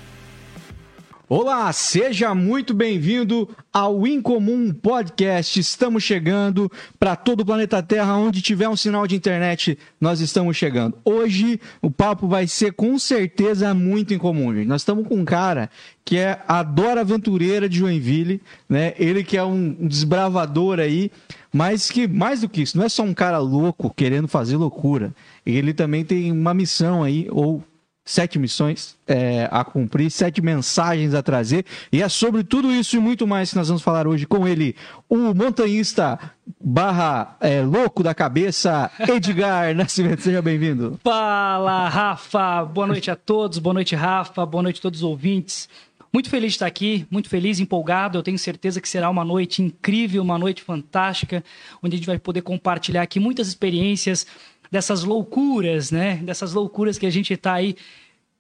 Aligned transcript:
Olá, 1.28 1.74
seja 1.74 2.34
muito 2.34 2.74
bem-vindo 2.74 3.50
ao 3.74 4.08
Incomum 4.08 4.72
Podcast. 4.72 5.60
Estamos 5.60 6.04
chegando 6.04 6.72
para 6.98 7.18
todo 7.18 7.42
o 7.42 7.46
planeta 7.46 7.84
Terra, 7.84 8.16
onde 8.16 8.42
tiver 8.42 8.70
um 8.70 8.78
sinal 8.78 9.06
de 9.06 9.18
internet, 9.18 9.78
nós 10.00 10.22
estamos 10.22 10.56
chegando. 10.56 10.98
Hoje 11.04 11.60
o 11.82 11.92
papo 11.92 12.30
vai 12.30 12.48
ser 12.48 12.72
com 12.72 12.98
certeza 12.98 13.74
muito 13.74 14.14
incomum, 14.14 14.56
gente. 14.56 14.68
Nós 14.68 14.84
estamos 14.84 15.06
com 15.06 15.16
um 15.16 15.26
cara 15.26 15.70
que 16.06 16.18
é 16.18 16.42
a 16.48 16.64
Dora 16.64 17.02
Aventureira 17.02 17.68
de 17.68 17.80
Joinville, 17.80 18.42
né? 18.70 18.94
Ele 18.98 19.22
que 19.22 19.36
é 19.36 19.44
um 19.44 19.74
desbravador 19.86 20.80
aí, 20.80 21.12
mas 21.52 21.92
que 21.92 22.08
mais 22.08 22.40
do 22.40 22.48
que 22.48 22.62
isso, 22.62 22.78
não 22.78 22.86
é 22.86 22.90
só 22.90 23.04
um 23.04 23.14
cara 23.14 23.38
louco 23.38 23.94
querendo 23.94 24.30
fazer 24.30 24.56
loucura. 24.56 25.14
Ele 25.46 25.74
também 25.74 26.06
tem 26.06 26.32
uma 26.32 26.54
missão 26.54 27.04
aí, 27.04 27.28
ou 27.30 27.62
sete 28.08 28.40
missões 28.40 28.98
é, 29.06 29.50
a 29.52 29.66
cumprir, 29.66 30.10
sete 30.10 30.42
mensagens 30.42 31.14
a 31.14 31.22
trazer. 31.22 31.66
E 31.92 32.02
é 32.02 32.08
sobre 32.08 32.42
tudo 32.42 32.72
isso 32.72 32.96
e 32.96 33.00
muito 33.00 33.28
mais 33.28 33.50
que 33.50 33.58
nós 33.58 33.68
vamos 33.68 33.84
falar 33.84 34.08
hoje 34.08 34.26
com 34.26 34.48
ele, 34.48 34.76
o 35.10 35.34
montanhista 35.34 36.18
barra 36.60 37.36
é, 37.42 37.62
louco 37.62 38.02
da 38.02 38.16
cabeça, 38.16 38.90
Edgar 38.98 39.76
Nascimento. 39.76 40.22
Seja 40.22 40.42
bem-vindo. 40.42 40.98
Fala, 41.04 41.90
Rafa! 41.90 42.64
Boa 42.64 42.88
noite 42.88 43.12
a 43.12 43.16
todos, 43.16 43.60
boa 43.60 43.74
noite, 43.74 43.94
Rafa, 43.94 44.46
boa 44.46 44.64
noite 44.64 44.80
a 44.80 44.82
todos 44.82 45.02
os 45.02 45.04
ouvintes. 45.04 45.68
Muito 46.12 46.30
feliz 46.30 46.54
de 46.54 46.56
estar 46.56 46.66
aqui, 46.66 47.06
muito 47.12 47.28
feliz, 47.28 47.60
empolgado. 47.60 48.18
Eu 48.18 48.24
tenho 48.24 48.40
certeza 48.40 48.80
que 48.80 48.88
será 48.88 49.10
uma 49.10 49.26
noite 49.26 49.62
incrível, 49.62 50.24
uma 50.24 50.38
noite 50.38 50.64
fantástica, 50.64 51.44
onde 51.84 51.96
a 51.96 51.98
gente 51.98 52.08
vai 52.08 52.18
poder 52.18 52.42
compartilhar 52.42 53.02
aqui 53.02 53.20
muitas 53.20 53.50
experiências 53.50 54.26
dessas 54.72 55.04
loucuras, 55.04 55.92
né? 55.92 56.18
Dessas 56.18 56.54
loucuras 56.54 56.98
que 56.98 57.06
a 57.06 57.10
gente 57.10 57.34
está 57.34 57.54
aí 57.54 57.76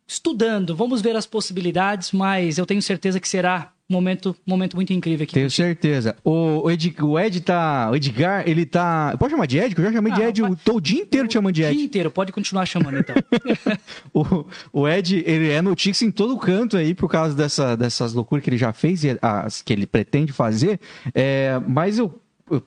estudando. 0.07 0.75
Vamos 0.75 1.01
ver 1.01 1.15
as 1.15 1.25
possibilidades, 1.25 2.11
mas 2.11 2.57
eu 2.57 2.65
tenho 2.65 2.81
certeza 2.81 3.19
que 3.19 3.27
será 3.27 3.73
um 3.89 3.93
momento, 3.93 4.35
momento 4.45 4.75
muito 4.75 4.91
incrível 4.91 5.23
aqui. 5.23 5.33
Tenho 5.33 5.49
certeza. 5.49 6.15
O, 6.23 6.69
Ed, 6.69 6.93
o 7.01 7.17
Ed 7.17 7.39
tá. 7.41 7.89
O 7.89 7.95
Edgar, 7.95 8.43
ele 8.47 8.65
tá. 8.65 9.15
Pode 9.17 9.31
chamar 9.31 9.45
de 9.45 9.59
Ed? 9.59 9.73
Que 9.73 9.79
eu 9.79 9.85
já 9.85 9.93
chamei 9.93 10.11
ah, 10.11 10.15
de 10.15 10.21
Ed. 10.23 10.41
Eu 10.41 10.55
tô 10.57 10.75
o 10.75 10.81
dia 10.81 11.01
inteiro 11.01 11.27
te 11.27 11.33
chamando 11.33 11.53
de 11.53 11.63
Ed. 11.63 11.71
O 11.71 11.75
dia 11.75 11.85
inteiro, 11.85 12.11
pode 12.11 12.31
continuar 12.33 12.65
chamando 12.65 12.97
então. 12.99 13.15
o, 14.13 14.45
o 14.81 14.87
Ed, 14.87 15.23
ele 15.25 15.49
é 15.51 15.61
notícia 15.61 16.05
em 16.05 16.11
todo 16.11 16.37
canto 16.37 16.75
aí 16.75 16.93
por 16.93 17.09
causa 17.09 17.33
dessa, 17.33 17.77
dessas 17.77 18.13
loucuras 18.13 18.43
que 18.43 18.49
ele 18.49 18.57
já 18.57 18.73
fez 18.73 19.05
e 19.05 19.17
as 19.21 19.61
que 19.61 19.71
ele 19.71 19.87
pretende 19.87 20.33
fazer. 20.33 20.79
É, 21.13 21.61
mas 21.65 21.97
eu 21.97 22.21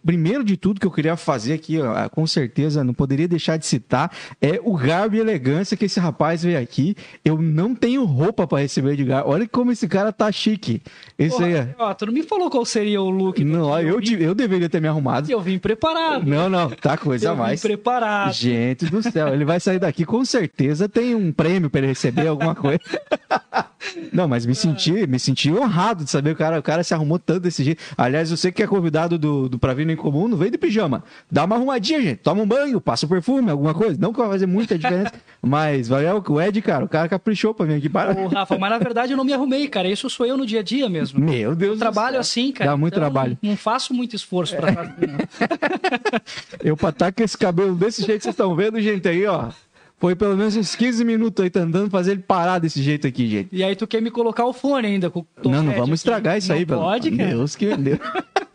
primeiro 0.05 0.45
de 0.45 0.57
tudo 0.57 0.81
que 0.81 0.87
eu 0.87 0.91
queria 0.91 1.17
fazer 1.17 1.55
aqui, 1.55 1.81
ó, 1.81 2.09
com 2.09 2.27
certeza, 2.27 2.85
não 2.85 2.95
poderia 2.95 3.27
deixar 3.27 3.57
de 3.57 3.67
citar, 3.67 4.11
é 4.41 4.61
o 4.63 4.77
garbo 4.77 5.17
e 5.17 5.21
elegância 5.21 5.77
que 5.77 5.87
esse 5.87 5.99
rapaz 5.99 6.43
veio 6.43 6.59
aqui. 6.59 6.97
Eu 7.25 7.41
não 7.41 7.75
tenho 7.75 8.05
roupa 8.05 8.47
para 8.47 8.61
receber 8.61 8.97
de 8.97 9.05
garbo. 9.05 9.31
Olha 9.31 9.49
como 9.49 9.73
esse 9.73 9.89
cara 9.89 10.13
tá 10.13 10.31
chique. 10.31 10.83
Esse 11.19 11.37
Porra, 11.37 11.47
aí 11.47 11.55
é... 11.55 11.75
ó, 11.79 11.95
tu 11.95 12.07
não 12.07 12.13
me 12.13 12.23
falou 12.23 12.51
qual 12.51 12.65
seria 12.65 13.01
o 13.01 13.11
look. 13.11 13.43
Não, 13.45 13.79
eu, 13.81 14.01
eu, 14.01 14.19
eu 14.19 14.35
deveria 14.35 14.69
ter 14.69 14.81
me 14.81 14.89
arrumado. 14.89 15.31
Eu 15.31 15.41
vim 15.41 15.59
preparado. 15.59 16.27
Não, 16.27 16.49
não, 16.49 16.71
tá 16.71 16.97
coisa 16.97 17.29
eu 17.29 17.37
mais. 17.37 17.63
Vim 17.63 17.69
preparado. 17.69 18.33
Gente 18.33 18.87
do 18.87 19.03
céu, 19.03 19.29
ele 19.29 19.45
vai 19.45 19.61
sair 19.61 19.79
daqui 19.79 20.05
com 20.05 20.25
certeza 20.25 20.89
tem 20.89 21.15
um 21.15 21.33
prêmio 21.33 21.71
para 21.71 21.81
ele 21.81 21.89
receber 21.89 22.27
alguma 22.27 22.55
coisa. 22.55 22.81
não, 24.13 24.29
mas 24.29 24.45
me 24.45 24.55
senti, 24.55 25.07
me 25.07 25.19
senti 25.19 25.51
honrado 25.51 26.05
de 26.05 26.11
saber 26.11 26.31
que 26.31 26.35
o 26.35 26.39
cara, 26.39 26.59
o 26.59 26.63
cara 26.63 26.85
se 26.85 26.93
arrumou 26.93 27.19
tanto 27.19 27.41
desse 27.41 27.65
jeito. 27.65 27.83
Aliás, 27.97 28.31
você 28.31 28.53
que 28.53 28.63
é 28.63 28.67
convidado 28.67 29.19
do, 29.19 29.49
do 29.49 29.59
pra 29.59 29.73
vir 29.75 29.87
no 29.87 29.93
Incomum, 29.93 30.29
não 30.29 30.37
vem 30.37 30.51
de 30.51 30.59
pijama. 30.59 31.03
Dá 31.31 31.45
uma 31.45 31.57
arrumadinha, 31.57 32.01
gente. 32.01 32.19
Toma 32.19 32.43
um 32.43 32.47
banho, 32.47 32.81
passa 32.81 33.07
um 33.07 33.09
perfume, 33.09 33.51
alguma 33.51 33.75
coisa. 33.75 33.99
Não 34.01 34.13
que 34.13 34.19
vai 34.19 34.29
fazer 34.29 34.47
muita 34.47 34.77
diferença, 34.77 35.13
mas 35.41 35.89
valeu 35.89 36.23
o 36.29 36.41
Ed, 36.41 36.61
cara. 36.63 36.85
O 36.85 36.89
cara 36.89 37.09
caprichou 37.09 37.55
pra 37.55 37.67
vir 37.67 37.75
aqui. 37.75 37.89
Para. 37.89 38.19
Ô, 38.19 38.29
Rafa, 38.29 38.59
mas 38.59 38.71
na 38.71 38.79
verdade 38.79 39.13
eu 39.13 39.17
não 39.17 39.25
me 39.25 39.33
arrumei, 39.33 39.67
cara. 39.69 39.89
Isso 39.89 40.09
sou 40.11 40.27
eu 40.27 40.37
no 40.37 40.47
dia 40.47 40.61
a 40.61 40.63
dia 40.63 40.89
mesmo. 40.89 41.21
Meu 41.21 41.55
Deus 41.55 41.75
eu 41.75 41.79
trabalho 41.79 42.13
céu. 42.13 42.21
assim, 42.21 42.53
cara. 42.53 42.71
Dá 42.71 42.77
muito 42.77 42.95
então, 42.95 43.03
trabalho. 43.03 43.39
Não, 43.43 43.51
não, 43.51 43.57
faço 43.57 43.95
muito 43.95 44.15
esforço 44.15 44.57
pra 44.57 44.73
fazer, 44.73 44.93
eu 46.63 46.77
pra 46.77 46.91
estar 46.91 47.07
tá 47.07 47.13
com 47.13 47.23
esse 47.23 47.37
cabelo 47.37 47.75
desse 47.75 48.03
jeito 48.03 48.19
que 48.19 48.25
vocês 48.25 48.35
estão 48.35 48.55
vendo, 48.55 48.81
gente, 48.81 49.09
aí, 49.09 49.27
ó. 49.27 49.49
Foi 50.01 50.17
pelo 50.17 50.35
menos 50.35 50.57
uns 50.57 50.75
15 50.75 51.05
minutos 51.05 51.45
aí 51.45 51.51
tentando 51.51 51.91
fazer 51.91 52.13
ele 52.13 52.23
parar 52.23 52.59
desse 52.59 52.83
jeito 52.83 53.07
aqui, 53.07 53.29
gente. 53.29 53.51
E 53.53 53.63
aí 53.63 53.77
tu 53.77 53.87
quer 53.87 54.01
me 54.01 54.11
colocar 54.11 54.47
o 54.47 54.53
fone 54.55 54.87
ainda 54.87 55.11
com 55.11 55.21
o 55.21 55.27
Não, 55.45 55.63
não 55.63 55.75
vamos 55.75 56.01
estragar 56.01 56.39
isso 56.39 56.49
não 56.49 56.57
aí, 56.57 56.65
pelo 56.65 56.81
Pode, 56.81 57.11
cara. 57.11 57.29
Deus 57.29 57.55
que 57.55 57.67
vendeu. 57.67 57.99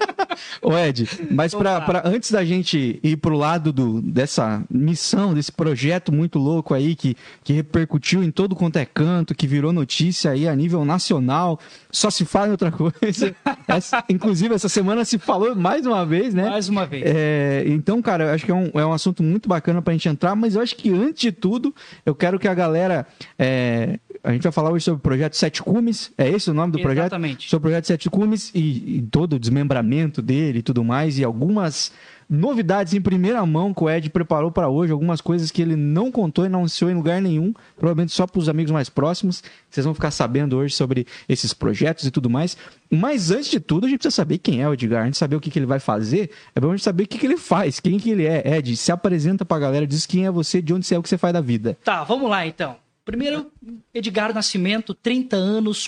Ô 0.61 0.77
Ed, 0.77 1.07
mas 1.31 1.53
pra, 1.53 1.81
pra, 1.81 2.01
antes 2.05 2.31
da 2.31 2.43
gente 2.43 2.99
ir 3.03 3.17
pro 3.17 3.35
lado 3.35 3.71
do, 3.71 4.01
dessa 4.01 4.63
missão, 4.69 5.33
desse 5.33 5.51
projeto 5.51 6.11
muito 6.11 6.39
louco 6.39 6.73
aí, 6.73 6.95
que, 6.95 7.15
que 7.43 7.53
repercutiu 7.53 8.23
em 8.23 8.31
todo 8.31 8.55
quanto 8.55 8.77
é 8.77 8.85
canto, 8.85 9.35
que 9.35 9.47
virou 9.47 9.71
notícia 9.71 10.31
aí 10.31 10.47
a 10.47 10.55
nível 10.55 10.83
nacional, 10.85 11.59
só 11.91 12.09
se 12.09 12.25
fala 12.25 12.47
em 12.47 12.51
outra 12.51 12.71
coisa. 12.71 13.35
Essa, 13.67 14.03
inclusive, 14.07 14.53
essa 14.53 14.69
semana 14.69 15.03
se 15.03 15.17
falou 15.17 15.55
mais 15.55 15.87
uma 15.87 16.05
vez, 16.05 16.33
né? 16.33 16.47
Mais 16.49 16.69
uma 16.69 16.85
vez. 16.85 17.03
É, 17.05 17.63
então, 17.67 17.99
cara, 17.99 18.25
eu 18.25 18.33
acho 18.33 18.45
que 18.45 18.51
é 18.51 18.53
um, 18.53 18.69
é 18.75 18.85
um 18.85 18.93
assunto 18.93 19.23
muito 19.23 19.49
bacana 19.49 19.81
pra 19.81 19.91
gente 19.91 20.07
entrar, 20.07 20.35
mas 20.35 20.55
eu 20.55 20.61
acho 20.61 20.75
que 20.75 20.91
antes 20.91 21.21
de 21.21 21.31
tudo, 21.31 21.73
eu 22.05 22.13
quero 22.13 22.37
que 22.37 22.47
a 22.47 22.53
galera 22.53 23.07
é, 23.39 23.99
a 24.25 24.33
gente 24.33 24.41
vai 24.41 24.51
falar 24.51 24.71
hoje 24.71 24.83
sobre 24.83 24.97
o 24.97 25.01
projeto 25.01 25.35
Sete 25.35 25.61
Cumes, 25.61 26.11
é 26.17 26.27
esse 26.27 26.49
o 26.49 26.53
nome 26.53 26.73
do 26.73 26.79
projeto? 26.79 27.05
Exatamente. 27.05 27.47
Sobre 27.47 27.67
o 27.67 27.69
projeto 27.69 27.85
Sete 27.85 28.09
Cumes 28.09 28.51
e, 28.55 28.97
e, 28.97 29.01
todo 29.11 29.33
o 29.33 29.39
desmembramento 29.39 30.04
dele 30.21 30.59
e 30.59 30.61
tudo 30.61 30.83
mais, 30.83 31.19
e 31.19 31.23
algumas 31.23 31.91
novidades 32.29 32.93
em 32.93 33.01
primeira 33.01 33.45
mão 33.45 33.73
que 33.73 33.83
o 33.83 33.89
Ed 33.89 34.09
preparou 34.09 34.51
para 34.51 34.67
hoje, 34.67 34.91
algumas 34.91 35.21
coisas 35.21 35.51
que 35.51 35.61
ele 35.61 35.75
não 35.75 36.11
contou 36.11 36.45
e 36.45 36.49
não 36.49 36.59
anunciou 36.59 36.89
em 36.89 36.95
lugar 36.95 37.21
nenhum, 37.21 37.53
provavelmente 37.77 38.11
só 38.11 38.25
para 38.25 38.39
os 38.39 38.49
amigos 38.49 38.71
mais 38.71 38.89
próximos. 38.89 39.43
Vocês 39.69 39.85
vão 39.85 39.93
ficar 39.93 40.11
sabendo 40.11 40.57
hoje 40.57 40.73
sobre 40.73 41.05
esses 41.29 41.53
projetos 41.53 42.05
e 42.05 42.11
tudo 42.11 42.29
mais. 42.29 42.57
Mas 42.89 43.31
antes 43.31 43.49
de 43.49 43.59
tudo, 43.59 43.85
a 43.85 43.89
gente 43.89 43.99
precisa 43.99 44.15
saber 44.15 44.37
quem 44.39 44.61
é 44.61 44.67
o 44.67 44.73
Edgar, 44.73 45.03
a 45.03 45.05
gente 45.05 45.17
saber 45.17 45.35
o 45.35 45.39
que, 45.39 45.49
que 45.49 45.59
ele 45.59 45.65
vai 45.65 45.79
fazer, 45.79 46.31
é 46.55 46.59
bom 46.59 46.69
a 46.69 46.71
gente 46.71 46.83
saber 46.83 47.03
o 47.03 47.07
que, 47.07 47.17
que 47.17 47.25
ele 47.25 47.37
faz, 47.37 47.79
quem 47.79 47.99
que 47.99 48.09
ele 48.09 48.25
é. 48.25 48.57
Ed, 48.57 48.75
se 48.75 48.91
apresenta 48.91 49.45
para 49.45 49.57
a 49.57 49.59
galera, 49.59 49.87
diz 49.87 50.05
quem 50.05 50.25
é 50.25 50.31
você, 50.31 50.61
de 50.61 50.73
onde 50.73 50.85
você 50.85 50.95
é, 50.95 50.99
o 50.99 51.03
que 51.03 51.09
você 51.09 51.17
faz 51.17 51.33
da 51.33 51.41
vida. 51.41 51.77
Tá, 51.83 52.03
vamos 52.03 52.29
lá 52.29 52.45
então. 52.45 52.77
Primeiro, 53.03 53.51
Edgar 53.93 54.33
Nascimento, 54.33 54.95
30 54.95 55.35
anos 55.35 55.87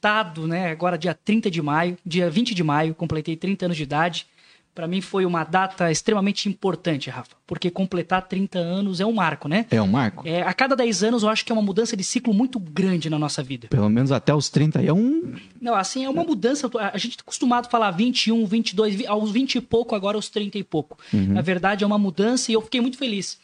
completado, 0.00 0.46
né? 0.46 0.70
Agora 0.70 0.96
dia 0.96 1.14
30 1.14 1.50
de 1.50 1.60
maio, 1.60 1.96
dia 2.04 2.30
20 2.30 2.54
de 2.54 2.64
maio, 2.64 2.94
completei 2.94 3.36
30 3.36 3.66
anos 3.66 3.76
de 3.76 3.82
idade. 3.82 4.26
para 4.72 4.86
mim 4.86 5.00
foi 5.00 5.26
uma 5.26 5.44
data 5.44 5.90
extremamente 5.90 6.48
importante, 6.48 7.10
Rafa, 7.10 7.32
porque 7.46 7.70
completar 7.70 8.26
30 8.26 8.58
anos 8.58 9.00
é 9.00 9.04
um 9.04 9.12
marco, 9.12 9.46
né? 9.48 9.66
É 9.70 9.82
um 9.82 9.86
marco? 9.86 10.26
É, 10.26 10.42
a 10.42 10.54
cada 10.54 10.74
10 10.74 11.02
anos 11.02 11.22
eu 11.22 11.28
acho 11.28 11.44
que 11.44 11.52
é 11.52 11.54
uma 11.54 11.60
mudança 11.60 11.96
de 11.96 12.04
ciclo 12.04 12.32
muito 12.32 12.58
grande 12.58 13.10
na 13.10 13.18
nossa 13.18 13.42
vida. 13.42 13.68
Pelo 13.68 13.90
menos 13.90 14.10
até 14.10 14.34
os 14.34 14.48
30 14.48 14.80
é 14.80 14.92
um. 14.92 15.34
Não, 15.60 15.74
assim, 15.74 16.04
é 16.04 16.08
uma 16.08 16.24
mudança. 16.24 16.70
A 16.92 16.96
gente 16.96 17.12
está 17.12 17.22
acostumado 17.22 17.66
a 17.66 17.68
falar 17.68 17.90
21, 17.90 18.46
22, 18.46 19.06
aos 19.06 19.30
20 19.30 19.56
e 19.56 19.60
pouco, 19.60 19.94
agora 19.94 20.16
aos 20.16 20.30
30 20.30 20.56
e 20.56 20.64
pouco. 20.64 20.96
Uhum. 21.12 21.34
Na 21.34 21.42
verdade, 21.42 21.84
é 21.84 21.86
uma 21.86 21.98
mudança 21.98 22.50
e 22.50 22.54
eu 22.54 22.62
fiquei 22.62 22.80
muito 22.80 22.96
feliz. 22.96 23.38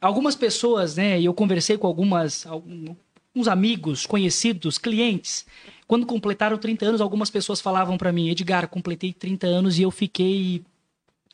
Algumas 0.00 0.36
pessoas, 0.36 0.94
né, 0.96 1.18
e 1.18 1.24
eu 1.24 1.34
conversei 1.34 1.76
com 1.76 1.88
algumas, 1.88 2.46
alguns 2.46 3.48
amigos, 3.48 4.06
conhecidos, 4.06 4.78
clientes, 4.78 5.44
quando 5.88 6.04
completaram 6.04 6.58
30 6.58 6.84
anos, 6.86 7.00
algumas 7.00 7.30
pessoas 7.30 7.62
falavam 7.62 7.96
para 7.96 8.12
mim, 8.12 8.28
Edgar, 8.28 8.68
completei 8.68 9.10
30 9.10 9.46
anos 9.46 9.78
e 9.78 9.82
eu 9.82 9.90
fiquei 9.90 10.62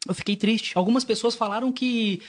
eu 0.07 0.15
fiquei 0.15 0.37
triste. 0.37 0.73
Algumas 0.77 1.05
pessoas 1.05 1.35
falaram 1.35 1.73
que 1.73 2.23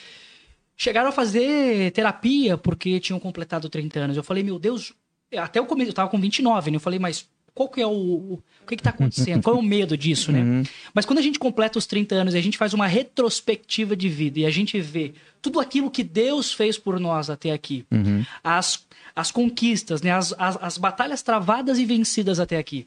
chegaram 0.76 1.08
a 1.08 1.12
fazer 1.12 1.92
terapia 1.92 2.58
porque 2.58 2.98
tinham 2.98 3.20
completado 3.20 3.68
30 3.68 4.00
anos. 4.00 4.16
Eu 4.16 4.24
falei, 4.24 4.42
meu 4.42 4.58
Deus, 4.58 4.92
até 5.36 5.60
o 5.60 5.66
começo, 5.66 5.90
eu 5.90 5.94
tava 5.94 6.10
com 6.10 6.20
29, 6.20 6.70
né? 6.70 6.76
Eu 6.76 6.80
falei, 6.80 6.98
mas 6.98 7.28
qual 7.54 7.68
que 7.68 7.80
é 7.80 7.86
o. 7.86 8.40
O 8.62 8.66
que, 8.66 8.76
que 8.76 8.82
tá 8.82 8.90
acontecendo? 8.90 9.42
Qual 9.42 9.54
é 9.54 9.58
o 9.58 9.62
medo 9.62 9.96
disso, 9.96 10.32
né? 10.32 10.40
Uhum. 10.40 10.62
Mas 10.92 11.06
quando 11.06 11.20
a 11.20 11.22
gente 11.22 11.38
completa 11.38 11.78
os 11.78 11.86
30 11.86 12.14
anos 12.16 12.34
e 12.34 12.38
a 12.38 12.40
gente 12.42 12.58
faz 12.58 12.74
uma 12.74 12.86
retrospectiva 12.86 13.94
de 13.94 14.08
vida 14.08 14.40
e 14.40 14.46
a 14.46 14.50
gente 14.50 14.80
vê 14.80 15.14
tudo 15.40 15.60
aquilo 15.60 15.90
que 15.90 16.02
Deus 16.02 16.52
fez 16.52 16.76
por 16.76 16.98
nós 16.98 17.30
até 17.30 17.52
aqui, 17.52 17.86
uhum. 17.90 18.24
as 18.42 18.85
as 19.16 19.30
conquistas, 19.30 20.02
né? 20.02 20.12
As, 20.12 20.34
as, 20.38 20.58
as, 20.60 20.78
batalhas 20.78 21.22
travadas 21.22 21.78
e 21.78 21.86
vencidas 21.86 22.38
até 22.38 22.58
aqui. 22.58 22.86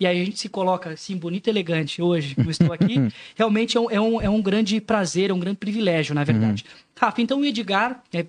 E 0.00 0.06
aí 0.06 0.20
a 0.20 0.24
gente 0.24 0.38
se 0.38 0.48
coloca 0.48 0.90
assim, 0.90 1.16
bonito 1.16 1.46
e 1.46 1.50
elegante 1.50 2.02
hoje, 2.02 2.34
como 2.34 2.50
estou 2.50 2.72
aqui. 2.72 2.96
Realmente 3.36 3.76
é 3.76 3.80
um, 3.80 3.90
é, 3.90 4.00
um, 4.00 4.20
é 4.20 4.28
um 4.28 4.42
grande 4.42 4.80
prazer, 4.80 5.30
é 5.30 5.34
um 5.34 5.38
grande 5.38 5.58
privilégio, 5.58 6.14
na 6.14 6.24
verdade. 6.24 6.64
Uhum. 6.64 6.84
Rafa, 6.98 7.22
então 7.22 7.40
o 7.40 7.44
Edgar 7.44 8.02
é 8.12 8.26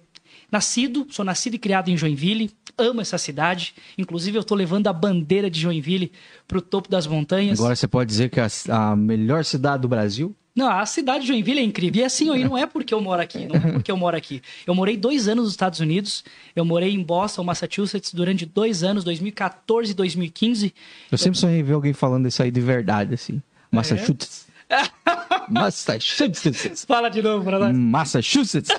nascido, 0.52 1.08
sou 1.10 1.26
nascido 1.26 1.56
e 1.56 1.60
criado 1.60 1.90
em 1.90 1.98
Joinville, 1.98 2.52
amo 2.78 3.02
essa 3.02 3.18
cidade. 3.18 3.74
Inclusive, 3.98 4.38
eu 4.38 4.42
estou 4.42 4.58
levando 4.58 4.88
a 4.88 4.94
bandeira 4.94 5.50
de 5.50 5.60
Joinville 5.60 6.12
para 6.48 6.58
o 6.58 6.62
topo 6.62 6.90
das 6.90 7.06
montanhas. 7.08 7.60
Agora 7.60 7.76
você 7.76 7.88
pode 7.88 8.10
dizer 8.10 8.30
que 8.30 8.40
é 8.40 8.48
a, 8.70 8.92
a 8.92 8.96
melhor 8.96 9.44
cidade 9.44 9.82
do 9.82 9.88
Brasil? 9.88 10.36
Não, 10.60 10.70
a 10.70 10.86
cidade 10.86 11.22
de 11.22 11.28
Joinville 11.28 11.62
é 11.62 11.64
incrível. 11.64 12.02
E 12.02 12.04
assim, 12.04 12.26
não 12.44 12.58
é 12.58 12.66
porque 12.66 12.94
eu 12.94 13.00
moro 13.00 13.22
aqui, 13.22 13.46
não 13.46 13.56
é 13.56 13.72
porque 13.72 13.90
eu 13.90 13.96
moro 13.96 14.18
aqui. 14.18 14.42
Eu 14.68 14.76
morei 14.76 14.98
dois 14.98 15.30
anos 15.30 15.46
nos 15.46 15.54
Estados 15.54 15.80
Unidos, 15.80 16.22
eu 16.54 16.66
morei 16.66 16.94
em 16.94 17.02
Boston, 17.02 17.46
Massachusetts, 17.46 18.14
durante 18.14 18.46
dois 18.46 18.84
anos, 18.84 19.06
2014 19.06 19.92
e 19.92 19.96
2015. 19.96 20.74
Eu 21.10 21.18
sempre 21.18 21.40
sonhei 21.40 21.64
ver 21.64 21.76
alguém 21.76 21.94
falando 21.94 22.28
isso 22.28 22.44
aí 22.44 22.52
de 22.52 22.60
verdade, 22.60 23.14
assim. 23.14 23.42
Massachusetts. 23.72 24.48
É? 24.70 24.82
Massachusetts. 25.50 26.84
Fala 26.84 27.08
de 27.08 27.22
novo 27.22 27.46
pra 27.46 27.58
nós. 27.58 27.74
Massachusetts. 27.74 28.70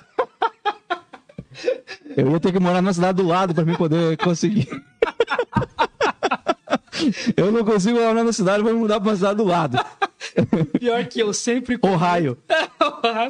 Eu 2.14 2.30
ia 2.30 2.40
ter 2.40 2.52
que 2.52 2.60
morar 2.60 2.82
na 2.82 2.92
cidade 2.92 3.16
do 3.16 3.26
lado 3.26 3.54
para 3.54 3.64
mim 3.64 3.74
poder 3.74 4.18
conseguir. 4.18 4.68
Eu 7.36 7.50
não 7.52 7.64
consigo 7.64 7.98
morar 7.98 8.24
na 8.24 8.32
cidade, 8.32 8.62
vou 8.62 8.74
mudar 8.74 9.00
pra 9.00 9.14
cidade 9.14 9.36
do 9.36 9.44
lado. 9.44 9.78
Pior 10.78 11.04
que 11.06 11.20
eu 11.20 11.32
sempre. 11.32 11.78
Ohio. 11.82 12.38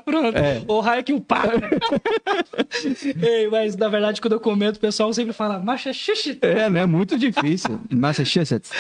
Pronto. 0.05 0.37
É. 0.37 0.63
Ohio 0.67 1.05
que 1.05 1.13
o 1.13 1.21
pai. 1.21 1.49
Ei, 3.23 3.49
mas 3.49 3.77
na 3.77 3.89
verdade, 3.89 4.21
quando 4.21 4.35
eu 4.35 4.41
comento, 4.41 4.77
o 4.79 4.81
pessoal 4.81 5.13
sempre 5.13 5.33
fala 5.33 5.59
Massachusetts. 5.59 6.39
É, 6.43 6.69
né? 6.69 6.87
Muito 6.87 7.19
difícil. 7.19 7.81
Massachusetts. 7.91 8.71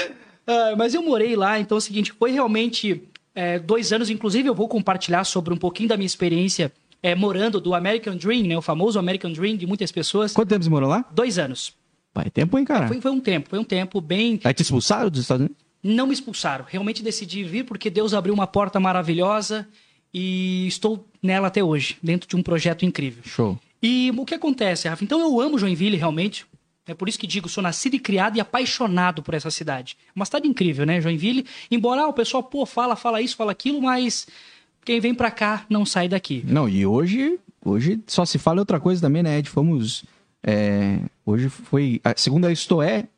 Ah, 0.46 0.74
mas 0.76 0.94
eu 0.94 1.02
morei 1.02 1.36
lá, 1.36 1.58
então 1.58 1.76
é 1.76 1.78
o 1.78 1.80
seguinte, 1.80 2.12
foi 2.12 2.32
realmente 2.32 3.02
é, 3.34 3.58
dois 3.58 3.92
anos. 3.92 4.10
Inclusive, 4.10 4.48
eu 4.48 4.54
vou 4.54 4.68
compartilhar 4.68 5.24
sobre 5.24 5.54
um 5.54 5.56
pouquinho 5.56 5.88
da 5.88 5.96
minha 5.96 6.06
experiência 6.06 6.72
é, 7.02 7.14
morando 7.14 7.60
do 7.60 7.74
American 7.74 8.16
Dream, 8.16 8.44
né? 8.44 8.56
O 8.56 8.62
famoso 8.62 8.98
American 8.98 9.32
Dream 9.32 9.56
de 9.56 9.66
muitas 9.66 9.90
pessoas. 9.92 10.32
Quanto 10.32 10.48
tempo 10.48 10.64
você 10.64 10.70
morou 10.70 10.88
lá? 10.88 11.04
Dois 11.10 11.38
anos. 11.38 11.72
Pai, 12.12 12.28
tempo, 12.30 12.58
hein, 12.58 12.64
cara? 12.64 12.88
Foi, 12.88 13.00
foi 13.00 13.10
um 13.10 13.20
tempo, 13.20 13.48
foi 13.48 13.58
um 13.58 13.64
tempo 13.64 14.00
bem. 14.00 14.40
Aí 14.42 14.52
te 14.52 14.62
expulsaram 14.62 15.08
dos 15.08 15.20
Estados 15.20 15.46
Unidos? 15.46 15.56
Não 15.82 16.06
me 16.06 16.12
expulsaram. 16.12 16.64
Realmente 16.68 17.02
decidi 17.02 17.44
vir 17.44 17.64
porque 17.64 17.88
Deus 17.88 18.12
abriu 18.12 18.34
uma 18.34 18.46
porta 18.46 18.78
maravilhosa 18.78 19.66
e 20.12 20.66
estou 20.66 21.06
nela 21.22 21.48
até 21.48 21.62
hoje, 21.62 21.96
dentro 22.02 22.28
de 22.28 22.36
um 22.36 22.42
projeto 22.42 22.84
incrível. 22.84 23.22
Show. 23.24 23.58
E 23.82 24.12
o 24.16 24.24
que 24.26 24.34
acontece, 24.34 24.88
Rafa? 24.88 25.02
Então 25.02 25.20
eu 25.20 25.40
amo 25.40 25.58
Joinville, 25.58 25.96
realmente. 25.96 26.44
É 26.86 26.94
por 26.94 27.08
isso 27.08 27.18
que 27.18 27.26
digo, 27.26 27.48
sou 27.48 27.62
nascido 27.62 27.94
e 27.94 27.98
criado 27.98 28.36
e 28.36 28.40
apaixonado 28.40 29.22
por 29.22 29.32
essa 29.32 29.50
cidade. 29.50 29.96
Uma 30.14 30.24
cidade 30.24 30.48
incrível, 30.48 30.84
né, 30.84 31.00
Joinville? 31.00 31.46
Embora 31.70 32.02
ah, 32.02 32.08
o 32.08 32.12
pessoal, 32.12 32.42
pô, 32.42 32.66
fala, 32.66 32.96
fala 32.96 33.22
isso, 33.22 33.36
fala 33.36 33.52
aquilo, 33.52 33.80
mas 33.80 34.26
quem 34.84 35.00
vem 35.00 35.14
para 35.14 35.30
cá 35.30 35.64
não 35.70 35.86
sai 35.86 36.08
daqui. 36.08 36.42
Não, 36.46 36.68
e 36.68 36.84
hoje, 36.84 37.38
hoje 37.64 38.00
só 38.06 38.24
se 38.24 38.38
fala 38.38 38.60
outra 38.60 38.80
coisa 38.80 39.00
também, 39.00 39.22
né, 39.22 39.38
Ed? 39.38 39.48
Fomos. 39.48 40.04
É, 40.42 41.00
hoje 41.24 41.48
foi. 41.48 42.00
Segundo 42.16 42.46
a 42.46 42.52
Isto 42.52 42.80
É, 42.82 43.08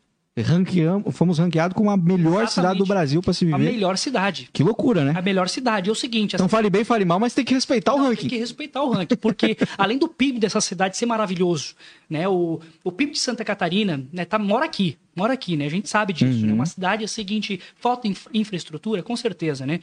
ranqueamos, 0.41 1.15
fomos 1.15 1.39
ranqueados 1.39 1.77
como 1.77 1.91
a 1.91 1.97
melhor 1.97 2.45
Exatamente. 2.45 2.53
cidade 2.53 2.79
do 2.79 2.87
Brasil 2.87 3.23
para 3.23 3.35
se 3.35 3.45
viver. 3.45 3.55
A 3.55 3.59
melhor 3.59 3.99
cidade. 3.99 4.49
Que 4.51 4.63
loucura, 4.63 5.05
né? 5.05 5.13
A 5.15 5.21
melhor 5.21 5.47
cidade. 5.47 5.91
É 5.91 5.93
o 5.93 5.95
seguinte. 5.95 6.35
Então 6.35 6.49
fale 6.49 6.71
bem, 6.71 6.85
fale 6.85 7.05
mal, 7.05 7.21
mas 7.21 7.35
tem 7.35 7.45
que 7.45 7.53
respeitar 7.53 7.93
Não, 7.93 7.99
o 7.99 8.03
ranking. 8.05 8.23
Tem 8.23 8.31
que 8.31 8.39
respeitar 8.39 8.83
o 8.83 8.91
ranking, 8.91 9.17
porque 9.17 9.59
além 9.77 9.99
do 9.99 10.09
PIB 10.09 10.39
dessa 10.39 10.61
cidade 10.63 10.97
ser 10.97 11.05
maravilhoso, 11.05 11.75
né? 12.09 12.27
O, 12.27 12.61
o 12.83 12.91
PIB 12.91 13.13
de 13.13 13.19
Santa 13.19 13.45
Catarina, 13.45 14.03
né? 14.11 14.25
Tá, 14.25 14.39
mora 14.39 14.65
aqui, 14.65 14.97
mora 15.15 15.35
aqui, 15.35 15.55
né? 15.55 15.67
A 15.67 15.71
gente 15.71 15.89
sabe 15.89 16.15
disso, 16.15 16.41
uhum. 16.41 16.47
né? 16.47 16.53
Uma 16.55 16.67
cidade 16.67 17.03
é 17.03 17.05
a 17.05 17.09
seguinte, 17.09 17.61
falta 17.77 18.09
infraestrutura, 18.33 19.03
com 19.03 19.17
certeza, 19.17 19.67
né? 19.67 19.81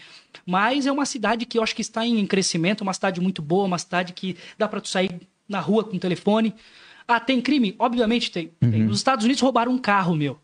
Mas 0.48 0.88
é 0.88 0.92
uma 0.92 1.06
cidade 1.06 1.46
que 1.46 1.60
eu 1.60 1.64
acho 1.64 1.76
que 1.76 1.82
está 1.84 2.04
em 2.04 2.26
crescimento, 2.26 2.82
uma 2.82 2.94
cidade 2.94 3.22
muito 3.22 3.44
boa, 3.44 3.66
uma 3.66 3.78
cidade 3.78 4.14
que 4.14 4.36
dá 4.58 4.68
para 4.68 4.82
tu 4.82 4.88
sair 4.88 5.12
na 5.48 5.60
rua 5.60 5.84
com 5.84 5.96
o 5.96 6.00
telefone. 6.00 6.56
Ah, 7.10 7.20
tem 7.20 7.42
crime? 7.42 7.76
Obviamente 7.80 8.32
tem. 8.32 8.54
Uhum. 8.62 8.70
tem. 8.70 8.86
Os 8.86 8.98
Estados 8.98 9.26
Unidos 9.26 9.42
roubaram 9.42 9.72
um 9.72 9.80
carro 9.80 10.16
meu. 10.16 10.40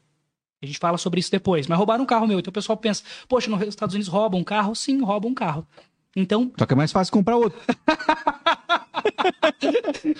A 0.59 0.65
gente 0.65 0.79
fala 0.79 0.97
sobre 0.97 1.19
isso 1.19 1.29
depois. 1.29 1.67
Mas 1.67 1.77
roubaram 1.77 2.03
um 2.03 2.07
carro 2.07 2.25
meu. 2.25 2.39
Então 2.39 2.49
o 2.49 2.53
pessoal 2.53 2.75
pensa, 2.75 3.03
poxa, 3.29 3.51
nos 3.51 3.61
Estados 3.61 3.93
Unidos 3.93 4.11
roubam 4.11 4.39
um 4.39 4.43
carro? 4.43 4.73
Sim, 4.73 4.99
roubam 5.03 5.29
um 5.29 5.35
carro. 5.35 5.67
Então. 6.15 6.51
Só 6.57 6.65
que 6.65 6.73
é 6.73 6.75
mais 6.75 6.91
fácil 6.91 7.13
comprar 7.13 7.37
outro. 7.37 7.59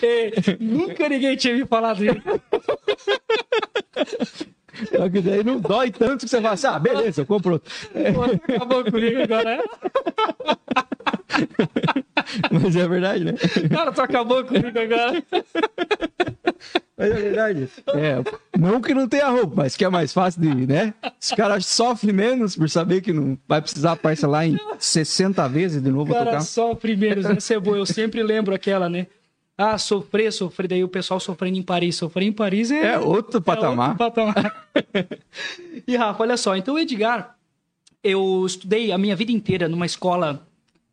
Ei, 0.03 0.33
nunca 0.59 1.09
ninguém 1.09 1.35
tinha 1.35 1.55
me 1.55 1.65
falado 1.65 2.05
isso. 2.05 2.21
Só 4.91 5.09
que 5.09 5.21
daí 5.21 5.43
não 5.43 5.59
dói 5.59 5.89
tanto 5.89 6.25
que 6.25 6.29
você 6.29 6.39
fala 6.39 6.53
assim, 6.53 6.67
ah, 6.67 6.77
beleza, 6.77 7.21
eu 7.21 7.25
compro 7.25 7.53
outro. 7.53 7.73
Acabou 8.53 8.83
comigo 8.83 9.23
agora, 9.23 9.55
é? 9.55 9.63
Mas 12.51 12.75
é 12.75 12.87
verdade, 12.87 13.23
né? 13.23 13.33
Cara, 13.69 13.91
tu 13.91 14.01
acabou 14.01 14.43
comigo 14.43 14.77
agora. 14.79 15.23
Mas 16.97 17.11
é 17.11 17.13
verdade. 17.13 17.69
É, 17.93 18.57
não 18.57 18.81
que 18.81 18.93
não 18.93 19.07
tenha 19.07 19.27
roupa, 19.27 19.53
mas 19.55 19.75
que 19.75 19.83
é 19.83 19.89
mais 19.89 20.13
fácil 20.13 20.41
de, 20.41 20.65
né? 20.65 20.93
Os 21.21 21.31
caras 21.31 21.65
sofrem 21.65 22.13
menos 22.13 22.55
por 22.55 22.69
saber 22.69 23.01
que 23.01 23.11
não 23.11 23.37
vai 23.47 23.61
precisar 23.61 23.97
parcelar 23.97 24.47
em 24.47 24.57
60 24.79 25.47
vezes 25.49 25.81
de 25.81 25.91
novo. 25.91 26.13
O 26.13 26.15
cara 26.15 26.39
sofre 26.39 26.95
menos, 26.95 27.25
né, 27.25 27.39
Cebola? 27.39 27.77
Eu 27.77 27.85
sempre 27.85 28.23
lembro 28.23 28.55
aquela, 28.55 28.87
né? 28.87 29.07
Ah, 29.57 29.77
sofrer, 29.77 30.31
sofrer, 30.31 30.67
daí 30.67 30.83
o 30.83 30.89
pessoal 30.89 31.19
sofrendo 31.19 31.57
em 31.57 31.63
Paris. 31.63 31.95
Sofrer 31.95 32.25
em 32.25 32.31
Paris 32.31 32.71
é, 32.71 32.93
é 32.93 32.99
outro 32.99 33.41
patamar. 33.41 33.87
É 33.99 34.03
outro 34.03 34.23
patamar. 34.23 34.67
e 35.87 35.95
Rafa, 35.95 36.23
olha 36.23 36.37
só, 36.37 36.55
então 36.55 36.75
o 36.75 36.79
Edgar, 36.79 37.35
eu 38.03 38.45
estudei 38.45 38.91
a 38.91 38.97
minha 38.97 39.15
vida 39.15 39.31
inteira 39.31 39.67
numa 39.67 39.85
escola 39.85 40.45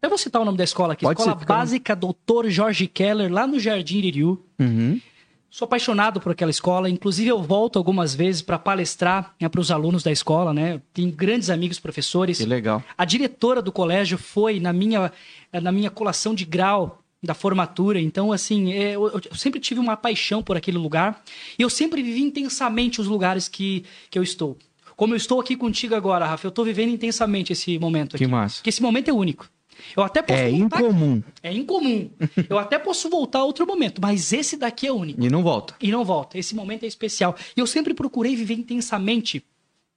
eu 0.03 0.09
vou 0.09 0.19
citar 0.19 0.43
o 0.43 0.45
nome 0.45 0.59
da 0.59 0.65
escola 0.65 0.95
aqui. 0.95 1.05
Pode 1.05 1.21
escola 1.21 1.39
ser, 1.39 1.47
Básica 1.47 1.97
Doutor 1.97 2.51
Jorge 2.51 2.87
Keller, 2.87 3.33
lá 3.33 3.47
no 3.47 3.59
Jardim 3.59 3.99
Iriu. 3.99 4.45
Uhum. 4.59 5.01
Sou 5.49 5.67
apaixonado 5.67 6.19
por 6.19 6.33
aquela 6.33 6.51
escola. 6.51 6.89
Inclusive, 6.89 7.29
eu 7.29 7.43
volto 7.43 7.79
algumas 7.79 8.15
vezes 8.15 8.41
para 8.41 8.59
palestrar 8.59 9.35
né, 9.39 9.49
para 9.49 9.61
os 9.61 9.71
alunos 9.71 10.03
da 10.03 10.11
escola, 10.11 10.53
né? 10.53 10.81
Tenho 10.95 11.13
grandes 11.13 11.51
amigos 11.51 11.79
professores. 11.79 12.39
Que 12.39 12.47
legal. 12.47 12.83
A 12.97 13.05
diretora 13.05 13.61
do 13.61 13.71
colégio 13.71 14.17
foi 14.17 14.59
na 14.59 14.73
minha, 14.73 15.13
na 15.53 15.71
minha 15.71 15.91
colação 15.91 16.35
de 16.35 16.47
grau 16.47 17.03
da 17.23 17.35
formatura. 17.35 18.01
Então, 18.01 18.33
assim, 18.33 18.73
é, 18.73 18.97
eu, 18.97 19.09
eu, 19.09 19.21
sempre 19.37 19.61
tive 19.61 19.79
uma 19.79 19.97
paixão 19.97 20.43
por 20.43 20.57
aquele 20.57 20.79
lugar. 20.79 21.23
E 21.59 21.63
eu 21.63 21.69
sempre 21.69 22.03
vivi 22.03 22.23
intensamente 22.23 22.99
os 23.01 23.07
lugares 23.07 23.47
que, 23.47 23.85
que 24.11 24.19
eu 24.19 24.23
estou. 24.23 24.57
Como 24.97 25.13
eu 25.13 25.17
estou 25.17 25.39
aqui 25.39 25.55
contigo 25.55 25.95
agora, 25.95 26.27
Rafa, 26.27 26.47
eu 26.47 26.51
estou 26.51 26.65
vivendo 26.65 26.91
intensamente 26.91 27.53
esse 27.53 27.79
momento 27.79 28.17
aqui. 28.17 28.25
Que 28.25 28.31
massa. 28.31 28.57
Porque 28.57 28.71
esse 28.71 28.83
momento 28.83 29.09
é 29.09 29.13
único. 29.13 29.49
Eu 29.97 30.03
até 30.03 30.23
posso 30.23 30.41
é 30.41 30.51
voltar... 30.51 30.81
incomum. 30.81 31.23
É 31.43 31.53
incomum. 31.53 32.11
Eu 32.49 32.59
até 32.59 32.79
posso 32.79 33.09
voltar 33.11 33.41
a 33.41 33.45
outro 33.45 33.67
momento, 33.67 34.01
mas 34.01 34.33
esse 34.33 34.57
daqui 34.57 34.87
é 34.87 34.93
único. 34.93 35.23
E 35.23 35.29
não 35.29 35.43
volta. 35.43 35.75
E 35.81 35.91
não 35.91 36.05
volta. 36.05 36.39
Esse 36.39 36.55
momento 36.55 36.85
é 36.85 36.87
especial. 36.87 37.37
E 37.57 37.61
eu 37.61 37.67
sempre 37.67 37.95
procurei 37.95 38.35
viver 38.37 38.55
intensamente 38.55 39.45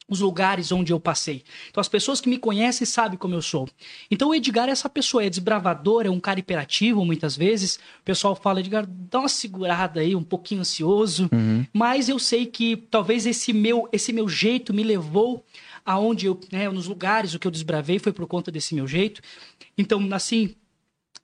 os 0.07 0.19
lugares 0.19 0.71
onde 0.71 0.93
eu 0.93 0.99
passei. 0.99 1.43
Então 1.69 1.81
as 1.81 1.89
pessoas 1.89 2.21
que 2.21 2.29
me 2.29 2.37
conhecem 2.37 2.85
sabem 2.85 3.17
como 3.17 3.33
eu 3.33 3.41
sou. 3.41 3.67
Então 4.09 4.29
o 4.29 4.35
Edgar 4.35 4.69
é 4.69 4.71
essa 4.71 4.87
pessoa, 4.87 5.23
é 5.23 5.29
desbravador, 5.29 6.05
é 6.05 6.09
um 6.09 6.19
cara 6.19 6.39
hiperativo 6.39 7.03
muitas 7.03 7.35
vezes. 7.35 7.77
O 8.01 8.03
pessoal 8.03 8.35
fala, 8.35 8.59
Edgar, 8.59 8.85
dá 8.87 9.19
uma 9.19 9.29
segurada 9.29 9.99
aí, 9.99 10.15
um 10.15 10.23
pouquinho 10.23 10.61
ansioso. 10.61 11.27
Uhum. 11.31 11.65
Mas 11.73 12.07
eu 12.07 12.19
sei 12.19 12.45
que 12.45 12.77
talvez 12.77 13.25
esse 13.25 13.51
meu, 13.51 13.89
esse 13.91 14.13
meu 14.13 14.29
jeito 14.29 14.73
me 14.73 14.83
levou 14.83 15.43
aonde 15.85 16.25
eu, 16.25 16.39
né, 16.51 16.67
nos 16.69 16.87
lugares, 16.87 17.33
o 17.33 17.39
que 17.39 17.45
eu 17.45 17.51
desbravei 17.51 17.99
foi 17.99 18.11
por 18.11 18.25
conta 18.27 18.51
desse 18.51 18.73
meu 18.73 18.87
jeito. 18.87 19.21
Então, 19.77 19.99
nasci, 19.99 20.57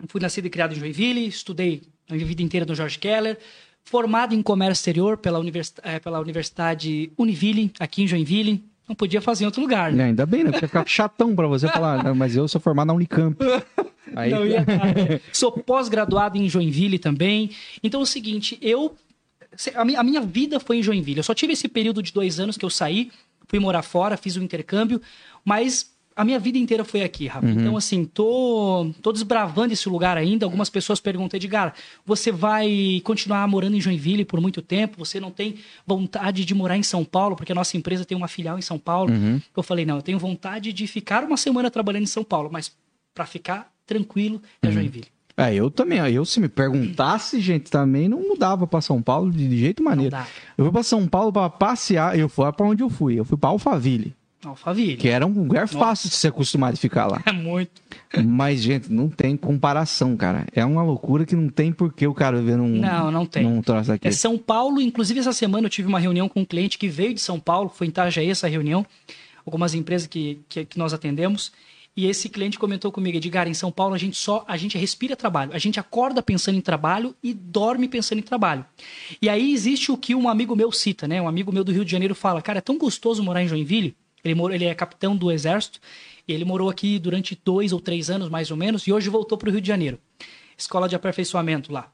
fui 0.08 0.22
nascido 0.22 0.46
e 0.46 0.50
criado 0.50 0.74
em 0.74 0.80
Joinville, 0.80 1.28
estudei 1.28 1.82
a 2.08 2.14
minha 2.14 2.26
vida 2.26 2.44
inteira 2.44 2.66
no 2.66 2.76
Jorge 2.76 3.00
Keller, 3.00 3.40
formado 3.84 4.36
em 4.36 4.42
comércio 4.42 4.82
exterior 4.82 5.18
pela, 5.18 5.40
univers, 5.40 5.74
é, 5.82 6.00
pela 6.00 6.20
Universidade 6.20 7.12
Univille, 7.18 7.72
aqui 7.80 8.04
em 8.04 8.08
Joinville. 8.08 8.64
Não 8.88 8.96
podia 8.96 9.22
fazer 9.22 9.44
em 9.44 9.48
outro 9.48 9.62
lugar. 9.62 9.92
Né? 9.92 10.04
É, 10.04 10.06
ainda 10.08 10.26
bem, 10.26 10.44
né? 10.44 10.52
Porque 10.52 10.68
ficar 10.68 10.86
chatão 10.86 11.34
para 11.36 11.48
você 11.48 11.68
falar, 11.68 12.14
mas 12.14 12.36
eu 12.36 12.48
sou 12.48 12.60
formado 12.60 12.88
na 12.88 12.94
Unicamp. 12.94 13.38
Aí... 14.16 14.30
Não, 14.30 14.46
ia... 14.46 14.66
Sou 15.32 15.52
pós-graduado 15.52 16.38
em 16.38 16.50
Joinville 16.50 17.00
também. 17.00 17.52
Então 17.82 18.02
é 18.02 18.04
o 18.04 18.06
seguinte, 18.06 18.58
eu. 18.62 18.96
A 19.76 19.86
minha, 19.86 20.00
a 20.00 20.04
minha 20.04 20.22
vida 20.22 20.60
foi 20.60 20.78
em 20.80 20.84
Joinville. 20.84 21.20
Eu 21.20 21.24
só 21.24 21.34
tive 21.34 21.54
esse 21.54 21.68
período 21.68 22.02
de 22.02 22.12
dois 22.14 22.40
anos 22.40 22.58
que 22.58 22.66
eu 22.66 22.70
saí, 22.70 23.12
fui 23.52 23.60
morar 23.60 23.82
fora, 23.82 24.16
fiz 24.16 24.38
o 24.38 24.40
um 24.40 24.44
intercâmbio, 24.44 25.02
mas 25.44 25.92
a 26.16 26.24
minha 26.24 26.40
vida 26.40 26.58
inteira 26.58 26.86
foi 26.86 27.04
aqui, 27.04 27.28
Rafa. 27.28 27.46
Uhum. 27.46 27.52
Então, 27.52 27.76
assim, 27.76 28.06
tô, 28.06 28.90
tô 29.02 29.12
desbravando 29.12 29.74
esse 29.74 29.90
lugar 29.90 30.18
ainda. 30.18 30.46
Algumas 30.46 30.70
pessoas 30.70 31.02
perguntam, 31.02 31.38
Edgar, 31.38 31.74
você 32.06 32.32
vai 32.32 33.02
continuar 33.04 33.46
morando 33.50 33.76
em 33.76 33.82
Joinville 33.82 34.24
por 34.24 34.40
muito 34.40 34.62
tempo? 34.62 34.98
Você 35.00 35.20
não 35.20 35.32
tem 35.32 35.56
vontade 35.86 36.46
de 36.46 36.56
morar 36.56 36.78
em 36.78 36.84
São 36.84 37.04
Paulo? 37.04 37.36
Porque 37.36 37.52
a 37.52 37.56
nossa 37.56 37.76
empresa 37.76 38.06
tem 38.06 38.18
uma 38.18 38.30
filial 38.30 38.58
em 38.58 38.62
São 38.62 38.80
Paulo. 38.80 39.12
Uhum. 39.12 39.42
Eu 39.56 39.64
falei, 39.64 39.86
não, 39.86 39.98
eu 39.98 40.02
tenho 40.02 40.18
vontade 40.18 40.72
de 40.72 40.88
ficar 40.88 41.26
uma 41.26 41.36
semana 41.36 41.70
trabalhando 41.70 42.04
em 42.04 42.08
São 42.08 42.24
Paulo, 42.24 42.50
mas 42.50 42.74
para 43.14 43.26
ficar 43.26 43.70
tranquilo 43.86 44.42
é 44.62 44.68
uhum. 44.68 44.74
Joinville. 44.74 45.08
É, 45.36 45.54
eu 45.54 45.72
também. 45.72 46.00
Eu, 46.00 46.26
se 46.26 46.40
me 46.40 46.50
perguntasse, 46.50 47.40
gente, 47.40 47.70
também 47.72 48.08
não 48.08 48.22
mudava 48.22 48.68
para 48.68 48.82
São 48.82 49.02
Paulo 49.02 49.32
de 49.32 49.58
jeito 49.58 49.84
maneiro. 49.84 50.16
Eu 50.58 50.66
fui 50.66 50.72
para 50.72 50.84
São 50.84 51.08
Paulo 51.08 51.32
para 51.32 51.50
passear. 51.50 52.18
Eu 52.18 52.30
fui 52.30 52.52
para 52.52 52.66
onde 52.66 52.84
eu 52.84 52.90
fui. 52.90 53.20
Eu 53.20 53.26
fui 53.26 53.38
para 53.38 53.50
Alphaville. 53.50 54.16
Alphaville. 54.44 54.98
Que 54.98 55.08
era 55.08 55.26
um 55.26 55.32
lugar 55.32 55.62
Nossa. 55.62 55.78
fácil 55.78 56.10
de 56.10 56.16
se 56.16 56.28
acostumar 56.28 56.74
a 56.74 56.76
ficar 56.76 57.08
lá. 57.08 57.22
É 57.32 57.32
muito. 57.32 57.82
Mas, 58.26 58.62
gente, 58.62 58.92
não 58.92 59.08
tem 59.08 59.38
comparação, 59.38 60.18
cara. 60.18 60.46
É 60.54 60.66
uma 60.66 60.84
loucura 60.84 61.26
que 61.26 61.36
não 61.36 61.48
tem 61.48 61.72
por 61.72 61.94
que 61.94 62.06
o 62.06 62.14
cara 62.14 62.42
ver 62.42 62.58
num. 62.58 62.68
Não, 62.68 63.12
não 63.12 63.26
tem. 63.26 63.44
Num 63.44 63.62
troço 63.62 63.92
aqui. 63.92 64.08
É 64.08 64.12
São 64.12 64.38
Paulo, 64.38 64.82
inclusive 64.82 65.20
essa 65.20 65.32
semana 65.32 65.68
eu 65.68 65.70
tive 65.70 65.88
uma 65.88 66.00
reunião 66.00 66.28
com 66.28 66.42
um 66.42 66.46
cliente 66.46 66.78
que 66.78 66.90
veio 66.90 67.14
de 67.14 67.22
São 67.22 67.40
Paulo, 67.40 67.70
foi 67.70 67.88
em 67.88 67.90
Itajaí 67.90 68.30
essa 68.30 68.48
reunião, 68.48 68.86
algumas 69.46 69.74
empresas 69.74 70.08
que, 70.08 70.42
que, 70.50 70.66
que 70.66 70.78
nós 70.78 70.94
atendemos. 70.94 71.52
E 71.96 72.06
esse 72.06 72.30
cliente 72.30 72.58
comentou 72.58 72.90
comigo, 72.90 73.18
Edgar, 73.18 73.50
em 73.50 73.54
São 73.54 73.70
Paulo 73.70 73.94
a 73.94 73.98
gente 73.98 74.16
só, 74.16 74.46
a 74.48 74.56
gente 74.56 74.78
respira 74.78 75.14
trabalho, 75.14 75.54
a 75.54 75.58
gente 75.58 75.78
acorda 75.78 76.24
pensando 76.24 76.58
em 76.58 76.62
trabalho 76.62 77.14
e 77.22 77.34
dorme 77.34 77.88
pensando 77.88 78.20
em 78.20 78.24
trabalho. 78.24 78.66
E 79.22 79.28
aí 79.28 79.52
existe 79.52 79.92
o 79.92 79.98
que 79.98 80.16
um 80.16 80.30
amigo 80.30 80.56
meu 80.56 80.72
cita, 80.72 81.06
né? 81.06 81.22
Um 81.22 81.28
amigo 81.28 81.52
meu 81.52 81.66
do 81.66 81.72
Rio 81.72 81.84
de 81.84 81.92
Janeiro 81.92 82.16
fala, 82.16 82.42
cara, 82.42 82.60
é 82.60 82.62
tão 82.62 82.78
gostoso 82.78 83.22
morar 83.22 83.44
em 83.44 83.48
Joinville. 83.48 83.96
Ele, 84.24 84.36
mora, 84.36 84.56
ele 84.56 84.66
é 84.66 84.74
capitão 84.74 85.18
do 85.18 85.32
exército, 85.32 85.80
e 86.28 86.34
ele 86.34 86.46
morou 86.46 86.70
aqui 86.70 86.98
durante 86.98 87.38
dois 87.44 87.74
ou 87.74 87.82
três 87.82 88.10
anos, 88.10 88.30
mais 88.30 88.52
ou 88.52 88.58
menos, 88.58 88.88
e 88.88 88.94
hoje 88.94 89.10
voltou 89.10 89.38
para 89.38 89.50
o 89.50 89.52
Rio 89.52 89.62
de 89.62 89.68
Janeiro. 89.68 90.00
Escola 90.58 90.88
de 90.88 90.96
aperfeiçoamento 90.96 91.74
lá. 91.74 91.92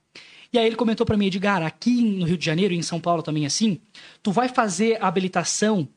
E 0.51 0.59
aí 0.59 0.67
ele 0.67 0.75
comentou 0.75 1.05
para 1.05 1.17
mim, 1.17 1.27
Edgar, 1.27 1.63
aqui 1.63 2.01
no 2.01 2.25
Rio 2.25 2.37
de 2.37 2.45
Janeiro 2.45 2.73
e 2.73 2.77
em 2.77 2.81
São 2.81 2.99
Paulo 2.99 3.23
também 3.23 3.45
assim, 3.45 3.79
tu 4.21 4.31
vai 4.31 4.47
fazer 4.47 5.03
habilitação 5.03 5.87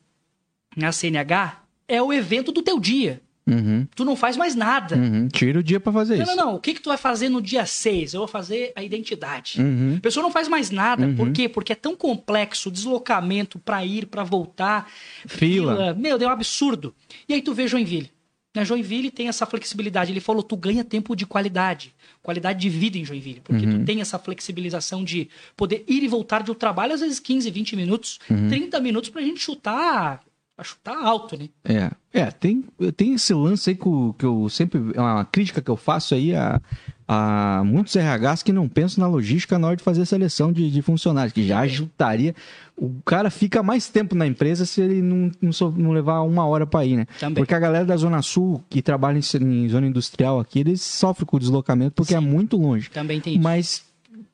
na 0.75 0.91
CNH, 0.91 1.63
é 1.87 2.01
o 2.01 2.11
evento 2.11 2.51
do 2.51 2.61
teu 2.61 2.79
dia. 2.79 3.21
Uhum. 3.47 3.87
Tu 3.95 4.05
não 4.05 4.15
faz 4.15 4.37
mais 4.37 4.55
nada. 4.55 4.95
Uhum. 4.95 5.27
Tira 5.27 5.59
o 5.59 5.63
dia 5.63 5.79
para 5.79 5.91
fazer 5.91 6.17
não, 6.17 6.23
isso. 6.23 6.35
Não, 6.35 6.45
não, 6.45 6.55
O 6.55 6.59
que, 6.59 6.73
que 6.73 6.81
tu 6.81 6.89
vai 6.89 6.97
fazer 6.97 7.29
no 7.29 7.41
dia 7.41 7.65
6? 7.65 8.13
Eu 8.13 8.19
vou 8.21 8.27
fazer 8.27 8.71
a 8.75 8.83
identidade. 8.83 9.59
Uhum. 9.59 9.95
A 9.97 10.01
pessoa 10.01 10.23
não 10.23 10.31
faz 10.31 10.47
mais 10.47 10.69
nada. 10.69 11.07
Por 11.15 11.27
uhum. 11.27 11.33
quê? 11.33 11.49
Porque 11.49 11.73
é 11.73 11.75
tão 11.75 11.95
complexo 11.95 12.69
o 12.69 12.71
deslocamento 12.71 13.59
para 13.59 13.83
ir, 13.85 14.05
para 14.05 14.23
voltar. 14.23 14.89
Fila. 15.25 15.75
fila. 15.75 15.93
Meu, 15.93 16.17
é 16.17 16.27
um 16.27 16.29
absurdo. 16.29 16.93
E 17.27 17.33
aí 17.33 17.41
tu 17.41 17.53
vê 17.53 17.67
Joinville. 17.67 18.11
Na 18.53 18.65
Joinville 18.65 19.09
tem 19.09 19.29
essa 19.29 19.45
flexibilidade. 19.45 20.11
Ele 20.11 20.19
falou, 20.19 20.43
tu 20.43 20.57
ganha 20.57 20.83
tempo 20.83 21.15
de 21.15 21.25
qualidade. 21.25 21.95
Qualidade 22.21 22.59
de 22.59 22.69
vida 22.69 22.97
em 22.97 23.05
Joinville. 23.05 23.41
Porque 23.41 23.65
tu 23.65 23.77
uhum. 23.77 23.85
tem 23.85 24.01
essa 24.01 24.19
flexibilização 24.19 25.03
de 25.03 25.29
poder 25.55 25.83
ir 25.87 26.03
e 26.03 26.07
voltar 26.07 26.43
do 26.43 26.53
trabalho, 26.53 26.93
às 26.93 26.99
vezes 26.99 27.19
15, 27.19 27.49
20 27.49 27.75
minutos, 27.75 28.19
30 28.27 28.77
uhum. 28.77 28.83
minutos 28.83 29.09
pra 29.09 29.21
gente 29.21 29.39
chutar 29.39 30.21
Acho 30.61 30.75
que 30.75 30.81
tá 30.81 30.95
alto, 30.95 31.35
né? 31.35 31.49
É, 31.65 31.89
é 32.13 32.29
tem, 32.29 32.63
tem 32.95 33.15
esse 33.15 33.33
lance 33.33 33.71
aí 33.71 33.75
que 33.75 33.87
eu, 33.87 34.15
que 34.15 34.23
eu 34.23 34.47
sempre. 34.47 34.79
É 34.93 35.01
uma 35.01 35.25
crítica 35.25 35.59
que 35.59 35.71
eu 35.71 35.75
faço 35.75 36.13
aí 36.13 36.35
a, 36.35 36.61
a 37.07 37.63
muitos 37.65 37.95
RHs 37.95 38.43
que 38.43 38.53
não 38.53 38.69
pensam 38.69 39.03
na 39.03 39.09
logística 39.09 39.57
na 39.57 39.65
hora 39.65 39.75
de 39.75 39.81
fazer 39.81 40.03
a 40.03 40.05
seleção 40.05 40.53
de, 40.53 40.69
de 40.69 40.81
funcionários, 40.83 41.33
que 41.33 41.47
já 41.47 41.61
ajudaria. 41.61 42.35
O 42.77 43.01
cara 43.03 43.31
fica 43.31 43.63
mais 43.63 43.89
tempo 43.89 44.13
na 44.13 44.27
empresa 44.27 44.63
se 44.63 44.81
ele 44.81 45.01
não, 45.01 45.31
não, 45.41 45.71
não 45.71 45.91
levar 45.93 46.21
uma 46.21 46.45
hora 46.45 46.67
para 46.67 46.85
ir, 46.85 46.95
né? 46.95 47.07
Também. 47.19 47.41
Porque 47.41 47.55
a 47.55 47.59
galera 47.59 47.83
da 47.83 47.97
Zona 47.97 48.21
Sul, 48.21 48.63
que 48.69 48.83
trabalha 48.83 49.17
em, 49.17 49.43
em 49.43 49.67
zona 49.67 49.87
industrial 49.87 50.39
aqui, 50.39 50.59
eles 50.59 50.79
sofrem 50.79 51.25
com 51.25 51.37
o 51.37 51.39
deslocamento 51.39 51.93
porque 51.95 52.13
é 52.13 52.19
Sim. 52.19 52.23
é 52.23 52.29
muito 52.29 52.55
longe. 52.55 52.87
Também 52.91 53.19
tem 53.19 53.33
isso. 53.33 53.41
Mas 53.41 53.83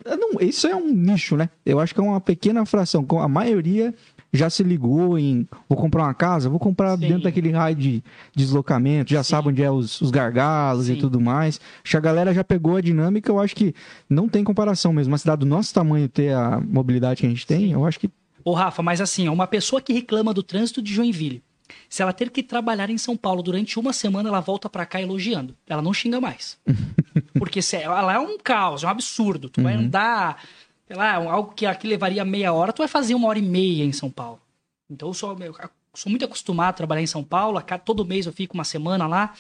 não, 0.05 0.41
isso 0.41 0.67
é 0.67 0.75
um 0.75 0.93
nicho, 0.93 1.38
né? 1.38 1.50
Eu 1.65 1.79
acho 1.79 1.93
que 1.93 2.01
é 2.01 2.03
uma 2.03 2.19
pequena 2.19 2.65
fração. 2.65 3.05
A 3.22 3.29
maioria 3.29 3.96
já 4.34 4.50
se 4.50 4.63
ligou 4.63 5.17
em 5.17 5.48
vou 5.67 5.77
comprar 5.77 6.03
uma 6.03 6.13
casa, 6.13 6.50
vou 6.50 6.60
comprar 6.60 6.98
Sim. 6.98 7.07
dentro 7.07 7.24
daquele 7.24 7.51
raio 7.51 7.75
de 7.75 8.03
deslocamento, 8.36 9.12
já 9.12 9.24
Sim. 9.24 9.29
sabe 9.29 9.50
onde 9.50 9.63
é 9.63 9.72
os, 9.72 10.01
os 10.01 10.12
gargalos 10.12 10.88
Sim. 10.88 10.93
e 10.93 10.98
tudo 10.98 11.19
mais. 11.19 11.60
Acho 11.84 11.91
que 11.91 11.98
a 11.98 12.01
galera 12.01 12.34
já 12.34 12.43
pegou 12.43 12.75
a 12.75 12.81
dinâmica, 12.81 13.31
eu 13.31 13.39
acho 13.39 13.55
que 13.55 13.74
não 14.10 14.27
tem 14.27 14.43
comparação 14.43 14.93
mesmo. 14.93 15.12
Uma 15.12 15.17
cidade 15.17 15.39
do 15.39 15.46
nosso 15.46 15.74
tamanho 15.74 16.07
ter 16.07 16.34
a 16.34 16.60
mobilidade 16.60 17.22
que 17.22 17.25
a 17.25 17.29
gente 17.29 17.46
tem, 17.46 17.72
eu 17.72 17.86
acho 17.86 18.00
que. 18.00 18.10
Ô, 18.43 18.53
Rafa, 18.53 18.81
mas 18.81 19.01
assim, 19.01 19.27
uma 19.27 19.48
pessoa 19.48 19.81
que 19.81 19.93
reclama 19.93 20.34
do 20.34 20.41
trânsito 20.43 20.81
de 20.81 20.93
Joinville, 20.93 21.43
se 21.89 22.01
ela 22.01 22.13
ter 22.13 22.29
que 22.29 22.43
trabalhar 22.43 22.89
em 22.89 22.98
São 22.98 23.15
Paulo 23.15 23.41
durante 23.41 23.79
uma 23.79 23.93
semana, 23.93 24.29
ela 24.29 24.39
volta 24.39 24.69
para 24.69 24.86
cá 24.86 25.01
elogiando. 25.01 25.55
Ela 25.67 25.81
não 25.81 25.93
xinga 25.93 26.19
mais. 26.19 26.57
Porque 27.38 27.62
se 27.62 27.75
ela 27.75 28.13
é 28.13 28.19
um 28.19 28.38
caos, 28.38 28.84
é 28.84 28.88
um 28.88 28.89
absurdo. 28.89 29.50
Tu 29.50 29.60
uhum. 29.60 29.63
vai 29.63 29.74
andar 29.75 30.41
sei 30.88 30.96
lá, 30.96 31.15
algo 31.15 31.53
que 31.53 31.65
aqui 31.65 31.88
levaria 31.88 32.24
meia 32.24 32.53
hora, 32.53 32.72
tu 32.72 32.79
vai 32.79 32.88
fazer 32.88 33.13
uma 33.13 33.27
hora 33.27 33.38
e 33.38 33.41
meia 33.41 33.84
em 33.84 33.91
São 33.91 34.10
Paulo. 34.10 34.39
Então 34.89 35.10
eu 35.10 35.13
sou, 35.13 35.38
eu 35.39 35.53
sou 35.94 36.10
muito 36.10 36.25
acostumado 36.25 36.70
a 36.70 36.74
trabalhar 36.74 37.01
em 37.01 37.08
São 37.08 37.24
Paulo, 37.24 37.62
todo 37.84 38.06
mês 38.06 38.25
eu 38.25 38.32
fico 38.32 38.53
uma 38.53 38.63
semana 38.63 39.06
lá, 39.06 39.34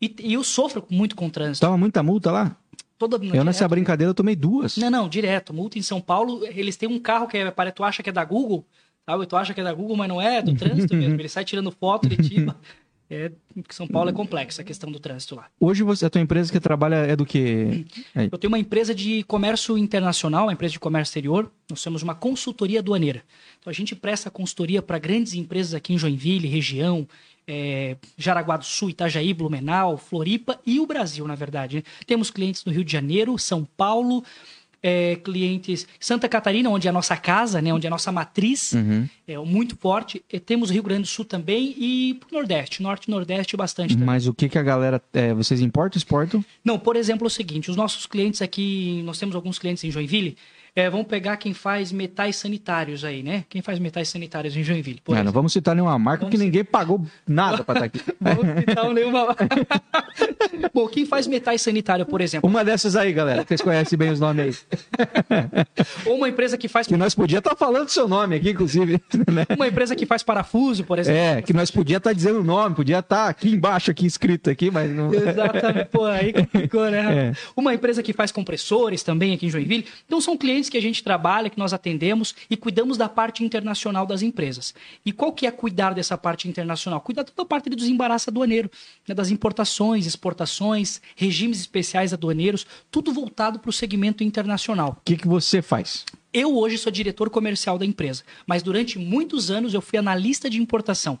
e, 0.00 0.14
e 0.20 0.34
eu 0.34 0.44
sofro 0.44 0.84
muito 0.88 1.16
com 1.16 1.26
o 1.26 1.30
trânsito. 1.30 1.66
Toma 1.66 1.78
muita 1.78 2.02
multa 2.02 2.30
lá? 2.30 2.56
Toda, 2.96 3.16
eu 3.16 3.20
direto, 3.20 3.44
nessa 3.44 3.66
brincadeira 3.66 4.10
eu 4.10 4.14
tomei 4.14 4.36
duas. 4.36 4.76
Não, 4.76 4.88
não, 4.88 5.08
direto. 5.08 5.52
Multa 5.52 5.78
em 5.78 5.82
São 5.82 6.00
Paulo, 6.00 6.46
eles 6.46 6.76
têm 6.76 6.88
um 6.88 7.00
carro 7.00 7.26
que 7.26 7.36
é, 7.36 7.50
tu 7.72 7.82
acha 7.82 8.02
que 8.02 8.10
é 8.10 8.12
da 8.12 8.24
Google, 8.24 8.64
sabe? 9.04 9.26
Tu 9.26 9.36
acha 9.36 9.52
que 9.52 9.60
é 9.60 9.64
da 9.64 9.72
Google, 9.72 9.96
mas 9.96 10.08
não 10.08 10.22
é, 10.22 10.36
é 10.36 10.42
do 10.42 10.54
trânsito 10.56 10.94
mesmo. 10.94 11.20
Ele 11.20 11.28
sai 11.28 11.44
tirando 11.44 11.72
foto, 11.72 12.06
ele 12.06 12.16
tira. 12.16 12.54
É, 13.10 13.30
São 13.70 13.86
Paulo 13.86 14.08
é 14.08 14.12
complexa 14.12 14.62
a 14.62 14.64
questão 14.64 14.90
do 14.90 14.98
trânsito 14.98 15.36
lá. 15.36 15.46
Hoje 15.60 15.82
você, 15.82 16.06
a 16.06 16.10
tua 16.10 16.20
empresa 16.20 16.50
que 16.50 16.58
trabalha 16.58 16.96
é 16.96 17.14
do 17.14 17.26
que? 17.26 17.86
É. 18.14 18.24
Eu 18.30 18.38
tenho 18.38 18.50
uma 18.50 18.58
empresa 18.58 18.94
de 18.94 19.22
comércio 19.24 19.76
internacional, 19.76 20.46
uma 20.46 20.52
empresa 20.52 20.72
de 20.72 20.80
comércio 20.80 21.10
exterior. 21.10 21.50
Nós 21.68 21.80
somos 21.80 22.02
uma 22.02 22.14
consultoria 22.14 22.80
aduaneira. 22.80 23.22
Então 23.60 23.70
a 23.70 23.74
gente 23.74 23.94
presta 23.94 24.30
consultoria 24.30 24.80
para 24.80 24.98
grandes 24.98 25.34
empresas 25.34 25.74
aqui 25.74 25.92
em 25.92 25.98
Joinville, 25.98 26.48
região, 26.48 27.06
é, 27.46 27.96
Jaraguá 28.16 28.56
do 28.56 28.64
Sul, 28.64 28.90
Itajaí, 28.90 29.34
Blumenau, 29.34 29.96
Floripa 29.96 30.58
e 30.66 30.80
o 30.80 30.86
Brasil, 30.86 31.26
na 31.26 31.34
verdade. 31.34 31.76
Né? 31.76 31.82
Temos 32.06 32.30
clientes 32.30 32.64
no 32.64 32.72
Rio 32.72 32.84
de 32.84 32.92
Janeiro, 32.92 33.38
São 33.38 33.64
Paulo, 33.76 34.24
é, 34.86 35.16
clientes 35.16 35.86
Santa 35.98 36.28
Catarina, 36.28 36.68
onde 36.68 36.86
é 36.86 36.90
a 36.90 36.92
nossa 36.92 37.16
casa, 37.16 37.62
né, 37.62 37.72
onde 37.72 37.86
é 37.86 37.88
a 37.88 37.90
nossa 37.90 38.12
matriz, 38.12 38.74
uhum. 38.74 39.08
é 39.26 39.38
muito 39.38 39.74
forte. 39.78 40.22
E 40.30 40.38
temos 40.38 40.68
Rio 40.68 40.82
Grande 40.82 41.02
do 41.02 41.08
Sul 41.08 41.24
também 41.24 41.74
e 41.78 42.20
Nordeste, 42.30 42.82
Norte 42.82 43.06
e 43.08 43.10
Nordeste 43.10 43.56
bastante. 43.56 43.94
Também. 43.94 44.04
Mas 44.04 44.26
o 44.26 44.34
que, 44.34 44.46
que 44.46 44.58
a 44.58 44.62
galera. 44.62 45.02
É, 45.14 45.32
vocês 45.32 45.62
importam, 45.62 45.96
exportam? 45.96 46.44
Não, 46.62 46.78
por 46.78 46.96
exemplo, 46.96 47.26
é 47.26 47.28
o 47.28 47.30
seguinte: 47.30 47.70
os 47.70 47.76
nossos 47.76 48.04
clientes 48.04 48.42
aqui, 48.42 49.02
nós 49.06 49.18
temos 49.18 49.34
alguns 49.34 49.58
clientes 49.58 49.82
em 49.84 49.90
Joinville 49.90 50.36
é, 50.76 50.90
vamos 50.90 51.06
pegar 51.06 51.36
quem 51.36 51.54
faz 51.54 51.92
metais 51.92 52.36
sanitários 52.36 53.04
aí, 53.04 53.22
né? 53.22 53.44
Quem 53.48 53.62
faz 53.62 53.78
metais 53.78 54.08
sanitários 54.08 54.56
em 54.56 54.62
Joinville. 54.62 55.00
Não, 55.08 55.22
não, 55.24 55.32
vamos 55.32 55.52
citar 55.52 55.74
nenhuma 55.74 55.96
marca 55.98 56.24
porque 56.24 56.36
ninguém 56.36 56.64
pagou 56.64 57.04
nada 57.26 57.62
para 57.62 57.86
estar 57.86 58.00
tá 58.00 58.10
aqui. 58.10 58.16
vamos 58.20 58.58
citar 58.58 58.92
nenhuma 58.92 59.36
Bom, 60.72 60.88
quem 60.88 61.06
faz 61.06 61.26
metais 61.26 61.62
sanitários, 61.62 62.08
por 62.08 62.20
exemplo. 62.20 62.48
Uma 62.48 62.64
dessas 62.64 62.96
aí, 62.96 63.12
galera. 63.12 63.44
Vocês 63.46 63.60
conhecem 63.60 63.98
bem 63.98 64.10
os 64.10 64.18
nomes 64.18 64.66
aí. 64.98 65.44
Ou 66.06 66.16
uma 66.16 66.28
empresa 66.28 66.58
que 66.58 66.68
faz. 66.68 66.86
Que 66.86 66.96
nós 66.96 67.14
podia 67.14 67.38
estar 67.38 67.50
tá 67.50 67.56
falando 67.56 67.88
seu 67.88 68.08
nome 68.08 68.36
aqui, 68.36 68.50
inclusive. 68.50 69.00
Né? 69.32 69.46
Uma 69.56 69.68
empresa 69.68 69.94
que 69.94 70.06
faz 70.06 70.22
parafuso, 70.22 70.84
por 70.84 70.98
exemplo. 70.98 71.20
É, 71.20 71.42
que 71.42 71.52
nós 71.52 71.70
podia 71.70 71.98
estar 71.98 72.10
tá 72.10 72.14
dizendo 72.14 72.40
o 72.40 72.44
nome, 72.44 72.74
podia 72.74 72.98
estar 72.98 73.28
aqui 73.28 73.50
embaixo, 73.50 73.90
aqui 73.90 74.06
escrito 74.06 74.50
aqui, 74.50 74.70
mas 74.70 74.90
não. 74.90 75.12
Exatamente. 75.14 75.88
Pô, 75.90 76.04
aí 76.04 76.32
complicou, 76.32 76.90
né? 76.90 77.30
É. 77.30 77.32
Uma 77.56 77.74
empresa 77.74 78.02
que 78.02 78.12
faz 78.12 78.32
compressores 78.32 79.02
também 79.02 79.34
aqui 79.34 79.46
em 79.46 79.50
Joinville. 79.50 79.86
Então 80.06 80.20
são 80.20 80.36
clientes 80.36 80.63
que 80.68 80.76
a 80.76 80.82
gente 80.82 81.02
trabalha 81.02 81.14
trabalha, 81.24 81.48
que 81.48 81.58
nós 81.58 81.72
atendemos 81.72 82.34
e 82.50 82.56
cuidamos 82.56 82.96
da 82.96 83.08
parte 83.08 83.44
internacional 83.44 84.04
das 84.04 84.20
empresas. 84.20 84.74
E 85.04 85.12
qual 85.12 85.32
que 85.32 85.46
é 85.46 85.50
cuidar 85.50 85.94
dessa 85.94 86.18
parte 86.18 86.48
internacional? 86.48 87.00
Cuidar 87.00 87.24
toda 87.24 87.42
a 87.42 87.46
parte 87.46 87.70
do 87.70 87.76
desembaraço 87.76 88.30
aduaneiro, 88.30 88.70
né, 89.08 89.14
das 89.14 89.30
importações, 89.30 90.06
exportações, 90.06 91.00
regimes 91.16 91.60
especiais 91.60 92.12
aduaneiros, 92.12 92.66
tudo 92.90 93.12
voltado 93.12 93.58
para 93.58 93.70
o 93.70 93.72
segmento 93.72 94.22
internacional. 94.22 94.98
O 95.00 95.04
que, 95.04 95.16
que 95.16 95.28
você 95.28 95.62
faz? 95.62 96.04
Eu 96.32 96.56
hoje 96.56 96.76
sou 96.78 96.90
diretor 96.90 97.30
comercial 97.30 97.78
da 97.78 97.86
empresa, 97.86 98.24
mas 98.46 98.62
durante 98.62 98.98
muitos 98.98 99.50
anos 99.50 99.72
eu 99.72 99.80
fui 99.80 99.98
analista 99.98 100.50
de 100.50 100.60
importação. 100.60 101.18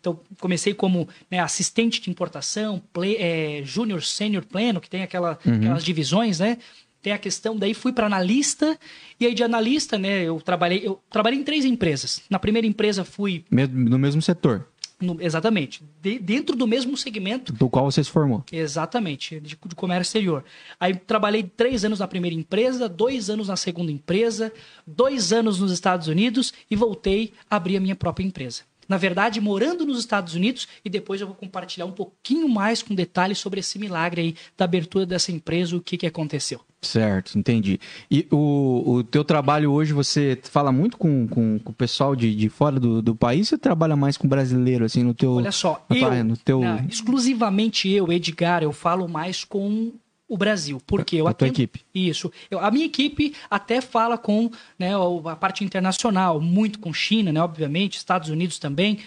Então, 0.00 0.18
comecei 0.40 0.74
como 0.74 1.08
né, 1.30 1.38
assistente 1.38 2.00
de 2.00 2.10
importação, 2.10 2.82
é, 3.18 3.60
júnior, 3.64 4.02
sênior, 4.02 4.44
pleno, 4.44 4.80
que 4.80 4.88
tem 4.88 5.02
aquela, 5.02 5.38
uhum. 5.44 5.56
aquelas 5.56 5.84
divisões, 5.84 6.40
né? 6.40 6.58
Tem 7.06 7.12
a 7.12 7.18
questão, 7.18 7.56
daí 7.56 7.72
fui 7.72 7.92
para 7.92 8.06
analista, 8.06 8.76
e 9.20 9.26
aí 9.26 9.32
de 9.32 9.44
analista, 9.44 9.96
né, 9.96 10.24
eu 10.24 10.40
trabalhei, 10.40 10.80
eu 10.84 11.00
trabalhei 11.08 11.38
em 11.38 11.44
três 11.44 11.64
empresas. 11.64 12.20
Na 12.28 12.36
primeira 12.36 12.66
empresa 12.66 13.04
fui... 13.04 13.44
No 13.48 13.96
mesmo 13.96 14.20
setor? 14.20 14.66
No, 15.00 15.16
exatamente. 15.22 15.84
De, 16.02 16.18
dentro 16.18 16.56
do 16.56 16.66
mesmo 16.66 16.96
segmento. 16.96 17.52
Do 17.52 17.70
qual 17.70 17.84
você 17.88 18.02
se 18.02 18.10
formou. 18.10 18.42
Exatamente, 18.50 19.38
de, 19.38 19.50
de, 19.50 19.76
comércio 19.76 20.08
exterior. 20.08 20.44
Aí 20.80 20.96
trabalhei 20.96 21.44
três 21.44 21.84
anos 21.84 22.00
na 22.00 22.08
primeira 22.08 22.34
empresa, 22.34 22.88
dois 22.88 23.30
anos 23.30 23.46
na 23.46 23.56
segunda 23.56 23.92
empresa, 23.92 24.52
dois 24.84 25.32
anos 25.32 25.60
nos 25.60 25.70
Estados 25.70 26.08
Unidos 26.08 26.52
e 26.68 26.74
voltei 26.74 27.32
a 27.48 27.54
abrir 27.54 27.76
a 27.76 27.80
minha 27.80 27.94
própria 27.94 28.26
empresa 28.26 28.64
na 28.88 28.96
verdade, 28.96 29.40
morando 29.40 29.84
nos 29.84 29.98
Estados 29.98 30.34
Unidos, 30.34 30.68
e 30.84 30.88
depois 30.88 31.20
eu 31.20 31.26
vou 31.26 31.36
compartilhar 31.36 31.86
um 31.86 31.92
pouquinho 31.92 32.48
mais 32.48 32.82
com 32.82 32.94
detalhes 32.94 33.38
sobre 33.38 33.60
esse 33.60 33.78
milagre 33.78 34.20
aí 34.20 34.36
da 34.56 34.64
abertura 34.64 35.04
dessa 35.04 35.32
empresa, 35.32 35.76
o 35.76 35.80
que, 35.80 35.96
que 35.96 36.06
aconteceu. 36.06 36.60
Certo, 36.86 37.38
entendi. 37.38 37.78
E 38.10 38.26
o, 38.30 38.96
o 38.96 39.04
teu 39.04 39.24
trabalho 39.24 39.72
hoje, 39.72 39.92
você 39.92 40.38
fala 40.42 40.70
muito 40.70 40.96
com, 40.96 41.26
com, 41.26 41.58
com 41.58 41.70
o 41.70 41.74
pessoal 41.74 42.14
de, 42.14 42.34
de 42.34 42.48
fora 42.48 42.78
do, 42.78 43.02
do 43.02 43.14
país 43.14 43.50
ou 43.52 43.58
trabalha 43.58 43.96
mais 43.96 44.16
com 44.16 44.28
brasileiro, 44.28 44.84
assim, 44.84 45.02
no 45.02 45.12
teu... 45.12 45.32
Olha 45.34 45.52
só, 45.52 45.84
no, 45.88 45.96
eu, 45.96 46.24
no 46.24 46.36
teu... 46.36 46.60
Não, 46.60 46.84
exclusivamente 46.88 47.90
eu, 47.90 48.12
Edgar, 48.12 48.62
eu 48.62 48.72
falo 48.72 49.08
mais 49.08 49.44
com 49.44 49.92
o 50.28 50.36
Brasil. 50.36 50.80
Porque 50.86 51.16
eu 51.16 51.28
a 51.28 51.32
tua 51.32 51.48
equipe. 51.48 51.84
Isso. 51.94 52.32
Eu, 52.50 52.58
a 52.58 52.70
minha 52.70 52.86
equipe 52.86 53.34
até 53.50 53.80
fala 53.80 54.18
com 54.18 54.50
né, 54.78 54.92
a 55.24 55.36
parte 55.36 55.64
internacional, 55.64 56.40
muito 56.40 56.78
com 56.78 56.92
China, 56.92 57.32
né, 57.32 57.40
obviamente, 57.40 57.96
Estados 57.96 58.28
Unidos 58.28 58.58
também. 58.58 58.98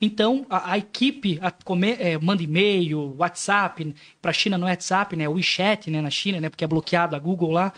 Então, 0.00 0.46
a, 0.48 0.72
a 0.72 0.78
equipe 0.78 1.38
a, 1.42 1.50
come, 1.50 1.90
é, 1.92 2.18
manda 2.18 2.42
e-mail, 2.42 3.14
WhatsApp, 3.18 3.94
para 4.22 4.30
a 4.30 4.34
China 4.34 4.56
no 4.56 4.66
WhatsApp, 4.66 5.16
né, 5.16 5.28
o 5.28 5.32
WeChat 5.32 5.90
né, 5.90 6.00
na 6.00 6.10
China, 6.10 6.40
né, 6.40 6.48
porque 6.48 6.64
é 6.64 6.68
bloqueado 6.68 7.16
a 7.16 7.18
Google 7.18 7.50
lá. 7.50 7.72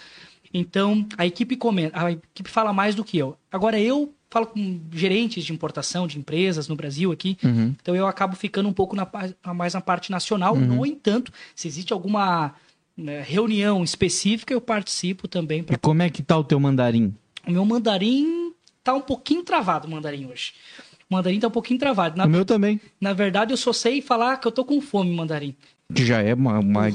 Então, 0.53 1.07
a 1.17 1.27
equipe 1.27 1.57
comenta, 1.57 1.99
a 1.99 2.13
equipe 2.13 2.51
fala 2.51 2.73
mais 2.73 2.95
do 2.95 3.05
que 3.05 3.17
eu. 3.17 3.37
Agora, 3.51 3.81
eu 3.81 4.13
falo 4.29 4.47
com 4.47 4.81
gerentes 4.93 5.45
de 5.45 5.53
importação 5.53 6.07
de 6.07 6.19
empresas 6.19 6.69
no 6.69 6.77
Brasil 6.77 7.11
aqui, 7.11 7.37
uhum. 7.43 7.75
então 7.81 7.97
eu 7.97 8.07
acabo 8.07 8.37
ficando 8.37 8.69
um 8.69 8.73
pouco 8.73 8.95
na, 8.95 9.09
mais 9.55 9.75
na 9.75 9.81
parte 9.81 10.11
nacional. 10.11 10.55
Uhum. 10.55 10.67
No 10.67 10.87
entanto, 10.87 11.33
se 11.55 11.67
existe 11.67 11.93
alguma 11.93 12.55
né, 12.97 13.23
reunião 13.23 13.83
específica, 13.83 14.53
eu 14.53 14.61
participo 14.61 15.27
também. 15.27 15.63
Pra... 15.63 15.75
E 15.75 15.79
como 15.79 16.03
é 16.03 16.11
que 16.11 16.23
tá 16.23 16.37
o 16.37 16.45
teu 16.45 16.61
mandarim? 16.61 17.15
O 17.47 17.51
meu 17.51 17.65
mandarim 17.65 18.53
tá 18.85 18.95
um 18.95 19.01
pouquinho 19.01 19.43
travado, 19.43 19.87
o 19.89 19.91
mandarim 19.91 20.27
hoje. 20.27 20.53
Mandarim 21.11 21.41
tá 21.41 21.49
um 21.49 21.51
pouquinho 21.51 21.81
travado. 21.81 22.17
Na... 22.17 22.25
O 22.25 22.29
meu 22.29 22.45
também. 22.45 22.81
Na 23.01 23.13
verdade, 23.13 23.53
eu 23.53 23.57
só 23.57 23.73
sei 23.73 24.01
falar 24.01 24.37
que 24.37 24.47
eu 24.47 24.53
tô 24.53 24.65
com 24.65 24.81
fome, 24.81 25.13
mandarim. 25.13 25.57
Que 25.93 26.07
já 26.07 26.23
é 26.23 26.33
uma... 26.33 26.61
uma... 26.61 26.89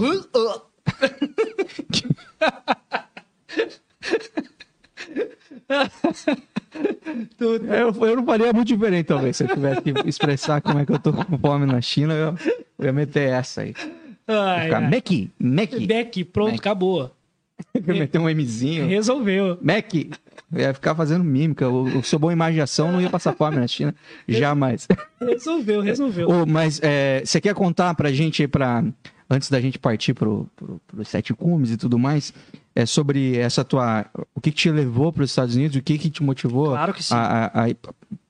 eu, 7.39 8.05
eu 8.05 8.15
não 8.15 8.25
faria 8.25 8.53
muito 8.53 8.67
diferente, 8.67 9.07
talvez. 9.07 9.35
Se 9.35 9.43
eu 9.43 9.49
tivesse 9.49 9.81
que 9.81 9.91
expressar 10.07 10.61
como 10.61 10.79
é 10.79 10.85
que 10.85 10.93
eu 10.93 10.99
tô 10.99 11.11
com 11.11 11.37
fome 11.37 11.65
na 11.65 11.81
China, 11.81 12.13
eu, 12.13 12.35
eu 12.79 12.85
ia 12.85 12.93
meter 12.93 13.29
essa 13.29 13.61
aí. 13.61 13.73
Ai, 14.27 14.65
ficar 14.65 14.81
Mac, 14.81 15.09
Mac. 15.39 15.71
Mac, 15.73 16.25
pronto, 16.31 16.51
Mac. 16.51 16.59
acabou. 16.59 17.14
Meter 17.85 18.19
um 18.19 18.29
Mzinho. 18.29 18.87
Resolveu. 18.87 19.57
Mac. 19.61 19.93
Ia 20.53 20.73
ficar 20.73 20.95
fazendo 20.95 21.23
mímica. 21.23 21.67
O, 21.67 21.99
o 21.99 22.03
seu 22.03 22.19
bom 22.19 22.31
imaginação 22.31 22.91
não 22.91 23.01
ia 23.01 23.09
passar 23.09 23.33
fome 23.33 23.57
na 23.57 23.67
China. 23.67 23.95
Jamais. 24.27 24.87
Resolveu, 25.19 25.81
resolveu. 25.81 26.45
mas 26.45 26.79
é, 26.83 27.21
você 27.25 27.41
quer 27.41 27.53
contar 27.53 27.93
pra 27.95 28.11
gente 28.11 28.47
pra, 28.47 28.83
antes 29.29 29.49
da 29.49 29.59
gente 29.59 29.79
partir 29.79 30.13
pro, 30.13 30.49
pro, 30.55 30.81
pro 30.87 31.05
Sete 31.05 31.33
Cumes 31.33 31.71
e 31.71 31.77
tudo 31.77 31.97
mais, 31.97 32.33
é 32.75 32.85
sobre 32.85 33.37
essa 33.37 33.63
tua. 33.63 34.05
O 34.33 34.41
que, 34.41 34.51
que 34.51 34.57
te 34.57 34.71
levou 34.71 35.11
para 35.11 35.23
os 35.23 35.31
Estados 35.31 35.55
Unidos? 35.55 35.77
O 35.77 35.81
que, 35.81 35.97
que 35.97 36.09
te 36.09 36.21
motivou 36.21 36.67
claro 36.67 36.93
que 36.93 37.03
sim. 37.03 37.13
A, 37.13 37.51
a, 37.53 37.65
a, 37.65 37.69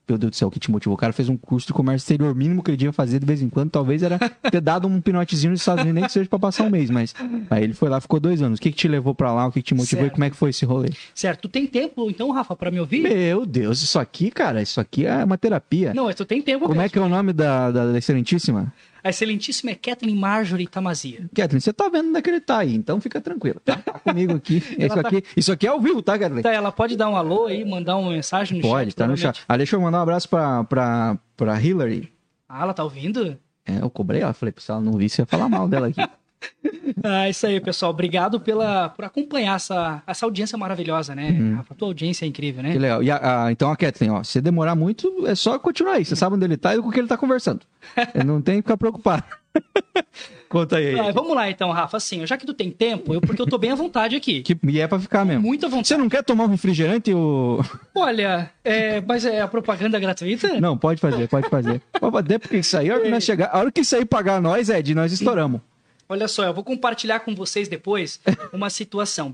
meu 0.07 0.17
Deus 0.17 0.31
do 0.31 0.35
céu, 0.35 0.47
o 0.47 0.51
que 0.51 0.59
te 0.59 0.69
motivou? 0.69 0.93
O 0.95 0.97
cara 0.97 1.12
fez 1.13 1.29
um 1.29 1.35
curso 1.38 1.67
de 1.67 1.74
comércio 1.74 2.03
exterior 2.05 2.33
mínimo 2.35 2.62
que 2.62 2.69
ele 2.71 2.77
devia 2.77 2.93
fazer 2.93 3.19
de 3.19 3.25
vez 3.25 3.41
em 3.41 3.50
quando. 3.50 3.69
Talvez 3.71 4.03
era 4.03 4.19
ter 4.51 4.62
dado 4.62 4.88
um 4.88 5.01
pinotezinho 5.01 5.51
nos 5.51 5.62
Estados 5.62 5.83
Unidos, 5.83 5.95
nem 5.95 6.05
que 6.05 6.12
seja 6.12 6.29
pra 6.29 6.38
passar 6.39 6.63
um 6.63 6.69
mês. 6.69 6.89
Mas 6.89 7.13
aí 7.50 7.63
ele 7.63 7.74
foi 7.74 7.89
lá, 7.89 8.00
ficou 8.00 8.19
dois 8.19 8.41
anos. 8.41 8.59
O 8.59 8.62
que, 8.62 8.71
que 8.71 8.77
te 8.77 8.88
levou 8.88 9.15
pra 9.15 9.33
lá? 9.33 9.47
O 9.47 9.51
que, 9.51 9.62
que 9.62 9.67
te 9.67 9.74
motivou 9.75 10.03
certo. 10.03 10.13
e 10.13 10.15
como 10.15 10.24
é 10.24 10.29
que 10.29 10.35
foi 10.35 10.50
esse 10.51 10.65
rolê? 10.65 10.89
Certo. 11.13 11.41
Tu 11.41 11.50
tem 11.50 11.65
tempo, 11.68 12.09
então, 12.09 12.29
Rafa, 12.31 12.55
pra 12.55 12.70
me 12.72 12.79
ouvir? 12.79 13.01
Meu 13.01 13.46
Deus, 13.46 13.81
isso 13.81 13.98
aqui, 14.00 14.29
cara, 14.29 14.61
isso 14.61 14.79
aqui 14.79 15.05
é 15.05 15.24
uma 15.24 15.37
terapia. 15.37 15.94
Não, 15.94 16.05
mas 16.05 16.15
tu 16.15 16.25
tem 16.25 16.41
tempo 16.41 16.61
Como 16.61 16.74
mesmo. 16.75 16.85
é 16.85 16.89
que 16.89 16.98
é 17.00 17.01
o 17.01 17.09
nome 17.09 17.33
da, 17.33 17.72
da, 17.72 17.91
da 17.91 17.98
excelentíssima? 17.98 18.72
A 19.05 19.09
excelentíssima 19.09 19.70
é 19.70 19.75
Kathleen 19.75 20.15
Marjorie 20.15 20.65
Tamazia. 20.65 21.29
Kathleen, 21.31 21.59
você 21.59 21.72
tá 21.72 21.87
vendo 21.89 22.09
onde 22.09 22.18
é 22.18 22.22
que 22.24 22.29
ele 22.31 22.41
tá 22.41 22.57
aí, 22.57 22.74
então 22.74 23.00
fica 23.00 23.22
tranquilo, 23.22 23.61
tá? 23.63 23.75
tá 23.75 24.00
comigo 24.00 24.33
aqui. 24.33 24.63
Isso, 24.79 24.96
tá... 24.96 25.01
aqui. 25.01 25.24
isso 25.37 25.51
aqui 25.51 25.68
é 25.68 25.70
ao 25.70 25.79
vivo, 25.79 26.01
tá, 26.01 26.18
Kathleen? 26.18 26.41
Tá, 26.41 26.51
ela 26.51 26.72
pode 26.72 26.98
dar 26.98 27.07
um 27.07 27.15
alô 27.15 27.46
aí, 27.46 27.63
mandar 27.63 27.98
uma 27.98 28.09
mensagem 28.09 28.57
no 28.57 28.63
pode, 28.63 28.74
chat? 28.74 28.83
Pode, 28.85 28.96
tá 28.96 29.07
no 29.07 29.15
chat. 29.15 29.44
Ah, 29.48 29.57
deixa 29.57 29.75
eu 29.75 29.81
mandar 29.81 30.00
um 30.00 30.01
abraço 30.01 30.27
pra, 30.27 30.63
pra, 30.63 31.20
pra 31.37 31.61
Hillary. 31.61 32.11
Ah, 32.50 32.63
ela 32.63 32.74
tá 32.74 32.83
ouvindo? 32.83 33.37
É, 33.63 33.77
eu 33.79 33.91
cobrei 33.91 34.22
ela, 34.22 34.33
falei, 34.33 34.51
se 34.57 34.72
ela 34.72 34.81
não 34.81 34.94
visse, 34.94 35.22
ia 35.22 35.27
falar 35.27 35.48
mal 35.48 35.68
dela 35.68 35.85
aqui. 35.85 36.01
ah, 37.03 37.29
isso 37.29 37.46
aí, 37.46 37.60
pessoal. 37.60 37.92
Obrigado 37.92 38.40
pela, 38.40 38.90
por 38.90 39.05
acompanhar 39.05 39.55
essa, 39.55 40.01
essa 40.05 40.25
audiência 40.25 40.58
maravilhosa, 40.58 41.16
né? 41.16 41.29
Uhum. 41.29 41.64
A 41.70 41.74
tua 41.74 41.88
audiência 41.88 42.25
é 42.25 42.27
incrível, 42.27 42.64
né? 42.64 42.72
Que 42.72 42.79
legal. 42.79 43.03
E 43.03 43.12
a, 43.12 43.46
a, 43.46 43.51
então, 43.51 43.72
a 43.72 43.75
Kathleen, 43.75 44.12
ó, 44.12 44.24
se 44.24 44.42
demorar 44.42 44.75
muito, 44.75 45.25
é 45.27 45.36
só 45.36 45.58
continuar 45.60 45.94
aí. 45.94 46.05
Você 46.05 46.16
sabe 46.16 46.36
onde 46.36 46.46
ele 46.46 46.58
tá 46.58 46.75
e 46.75 46.81
com 46.81 46.90
o 46.90 46.92
que 46.92 47.00
ele 47.00 47.08
tá 47.08 47.18
conversando. 47.18 47.62
não 48.25 48.42
tem 48.42 48.55
que 48.55 48.64
ficar 48.64 48.77
preocupado. 48.77 49.24
Conta 50.50 50.77
aí. 50.77 50.98
Ah, 50.98 51.12
vamos 51.12 51.36
lá 51.36 51.50
então, 51.50 51.72
Rafa. 51.72 51.98
Assim, 51.98 52.25
já 52.25 52.38
que 52.38 52.46
tu 52.46 52.53
tem 52.53 52.70
tempo, 52.72 53.14
eu, 53.14 53.22
porque 53.22 53.42
eu 53.42 53.48
tô 53.48 53.58
bem 53.58 53.72
à 53.72 53.75
vontade 53.75 54.16
aqui. 54.16 54.42
Que, 54.42 54.58
e 54.64 54.79
é 54.79 54.88
pra 54.88 55.00
ficar 55.00 55.25
mesmo. 55.25 55.42
Muita 55.42 55.68
vontade. 55.68 55.88
Você 55.88 55.98
não 55.98 56.08
quer 56.08 56.24
tomar 56.24 56.46
um 56.46 56.48
refrigerante 56.48 57.14
ou. 57.14 57.64
Olha, 57.96 58.50
é, 58.64 59.01
mas 59.01 59.25
é 59.25 59.42
a 59.42 59.48
propaganda 59.48 60.00
gratuita? 60.00 60.60
Não, 60.60 60.77
pode 60.77 61.01
fazer, 61.01 61.27
pode 61.27 61.50
fazer. 61.50 61.81
Fazer, 62.00 62.40
porque 62.40 62.58
isso 62.58 62.77
aí, 62.77 62.90
a 62.90 62.94
hora 62.94 63.03
que, 63.03 63.10
nós 63.10 63.24
chegar, 63.24 63.50
a 63.51 63.58
hora 63.60 63.72
que 63.72 63.81
isso 63.81 63.96
aí 63.96 64.05
pagar 64.05 64.42
nós, 64.42 64.70
Ed, 64.70 64.94
nós 64.94 65.12
estouramos. 65.12 65.62
Olha 66.07 66.27
só, 66.27 66.44
eu 66.44 66.53
vou 66.53 66.63
compartilhar 66.63 67.20
com 67.22 67.33
vocês 67.33 67.68
depois 67.68 68.20
uma 68.53 68.70
situação. 68.70 69.33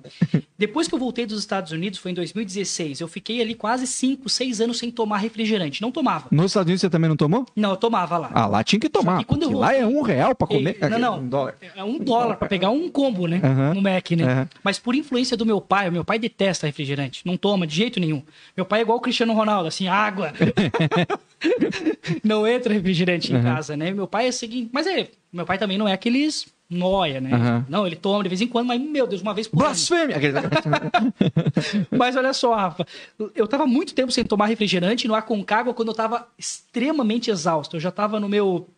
Depois 0.58 0.88
que 0.88 0.96
eu 0.96 1.00
voltei 1.00 1.26
dos 1.26 1.40
Estados 1.40 1.72
Unidos, 1.72 2.00
foi 2.00 2.12
em 2.12 2.14
2016, 2.14 3.02
eu 3.02 3.08
fiquei 3.08 3.42
ali 3.42 3.56
quase 3.56 3.86
5, 3.88 4.30
6 4.30 4.62
anos 4.62 4.78
sem 4.78 4.92
tomar 4.92 5.18
refrigerante. 5.18 5.82
Não 5.82 5.92
tomava. 5.92 6.28
Nos 6.32 6.52
Estados 6.52 6.68
Unidos 6.68 6.82
você 6.82 6.90
também 6.90 7.10
não 7.10 7.18
tomou? 7.18 7.46
Não, 7.56 7.72
eu 7.72 7.78
tomava 7.78 8.18
lá. 8.18 8.32
Ah, 8.34 8.46
lá 8.46 8.64
tinha 8.64 8.80
que 8.80 8.90
tomar. 8.90 9.20
Que 9.20 9.26
quando 9.26 9.44
eu 9.44 9.52
voltei... 9.52 9.70
Lá 9.70 9.76
é 9.76 9.86
um 9.86 10.02
real 10.02 10.36
para 10.36 10.48
comer. 10.48 10.78
Não, 10.90 11.00
não. 11.00 11.20
Um 11.20 11.28
dólar. 11.28 11.56
É 11.76 11.84
um 11.84 12.00
dólar 12.00 12.38
para 12.38 12.48
pegar 12.48 12.70
um 12.70 12.90
combo, 12.90 13.28
né? 13.28 13.42
Uhum. 13.44 13.74
No 13.76 13.82
Mac, 13.82 14.12
né? 14.12 14.42
Uhum. 14.42 14.48
Mas 14.64 14.80
por 14.80 14.96
influência 14.96 15.36
do 15.36 15.46
meu 15.46 15.60
pai, 15.60 15.90
o 15.90 15.92
meu 15.92 16.06
pai 16.06 16.20
detesta 16.20 16.68
refrigerante. 16.68 17.26
Não 17.26 17.36
toma 17.36 17.68
de 17.68 17.76
jeito 17.76 18.00
nenhum. 18.00 18.22
Meu 18.56 18.66
pai 18.66 18.80
é 18.80 18.82
igual 18.84 18.98
o 18.98 19.02
Cristiano 19.02 19.34
Ronaldo, 19.34 19.68
assim, 19.68 19.88
água. 19.88 20.32
não 22.24 22.48
entra 22.48 22.74
refrigerante 22.74 23.32
uhum. 23.32 23.40
em 23.40 23.44
casa, 23.44 23.76
né? 23.76 23.92
Meu 23.92 24.08
pai 24.08 24.28
é 24.28 24.30
o 24.30 24.34
seguinte. 24.34 24.70
Mas 24.72 24.88
é, 24.88 25.10
meu 25.32 25.46
pai 25.46 25.58
também 25.58 25.78
não 25.78 25.88
é 25.88 25.94
aqueles 25.94 26.48
noia, 26.70 27.20
né? 27.20 27.36
Uhum. 27.36 27.66
Não, 27.68 27.86
ele 27.86 27.98
toma 27.98 28.24
de 28.24 28.30
vez 28.30 28.40
em 28.40 28.48
quando, 28.48 28.68
mas, 28.68 28.80
meu 28.80 29.06
Deus, 29.06 29.22
uma 29.22 29.34
vez 29.34 29.48
por 29.48 29.58
Blasfêmia! 29.58 30.16
mas 31.92 32.16
olha 32.16 32.32
só, 32.32 32.56
Rafa, 32.56 32.88
eu 33.36 33.46
tava 33.46 33.68
muito 33.68 33.94
tempo 33.94 34.12
sem 34.12 34.24
tomar 34.24 34.46
refrigerante 34.46 35.08
no 35.08 35.14
Aconcagua 35.14 35.74
quando 35.74 35.90
eu 35.90 35.94
tava 35.94 36.28
extremamente 36.38 37.30
exausto. 37.30 37.76
Eu 37.76 37.82
já 37.82 37.92
tava 37.92 38.20
no 38.20 38.30
meu 38.30 38.70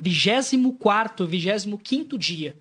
24 0.00 1.26
25 1.26 2.18
dia. 2.18 2.56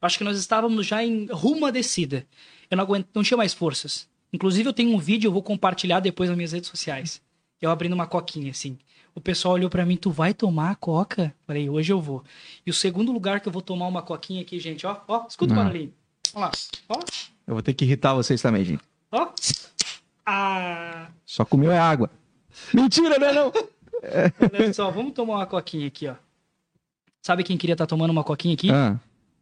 Acho 0.00 0.18
que 0.18 0.24
nós 0.24 0.38
estávamos 0.38 0.86
já 0.86 1.04
em 1.04 1.26
rumo 1.30 1.66
à 1.66 1.70
descida. 1.70 2.24
Eu 2.70 2.76
não 2.76 2.84
aguento, 2.84 3.08
não 3.14 3.22
tinha 3.22 3.36
mais 3.36 3.52
forças. 3.52 4.08
Inclusive, 4.32 4.68
eu 4.68 4.72
tenho 4.72 4.94
um 4.94 4.98
vídeo, 4.98 5.28
eu 5.28 5.32
vou 5.32 5.42
compartilhar 5.42 6.00
depois 6.00 6.28
nas 6.28 6.36
minhas 6.36 6.52
redes 6.52 6.70
sociais. 6.70 7.20
Eu 7.62 7.70
abrindo 7.70 7.92
uma 7.92 8.08
coquinha, 8.08 8.50
assim. 8.50 8.76
O 9.14 9.20
pessoal 9.20 9.54
olhou 9.54 9.70
para 9.70 9.86
mim, 9.86 9.96
tu 9.96 10.10
vai 10.10 10.34
tomar 10.34 10.72
a 10.72 10.74
coca? 10.74 11.32
Falei, 11.46 11.70
hoje 11.70 11.92
eu 11.92 12.00
vou. 12.00 12.24
E 12.66 12.70
o 12.70 12.74
segundo 12.74 13.12
lugar 13.12 13.40
que 13.40 13.48
eu 13.48 13.52
vou 13.52 13.62
tomar 13.62 13.86
uma 13.86 14.02
coquinha 14.02 14.42
aqui, 14.42 14.58
gente, 14.58 14.84
ó, 14.84 15.00
ó, 15.06 15.26
escuta 15.28 15.52
o 15.52 15.56
barulhinho. 15.56 15.92
Olha 16.34 16.46
lá, 16.46 16.52
ó. 16.88 16.98
Eu 17.46 17.54
vou 17.54 17.62
ter 17.62 17.72
que 17.72 17.84
irritar 17.84 18.14
vocês 18.14 18.42
também, 18.42 18.64
gente. 18.64 18.82
Ó. 19.12 19.28
Ah. 20.26 21.06
Só 21.24 21.44
comeu 21.44 21.70
é 21.70 21.78
água. 21.78 22.10
Mentira, 22.74 23.16
não 23.18 23.26
é 23.28 23.32
não? 23.32 23.52
Olha 24.52 24.74
só, 24.74 24.90
vamos 24.90 25.12
tomar 25.12 25.34
uma 25.36 25.46
coquinha 25.46 25.86
aqui, 25.86 26.08
ó. 26.08 26.16
Sabe 27.20 27.44
quem 27.44 27.56
queria 27.56 27.74
estar 27.74 27.86
tá 27.86 27.90
tomando 27.90 28.10
uma 28.10 28.24
coquinha 28.24 28.54
aqui? 28.54 28.70
Ah 28.70 28.98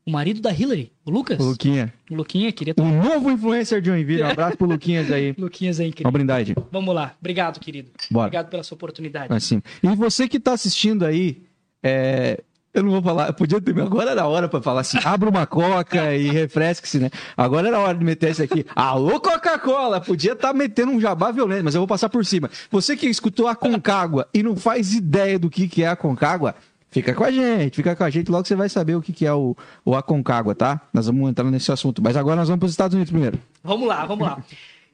o 0.06 0.10
marido 0.10 0.40
da 0.40 0.52
Hillary, 0.52 0.92
o 1.04 1.10
Lucas. 1.10 1.38
O 1.38 1.50
Luquinha. 1.50 1.92
O 2.10 2.14
Luquinha, 2.14 2.50
queria... 2.52 2.74
O 2.78 2.84
novo 2.84 3.30
influencer 3.30 3.80
de 3.80 3.88
Joinville. 3.88 4.22
Um 4.22 4.26
abraço 4.30 4.56
pro 4.56 4.66
Luquinhas 4.66 5.10
aí. 5.10 5.34
Luquinhas 5.38 5.78
aí, 5.78 5.90
querido. 5.90 6.08
Uma 6.08 6.12
brindade. 6.12 6.54
Vamos 6.72 6.94
lá. 6.94 7.14
Obrigado, 7.20 7.60
querido. 7.60 7.90
Bora. 8.10 8.26
Obrigado 8.26 8.48
pela 8.48 8.62
sua 8.62 8.74
oportunidade. 8.76 9.32
Assim. 9.32 9.62
E 9.82 9.88
você 9.94 10.26
que 10.26 10.40
tá 10.40 10.52
assistindo 10.52 11.04
aí, 11.04 11.42
é... 11.82 12.42
Eu 12.72 12.84
não 12.84 12.92
vou 12.92 13.02
falar, 13.02 13.26
eu 13.26 13.34
podia 13.34 13.60
ter. 13.60 13.76
Agora 13.80 14.12
era 14.12 14.22
a 14.22 14.28
hora 14.28 14.48
pra 14.48 14.62
falar 14.62 14.82
assim: 14.82 14.96
abra 15.04 15.28
uma 15.28 15.44
coca 15.44 16.14
e 16.14 16.30
refresque-se, 16.30 17.00
né? 17.00 17.10
Agora 17.36 17.66
era 17.66 17.76
a 17.76 17.80
hora 17.80 17.98
de 17.98 18.04
meter 18.04 18.30
isso 18.30 18.44
aqui. 18.44 18.64
Alô, 18.76 19.18
Coca-Cola! 19.18 20.00
Podia 20.00 20.34
estar 20.34 20.48
tá 20.48 20.54
metendo 20.54 20.92
um 20.92 21.00
jabá 21.00 21.32
violento, 21.32 21.64
mas 21.64 21.74
eu 21.74 21.80
vou 21.80 21.88
passar 21.88 22.08
por 22.08 22.24
cima. 22.24 22.48
Você 22.70 22.96
que 22.96 23.08
escutou 23.08 23.48
a 23.48 23.56
Concagua 23.56 24.28
e 24.32 24.40
não 24.40 24.54
faz 24.54 24.94
ideia 24.94 25.36
do 25.36 25.50
que, 25.50 25.66
que 25.66 25.82
é 25.82 25.88
a 25.88 25.96
Concagua, 25.96 26.54
fica 26.90 27.14
com 27.14 27.24
a 27.24 27.30
gente, 27.30 27.76
fica 27.76 27.96
com 27.96 28.04
a 28.04 28.10
gente, 28.10 28.30
logo 28.30 28.46
você 28.46 28.56
vai 28.56 28.68
saber 28.68 28.94
o 28.94 29.02
que, 29.02 29.12
que 29.12 29.26
é 29.26 29.32
o, 29.32 29.56
o 29.84 29.94
Aconcagua, 29.94 30.54
tá? 30.54 30.88
Nós 30.92 31.06
vamos 31.06 31.30
entrar 31.30 31.44
nesse 31.44 31.70
assunto. 31.72 32.02
Mas 32.02 32.16
agora 32.16 32.36
nós 32.36 32.48
vamos 32.48 32.60
para 32.60 32.66
os 32.66 32.72
Estados 32.72 32.94
Unidos 32.94 33.10
primeiro. 33.10 33.38
Vamos 33.62 33.88
lá, 33.88 34.04
vamos 34.06 34.26
lá. 34.26 34.42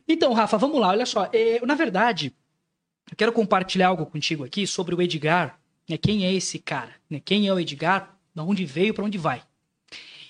Então, 0.09 0.33
Rafa, 0.33 0.57
vamos 0.57 0.81
lá, 0.81 0.91
olha 0.91 1.05
só. 1.05 1.29
É, 1.33 1.61
na 1.67 1.75
verdade, 1.75 2.33
eu 3.11 3.17
quero 3.17 3.33
compartilhar 3.33 3.89
algo 3.89 4.07
contigo 4.07 4.45
aqui 4.45 4.65
sobre 4.65 4.95
o 4.95 5.03
Edgar 5.03 5.59
né? 5.89 5.97
Quem 5.97 6.27
é 6.27 6.33
esse 6.33 6.59
cara? 6.59 6.95
Né? 7.09 7.21
Quem 7.25 7.47
é 7.47 7.53
o 7.53 7.59
Edgar? 7.59 8.17
De 8.35 8.41
onde 8.41 8.65
veio, 8.65 8.93
para 8.93 9.05
onde 9.05 9.17
vai? 9.17 9.43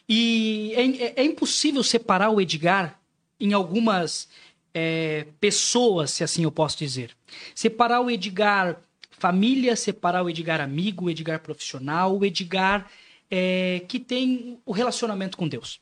E 0.08 0.72
é, 0.76 1.04
é, 1.04 1.14
é, 1.16 1.24
impossível 1.24 1.82
separar 1.82 2.30
o 2.30 2.40
Edgar 2.40 3.00
em 3.40 3.52
algumas 3.52 4.28
é, 4.72 5.26
pessoas, 5.40 6.12
se 6.12 6.22
assim 6.22 6.44
eu 6.44 6.52
posso 6.52 6.78
dizer. 6.78 7.10
Separar 7.54 8.00
o 8.00 8.10
Edgar 8.10 8.80
família, 9.26 9.74
separar 9.74 10.22
o 10.22 10.30
Edgar 10.30 10.60
amigo, 10.60 11.06
o 11.06 11.10
Edgar 11.10 11.40
profissional, 11.40 12.16
o 12.16 12.24
Edgar 12.24 12.88
é, 13.28 13.82
que 13.88 13.98
tem 13.98 14.58
o 14.64 14.70
relacionamento 14.70 15.36
com 15.36 15.48
Deus. 15.48 15.80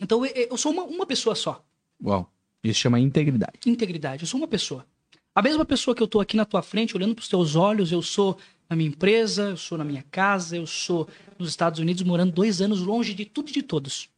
Então 0.00 0.26
eu 0.26 0.56
sou 0.56 0.72
uma, 0.72 0.82
uma 0.82 1.06
pessoa 1.06 1.36
só. 1.36 1.64
Uau. 2.04 2.28
Isso 2.64 2.80
chama 2.80 2.98
integridade. 2.98 3.60
Integridade. 3.64 4.24
Eu 4.24 4.26
sou 4.26 4.38
uma 4.40 4.48
pessoa. 4.48 4.84
A 5.32 5.40
mesma 5.40 5.64
pessoa 5.64 5.94
que 5.94 6.02
eu 6.02 6.06
estou 6.06 6.20
aqui 6.20 6.36
na 6.36 6.44
tua 6.44 6.60
frente, 6.60 6.96
olhando 6.96 7.14
para 7.14 7.22
os 7.22 7.28
teus 7.28 7.54
olhos, 7.54 7.92
eu 7.92 8.02
sou 8.02 8.36
na 8.68 8.74
minha 8.74 8.88
empresa, 8.88 9.50
eu 9.50 9.56
sou 9.56 9.78
na 9.78 9.84
minha 9.84 10.04
casa, 10.10 10.56
eu 10.56 10.66
sou 10.66 11.06
nos 11.38 11.48
Estados 11.48 11.78
Unidos 11.78 12.02
morando 12.02 12.32
dois 12.32 12.60
anos 12.60 12.80
longe 12.80 13.14
de 13.14 13.24
tudo 13.24 13.48
e 13.50 13.52
de 13.52 13.62
todos. 13.62 14.08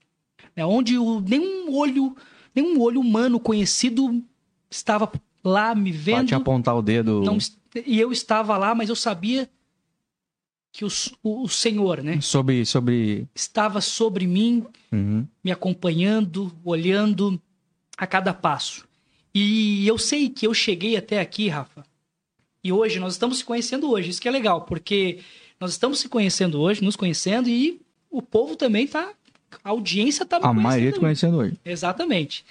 É 0.56 0.64
onde 0.64 0.96
o, 0.96 1.20
nenhum 1.20 1.76
olho, 1.76 2.16
nenhum 2.54 2.80
olho 2.80 2.98
humano 2.98 3.38
conhecido 3.38 4.24
estava 4.70 5.12
lá 5.44 5.74
me 5.74 5.92
vendo. 5.92 6.20
Pode 6.20 6.34
apontar 6.34 6.76
o 6.76 6.82
dedo. 6.82 7.20
Não, 7.22 7.36
e 7.86 8.00
eu 8.00 8.12
estava 8.12 8.56
lá, 8.56 8.74
mas 8.74 8.88
eu 8.88 8.96
sabia 8.96 9.48
que 10.72 10.84
o, 10.84 10.88
o, 11.22 11.44
o, 11.44 11.48
Senhor, 11.48 12.02
né? 12.02 12.20
Sobre, 12.20 12.64
sobre... 12.64 13.26
Estava 13.34 13.80
sobre 13.80 14.26
mim, 14.26 14.64
uhum. 14.92 15.26
me 15.42 15.50
acompanhando, 15.50 16.52
olhando 16.64 17.40
a 17.96 18.06
cada 18.06 18.32
passo. 18.34 18.86
E 19.34 19.86
eu 19.86 19.98
sei 19.98 20.28
que 20.28 20.46
eu 20.46 20.54
cheguei 20.54 20.96
até 20.96 21.20
aqui, 21.20 21.48
Rafa, 21.48 21.84
e 22.62 22.72
hoje 22.72 22.98
nós 22.98 23.14
estamos 23.14 23.38
se 23.38 23.44
conhecendo 23.44 23.90
hoje. 23.90 24.10
Isso 24.10 24.20
que 24.20 24.28
é 24.28 24.30
legal, 24.30 24.62
porque 24.62 25.20
nós 25.60 25.72
estamos 25.72 25.98
se 25.98 26.08
conhecendo 26.08 26.60
hoje, 26.60 26.82
nos 26.82 26.96
conhecendo 26.96 27.48
e 27.48 27.80
o 28.10 28.22
povo 28.22 28.56
também 28.56 28.84
está 28.84 29.12
a 29.64 29.70
audiência 29.70 30.24
está 30.24 30.38
A 30.42 30.52
maioria 30.52 30.92
te 30.92 31.00
conhecendo 31.00 31.38
hoje. 31.38 31.58
Exatamente. 31.64 32.44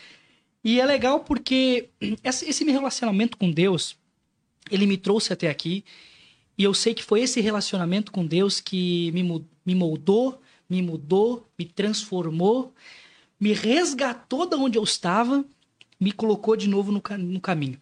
E 0.63 0.79
é 0.79 0.85
legal 0.85 1.19
porque 1.21 1.89
esse 2.23 2.65
meu 2.65 2.73
relacionamento 2.73 3.37
com 3.37 3.51
Deus, 3.51 3.95
ele 4.71 4.85
me 4.85 4.97
trouxe 4.97 5.33
até 5.33 5.49
aqui. 5.49 5.83
E 6.57 6.63
eu 6.63 6.73
sei 6.73 6.93
que 6.93 7.03
foi 7.03 7.21
esse 7.21 7.39
relacionamento 7.39 8.11
com 8.11 8.25
Deus 8.25 8.59
que 8.59 9.11
me, 9.11 9.45
me 9.65 9.75
moldou, 9.75 10.41
me 10.69 10.81
mudou, 10.81 11.47
me 11.57 11.65
transformou, 11.65 12.73
me 13.39 13.53
resgatou 13.53 14.47
da 14.47 14.57
onde 14.57 14.77
eu 14.77 14.83
estava, 14.83 15.45
me 15.99 16.11
colocou 16.11 16.55
de 16.55 16.67
novo 16.67 16.91
no, 16.91 17.01
no 17.17 17.39
caminho. 17.39 17.79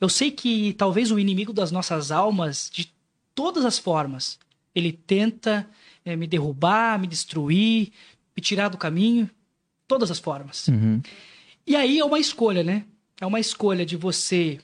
Eu 0.00 0.08
sei 0.08 0.30
que 0.30 0.72
talvez 0.74 1.10
o 1.10 1.18
inimigo 1.18 1.52
das 1.52 1.70
nossas 1.70 2.10
almas, 2.10 2.70
de 2.72 2.92
todas 3.34 3.64
as 3.64 3.78
formas, 3.78 4.38
ele 4.74 4.92
tenta 4.92 5.68
é, 6.04 6.16
me 6.16 6.26
derrubar, 6.26 6.98
me 6.98 7.06
destruir, 7.06 7.92
me 8.36 8.42
tirar 8.42 8.68
do 8.68 8.78
caminho, 8.78 9.28
todas 9.86 10.10
as 10.10 10.18
formas. 10.18 10.68
Uhum. 10.68 11.02
E 11.66 11.76
aí 11.76 11.98
é 11.98 12.04
uma 12.04 12.18
escolha, 12.18 12.62
né? 12.62 12.84
É 13.20 13.26
uma 13.26 13.40
escolha 13.40 13.84
de 13.84 13.96
você 13.96 14.58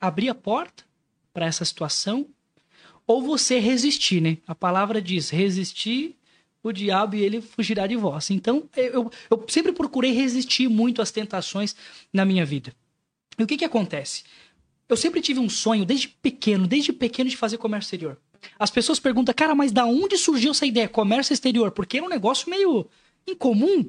abrir 0.00 0.28
a 0.28 0.34
porta 0.34 0.84
para 1.32 1.46
essa 1.46 1.64
situação 1.64 2.26
ou 3.06 3.22
você 3.22 3.58
resistir, 3.58 4.20
né? 4.20 4.38
A 4.46 4.54
palavra 4.54 5.00
diz: 5.02 5.30
resistir 5.30 6.16
o 6.62 6.72
diabo 6.72 7.16
e 7.16 7.22
ele 7.22 7.40
fugirá 7.40 7.86
de 7.86 7.96
vós. 7.96 8.30
Então, 8.30 8.68
eu, 8.76 9.10
eu 9.30 9.44
sempre 9.48 9.72
procurei 9.72 10.12
resistir 10.12 10.68
muito 10.68 11.00
às 11.00 11.10
tentações 11.10 11.74
na 12.12 12.24
minha 12.24 12.44
vida. 12.44 12.72
E 13.38 13.42
o 13.42 13.46
que 13.46 13.56
que 13.56 13.64
acontece? 13.64 14.24
Eu 14.88 14.96
sempre 14.96 15.20
tive 15.20 15.40
um 15.40 15.48
sonho, 15.48 15.84
desde 15.84 16.08
pequeno, 16.08 16.66
desde 16.66 16.92
pequeno, 16.92 17.30
de 17.30 17.36
fazer 17.36 17.56
comércio 17.58 17.86
exterior. 17.86 18.18
As 18.58 18.70
pessoas 18.70 18.98
perguntam, 18.98 19.34
cara, 19.34 19.54
mas 19.54 19.72
da 19.72 19.84
onde 19.84 20.16
surgiu 20.16 20.50
essa 20.50 20.66
ideia? 20.66 20.88
Comércio 20.88 21.32
exterior? 21.32 21.70
Porque 21.70 21.98
é 21.98 22.02
um 22.02 22.08
negócio 22.08 22.50
meio 22.50 22.86
incomum. 23.26 23.86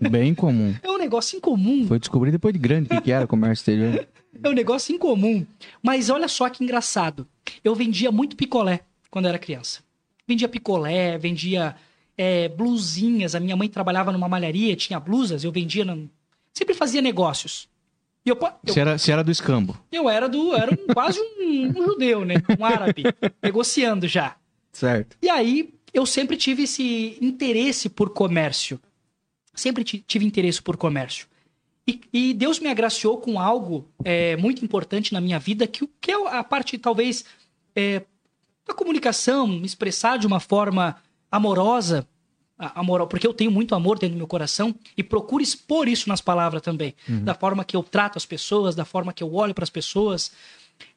Bem 0.00 0.34
comum. 0.34 0.74
É 0.82 0.90
um 0.90 0.98
negócio 0.98 1.36
incomum. 1.36 1.86
Foi 1.86 1.98
descobrir 1.98 2.30
depois 2.30 2.52
de 2.52 2.58
grande 2.58 2.88
o 2.94 3.00
que 3.00 3.12
era 3.12 3.26
comércio 3.26 3.62
exterior. 3.62 4.06
É 4.42 4.48
um 4.48 4.52
negócio 4.52 4.94
incomum. 4.94 5.46
Mas 5.82 6.10
olha 6.10 6.28
só 6.28 6.48
que 6.48 6.62
engraçado. 6.64 7.26
Eu 7.62 7.74
vendia 7.74 8.10
muito 8.10 8.36
picolé 8.36 8.80
quando 9.10 9.28
era 9.28 9.38
criança. 9.38 9.80
Vendia 10.26 10.48
picolé, 10.48 11.18
vendia 11.18 11.76
é, 12.16 12.48
blusinhas. 12.48 13.34
A 13.34 13.40
minha 13.40 13.56
mãe 13.56 13.68
trabalhava 13.68 14.12
numa 14.12 14.28
malharia, 14.28 14.76
tinha 14.76 15.00
blusas, 15.00 15.44
eu 15.44 15.52
vendia. 15.52 15.84
Na... 15.84 15.96
Sempre 16.52 16.74
fazia 16.74 17.02
negócios. 17.02 17.68
E 18.24 18.28
eu, 18.28 18.38
eu, 18.40 18.74
você, 18.74 18.80
era, 18.80 18.98
você 18.98 19.12
era 19.12 19.24
do 19.24 19.30
escambo? 19.30 19.78
Eu 19.90 20.08
era 20.08 20.28
do. 20.28 20.54
Era 20.54 20.72
um, 20.72 20.92
quase 20.92 21.18
um, 21.18 21.68
um, 21.68 21.84
judeu, 21.84 22.24
né? 22.24 22.34
Um 22.58 22.64
árabe. 22.64 23.04
negociando 23.42 24.06
já. 24.06 24.36
Certo. 24.72 25.16
E 25.22 25.28
aí, 25.28 25.72
eu 25.92 26.04
sempre 26.04 26.36
tive 26.36 26.64
esse 26.64 27.18
interesse 27.20 27.88
por 27.88 28.10
comércio. 28.10 28.78
Sempre 29.54 29.84
tive 29.84 30.24
interesse 30.24 30.62
por 30.62 30.76
comércio. 30.76 31.26
E, 31.90 32.00
e 32.12 32.34
Deus 32.34 32.60
me 32.60 32.68
agraciou 32.68 33.18
com 33.18 33.40
algo 33.40 33.88
é, 34.04 34.36
muito 34.36 34.64
importante 34.64 35.12
na 35.12 35.20
minha 35.20 35.38
vida, 35.38 35.66
que, 35.66 35.88
que 36.00 36.12
é 36.12 36.28
a 36.28 36.44
parte, 36.44 36.78
talvez, 36.78 37.24
é, 37.74 38.02
da 38.66 38.74
comunicação, 38.74 39.46
me 39.46 39.66
expressar 39.66 40.18
de 40.18 40.26
uma 40.26 40.38
forma 40.38 40.96
amorosa 41.30 42.06
amor, 42.60 43.06
porque 43.06 43.26
eu 43.26 43.32
tenho 43.32 43.50
muito 43.50 43.74
amor 43.74 43.98
dentro 43.98 44.14
do 44.14 44.18
meu 44.18 44.26
coração 44.26 44.74
e 44.96 45.02
procuro 45.02 45.42
expor 45.42 45.88
isso 45.88 46.08
nas 46.08 46.20
palavras 46.20 46.60
também, 46.60 46.94
uhum. 47.08 47.24
da 47.24 47.34
forma 47.34 47.64
que 47.64 47.74
eu 47.74 47.82
trato 47.82 48.18
as 48.18 48.26
pessoas, 48.26 48.74
da 48.74 48.84
forma 48.84 49.12
que 49.12 49.22
eu 49.22 49.34
olho 49.34 49.54
para 49.54 49.64
as 49.64 49.70
pessoas. 49.70 50.30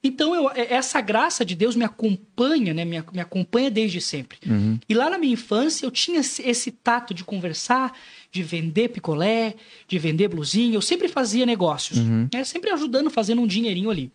Então, 0.03 0.35
eu, 0.35 0.49
é, 0.51 0.73
essa 0.73 0.99
graça 1.01 1.45
de 1.45 1.55
Deus 1.55 1.75
me 1.75 1.85
acompanha, 1.85 2.73
né? 2.73 2.83
Me, 2.85 3.03
me 3.13 3.19
acompanha 3.19 3.71
desde 3.71 4.01
sempre. 4.01 4.37
Uhum. 4.45 4.79
E 4.87 4.93
lá 4.93 5.09
na 5.09 5.17
minha 5.17 5.33
infância, 5.33 5.85
eu 5.85 5.91
tinha 5.91 6.19
esse 6.19 6.71
tato 6.71 7.13
de 7.13 7.23
conversar, 7.23 7.93
de 8.33 8.41
vender 8.41 8.89
picolé, 8.89 9.53
de 9.87 9.99
vender 9.99 10.27
blusinha. 10.27 10.75
Eu 10.75 10.81
sempre 10.81 11.07
fazia 11.07 11.45
negócios, 11.45 11.99
uhum. 11.99 12.27
né? 12.33 12.43
Sempre 12.43 12.71
ajudando, 12.71 13.11
fazendo 13.11 13.41
um 13.41 13.47
dinheirinho 13.47 13.91
ali. 13.91 14.11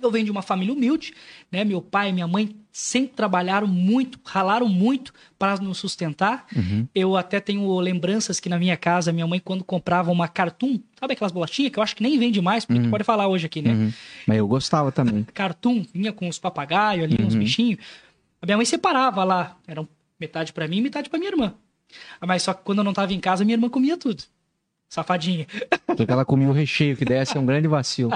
Eu 0.00 0.10
venho 0.10 0.24
de 0.24 0.30
uma 0.30 0.40
família 0.40 0.72
humilde, 0.72 1.12
né? 1.50 1.62
Meu 1.62 1.82
pai 1.82 2.08
e 2.08 2.12
minha 2.14 2.26
mãe 2.26 2.56
sempre 2.72 3.14
trabalharam 3.14 3.66
muito, 3.68 4.18
ralaram 4.24 4.66
muito 4.66 5.12
para 5.38 5.58
nos 5.58 5.76
sustentar. 5.76 6.46
Uhum. 6.56 6.88
Eu 6.94 7.14
até 7.14 7.38
tenho 7.40 7.78
lembranças 7.78 8.40
que 8.40 8.48
na 8.48 8.58
minha 8.58 8.76
casa, 8.76 9.12
minha 9.12 9.26
mãe, 9.26 9.38
quando 9.38 9.62
comprava 9.62 10.10
uma 10.10 10.26
Cartoon, 10.26 10.80
sabe 10.98 11.12
aquelas 11.12 11.30
bolachinhas 11.30 11.70
que 11.70 11.78
eu 11.78 11.82
acho 11.82 11.94
que 11.94 12.02
nem 12.02 12.18
vende 12.18 12.40
mais, 12.40 12.64
porque 12.64 12.80
uhum. 12.80 12.90
pode 12.90 13.04
falar 13.04 13.28
hoje 13.28 13.44
aqui, 13.44 13.60
né? 13.60 13.74
Uhum. 13.74 13.92
Mas 14.26 14.38
eu 14.38 14.48
gostava 14.48 14.90
também. 14.90 15.24
Cartoon, 15.34 15.84
vinha 15.92 16.10
com 16.12 16.26
os 16.26 16.38
papagaios 16.38 17.04
ali, 17.04 17.22
uns 17.22 17.34
uhum. 17.34 17.40
bichinhos. 17.40 17.78
A 18.40 18.46
minha 18.46 18.56
mãe 18.56 18.64
separava 18.64 19.22
lá, 19.22 19.58
era 19.66 19.86
metade 20.18 20.54
para 20.54 20.66
mim 20.66 20.78
e 20.78 20.80
metade 20.80 21.10
para 21.10 21.18
minha 21.18 21.30
irmã. 21.30 21.54
Mas 22.20 22.42
só 22.42 22.54
que 22.54 22.62
quando 22.64 22.78
eu 22.78 22.84
não 22.84 22.92
tava 22.92 23.12
em 23.12 23.20
casa, 23.20 23.44
minha 23.44 23.54
irmã 23.54 23.68
comia 23.68 23.96
tudo. 23.96 24.22
Safadinha. 24.88 25.46
Porque 25.86 26.10
ela 26.10 26.24
comia 26.24 26.48
o 26.48 26.52
recheio, 26.52 26.96
que 26.96 27.04
desse 27.04 27.36
é 27.36 27.40
um 27.40 27.46
grande 27.46 27.66
vacilo. 27.68 28.12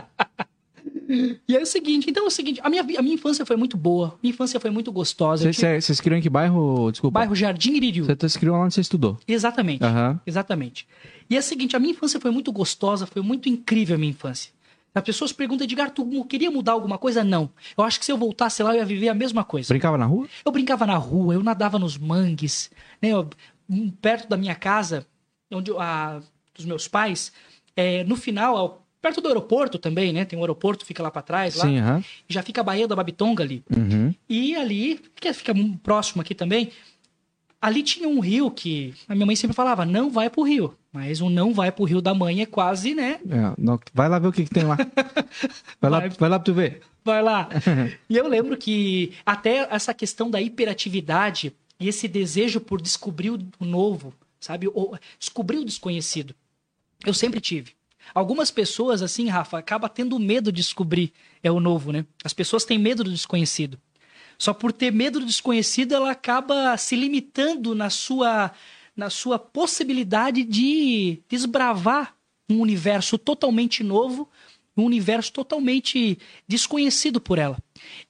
E 1.49 1.57
é 1.57 1.61
o 1.61 1.67
seguinte, 1.67 2.11
então 2.11 2.25
é 2.25 2.27
o 2.27 2.31
seguinte, 2.31 2.61
a 2.63 2.69
minha, 2.69 2.83
a 2.83 3.03
minha 3.03 3.15
infância 3.15 3.47
foi 3.47 3.57
muito 3.57 3.77
boa, 3.77 4.19
minha 4.21 4.33
infância 4.33 4.59
foi 4.59 4.71
muito 4.71 4.91
gostosa. 4.91 5.51
Vocês 5.53 5.85
tive... 5.87 6.03
criou 6.03 6.19
em 6.19 6.21
que 6.21 6.29
bairro? 6.29 6.91
Desculpa. 6.91 7.21
Bairro 7.21 7.35
Jardim 7.35 7.75
Iririu. 7.75 8.05
Você 8.05 8.39
criou 8.39 8.57
lá 8.57 8.65
onde 8.65 8.75
você 8.75 8.81
estudou. 8.81 9.17
Exatamente, 9.27 9.85
uhum. 9.85 10.19
exatamente. 10.27 10.87
E 11.31 11.37
é 11.37 11.39
o 11.39 11.43
seguinte, 11.43 11.77
a 11.77 11.79
minha 11.79 11.93
infância 11.93 12.21
foi 12.21 12.31
muito 12.31 12.53
gostosa, 12.53 13.07
foi 13.07 13.23
muito 13.23 13.49
incrível 13.49 13.95
a 13.95 13.99
minha 13.99 14.11
infância. 14.11 14.51
As 14.95 15.03
pessoas 15.03 15.31
perguntam, 15.31 15.65
Edgar, 15.65 15.91
tu 15.91 16.25
queria 16.25 16.51
mudar 16.51 16.73
alguma 16.73 16.97
coisa? 16.97 17.23
Não. 17.23 17.51
Eu 17.77 17.85
acho 17.85 17.99
que 17.99 18.07
se 18.07 18.11
eu 18.11 18.17
voltasse 18.17 18.63
lá, 18.63 18.71
eu 18.73 18.79
ia 18.79 18.85
viver 18.85 19.11
a 19.11 19.15
mesma 19.15 19.45
coisa. 19.45 19.69
Brincava 19.69 19.99
na 19.99 20.07
rua? 20.07 20.27
Eu 20.43 20.51
brincava 20.51 20.87
na 20.87 20.97
rua, 20.97 21.35
eu 21.35 21.43
nadava 21.43 21.79
nos 21.79 21.99
mangues, 21.99 22.71
né? 23.01 23.11
Eu, 23.11 23.29
perto 24.01 24.29
da 24.29 24.37
minha 24.37 24.55
casa, 24.55 25.07
onde 25.51 25.71
a, 25.79 26.21
dos 26.55 26.65
meus 26.65 26.89
pais, 26.89 27.33
é, 27.77 28.05
no 28.05 28.17
final, 28.17 28.87
perto 29.01 29.21
do 29.21 29.29
aeroporto 29.29 29.79
também, 29.79 30.13
né? 30.13 30.25
Tem 30.25 30.39
um 30.39 30.43
aeroporto, 30.43 30.85
fica 30.85 31.03
lá 31.03 31.11
para 31.11 31.23
trás, 31.23 31.55
lá. 31.57 31.65
Sim, 31.65 31.81
uhum. 31.81 32.03
Já 32.29 32.43
fica 32.43 32.61
a 32.61 32.65
Baía 32.65 32.89
da 32.89 32.97
Babitonga 32.97 33.43
ali. 33.43 33.63
Uhum. 33.75 34.15
E 34.29 34.57
ali, 34.57 35.01
que 35.15 35.33
fica 35.33 35.53
próximo 35.83 36.23
aqui 36.23 36.35
também, 36.35 36.71
ali 37.61 37.83
tinha 37.83 38.09
um 38.09 38.21
rio 38.21 38.51
que 38.51 38.95
a 39.09 39.15
minha 39.15 39.27
mãe 39.27 39.37
sempre 39.37 39.55
falava, 39.55 39.85
não 39.85 40.11
vai 40.11 40.29
pro 40.31 40.43
rio. 40.43 40.75
Mas 40.93 41.21
o 41.21 41.29
não 41.29 41.53
vai 41.53 41.71
pro 41.71 41.85
rio 41.85 42.01
da 42.01 42.15
mãe 42.15 42.41
é 42.41 42.47
quase, 42.47 42.95
né? 42.95 43.21
É, 43.29 43.55
não, 43.59 43.79
vai 43.93 44.09
lá 44.09 44.19
ver 44.19 44.29
o 44.29 44.33
que, 44.33 44.45
que 44.45 44.51
tem 44.51 44.65
lá. 44.65 44.77
Vai, 45.81 45.91
lá, 45.91 46.01
Vai. 46.01 46.09
vai 46.09 46.29
lá 46.31 46.39
pra 46.39 46.45
tu 46.45 46.55
ver. 46.55 46.81
Vai 47.05 47.23
lá. 47.23 47.49
e 48.09 48.17
eu 48.17 48.27
lembro 48.27 48.57
que 48.57 49.13
até 49.25 49.69
essa 49.71 49.93
questão 49.93 50.31
da 50.31 50.41
hiperatividade 50.41 51.53
e 51.79 51.89
esse 51.89 52.09
desejo 52.09 52.61
por 52.61 52.81
descobrir 52.81 53.31
o 53.31 53.65
novo, 53.65 54.15
sabe? 54.41 54.69
Ou 54.69 54.99
descobrir 55.19 55.59
o 55.59 55.65
desconhecido. 55.65 56.35
Eu 57.05 57.15
sempre 57.15 57.41
tive. 57.41 57.73
Algumas 58.15 58.51
pessoas, 58.51 59.03
assim, 59.03 59.29
Rafa, 59.29 59.59
acabam 59.59 59.91
tendo 59.91 60.19
medo 60.19 60.53
de 60.53 60.63
descobrir 60.63 61.13
é 61.43 61.51
o 61.51 61.61
novo, 61.61 61.93
né? 61.93 62.07
As 62.25 62.33
pessoas 62.33 62.65
têm 62.65 62.79
medo 62.79 63.05
do 63.05 63.11
desconhecido. 63.11 63.79
Só 64.39 64.53
por 64.53 64.73
ter 64.73 64.93
medo 64.93 65.21
do 65.21 65.27
desconhecido, 65.27 65.95
ela 65.95 66.11
acaba 66.11 66.77
se 66.77 66.95
limitando 66.95 67.75
na 67.75 67.91
sua, 67.91 68.53
na 68.95 69.11
sua 69.11 69.39
possibilidade 69.39 70.45
de 70.45 71.23
desbravar 71.29 72.15
um 72.49 72.61
universo 72.61 73.19
totalmente 73.19 73.83
novo, 73.83 74.29
um 74.77 74.85
universo 74.85 75.33
totalmente 75.33 76.19
desconhecido 76.47 77.21
por 77.21 77.39
ela. 77.39 77.57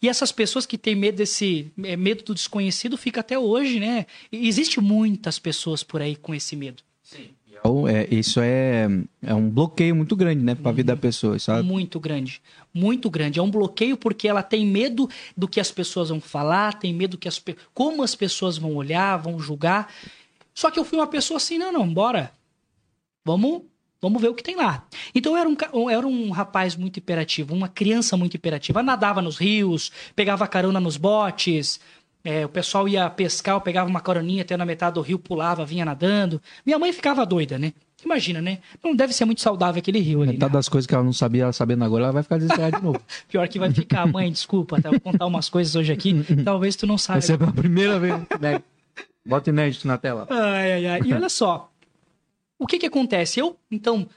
E 0.02 0.09
essas 0.09 0.33
pessoas 0.33 0.66
que 0.66 0.76
têm 0.76 0.94
medo 0.94 1.16
desse 1.16 1.70
é, 1.83 1.96
medo 1.96 2.24
do 2.24 2.35
desconhecido 2.35 2.96
fica 2.96 3.20
até 3.20 3.38
hoje, 3.38 3.79
né? 3.79 4.07
E 4.33 4.48
existe 4.48 4.81
muitas 4.81 5.38
pessoas 5.38 5.83
por 5.83 6.00
aí 6.00 6.16
com 6.16 6.35
esse 6.35 6.57
medo. 6.57 6.83
Então, 7.66 7.88
é, 7.88 8.07
isso 8.11 8.40
é, 8.40 8.87
é 9.22 9.35
um 9.35 9.48
bloqueio 9.48 9.96
muito 9.96 10.14
grande, 10.14 10.42
né, 10.42 10.55
pra 10.55 10.70
vida 10.70 10.94
da 10.94 11.00
pessoa, 11.00 11.38
sabe? 11.38 11.62
Muito 11.62 11.98
grande. 11.98 12.40
Muito 12.72 13.11
grande. 13.11 13.38
É 13.38 13.42
um 13.42 13.50
bloqueio 13.50 13.96
porque 13.96 14.29
ela 14.29 14.42
tem 14.42 14.66
medo 14.66 15.09
do 15.37 15.48
que 15.48 15.59
as 15.59 15.70
pessoas 15.70 16.11
vão 16.11 16.20
falar, 16.20 16.79
tem 16.79 16.92
medo 16.92 17.18
que 17.18 17.26
as 17.26 17.42
como 17.74 18.02
as 18.02 18.14
pessoas 18.14 18.59
vão 18.59 18.74
olhar, 18.76 19.16
vão 19.16 19.38
julgar. 19.38 19.92
Só 20.55 20.70
que 20.70 20.79
eu 20.79 20.85
fui 20.85 20.98
uma 20.98 21.07
pessoa 21.07 21.38
assim, 21.38 21.59
não, 21.59 21.72
não, 21.72 21.92
bora. 21.92 22.33
Vamos, 23.24 23.62
vamos 24.09 24.21
ver 24.23 24.29
o 24.29 24.35
que 24.35 24.42
tem 24.42 24.57
lá. 24.57 24.85
Então 25.14 25.33
eu 25.33 25.38
era 25.38 25.49
um, 25.49 25.90
era 25.90 26.07
um 26.07 26.31
rapaz 26.31 26.77
muito 26.77 26.97
hiperativo, 26.99 27.55
uma 27.55 27.69
criança 27.69 28.16
muito 28.16 28.35
hiperativa. 28.35 28.81
Eu 28.81 28.85
nadava 28.85 29.21
nos 29.23 29.37
rios, 29.37 29.90
pegava 30.14 30.47
carona 30.47 30.81
nos 30.81 30.97
botes. 30.97 31.81
é, 32.25 32.45
o 32.45 32.49
pessoal 32.49 32.88
ia 32.88 33.09
pescar, 33.11 33.55
eu 33.57 33.61
pegava 33.61 33.88
uma 33.88 34.01
caroninha 34.01 34.42
até 34.42 34.57
na 34.57 34.64
metade 34.66 34.95
do 34.95 35.01
rio, 35.01 35.19
pulava, 35.19 35.64
vinha 35.64 35.85
nadando. 35.85 36.40
Minha 36.64 36.79
mãe 36.79 36.92
ficava 36.92 37.25
doida, 37.25 37.59
né? 37.59 37.73
Imagina, 38.05 38.42
né? 38.42 38.59
Não 38.85 38.95
deve 38.95 39.12
ser 39.12 39.25
muito 39.25 39.40
saudável 39.40 39.79
aquele 39.79 39.99
rio 40.01 40.19
ali. 40.21 40.27
né? 40.29 40.33
Metade 40.35 40.53
das 40.53 40.69
coisas 40.69 40.87
que 40.87 40.95
ela 40.95 41.03
não 41.03 41.12
sabia, 41.12 41.45
ela 41.45 41.53
sabendo 41.53 41.83
agora, 41.85 42.05
ela 42.05 42.12
vai 42.12 42.23
ficar 42.23 42.37
desesperada 42.37 42.77
de 42.79 42.85
novo. 42.85 43.01
Pior 43.27 43.49
que 43.49 43.59
vai 43.59 43.73
ficar, 43.73 44.07
mãe, 44.07 44.31
desculpa, 44.31 44.81
tá? 44.83 44.90
vou 44.90 45.01
contar 45.01 45.25
umas 45.27 45.49
coisas 45.49 45.75
hoje 45.75 45.92
aqui, 45.92 46.14
talvez 46.45 46.77
tu 46.77 46.87
não 46.87 46.99
saiba. 46.99 47.21
ser 47.23 47.38
pela 47.38 47.53
primeira 47.53 47.99
vez. 47.99 48.14
né? 48.40 48.61
Bota 49.27 49.51
inédito 49.51 49.88
na 49.88 49.97
tela. 49.99 50.27
Ai, 50.31 50.73
ai, 50.75 50.87
ai. 50.87 51.01
E 51.05 51.12
olha 51.14 51.29
só, 51.29 51.71
o 52.59 52.66
que 52.66 52.79
que 52.79 52.87
acontece? 52.87 53.40
Eu, 53.40 53.57
então, 53.71 54.09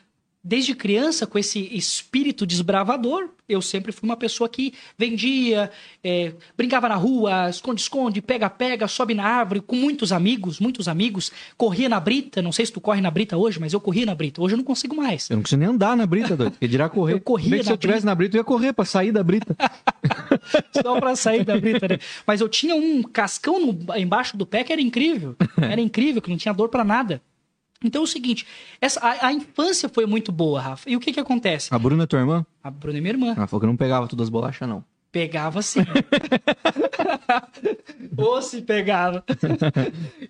desde 0.44 0.74
criança, 0.74 1.28
com 1.28 1.38
esse 1.38 1.60
espírito 1.76 2.46
desbravador, 2.46 3.30
eu 3.48 3.62
sempre 3.62 3.92
fui 3.92 4.08
uma 4.08 4.16
pessoa 4.16 4.48
que 4.48 4.74
vendia, 4.98 5.72
é, 6.04 6.34
brincava 6.56 6.88
na 6.88 6.96
rua, 6.96 7.50
esconde-esconde, 7.50 8.22
pega-pega, 8.22 8.88
sobe 8.88 9.14
na 9.16 9.24
árvore, 9.26 9.60
com 9.60 9.76
muitos 9.76 10.12
amigos, 10.14 10.60
muitos 10.60 10.88
amigos, 10.88 11.32
corria 11.58 11.90
na 11.90 12.00
brita, 12.00 12.42
não 12.44 12.52
sei 12.52 12.66
se 12.68 12.72
tu 12.72 12.80
corre 12.80 13.02
na 13.02 13.10
brita 13.12 13.36
hoje, 13.36 13.60
mas 13.60 13.74
eu 13.74 13.82
corria 13.82 14.06
na 14.06 14.14
brita, 14.16 14.42
hoje 14.42 14.54
eu 14.54 14.58
não 14.58 14.64
consigo 14.64 14.96
mais. 14.96 15.30
Eu 15.30 15.36
não 15.36 15.44
consigo 15.44 15.60
nem 15.60 15.70
andar 15.70 15.98
na 15.98 16.06
brita, 16.06 16.38
doido. 16.38 16.52
Porque 16.52 16.68
dirá 16.68 16.88
correr. 16.88 17.14
Eu 17.16 17.22
corria 17.22 17.50
Bem 17.50 17.64
se 17.64 17.72
eu 17.72 17.78
tivesse 17.78 18.06
na 18.06 18.14
brita, 18.16 18.38
eu 18.38 18.42
ia 18.42 18.44
correr 18.46 18.72
pra 18.72 18.86
sair 18.86 19.12
da 19.12 19.24
brita. 19.24 19.56
Só 20.82 21.00
pra 21.00 21.16
sair 21.16 21.44
da 21.44 21.60
brita, 21.60 21.88
né? 21.88 21.98
Mas 22.26 22.40
eu 22.42 22.48
tinha 22.48 22.76
um 22.76 23.04
cascão 23.04 23.60
no- 23.60 23.98
embaixo 23.98 24.38
do 24.38 24.46
pé 24.46 24.64
que 24.64 24.72
era 24.72 24.82
incrível. 24.82 25.36
Era 25.60 25.82
incrível, 25.82 26.22
que 26.22 26.30
não 26.30 26.38
tinha 26.38 26.54
dor 26.54 26.70
pra 26.70 26.84
nada. 26.84 27.22
Então 27.84 28.02
é 28.02 28.04
o 28.04 28.08
seguinte, 28.08 28.46
essa, 28.82 29.00
a, 29.00 29.28
a 29.28 29.34
infância 29.34 29.88
foi 29.88 30.06
muito 30.06 30.32
boa, 30.32 30.60
Rafa. 30.60 30.90
E 30.90 30.96
o 30.96 31.00
que 31.00 31.14
que 31.14 31.20
acontece? 31.20 31.74
A 31.74 31.80
Bruna 31.80 32.04
é 32.04 32.08
tua 32.08 32.20
irmã? 32.20 32.46
A 32.64 32.70
Bruna 32.70 32.98
é 32.98 33.02
minha 33.02 33.14
irmã. 33.14 33.34
Ela 33.36 33.48
falou 33.48 33.62
que 33.62 33.68
não 33.68 33.78
pegava 33.78 34.08
todas 34.08 34.26
as 34.26 34.30
bolachas, 34.30 34.68
não. 34.68 34.84
Pegava 35.12 35.62
sim. 35.62 35.80
Ou 38.18 38.42
se 38.42 38.62
pegava. 38.62 39.24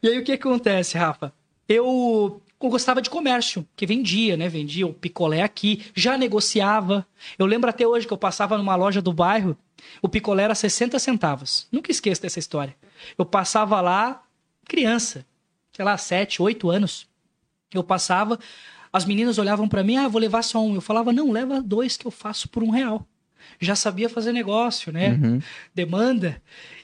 e 0.02 0.08
aí 0.08 0.20
o 0.20 0.24
que 0.24 0.32
acontece, 0.32 0.98
Rafa? 0.98 1.34
Eu 1.68 2.42
gostava 2.68 3.02
de 3.02 3.10
comércio, 3.10 3.66
que 3.76 3.86
vendia, 3.86 4.38
né? 4.38 4.48
Vendia 4.48 4.88
o 4.88 4.94
picolé 4.94 5.42
aqui, 5.42 5.84
já 5.96 6.18
negociava. 6.18 7.06
Eu 7.38 7.46
lembro 7.46 7.70
até 7.70 7.88
hoje 7.88 8.08
que 8.08 8.14
eu 8.14 8.18
passava 8.18 8.58
numa 8.58 8.76
loja 8.76 9.02
do 9.02 9.12
bairro, 9.12 9.58
o 10.02 10.10
picolé 10.10 10.44
era 10.44 10.56
60 10.56 10.98
centavos. 11.00 11.68
Nunca 11.72 11.92
esqueço 11.92 12.22
dessa 12.22 12.40
história. 12.40 12.76
Eu 13.18 13.26
passava 13.26 13.80
lá, 13.82 14.24
criança, 14.66 15.26
sei 15.74 15.86
lá, 15.86 15.98
7, 15.98 16.42
8 16.42 16.70
anos. 16.70 17.08
Eu 17.74 17.84
passava, 17.84 18.40
as 18.92 19.06
meninas 19.06 19.38
olhavam 19.38 19.68
pra 19.68 19.84
mim, 19.84 19.98
ah, 19.98 20.08
vou 20.08 20.20
levar 20.20 20.44
só 20.44 20.64
um. 20.64 20.76
Eu 20.76 20.82
falava, 20.82 21.14
não, 21.14 21.32
leva 21.32 21.62
dois 21.62 21.96
que 21.96 22.06
eu 22.06 22.12
faço 22.12 22.50
por 22.50 22.64
um 22.64 22.70
real. 22.70 23.06
Já 23.60 23.76
sabia 23.76 24.10
fazer 24.10 24.32
negócio, 24.32 24.92
né? 24.92 25.12
Uhum. 25.12 25.42
Demanda. 25.74 26.42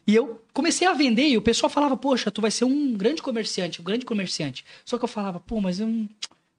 E 0.07 0.13
eu 0.13 0.41
comecei 0.53 0.87
a 0.87 0.93
vender 0.93 1.27
e 1.27 1.37
o 1.37 1.41
pessoal 1.41 1.69
falava, 1.69 1.97
poxa, 1.97 2.29
tu 2.29 2.41
vai 2.41 2.51
ser 2.51 2.65
um 2.65 2.93
grande 2.93 3.21
comerciante, 3.21 3.81
um 3.81 3.83
grande 3.83 4.05
comerciante. 4.05 4.63
Só 4.85 4.97
que 4.97 5.03
eu 5.03 5.07
falava, 5.07 5.39
pô, 5.39 5.59
mas 5.59 5.79
eu 5.79 5.87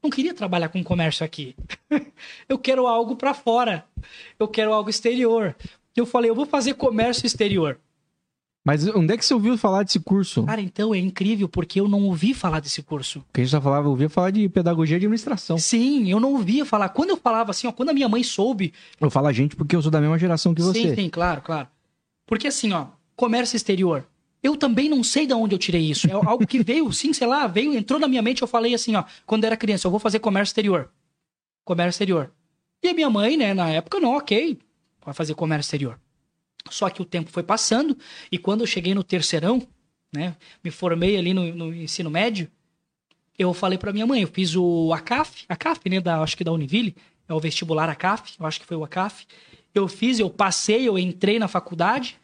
não, 0.02 0.10
queria 0.10 0.34
trabalhar 0.34 0.68
com 0.68 0.82
comércio 0.82 1.24
aqui. 1.24 1.54
eu 2.48 2.58
quero 2.58 2.86
algo 2.86 3.16
pra 3.16 3.34
fora. 3.34 3.84
Eu 4.38 4.48
quero 4.48 4.72
algo 4.72 4.90
exterior. 4.90 5.54
Eu 5.94 6.06
falei, 6.06 6.30
eu 6.30 6.34
vou 6.34 6.46
fazer 6.46 6.74
comércio 6.74 7.26
exterior. 7.26 7.78
Mas 8.66 8.84
onde 8.88 9.14
é 9.14 9.16
que 9.16 9.24
você 9.24 9.32
ouviu 9.32 9.56
falar 9.56 9.84
desse 9.84 10.00
curso? 10.00 10.42
Cara, 10.42 10.60
então 10.60 10.92
é 10.92 10.98
incrível 10.98 11.48
porque 11.48 11.80
eu 11.80 11.86
não 11.86 12.02
ouvi 12.02 12.34
falar 12.34 12.58
desse 12.58 12.82
curso. 12.82 13.20
Porque 13.20 13.42
a 13.42 13.44
gente 13.44 13.52
só 13.52 13.60
falava, 13.60 13.88
ouvia 13.88 14.10
falar 14.10 14.32
de 14.32 14.48
pedagogia 14.48 14.96
e 14.96 14.98
administração. 14.98 15.56
Sim, 15.56 16.10
eu 16.10 16.18
não 16.18 16.32
ouvia 16.32 16.64
falar. 16.64 16.88
Quando 16.88 17.10
eu 17.10 17.16
falava 17.16 17.52
assim, 17.52 17.68
ó, 17.68 17.72
quando 17.72 17.90
a 17.90 17.92
minha 17.92 18.08
mãe 18.08 18.24
soube. 18.24 18.74
Eu 19.00 19.08
falo 19.08 19.28
a 19.28 19.32
gente 19.32 19.54
porque 19.54 19.76
eu 19.76 19.80
sou 19.80 19.88
da 19.88 20.00
mesma 20.00 20.18
geração 20.18 20.52
que 20.52 20.60
você. 20.60 20.80
Sim, 20.80 20.94
sim, 20.96 21.08
claro, 21.08 21.42
claro. 21.42 21.68
Porque 22.26 22.48
assim, 22.48 22.72
ó, 22.72 22.86
comércio 23.14 23.54
exterior. 23.54 24.04
Eu 24.42 24.56
também 24.56 24.88
não 24.88 25.04
sei 25.04 25.28
de 25.28 25.32
onde 25.32 25.54
eu 25.54 25.60
tirei 25.60 25.88
isso. 25.88 26.08
É 26.08 26.12
algo 26.12 26.44
que 26.44 26.60
veio, 26.60 26.92
sim, 26.92 27.12
sei 27.12 27.28
lá, 27.28 27.46
veio, 27.46 27.72
entrou 27.72 28.00
na 28.00 28.08
minha 28.08 28.20
mente. 28.20 28.42
Eu 28.42 28.48
falei 28.48 28.74
assim, 28.74 28.96
ó, 28.96 29.04
quando 29.24 29.44
era 29.44 29.56
criança, 29.56 29.86
eu 29.86 29.92
vou 29.92 30.00
fazer 30.00 30.18
comércio 30.18 30.50
exterior. 30.50 30.90
Comércio 31.64 31.90
exterior. 31.90 32.32
E 32.82 32.88
a 32.88 32.94
minha 32.94 33.08
mãe, 33.08 33.36
né, 33.36 33.54
na 33.54 33.70
época, 33.70 34.00
não, 34.00 34.16
ok, 34.16 34.58
vai 35.04 35.14
fazer 35.14 35.34
comércio 35.34 35.68
exterior. 35.68 36.00
Só 36.70 36.88
que 36.90 37.00
o 37.02 37.04
tempo 37.04 37.30
foi 37.30 37.42
passando 37.42 37.96
e 38.30 38.38
quando 38.38 38.60
eu 38.62 38.66
cheguei 38.66 38.94
no 38.94 39.02
terceirão, 39.04 39.66
né, 40.12 40.34
me 40.62 40.70
formei 40.70 41.16
ali 41.16 41.32
no, 41.34 41.54
no 41.54 41.74
ensino 41.74 42.10
médio, 42.10 42.48
eu 43.38 43.52
falei 43.52 43.76
pra 43.78 43.92
minha 43.92 44.06
mãe, 44.06 44.22
eu 44.22 44.28
fiz 44.28 44.54
o 44.56 44.92
ACAF, 44.94 45.44
ACAF, 45.48 45.80
né, 45.90 46.00
da, 46.00 46.22
acho 46.22 46.36
que 46.36 46.44
da 46.44 46.52
Univille, 46.52 46.94
é 47.28 47.34
o 47.34 47.40
vestibular 47.40 47.88
ACAF, 47.88 48.34
eu 48.38 48.46
acho 48.46 48.60
que 48.60 48.66
foi 48.66 48.76
o 48.76 48.84
ACAF. 48.84 49.26
Eu 49.74 49.86
fiz, 49.88 50.18
eu 50.18 50.30
passei, 50.30 50.88
eu 50.88 50.98
entrei 50.98 51.38
na 51.38 51.48
faculdade 51.48 52.16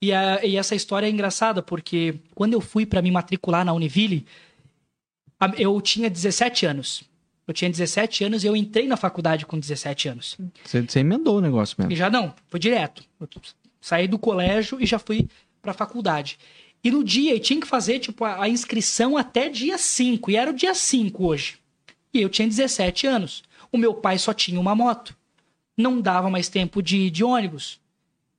e, 0.00 0.12
a- 0.12 0.44
e 0.44 0.56
essa 0.56 0.74
história 0.74 1.06
é 1.06 1.10
engraçada 1.10 1.60
porque 1.62 2.14
quando 2.34 2.52
eu 2.52 2.60
fui 2.60 2.86
pra 2.86 3.02
me 3.02 3.10
matricular 3.10 3.64
na 3.64 3.72
Univille, 3.72 4.24
eu 5.58 5.80
tinha 5.80 6.08
17 6.08 6.66
anos. 6.66 7.02
Eu 7.46 7.52
tinha 7.52 7.68
17 7.68 8.22
anos 8.24 8.44
e 8.44 8.46
eu 8.46 8.54
entrei 8.54 8.86
na 8.86 8.96
faculdade 8.96 9.44
com 9.44 9.58
17 9.58 10.08
anos. 10.08 10.36
Você, 10.64 10.82
você 10.82 11.00
emendou 11.00 11.38
o 11.38 11.40
negócio 11.40 11.74
mesmo. 11.78 11.92
E 11.92 11.96
já 11.96 12.08
não, 12.08 12.32
foi 12.46 12.60
direto. 12.60 13.02
Saí 13.82 14.06
do 14.06 14.18
colégio 14.18 14.80
e 14.80 14.86
já 14.86 14.98
fui 14.98 15.28
pra 15.60 15.74
faculdade. 15.74 16.38
E 16.84 16.90
no 16.90 17.02
dia, 17.02 17.34
eu 17.34 17.40
tinha 17.40 17.60
que 17.60 17.66
fazer, 17.66 17.98
tipo, 17.98 18.24
a, 18.24 18.44
a 18.44 18.48
inscrição 18.48 19.16
até 19.16 19.48
dia 19.48 19.76
5. 19.76 20.30
E 20.30 20.36
era 20.36 20.50
o 20.50 20.54
dia 20.54 20.74
5 20.74 21.26
hoje. 21.26 21.58
E 22.14 22.22
eu 22.22 22.28
tinha 22.28 22.46
17 22.46 23.06
anos. 23.06 23.42
O 23.70 23.76
meu 23.76 23.92
pai 23.92 24.18
só 24.18 24.32
tinha 24.32 24.60
uma 24.60 24.74
moto. 24.74 25.16
Não 25.76 26.00
dava 26.00 26.30
mais 26.30 26.48
tempo 26.48 26.80
de, 26.80 27.10
de 27.10 27.24
ônibus. 27.24 27.80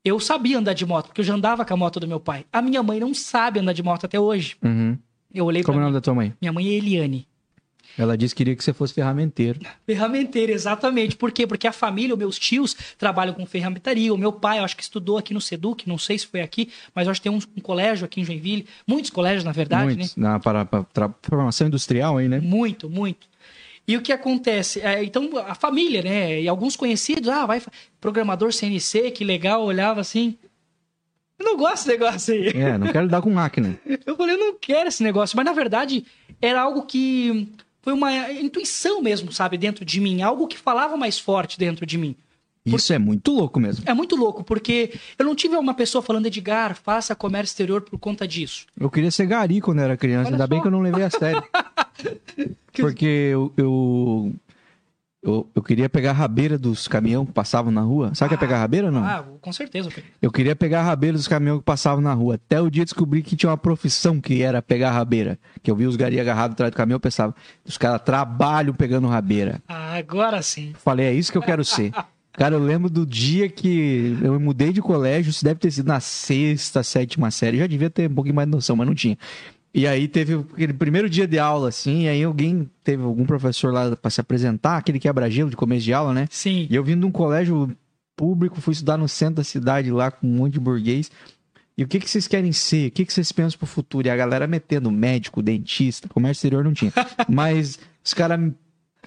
Eu 0.03 0.19
sabia 0.19 0.57
andar 0.57 0.73
de 0.73 0.85
moto, 0.85 1.07
porque 1.07 1.21
eu 1.21 1.25
já 1.25 1.33
andava 1.33 1.65
com 1.65 1.73
a 1.73 1.77
moto 1.77 1.99
do 1.99 2.07
meu 2.07 2.19
pai. 2.19 2.45
A 2.51 2.61
minha 2.61 2.81
mãe 2.81 2.99
não 2.99 3.13
sabe 3.13 3.59
andar 3.59 3.73
de 3.73 3.83
moto 3.83 4.05
até 4.05 4.19
hoje. 4.19 4.55
Uhum. 4.63 4.97
Eu 5.33 5.45
olhei 5.45 5.63
Como 5.63 5.77
é 5.77 5.81
o 5.81 5.83
nome 5.83 5.93
da 5.93 6.01
tua 6.01 6.13
mãe? 6.13 6.33
Minha 6.39 6.53
mãe 6.53 6.67
é 6.67 6.71
Eliane. 6.73 7.27
Ela 7.97 8.17
disse 8.17 8.33
que 8.33 8.39
queria 8.39 8.55
que 8.55 8.63
você 8.63 8.73
fosse 8.73 8.93
ferramenteiro. 8.93 9.59
Ferramenteira, 9.85 10.51
exatamente. 10.51 11.15
Por 11.15 11.31
quê? 11.31 11.45
Porque 11.45 11.67
a 11.67 11.71
família, 11.71 12.13
os 12.15 12.19
meus 12.19 12.39
tios 12.39 12.75
trabalham 12.97 13.33
com 13.33 13.45
ferramentaria. 13.45 14.13
O 14.13 14.17
meu 14.17 14.31
pai, 14.31 14.59
eu 14.59 14.63
acho 14.63 14.75
que 14.75 14.81
estudou 14.83 15.17
aqui 15.17 15.33
no 15.33 15.39
Seduc, 15.41 15.87
não 15.87 15.97
sei 15.97 16.17
se 16.17 16.25
foi 16.25 16.41
aqui, 16.41 16.69
mas 16.95 17.05
eu 17.05 17.11
acho 17.11 17.21
que 17.21 17.29
tem 17.29 17.37
um, 17.37 17.41
um 17.57 17.61
colégio 17.61 18.05
aqui 18.05 18.21
em 18.21 18.25
Joinville. 18.25 18.65
Muitos 18.87 19.11
colégios, 19.11 19.43
na 19.43 19.51
verdade, 19.51 19.85
Muitos. 19.95 20.15
Na, 20.15 20.39
para, 20.39 20.65
para, 20.65 20.83
tra- 20.85 21.13
formação 21.21 21.67
industrial 21.67 22.17
aí, 22.17 22.27
né? 22.27 22.39
né? 22.39 22.47
Muito, 22.47 22.89
muito. 22.89 23.27
E 23.87 23.95
o 23.97 24.01
que 24.01 24.11
acontece? 24.13 24.79
É, 24.81 25.03
então, 25.03 25.29
a 25.45 25.53
família, 25.53 26.01
né? 26.01 26.41
E 26.41 26.47
alguns 26.47 26.75
conhecidos, 26.75 27.27
ah, 27.29 27.45
vai, 27.45 27.61
programador 27.99 28.51
CNC, 28.53 29.11
que 29.11 29.23
legal, 29.23 29.63
olhava 29.63 29.99
assim. 30.01 30.37
Eu 31.37 31.45
não 31.45 31.57
gosto 31.57 31.85
desse 31.85 31.89
negócio 31.89 32.33
aí. 32.33 32.47
É, 32.47 32.77
não 32.77 32.87
quero 32.91 33.05
lidar 33.05 33.21
com 33.21 33.29
máquina. 33.29 33.77
Eu 34.05 34.15
falei, 34.15 34.35
eu 34.35 34.39
não 34.39 34.57
quero 34.57 34.87
esse 34.87 35.03
negócio. 35.03 35.35
Mas, 35.35 35.45
na 35.45 35.51
verdade, 35.51 36.05
era 36.41 36.61
algo 36.61 36.83
que 36.85 37.49
foi 37.83 37.93
uma 37.93 38.31
intuição 38.31 39.01
mesmo, 39.01 39.31
sabe, 39.31 39.57
dentro 39.57 39.83
de 39.83 39.99
mim. 39.99 40.21
Algo 40.21 40.47
que 40.47 40.57
falava 40.57 40.95
mais 40.97 41.19
forte 41.19 41.59
dentro 41.59 41.85
de 41.85 41.97
mim. 41.97 42.15
Isso 42.65 42.93
é 42.93 42.97
muito 42.97 43.29
louco 43.33 43.59
mesmo. 43.59 43.83
É 43.85 43.93
muito 43.93 44.15
louco, 44.15 44.41
porque 44.41 44.93
eu 45.19 45.25
não 45.25 45.35
tive 45.35 45.57
uma 45.57 45.73
pessoa 45.73 46.01
falando, 46.01 46.27
Edgar, 46.27 46.75
faça 46.75 47.13
comércio 47.13 47.51
exterior 47.51 47.81
por 47.81 47.99
conta 47.99 48.25
disso. 48.25 48.65
Eu 48.79 48.89
queria 48.89 49.11
ser 49.11 49.25
gari 49.25 49.59
quando 49.59 49.79
eu 49.79 49.83
era 49.83 49.97
criança, 49.97 50.29
Olha 50.29 50.35
ainda 50.35 50.47
bem 50.47 50.59
só. 50.59 50.61
que 50.61 50.67
eu 50.69 50.71
não 50.71 50.79
levei 50.79 51.03
a 51.03 51.09
sério. 51.09 51.43
Porque 52.73 53.05
eu, 53.05 53.51
eu, 53.57 54.33
eu, 55.23 55.49
eu 55.55 55.63
queria 55.63 55.87
pegar 55.87 56.09
a 56.09 56.13
rabeira 56.13 56.57
dos 56.57 56.85
caminhões 56.85 57.27
que 57.27 57.33
passavam 57.33 57.71
na 57.71 57.79
rua. 57.81 58.13
Sabe 58.13 58.27
o 58.27 58.29
que 58.37 58.43
é 58.43 58.45
pegar 58.45 58.57
a 58.57 58.59
rabeira 58.59 58.87
ou 58.87 58.91
não? 58.91 59.05
Ah, 59.05 59.23
com 59.39 59.53
certeza. 59.53 59.89
Eu 60.21 60.29
queria 60.29 60.53
pegar 60.53 60.81
a 60.81 60.83
rabeira 60.83 61.17
dos 61.17 61.29
caminhões 61.29 61.59
que 61.59 61.65
passavam 61.65 62.01
na 62.01 62.13
rua. 62.13 62.35
Até 62.35 62.59
o 62.59 62.69
dia 62.69 62.83
descobri 62.83 63.23
que 63.23 63.35
tinha 63.37 63.49
uma 63.49 63.57
profissão 63.57 64.19
que 64.19 64.41
era 64.41 64.61
pegar 64.61 64.89
a 64.89 64.91
rabeira. 64.91 65.39
Que 65.61 65.71
eu 65.71 65.75
vi 65.77 65.87
os 65.87 65.95
gari 65.95 66.19
agarrados 66.19 66.55
atrás 66.55 66.71
do 66.71 66.75
caminhão, 66.75 66.97
eu 66.97 66.99
pensava, 66.99 67.33
os 67.65 67.77
caras 67.77 68.01
trabalham 68.01 68.73
pegando 68.73 69.07
rabeira. 69.07 69.61
Ah, 69.65 69.95
agora 69.95 70.41
sim. 70.41 70.73
Falei, 70.77 71.05
é 71.05 71.13
isso 71.13 71.31
que 71.31 71.37
eu 71.37 71.41
quero 71.41 71.63
ser. 71.63 71.93
Cara, 72.33 72.55
eu 72.55 72.59
lembro 72.59 72.89
do 72.89 73.05
dia 73.05 73.47
que 73.47 74.17
eu 74.21 74.39
mudei 74.39 74.73
de 74.73 74.81
colégio, 74.81 75.29
isso 75.29 75.45
deve 75.45 75.59
ter 75.59 75.71
sido 75.71 75.87
na 75.87 75.99
sexta, 75.99 76.81
sétima 76.81 77.29
série. 77.29 77.59
Já 77.59 77.67
devia 77.67 77.91
ter 77.91 78.09
um 78.09 78.15
pouquinho 78.15 78.35
mais 78.35 78.47
de 78.47 78.51
noção, 78.51 78.75
mas 78.75 78.87
não 78.87 78.95
tinha. 78.95 79.17
E 79.73 79.87
aí 79.87 80.07
teve 80.07 80.35
aquele 80.35 80.73
primeiro 80.73 81.09
dia 81.09 81.27
de 81.27 81.39
aula, 81.39 81.69
assim, 81.69 82.03
e 82.03 82.07
aí 82.07 82.23
alguém, 82.23 82.69
teve 82.83 83.01
algum 83.01 83.25
professor 83.25 83.73
lá 83.73 83.95
pra 83.95 84.11
se 84.11 84.21
apresentar, 84.21 84.77
aquele 84.77 84.99
quebra-gelo 84.99 85.49
de 85.49 85.55
começo 85.55 85.83
de 85.83 85.91
aula, 85.91 86.13
né? 86.13 86.27
Sim. 86.29 86.67
E 86.69 86.75
eu 86.75 86.83
vim 86.83 86.99
de 86.99 87.05
um 87.05 87.11
colégio 87.11 87.75
público, 88.15 88.61
fui 88.61 88.73
estudar 88.73 88.97
no 88.97 89.07
centro 89.07 89.35
da 89.35 89.43
cidade 89.43 89.89
lá 89.91 90.11
com 90.11 90.27
um 90.27 90.31
monte 90.31 90.53
de 90.53 90.59
burguês. 90.59 91.09
E 91.75 91.83
o 91.83 91.87
que, 91.87 91.99
que 91.99 92.07
vocês 92.07 92.27
querem 92.27 92.51
ser? 92.51 92.89
O 92.89 92.91
que, 92.91 93.03
que 93.03 93.11
vocês 93.11 93.31
pensam 93.31 93.57
pro 93.57 93.65
futuro? 93.65 94.07
E 94.07 94.11
a 94.11 94.15
galera 94.15 94.45
metendo 94.45 94.91
médico, 94.91 95.41
dentista, 95.41 96.07
comércio 96.07 96.39
exterior 96.39 96.63
não 96.63 96.73
tinha. 96.73 96.93
Mas 97.27 97.79
os 98.03 98.13
caras. 98.13 98.39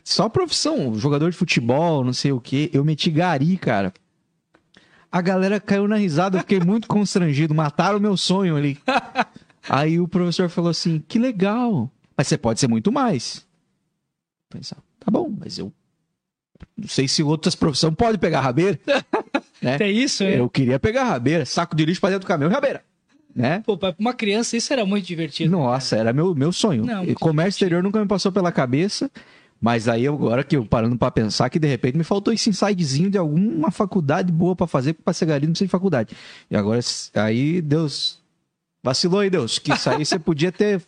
Só 0.03 0.29
profissão, 0.29 0.97
jogador 0.97 1.31
de 1.31 1.37
futebol, 1.37 2.05
não 2.05 2.13
sei 2.13 2.33
o 2.33 2.41
quê. 2.41 2.71
Eu 2.73 2.85
meti 2.85 3.11
gari, 3.11 3.57
cara. 3.57 3.93
A 5.11 5.21
galera 5.21 5.61
caiu 5.61 5.87
na 5.89 5.97
risada, 5.97 6.39
eu 6.39 6.41
fiquei 6.41 6.61
muito 6.61 6.87
constrangido. 6.89 7.55
Mataram 7.55 7.99
o 7.99 8.01
meu 8.01 8.17
sonho 8.17 8.57
ali. 8.57 8.79
Aí 9.69 10.01
o 10.01 10.09
professor 10.09 10.49
falou 10.49 10.71
assim: 10.71 11.03
que 11.07 11.19
legal. 11.19 11.91
Mas 12.17 12.29
você 12.29 12.39
pode 12.39 12.61
ser 12.61 12.69
muito 12.69 12.91
mais. 12.91 13.47
Pensar, 14.49 14.79
tá 14.99 15.11
bom, 15.11 15.33
mas 15.39 15.59
eu 15.59 15.73
não 16.77 16.89
sei 16.89 17.09
se 17.09 17.23
outras 17.23 17.55
profissões 17.55 17.95
podem 17.95 18.19
pegar 18.19 18.41
rabeira. 18.41 18.79
né? 19.61 19.77
É 19.81 19.91
isso, 19.91 20.23
é? 20.23 20.39
Eu 20.39 20.49
queria 20.49 20.79
pegar 20.79 21.05
rabeira, 21.05 21.45
saco 21.45 21.77
de 21.77 21.85
lixo 21.85 22.01
pra 22.01 22.11
dentro 22.11 22.25
do 22.25 22.29
caminhão, 22.29 22.51
rabeira. 22.51 22.83
Né? 23.35 23.63
Pô, 23.67 23.77
pra 23.77 23.95
uma 23.99 24.15
criança 24.15 24.57
isso 24.57 24.73
era 24.73 24.87
muito 24.87 25.05
divertido. 25.05 25.51
Nossa, 25.51 25.97
era 25.97 26.13
meu, 26.13 26.35
meu 26.35 26.53
sonho. 26.53 26.87
Não, 26.87 27.05
E 27.05 27.15
Comércio 27.15 27.51
exterior 27.51 27.83
nunca 27.83 28.01
me 28.01 28.07
passou 28.07 28.33
pela 28.33 28.51
cabeça. 28.51 29.11
Mas 29.61 29.89
aí 29.89 30.07
agora 30.07 30.45
que 30.45 30.57
eu 30.57 30.67
parando 30.67 30.97
pra 30.99 31.11
pensar 31.11 31.49
que 31.49 31.59
de 31.59 31.67
repente 31.67 31.97
me 31.97 32.05
faltou 32.05 32.33
esse 32.33 32.49
insidezinho 32.49 33.11
de 33.11 33.17
alguma 33.17 33.71
faculdade 33.71 34.31
boa 34.31 34.55
pra 34.55 34.67
fazer, 34.67 34.93
porque 34.93 35.05
pra 35.05 35.15
ser 35.15 35.27
gari 35.27 35.47
não 35.47 35.53
precisa 35.53 35.67
de 35.67 35.71
faculdade. 35.71 36.15
E 36.51 36.57
agora 36.57 36.81
aí 37.15 37.63
Deus 37.63 38.23
vacilou 38.87 39.21
aí 39.21 39.29
Deus, 39.29 39.59
que 39.59 39.73
isso 39.73 39.91
aí 39.91 40.05
você 40.07 40.17
podia 40.19 40.53
ter 40.53 40.81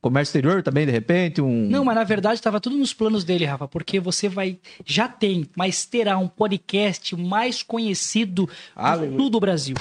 comércio 0.00 0.30
exterior 0.30 0.62
também 0.62 0.84
de 0.86 0.92
repente, 0.92 1.40
um 1.42 1.68
Não, 1.68 1.84
mas 1.84 1.94
na 1.94 2.04
verdade 2.04 2.34
estava 2.34 2.58
tudo 2.60 2.76
nos 2.76 2.92
planos 2.94 3.22
dele, 3.24 3.44
Rafa, 3.44 3.68
porque 3.68 4.00
você 4.00 4.28
vai. 4.28 4.58
Já 4.84 5.06
tem, 5.08 5.46
mas 5.56 5.84
terá 5.86 6.16
um 6.18 6.26
podcast 6.28 7.14
mais 7.16 7.62
conhecido 7.62 8.46
do 8.46 8.50
Aleluia. 8.74 9.18
sul 9.18 9.30
do 9.30 9.40
Brasil. 9.40 9.76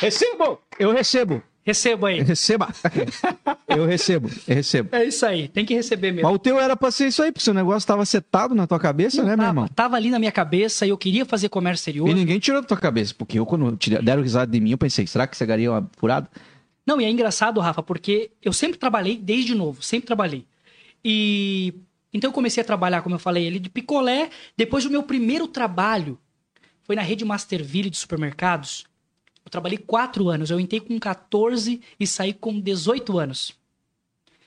recebo, 0.00 0.58
eu 0.78 0.92
recebo, 0.92 1.42
Receba 1.64 2.08
aí. 2.08 2.20
receba. 2.22 2.68
eu 3.68 3.86
recebo, 3.86 4.28
eu 4.48 4.54
recebo. 4.56 4.88
É 4.96 5.04
isso 5.04 5.24
aí, 5.24 5.46
tem 5.48 5.64
que 5.64 5.74
receber 5.74 6.10
mesmo. 6.12 6.26
Mas 6.28 6.34
o 6.34 6.38
teu 6.38 6.58
era 6.58 6.76
pra 6.76 6.90
ser 6.90 7.06
isso 7.06 7.22
aí, 7.22 7.30
porque 7.30 7.44
seu 7.44 7.54
negócio 7.54 7.86
tava 7.86 8.04
setado 8.04 8.54
na 8.54 8.66
tua 8.66 8.80
cabeça, 8.80 9.18
Não 9.18 9.24
né, 9.24 9.30
meu 9.36 9.44
tava, 9.44 9.50
irmão? 9.50 9.68
tava 9.68 9.96
ali 9.96 10.10
na 10.10 10.18
minha 10.18 10.32
cabeça 10.32 10.84
e 10.84 10.88
eu 10.88 10.98
queria 10.98 11.24
fazer 11.24 11.48
comércio 11.48 11.80
exterior. 11.82 12.08
E 12.08 12.14
ninguém 12.14 12.38
tirou 12.40 12.60
da 12.60 12.66
tua 12.66 12.76
cabeça, 12.76 13.14
porque 13.16 13.38
eu, 13.38 13.46
quando 13.46 13.78
deram 14.02 14.22
risada 14.22 14.50
de 14.50 14.60
mim, 14.60 14.72
eu 14.72 14.78
pensei, 14.78 15.06
será 15.06 15.26
que 15.26 15.36
você 15.36 15.46
garia 15.46 15.70
uma 15.70 15.88
furada? 15.98 16.28
Não, 16.86 17.00
e 17.00 17.04
é 17.04 17.10
engraçado, 17.10 17.60
Rafa, 17.60 17.82
porque 17.82 18.30
eu 18.42 18.52
sempre 18.52 18.78
trabalhei 18.78 19.16
desde 19.16 19.54
novo, 19.54 19.82
sempre 19.82 20.06
trabalhei. 20.06 20.44
E 21.04 21.74
então 22.12 22.28
eu 22.28 22.34
comecei 22.34 22.62
a 22.62 22.66
trabalhar, 22.66 23.02
como 23.02 23.14
eu 23.14 23.18
falei, 23.18 23.46
ali 23.46 23.58
de 23.58 23.70
picolé. 23.70 24.30
Depois 24.56 24.84
o 24.84 24.90
meu 24.90 25.02
primeiro 25.02 25.48
trabalho 25.48 26.18
foi 26.82 26.94
na 26.94 27.02
rede 27.02 27.24
Masterville 27.24 27.88
de 27.88 27.96
supermercados. 27.96 28.84
Eu 29.44 29.50
trabalhei 29.50 29.78
quatro 29.78 30.28
anos. 30.28 30.50
Eu 30.50 30.60
entrei 30.60 30.80
com 30.80 30.98
14 30.98 31.80
e 31.98 32.06
saí 32.06 32.32
com 32.32 32.60
18 32.60 33.18
anos. 33.18 33.54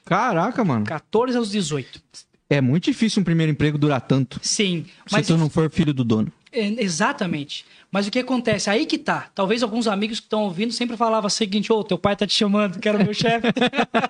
Caraca, 0.06 0.63
mano. 0.63 0.86
14 0.86 1.38
aos 1.38 1.50
18. 1.50 2.02
É 2.48 2.62
muito 2.62 2.86
difícil 2.86 3.21
um 3.21 3.26
primeiro 3.26 3.52
emprego 3.52 3.78
durar 3.78 4.02
tanto. 4.02 4.39
Sim, 4.43 4.86
Se 5.08 5.13
mas 5.13 5.26
tu 5.26 5.36
não 5.36 5.50
for 5.50 5.69
filho 5.71 5.93
do 5.93 6.04
dono. 6.04 6.32
É, 6.56 6.82
exatamente. 6.82 7.65
Mas 7.91 8.08
o 8.08 8.12
que 8.12 8.20
acontece? 8.20 8.70
Aí 8.70 8.86
que 8.86 8.98
tá. 8.98 9.30
Talvez 9.36 9.62
alguns 9.62 9.88
amigos 9.88 10.22
que 10.22 10.26
estão 10.26 10.44
ouvindo 10.44 10.72
sempre 10.72 10.96
falavam 10.96 11.28
o 11.28 11.30
seguinte: 11.30 11.72
ô, 11.72 11.84
teu 11.84 11.98
pai 11.98 12.15
tá 12.15 12.26
te 12.26 12.34
chamando, 12.34 12.80
que 12.80 12.88
era 12.88 12.98
o 12.98 13.04
meu 13.04 13.13
chefe. 13.13 13.48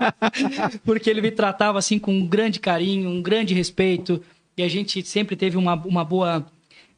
Porque 0.86 1.10
ele 1.10 1.22
me 1.22 1.32
tratava 1.32 1.80
assim 1.80 1.98
com 1.98 2.14
um 2.14 2.28
grande 2.28 2.60
carinho, 2.60 3.10
um 3.10 3.22
grande 3.22 3.56
respeito. 3.56 4.22
E 4.56 4.62
a 4.62 4.68
gente 4.68 5.04
sempre 5.04 5.36
teve 5.36 5.58
uma, 5.58 5.74
uma 5.74 6.06
boa. 6.06 6.46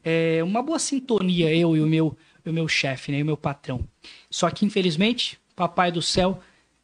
é, 0.04 0.40
uma 0.44 0.62
boa 0.62 0.78
sintonia, 0.78 1.52
eu 1.54 1.74
e 1.74 1.80
o 1.80 1.86
meu, 1.86 2.16
o 2.44 2.52
meu 2.52 2.68
chefe, 2.68 3.10
né? 3.10 3.18
E 3.18 3.22
o 3.22 3.26
meu 3.26 3.36
patrão. 3.36 3.80
Só 4.30 4.50
que, 4.50 4.66
infelizmente, 4.66 5.38
papai 5.56 5.90
do 5.90 6.02
céu 6.02 6.40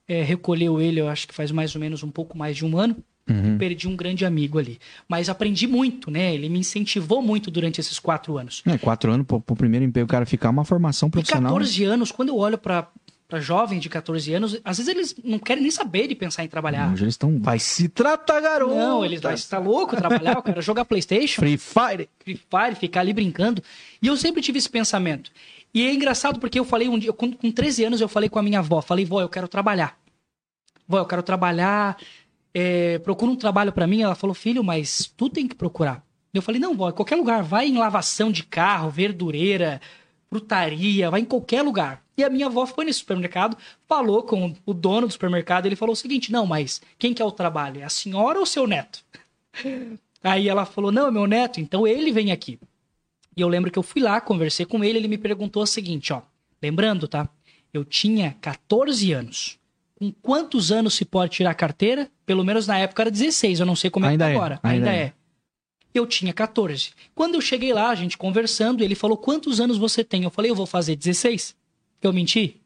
é, 0.08 0.22
recolheu 0.22 0.80
ele, 0.80 1.00
eu 1.00 1.08
acho 1.08 1.28
que 1.28 1.34
faz 1.34 1.50
mais 1.50 1.74
ou 1.74 1.80
menos 1.80 2.02
um 2.02 2.10
pouco 2.10 2.36
mais 2.36 2.56
de 2.56 2.64
um 2.64 2.78
ano 2.78 2.96
Uhum. 3.28 3.56
perdi 3.56 3.88
um 3.88 3.96
grande 3.96 4.26
amigo 4.26 4.58
ali. 4.58 4.78
Mas 5.08 5.30
aprendi 5.30 5.66
muito, 5.66 6.10
né? 6.10 6.34
Ele 6.34 6.48
me 6.48 6.58
incentivou 6.58 7.22
muito 7.22 7.50
durante 7.50 7.80
esses 7.80 7.98
quatro 7.98 8.36
anos. 8.36 8.62
É, 8.66 8.76
quatro 8.76 9.10
anos 9.10 9.26
pro, 9.26 9.40
pro 9.40 9.56
primeiro 9.56 9.84
emprego, 9.84 10.04
o 10.04 10.08
cara 10.10 10.26
ficar 10.26 10.50
uma 10.50 10.64
formação 10.64 11.08
E 11.08 11.12
profissional. 11.12 11.52
14 11.52 11.84
anos, 11.84 12.12
quando 12.12 12.28
eu 12.28 12.36
olho 12.36 12.58
pra, 12.58 12.86
pra 13.26 13.40
jovens 13.40 13.80
de 13.80 13.88
14 13.88 14.34
anos, 14.34 14.60
às 14.62 14.76
vezes 14.76 14.94
eles 14.94 15.16
não 15.24 15.38
querem 15.38 15.62
nem 15.62 15.70
saber 15.70 16.06
de 16.06 16.14
pensar 16.14 16.44
em 16.44 16.48
trabalhar. 16.48 16.92
Hoje 16.92 17.04
eles 17.04 17.14
estão. 17.14 17.38
Vai 17.40 17.58
se 17.58 17.88
tratar, 17.88 18.40
garoto! 18.40 18.74
Não, 18.74 19.04
eles 19.04 19.22
vai 19.22 19.34
estar 19.34 19.58
louco 19.58 19.96
trabalhar, 19.96 20.34
eu 20.36 20.42
quero 20.42 20.60
jogar 20.60 20.84
Playstation, 20.84 21.40
Free 21.40 21.56
Fire. 21.56 22.08
Free 22.22 22.36
Fire, 22.36 22.74
ficar 22.78 23.00
ali 23.00 23.14
brincando. 23.14 23.62
E 24.02 24.06
eu 24.06 24.16
sempre 24.18 24.42
tive 24.42 24.58
esse 24.58 24.68
pensamento. 24.68 25.30
E 25.72 25.82
é 25.82 25.94
engraçado 25.94 26.38
porque 26.38 26.58
eu 26.58 26.64
falei 26.64 26.88
um 26.88 26.98
dia, 26.98 27.12
com, 27.12 27.32
com 27.32 27.50
13 27.50 27.84
anos, 27.84 28.00
eu 28.00 28.08
falei 28.08 28.28
com 28.28 28.38
a 28.38 28.42
minha 28.42 28.60
avó, 28.60 28.82
falei, 28.82 29.04
vó, 29.04 29.20
eu 29.20 29.28
quero 29.28 29.48
trabalhar. 29.48 29.98
Vó, 30.86 30.98
eu 30.98 31.06
quero 31.06 31.22
trabalhar, 31.22 31.96
é, 32.54 32.98
procura 33.00 33.32
um 33.32 33.36
trabalho 33.36 33.72
pra 33.72 33.86
mim. 33.86 34.00
Ela 34.00 34.14
falou, 34.14 34.32
filho, 34.32 34.62
mas 34.62 35.12
tu 35.16 35.28
tem 35.28 35.48
que 35.48 35.54
procurar. 35.54 36.06
Eu 36.32 36.40
falei, 36.40 36.60
não, 36.60 36.76
vó, 36.76 36.90
qualquer 36.92 37.16
lugar, 37.16 37.42
vai 37.42 37.66
em 37.66 37.76
lavação 37.76 38.30
de 38.30 38.44
carro, 38.44 38.90
verdureira, 38.90 39.80
frutaria, 40.28 41.10
vai 41.10 41.20
em 41.20 41.24
qualquer 41.24 41.62
lugar. 41.62 42.02
E 42.16 42.24
a 42.24 42.30
minha 42.30 42.46
avó 42.46 42.66
foi 42.66 42.84
nesse 42.84 43.00
supermercado, 43.00 43.56
falou 43.86 44.22
com 44.22 44.54
o 44.64 44.74
dono 44.74 45.06
do 45.06 45.12
supermercado, 45.12 45.66
ele 45.66 45.76
falou 45.76 45.92
o 45.92 45.96
seguinte, 45.96 46.32
não, 46.32 46.46
mas 46.46 46.80
quem 46.98 47.12
quer 47.14 47.24
o 47.24 47.30
trabalho? 47.30 47.80
É 47.80 47.84
a 47.84 47.88
senhora 47.88 48.38
ou 48.38 48.46
seu 48.46 48.66
neto? 48.66 49.04
Aí 50.22 50.48
ela 50.48 50.64
falou, 50.64 50.90
não, 50.90 51.08
é 51.08 51.10
meu 51.10 51.26
neto, 51.26 51.60
então 51.60 51.86
ele 51.86 52.10
vem 52.10 52.32
aqui. 52.32 52.58
E 53.36 53.40
eu 53.40 53.48
lembro 53.48 53.70
que 53.70 53.78
eu 53.78 53.82
fui 53.82 54.00
lá, 54.00 54.20
conversei 54.20 54.64
com 54.64 54.82
ele, 54.82 54.98
ele 54.98 55.08
me 55.08 55.18
perguntou 55.18 55.62
o 55.62 55.66
seguinte, 55.66 56.12
ó. 56.12 56.22
Lembrando, 56.62 57.06
tá? 57.06 57.28
Eu 57.72 57.84
tinha 57.84 58.36
14 58.40 59.12
anos. 59.12 59.58
Com 60.04 60.12
quantos 60.22 60.70
anos 60.72 60.94
se 60.94 61.04
pode 61.04 61.32
tirar 61.32 61.50
a 61.50 61.54
carteira? 61.54 62.10
Pelo 62.26 62.44
menos 62.44 62.66
na 62.66 62.78
época 62.78 63.02
era 63.02 63.10
16, 63.10 63.60
eu 63.60 63.66
não 63.66 63.76
sei 63.76 63.90
como 63.90 64.06
é 64.06 64.10
Ainda 64.10 64.24
que 64.24 64.30
é, 64.30 64.32
tá 64.34 64.38
agora. 64.38 64.60
ainda 64.62 64.90
Ainda, 64.90 64.96
é. 64.96 65.06
é. 65.06 65.12
Eu 65.92 66.06
tinha 66.06 66.32
14. 66.32 66.90
Quando 67.14 67.36
eu 67.36 67.40
cheguei 67.40 67.72
lá, 67.72 67.88
a 67.90 67.94
gente 67.94 68.18
conversando, 68.18 68.82
ele 68.82 68.94
falou: 68.94 69.16
"Quantos 69.16 69.60
anos 69.60 69.78
você 69.78 70.02
tem?" 70.02 70.24
Eu 70.24 70.30
falei: 70.30 70.50
"Eu 70.50 70.54
vou 70.56 70.66
fazer 70.66 70.96
16". 70.96 71.54
Eu 72.02 72.12
menti? 72.12 72.60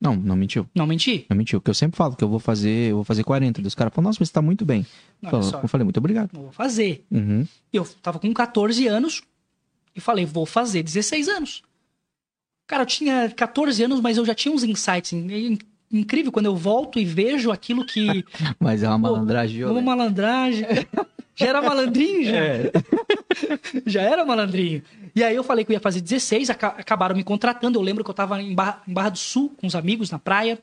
Não, 0.00 0.14
não 0.14 0.36
mentiu. 0.36 0.66
Não 0.74 0.86
menti? 0.86 1.26
Não 1.30 1.36
mentiu. 1.36 1.60
Que 1.60 1.70
eu 1.70 1.74
sempre 1.74 1.96
falo 1.96 2.14
que 2.14 2.22
eu 2.22 2.28
vou 2.28 2.38
fazer, 2.38 2.90
eu 2.90 2.96
vou 2.96 3.04
fazer 3.04 3.24
40. 3.24 3.60
Daí 3.62 3.66
Os 3.68 3.74
caras 3.74 3.92
falam, 3.94 4.08
nossa, 4.08 4.18
mas 4.20 4.28
você 4.28 4.34
tá 4.34 4.42
muito 4.42 4.64
bem. 4.64 4.86
Fala- 5.22 5.42
só. 5.42 5.60
Eu 5.60 5.68
falei, 5.68 5.84
muito 5.84 5.96
obrigado. 5.98 6.30
Não 6.32 6.42
vou 6.42 6.52
fazer. 6.52 7.04
Uhum. 7.10 7.46
Eu 7.72 7.84
tava 8.02 8.18
com 8.18 8.32
14 8.32 8.86
anos 8.86 9.22
e 9.96 10.00
falei: 10.00 10.24
"Vou 10.24 10.46
fazer 10.46 10.82
16 10.82 11.28
anos". 11.28 11.62
Cara, 12.66 12.82
eu 12.82 12.86
tinha 12.86 13.30
14 13.30 13.82
anos, 13.82 14.00
mas 14.00 14.16
eu 14.16 14.24
já 14.24 14.34
tinha 14.34 14.54
uns 14.54 14.62
insights. 14.64 15.12
É 15.94 15.96
in- 15.96 16.00
incrível 16.00 16.32
quando 16.32 16.46
eu 16.46 16.56
volto 16.56 16.98
e 16.98 17.04
vejo 17.04 17.50
aquilo 17.50 17.84
que 17.84 18.24
Mas 18.58 18.82
é 18.82 18.88
uma 18.88 18.98
Pô, 19.08 19.12
malandragem 19.14 19.64
Uma 19.64 19.80
malandragem. 19.80 20.66
Já 21.36 21.46
era 21.48 21.60
malandrinho, 21.60 22.24
já. 22.26 22.36
É. 22.36 22.72
Já 23.86 24.02
era 24.02 24.24
malandrinho. 24.24 24.82
E 25.16 25.22
aí 25.24 25.34
eu 25.34 25.42
falei 25.42 25.64
que 25.64 25.72
eu 25.72 25.74
ia 25.74 25.80
fazer 25.80 26.00
16, 26.00 26.48
aca- 26.50 26.68
acabaram 26.78 27.16
me 27.16 27.24
contratando. 27.24 27.76
Eu 27.76 27.82
lembro 27.82 28.04
que 28.04 28.10
eu 28.10 28.14
tava 28.14 28.40
em 28.40 28.54
Barra, 28.54 28.80
em 28.86 28.92
Barra 28.92 29.08
do 29.10 29.18
Sul 29.18 29.52
com 29.56 29.66
os 29.66 29.74
amigos 29.74 30.12
na 30.12 30.18
praia. 30.18 30.60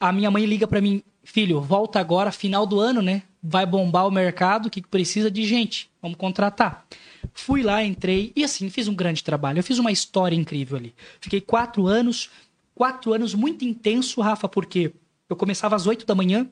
A 0.00 0.10
minha 0.10 0.30
mãe 0.30 0.46
liga 0.46 0.66
pra 0.66 0.80
mim, 0.80 1.02
filho, 1.22 1.60
volta 1.60 2.00
agora, 2.00 2.32
final 2.32 2.64
do 2.64 2.80
ano, 2.80 3.02
né? 3.02 3.22
Vai 3.42 3.66
bombar 3.66 4.06
o 4.06 4.10
mercado, 4.10 4.70
que 4.70 4.80
precisa 4.80 5.30
de 5.30 5.44
gente. 5.44 5.90
Vamos 6.00 6.16
contratar. 6.16 6.86
Fui 7.34 7.62
lá, 7.62 7.84
entrei 7.84 8.32
e 8.34 8.42
assim, 8.44 8.70
fiz 8.70 8.88
um 8.88 8.94
grande 8.94 9.22
trabalho. 9.22 9.58
Eu 9.58 9.62
fiz 9.64 9.78
uma 9.78 9.92
história 9.92 10.34
incrível 10.34 10.78
ali. 10.78 10.94
Fiquei 11.20 11.40
quatro 11.42 11.86
anos, 11.86 12.30
quatro 12.78 13.12
anos 13.12 13.34
muito 13.34 13.64
intenso, 13.64 14.20
Rafa, 14.20 14.48
porque 14.48 14.94
eu 15.28 15.34
começava 15.34 15.74
às 15.74 15.88
oito 15.88 16.06
da 16.06 16.14
manhã, 16.14 16.48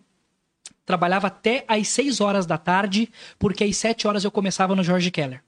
trabalhava 0.85 1.29
até 1.29 1.65
às 1.69 1.87
6 1.87 2.21
horas 2.21 2.47
da 2.47 2.59
tarde, 2.59 3.09
porque 3.39 3.63
às 3.63 3.77
7 3.77 4.09
horas 4.09 4.25
eu 4.25 4.31
começava 4.33 4.75
no 4.75 4.83
Jorge 4.83 5.09
Keller. 5.13 5.41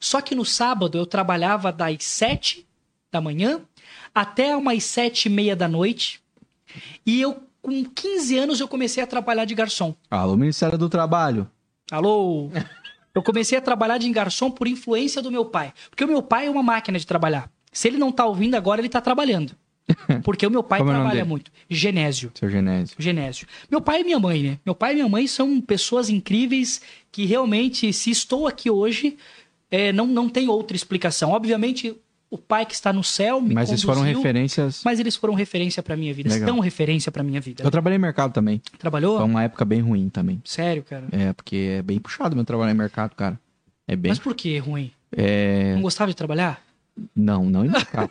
Só 0.00 0.20
que 0.20 0.34
no 0.34 0.44
sábado 0.44 0.98
eu 0.98 1.06
trabalhava 1.06 1.70
das 1.70 2.02
7 2.02 2.66
da 3.12 3.20
manhã 3.20 3.60
até 4.12 4.56
umas 4.56 4.82
sete 4.82 5.26
e 5.26 5.30
meia 5.30 5.54
da 5.54 5.68
noite. 5.68 6.20
E 7.06 7.20
eu, 7.20 7.40
com 7.62 7.84
15 7.84 8.36
anos, 8.36 8.60
eu 8.60 8.66
comecei 8.66 9.02
a 9.02 9.06
trabalhar 9.06 9.44
de 9.44 9.54
garçom. 9.54 9.94
Alô, 10.10 10.36
Ministério 10.36 10.76
do 10.76 10.88
Trabalho. 10.88 11.48
Alô? 11.90 12.50
Eu 13.14 13.22
comecei 13.22 13.58
a 13.58 13.60
trabalhar 13.60 13.98
de 13.98 14.08
garçom 14.10 14.48
por 14.48 14.68
influência 14.68 15.20
do 15.20 15.30
meu 15.30 15.44
pai. 15.44 15.72
Porque 15.90 16.04
o 16.04 16.06
meu 16.06 16.22
pai 16.22 16.46
é 16.46 16.50
uma 16.50 16.62
máquina 16.62 16.98
de 16.98 17.06
trabalhar. 17.06 17.50
Se 17.72 17.88
ele 17.88 17.98
não 17.98 18.12
tá 18.12 18.24
ouvindo 18.24 18.54
agora, 18.54 18.80
ele 18.80 18.88
tá 18.88 19.00
trabalhando. 19.00 19.56
Porque 20.22 20.46
o 20.46 20.50
meu 20.50 20.62
pai 20.62 20.80
Como 20.80 20.90
é 20.90 20.94
trabalha 20.94 21.24
muito. 21.24 21.50
Genésio. 21.68 22.30
Seu 22.34 22.48
Genésio. 22.48 22.96
Genésio. 22.98 23.46
Meu 23.70 23.80
pai 23.80 24.00
e 24.00 24.04
minha 24.04 24.18
mãe, 24.18 24.42
né? 24.42 24.58
Meu 24.64 24.74
pai 24.74 24.92
e 24.92 24.94
minha 24.96 25.08
mãe 25.08 25.26
são 25.26 25.60
pessoas 25.60 26.08
incríveis 26.10 26.80
que 27.10 27.24
realmente, 27.24 27.92
se 27.92 28.10
estou 28.10 28.46
aqui 28.46 28.70
hoje, 28.70 29.16
é, 29.70 29.92
não, 29.92 30.06
não 30.06 30.28
tem 30.28 30.48
outra 30.48 30.76
explicação. 30.76 31.30
Obviamente, 31.30 31.96
o 32.30 32.36
pai 32.36 32.66
que 32.66 32.74
está 32.74 32.92
no 32.92 33.02
céu 33.02 33.40
me 33.40 33.54
Mas 33.54 33.70
eles 33.70 33.82
foram 33.82 34.00
conduziu, 34.00 34.18
referências. 34.18 34.82
Mas 34.84 35.00
eles 35.00 35.16
foram 35.16 35.34
referência 35.34 35.82
pra 35.82 35.96
minha 35.96 36.12
vida. 36.12 36.30
Legal. 36.30 36.48
São 36.48 36.58
referência 36.60 37.10
pra 37.10 37.22
minha 37.22 37.40
vida. 37.40 37.62
Eu 37.64 37.70
trabalhei 37.70 37.96
em 37.96 38.00
mercado 38.00 38.32
também. 38.32 38.60
Trabalhou? 38.78 39.16
Foi 39.16 39.26
uma 39.26 39.42
época 39.42 39.64
bem 39.64 39.80
ruim 39.80 40.08
também. 40.08 40.40
Sério, 40.44 40.82
cara. 40.82 41.06
É, 41.10 41.32
porque 41.32 41.76
é 41.78 41.82
bem 41.82 41.98
puxado 41.98 42.36
meu 42.36 42.44
trabalhar 42.44 42.72
em 42.72 42.76
mercado, 42.76 43.14
cara. 43.14 43.40
É 43.86 43.96
bem. 43.96 44.10
Mas 44.10 44.18
por 44.18 44.34
que 44.34 44.58
ruim? 44.58 44.92
É... 45.10 45.74
Não 45.74 45.82
gostava 45.82 46.10
de 46.10 46.16
trabalhar? 46.16 46.62
Não, 47.16 47.44
não 47.44 47.64
em 47.64 47.70
mercado. 47.72 48.10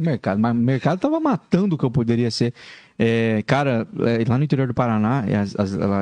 No 0.00 0.06
mercado. 0.06 0.40
Mas 0.40 0.52
o 0.52 0.58
mercado 0.58 0.98
tava 0.98 1.20
matando 1.20 1.74
o 1.74 1.78
que 1.78 1.84
eu 1.84 1.90
poderia 1.90 2.30
ser. 2.30 2.54
É, 2.98 3.42
cara, 3.46 3.86
é, 4.00 4.24
lá 4.28 4.38
no 4.38 4.44
interior 4.44 4.66
do 4.66 4.74
Paraná, 4.74 5.24
é, 5.26 5.36
as- 5.36 5.54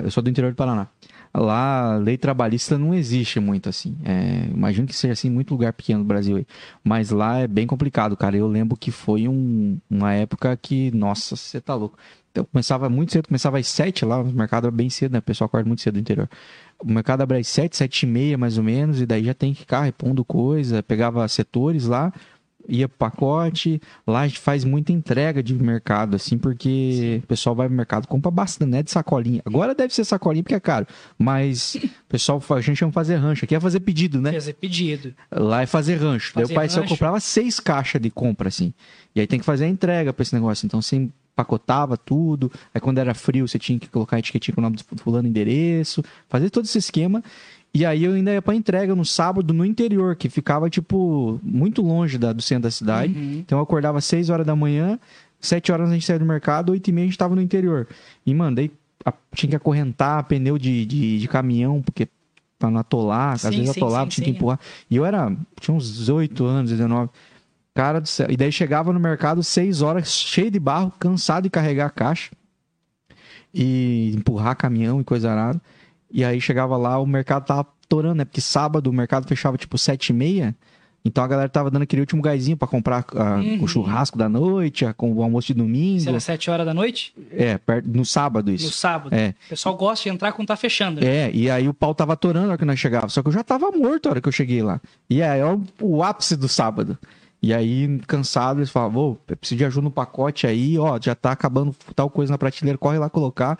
eu 0.04 0.10
sou 0.10 0.22
do 0.22 0.30
interior 0.30 0.52
do 0.52 0.56
Paraná. 0.56 0.88
Lá, 1.34 1.96
lei 1.96 2.16
trabalhista 2.16 2.78
não 2.78 2.94
existe 2.94 3.38
muito 3.38 3.68
assim. 3.68 3.96
É, 4.04 4.46
imagino 4.52 4.86
que 4.86 4.96
seja 4.96 5.12
assim 5.12 5.28
muito 5.28 5.50
lugar 5.52 5.72
pequeno 5.74 6.00
do 6.02 6.06
Brasil 6.06 6.36
aí. 6.38 6.46
Mas 6.82 7.10
lá 7.10 7.38
é 7.40 7.46
bem 7.46 7.66
complicado, 7.66 8.16
cara. 8.16 8.36
Eu 8.36 8.48
lembro 8.48 8.76
que 8.76 8.90
foi 8.90 9.28
um- 9.28 9.78
uma 9.90 10.14
época 10.14 10.56
que, 10.56 10.90
nossa, 10.92 11.36
você 11.36 11.60
tá 11.60 11.74
louco. 11.74 11.98
Então, 12.30 12.44
começava 12.50 12.88
muito 12.88 13.12
cedo, 13.12 13.26
começava 13.28 13.58
às 13.58 13.66
sete 13.68 14.04
lá, 14.04 14.20
o 14.20 14.32
mercado 14.32 14.68
é 14.68 14.70
bem 14.70 14.88
cedo, 14.88 15.12
né? 15.12 15.18
O 15.18 15.22
pessoal 15.22 15.46
acorda 15.46 15.66
muito 15.66 15.82
cedo 15.82 15.94
do 15.94 16.00
interior. 16.00 16.28
O 16.82 16.90
mercado 16.90 17.20
abre 17.22 17.38
às 17.38 17.48
sete, 17.48 17.76
sete 17.76 18.04
e 18.04 18.06
meia 18.06 18.38
mais 18.38 18.56
ou 18.58 18.64
menos, 18.64 19.00
e 19.00 19.06
daí 19.06 19.24
já 19.24 19.34
tem 19.34 19.52
que 19.52 19.60
ficar 19.60 19.82
repondo 19.82 20.24
coisa, 20.24 20.82
pegava 20.82 21.26
setores 21.28 21.86
lá, 21.86 22.12
ia 22.68 22.88
pro 22.88 22.98
pacote. 22.98 23.80
Lá 24.06 24.20
a 24.20 24.28
gente 24.28 24.38
faz 24.38 24.64
muita 24.64 24.92
entrega 24.92 25.42
de 25.42 25.54
mercado, 25.54 26.16
assim, 26.16 26.36
porque 26.36 27.20
o 27.24 27.26
pessoal 27.26 27.56
vai 27.56 27.66
pro 27.66 27.76
mercado, 27.76 28.06
compra 28.06 28.30
bastante, 28.30 28.70
né? 28.70 28.82
De 28.82 28.90
sacolinha. 28.90 29.42
Agora 29.44 29.74
deve 29.74 29.94
ser 29.94 30.04
sacolinha 30.04 30.42
porque 30.42 30.54
é 30.54 30.60
caro, 30.60 30.86
mas 31.18 31.74
o 31.76 31.90
pessoal, 32.08 32.42
a 32.50 32.60
gente 32.60 32.76
chama 32.76 32.92
fazer 32.92 33.16
rancho, 33.16 33.44
aqui 33.44 33.54
é 33.54 33.60
fazer 33.60 33.80
pedido, 33.80 34.20
né? 34.20 34.32
Fazer 34.32 34.52
pedido. 34.52 35.14
Lá 35.32 35.62
é 35.62 35.66
fazer 35.66 35.96
rancho. 35.96 36.32
Daí 36.34 36.44
Fazer 36.44 36.52
o 36.52 36.54
pai 36.54 36.68
só 36.68 36.82
comprava 36.86 37.18
seis 37.20 37.58
caixas 37.58 38.00
de 38.00 38.10
compra, 38.10 38.48
assim. 38.48 38.72
E 39.14 39.20
aí 39.20 39.26
tem 39.26 39.38
que 39.38 39.44
fazer 39.44 39.64
a 39.64 39.68
entrega 39.68 40.12
pra 40.12 40.22
esse 40.22 40.34
negócio. 40.34 40.66
Então 40.66 40.82
você 40.82 41.08
empacotava 41.38 41.96
tudo. 41.96 42.50
Aí 42.74 42.80
quando 42.80 42.98
era 42.98 43.14
frio, 43.14 43.46
você 43.46 43.58
tinha 43.58 43.78
que 43.78 43.88
colocar 43.88 44.16
a 44.16 44.18
etiquetinha 44.18 44.54
com 44.54 44.60
o 44.60 44.62
nome 44.62 44.76
do 44.76 45.02
fulano 45.02 45.28
endereço. 45.28 46.02
Fazer 46.28 46.50
todo 46.50 46.64
esse 46.64 46.78
esquema. 46.78 47.22
E 47.78 47.86
aí 47.86 48.02
eu 48.02 48.12
ainda 48.14 48.32
ia 48.32 48.42
pra 48.42 48.56
entrega 48.56 48.92
no 48.96 49.04
sábado 49.04 49.54
no 49.54 49.64
interior, 49.64 50.16
que 50.16 50.28
ficava, 50.28 50.68
tipo, 50.68 51.38
muito 51.44 51.80
longe 51.80 52.18
da- 52.18 52.32
do 52.32 52.42
centro 52.42 52.64
da 52.64 52.72
cidade. 52.72 53.12
Uhum. 53.16 53.38
Então 53.38 53.58
eu 53.58 53.62
acordava 53.62 53.98
às 53.98 54.04
6 54.04 54.30
horas 54.30 54.44
da 54.44 54.56
manhã, 54.56 54.98
7 55.38 55.70
horas 55.70 55.88
a 55.88 55.92
gente 55.94 56.04
saía 56.04 56.18
do 56.18 56.24
mercado, 56.24 56.70
8 56.72 56.88
e 56.88 56.92
meia 56.92 57.04
a 57.04 57.08
gente 57.08 57.16
tava 57.16 57.36
no 57.36 57.40
interior. 57.40 57.86
E, 58.26 58.34
a- 59.04 59.12
tinha 59.32 59.50
que 59.50 59.54
acorrentar 59.54 60.24
pneu 60.24 60.58
de, 60.58 60.84
de, 60.84 61.20
de 61.20 61.28
caminhão, 61.28 61.80
porque 61.80 62.08
pra 62.58 62.68
não 62.68 62.80
atolar, 62.80 63.34
às 63.34 63.42
Sim, 63.42 63.50
vezes 63.50 63.70
sim, 63.74 63.78
atolava, 63.80 64.10
sim, 64.10 64.16
tinha 64.16 64.24
que 64.24 64.30
empurrar. 64.32 64.58
E 64.90 64.96
eu 64.96 65.04
era, 65.04 65.32
tinha 65.60 65.72
uns 65.72 65.88
18 65.98 66.44
anos, 66.44 66.72
19. 66.72 67.10
Cara 67.74 68.00
do 68.00 68.08
céu. 68.08 68.26
E 68.28 68.36
daí 68.36 68.50
chegava 68.50 68.92
no 68.92 68.98
mercado 68.98 69.40
6 69.44 69.82
horas, 69.82 70.10
cheio 70.10 70.50
de 70.50 70.58
barro, 70.58 70.92
cansado 70.98 71.44
de 71.44 71.50
carregar 71.50 71.86
a 71.86 71.90
caixa. 71.90 72.32
E 73.54 74.12
empurrar 74.16 74.56
caminhão 74.56 75.00
e 75.00 75.04
coisa 75.04 75.30
arada. 75.30 75.60
E 76.10 76.24
aí 76.24 76.40
chegava 76.40 76.76
lá, 76.76 76.98
o 76.98 77.06
mercado 77.06 77.44
tava 77.46 77.66
torando, 77.88 78.16
né? 78.16 78.24
Porque 78.24 78.40
sábado 78.40 78.88
o 78.88 78.92
mercado 78.92 79.26
fechava 79.26 79.56
tipo 79.56 79.76
7 79.78 80.08
e 80.08 80.12
meia. 80.12 80.56
Então 81.04 81.22
a 81.22 81.28
galera 81.28 81.48
tava 81.48 81.70
dando 81.70 81.82
aquele 81.82 82.00
último 82.02 82.20
gásinho 82.20 82.56
pra 82.56 82.66
comprar 82.68 83.04
ah, 83.14 83.36
Uhum. 83.36 83.62
o 83.62 83.68
churrasco 83.68 84.18
da 84.18 84.28
noite, 84.28 84.84
a- 84.84 84.92
com 84.92 85.12
o 85.12 85.22
almoço 85.22 85.46
de 85.46 85.54
domingo. 85.54 86.06
Era 86.08 86.18
sete 86.20 86.50
horas 86.50 86.66
da 86.66 86.74
noite? 86.74 87.14
É, 87.30 87.56
perto- 87.56 87.88
no 87.88 88.04
sábado 88.04 88.48
No 88.48 88.54
isso. 88.54 88.72
sábado. 88.72 89.14
É. 89.14 89.28
O 89.46 89.48
pessoal 89.50 89.76
gosta 89.76 90.02
de 90.02 90.08
entrar 90.14 90.32
quando 90.32 90.48
tá 90.48 90.56
fechando. 90.56 91.00
Né? 91.00 91.06
É, 91.06 91.30
e 91.32 91.48
aí 91.48 91.68
o 91.68 91.72
pau 91.72 91.94
tava 91.94 92.14
atorando 92.14 92.46
na 92.46 92.52
hora 92.52 92.58
que 92.58 92.64
nós 92.64 92.78
chegávamos. 92.78 93.12
Só 93.14 93.22
que 93.22 93.28
eu 93.28 93.32
já 93.32 93.44
tava 93.44 93.70
morto 93.70 94.06
na 94.06 94.10
hora 94.12 94.20
que 94.20 94.28
eu 94.28 94.32
cheguei 94.32 94.60
lá. 94.62 94.80
E 95.08 95.22
aí 95.22 95.40
é 95.40 95.46
o, 95.46 95.62
o 95.80 96.02
ápice 96.02 96.36
do 96.36 96.48
sábado. 96.48 96.98
E 97.40 97.54
aí, 97.54 98.00
cansado, 98.08 98.58
eles 98.58 98.68
falavam, 98.68 99.16
preciso 99.24 99.56
de 99.56 99.64
ajuda 99.64 99.84
no 99.84 99.90
pacote 99.92 100.46
aí, 100.48 100.76
ó, 100.76 100.98
já 101.00 101.14
tá 101.14 101.30
acabando 101.30 101.74
tal 101.94 102.10
coisa 102.10 102.32
na 102.32 102.36
prateleira, 102.38 102.76
corre 102.76 102.98
lá 102.98 103.08
colocar. 103.08 103.56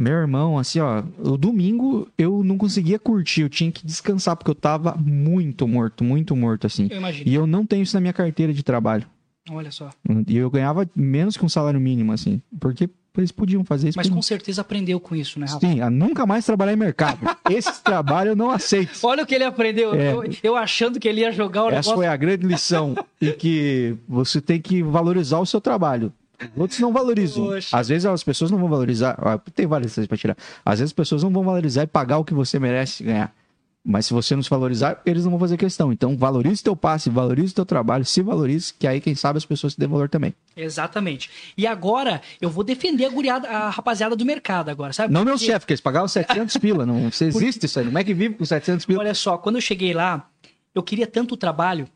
Meu 0.00 0.14
irmão, 0.14 0.58
assim, 0.58 0.80
ó, 0.80 1.02
o 1.18 1.36
domingo 1.36 2.08
eu 2.16 2.42
não 2.42 2.56
conseguia 2.56 2.98
curtir, 2.98 3.42
eu 3.42 3.50
tinha 3.50 3.70
que 3.70 3.84
descansar, 3.84 4.34
porque 4.34 4.50
eu 4.50 4.54
tava 4.54 4.96
muito 4.96 5.68
morto, 5.68 6.02
muito 6.02 6.34
morto, 6.34 6.66
assim. 6.66 6.88
Eu 6.90 6.96
imagino. 6.96 7.28
E 7.28 7.34
eu 7.34 7.46
não 7.46 7.66
tenho 7.66 7.82
isso 7.82 7.94
na 7.94 8.00
minha 8.00 8.12
carteira 8.14 8.50
de 8.50 8.62
trabalho. 8.62 9.06
Olha 9.50 9.70
só. 9.70 9.90
E 10.26 10.38
eu 10.38 10.50
ganhava 10.50 10.88
menos 10.96 11.36
que 11.36 11.44
um 11.44 11.50
salário 11.50 11.78
mínimo, 11.78 12.12
assim. 12.12 12.40
Porque 12.58 12.88
eles 13.18 13.30
podiam 13.30 13.62
fazer 13.62 13.90
isso. 13.90 13.98
Mas 13.98 14.08
com 14.08 14.22
certeza 14.22 14.62
aprendeu 14.62 14.98
com 14.98 15.14
isso, 15.14 15.38
né, 15.38 15.44
Rafa? 15.44 15.60
Sim, 15.60 15.82
a 15.82 15.90
nunca 15.90 16.24
mais 16.24 16.46
trabalhar 16.46 16.72
em 16.72 16.76
mercado. 16.76 17.18
Esse 17.50 17.82
trabalho 17.82 18.30
eu 18.30 18.36
não 18.36 18.50
aceito. 18.50 18.98
Olha 19.02 19.22
o 19.24 19.26
que 19.26 19.34
ele 19.34 19.44
aprendeu. 19.44 19.94
É. 19.94 20.14
Eu, 20.14 20.24
eu 20.42 20.56
achando 20.56 20.98
que 20.98 21.06
ele 21.06 21.20
ia 21.20 21.30
jogar 21.30 21.64
o 21.64 21.66
Essa 21.66 21.76
negócio. 21.76 21.94
foi 21.96 22.06
a 22.06 22.16
grande 22.16 22.46
lição. 22.46 22.94
E 23.20 23.32
que 23.32 23.96
você 24.08 24.40
tem 24.40 24.58
que 24.58 24.82
valorizar 24.82 25.40
o 25.40 25.44
seu 25.44 25.60
trabalho. 25.60 26.10
Outros 26.56 26.78
não 26.80 26.92
valorizam. 26.92 27.46
Poxa. 27.46 27.76
Às 27.76 27.88
vezes 27.88 28.06
as 28.06 28.22
pessoas 28.24 28.50
não 28.50 28.58
vão 28.58 28.68
valorizar. 28.68 29.18
ó, 29.20 29.38
Tem 29.54 29.66
várias 29.66 29.92
lições 29.92 30.06
pra 30.06 30.16
tirar. 30.16 30.36
Às 30.64 30.78
vezes 30.80 30.90
as 30.90 30.94
pessoas 30.94 31.22
não 31.22 31.30
vão 31.30 31.42
valorizar 31.42 31.82
e 31.82 31.86
pagar 31.86 32.18
o 32.18 32.24
que 32.24 32.34
você 32.34 32.58
merece 32.58 33.04
ganhar. 33.04 33.34
Mas 33.82 34.04
se 34.04 34.12
você 34.12 34.36
não 34.36 34.42
se 34.42 34.50
valorizar, 34.50 35.00
eles 35.06 35.24
não 35.24 35.30
vão 35.30 35.40
fazer 35.40 35.56
questão. 35.56 35.90
Então, 35.90 36.14
valorize 36.14 36.62
teu 36.62 36.76
passe, 36.76 37.08
valorize 37.08 37.54
teu 37.54 37.64
trabalho, 37.64 38.04
se 38.04 38.20
valorize, 38.20 38.74
que 38.78 38.86
aí, 38.86 39.00
quem 39.00 39.14
sabe, 39.14 39.38
as 39.38 39.46
pessoas 39.46 39.72
te 39.72 39.78
dêem 39.80 39.90
valor 39.90 40.06
também. 40.06 40.34
Exatamente. 40.54 41.30
E 41.56 41.66
agora, 41.66 42.20
eu 42.42 42.50
vou 42.50 42.62
defender 42.62 43.06
a, 43.06 43.08
guriada, 43.08 43.48
a 43.48 43.70
rapaziada 43.70 44.14
do 44.14 44.22
mercado 44.26 44.68
agora, 44.68 44.92
sabe? 44.92 45.14
Não 45.14 45.24
meu 45.24 45.32
Porque- 45.32 45.46
chefe, 45.46 45.60
porque 45.60 45.72
eles 45.72 45.80
pagavam 45.80 46.08
700 46.08 46.58
pila. 46.58 46.84
Não 46.84 47.10
se 47.10 47.24
existe 47.24 47.64
isso 47.64 47.78
aí. 47.78 47.86
Como 47.86 47.98
é 47.98 48.04
que 48.04 48.12
vive 48.12 48.34
com 48.34 48.44
700 48.44 48.84
pila? 48.84 49.00
Olha 49.00 49.14
só, 49.14 49.38
quando 49.38 49.56
eu 49.56 49.62
cheguei 49.62 49.94
lá, 49.94 50.28
eu 50.74 50.82
queria 50.82 51.06
tanto 51.06 51.34
trabalho 51.34 51.88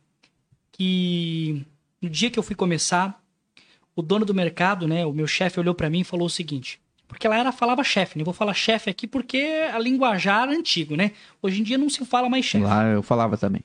que 0.73 1.65
no 2.01 2.09
dia 2.09 2.31
que 2.31 2.39
eu 2.39 2.43
fui 2.43 2.55
começar, 2.57 3.23
o 3.97 4.03
dono 4.03 4.25
do 4.25 4.35
mercado, 4.35 4.89
né, 4.89 5.05
o 5.07 5.13
meu 5.13 5.27
chefe 5.27 5.61
olhou 5.61 5.75
pra 5.75 5.91
mim 5.91 6.01
e 6.01 6.05
falou 6.05 6.27
o 6.27 6.31
seguinte: 6.31 6.81
porque 7.07 7.29
lá 7.29 7.39
era 7.39 7.53
falava 7.53 7.85
chefe, 7.85 8.19
não 8.19 8.25
vou 8.25 8.35
falar 8.35 8.55
chefe 8.55 8.91
aqui 8.91 9.07
porque 9.07 9.39
a 9.73 9.79
linguajar 9.79 10.49
é 10.49 10.55
antigo, 10.55 10.97
né? 10.97 11.13
Hoje 11.43 11.61
em 11.61 11.63
dia 11.63 11.79
não 11.79 11.89
se 11.89 12.05
fala 12.05 12.29
mais 12.29 12.45
chefe. 12.45 12.65
Lá 12.65 12.87
eu 12.87 13.03
falava 13.03 13.37
também. 13.37 13.63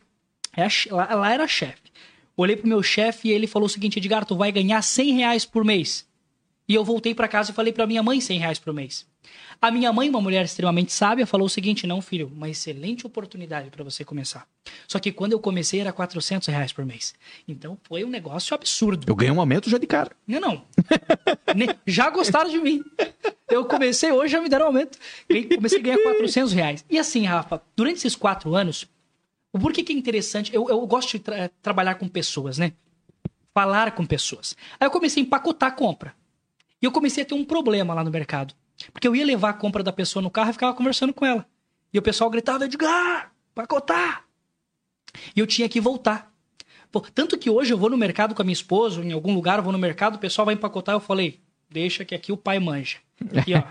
É 0.55 0.67
lá, 0.91 1.15
lá 1.15 1.33
era 1.33 1.47
chefe. 1.47 1.89
Olhei 2.35 2.55
pro 2.55 2.67
meu 2.67 2.81
chefe 2.81 3.27
e 3.27 3.31
ele 3.31 3.47
falou 3.47 3.65
o 3.65 3.69
seguinte: 3.69 3.99
Edgar, 3.99 4.25
tu 4.25 4.35
vai 4.35 4.51
ganhar 4.51 4.81
100 4.81 5.13
reais 5.13 5.45
por 5.45 5.63
mês. 5.65 6.07
E 6.69 6.75
eu 6.75 6.83
voltei 6.85 7.15
pra 7.15 7.27
casa 7.27 7.49
e 7.49 7.53
falei 7.53 7.73
pra 7.73 7.87
minha 7.87 8.03
mãe 8.03 8.21
100 8.21 8.37
reais 8.39 8.59
por 8.59 8.71
mês. 8.71 9.03
A 9.59 9.71
minha 9.71 9.91
mãe, 9.91 10.07
uma 10.07 10.21
mulher 10.21 10.45
extremamente 10.45 10.93
sábia, 10.93 11.25
falou 11.25 11.47
o 11.47 11.49
seguinte: 11.49 11.87
não, 11.87 11.99
filho, 12.01 12.31
uma 12.33 12.47
excelente 12.47 13.07
oportunidade 13.07 13.69
pra 13.71 13.83
você 13.83 14.05
começar. 14.05 14.47
Só 14.87 14.99
que 14.99 15.11
quando 15.11 15.31
eu 15.33 15.39
comecei 15.39 15.79
era 15.81 15.91
400 15.91 16.47
reais 16.47 16.71
por 16.71 16.85
mês. 16.85 17.15
Então 17.47 17.75
foi 17.83 18.03
um 18.05 18.09
negócio 18.09 18.53
absurdo. 18.53 19.05
Eu 19.09 19.15
ganhei 19.15 19.33
um 19.33 19.39
aumento 19.39 19.67
já 19.69 19.79
de 19.79 19.87
cara. 19.87 20.11
Não, 20.27 20.39
não. 20.39 20.63
Já 21.87 22.09
gostaram 22.09 22.49
de 22.49 22.59
mim. 22.59 22.83
Eu 23.49 23.65
comecei 23.65 24.11
hoje, 24.11 24.31
já 24.33 24.39
me 24.41 24.47
deram 24.47 24.67
aumento. 24.67 24.97
Ganhei- 25.27 25.47
Comecei 25.55 25.79
a 25.79 25.81
ganhar 25.81 25.97
400 26.03 26.53
reais. 26.53 26.85
E 26.89 26.99
assim, 26.99 27.25
Rafa, 27.25 27.61
durante 27.75 27.97
esses 27.97 28.15
quatro 28.15 28.53
anos, 28.55 28.85
o 29.51 29.57
porquê 29.59 29.81
que 29.83 29.91
é 29.91 29.95
interessante? 29.95 30.53
Eu, 30.53 30.69
eu 30.69 30.85
gosto 30.85 31.11
de 31.13 31.19
tra- 31.19 31.49
trabalhar 31.61 31.95
com 31.95 32.07
pessoas, 32.07 32.57
né? 32.59 32.73
Falar 33.53 33.91
com 33.91 34.05
pessoas. 34.05 34.55
Aí 34.79 34.85
eu 34.85 34.91
comecei 34.91 35.23
a 35.23 35.25
empacotar 35.25 35.69
a 35.69 35.71
compra. 35.71 36.13
E 36.81 36.85
eu 36.85 36.91
comecei 36.91 37.23
a 37.23 37.25
ter 37.25 37.35
um 37.35 37.45
problema 37.45 37.93
lá 37.93 38.03
no 38.03 38.11
mercado. 38.11 38.53
Porque 38.93 39.07
eu 39.07 39.15
ia 39.15 39.25
levar 39.25 39.49
a 39.49 39.53
compra 39.53 39.83
da 39.83 39.91
pessoa 39.91 40.23
no 40.23 40.31
carro 40.31 40.49
e 40.49 40.53
ficava 40.53 40.73
conversando 40.73 41.13
com 41.13 41.25
ela. 41.25 41.45
E 41.93 41.99
o 41.99 42.01
pessoal 42.01 42.29
gritava, 42.29 42.65
Edgar, 42.65 43.31
empacotar! 43.51 44.25
E 45.35 45.39
eu 45.39 45.47
tinha 45.47 45.67
que 45.67 45.81
voltar. 45.81 46.31
Pô, 46.91 47.01
tanto 47.01 47.37
que 47.37 47.49
hoje 47.49 47.73
eu 47.73 47.77
vou 47.77 47.89
no 47.89 47.97
mercado 47.97 48.33
com 48.33 48.41
a 48.41 48.45
minha 48.45 48.53
esposa, 48.53 49.03
em 49.03 49.11
algum 49.11 49.33
lugar 49.33 49.59
eu 49.59 49.63
vou 49.63 49.73
no 49.73 49.77
mercado, 49.77 50.15
o 50.15 50.19
pessoal 50.19 50.45
vai 50.45 50.55
empacotar, 50.55 50.95
eu 50.95 50.99
falei, 50.99 51.39
deixa 51.69 52.03
que 52.03 52.15
aqui 52.15 52.31
o 52.31 52.37
pai 52.37 52.59
manja. 52.59 52.97
Aqui, 53.35 53.53
ó. 53.53 53.63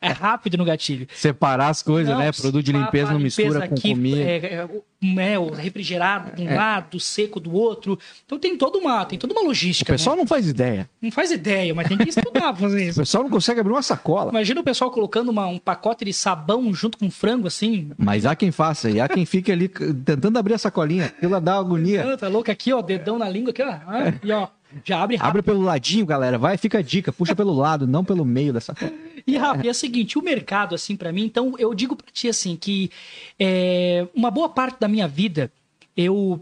É 0.00 0.08
rápido 0.08 0.56
no 0.56 0.64
gatilho. 0.64 1.06
Separar 1.14 1.68
as 1.68 1.82
coisas, 1.82 2.12
Não, 2.12 2.20
né? 2.20 2.32
Produto 2.32 2.62
de 2.64 2.72
limpeza 2.72 3.12
não 3.12 3.18
limpeza 3.18 3.42
mistura 3.42 3.68
com 3.68 3.74
aqui, 3.74 3.90
comida. 3.90 4.20
É, 4.20 4.54
é, 4.54 4.64
o- 4.64 5.20
é, 5.20 5.38
o 5.38 5.50
refrigerado 5.50 6.34
de 6.36 6.42
um 6.42 6.54
lado, 6.54 6.98
seco 7.00 7.38
do 7.40 7.52
outro. 7.52 7.98
Então 8.24 8.38
tem 8.38 8.56
toda 8.56 8.78
uma, 8.78 9.04
tem 9.04 9.18
toda 9.18 9.32
uma 9.32 9.42
O 9.42 9.46
logística. 9.46 9.92
pessoal 9.92 10.16
né? 10.16 10.22
não 10.22 10.26
faz 10.26 10.48
ideia. 10.48 10.88
Não 11.00 11.10
faz 11.10 11.30
ideia, 11.30 11.74
mas 11.74 11.88
tem 11.88 11.96
que 11.98 12.08
estudar 12.08 12.52
pra 12.52 12.54
fazer 12.54 12.76
O 12.76 12.88
isso. 12.88 13.00
pessoal 13.00 13.22
não 13.24 13.30
consegue 13.30 13.60
abrir 13.60 13.72
uma 13.72 13.82
sacola. 13.82 14.30
Imagina 14.30 14.60
o 14.60 14.64
pessoal 14.64 14.90
colocando 14.90 15.28
uma- 15.30 15.46
um 15.46 15.58
pacote 15.58 16.04
de 16.04 16.12
sabão 16.12 16.72
junto 16.74 16.98
com 16.98 17.10
frango, 17.10 17.46
assim. 17.46 17.90
Mas 17.96 18.26
há 18.26 18.34
quem 18.34 18.50
faça, 18.50 18.90
e 18.90 19.00
há 19.00 19.08
quem 19.08 19.24
fique 19.26 19.50
ali 19.52 19.68
tentando 19.68 20.38
abrir 20.38 20.54
a 20.54 20.58
sacolinha. 20.58 21.06
Aquilo 21.06 21.40
dá 21.40 21.56
agonia. 21.56 22.16
Tá 22.16 22.28
louco 22.28 22.50
aqui, 22.50 22.72
ó, 22.72 22.80
dedão 22.82 23.18
na 23.18 23.28
língua 23.28 23.50
aqui, 23.50 23.62
ó. 23.62 23.68
Ah, 23.68 24.12
e 24.22 24.32
ó, 24.32 24.48
já 24.84 25.02
abre 25.02 25.16
rápido. 25.16 25.30
Abre 25.30 25.42
pelo 25.42 25.60
ladinho, 25.60 26.06
galera. 26.06 26.38
Vai, 26.38 26.56
fica 26.56 26.78
a 26.78 26.82
dica. 26.82 27.12
Puxa 27.12 27.34
pelo 27.34 27.54
lado, 27.54 27.86
não 27.86 28.04
pelo 28.04 28.24
meio 28.24 28.60
sacola. 28.60 28.92
E, 29.26 29.36
Rafa, 29.36 29.66
é 29.66 29.70
o 29.70 29.74
seguinte, 29.74 30.18
o 30.18 30.22
mercado, 30.22 30.74
assim, 30.74 30.96
pra 30.96 31.12
mim, 31.12 31.24
então, 31.24 31.54
eu 31.58 31.74
digo 31.74 31.96
pra 31.96 32.06
ti, 32.12 32.28
assim, 32.28 32.56
que 32.56 32.90
é, 33.38 34.06
uma 34.14 34.30
boa 34.30 34.48
parte 34.48 34.78
da 34.78 34.86
minha 34.86 35.08
vida, 35.08 35.52
eu, 35.96 36.40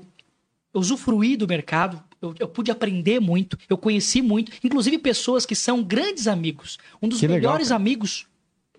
eu 0.72 0.80
usufruí 0.80 1.36
do 1.36 1.48
mercado, 1.48 2.02
eu, 2.20 2.34
eu 2.38 2.48
pude 2.48 2.70
aprender 2.70 3.20
muito, 3.20 3.56
eu 3.70 3.78
conheci 3.78 4.20
muito, 4.20 4.52
inclusive 4.62 4.98
pessoas 4.98 5.46
que 5.46 5.54
são 5.54 5.82
grandes 5.82 6.26
amigos. 6.26 6.78
Um 7.00 7.08
dos 7.08 7.20
Que 7.20 7.26
legal, 7.26 7.40
melhores 7.40 7.68
cara. 7.68 7.80
amigos, 7.80 8.26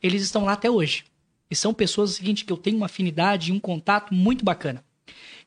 eles 0.03 0.21
estão 0.21 0.45
lá 0.45 0.53
até 0.53 0.69
hoje. 0.69 1.05
E 1.49 1.55
são 1.55 1.73
pessoas, 1.73 2.11
o 2.11 2.13
seguinte, 2.13 2.45
que 2.45 2.51
eu 2.51 2.57
tenho 2.57 2.77
uma 2.77 2.87
afinidade 2.87 3.51
e 3.51 3.53
um 3.53 3.59
contato 3.59 4.13
muito 4.13 4.43
bacana. 4.43 4.83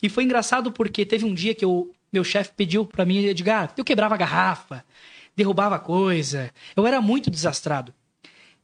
E 0.03 0.09
foi 0.09 0.25
engraçado 0.25 0.71
porque 0.73 1.05
teve 1.05 1.25
um 1.25 1.35
dia 1.35 1.55
que 1.55 1.65
eu, 1.65 1.91
meu 2.13 2.25
chefe 2.25 2.53
pediu 2.57 2.85
pra 2.85 3.05
mim, 3.05 3.19
Edgar, 3.19 3.73
eu 3.77 3.85
quebrava 3.85 4.15
a 4.15 4.19
garrafa, 4.19 4.85
derrubava 5.37 5.79
coisa, 5.79 6.51
eu 6.77 6.87
era 6.87 7.01
muito 7.01 7.31
desastrado. 7.31 7.93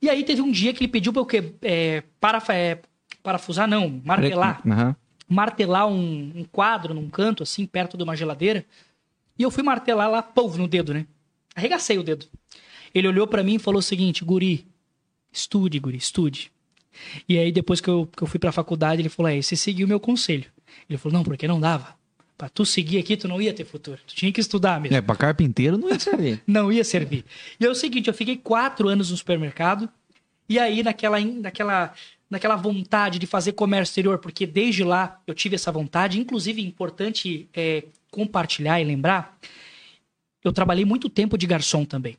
E 0.00 0.10
aí 0.10 0.22
teve 0.22 0.42
um 0.42 0.50
dia 0.50 0.72
que 0.72 0.84
ele 0.84 0.92
pediu 0.92 1.12
pra 1.12 1.22
eu 1.22 1.26
que, 1.26 1.54
é, 1.62 2.02
é, 2.50 2.78
parafusar, 3.22 3.66
não, 3.66 4.02
martelar. 4.04 4.60
Aham. 4.66 4.96
Martelar 5.26 5.86
um, 5.86 6.32
um 6.36 6.44
quadro 6.44 6.92
num 6.92 7.08
canto, 7.08 7.42
assim, 7.42 7.64
perto 7.64 7.96
de 7.96 8.02
uma 8.02 8.14
geladeira. 8.14 8.66
E 9.38 9.42
eu 9.42 9.50
fui 9.50 9.62
martelar 9.62 10.10
lá, 10.10 10.22
povo, 10.22 10.58
no 10.58 10.68
dedo, 10.68 10.92
né? 10.92 11.06
Arregacei 11.54 11.96
o 11.96 12.02
dedo. 12.02 12.26
Ele 12.94 13.08
olhou 13.08 13.26
pra 13.26 13.42
mim 13.42 13.54
e 13.54 13.58
falou 13.58 13.78
o 13.78 13.82
seguinte, 13.82 14.24
guri, 14.24 14.66
estude, 15.32 15.78
guri, 15.78 15.96
estude. 15.96 16.52
E 17.28 17.38
aí 17.38 17.50
depois 17.50 17.80
que 17.80 17.88
eu, 17.88 18.06
que 18.14 18.22
eu 18.22 18.26
fui 18.26 18.38
pra 18.38 18.52
faculdade, 18.52 19.00
ele 19.00 19.08
falou, 19.08 19.32
é, 19.32 19.40
você 19.40 19.56
seguiu 19.56 19.86
o 19.86 19.88
meu 19.88 19.98
conselho. 19.98 20.50
Ele 20.88 20.98
falou, 20.98 21.16
não, 21.18 21.24
porque 21.24 21.48
não 21.48 21.58
dava. 21.58 21.96
Pra 22.36 22.48
tu 22.48 22.66
seguir 22.66 22.98
aqui, 22.98 23.16
tu 23.16 23.28
não 23.28 23.40
ia 23.40 23.54
ter 23.54 23.64
futuro. 23.64 24.00
Tu 24.06 24.14
tinha 24.14 24.32
que 24.32 24.40
estudar 24.40 24.80
mesmo 24.80 24.96
É, 24.96 25.00
pra 25.00 25.14
carpinteiro 25.14 25.78
não 25.78 25.88
ia 25.88 26.00
servir. 26.00 26.42
não 26.46 26.72
ia 26.72 26.82
servir. 26.82 27.24
E 27.60 27.64
é 27.64 27.70
o 27.70 27.74
seguinte, 27.74 28.08
eu 28.08 28.14
fiquei 28.14 28.36
quatro 28.36 28.88
anos 28.88 29.10
no 29.10 29.16
supermercado, 29.16 29.88
e 30.48 30.58
aí 30.58 30.82
naquela, 30.82 31.20
naquela, 31.20 31.94
naquela 32.28 32.56
vontade 32.56 33.18
de 33.18 33.26
fazer 33.26 33.52
comércio 33.52 33.92
exterior, 33.92 34.18
porque 34.18 34.46
desde 34.46 34.82
lá 34.82 35.20
eu 35.26 35.34
tive 35.34 35.54
essa 35.54 35.70
vontade, 35.70 36.18
inclusive 36.18 36.60
é 36.60 36.64
importante 36.64 37.48
é, 37.54 37.84
compartilhar 38.10 38.80
e 38.80 38.84
lembrar, 38.84 39.38
eu 40.42 40.52
trabalhei 40.52 40.84
muito 40.84 41.08
tempo 41.08 41.38
de 41.38 41.46
garçom 41.46 41.84
também. 41.84 42.18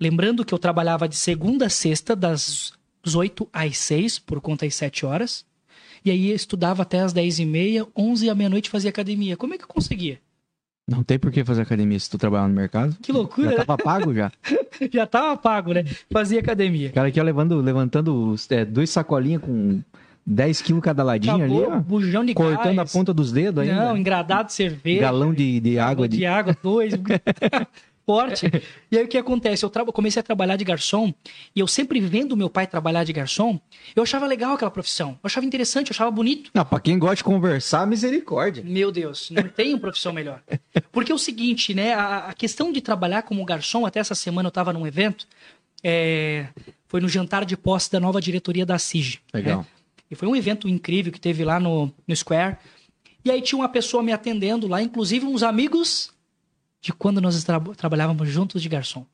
Lembrando 0.00 0.44
que 0.44 0.52
eu 0.52 0.58
trabalhava 0.58 1.08
de 1.08 1.14
segunda 1.14 1.66
a 1.66 1.70
sexta, 1.70 2.16
das 2.16 2.72
8 3.14 3.48
às 3.52 3.78
6, 3.78 4.18
por 4.18 4.40
conta 4.40 4.66
das 4.66 4.74
7 4.74 5.06
horas. 5.06 5.44
E 6.04 6.10
aí 6.10 6.30
eu 6.30 6.36
estudava 6.36 6.82
até 6.82 7.00
as 7.00 7.12
10 7.12 7.38
e 7.40 7.46
meia, 7.46 7.86
11 7.96 8.28
à 8.28 8.34
meia-noite 8.34 8.68
fazia 8.70 8.90
academia. 8.90 9.36
Como 9.36 9.54
é 9.54 9.58
que 9.58 9.64
eu 9.64 9.68
conseguia? 9.68 10.18
Não 10.88 11.02
tem 11.04 11.18
por 11.18 11.30
que 11.30 11.44
fazer 11.44 11.62
academia 11.62 11.98
se 11.98 12.10
tu 12.10 12.18
trabalhar 12.18 12.48
no 12.48 12.54
mercado. 12.54 12.96
Que 13.00 13.12
loucura, 13.12 13.50
Já 13.52 13.58
né? 13.58 13.64
tava 13.64 13.78
pago 13.82 14.12
já. 14.12 14.32
Já 14.92 15.06
tava 15.06 15.36
pago, 15.36 15.72
né? 15.72 15.84
Fazia 16.10 16.40
academia. 16.40 16.88
O 16.88 16.92
cara 16.92 17.08
aqui 17.08 17.20
ó, 17.20 17.22
levando, 17.22 17.60
levantando 17.60 18.34
é, 18.50 18.64
dois 18.64 18.90
sacolinhos 18.90 19.42
com 19.42 19.80
10 20.26 20.60
quilos 20.62 20.82
cada 20.82 21.04
ladinho 21.04 21.36
Acabou, 21.36 21.64
ali, 21.64 21.72
ó. 21.72 21.80
bujão 21.80 22.24
de 22.24 22.34
Cortando 22.34 22.76
gás. 22.76 22.90
a 22.90 22.92
ponta 22.98 23.14
dos 23.14 23.30
dedos 23.30 23.62
ainda. 23.62 23.76
Não, 23.76 23.96
engradado 23.96 24.48
de 24.48 24.54
cerveja. 24.54 25.00
Galão 25.02 25.32
de, 25.32 25.60
de 25.60 25.78
água. 25.78 26.08
de 26.08 26.18
De... 26.18 26.26
água, 26.26 26.56
dois. 26.62 26.94
Forte. 28.04 28.50
E 28.90 28.98
aí 28.98 29.04
o 29.04 29.08
que 29.08 29.16
acontece? 29.16 29.64
Eu 29.64 29.70
tra- 29.70 29.84
comecei 29.86 30.18
a 30.18 30.22
trabalhar 30.22 30.56
de 30.56 30.64
garçom 30.64 31.14
e 31.54 31.60
eu 31.60 31.66
sempre 31.68 32.00
vendo 32.00 32.36
meu 32.36 32.50
pai 32.50 32.66
trabalhar 32.66 33.04
de 33.04 33.12
garçom, 33.12 33.60
eu 33.94 34.02
achava 34.02 34.26
legal 34.26 34.54
aquela 34.54 34.70
profissão. 34.70 35.10
Eu 35.12 35.18
achava 35.22 35.46
interessante, 35.46 35.90
eu 35.90 35.94
achava 35.94 36.10
bonito. 36.10 36.50
Não, 36.52 36.64
pra 36.64 36.80
quem 36.80 36.98
gosta 36.98 37.16
de 37.16 37.24
conversar, 37.24 37.86
misericórdia. 37.86 38.64
Meu 38.66 38.90
Deus, 38.90 39.30
não 39.30 39.44
tem 39.48 39.72
uma 39.74 39.80
profissão 39.80 40.12
melhor. 40.12 40.42
Porque 40.90 41.12
é 41.12 41.14
o 41.14 41.18
seguinte, 41.18 41.72
né? 41.74 41.94
A, 41.94 42.18
a 42.30 42.34
questão 42.34 42.72
de 42.72 42.80
trabalhar 42.80 43.22
como 43.22 43.44
garçom, 43.44 43.86
até 43.86 44.00
essa 44.00 44.14
semana 44.16 44.46
eu 44.48 44.50
estava 44.50 44.72
num 44.72 44.86
evento, 44.86 45.26
é, 45.82 46.48
foi 46.88 47.00
no 47.00 47.08
jantar 47.08 47.44
de 47.44 47.56
posse 47.56 47.90
da 47.90 48.00
nova 48.00 48.20
diretoria 48.20 48.66
da 48.66 48.78
CIG. 48.78 49.20
Legal. 49.32 49.60
né? 49.60 49.66
E 50.10 50.14
foi 50.14 50.28
um 50.28 50.36
evento 50.36 50.68
incrível 50.68 51.10
que 51.12 51.20
teve 51.20 51.44
lá 51.44 51.58
no, 51.58 51.92
no 52.06 52.14
Square. 52.16 52.56
E 53.24 53.30
aí 53.30 53.40
tinha 53.40 53.58
uma 53.58 53.68
pessoa 53.68 54.02
me 54.02 54.12
atendendo 54.12 54.66
lá, 54.66 54.82
inclusive 54.82 55.24
uns 55.24 55.42
amigos 55.42 56.11
de 56.82 56.92
quando 56.92 57.20
nós 57.20 57.42
tra 57.44 57.60
trabalhávamos 57.60 58.28
juntos 58.28 58.60
de 58.60 58.68
garçom. 58.68 59.06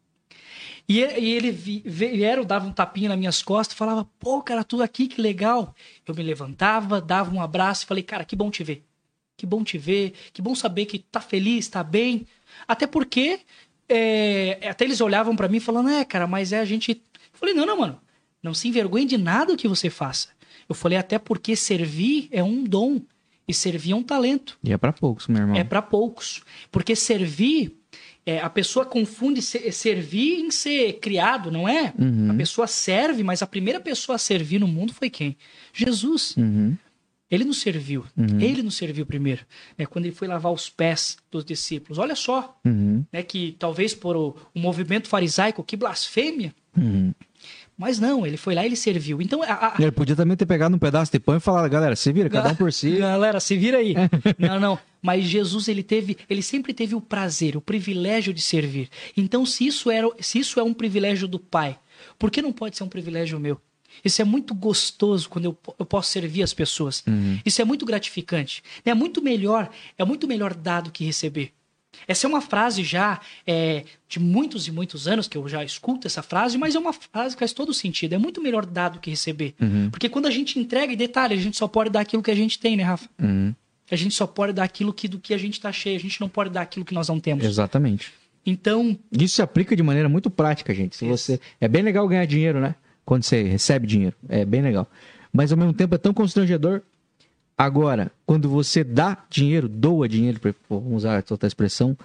E 0.88 1.00
e 1.00 1.32
ele 1.34 1.52
vi- 1.52 1.82
vieram, 1.84 2.44
dava 2.44 2.66
um 2.66 2.72
tapinha 2.72 3.10
nas 3.10 3.18
minhas 3.18 3.42
costas 3.42 3.76
falava, 3.76 4.08
pô, 4.18 4.42
cara, 4.42 4.64
tu 4.64 4.82
aqui, 4.82 5.06
que 5.06 5.20
legal. 5.20 5.74
Eu 6.06 6.14
me 6.14 6.22
levantava, 6.22 6.98
dava 7.00 7.30
um 7.32 7.42
abraço 7.42 7.84
e 7.84 7.86
falei, 7.86 8.02
cara, 8.02 8.24
que 8.24 8.34
bom 8.34 8.50
te 8.50 8.64
ver. 8.64 8.82
Que 9.36 9.46
bom 9.46 9.62
te 9.62 9.76
ver, 9.78 10.14
que 10.32 10.42
bom 10.42 10.54
saber 10.54 10.86
que 10.86 10.98
tá 10.98 11.20
feliz, 11.20 11.68
tá 11.68 11.84
bem. 11.84 12.26
Até 12.66 12.86
porque, 12.86 13.40
é, 13.88 14.58
até 14.68 14.84
eles 14.84 15.00
olhavam 15.00 15.36
pra 15.36 15.46
mim 15.46 15.60
falando, 15.60 15.90
é, 15.90 16.04
cara, 16.04 16.26
mas 16.26 16.52
é 16.52 16.58
a 16.58 16.64
gente... 16.64 16.90
Eu 17.32 17.38
falei, 17.38 17.54
não, 17.54 17.66
não, 17.66 17.78
mano, 17.78 18.00
não 18.42 18.54
se 18.54 18.66
envergonhe 18.66 19.06
de 19.06 19.16
nada 19.18 19.56
que 19.56 19.68
você 19.68 19.90
faça. 19.90 20.30
Eu 20.68 20.74
falei, 20.74 20.98
até 20.98 21.18
porque 21.18 21.54
servir 21.54 22.28
é 22.32 22.42
um 22.42 22.64
dom 22.64 23.00
e 23.48 23.54
servir 23.54 23.92
é 23.92 23.96
um 23.96 24.02
talento. 24.02 24.58
E 24.62 24.72
é 24.72 24.76
pra 24.76 24.92
poucos, 24.92 25.26
meu 25.26 25.40
irmão. 25.40 25.56
É 25.56 25.64
para 25.64 25.80
poucos. 25.82 26.42
Porque 26.70 26.94
servir, 26.94 27.74
é, 28.26 28.40
a 28.40 28.50
pessoa 28.50 28.84
confunde 28.84 29.40
ser- 29.40 29.72
servir 29.72 30.38
em 30.40 30.50
ser 30.50 30.98
criado, 31.00 31.50
não 31.50 31.66
é? 31.68 31.92
Uhum. 31.98 32.30
A 32.30 32.34
pessoa 32.34 32.66
serve, 32.66 33.22
mas 33.22 33.40
a 33.42 33.46
primeira 33.46 33.80
pessoa 33.80 34.16
a 34.16 34.18
servir 34.18 34.58
no 34.60 34.68
mundo 34.68 34.92
foi 34.92 35.08
quem? 35.08 35.36
Jesus. 35.72 36.36
Uhum. 36.36 36.76
Ele 37.30 37.44
nos 37.44 37.58
serviu. 37.60 38.06
Ele 38.40 38.62
nos 38.62 38.74
serviu 38.76 39.04
primeiro. 39.04 39.44
né? 39.76 39.84
Quando 39.84 40.06
ele 40.06 40.14
foi 40.14 40.26
lavar 40.26 40.50
os 40.50 40.70
pés 40.70 41.18
dos 41.30 41.44
discípulos. 41.44 41.98
Olha 41.98 42.14
só, 42.16 42.58
Uhum. 42.64 43.04
né, 43.12 43.22
que 43.22 43.54
talvez 43.58 43.94
por 43.94 44.16
o, 44.16 44.34
o 44.54 44.58
movimento 44.58 45.08
farisaico, 45.08 45.62
que 45.62 45.76
blasfêmia. 45.76 46.54
Uhum. 47.78 47.86
Mas 47.86 48.00
não, 48.00 48.26
ele 48.26 48.36
foi 48.36 48.54
lá 48.54 48.62
e 48.64 48.66
ele 48.66 48.76
serviu. 48.76 49.22
Então, 49.22 49.42
a, 49.42 49.46
a- 49.46 49.74
Ele 49.78 49.92
podia 49.92 50.16
também 50.16 50.36
ter 50.36 50.46
pegado 50.46 50.74
um 50.74 50.78
pedaço 50.78 51.12
de 51.12 51.18
pão 51.20 51.36
e 51.36 51.40
falado, 51.40 51.70
galera, 51.70 51.94
se 51.94 52.12
vira, 52.12 52.28
cada 52.28 52.50
um 52.50 52.54
por 52.54 52.72
si. 52.72 52.96
Galera, 52.98 53.38
se 53.40 53.56
vira 53.56 53.78
aí. 53.78 53.94
não, 54.38 54.58
não. 54.58 54.78
Mas 55.00 55.24
Jesus, 55.24 55.68
ele 55.68 55.82
teve, 55.82 56.16
ele 56.28 56.42
sempre 56.42 56.74
teve 56.74 56.94
o 56.94 57.00
prazer, 57.00 57.56
o 57.56 57.60
privilégio 57.60 58.34
de 58.34 58.42
servir. 58.42 58.88
Então, 59.16 59.46
se 59.46 59.64
isso, 59.66 59.90
era, 59.90 60.08
se 60.20 60.40
isso 60.40 60.58
é 60.58 60.62
um 60.62 60.74
privilégio 60.74 61.28
do 61.28 61.38
Pai, 61.38 61.78
por 62.18 62.30
que 62.30 62.42
não 62.42 62.52
pode 62.52 62.76
ser 62.76 62.82
um 62.84 62.88
privilégio 62.88 63.38
meu? 63.38 63.60
Isso 64.04 64.20
é 64.22 64.24
muito 64.24 64.54
gostoso 64.54 65.28
quando 65.28 65.46
eu, 65.46 65.58
eu 65.78 65.84
posso 65.86 66.10
servir 66.10 66.42
as 66.42 66.52
pessoas. 66.54 67.02
Isso 67.44 67.60
é 67.62 67.64
muito 67.64 67.84
gratificante. 67.86 68.62
É 68.84 68.94
muito 68.94 69.20
melhor, 69.22 69.68
é 69.96 70.04
muito 70.04 70.26
melhor 70.28 70.54
dar 70.54 70.82
do 70.82 70.90
que 70.90 71.04
receber. 71.04 71.52
Essa 72.06 72.26
é 72.26 72.28
uma 72.28 72.40
frase 72.40 72.84
já 72.84 73.20
é, 73.46 73.84
de 74.08 74.20
muitos 74.20 74.66
e 74.66 74.72
muitos 74.72 75.08
anos 75.08 75.28
que 75.28 75.36
eu 75.36 75.48
já 75.48 75.64
escuto 75.64 76.06
essa 76.06 76.22
frase, 76.22 76.56
mas 76.56 76.74
é 76.74 76.78
uma 76.78 76.92
frase 76.92 77.34
que 77.34 77.40
faz 77.40 77.52
todo 77.52 77.72
sentido. 77.74 78.14
É 78.14 78.18
muito 78.18 78.42
melhor 78.42 78.64
dar 78.64 78.90
do 78.90 78.98
que 78.98 79.10
receber. 79.10 79.54
Porque 79.90 80.08
quando 80.08 80.26
a 80.26 80.30
gente 80.30 80.58
entrega, 80.58 80.92
e 80.92 80.96
detalhe, 80.96 81.34
a 81.34 81.36
gente 81.36 81.56
só 81.56 81.68
pode 81.68 81.90
dar 81.90 82.00
aquilo 82.00 82.22
que 82.22 82.30
a 82.30 82.34
gente 82.34 82.58
tem, 82.58 82.76
né, 82.76 82.82
Rafa? 82.82 83.08
Uhum. 83.20 83.54
A 83.90 83.96
gente 83.96 84.14
só 84.14 84.26
pode 84.26 84.52
dar 84.52 84.64
aquilo 84.64 84.92
que, 84.92 85.08
do 85.08 85.18
que 85.18 85.32
a 85.32 85.38
gente 85.38 85.60
tá 85.60 85.72
cheio. 85.72 85.96
A 85.96 86.00
gente 86.00 86.20
não 86.20 86.28
pode 86.28 86.50
dar 86.50 86.62
aquilo 86.62 86.84
que 86.84 86.94
nós 86.94 87.08
não 87.08 87.18
temos. 87.18 87.44
Exatamente. 87.44 88.12
Então, 88.44 88.98
Isso 89.12 89.36
se 89.36 89.42
aplica 89.42 89.74
de 89.76 89.82
maneira 89.82 90.08
muito 90.08 90.30
prática, 90.30 90.74
gente. 90.74 90.96
Se 90.96 91.06
você 91.06 91.40
é 91.60 91.68
bem 91.68 91.82
legal 91.82 92.06
ganhar 92.06 92.24
dinheiro, 92.26 92.60
né? 92.60 92.74
Quando 93.04 93.22
você 93.22 93.42
recebe 93.42 93.86
dinheiro, 93.86 94.14
é 94.28 94.44
bem 94.44 94.62
legal. 94.62 94.86
Mas 95.32 95.52
ao 95.52 95.58
mesmo 95.58 95.72
tempo 95.72 95.94
é 95.94 95.98
tão 95.98 96.12
constrangedor. 96.12 96.82
Agora, 97.58 98.12
quando 98.24 98.48
você 98.48 98.84
dá 98.84 99.18
dinheiro, 99.28 99.68
doa 99.68 100.08
dinheiro, 100.08 100.40
vamos 100.70 100.92
usar 100.92 101.24
outra 101.28 101.48
expressão, 101.48 101.98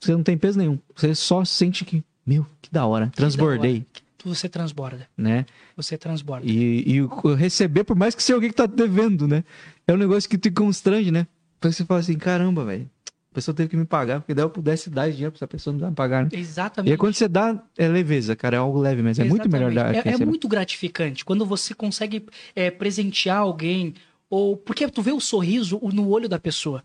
você 0.00 0.12
não 0.12 0.22
tem 0.22 0.38
peso 0.38 0.58
nenhum. 0.58 0.78
Você 0.96 1.14
só 1.14 1.44
sente 1.44 1.84
que, 1.84 2.02
meu, 2.26 2.46
que 2.62 2.70
da 2.72 2.86
hora, 2.86 3.12
transbordei, 3.14 3.84
você 4.24 4.48
transborda. 4.48 5.06
né? 5.16 5.44
Você 5.76 5.98
transborda. 5.98 6.46
E, 6.46 6.82
e 6.86 7.34
receber, 7.36 7.84
por 7.84 7.94
mais 7.94 8.14
que 8.14 8.22
seja 8.22 8.36
alguém 8.36 8.48
que 8.48 8.56
tá 8.56 8.64
devendo, 8.64 9.28
né? 9.28 9.44
É 9.86 9.92
um 9.92 9.98
negócio 9.98 10.28
que 10.30 10.38
te 10.38 10.50
constrange, 10.50 11.10
né? 11.10 11.26
Você 11.60 11.84
fala 11.84 12.00
assim, 12.00 12.16
caramba, 12.16 12.64
velho. 12.64 12.88
A 13.30 13.34
pessoa 13.34 13.54
teve 13.54 13.68
que 13.68 13.76
me 13.76 13.84
pagar, 13.84 14.20
porque 14.20 14.32
daí 14.32 14.44
eu 14.44 14.48
pudesse 14.48 14.88
dar 14.88 15.08
esse 15.08 15.16
dinheiro 15.16 15.32
pra 15.32 15.38
essa 15.38 15.48
pessoa 15.48 15.76
não 15.76 15.90
me 15.90 15.94
pagar, 15.94 16.22
né? 16.22 16.30
E 16.32 16.36
Exatamente. 16.38 16.92
aí 16.92 16.96
quando 16.96 17.14
você 17.14 17.26
dá, 17.26 17.60
é 17.76 17.88
leveza, 17.88 18.36
cara, 18.36 18.56
é 18.56 18.60
algo 18.60 18.78
leve, 18.78 19.02
mas 19.02 19.18
é 19.18 19.24
muito 19.24 19.50
melhor 19.50 19.74
dar 19.74 19.94
É, 19.94 20.02
é 20.06 20.24
muito 20.24 20.46
gratificante 20.46 21.24
quando 21.24 21.44
você 21.44 21.74
consegue 21.74 22.24
é, 22.54 22.70
presentear 22.70 23.38
alguém, 23.38 23.94
ou 24.34 24.56
porque 24.56 24.88
tu 24.88 25.00
vê 25.00 25.12
o 25.12 25.20
sorriso 25.20 25.80
no 25.92 26.08
olho 26.08 26.28
da 26.28 26.40
pessoa. 26.40 26.82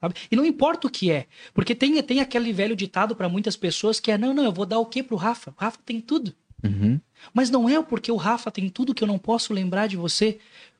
sabe? 0.00 0.14
E 0.30 0.36
não 0.36 0.46
importa 0.46 0.86
o 0.86 0.90
que 0.90 1.10
é. 1.10 1.26
Porque 1.52 1.74
tem, 1.74 2.00
tem 2.00 2.20
aquele 2.20 2.52
velho 2.52 2.76
ditado 2.76 3.16
para 3.16 3.28
muitas 3.28 3.56
pessoas 3.56 3.98
que 3.98 4.12
é: 4.12 4.16
não, 4.16 4.32
não, 4.32 4.44
eu 4.44 4.52
vou 4.52 4.64
dar 4.64 4.78
o 4.78 4.86
quê 4.86 5.02
pro 5.02 5.16
Rafa? 5.16 5.50
O 5.50 5.60
Rafa 5.60 5.78
tem 5.84 6.00
tudo. 6.00 6.32
Uhum. 6.62 7.00
Mas 7.34 7.50
não 7.50 7.68
é 7.68 7.82
porque 7.82 8.12
o 8.12 8.16
Rafa 8.16 8.52
tem 8.52 8.68
tudo 8.68 8.94
que 8.94 9.02
eu 9.02 9.08
não 9.08 9.18
posso 9.18 9.52
lembrar 9.52 9.88
de 9.88 9.96
você 9.96 10.38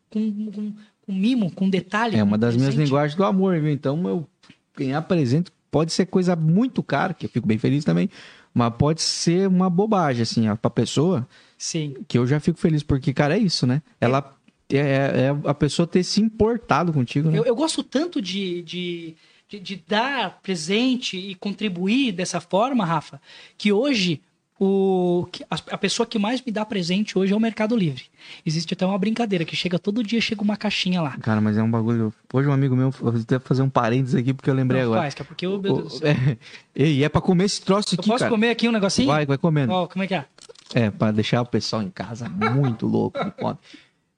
com, 0.09 0.53
com, 0.53 0.73
com 1.05 1.13
mimo, 1.13 1.51
com 1.51 1.69
detalhe. 1.69 2.17
É 2.17 2.23
uma 2.23 2.39
das 2.39 2.57
minhas 2.57 2.77
linguagens 2.77 3.17
do 3.17 3.25
amor, 3.25 3.61
viu? 3.61 3.73
Então, 3.73 4.01
eu 4.07 4.27
ganhar 4.77 5.03
presente 5.03 5.51
pode 5.73 5.93
ser 5.93 6.07
coisa 6.07 6.37
muito 6.37 6.85
cara, 6.85 7.15
que 7.15 7.27
eu 7.27 7.31
fico 7.31 7.49
bem 7.49 7.59
feliz 7.59 7.85
também, 7.85 8.09
mas 8.55 8.73
pode 8.79 9.03
ser 9.03 9.49
uma 9.49 9.69
bobagem, 9.69 10.23
assim, 10.23 10.49
ó, 10.49 10.55
pra 10.55 10.71
pessoa, 10.71 11.27
Sim. 11.59 11.97
que 12.07 12.17
eu 12.17 12.27
já 12.27 12.39
fico 12.39 12.61
feliz, 12.61 12.83
porque, 12.85 13.13
cara, 13.13 13.37
é 13.37 13.41
isso, 13.41 13.67
né? 13.67 13.83
Ela 14.01 14.37
é, 14.79 15.29
é 15.45 15.49
a 15.49 15.55
pessoa 15.55 15.87
ter 15.87 16.03
se 16.05 16.21
importado 16.21 16.93
contigo, 16.93 17.31
né? 17.31 17.39
Eu, 17.39 17.45
eu 17.45 17.55
gosto 17.55 17.83
tanto 17.83 18.21
de, 18.21 18.63
de, 18.63 19.15
de, 19.49 19.59
de 19.61 19.83
dar 19.89 20.41
presente 20.43 21.17
e 21.17 21.35
contribuir 21.35 22.13
dessa 22.13 22.41
forma, 22.41 22.85
Rafa, 22.85 23.21
que 23.59 23.73
hoje 23.73 24.21
o, 24.65 25.27
a, 25.51 25.57
a 25.73 25.79
pessoa 25.79 26.07
que 26.07 26.19
mais 26.21 26.41
me 26.41 26.53
dá 26.53 26.65
presente 26.65 27.19
hoje 27.19 27.33
é 27.33 27.37
o 27.37 27.41
Mercado 27.41 27.77
Livre. 27.77 28.05
Existe 28.47 28.75
até 28.75 28.87
uma 28.87 28.97
brincadeira 28.97 29.45
que 29.45 29.57
chega 29.57 29.77
todo 29.77 30.05
dia, 30.05 30.21
chega 30.21 30.41
uma 30.41 30.57
caixinha 30.57 31.03
lá. 31.03 31.17
Cara, 31.19 31.41
mas 31.41 31.57
é 31.59 31.63
um 31.63 31.71
bagulho. 31.71 32.15
Hoje 32.33 32.49
um 32.49 32.53
amigo 32.53 32.77
meu, 32.77 32.95
eu 33.03 33.09
até 33.09 33.41
fazer 33.41 33.63
um 33.63 33.69
parênteses 33.69 34.15
aqui, 34.15 34.33
porque 34.33 34.49
eu 34.49 34.55
lembrei 34.55 34.81
Não 34.83 34.89
agora. 34.89 35.03
faz, 35.03 35.15
que 35.15 35.23
é 35.23 35.25
porque, 35.25 35.47
ô, 35.49 35.59
meu 35.59 35.75
Deus 35.79 36.01
O- 36.01 36.07
é, 36.07 36.37
e 36.77 37.03
é 37.03 37.09
pra 37.09 37.21
comer 37.21 37.45
esse 37.47 37.61
troço 37.61 37.95
Eu 37.95 37.99
aqui, 37.99 38.09
posso 38.09 38.21
cara. 38.21 38.31
comer 38.31 38.51
aqui 38.51 38.69
um 38.69 38.73
negocinho? 38.73 39.09
Vai, 39.09 39.27
vai 39.27 39.37
comendo. 39.39 39.73
Ó, 39.73 39.89
como 39.89 40.05
é 40.05 40.07
que 40.07 40.15
é? 40.15 40.25
É, 40.75 40.91
pra 40.91 41.11
deixar 41.11 41.43
o 41.43 41.47
pessoal 41.47 41.83
em 41.83 41.91
casa 41.91 42.29
muito 42.29 42.87
louco 42.87 43.23
de 43.23 43.31
fome. 43.33 43.59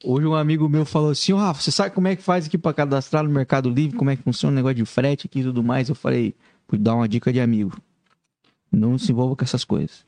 Hoje 0.07 0.27
um 0.27 0.35
amigo 0.35 0.69
meu 0.69 0.85
falou 0.85 1.11
assim, 1.11 1.33
ô 1.33 1.39
Rafa, 1.39 1.63
você 1.63 1.71
sabe 1.71 1.95
como 1.95 2.07
é 2.09 2.15
que 2.15 2.23
faz 2.23 2.47
aqui 2.47 2.59
pra 2.59 2.75
cadastrar 2.75 3.25
no 3.25 3.31
Mercado 3.31 3.71
Livre? 3.71 3.97
Como 3.97 4.11
é 4.11 4.17
que 4.17 4.23
funciona 4.23 4.53
o 4.53 4.55
negócio 4.55 4.77
de 4.77 4.85
frete 4.85 5.27
aqui 5.27 5.41
e 5.41 5.45
tudo 5.45 5.65
mais? 5.65 5.89
Eu 5.89 5.95
falei, 5.95 6.35
vou 6.69 6.79
dar 6.79 6.95
uma 6.95 7.09
dica 7.09 7.33
de 7.33 7.41
amigo. 7.41 7.75
Não 8.71 8.99
se 8.99 9.13
envolva 9.13 9.35
com 9.35 9.43
essas 9.43 9.65
coisas. 9.65 10.05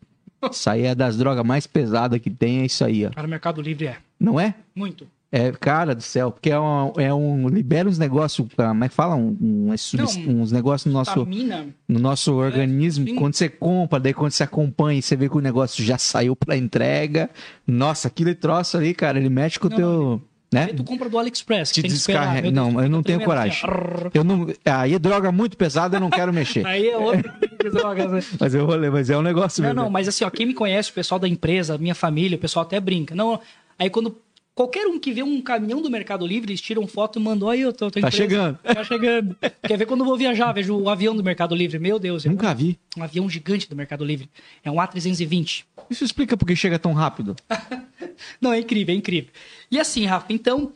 Isso 0.53 0.69
aí 0.69 0.83
é 0.83 0.95
das 0.95 1.17
drogas 1.17 1.45
mais 1.47 1.67
pesadas 1.67 2.21
que 2.21 2.29
tem, 2.29 2.61
é 2.61 2.67
isso 2.67 2.85
aí, 2.85 3.07
ó. 3.07 3.11
Cara, 3.11 3.27
o 3.27 3.31
Mercado 3.31 3.63
Livre 3.63 3.87
é. 3.87 3.97
Não 4.21 4.39
é? 4.39 4.55
Muito. 4.75 5.09
É, 5.33 5.51
cara 5.53 5.93
do 5.95 6.03
céu, 6.03 6.31
porque 6.31 6.51
é 6.51 6.59
um. 6.59 6.93
É 6.97 7.13
um 7.13 7.49
libera 7.49 7.89
uns 7.89 7.99
negócios, 7.99 8.47
como 8.57 8.85
é 8.85 8.89
que 8.89 8.95
fala? 8.95 9.17
Um, 9.17 9.37
um- 9.41 9.73
é 9.73 9.77
Não, 9.97 10.41
uns 10.43 10.53
negócios 10.53 10.87
no 10.93 10.99
nosso, 10.99 11.25
Vitamina. 11.25 11.67
no 11.89 11.99
nosso 11.99 12.33
organismo. 12.35 13.07
sim. 13.09 13.17
Quando 13.17 13.35
você 13.35 13.49
compra, 13.49 13.99
daí 13.99 14.15
quando 14.15 14.31
você 14.31 14.45
acompanha 14.45 14.99
e 14.99 15.03
você 15.03 15.17
vê 15.17 15.29
que 15.29 15.37
o 15.37 15.41
negócio 15.41 15.85
já 15.85 15.99
saiu 15.99 16.37
pra 16.37 16.57
entrega. 16.57 17.29
Nossa, 17.67 18.07
aquele 18.09 18.35
troço 18.37 18.77
ali, 18.77 18.95
cara, 18.95 19.19
ele 19.19 19.29
mexe 19.29 19.59
com 19.59 19.67
o 19.67 19.71
Não, 19.71 19.77
teu. 19.77 20.23
Né? 20.55 20.69
Tu 20.69 20.85
compra 20.85 21.09
do 21.09 21.19
AliExpress. 21.19 21.73
Te 21.73 21.83
que 21.83 21.89
descarrega. 21.89 22.43
Deus, 22.43 22.55
Não, 22.55 22.81
eu 22.81 22.89
não 22.89 23.03
tenho 23.03 23.21
coragem. 23.25 23.61
assim. 23.69 24.11
Eu 24.15 24.23
não. 24.23 24.47
Aí 24.65 24.95
é 24.95 24.99
droga 24.99 25.33
muito 25.33 25.57
pesada, 25.57 25.97
eu 25.97 26.01
não 26.01 26.09
quero 26.09 26.33
mexer. 26.33 26.65
Aí 26.65 26.87
é 26.89 27.17
de 27.65 27.71
droga, 27.71 28.07
né? 28.07 28.21
mas 28.39 28.55
eu 28.55 28.65
vou 28.65 28.77
ler, 28.77 28.93
mas 28.93 29.11
é 29.11 29.19
um 29.19 29.23
negócio 29.23 29.61
Não, 29.61 29.71
mesmo. 29.71 29.83
não, 29.83 29.91
mas 29.91 30.07
assim, 30.07 30.25
ó, 30.25 30.31
quem 30.31 30.47
me 30.47 30.55
conhece, 30.55 30.91
o 30.91 30.95
pessoal 30.95 31.19
da 31.19 31.27
empresa, 31.29 31.77
minha 31.77 31.97
família, 31.97 32.37
o 32.37 32.41
pessoal 32.41 32.65
até 32.65 32.79
brinca. 32.79 33.13
Não, 33.13 33.41
aí 33.77 33.91
quando 33.91 34.17
qualquer 34.57 34.87
um 34.89 34.99
que 34.99 35.13
vê 35.13 35.23
um 35.23 35.41
caminhão 35.41 35.81
do 35.83 35.89
Mercado 35.91 36.27
Livre, 36.27 36.51
eles 36.51 36.61
tiram 36.61 36.87
foto 36.89 37.21
e 37.21 37.23
mandam, 37.23 37.49
aí 37.49 37.61
eu 37.61 37.73
tô, 37.73 37.91
tô 37.91 38.01
Tá 38.01 38.09
empresa. 38.09 38.17
chegando. 38.17 38.59
Tá 38.65 38.83
chegando. 38.83 39.37
Quer 39.63 39.77
ver 39.77 39.87
quando 39.87 40.01
eu 40.01 40.07
vou 40.07 40.17
viajar, 40.17 40.51
vejo 40.53 40.75
o 40.77 40.89
avião 40.89 41.15
do 41.15 41.23
Mercado 41.23 41.55
Livre. 41.55 41.79
Meu 41.79 41.99
Deus, 41.99 42.25
é 42.27 42.29
um, 42.29 42.33
Nunca 42.33 42.53
vi. 42.55 42.79
um 42.97 43.03
avião 43.05 43.29
gigante 43.31 43.69
do 43.69 43.77
Mercado 43.77 44.05
Livre. 44.05 44.29
É 44.65 44.71
um 44.71 44.77
A320. 44.77 45.65
Isso 45.91 46.03
explica 46.03 46.37
por 46.37 46.47
que 46.47 46.57
chega 46.57 46.79
tão 46.79 46.93
rápido. 46.95 47.37
Não, 48.41 48.53
é 48.53 48.59
incrível, 48.59 48.95
é 48.95 48.99
incrível. 48.99 49.31
E 49.71 49.79
assim, 49.79 50.07
Rafa, 50.07 50.33
então, 50.33 50.73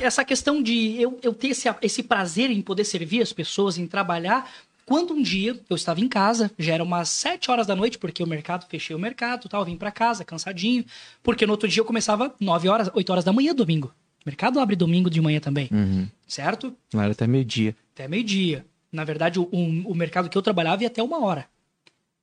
essa 0.00 0.24
questão 0.24 0.62
de 0.62 1.00
eu, 1.00 1.18
eu 1.22 1.32
ter 1.32 1.48
esse, 1.48 1.68
esse 1.80 2.02
prazer 2.02 2.50
em 2.50 2.60
poder 2.60 2.84
servir 2.84 3.22
as 3.22 3.32
pessoas, 3.32 3.78
em 3.78 3.86
trabalhar. 3.86 4.48
Quando 4.84 5.14
um 5.14 5.22
dia 5.22 5.58
eu 5.70 5.76
estava 5.76 6.00
em 6.00 6.08
casa, 6.08 6.50
já 6.58 6.74
era 6.74 6.82
umas 6.84 7.08
7 7.08 7.50
horas 7.50 7.66
da 7.66 7.74
noite, 7.76 7.98
porque 7.98 8.22
o 8.22 8.26
mercado, 8.26 8.66
fechei 8.68 8.94
o 8.94 8.98
mercado 8.98 9.48
tal, 9.48 9.64
vim 9.64 9.76
para 9.76 9.90
casa, 9.90 10.24
cansadinho, 10.24 10.84
porque 11.22 11.46
no 11.46 11.52
outro 11.52 11.68
dia 11.68 11.80
eu 11.80 11.84
começava 11.84 12.34
9 12.40 12.68
horas, 12.68 12.90
8 12.94 13.10
horas 13.10 13.24
da 13.24 13.32
manhã, 13.32 13.54
domingo. 13.54 13.94
O 14.24 14.28
mercado 14.28 14.60
abre 14.60 14.76
domingo 14.76 15.08
de 15.10 15.20
manhã 15.20 15.40
também, 15.40 15.68
Uhum. 15.72 16.06
certo? 16.26 16.74
Não 16.92 17.00
era 17.02 17.12
até 17.12 17.26
meio-dia. 17.26 17.74
Até 17.94 18.06
meio-dia. 18.08 18.64
Na 18.90 19.04
verdade, 19.04 19.38
o, 19.40 19.44
o- 19.50 19.90
o 19.90 19.94
mercado 19.94 20.28
que 20.28 20.36
eu 20.36 20.42
trabalhava 20.42 20.82
ia 20.82 20.88
até 20.88 21.02
uma 21.02 21.24
hora. 21.24 21.46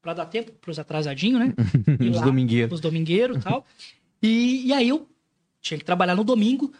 Pra 0.01 0.14
dar 0.14 0.26
tempo 0.26 0.51
pros 0.62 0.80
atrasadinhos, 0.80 1.39
né? 1.39 1.53
Ir 1.99 2.10
Os 2.12 2.18
lá, 2.18 2.24
domingueiros. 2.24 2.74
Os 2.76 2.80
domingueiros 2.80 3.38
e 3.38 3.39
tal. 3.41 3.66
E, 4.22 4.68
e 4.68 4.74
aí 4.74 4.88
eu 4.88 5.07
tinha 5.62 5.78
que 5.78 5.84
trabalhar 5.84 6.16
no 6.16 6.24
domingo, 6.24 6.72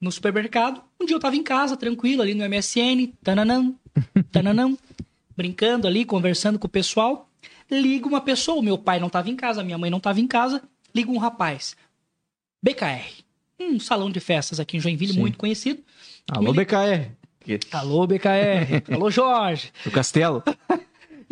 no 0.00 0.12
supermercado. 0.12 0.80
Um 1.00 1.04
dia 1.06 1.16
eu 1.16 1.20
tava 1.20 1.34
em 1.34 1.42
casa, 1.42 1.76
tranquilo, 1.76 2.22
ali 2.22 2.32
no 2.34 2.44
MSN, 2.48 3.12
tananã, 3.24 3.72
tananã, 4.30 4.76
brincando 5.40 5.86
ali, 5.86 6.04
conversando 6.04 6.58
com 6.58 6.66
o 6.66 6.70
pessoal. 6.70 7.26
Liga 7.70 8.06
uma 8.06 8.20
pessoa, 8.20 8.58
o 8.58 8.62
meu 8.62 8.76
pai 8.76 9.00
não 9.00 9.08
tava 9.08 9.30
em 9.30 9.36
casa, 9.36 9.62
minha 9.64 9.78
mãe 9.78 9.88
não 9.90 9.98
tava 10.00 10.20
em 10.20 10.26
casa. 10.26 10.62
Liga 10.94 11.10
um 11.10 11.16
rapaz. 11.16 11.74
BKR. 12.62 13.22
Um 13.58 13.80
salão 13.80 14.10
de 14.10 14.20
festas 14.20 14.60
aqui 14.60 14.76
em 14.76 14.80
Joinville, 14.80 15.14
Sim. 15.14 15.20
muito 15.20 15.38
conhecido. 15.38 15.82
Alô, 16.30 16.52
BKR. 16.52 17.10
Alô, 17.72 18.06
BKR. 18.06 18.84
Alô, 18.94 19.10
Jorge. 19.10 19.72
Do 19.84 19.90
Castelo. 19.90 20.42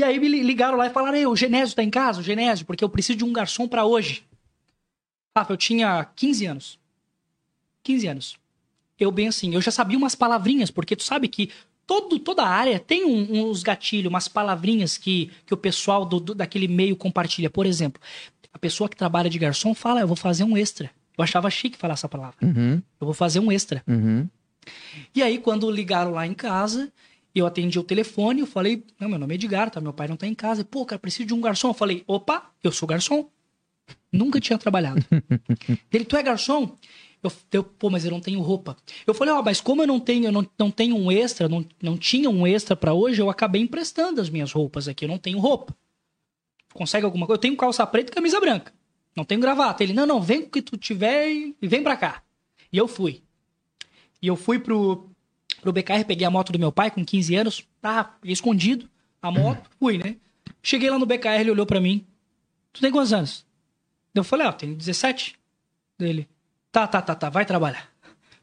E 0.01 0.05
aí 0.05 0.21
me 0.21 0.29
li- 0.29 0.45
ligaram 0.45 0.79
lá 0.79 0.87
e 0.87 0.91
falaram: 0.91 1.17
Ei, 1.17 1.27
o 1.27 1.35
Genésio 1.35 1.75
tá 1.75 1.83
em 1.83 1.91
casa? 1.91 2.21
O 2.21 2.23
Genésio, 2.23 2.65
porque 2.65 2.85
eu 2.85 2.89
preciso 2.89 3.19
de 3.19 3.25
um 3.25 3.33
garçom 3.33 3.67
pra 3.67 3.85
hoje. 3.85 4.23
Rafa, 5.37 5.53
eu 5.53 5.57
tinha 5.57 6.05
15 6.15 6.47
anos. 6.47 6.79
15 7.83 8.07
anos. 8.07 8.37
Eu 8.97 9.11
bem 9.11 9.27
assim, 9.27 9.53
eu 9.55 9.61
já 9.61 9.73
sabia 9.73 9.99
umas 9.99 10.15
palavrinhas, 10.15 10.71
porque 10.71 10.95
tu 10.95 11.03
sabe 11.03 11.27
que 11.27 11.51
todo, 11.89 12.19
toda 12.21 12.45
área 12.47 12.79
tem 12.79 13.05
um- 13.05 13.49
uns 13.49 13.63
gatilhos, 13.65 14.09
umas 14.11 14.29
palavrinhas 14.29 14.97
que, 14.99 15.33
que 15.47 15.53
o 15.55 15.57
pessoal 15.57 16.05
do, 16.05 16.21
do- 16.21 16.35
daquele 16.35 16.69
meio 16.69 16.95
compartilha. 16.95 17.49
Por 17.51 17.67
exemplo, 17.67 18.01
a 18.53 18.59
pessoa 18.59 18.89
que 18.89 18.95
trabalha 18.97 19.29
de 19.31 19.39
garçom 19.39 19.75
fala: 19.75 20.01
Eu 20.01 20.07
vou 20.07 20.17
fazer 20.17 20.45
um 20.45 20.57
extra. 20.57 20.91
Eu 21.17 21.25
achava 21.25 21.51
chique 21.51 21.77
falar 21.77 21.95
essa 21.95 22.09
palavra. 22.09 22.37
Uhum, 22.43 22.75
Eu 23.01 23.05
vou 23.07 23.15
fazer 23.15 23.41
um 23.41 23.51
extra. 23.51 23.83
uhum. 23.89 24.29
E 25.15 25.23
aí, 25.23 25.39
quando 25.39 25.69
ligaram 25.71 26.11
lá 26.13 26.27
em 26.27 26.35
casa, 26.35 26.93
eu 27.35 27.47
atendi 27.47 27.79
o 27.79 27.83
telefone, 27.83 28.41
eu 28.41 28.47
falei, 28.47 28.85
não, 29.01 29.09
meu 29.09 29.19
nome 29.19 29.33
é 29.33 29.37
Edgar, 29.37 29.71
tá? 29.71 29.81
Meu 29.81 29.93
pai 29.95 30.07
não 30.09 30.17
tá 30.17 30.27
em 30.27 30.35
casa. 30.35 30.63
Pô, 30.65 30.85
cara, 30.85 30.99
preciso 30.99 31.27
de 31.27 31.35
um 31.35 31.41
garçom. 31.41 31.69
Eu 31.69 31.75
falei, 31.75 32.05
opa, 32.07 32.51
eu 32.63 32.71
sou 32.71 32.87
garçom. 32.87 33.29
Nunca 34.13 34.39
tinha 34.41 34.59
trabalhado. 34.59 35.03
Ele, 35.93 36.05
tu 36.05 36.17
é 36.17 36.23
garçom? 36.23 36.77
Eu, 37.23 37.33
eu, 37.53 37.65
pô, 37.65 37.91
mas 37.91 38.05
eu 38.05 38.11
não 38.11 38.21
tenho 38.21 38.41
roupa. 38.41 38.77
Eu 39.07 39.13
falei, 39.13 39.35
ó, 39.35 39.43
mas 39.43 39.61
como 39.61 39.83
eu 39.83 39.87
não 39.87 39.99
tenho, 39.99 40.27
eu 40.27 40.33
não, 40.33 40.47
não 40.59 40.71
tenho 40.71 40.97
um 40.97 41.11
extra, 41.11 41.49
não, 41.49 41.65
não 41.83 41.97
tinha 41.97 42.31
um 42.31 42.47
extra 42.47 42.77
pra 42.77 42.95
hoje, 42.95 43.21
eu 43.21 43.29
acabei 43.29 43.61
emprestando 43.61 44.21
as 44.21 44.31
minhas 44.31 44.53
roupas 44.53 44.87
aqui, 44.87 45.05
eu 45.05 45.09
não 45.09 45.19
tenho 45.19 45.39
roupa. 45.39 45.77
Consegue 46.73 47.05
alguma 47.05 47.27
coisa? 47.27 47.39
Eu 47.39 47.41
tenho 47.41 47.57
calça 47.57 47.87
preta 47.87 48.13
e 48.13 48.15
camisa 48.15 48.39
branca. 48.39 48.73
Não 49.17 49.25
tenho 49.25 49.41
gravata. 49.41 49.83
Ele, 49.83 49.93
não, 49.93 50.07
não, 50.07 50.23
vem 50.23 50.43
com 50.43 50.49
o 50.49 50.51
que 50.51 50.63
tu 50.63 50.77
tiver 50.77 51.29
e 51.31 51.57
vem 51.61 51.83
pra 51.83 51.97
cá. 51.97 52.23
E 52.73 52.79
eu 52.79 52.87
fui. 52.87 53.23
E 54.23 54.27
eu 54.29 54.37
fui 54.37 54.61
pro, 54.61 55.11
pro 55.61 55.73
BKR, 55.73 56.05
peguei 56.07 56.27
a 56.27 56.31
moto 56.31 56.53
do 56.53 56.59
meu 56.59 56.71
pai 56.71 56.91
com 56.91 57.05
15 57.05 57.35
anos, 57.35 57.69
tá 57.81 58.17
escondido 58.23 58.89
a 59.21 59.31
moto, 59.31 59.69
fui, 59.79 59.99
né? 59.99 60.17
Cheguei 60.63 60.91
lá 60.91 60.99
no 60.99 61.07
BKR, 61.07 61.41
ele 61.41 61.51
olhou 61.51 61.67
pra 61.67 61.81
mim. 61.81 62.07
Tu 62.73 62.81
tem 62.81 62.93
quantos 62.93 63.13
anos? 63.13 63.47
Eu 64.15 64.23
falei, 64.23 64.47
ó, 64.47 64.53
tenho 64.53 64.75
17. 64.75 65.37
Dele, 65.99 66.29
tá, 66.71 66.87
tá, 66.87 67.03
tá, 67.03 67.15
tá, 67.15 67.31
vai 67.31 67.45
trabalhar. 67.45 67.89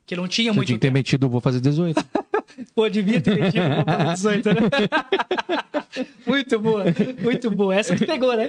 Porque 0.05 0.15
não 0.15 0.27
tinha 0.27 0.51
Você 0.51 0.55
muito 0.55 0.67
tinha 0.67 0.77
que 0.77 0.81
ter 0.81 0.91
metido, 0.91 1.27
vou 1.27 1.41
fazer 1.41 1.59
18. 1.59 2.03
Pô, 2.75 2.87
devia 2.87 3.19
ter 3.19 3.39
metido 3.39 3.65
uma 3.65 3.83
para 3.83 4.13
18, 4.13 4.49
né? 4.49 4.61
muito 6.25 6.59
boa, 6.59 6.83
muito 7.21 7.51
boa. 7.51 7.75
Essa 7.75 7.95
que 7.95 8.05
pegou, 8.05 8.35
né? 8.37 8.47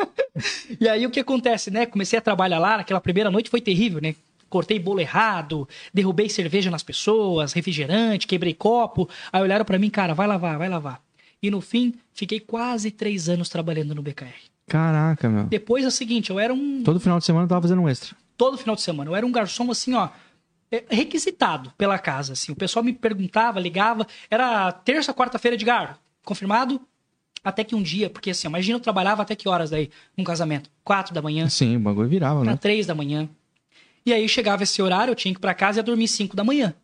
e 0.80 0.88
aí 0.88 1.06
o 1.06 1.10
que 1.10 1.20
acontece, 1.20 1.70
né? 1.70 1.84
Comecei 1.84 2.18
a 2.18 2.22
trabalhar 2.22 2.58
lá, 2.58 2.78
naquela 2.78 3.00
primeira 3.00 3.30
noite 3.30 3.50
foi 3.50 3.60
terrível, 3.60 4.00
né? 4.00 4.14
Cortei 4.48 4.78
bolo 4.78 5.00
errado, 5.00 5.68
derrubei 5.92 6.28
cerveja 6.30 6.70
nas 6.70 6.82
pessoas, 6.82 7.52
refrigerante, 7.52 8.26
quebrei 8.26 8.54
copo. 8.54 9.08
Aí 9.30 9.42
olharam 9.42 9.64
pra 9.64 9.78
mim, 9.78 9.90
cara, 9.90 10.14
vai 10.14 10.26
lavar, 10.26 10.56
vai 10.56 10.70
lavar. 10.70 11.02
E 11.42 11.50
no 11.50 11.60
fim, 11.60 11.94
fiquei 12.14 12.40
quase 12.40 12.90
três 12.90 13.28
anos 13.28 13.50
trabalhando 13.50 13.94
no 13.94 14.02
BKR. 14.02 14.48
Caraca, 14.66 15.28
meu. 15.28 15.44
Depois 15.44 15.84
é 15.84 15.88
o 15.88 15.90
seguinte, 15.90 16.30
eu 16.30 16.38
era 16.38 16.52
um 16.52 16.82
Todo 16.82 16.98
final 16.98 17.18
de 17.18 17.26
semana 17.26 17.44
eu 17.44 17.48
tava 17.48 17.62
fazendo 17.62 17.82
um 17.82 17.88
extra. 17.88 18.16
Todo 18.38 18.56
final 18.56 18.74
de 18.74 18.80
semana. 18.80 19.10
Eu 19.10 19.16
era 19.16 19.26
um 19.26 19.32
garçom 19.32 19.70
assim, 19.70 19.92
ó, 19.92 20.08
é, 20.70 20.84
requisitado 20.88 21.72
pela 21.76 21.98
casa, 21.98 22.32
assim. 22.32 22.52
O 22.52 22.56
pessoal 22.56 22.82
me 22.84 22.92
perguntava, 22.92 23.60
ligava, 23.60 24.06
era 24.30 24.72
terça, 24.72 25.12
quarta-feira 25.12 25.56
de 25.56 25.64
gar, 25.64 25.98
confirmado? 26.24 26.80
Até 27.44 27.62
que 27.64 27.74
um 27.74 27.82
dia, 27.82 28.08
porque 28.08 28.30
assim, 28.30 28.48
imagina 28.48 28.76
eu 28.76 28.80
trabalhava 28.80 29.22
até 29.22 29.34
que 29.36 29.48
horas 29.48 29.70
daí, 29.70 29.90
num 30.16 30.24
casamento? 30.24 30.70
Quatro 30.82 31.14
da 31.14 31.20
manhã, 31.20 31.48
Sim, 31.48 31.76
o 31.76 31.80
bagulho 31.80 32.08
virava, 32.08 32.44
né? 32.44 32.56
três 32.56 32.86
da 32.86 32.94
manhã. 32.94 33.28
E 34.06 34.12
aí 34.12 34.28
chegava 34.28 34.62
esse 34.62 34.80
horário, 34.80 35.10
eu 35.12 35.14
tinha 35.14 35.32
que 35.34 35.38
ir 35.38 35.40
pra 35.40 35.54
casa 35.54 35.78
e 35.78 35.80
ia 35.80 35.82
dormir 35.82 36.08
cinco 36.08 36.34
da 36.34 36.44
manhã. 36.44 36.74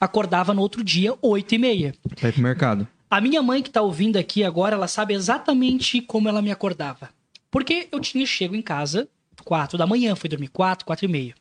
Acordava 0.00 0.54
no 0.54 0.62
outro 0.62 0.82
dia, 0.82 1.14
oito 1.20 1.54
e 1.54 1.58
meia. 1.58 1.94
Vai 2.20 2.32
pro 2.32 2.42
mercado. 2.42 2.86
A 3.10 3.20
minha 3.20 3.42
mãe 3.42 3.62
que 3.62 3.70
tá 3.70 3.80
ouvindo 3.80 4.16
aqui 4.16 4.44
agora, 4.44 4.76
ela 4.76 4.86
sabe 4.86 5.14
exatamente 5.14 6.00
como 6.02 6.28
ela 6.28 6.42
me 6.42 6.52
acordava. 6.52 7.08
Porque 7.50 7.88
eu 7.90 7.98
tinha 7.98 8.26
chego 8.26 8.54
em 8.54 8.62
casa 8.62 9.08
quatro 9.44 9.78
da 9.78 9.86
manhã, 9.86 10.14
fui 10.14 10.28
dormir 10.28 10.48
quatro, 10.48 10.84
quatro 10.86 11.04
e 11.04 11.08
meia. 11.08 11.34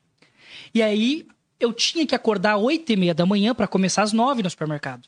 E 0.73 0.81
aí 0.81 1.27
eu 1.59 1.73
tinha 1.73 2.05
que 2.05 2.15
acordar 2.15 2.57
oito 2.57 2.91
e 2.91 2.95
meia 2.95 3.13
da 3.13 3.25
manhã 3.25 3.53
para 3.53 3.67
começar 3.67 4.03
às 4.03 4.13
nove 4.13 4.43
no 4.43 4.49
supermercado. 4.49 5.07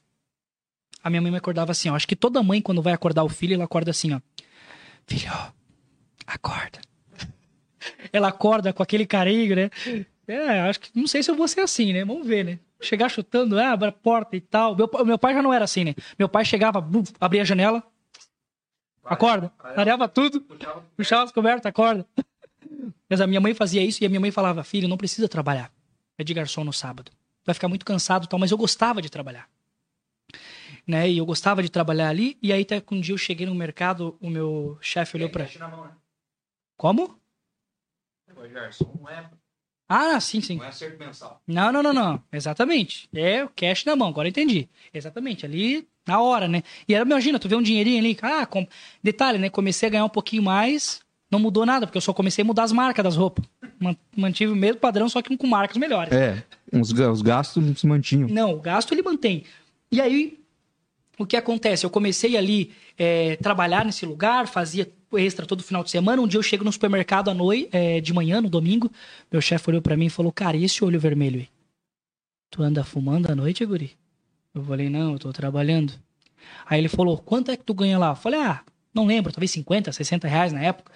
A 1.04 1.10
minha 1.10 1.22
mãe 1.22 1.32
me 1.32 1.38
acordava 1.38 1.72
assim, 1.72 1.90
ó. 1.90 1.96
Acho 1.96 2.08
que 2.08 2.16
toda 2.16 2.44
mãe, 2.44 2.62
quando 2.62 2.82
vai 2.82 2.94
acordar 2.94 3.24
o 3.24 3.30
filho, 3.30 3.54
ela 3.54 3.64
acorda 3.64 3.92
assim, 3.92 4.14
ó. 4.14 4.20
Filho, 5.08 5.32
acorda. 6.28 6.80
ela 8.12 8.28
acorda 8.28 8.74
com 8.74 8.84
aquele 8.84 9.06
carinho, 9.06 9.56
né? 9.56 9.70
É, 10.28 10.62
acho 10.62 10.80
que 10.82 10.92
não 10.94 11.08
sei 11.08 11.24
se 11.24 11.32
eu 11.32 11.36
vou 11.36 11.48
ser 11.48 11.62
assim, 11.62 11.94
né? 11.94 12.04
Vamos 12.04 12.28
ver, 12.28 12.44
né? 12.44 12.60
Chegar 12.82 13.10
chutando, 13.10 13.60
ah, 13.60 13.72
abre 13.72 13.90
a 13.90 13.92
porta 13.92 14.36
e 14.36 14.42
tal. 14.42 14.76
Meu, 14.76 14.90
meu 15.06 15.18
pai 15.18 15.34
já 15.34 15.42
não 15.42 15.54
era 15.54 15.66
assim, 15.66 15.84
né? 15.84 15.96
Meu 16.18 16.30
pai 16.30 16.46
chegava, 16.46 16.80
buf, 16.80 17.12
abria 17.20 17.42
a 17.42 17.46
janela, 17.46 17.84
acorda, 19.04 19.52
areava 19.60 20.08
tudo, 20.08 20.46
puxava 20.96 21.24
as 21.24 21.32
cobertas, 21.32 21.66
acorda. 21.66 22.06
Mas 23.10 23.22
a 23.22 23.28
minha 23.28 23.42
mãe 23.42 23.54
fazia 23.54 23.84
isso 23.84 24.04
e 24.04 24.06
a 24.06 24.10
minha 24.10 24.20
mãe 24.20 24.32
falava, 24.32 24.64
filho, 24.64 24.88
não 24.88 24.98
precisa 24.98 25.28
trabalhar. 25.28 25.72
É 26.18 26.24
de 26.24 26.34
garçom 26.34 26.64
no 26.64 26.74
sábado. 26.74 27.12
Vai 27.46 27.54
ficar 27.54 27.68
muito 27.68 27.86
cansado 27.86 28.26
e 28.26 28.30
tal, 28.30 28.40
mas 28.40 28.52
eu 28.52 28.58
gostava 28.58 29.02
de 29.02 29.10
trabalhar. 29.10 29.50
Né? 30.86 31.10
E 31.10 31.18
eu 31.18 31.26
gostava 31.26 31.64
de 31.64 31.70
trabalhar 31.70 32.10
ali. 32.10 32.38
E 32.42 32.52
aí 32.52 32.62
até 32.62 32.82
que 32.82 32.94
um 32.94 33.02
dia 33.02 33.14
eu 33.14 33.18
cheguei 33.18 33.46
no 33.46 33.56
mercado, 33.56 34.18
o 34.20 34.30
meu 34.30 34.78
chefe 34.82 35.18
olhou 35.18 35.30
pra... 35.30 35.44
Né? 35.44 35.92
Como? 36.78 37.20
O 38.36 38.50
garçom 38.50 38.94
não 39.00 39.10
é 39.10 39.30
ah, 39.92 40.20
sim, 40.20 40.40
sim. 40.40 40.58
Não 40.58 40.66
é 40.66 40.68
acerto 40.68 41.00
mensal. 41.00 41.42
Não, 41.48 41.72
não, 41.72 41.82
não, 41.82 41.92
não. 41.92 42.24
Exatamente. 42.32 43.10
É 43.12 43.44
o 43.44 43.50
cash 43.50 43.86
na 43.86 43.96
mão, 43.96 44.10
agora 44.10 44.30
entendi. 44.30 44.70
Exatamente, 44.94 45.48
ali 45.48 45.90
na 46.06 46.22
hora, 46.22 46.48
né? 46.48 46.62
E 46.88 46.94
era, 46.94 47.04
imagina, 47.04 47.40
tu 47.40 47.50
vê 47.50 47.56
um 47.56 47.62
dinheirinho 47.62 47.98
ali, 47.98 48.16
ah, 48.22 48.46
com... 48.46 48.68
detalhe, 49.02 49.40
né? 49.40 49.50
Comecei 49.50 49.90
a 49.90 49.92
ganhar 49.92 50.06
um 50.06 50.10
pouquinho 50.10 50.44
mais, 50.44 51.02
não 51.30 51.40
mudou 51.40 51.66
nada, 51.66 51.86
porque 51.86 51.98
eu 51.98 52.02
só 52.02 52.14
comecei 52.14 52.42
a 52.42 52.46
mudar 52.46 52.64
as 52.64 52.72
marcas 52.72 53.04
das 53.04 53.16
roupas. 53.16 53.46
Mantive 54.16 54.52
o 54.52 54.56
mesmo 54.56 54.80
padrão, 54.80 55.08
só 55.08 55.22
que 55.22 55.36
com 55.38 55.48
marcas 55.48 55.78
melhores. 55.78 56.12
É, 56.12 56.44
os, 56.74 56.92
os 56.92 57.22
gastos 57.22 57.64
não 57.64 57.76
se 57.76 57.86
mantinham. 57.86 58.28
Não, 58.28 58.54
o 58.54 58.60
gasto 58.60 58.92
ele 58.94 59.02
mantém. 59.02 59.44
E 59.92 60.02
aí, 60.02 60.40
o 61.18 61.26
que 61.26 61.38
acontece? 61.38 61.86
Eu 61.86 61.90
comecei 61.90 62.36
ali 62.36 62.72
é, 62.98 63.36
trabalhar 63.38 63.86
nesse 63.86 64.06
lugar, 64.06 64.48
fazia 64.48 64.92
extra 65.14 65.46
todo 65.46 65.64
final 65.64 65.84
de 65.84 65.92
semana. 65.92 66.22
Um 66.22 66.28
dia 66.28 66.38
eu 66.38 66.44
chego 66.44 66.64
no 66.64 66.72
supermercado 66.72 67.30
à 67.30 67.34
noite, 67.34 67.70
é, 67.72 68.00
de 68.02 68.14
manhã, 68.14 68.42
no 68.42 68.50
domingo. 68.50 68.92
Meu 69.32 69.42
chefe 69.42 69.70
olhou 69.70 69.82
para 69.82 69.98
mim 69.98 70.06
e 70.06 70.10
falou: 70.10 70.32
Cara, 70.32 70.58
e 70.58 70.64
esse 70.64 70.84
olho 70.84 71.00
vermelho 71.00 71.40
aí? 71.40 71.50
Tu 72.50 72.64
anda 72.64 72.84
fumando 72.84 73.32
à 73.32 73.36
noite, 73.36 73.66
Guri? 73.66 73.92
Eu 74.54 74.64
falei: 74.64 74.90
Não, 74.90 75.14
eu 75.14 75.20
tô 75.20 75.32
trabalhando. 75.32 75.94
Aí 76.66 76.80
ele 76.80 76.90
falou: 76.90 77.18
Quanto 77.18 77.52
é 77.52 77.58
que 77.58 77.64
tu 77.64 77.74
ganha 77.74 77.98
lá? 77.98 78.10
Eu 78.10 78.16
falei: 78.16 78.40
Ah, 78.40 78.62
não 78.94 79.06
lembro, 79.06 79.32
talvez 79.32 79.52
50, 79.52 79.92
60 79.92 80.28
reais 80.28 80.54
na 80.54 80.62
época. 80.62 80.92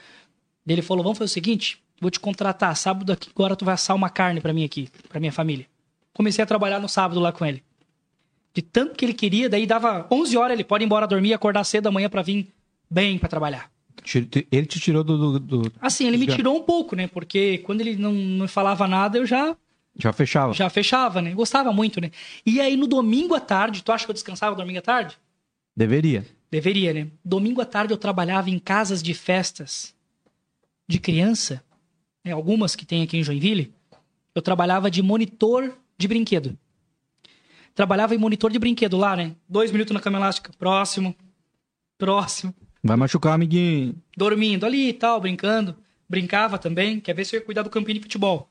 Ele 0.67 0.81
falou: 0.81 1.03
Vamos 1.03 1.17
fazer 1.17 1.29
o 1.29 1.33
seguinte, 1.33 1.81
vou 1.99 2.11
te 2.11 2.19
contratar. 2.19 2.75
Sábado 2.75 3.11
aqui, 3.11 3.29
agora 3.33 3.55
tu 3.55 3.65
vai 3.65 3.73
assar 3.73 3.95
uma 3.95 4.09
carne 4.09 4.41
para 4.41 4.53
mim 4.53 4.63
aqui, 4.63 4.89
para 5.09 5.19
minha 5.19 5.31
família. 5.31 5.65
Comecei 6.13 6.43
a 6.43 6.47
trabalhar 6.47 6.79
no 6.79 6.87
sábado 6.87 7.19
lá 7.19 7.31
com 7.31 7.45
ele 7.45 7.63
de 8.53 8.61
tanto 8.61 8.95
que 8.95 9.03
ele 9.03 9.13
queria, 9.13 9.49
daí 9.49 9.65
dava 9.65 10.05
11 10.11 10.37
horas, 10.37 10.53
ele 10.53 10.63
pode 10.63 10.83
ir 10.83 10.85
embora 10.85 11.07
dormir, 11.07 11.33
acordar 11.33 11.63
cedo 11.63 11.85
da 11.85 11.91
manhã 11.91 12.07
para 12.07 12.21
vir 12.21 12.53
bem 12.89 13.17
para 13.17 13.27
trabalhar. 13.27 13.71
Ele 14.51 14.65
te 14.65 14.79
tirou 14.79 15.03
do, 15.03 15.39
do, 15.39 15.39
do, 15.39 15.71
Assim, 15.81 16.07
ele 16.07 16.17
me 16.17 16.27
tirou 16.27 16.57
um 16.57 16.61
pouco, 16.61 16.95
né? 16.95 17.07
Porque 17.07 17.59
quando 17.59 17.81
ele 17.81 17.95
não, 17.95 18.11
não 18.11 18.47
falava 18.47 18.87
nada, 18.87 19.17
eu 19.17 19.25
já. 19.25 19.55
Já 19.97 20.11
fechava. 20.11 20.53
Já 20.53 20.69
fechava, 20.69 21.21
né? 21.21 21.31
Gostava 21.31 21.71
muito, 21.71 22.01
né? 22.01 22.11
E 22.45 22.59
aí 22.59 22.75
no 22.75 22.85
domingo 22.85 23.33
à 23.33 23.39
tarde, 23.39 23.83
tu 23.83 23.91
acha 23.91 24.05
que 24.05 24.11
eu 24.11 24.13
descansava 24.13 24.55
domingo 24.55 24.79
à 24.79 24.81
tarde? 24.81 25.17
Deveria. 25.75 26.25
Deveria, 26.51 26.93
né? 26.93 27.07
Domingo 27.23 27.61
à 27.61 27.65
tarde 27.65 27.93
eu 27.93 27.97
trabalhava 27.97 28.49
em 28.49 28.59
casas 28.59 29.01
de 29.01 29.13
festas 29.13 29.95
de 30.93 30.99
criança, 30.99 31.63
né? 32.23 32.31
algumas 32.31 32.75
que 32.75 32.85
tem 32.85 33.03
aqui 33.03 33.17
em 33.17 33.23
Joinville. 33.23 33.73
Eu 34.33 34.41
trabalhava 34.41 34.89
de 34.89 35.01
monitor 35.01 35.73
de 35.97 36.07
brinquedo 36.07 36.57
trabalhava 37.73 38.13
em 38.13 38.17
monitor 38.17 38.51
de 38.51 38.59
brinquedo 38.59 38.97
lá, 38.97 39.15
né? 39.15 39.35
Dois 39.47 39.71
minutos 39.71 39.93
na 39.93 39.99
cama 39.99 40.17
elástica. 40.17 40.51
Próximo. 40.57 41.15
Próximo. 41.97 42.53
Vai 42.83 42.97
machucar, 42.97 43.33
amiguinho. 43.33 43.95
Dormindo 44.15 44.65
ali 44.65 44.89
e 44.89 44.93
tal, 44.93 45.19
brincando. 45.19 45.75
Brincava 46.07 46.57
também. 46.57 46.99
Quer 46.99 47.13
ver 47.13 47.25
se 47.25 47.35
eu 47.35 47.39
ia 47.39 47.45
cuidar 47.45 47.63
do 47.63 47.69
campinho 47.69 47.95
de 47.95 48.01
futebol. 48.01 48.49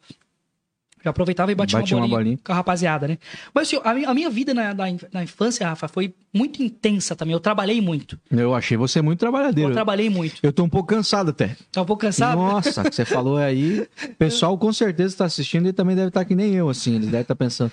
Já 1.05 1.11
aproveitava 1.11 1.51
e 1.51 1.55
batia, 1.55 1.79
batia 1.81 1.97
uma, 1.97 2.03
bolinha 2.03 2.17
uma, 2.17 2.23
bolinha 2.23 2.39
com 2.45 2.53
a 2.53 2.55
rapaziada, 2.55 3.09
né? 3.09 3.19
Mas 3.53 3.69
assim, 3.69 3.81
a, 3.83 3.95
minha, 3.95 4.09
a 4.09 4.15
minha 4.15 4.31
vida 4.31 4.55
na, 4.55 4.73
na, 4.73 4.85
na, 5.13 5.23
infância, 5.23 5.67
Rafa, 5.67 5.89
foi 5.89 6.15
muito 6.33 6.63
intensa 6.63 7.17
também. 7.17 7.33
Eu 7.33 7.41
trabalhei 7.41 7.81
muito. 7.81 8.19
Eu 8.31 8.55
achei 8.55 8.77
você 8.77 9.03
muito 9.03 9.19
trabalhadeiro. 9.19 9.71
Eu 9.71 9.75
trabalhei 9.75 10.09
muito. 10.09 10.37
Eu 10.43 10.53
tô 10.53 10.63
um 10.63 10.69
pouco 10.69 10.89
cansado 10.89 11.31
até. 11.31 11.57
Tá 11.73 11.83
um 11.83 11.85
pouco 11.85 12.03
cansado? 12.03 12.37
Nossa, 12.37 12.85
que 12.85 12.95
você 12.95 13.05
falou 13.05 13.37
aí. 13.37 13.87
O 14.13 14.15
pessoal 14.15 14.57
com 14.57 14.73
certeza 14.73 15.15
está 15.15 15.25
assistindo 15.25 15.69
e 15.69 15.73
também 15.73 15.97
deve 15.97 16.09
estar 16.09 16.25
que 16.25 16.35
nem 16.35 16.55
eu, 16.55 16.69
assim. 16.69 16.95
Eles 16.95 17.07
devem 17.07 17.23
estar 17.23 17.35
pensando. 17.35 17.73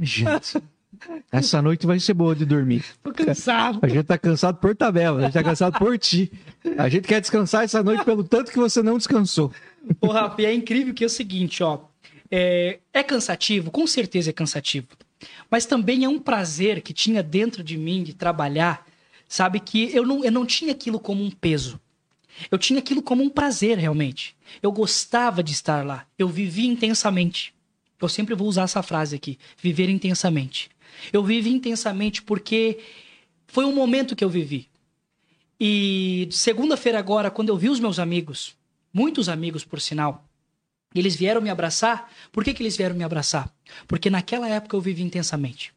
Gente, 0.00 0.62
essa 1.30 1.62
noite 1.62 1.86
vai 1.86 1.98
ser 1.98 2.14
boa 2.14 2.34
de 2.34 2.44
dormir. 2.44 2.84
Tô 3.02 3.12
cansado. 3.12 3.78
A 3.82 3.88
gente 3.88 4.04
tá 4.04 4.18
cansado 4.18 4.58
por 4.58 4.74
tabela, 4.74 5.20
a 5.20 5.22
gente 5.24 5.32
tá 5.32 5.42
cansado 5.42 5.78
por 5.78 5.98
ti. 5.98 6.30
A 6.76 6.88
gente 6.88 7.06
quer 7.06 7.20
descansar 7.20 7.64
essa 7.64 7.82
noite 7.82 8.04
pelo 8.04 8.24
tanto 8.24 8.50
que 8.50 8.58
você 8.58 8.82
não 8.82 8.98
descansou. 8.98 9.50
Ô, 10.00 10.08
Rafa, 10.08 10.42
é 10.42 10.52
incrível 10.52 10.92
que 10.94 11.04
é 11.04 11.06
o 11.06 11.10
seguinte, 11.10 11.62
ó. 11.62 11.80
É, 12.34 12.78
é 12.94 13.02
cansativo, 13.02 13.70
com 13.70 13.86
certeza 13.86 14.30
é 14.30 14.32
cansativo. 14.32 14.88
Mas 15.50 15.66
também 15.66 16.02
é 16.02 16.08
um 16.08 16.18
prazer 16.18 16.80
que 16.80 16.94
tinha 16.94 17.22
dentro 17.22 17.62
de 17.62 17.76
mim 17.76 18.02
de 18.02 18.14
trabalhar, 18.14 18.86
sabe? 19.28 19.60
Que 19.60 19.94
eu 19.94 20.06
não, 20.06 20.24
eu 20.24 20.32
não 20.32 20.46
tinha 20.46 20.72
aquilo 20.72 20.98
como 20.98 21.22
um 21.22 21.30
peso. 21.30 21.78
Eu 22.50 22.56
tinha 22.56 22.78
aquilo 22.78 23.02
como 23.02 23.22
um 23.22 23.28
prazer, 23.28 23.76
realmente. 23.76 24.34
Eu 24.62 24.72
gostava 24.72 25.42
de 25.42 25.52
estar 25.52 25.84
lá. 25.84 26.06
Eu 26.18 26.26
vivia 26.26 26.66
intensamente. 26.66 27.54
Eu 28.00 28.08
sempre 28.08 28.34
vou 28.34 28.48
usar 28.48 28.62
essa 28.62 28.82
frase 28.82 29.14
aqui: 29.14 29.38
viver 29.58 29.90
intensamente. 29.90 30.70
Eu 31.12 31.22
vivi 31.22 31.50
intensamente 31.50 32.22
porque 32.22 32.78
foi 33.46 33.66
um 33.66 33.74
momento 33.74 34.16
que 34.16 34.24
eu 34.24 34.30
vivi. 34.30 34.68
E 35.60 36.28
segunda-feira 36.30 36.98
agora, 36.98 37.30
quando 37.30 37.50
eu 37.50 37.56
vi 37.58 37.68
os 37.68 37.78
meus 37.78 37.98
amigos, 37.98 38.56
muitos 38.92 39.28
amigos 39.28 39.64
por 39.64 39.80
sinal, 39.80 40.26
eles 41.00 41.16
vieram 41.16 41.40
me 41.40 41.50
abraçar. 41.50 42.10
Por 42.30 42.44
que, 42.44 42.52
que 42.54 42.62
eles 42.62 42.76
vieram 42.76 42.94
me 42.94 43.04
abraçar? 43.04 43.52
Porque 43.86 44.10
naquela 44.10 44.48
época 44.48 44.76
eu 44.76 44.80
vivi 44.80 45.02
intensamente. 45.02 45.72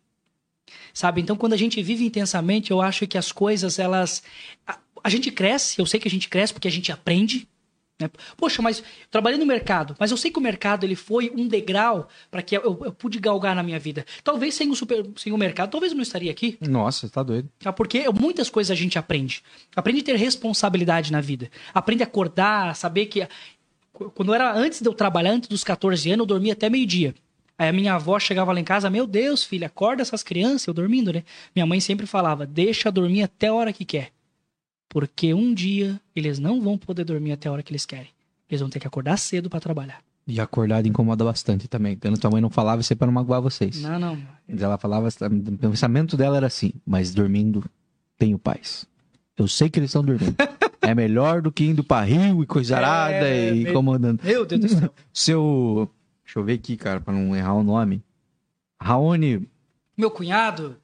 Sabe? 0.93 1.21
Então, 1.21 1.35
quando 1.35 1.53
a 1.53 1.57
gente 1.57 1.81
vive 1.81 2.05
intensamente, 2.05 2.71
eu 2.71 2.81
acho 2.81 3.05
que 3.07 3.17
as 3.17 3.31
coisas, 3.31 3.79
elas. 3.79 4.23
A, 4.65 4.79
a 5.03 5.09
gente 5.09 5.29
cresce, 5.31 5.79
eu 5.79 5.85
sei 5.85 5.99
que 5.99 6.07
a 6.07 6.11
gente 6.11 6.27
cresce 6.29 6.53
porque 6.53 6.67
a 6.67 6.71
gente 6.71 6.91
aprende, 6.91 7.47
né? 7.99 8.09
Poxa, 8.35 8.61
mas 8.61 8.79
eu 8.79 8.85
trabalhei 9.09 9.39
no 9.39 9.45
mercado, 9.45 9.95
mas 9.97 10.11
eu 10.11 10.17
sei 10.17 10.29
que 10.29 10.37
o 10.37 10.41
mercado 10.41 10.85
ele 10.85 10.95
foi 10.95 11.31
um 11.35 11.47
degrau 11.47 12.09
para 12.29 12.41
que 12.41 12.57
eu, 12.57 12.61
eu, 12.83 12.91
pude 12.91 13.19
galgar 13.19 13.55
na 13.55 13.63
minha 13.63 13.79
vida. 13.79 14.05
Talvez 14.23 14.53
sem 14.53 14.69
o, 14.69 14.75
super, 14.75 15.05
sem 15.15 15.31
o 15.31 15.37
mercado, 15.37 15.71
talvez 15.71 15.93
eu 15.93 15.95
não 15.95 16.03
estaria 16.03 16.29
aqui. 16.29 16.57
Nossa, 16.59 17.09
tá 17.09 17.23
doido. 17.23 17.49
Tá? 17.59 17.71
Porque 17.71 18.03
muitas 18.11 18.49
coisas 18.49 18.69
a 18.71 18.75
gente 18.75 18.99
aprende. 18.99 19.41
Aprende 19.75 20.01
a 20.01 20.03
ter 20.03 20.15
responsabilidade 20.17 21.11
na 21.11 21.21
vida. 21.21 21.49
Aprende 21.73 22.03
a 22.03 22.05
acordar, 22.05 22.75
saber 22.75 23.05
que. 23.05 23.25
Quando 24.13 24.33
era 24.33 24.53
antes 24.53 24.81
de 24.81 24.87
eu 24.87 24.93
trabalhar, 24.93 25.31
antes 25.31 25.47
dos 25.49 25.63
14 25.63 26.11
anos, 26.11 26.23
eu 26.23 26.27
dormia 26.27 26.53
até 26.53 26.69
meio-dia. 26.69 27.15
Aí 27.57 27.69
a 27.69 27.73
minha 27.73 27.93
avó 27.93 28.19
chegava 28.19 28.51
lá 28.51 28.59
em 28.59 28.63
casa, 28.63 28.89
meu 28.89 29.07
Deus, 29.07 29.43
filha, 29.43 29.67
acorda 29.67 30.01
essas 30.01 30.21
crianças, 30.21 30.67
eu 30.67 30.73
dormindo, 30.73 31.13
né? 31.13 31.23
Minha 31.55 31.65
mãe 31.65 31.79
sempre 31.79 32.05
falava, 32.05 32.45
deixa 32.45 32.91
dormir 32.91 33.23
até 33.23 33.47
a 33.47 33.53
hora 33.53 33.71
que 33.71 33.85
quer. 33.85 34.11
Porque 34.89 35.33
um 35.33 35.53
dia 35.53 35.99
eles 36.15 36.37
não 36.37 36.61
vão 36.61 36.77
poder 36.77 37.05
dormir 37.05 37.31
até 37.31 37.47
a 37.47 37.51
hora 37.51 37.63
que 37.63 37.71
eles 37.71 37.85
querem. 37.85 38.09
Eles 38.49 38.61
vão 38.61 38.69
ter 38.69 38.79
que 38.79 38.87
acordar 38.87 39.17
cedo 39.17 39.49
para 39.49 39.59
trabalhar. 39.59 40.01
E 40.27 40.39
acordar 40.39 40.85
incomoda 40.85 41.23
bastante 41.23 41.67
também. 41.67 41.95
Quando 41.95 42.19
tua 42.19 42.31
mãe 42.31 42.41
não 42.41 42.49
falava, 42.49 42.81
isso 42.81 42.91
é 42.91 42.95
pra 42.95 43.05
não 43.05 43.13
magoar 43.13 43.41
vocês. 43.41 43.81
Não, 43.81 43.99
não. 43.99 44.17
Mas 44.47 44.61
ela 44.61 44.77
falava, 44.77 45.07
o 45.07 45.57
pensamento 45.57 46.17
dela 46.17 46.37
era 46.37 46.47
assim, 46.47 46.73
mas 46.85 47.13
dormindo, 47.13 47.63
tenho 48.17 48.37
paz. 48.37 48.85
Eu 49.37 49.47
sei 49.47 49.69
que 49.69 49.79
eles 49.79 49.89
estão 49.89 50.03
dormindo. 50.03 50.35
é 50.89 50.95
melhor 50.95 51.41
do 51.41 51.51
que 51.51 51.65
indo 51.65 51.83
pra 51.83 52.01
rio 52.01 52.43
e 52.43 52.45
coisa 52.45 52.77
arada 52.77 53.27
é, 53.27 53.53
e 53.53 53.63
incomodando. 53.63 54.21
Meu 54.23 54.45
Deus 54.45 54.61
do 54.61 54.69
céu. 54.69 54.93
Seu. 55.13 55.91
Deixa 56.23 56.39
eu 56.39 56.43
ver 56.43 56.53
aqui, 56.53 56.77
cara, 56.77 56.99
pra 56.99 57.13
não 57.13 57.35
errar 57.35 57.53
o 57.53 57.63
nome. 57.63 58.03
Raoni. 58.79 59.47
Meu 59.97 60.11
cunhado. 60.11 60.75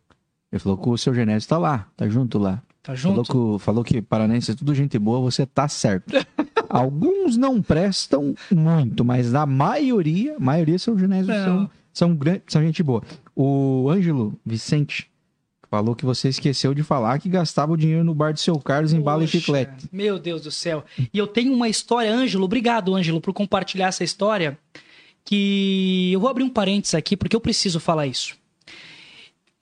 Ele 0.51 0.59
falou 0.59 0.77
que 0.77 0.89
o 0.89 0.97
seu 0.97 1.13
Genésio 1.13 1.47
tá 1.47 1.57
lá, 1.57 1.87
tá 1.95 2.07
junto 2.07 2.37
lá. 2.37 2.61
Tá 2.83 2.95
junto? 2.95 3.23
Falou 3.23 3.57
que, 3.57 3.63
falou 3.63 3.83
que 3.83 4.01
Paranense 4.01 4.51
é 4.51 4.55
tudo 4.55 4.73
gente 4.73 4.97
boa, 4.97 5.19
você 5.19 5.45
tá 5.45 5.67
certo. 5.67 6.11
Alguns 6.67 7.37
não 7.37 7.61
prestam 7.61 8.33
muito, 8.49 9.05
mas 9.05 9.35
a 9.35 9.45
maioria, 9.45 10.35
a 10.37 10.39
maioria 10.39 10.79
são 10.79 10.97
Genésio, 10.97 11.33
são, 11.33 11.69
são, 11.93 12.19
são 12.47 12.61
gente 12.61 12.81
boa. 12.81 13.03
O 13.35 13.89
Ângelo 13.89 14.39
Vicente 14.45 15.10
falou 15.71 15.95
que 15.95 16.05
você 16.05 16.27
esqueceu 16.27 16.73
de 16.73 16.83
falar 16.83 17.17
que 17.17 17.29
gastava 17.29 17.71
o 17.71 17.77
dinheiro 17.77 18.03
no 18.03 18.13
bar 18.13 18.33
do 18.33 18.39
seu 18.41 18.59
Carlos 18.59 18.91
em 18.91 18.97
Poxa, 18.97 19.05
bala 19.05 19.23
e 19.23 19.27
chiclete. 19.27 19.87
Meu 19.89 20.19
Deus 20.19 20.41
do 20.41 20.51
céu. 20.51 20.83
E 21.13 21.17
eu 21.17 21.25
tenho 21.25 21.53
uma 21.53 21.69
história, 21.69 22.13
Ângelo, 22.13 22.43
obrigado, 22.43 22.93
Ângelo, 22.93 23.21
por 23.21 23.33
compartilhar 23.33 23.87
essa 23.87 24.03
história, 24.03 24.59
que 25.23 26.11
eu 26.11 26.19
vou 26.19 26.29
abrir 26.29 26.43
um 26.43 26.49
parênteses 26.49 26.93
aqui, 26.93 27.15
porque 27.15 27.33
eu 27.33 27.39
preciso 27.39 27.79
falar 27.79 28.05
isso. 28.05 28.35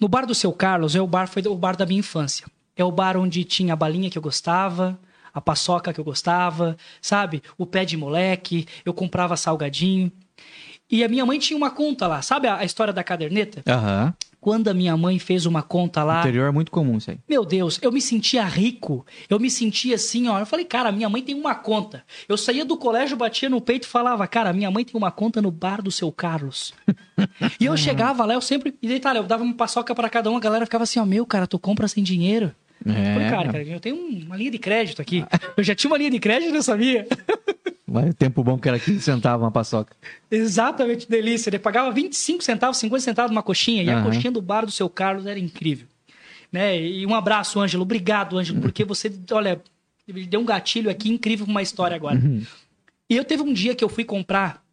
No 0.01 0.07
bar 0.07 0.25
do 0.25 0.33
seu 0.33 0.51
Carlos, 0.51 0.95
é 0.95 1.01
o 1.01 1.05
bar, 1.05 1.27
foi 1.27 1.43
o 1.45 1.55
bar 1.55 1.77
da 1.77 1.85
minha 1.85 1.99
infância. 1.99 2.47
É 2.75 2.83
o 2.83 2.91
bar 2.91 3.15
onde 3.15 3.43
tinha 3.43 3.73
a 3.73 3.75
balinha 3.75 4.09
que 4.09 4.17
eu 4.17 4.21
gostava, 4.21 4.99
a 5.31 5.39
paçoca 5.39 5.93
que 5.93 5.99
eu 5.99 6.03
gostava, 6.03 6.75
sabe? 6.99 7.43
O 7.55 7.67
pé 7.67 7.85
de 7.85 7.95
moleque, 7.95 8.65
eu 8.83 8.95
comprava 8.95 9.37
salgadinho. 9.37 10.11
E 10.91 11.03
a 11.03 11.07
minha 11.07 11.25
mãe 11.25 11.37
tinha 11.39 11.55
uma 11.57 11.69
conta 11.69 12.07
lá. 12.07 12.21
Sabe 12.21 12.47
a, 12.47 12.57
a 12.57 12.65
história 12.65 12.91
da 12.93 13.03
caderneta? 13.03 13.61
Aham. 13.67 14.13
Quando 14.41 14.69
a 14.69 14.73
minha 14.73 14.95
mãe 14.95 15.19
fez 15.19 15.45
uma 15.45 15.61
conta 15.61 16.01
lá. 16.01 16.21
Interior 16.21 16.47
é 16.47 16.51
muito 16.51 16.71
comum 16.71 16.97
isso 16.97 17.11
aí. 17.11 17.17
Meu 17.27 17.43
Deus, 17.43 17.77
eu 17.81 17.91
me 17.91 17.99
sentia 18.01 18.45
rico. 18.45 19.05
Eu 19.29 19.37
me 19.37 19.51
sentia 19.51 19.95
assim, 19.95 20.29
ó. 20.29 20.39
Eu 20.39 20.45
falei, 20.45 20.63
cara, 20.63 20.93
minha 20.93 21.09
mãe 21.09 21.21
tem 21.21 21.35
uma 21.35 21.53
conta. 21.53 22.03
Eu 22.27 22.37
saía 22.37 22.63
do 22.63 22.77
colégio, 22.77 23.17
batia 23.17 23.49
no 23.49 23.59
peito 23.59 23.83
e 23.83 23.87
falava, 23.89 24.25
cara, 24.27 24.53
minha 24.53 24.71
mãe 24.71 24.85
tem 24.85 24.95
uma 24.95 25.11
conta 25.11 25.41
no 25.41 25.51
bar 25.51 25.81
do 25.81 25.91
seu 25.91 26.09
Carlos. 26.09 26.73
e 27.59 27.65
eu 27.65 27.75
chegava 27.77 28.23
lá, 28.25 28.33
eu 28.33 28.39
sempre. 28.41 28.73
E 28.81 28.87
detalhe, 28.87 29.19
eu 29.19 29.23
dava 29.23 29.43
uma 29.43 29.53
paçoca 29.53 29.93
para 29.93 30.09
cada 30.09 30.31
um, 30.31 30.37
a 30.37 30.39
galera 30.39 30.65
ficava 30.65 30.85
assim, 30.85 31.01
ó, 31.01 31.05
meu, 31.05 31.25
cara, 31.25 31.45
tu 31.45 31.59
compra 31.59 31.87
sem 31.89 32.01
dinheiro. 32.01 32.55
Eu 32.85 32.93
falei, 32.93 33.27
É. 33.27 33.29
cara, 33.29 33.51
cara, 33.51 33.63
eu 33.63 33.79
tenho 33.81 33.97
uma 34.25 34.37
linha 34.37 34.51
de 34.51 34.57
crédito 34.57 35.01
aqui. 35.01 35.25
Eu 35.57 35.63
já 35.65 35.75
tinha 35.75 35.91
uma 35.91 35.97
linha 35.97 36.11
de 36.11 36.19
crédito, 36.19 36.55
eu 36.55 36.63
sabia. 36.63 37.05
Mas 37.91 38.11
o 38.11 38.13
tempo 38.13 38.43
bom 38.43 38.57
que 38.57 38.67
era 38.67 38.79
15 38.79 39.01
centavos 39.01 39.43
uma 39.43 39.51
paçoca. 39.51 39.95
Exatamente, 40.29 41.09
delícia. 41.09 41.49
Ele 41.49 41.59
pagava 41.59 41.91
25 41.91 42.43
centavos, 42.43 42.77
50 42.77 43.03
centavos 43.03 43.31
numa 43.31 43.43
coxinha. 43.43 43.83
E 43.83 43.89
a 43.89 44.03
coxinha 44.03 44.31
do 44.31 44.41
bar 44.41 44.65
do 44.65 44.71
seu 44.71 44.89
Carlos 44.89 45.25
era 45.25 45.39
incrível. 45.39 45.87
Né? 46.51 46.79
E 46.81 47.05
um 47.05 47.13
abraço, 47.15 47.59
Ângelo. 47.59 47.83
Obrigado, 47.83 48.37
Ângelo, 48.37 48.61
porque 48.61 48.83
você, 48.83 49.11
olha, 49.31 49.61
deu 50.27 50.39
um 50.39 50.45
gatilho 50.45 50.89
aqui 50.89 51.09
incrível 51.09 51.45
uma 51.45 51.61
história 51.61 51.95
agora. 51.95 52.19
E 53.09 53.15
eu 53.15 53.25
teve 53.25 53.41
um 53.41 53.51
dia 53.53 53.75
que 53.75 53.83
eu 53.83 53.89
fui 53.89 54.03
comprar. 54.03 54.63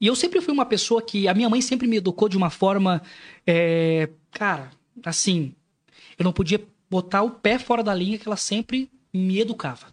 E 0.00 0.06
eu 0.06 0.14
sempre 0.14 0.40
fui 0.40 0.52
uma 0.52 0.66
pessoa 0.66 1.02
que. 1.02 1.26
A 1.26 1.34
minha 1.34 1.48
mãe 1.48 1.60
sempre 1.60 1.86
me 1.86 1.96
educou 1.96 2.28
de 2.28 2.36
uma 2.36 2.50
forma. 2.50 3.02
é, 3.46 4.08
cara, 4.30 4.70
assim. 5.04 5.52
Eu 6.18 6.24
não 6.24 6.32
podia 6.32 6.60
botar 6.88 7.22
o 7.22 7.30
pé 7.30 7.58
fora 7.58 7.82
da 7.82 7.94
linha 7.94 8.18
que 8.18 8.28
ela 8.28 8.36
sempre 8.36 8.90
me 9.12 9.40
educava. 9.40 9.86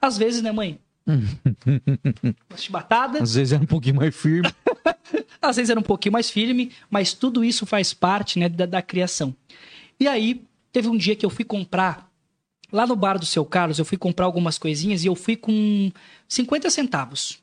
Às 0.00 0.18
vezes, 0.18 0.42
né, 0.42 0.50
mãe? 0.50 0.78
Uma 1.06 2.56
chibatada. 2.56 3.22
Às 3.22 3.34
vezes 3.34 3.52
era 3.52 3.62
um 3.62 3.66
pouquinho 3.66 3.96
mais 3.96 4.14
firme. 4.14 4.50
Às 5.40 5.56
vezes 5.56 5.70
era 5.70 5.80
um 5.80 5.82
pouquinho 5.82 6.12
mais 6.12 6.30
firme, 6.30 6.72
mas 6.88 7.12
tudo 7.12 7.44
isso 7.44 7.66
faz 7.66 7.92
parte 7.92 8.38
né, 8.38 8.48
da, 8.48 8.66
da 8.66 8.82
criação. 8.82 9.34
E 9.98 10.06
aí, 10.06 10.44
teve 10.72 10.88
um 10.88 10.96
dia 10.96 11.16
que 11.16 11.26
eu 11.26 11.30
fui 11.30 11.44
comprar, 11.44 12.10
lá 12.70 12.86
no 12.86 12.96
bar 12.96 13.18
do 13.18 13.26
seu 13.26 13.44
Carlos, 13.44 13.78
eu 13.78 13.84
fui 13.84 13.98
comprar 13.98 14.26
algumas 14.26 14.58
coisinhas 14.58 15.04
e 15.04 15.06
eu 15.06 15.14
fui 15.14 15.36
com 15.36 15.90
50 16.28 16.70
centavos. 16.70 17.42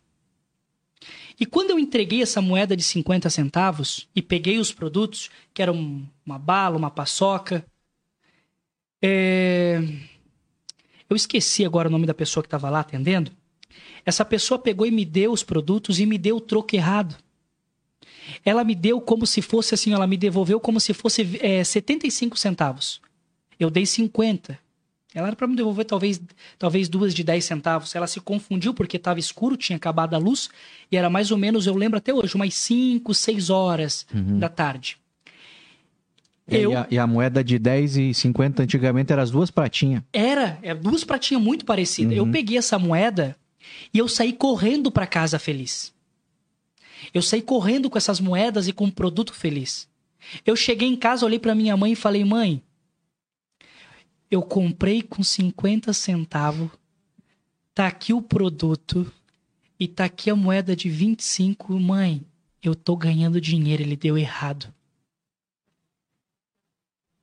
E 1.39 1.45
quando 1.45 1.69
eu 1.69 1.79
entreguei 1.79 2.21
essa 2.21 2.41
moeda 2.41 2.75
de 2.75 2.83
50 2.83 3.29
centavos 3.29 4.09
e 4.13 4.21
peguei 4.21 4.59
os 4.59 4.73
produtos, 4.73 5.29
que 5.53 5.61
eram 5.61 6.05
uma 6.25 6.37
bala, 6.37 6.77
uma 6.77 6.91
paçoca, 6.91 7.65
é, 9.01 9.81
eu 11.09 11.15
esqueci 11.15 11.63
agora 11.63 11.87
o 11.87 11.91
nome 11.91 12.05
da 12.05 12.13
pessoa 12.13 12.43
que 12.43 12.47
estava 12.47 12.69
lá 12.69 12.81
atendendo. 12.81 13.31
Essa 14.09 14.25
pessoa 14.25 14.57
pegou 14.59 14.85
e 14.85 14.91
me 14.91 15.05
deu 15.05 15.31
os 15.31 15.43
produtos 15.43 15.99
e 15.99 16.05
me 16.05 16.17
deu 16.17 16.37
o 16.37 16.41
troco 16.41 16.75
errado 16.75 17.15
ela 18.45 18.63
me 18.63 18.75
deu 18.75 19.01
como 19.01 19.25
se 19.25 19.41
fosse 19.41 19.73
assim, 19.73 19.91
ela 19.91 20.05
me 20.05 20.15
devolveu 20.15 20.59
como 20.59 20.79
se 20.79 20.93
fosse 20.93 21.39
é, 21.41 21.63
75 21.63 22.37
centavos. 22.37 23.01
Eu 23.59 23.71
dei 23.71 23.87
50. 23.87 24.57
Ela 25.15 25.27
era 25.29 25.35
para 25.35 25.47
me 25.47 25.55
devolver 25.55 25.83
talvez, 25.83 26.21
talvez 26.59 26.87
duas 26.87 27.15
de 27.15 27.23
10 27.23 27.43
centavos. 27.43 27.95
Ela 27.95 28.05
se 28.05 28.19
confundiu 28.19 28.71
porque 28.71 28.97
estava 28.97 29.19
escuro, 29.19 29.57
tinha 29.57 29.77
acabado 29.77 30.13
a 30.13 30.19
luz, 30.19 30.47
e 30.91 30.95
era 30.95 31.09
mais 31.09 31.31
ou 31.31 31.39
menos, 31.39 31.65
eu 31.65 31.73
lembro 31.75 31.97
até 31.97 32.13
hoje, 32.13 32.35
umas 32.35 32.53
5, 32.53 33.15
6 33.15 33.49
horas 33.49 34.05
da 34.37 34.47
tarde. 34.47 34.97
Eu- 36.47 36.71
E, 36.71 36.75
a, 36.75 36.87
e 36.91 36.99
a 36.99 37.07
moeda 37.07 37.43
de 37.43 37.57
10 37.57 37.97
e 37.97 38.13
50 38.13 38.61
antigamente 38.63 39.11
era 39.11 39.23
as 39.23 39.31
duas 39.31 39.49
pratinhas. 39.49 40.03
Era, 40.13 40.59
é 40.61 40.73
duas 40.75 41.03
pratinhas 41.03 41.41
muito 41.41 41.65
parecidas. 41.65 42.15
Eu 42.15 42.27
peguei 42.31 42.57
essa 42.59 42.77
moeda 42.77 43.35
e 43.93 43.97
eu 43.97 44.07
saí 44.07 44.33
correndo 44.33 44.91
para 44.91 45.07
casa 45.07 45.39
feliz. 45.39 45.93
Eu 47.13 47.21
saí 47.21 47.41
correndo 47.41 47.89
com 47.89 47.97
essas 47.97 48.19
moedas 48.19 48.67
e 48.67 48.73
com 48.73 48.85
um 48.85 48.91
produto 48.91 49.33
feliz. 49.33 49.87
Eu 50.45 50.55
cheguei 50.55 50.87
em 50.87 50.95
casa, 50.95 51.25
olhei 51.25 51.39
para 51.39 51.55
minha 51.55 51.75
mãe 51.77 51.93
e 51.93 51.95
falei: 51.95 52.23
"Mãe, 52.25 52.61
eu 54.29 54.41
comprei 54.41 55.01
com 55.01 55.23
50 55.23 55.93
centavos. 55.93 56.69
Tá 57.73 57.87
aqui 57.87 58.13
o 58.13 58.21
produto 58.21 59.11
e 59.79 59.87
tá 59.87 60.05
aqui 60.05 60.29
a 60.29 60.35
moeda 60.35 60.75
de 60.75 60.89
25, 60.89 61.79
mãe. 61.79 62.21
Eu 62.61 62.75
tô 62.75 62.95
ganhando 62.95 63.39
dinheiro, 63.39 63.81
ele 63.81 63.95
deu 63.95 64.17
errado." 64.17 64.73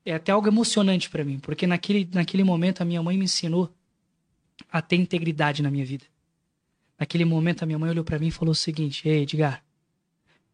é 0.07 0.15
até 0.15 0.31
algo 0.31 0.47
emocionante 0.47 1.11
pra 1.11 1.25
mim, 1.25 1.41
porque 1.41 1.67
naquele, 1.67 2.09
naquele 2.13 2.45
momento 2.45 2.81
a 2.81 2.85
minha 2.85 3.03
mãe 3.03 3.19
me 3.19 3.25
ensinou 3.25 3.75
a 4.71 4.81
ter 4.81 4.97
integridade 4.97 5.63
na 5.63 5.71
minha 5.71 5.85
vida. 5.85 6.05
Naquele 6.99 7.25
momento 7.25 7.63
a 7.63 7.67
minha 7.67 7.79
mãe 7.79 7.91
olhou 7.91 8.05
pra 8.05 8.19
mim 8.19 8.29
e 8.29 8.33
falou 8.33 8.53
o 8.53 8.55
seguinte: 8.55 9.09
Ei, 9.09 9.23
Edgar, 9.23 9.63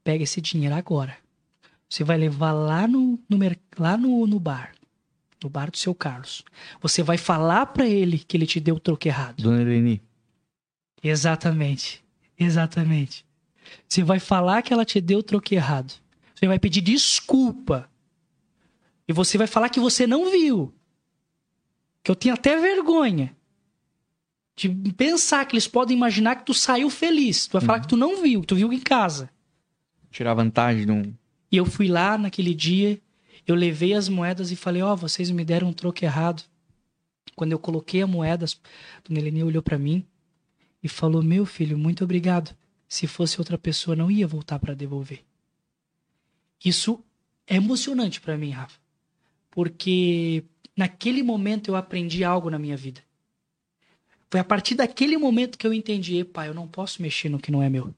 pega 0.03 0.25
esse 0.25 0.41
dinheiro 0.41 0.75
agora. 0.75 1.17
Você 1.89 2.03
vai 2.05 2.17
levar 2.17 2.53
lá 2.53 2.89
no, 2.89 3.19
no, 3.29 3.39
lá 3.79 3.97
no, 3.97 4.27
no 4.27 4.41
bar, 4.41 4.73
no 5.43 5.49
bar 5.49 5.71
do 5.71 5.77
seu 5.77 5.95
Carlos. 5.95 6.43
Você 6.81 7.03
vai 7.03 7.19
falar 7.19 7.67
pra 7.67 7.87
ele 7.87 8.19
que 8.19 8.37
ele 8.37 8.47
te 8.47 8.59
deu 8.59 8.77
o 8.77 8.81
troco 8.81 9.07
errado. 9.07 9.43
Dona 9.43 9.61
Eleni. 9.61 10.03
Exatamente. 11.03 12.03
Exatamente. 12.39 13.25
Você 13.87 14.03
vai 14.03 14.19
falar 14.19 14.63
que 14.63 14.73
ela 14.73 14.85
te 14.85 15.01
deu 15.01 15.19
o 15.19 15.23
troco 15.23 15.55
errado. 15.55 15.93
Você 16.35 16.47
vai 16.47 16.59
pedir 16.59 16.81
desculpa. 16.81 17.89
E 19.07 19.13
você 19.13 19.37
vai 19.37 19.47
falar 19.47 19.69
que 19.69 19.79
você 19.79 20.07
não 20.07 20.31
viu. 20.31 20.75
Que 22.03 22.11
eu 22.11 22.17
tenho 22.17 22.35
até 22.35 22.59
vergonha 22.59 23.37
de 24.69 24.93
pensar 24.93 25.45
que 25.47 25.55
eles 25.55 25.67
podem 25.67 25.97
imaginar 25.97 26.37
que 26.37 26.47
tu 26.47 26.55
saiu 26.55 26.91
feliz. 26.91 27.47
Tu 27.47 27.53
vai 27.53 27.63
falar 27.63 27.81
que 27.81 27.89
tu 27.89 27.97
não 27.97 28.23
viu, 28.23 28.41
que 28.41 28.47
tu 28.47 28.57
viu 28.57 28.73
em 28.73 28.81
casa. 28.81 29.31
Tirar 30.11 30.35
vantagem 30.35 30.87
de 30.87 30.93
um. 30.93 31.15
E 31.51 31.57
eu 31.57 31.65
fui 31.65 31.89
lá 31.89 32.17
naquele 32.17 32.55
dia, 32.55 33.01
eu 33.47 33.55
levei 33.55 33.95
as 33.95 34.09
moedas 34.09 34.51
e 34.51 34.57
falei: 34.57 34.83
Ó, 34.83 34.95
vocês 34.95 35.31
me 35.31 35.45
deram 35.45 35.69
um 35.69 35.73
troco 35.73 36.05
errado. 36.05 36.43
Quando 37.35 37.53
eu 37.53 37.59
coloquei 37.59 38.03
a 38.03 38.07
moeda, 38.07 38.45
a 38.45 39.09
dona 39.09 39.21
Helene 39.21 39.45
olhou 39.45 39.63
pra 39.63 39.79
mim 39.79 40.05
e 40.83 40.89
falou: 40.89 41.23
Meu 41.23 41.47
filho, 41.47 41.79
muito 41.79 42.05
obrigado. 42.05 42.55
Se 42.89 43.07
fosse 43.07 43.39
outra 43.39 43.57
pessoa, 43.57 43.97
não 43.97 44.11
ia 44.11 44.27
voltar 44.27 44.59
pra 44.59 44.75
devolver. 44.75 45.25
Isso 46.65 47.03
é 47.47 47.57
emocionante 47.57 48.21
pra 48.21 48.37
mim, 48.37 48.51
Rafa. 48.51 48.79
Porque 49.51 50.45
naquele 50.77 51.23
momento 51.23 51.69
eu 51.69 51.77
aprendi 51.77 52.23
algo 52.23 52.51
na 52.51 52.59
minha 52.59 52.77
vida. 52.77 53.01
Foi 54.33 54.41
a 54.41 54.45
partir 54.45 54.75
daquele 54.75 55.19
momento 55.19 55.59
que 55.59 55.67
eu 55.67 55.75
entendi: 55.75 56.25
pai, 56.25 56.49
eu 56.49 56.55
não 56.55 56.67
posso 56.67 57.03
mexer 57.03 57.29
no 57.29 57.39
que 57.39 57.53
não 57.53 57.63
é 57.63 57.69
meu. 57.69 57.95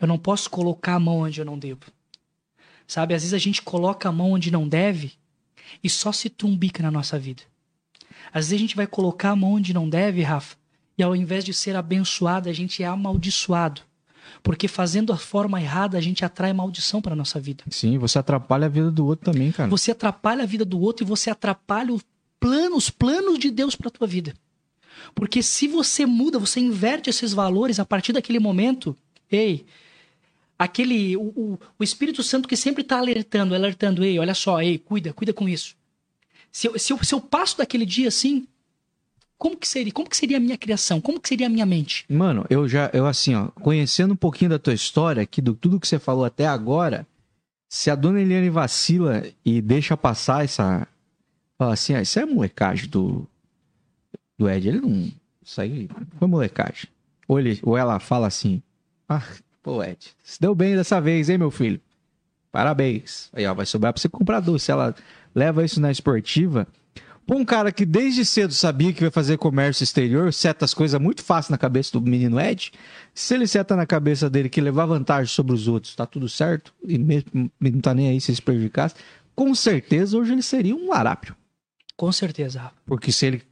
Eu 0.00 0.08
não 0.08 0.18
posso 0.18 0.50
colocar 0.50 0.96
a 0.96 0.98
mão 0.98 1.20
onde 1.20 1.40
eu 1.40 1.44
não 1.44 1.56
devo. 1.56 1.84
Sabe, 2.88 3.14
às 3.14 3.22
vezes 3.22 3.34
a 3.34 3.38
gente 3.38 3.62
coloca 3.62 4.08
a 4.08 4.12
mão 4.12 4.32
onde 4.32 4.50
não 4.50 4.66
deve 4.66 5.12
e 5.82 5.88
só 5.88 6.10
se 6.10 6.28
trumbica 6.28 6.82
na 6.82 6.90
nossa 6.90 7.20
vida. 7.20 7.44
Às 8.32 8.46
vezes 8.46 8.54
a 8.54 8.58
gente 8.58 8.74
vai 8.74 8.88
colocar 8.88 9.30
a 9.30 9.36
mão 9.36 9.52
onde 9.52 9.72
não 9.72 9.88
deve, 9.88 10.22
Rafa, 10.22 10.56
e 10.98 11.04
ao 11.04 11.14
invés 11.14 11.44
de 11.44 11.54
ser 11.54 11.76
abençoado, 11.76 12.48
a 12.48 12.52
gente 12.52 12.82
é 12.82 12.86
amaldiçoado. 12.86 13.80
Porque 14.42 14.66
fazendo 14.66 15.12
a 15.12 15.16
forma 15.16 15.62
errada, 15.62 15.96
a 15.96 16.00
gente 16.00 16.24
atrai 16.24 16.52
maldição 16.52 17.00
para 17.00 17.14
nossa 17.14 17.38
vida. 17.38 17.62
Sim, 17.70 17.96
você 17.96 18.18
atrapalha 18.18 18.66
a 18.66 18.68
vida 18.68 18.90
do 18.90 19.06
outro 19.06 19.30
também, 19.30 19.52
cara. 19.52 19.70
Você 19.70 19.92
atrapalha 19.92 20.42
a 20.42 20.46
vida 20.46 20.64
do 20.64 20.80
outro 20.80 21.06
e 21.06 21.08
você 21.08 21.30
atrapalha 21.30 21.94
o 21.94 22.00
plano, 22.40 22.76
os 22.76 22.90
planos 22.90 23.38
de 23.38 23.52
Deus 23.52 23.76
para 23.76 23.88
tua 23.88 24.08
vida. 24.08 24.34
Porque 25.14 25.42
se 25.42 25.68
você 25.68 26.06
muda, 26.06 26.38
você 26.38 26.60
inverte 26.60 27.10
esses 27.10 27.32
valores 27.32 27.78
a 27.78 27.84
partir 27.84 28.12
daquele 28.12 28.38
momento, 28.38 28.96
ei, 29.30 29.64
aquele 30.58 31.16
o, 31.16 31.22
o, 31.22 31.58
o 31.78 31.84
Espírito 31.84 32.22
Santo 32.22 32.48
que 32.48 32.56
sempre 32.56 32.82
está 32.82 32.98
alertando, 32.98 33.54
alertando, 33.54 34.04
ei, 34.04 34.18
olha 34.18 34.34
só, 34.34 34.60
ei, 34.60 34.78
cuida, 34.78 35.12
cuida 35.12 35.32
com 35.32 35.48
isso. 35.48 35.76
Se 36.50 36.68
eu, 36.68 36.78
se, 36.78 36.92
eu, 36.92 37.02
se 37.02 37.14
eu 37.14 37.20
passo 37.20 37.58
daquele 37.58 37.84
dia 37.84 38.08
assim, 38.08 38.46
como 39.36 39.56
que 39.56 39.66
seria? 39.66 39.92
Como 39.92 40.08
que 40.08 40.16
seria 40.16 40.36
a 40.36 40.40
minha 40.40 40.56
criação? 40.56 41.00
Como 41.00 41.20
que 41.20 41.28
seria 41.28 41.46
a 41.46 41.50
minha 41.50 41.66
mente? 41.66 42.04
Mano, 42.08 42.46
eu 42.48 42.68
já, 42.68 42.90
eu 42.92 43.06
assim, 43.06 43.34
ó, 43.34 43.48
conhecendo 43.48 44.14
um 44.14 44.16
pouquinho 44.16 44.50
da 44.50 44.58
tua 44.58 44.72
história 44.72 45.22
aqui, 45.22 45.42
do 45.42 45.54
tudo 45.54 45.80
que 45.80 45.88
você 45.88 45.98
falou 45.98 46.24
até 46.24 46.46
agora, 46.46 47.06
se 47.68 47.90
a 47.90 47.94
dona 47.94 48.20
Eliane 48.20 48.50
vacila 48.50 49.24
e 49.44 49.60
deixa 49.60 49.96
passar 49.96 50.44
essa. 50.44 50.86
Fala 51.58 51.74
assim, 51.74 51.94
ah, 51.94 52.02
isso 52.02 52.18
é 52.18 52.24
molecagem 52.24 52.88
do. 52.88 53.28
Do 54.38 54.48
Ed. 54.48 54.68
Ele 54.68 54.80
não. 54.80 55.12
Isso 55.42 55.60
aí 55.60 55.88
foi 56.18 56.28
molecagem. 56.28 56.88
Ou, 57.28 57.38
ele, 57.38 57.58
ou 57.62 57.76
ela 57.76 57.98
fala 58.00 58.26
assim, 58.26 58.62
ah, 59.08 59.22
pô, 59.62 59.82
Ed, 59.82 60.14
se 60.22 60.40
deu 60.40 60.54
bem 60.54 60.74
dessa 60.74 61.00
vez, 61.00 61.28
hein, 61.28 61.38
meu 61.38 61.50
filho? 61.50 61.80
Parabéns. 62.50 63.30
Aí, 63.32 63.46
ó, 63.46 63.54
vai 63.54 63.66
sobrar 63.66 63.92
pra 63.92 64.00
você 64.00 64.08
comprar 64.08 64.40
doce. 64.40 64.70
Ela 64.70 64.94
leva 65.34 65.64
isso 65.64 65.80
na 65.80 65.90
esportiva. 65.90 66.68
Pô, 67.26 67.36
um 67.36 67.44
cara 67.44 67.72
que 67.72 67.86
desde 67.86 68.24
cedo 68.24 68.52
sabia 68.52 68.92
que 68.92 69.00
vai 69.00 69.10
fazer 69.10 69.38
comércio 69.38 69.82
exterior, 69.82 70.32
seta 70.32 70.64
as 70.64 70.74
coisas 70.74 71.00
muito 71.00 71.24
fácil 71.24 71.52
na 71.52 71.58
cabeça 71.58 71.92
do 71.92 72.00
menino 72.00 72.38
Ed. 72.38 72.70
Se 73.14 73.34
ele 73.34 73.46
seta 73.46 73.74
na 73.74 73.86
cabeça 73.86 74.28
dele 74.28 74.50
que 74.50 74.60
levar 74.60 74.84
vantagem 74.84 75.32
sobre 75.32 75.54
os 75.54 75.66
outros, 75.66 75.94
tá 75.96 76.04
tudo 76.04 76.28
certo, 76.28 76.72
e 76.86 76.98
mesmo 76.98 77.50
não 77.58 77.80
tá 77.80 77.94
nem 77.94 78.10
aí 78.10 78.20
se 78.20 78.34
se 78.34 78.42
prejudicasse, 78.42 78.94
com 79.34 79.54
certeza 79.54 80.18
hoje 80.18 80.32
ele 80.32 80.42
seria 80.42 80.76
um 80.76 80.90
larápio. 80.90 81.34
Com 81.96 82.12
certeza, 82.12 82.60
Rafa. 82.60 82.76
Porque 82.84 83.10
se 83.10 83.26
ele, 83.26 83.42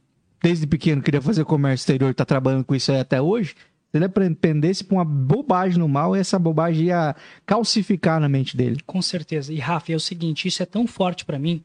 desde 0.43 0.67
pequeno, 0.67 1.01
queria 1.01 1.21
fazer 1.21 1.45
comércio 1.45 1.83
exterior 1.83 2.13
tá 2.13 2.25
trabalhando 2.25 2.65
com 2.65 2.75
isso 2.75 2.91
aí 2.91 2.99
até 2.99 3.21
hoje, 3.21 3.55
Se 3.93 3.97
ele 3.97 4.09
pendesse 4.35 4.83
pra 4.83 4.97
uma 4.97 5.05
bobagem 5.05 5.79
no 5.79 5.87
mal, 5.87 6.13
essa 6.13 6.37
bobagem 6.37 6.87
ia 6.87 7.15
calcificar 7.45 8.19
na 8.19 8.27
mente 8.27 8.57
dele. 8.57 8.81
Com 8.85 9.01
certeza. 9.01 9.53
E 9.53 9.59
Rafa, 9.59 9.93
é 9.93 9.95
o 9.95 9.99
seguinte, 10.01 10.47
isso 10.47 10.61
é 10.61 10.65
tão 10.65 10.85
forte 10.85 11.23
para 11.23 11.39
mim. 11.39 11.63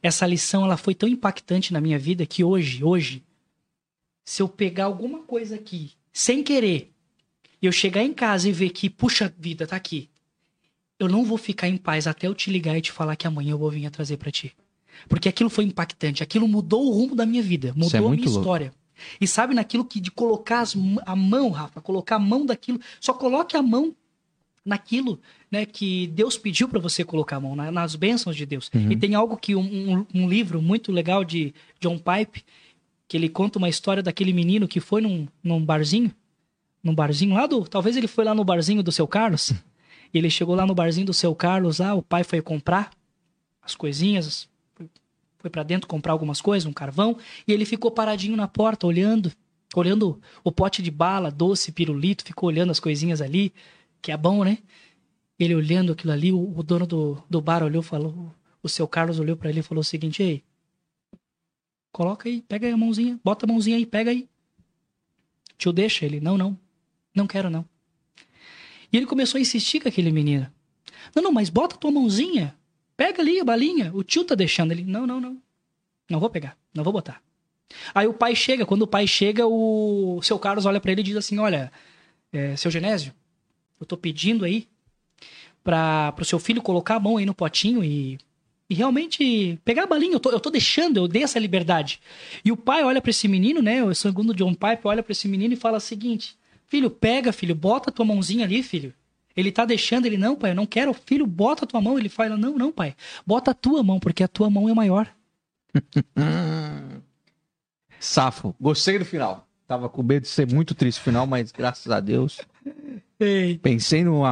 Essa 0.00 0.24
lição 0.24 0.64
ela 0.64 0.76
foi 0.76 0.94
tão 0.94 1.08
impactante 1.08 1.72
na 1.72 1.80
minha 1.80 1.98
vida 1.98 2.24
que 2.24 2.44
hoje, 2.44 2.84
hoje, 2.84 3.24
se 4.24 4.40
eu 4.40 4.48
pegar 4.48 4.84
alguma 4.84 5.20
coisa 5.24 5.56
aqui 5.56 5.92
sem 6.12 6.44
querer, 6.44 6.92
eu 7.60 7.72
chegar 7.72 8.02
em 8.04 8.12
casa 8.12 8.48
e 8.48 8.52
ver 8.52 8.70
que, 8.70 8.88
puxa 8.88 9.34
vida, 9.36 9.66
tá 9.66 9.74
aqui. 9.74 10.08
Eu 10.98 11.08
não 11.08 11.24
vou 11.24 11.38
ficar 11.38 11.68
em 11.68 11.76
paz 11.76 12.06
até 12.06 12.28
eu 12.28 12.34
te 12.34 12.50
ligar 12.50 12.76
e 12.78 12.82
te 12.82 12.92
falar 12.92 13.16
que 13.16 13.26
amanhã 13.26 13.52
eu 13.52 13.58
vou 13.58 13.70
vir 13.70 13.86
a 13.86 13.90
trazer 13.90 14.16
para 14.16 14.30
ti. 14.30 14.54
Porque 15.08 15.28
aquilo 15.28 15.50
foi 15.50 15.64
impactante, 15.64 16.22
aquilo 16.22 16.48
mudou 16.48 16.86
o 16.86 16.90
rumo 16.90 17.14
da 17.14 17.26
minha 17.26 17.42
vida, 17.42 17.72
mudou 17.76 17.90
é 17.94 17.98
a 17.98 18.00
minha 18.00 18.24
louco. 18.24 18.38
história. 18.40 18.72
E 19.20 19.26
sabe 19.26 19.54
naquilo 19.54 19.84
que 19.84 20.00
de 20.00 20.10
colocar 20.10 20.60
as, 20.60 20.74
a 21.04 21.14
mão, 21.14 21.50
Rafa, 21.50 21.80
colocar 21.80 22.16
a 22.16 22.18
mão 22.18 22.46
daquilo, 22.46 22.80
só 23.00 23.12
coloque 23.12 23.56
a 23.56 23.62
mão 23.62 23.94
naquilo 24.64 25.20
né, 25.50 25.64
que 25.64 26.08
Deus 26.08 26.36
pediu 26.36 26.68
para 26.68 26.80
você 26.80 27.04
colocar 27.04 27.36
a 27.36 27.40
mão, 27.40 27.54
na, 27.54 27.70
nas 27.70 27.94
bênçãos 27.94 28.36
de 28.36 28.44
Deus. 28.44 28.70
Uhum. 28.74 28.90
E 28.90 28.96
tem 28.96 29.14
algo 29.14 29.36
que 29.36 29.54
um, 29.54 29.60
um, 29.62 30.06
um, 30.12 30.28
livro 30.28 30.60
muito 30.60 30.90
legal 30.90 31.24
de 31.24 31.54
John 31.80 31.98
Pipe, 31.98 32.44
que 33.06 33.16
ele 33.16 33.28
conta 33.28 33.58
uma 33.58 33.68
história 33.68 34.02
daquele 34.02 34.32
menino 34.32 34.66
que 34.66 34.80
foi 34.80 35.00
num, 35.00 35.28
num 35.42 35.64
barzinho, 35.64 36.12
num 36.82 36.94
barzinho 36.94 37.34
lá 37.34 37.46
do. 37.46 37.62
Talvez 37.64 37.96
ele 37.96 38.08
foi 38.08 38.24
lá 38.24 38.34
no 38.34 38.44
barzinho 38.44 38.82
do 38.82 38.90
seu 38.90 39.06
Carlos. 39.06 39.52
E 40.12 40.18
ele 40.18 40.30
chegou 40.30 40.54
lá 40.54 40.66
no 40.66 40.74
barzinho 40.74 41.06
do 41.06 41.14
seu 41.14 41.34
Carlos, 41.34 41.78
lá, 41.78 41.94
o 41.94 42.02
pai 42.02 42.24
foi 42.24 42.40
comprar 42.40 42.90
as 43.62 43.74
coisinhas, 43.74 44.48
foi 45.46 45.50
para 45.50 45.62
dentro 45.62 45.86
comprar 45.86 46.12
algumas 46.12 46.40
coisas, 46.40 46.66
um 46.66 46.72
carvão, 46.72 47.16
e 47.46 47.52
ele 47.52 47.64
ficou 47.64 47.90
paradinho 47.90 48.36
na 48.36 48.48
porta, 48.48 48.86
olhando, 48.86 49.32
olhando 49.74 50.20
o 50.42 50.50
pote 50.50 50.82
de 50.82 50.90
bala, 50.90 51.30
doce, 51.30 51.70
pirulito, 51.70 52.24
ficou 52.24 52.48
olhando 52.48 52.70
as 52.70 52.80
coisinhas 52.80 53.20
ali, 53.20 53.52
que 54.02 54.10
é 54.10 54.16
bom, 54.16 54.44
né? 54.44 54.58
Ele 55.38 55.54
olhando 55.54 55.92
aquilo 55.92 56.12
ali, 56.12 56.32
o, 56.32 56.58
o 56.58 56.62
dono 56.62 56.86
do, 56.86 57.22
do 57.30 57.40
bar 57.40 57.62
olhou, 57.62 57.82
falou, 57.82 58.34
o 58.62 58.68
seu 58.68 58.88
Carlos 58.88 59.20
olhou 59.20 59.36
para 59.36 59.50
ele 59.50 59.60
e 59.60 59.62
falou 59.62 59.82
o 59.82 59.84
seguinte: 59.84 60.22
"Ei, 60.22 60.42
coloca 61.92 62.28
aí, 62.28 62.42
pega 62.42 62.66
aí 62.66 62.72
a 62.72 62.76
mãozinha, 62.76 63.20
bota 63.22 63.46
a 63.46 63.48
mãozinha 63.48 63.76
aí, 63.76 63.86
pega 63.86 64.10
aí. 64.10 64.28
Tio 65.56 65.72
deixa 65.72 66.04
ele, 66.04 66.20
não, 66.20 66.36
não. 66.36 66.58
Não 67.14 67.26
quero 67.26 67.48
não. 67.48 67.64
E 68.92 68.96
ele 68.96 69.06
começou 69.06 69.38
a 69.38 69.40
insistir 69.40 69.80
com 69.80 69.88
aquele 69.88 70.10
menino. 70.10 70.50
Não, 71.14 71.22
não, 71.22 71.32
mas 71.32 71.48
bota 71.48 71.76
tua 71.76 71.90
mãozinha. 71.90 72.54
Pega 72.96 73.20
ali 73.20 73.38
a 73.40 73.44
balinha. 73.44 73.90
O 73.94 74.02
tio 74.02 74.24
tá 74.24 74.34
deixando 74.34 74.72
ele. 74.72 74.84
Não, 74.84 75.06
não, 75.06 75.20
não. 75.20 75.40
Não 76.08 76.20
vou 76.20 76.30
pegar. 76.30 76.56
Não 76.74 76.82
vou 76.82 76.92
botar. 76.92 77.20
Aí 77.94 78.06
o 78.06 78.14
pai 78.14 78.34
chega. 78.34 78.64
Quando 78.64 78.82
o 78.82 78.86
pai 78.86 79.06
chega, 79.06 79.46
o 79.46 80.20
seu 80.22 80.38
Carlos 80.38 80.66
olha 80.66 80.80
para 80.80 80.92
ele 80.92 81.00
e 81.00 81.04
diz 81.04 81.16
assim: 81.16 81.38
Olha, 81.38 81.70
é, 82.32 82.56
seu 82.56 82.70
Genésio, 82.70 83.12
eu 83.80 83.86
tô 83.86 83.96
pedindo 83.96 84.44
aí 84.44 84.68
para 85.62 86.12
pro 86.12 86.24
seu 86.24 86.38
filho 86.38 86.62
colocar 86.62 86.96
a 86.96 87.00
mão 87.00 87.16
aí 87.16 87.26
no 87.26 87.34
potinho 87.34 87.82
e, 87.82 88.18
e 88.70 88.74
realmente 88.74 89.58
pegar 89.64 89.82
a 89.82 89.86
balinha. 89.86 90.14
Eu 90.14 90.20
tô, 90.20 90.30
eu 90.30 90.40
tô 90.40 90.50
deixando, 90.50 90.98
eu 90.98 91.08
dei 91.08 91.22
essa 91.24 91.38
liberdade. 91.38 92.00
E 92.44 92.52
o 92.52 92.56
pai 92.56 92.84
olha 92.84 93.02
para 93.02 93.10
esse 93.10 93.26
menino, 93.26 93.60
né? 93.60 93.82
O 93.82 93.94
segundo 93.94 94.34
John 94.34 94.54
Pipe 94.54 94.82
olha 94.84 95.02
para 95.02 95.12
esse 95.12 95.28
menino 95.28 95.54
e 95.54 95.56
fala 95.56 95.78
o 95.78 95.80
seguinte: 95.80 96.36
Filho, 96.66 96.90
pega, 96.90 97.32
filho, 97.32 97.54
bota 97.54 97.90
a 97.90 97.92
tua 97.92 98.04
mãozinha 98.04 98.44
ali, 98.44 98.62
filho. 98.62 98.94
Ele 99.36 99.52
tá 99.52 99.64
deixando, 99.64 100.06
ele, 100.06 100.16
não, 100.16 100.34
pai, 100.34 100.52
eu 100.52 100.54
não 100.54 100.66
quero. 100.66 100.94
Filho, 100.94 101.26
bota 101.26 101.64
a 101.64 101.68
tua 101.68 101.80
mão. 101.80 101.98
Ele 101.98 102.08
fala, 102.08 102.36
não, 102.36 102.56
não, 102.56 102.72
pai. 102.72 102.94
Bota 103.26 103.50
a 103.50 103.54
tua 103.54 103.82
mão, 103.82 104.00
porque 104.00 104.22
a 104.24 104.28
tua 104.28 104.48
mão 104.48 104.68
é 104.68 104.74
maior. 104.74 105.08
Safo. 108.00 108.54
Gostei 108.60 108.98
do 108.98 109.04
final. 109.04 109.46
Tava 109.68 109.88
com 109.88 110.02
medo 110.02 110.22
de 110.22 110.28
ser 110.28 110.50
muito 110.50 110.74
triste 110.74 111.00
o 111.00 111.04
final, 111.04 111.26
mas 111.26 111.50
graças 111.52 111.90
a 111.90 112.00
Deus. 112.00 112.40
Ei. 113.18 113.58
Pensei 113.58 114.04
num 114.04 114.22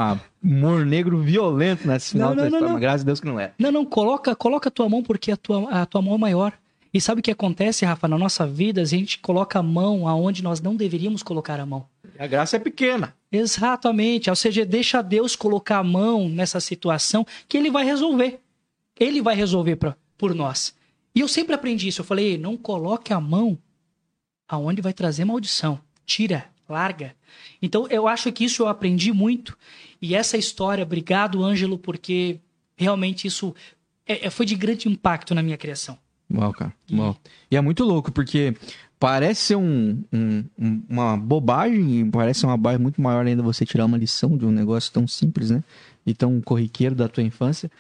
humor 0.43 0.87
negro 0.87 1.19
violento 1.19 1.89
nesse 1.89 2.13
final 2.13 2.35
não, 2.35 2.49
não, 2.49 2.61
não, 2.61 2.69
não. 2.73 2.81
graças 2.81 3.03
a 3.03 3.05
Deus 3.05 3.21
que 3.21 3.27
não 3.27 3.41
é. 3.41 3.53
Não, 3.59 3.73
não, 3.73 3.85
coloca, 3.85 4.35
coloca 4.37 4.69
a 4.69 4.73
tua 4.73 4.89
mão 4.89 5.03
porque 5.03 5.33
a 5.33 5.37
tua, 5.37 5.69
a 5.71 5.87
tua 5.87 6.01
mão 6.03 6.15
é 6.15 6.19
maior. 6.19 6.53
E 6.93 7.01
sabe 7.01 7.21
o 7.21 7.23
que 7.23 7.31
acontece, 7.31 7.85
Rafa? 7.85 8.07
Na 8.07 8.17
nossa 8.17 8.47
vida, 8.47 8.83
a 8.83 8.85
gente 8.85 9.19
coloca 9.19 9.59
a 9.59 9.63
mão 9.63 10.07
aonde 10.07 10.43
nós 10.43 10.61
não 10.61 10.77
deveríamos 10.77 11.23
colocar 11.23 11.59
a 11.59 11.67
mão. 11.67 11.87
A 12.19 12.27
graça 12.27 12.57
é 12.57 12.59
pequena. 12.59 13.15
Exatamente. 13.31 14.31
Ou 14.31 14.37
seja, 14.37 14.65
deixa 14.65 15.03
Deus 15.03 15.35
colocar 15.35 15.79
a 15.79 15.85
mão 15.85 16.29
nessa 16.29 16.61
situação 16.61 17.27
que 17.49 17.57
ele 17.57 17.71
vai 17.71 17.85
resolver. 17.85 18.41
Ele 18.99 19.21
vai 19.21 19.35
resolver 19.35 19.77
pra, 19.77 19.97
por 20.17 20.35
nós. 20.35 20.75
E 21.15 21.21
eu 21.21 21.29
sempre 21.29 21.55
aprendi 21.55 21.89
isso. 21.89 22.01
Eu 22.01 22.05
falei, 22.05 22.39
não 22.39 22.57
coloque 22.57 23.13
a 23.13 23.21
mão 23.21 23.59
aonde 24.49 24.81
vai 24.81 24.93
trazer 24.93 25.25
maldição. 25.25 25.81
Tira, 26.07 26.47
larga. 26.69 27.15
Então 27.61 27.87
eu 27.89 28.07
acho 28.07 28.31
que 28.33 28.45
isso 28.45 28.63
eu 28.63 28.69
aprendi 28.69 29.13
muito. 29.13 29.57
E 30.01 30.15
essa 30.15 30.37
história, 30.37 30.85
obrigado, 30.85 31.43
Ângelo, 31.43 31.79
porque 31.79 32.39
realmente 32.77 33.27
isso 33.27 33.55
é, 34.07 34.27
é 34.27 34.31
foi 34.31 34.47
de 34.47 34.55
grande 34.55 34.89
impacto 34.89 35.35
na 35.35 35.43
minha 35.43 35.57
criação. 35.57 35.99
Uau, 36.33 36.53
cara. 36.53 36.75
E... 36.89 36.97
Uau. 36.97 37.17
E 37.51 37.57
é 37.57 37.61
muito 37.61 37.85
louco, 37.85 38.11
porque 38.11 38.55
parece 38.99 39.41
ser 39.41 39.57
um, 39.57 40.03
um, 40.13 40.45
uma 40.89 41.17
bobagem, 41.17 42.11
parece 42.11 42.45
uma 42.45 42.57
bobagem 42.57 42.81
muito 42.81 43.01
maior 43.01 43.27
ainda 43.27 43.43
você 43.43 43.67
tirar 43.67 43.85
uma 43.87 43.99
lição 43.99 44.37
de 44.37 44.47
um 44.47 44.51
negócio 44.51 44.93
tão 44.93 45.07
simples, 45.07 45.51
né? 45.51 45.63
E 46.07 46.15
tão 46.15 46.41
corriqueiro 46.41 46.95
da 46.95 47.09
tua 47.09 47.23
infância. 47.23 47.71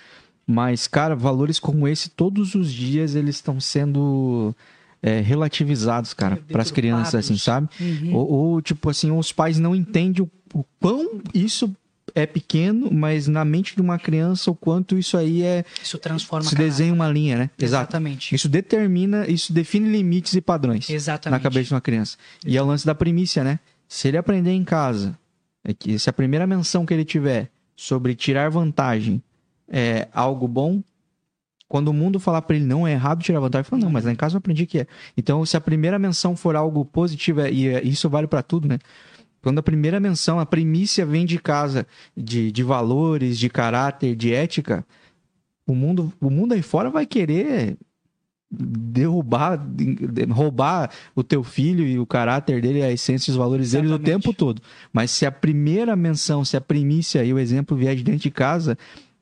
Mas, 0.47 0.87
cara, 0.87 1.17
valores 1.17 1.59
como 1.59 1.89
esse, 1.89 2.11
todos 2.11 2.55
os 2.55 2.73
dias 2.73 3.15
eles 3.15 3.37
estão 3.37 3.59
sendo 3.59 4.55
é, 5.03 5.21
relativizados, 5.21 6.12
cara, 6.12 6.37
para 6.49 6.62
as 6.62 6.71
crianças, 6.71 7.15
assim, 7.15 7.37
sabe? 7.37 7.69
Uhum. 7.81 8.15
Ou, 8.15 8.33
ou, 8.33 8.62
tipo 8.62 8.89
assim, 8.91 9.11
os 9.11 9.33
pais 9.33 9.59
não 9.59 9.75
entendem 9.75 10.23
o, 10.23 10.59
o 10.59 10.65
quão 10.81 11.21
isso 11.33 11.75
é 12.15 12.27
pequeno, 12.27 12.91
mas 12.93 13.29
na 13.29 13.45
mente 13.45 13.75
de 13.75 13.81
uma 13.81 13.99
criança 13.99 14.51
o 14.51 14.55
quanto 14.55 14.99
isso 14.99 15.17
aí 15.17 15.43
é. 15.43 15.65
Isso 15.83 15.99
transforma. 15.99 16.49
Se 16.49 16.55
desenha 16.55 16.93
uma 16.93 17.09
linha, 17.09 17.39
né? 17.39 17.51
Exatamente. 17.59 18.35
Isso 18.35 18.49
determina, 18.49 19.27
isso 19.29 19.53
define 19.53 19.89
limites 19.89 20.35
e 20.35 20.41
padrões. 20.41 20.91
Exatamente. 20.91 21.39
Na 21.39 21.43
cabeça 21.43 21.69
de 21.69 21.75
uma 21.75 21.81
criança. 21.81 22.17
Exatamente. 22.17 22.55
E 22.55 22.57
é 22.57 22.63
o 22.63 22.67
lance 22.67 22.85
da 22.85 22.95
primícia, 22.95 23.45
né? 23.45 23.59
Se 23.89 24.09
ele 24.09 24.17
aprender 24.17 24.53
em 24.53 24.65
casa, 24.65 25.19
é 25.65 25.73
que 25.73 25.99
se 25.99 26.11
a 26.11 26.13
primeira 26.13 26.47
menção 26.47 26.85
que 26.85 26.93
ele 26.93 27.05
tiver 27.05 27.51
sobre 27.77 28.15
tirar 28.15 28.51
vantagem 28.51 29.23
é 29.69 30.09
algo 30.13 30.47
bom, 30.47 30.83
quando 31.67 31.89
o 31.89 31.93
mundo 31.93 32.21
falar 32.21 32.43
para 32.43 32.57
ele 32.57 32.65
não 32.65 32.87
é 32.87 32.93
errado 32.93 33.23
tirar 33.23 33.41
vantagem, 33.41 33.63
ele 33.63 33.71
fala, 33.71 33.83
não, 33.83 33.91
mas 33.91 34.05
lá 34.05 34.13
em 34.13 34.17
casa 34.17 34.37
eu 34.37 34.39
aprendi 34.39 34.67
que 34.67 34.81
é. 34.81 34.87
Então, 35.17 35.45
se 35.45 35.57
a 35.57 35.61
primeira 35.61 35.99
menção 35.99 36.37
for 36.37 36.55
algo 36.55 36.85
positivo, 36.85 37.41
é, 37.41 37.51
e 37.51 37.89
isso 37.89 38.09
vale 38.09 38.27
para 38.27 38.43
tudo, 38.43 38.69
né? 38.69 38.79
Quando 39.45 39.59
a 39.59 39.62
primeira 39.62 40.01
menção, 40.01 40.40
a 40.40 40.47
primícia 40.47 41.05
vem 41.05 41.26
de 41.26 41.38
casa, 41.38 41.86
de, 42.16 42.51
de 42.51 42.62
valores, 42.62 43.38
de 43.38 43.51
caráter, 43.51 44.16
de 44.16 44.32
ética, 44.32 44.86
o 45.66 45.74
mundo, 45.74 46.11
o 46.18 46.30
mundo 46.30 46.55
aí 46.55 46.62
fora 46.62 46.88
vai 46.88 47.05
querer 47.05 47.76
derrubar, 48.51 49.61
roubar 50.30 50.90
o 51.14 51.22
teu 51.22 51.45
filho 51.45 51.86
e 51.86 51.99
o 51.99 52.07
caráter 52.07 52.62
dele, 52.62 52.82
a 52.82 52.90
essência 52.90 53.30
e 53.30 53.32
os 53.32 53.36
valores 53.36 53.72
dele 53.72 53.92
o 53.92 53.99
tempo 53.99 54.32
todo. 54.32 54.62
Mas 54.90 55.11
se 55.11 55.26
a 55.26 55.30
primeira 55.30 55.95
menção, 55.95 56.42
se 56.42 56.57
a 56.57 56.61
primícia 56.61 57.22
e 57.22 57.30
o 57.30 57.38
exemplo 57.38 57.76
vier 57.76 57.95
de 57.95 58.03
dentro 58.03 58.22
de 58.22 58.30
casa, 58.30 58.78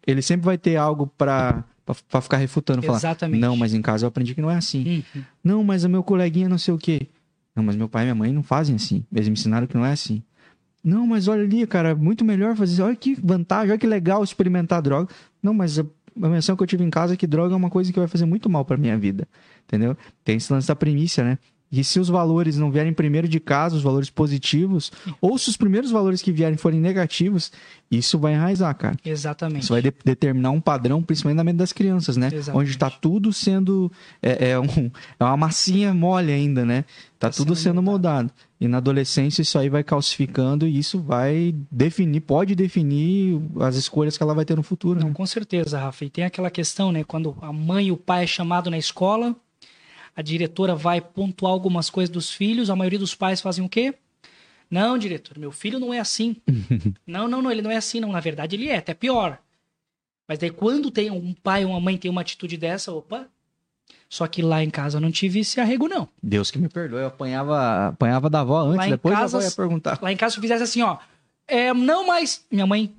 ele 0.06 0.22
sempre 0.22 0.46
vai 0.46 0.56
ter 0.56 0.76
algo 0.76 1.08
para 1.18 1.64
para 2.08 2.20
ficar 2.20 2.36
refutando, 2.36 2.80
falar, 2.80 2.98
Exatamente. 2.98 3.40
não, 3.40 3.56
mas 3.56 3.74
em 3.74 3.82
casa 3.82 4.04
eu 4.04 4.08
aprendi 4.08 4.36
que 4.36 4.40
não 4.40 4.48
é 4.48 4.54
assim. 4.54 5.02
Uhum. 5.16 5.22
Não, 5.42 5.64
mas 5.64 5.82
o 5.82 5.88
meu 5.88 6.04
coleguinha 6.04 6.48
não 6.48 6.56
sei 6.56 6.72
o 6.72 6.78
quê. 6.78 7.08
Não, 7.54 7.62
mas 7.62 7.76
meu 7.76 7.88
pai 7.88 8.02
e 8.02 8.06
minha 8.06 8.14
mãe 8.14 8.32
não 8.32 8.42
fazem 8.42 8.76
assim. 8.76 9.04
Eles 9.12 9.28
me 9.28 9.34
ensinaram 9.34 9.66
que 9.66 9.76
não 9.76 9.84
é 9.84 9.92
assim. 9.92 10.22
Não, 10.82 11.06
mas 11.06 11.28
olha 11.28 11.42
ali, 11.44 11.66
cara, 11.66 11.94
muito 11.94 12.24
melhor 12.24 12.56
fazer. 12.56 12.82
Olha 12.82 12.96
que 12.96 13.14
vantagem, 13.14 13.70
olha 13.70 13.78
que 13.78 13.86
legal 13.86 14.24
experimentar 14.24 14.82
droga. 14.82 15.12
Não, 15.42 15.54
mas 15.54 15.78
a, 15.78 15.84
a 16.20 16.28
menção 16.28 16.56
que 16.56 16.62
eu 16.62 16.66
tive 16.66 16.82
em 16.82 16.90
casa 16.90 17.14
é 17.14 17.16
que 17.16 17.26
droga 17.26 17.54
é 17.54 17.56
uma 17.56 17.70
coisa 17.70 17.92
que 17.92 17.98
vai 17.98 18.08
fazer 18.08 18.24
muito 18.24 18.50
mal 18.50 18.64
para 18.64 18.76
minha 18.76 18.98
vida. 18.98 19.28
Entendeu? 19.64 19.96
Tem 20.24 20.36
esse 20.36 20.52
lance 20.52 20.66
da 20.66 20.74
primícia, 20.74 21.22
né? 21.22 21.38
E 21.72 21.82
se 21.82 21.98
os 21.98 22.10
valores 22.10 22.58
não 22.58 22.70
vierem 22.70 22.92
primeiro 22.92 23.26
de 23.26 23.40
casa, 23.40 23.74
os 23.74 23.82
valores 23.82 24.10
positivos, 24.10 24.92
ou 25.22 25.38
se 25.38 25.48
os 25.48 25.56
primeiros 25.56 25.90
valores 25.90 26.20
que 26.20 26.30
vierem 26.30 26.58
forem 26.58 26.78
negativos, 26.78 27.50
isso 27.90 28.18
vai 28.18 28.34
enraizar, 28.34 28.74
cara. 28.76 28.94
Exatamente. 29.02 29.62
Isso 29.62 29.72
vai 29.72 29.80
de 29.80 29.90
determinar 30.04 30.50
um 30.50 30.60
padrão, 30.60 31.02
principalmente 31.02 31.38
na 31.38 31.44
mente 31.44 31.56
das 31.56 31.72
crianças, 31.72 32.16
né? 32.16 32.26
Exatamente. 32.26 32.60
Onde 32.60 32.70
está 32.70 32.90
tudo 32.90 33.32
sendo. 33.32 33.90
É, 34.20 34.50
é, 34.50 34.60
um, 34.60 34.90
é, 35.18 35.24
uma 35.24 35.36
massinha 35.36 35.94
mole 35.94 36.30
ainda, 36.30 36.62
né? 36.64 36.82
Tá, 37.18 37.30
tá 37.30 37.30
tudo 37.30 37.56
sendo, 37.56 37.76
sendo 37.76 37.82
moldado. 37.82 38.24
moldado. 38.24 38.52
E 38.60 38.68
na 38.68 38.76
adolescência 38.76 39.40
isso 39.40 39.58
aí 39.58 39.68
vai 39.68 39.82
calcificando 39.82 40.66
e 40.66 40.78
isso 40.78 41.00
vai 41.00 41.54
definir, 41.70 42.20
pode 42.20 42.54
definir 42.54 43.40
as 43.60 43.76
escolhas 43.76 44.16
que 44.16 44.22
ela 44.22 44.34
vai 44.34 44.44
ter 44.44 44.56
no 44.56 44.62
futuro. 44.62 45.00
Não, 45.00 45.08
né? 45.08 45.14
com 45.14 45.26
certeza, 45.26 45.78
Rafa. 45.78 46.04
E 46.04 46.10
tem 46.10 46.24
aquela 46.24 46.50
questão, 46.50 46.92
né? 46.92 47.02
Quando 47.02 47.36
a 47.40 47.52
mãe 47.52 47.86
e 47.86 47.92
o 47.92 47.96
pai 47.96 48.24
é 48.24 48.26
chamado 48.26 48.70
na 48.70 48.78
escola 48.78 49.34
a 50.14 50.22
diretora 50.22 50.74
vai 50.74 51.00
pontuar 51.00 51.52
algumas 51.52 51.88
coisas 51.90 52.10
dos 52.10 52.30
filhos, 52.30 52.70
a 52.70 52.76
maioria 52.76 52.98
dos 52.98 53.14
pais 53.14 53.40
fazem 53.40 53.64
o 53.64 53.68
quê? 53.68 53.94
Não, 54.70 54.96
diretor, 54.96 55.38
meu 55.38 55.52
filho 55.52 55.78
não 55.78 55.92
é 55.92 55.98
assim. 56.00 56.36
não, 57.06 57.28
não, 57.28 57.42
não, 57.42 57.50
ele 57.50 57.62
não 57.62 57.70
é 57.70 57.76
assim, 57.76 58.00
não. 58.00 58.10
Na 58.12 58.20
verdade, 58.20 58.56
ele 58.56 58.68
é, 58.68 58.76
até 58.76 58.94
pior. 58.94 59.38
Mas 60.26 60.38
daí, 60.38 60.50
quando 60.50 60.90
tem 60.90 61.10
um 61.10 61.34
pai 61.34 61.64
ou 61.64 61.72
uma 61.72 61.80
mãe 61.80 61.98
tem 61.98 62.10
uma 62.10 62.20
atitude 62.22 62.56
dessa, 62.56 62.92
opa, 62.92 63.26
Só 64.08 64.26
que 64.26 64.40
lá 64.40 64.62
em 64.62 64.70
casa 64.70 64.96
eu 64.96 65.00
não 65.00 65.10
tive 65.10 65.40
esse 65.40 65.60
arrego, 65.60 65.88
não. 65.88 66.08
Deus 66.22 66.50
que 66.50 66.58
me 66.58 66.68
perdoe, 66.68 67.00
eu 67.00 67.06
apanhava, 67.08 67.88
apanhava 67.88 68.30
da 68.30 68.40
avó 68.40 68.60
antes, 68.60 68.76
Lá 68.78 68.86
depois 68.88 69.14
casa- 69.14 69.36
a 69.36 69.40
avó 69.40 69.46
ia 69.48 69.54
perguntar. 69.54 69.98
Lá 70.00 70.12
em 70.12 70.16
casa 70.16 70.32
se 70.34 70.38
eu 70.38 70.42
fizesse 70.42 70.62
assim, 70.62 70.82
ó. 70.82 70.96
É, 71.46 71.74
não 71.74 72.06
mais. 72.06 72.44
Minha 72.50 72.66
mãe. 72.66 72.94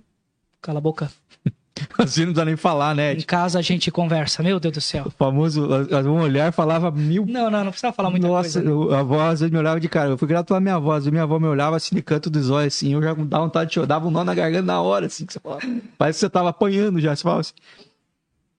Cala 0.61 0.77
a 0.77 0.81
boca. 0.81 1.11
Assim 1.97 2.21
não 2.21 2.27
precisa 2.33 2.45
nem 2.45 2.55
falar, 2.55 2.95
né? 2.95 3.13
Em 3.13 3.21
casa 3.21 3.57
a 3.57 3.61
gente 3.61 3.89
conversa. 3.91 4.43
Meu 4.43 4.59
Deus 4.59 4.73
do 4.75 4.81
céu. 4.81 5.05
O 5.07 5.09
famoso, 5.09 5.67
um 6.05 6.21
olhar 6.21 6.53
falava 6.53 6.91
mil. 6.91 7.25
Não, 7.25 7.49
não, 7.49 7.63
não 7.63 7.71
precisa 7.71 7.91
falar 7.91 8.09
muita 8.11 8.27
Nossa, 8.27 8.61
coisa. 8.61 8.63
né? 8.63 8.69
eu- 8.71 8.93
a 8.93 8.99
avó 8.99 9.21
às 9.21 9.39
vezes 9.39 9.51
me 9.51 9.57
olhava 9.57 9.79
de 9.79 9.89
cara. 9.89 10.09
Eu 10.11 10.17
fui 10.17 10.27
grato 10.27 10.47
pela 10.47 10.59
minha 10.59 10.75
avó. 10.75 10.91
Às 10.91 10.99
vezes 11.03 11.11
minha 11.11 11.23
avó 11.23 11.39
me 11.39 11.47
olhava 11.47 11.75
assim 11.75 11.95
de 11.95 12.01
canto 12.03 12.29
dos 12.29 12.49
olhos, 12.51 12.75
assim. 12.75 12.93
Eu 12.93 13.01
já 13.01 13.13
dava 13.15 13.43
vontade 13.45 13.69
de 13.69 13.73
chorar, 13.75 13.87
dava 13.87 14.07
um 14.07 14.11
nó 14.11 14.23
na 14.23 14.35
garganta 14.35 14.65
na 14.65 14.81
hora, 14.81 15.07
assim. 15.07 15.25
Que 15.25 15.33
você 15.33 15.39
falava. 15.39 15.61
Parece 15.97 16.17
que 16.17 16.19
você 16.21 16.29
tava 16.29 16.49
apanhando 16.49 16.99
já. 16.99 17.15
Você 17.15 17.23
falava 17.23 17.41
assim. 17.41 17.53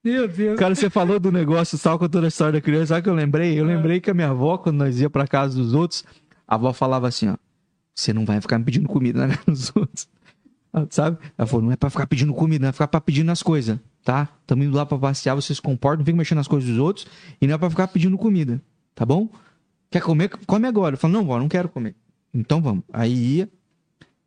Meu 0.03 0.29
Deus. 0.29 0.59
Cara, 0.59 0.75
você 0.75 0.91
falou 0.91 1.19
do 1.19 1.33
negócio, 1.33 1.79
tal, 1.79 1.99
contando 1.99 2.25
a 2.25 2.29
história 2.29 2.53
da 2.55 2.61
criança. 2.61 2.87
Sabe 2.89 3.01
o 3.01 3.03
que 3.05 3.09
eu 3.11 3.15
lembrei? 3.15 3.59
Eu 3.59 3.65
lembrei 3.65 4.01
que 4.01 4.11
a 4.11 4.15
minha 4.15 4.29
avó, 4.31 4.59
quando 4.59 4.77
nós 4.77 5.01
ia 5.01 5.09
pra 5.09 5.27
casa 5.27 5.57
dos 5.57 5.73
outros, 5.73 6.05
a 6.47 6.57
avó 6.57 6.73
falava 6.73 7.09
assim, 7.09 7.29
ó. 7.31 7.37
Você 7.95 8.13
não 8.13 8.25
vai 8.25 8.41
ficar 8.41 8.59
me 8.59 8.65
pedindo 8.65 8.89
comida 8.89 9.25
na 9.27 9.37
casa 9.37 9.45
dos 9.51 9.73
outros. 9.75 10.09
Sabe? 10.91 11.19
Ela 11.39 11.47
falou, 11.47 11.65
não 11.67 11.73
é 11.73 11.77
pra 11.77 11.89
ficar 11.91 12.07
pedindo 12.07 12.35
comida, 12.35 12.63
não 12.63 12.69
é 12.69 12.73
pra 12.73 12.87
ficar 12.87 13.01
pedindo 13.01 13.31
as 13.31 13.43
coisas, 13.43 13.79
tá? 14.03 14.29
Tamo 14.47 14.65
indo 14.65 14.77
lá 14.77 14.85
pra 14.85 14.99
passear, 14.99 15.35
vocês 15.37 15.61
comportam, 15.61 15.99
não 16.01 16.05
fica 16.05 16.19
mexendo 16.19 16.39
nas 16.39 16.49
coisas 16.49 16.69
dos 16.69 16.79
outros, 16.79 17.07
e 17.41 17.47
não 17.47 17.55
é 17.55 17.59
pra 17.59 17.71
ficar 17.71 17.87
pedindo 17.89 18.19
comida, 18.19 18.61
tá 18.95 19.07
bom? 19.07 19.29
Quer 19.91 20.03
comer? 20.03 20.29
Come 20.47 20.67
agora. 20.67 20.95
Eu 20.95 20.99
falo, 20.99 21.13
não, 21.15 21.25
vó, 21.25 21.39
não 21.39 21.49
quero 21.49 21.69
comer. 21.69 21.95
Então 22.33 22.61
vamos. 22.61 22.83
Aí 22.93 23.37
ia, 23.37 23.49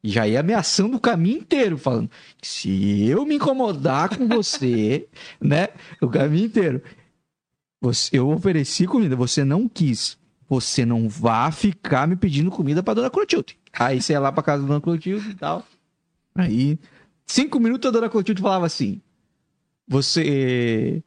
já 0.01 0.25
ia 0.25 0.39
ameaçando 0.39 0.95
o 0.95 0.99
caminho 1.01 1.39
inteiro, 1.39 1.77
falando, 1.77 2.09
se 2.41 3.05
eu 3.05 3.25
me 3.25 3.35
incomodar 3.35 4.15
com 4.17 4.25
você, 4.29 5.07
né? 5.41 5.67
O 6.01 6.07
caminho 6.07 6.45
inteiro. 6.45 6.81
Você- 7.81 8.17
eu 8.17 8.29
ofereci 8.29 8.87
comida, 8.87 9.15
você 9.15 9.43
não 9.43 9.67
quis. 9.67 10.17
Você 10.49 10.85
não 10.85 11.09
vá 11.09 11.51
ficar 11.51 12.07
me 12.07 12.15
pedindo 12.15 12.49
comida 12.49 12.81
pra 12.81 12.93
dona 12.93 13.09
Clotilde. 13.09 13.57
Aí 13.77 14.01
você 14.01 14.13
ia 14.13 14.19
lá 14.21 14.31
pra 14.31 14.41
casa 14.41 14.61
da 14.61 14.67
dona 14.69 14.79
Clotilde 14.79 15.31
e 15.31 15.35
tal. 15.35 15.65
Aí, 16.37 16.79
cinco 17.25 17.59
minutos 17.59 17.87
a 17.87 17.91
dona 17.91 18.09
Clotilde 18.09 18.41
falava 18.41 18.65
assim: 18.65 19.01
Você. 19.87 21.03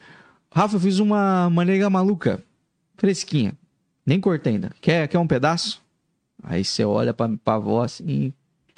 Rafa, 0.53 0.77
eu 0.77 0.81
fiz 0.81 0.99
uma 0.99 1.49
maneiga 1.49 1.89
maluca, 1.89 2.43
fresquinha. 2.97 3.55
Nem 4.05 4.21
cortei 4.21 4.55
ainda. 4.55 4.71
Quer, 4.81 5.07
quer 5.07 5.19
um 5.19 5.27
pedaço? 5.27 5.81
Aí 6.43 6.65
você 6.65 6.85
olha 6.85 7.15
pra, 7.15 7.29
pra 7.45 7.55
avó 7.55 7.83
assim, 7.85 8.33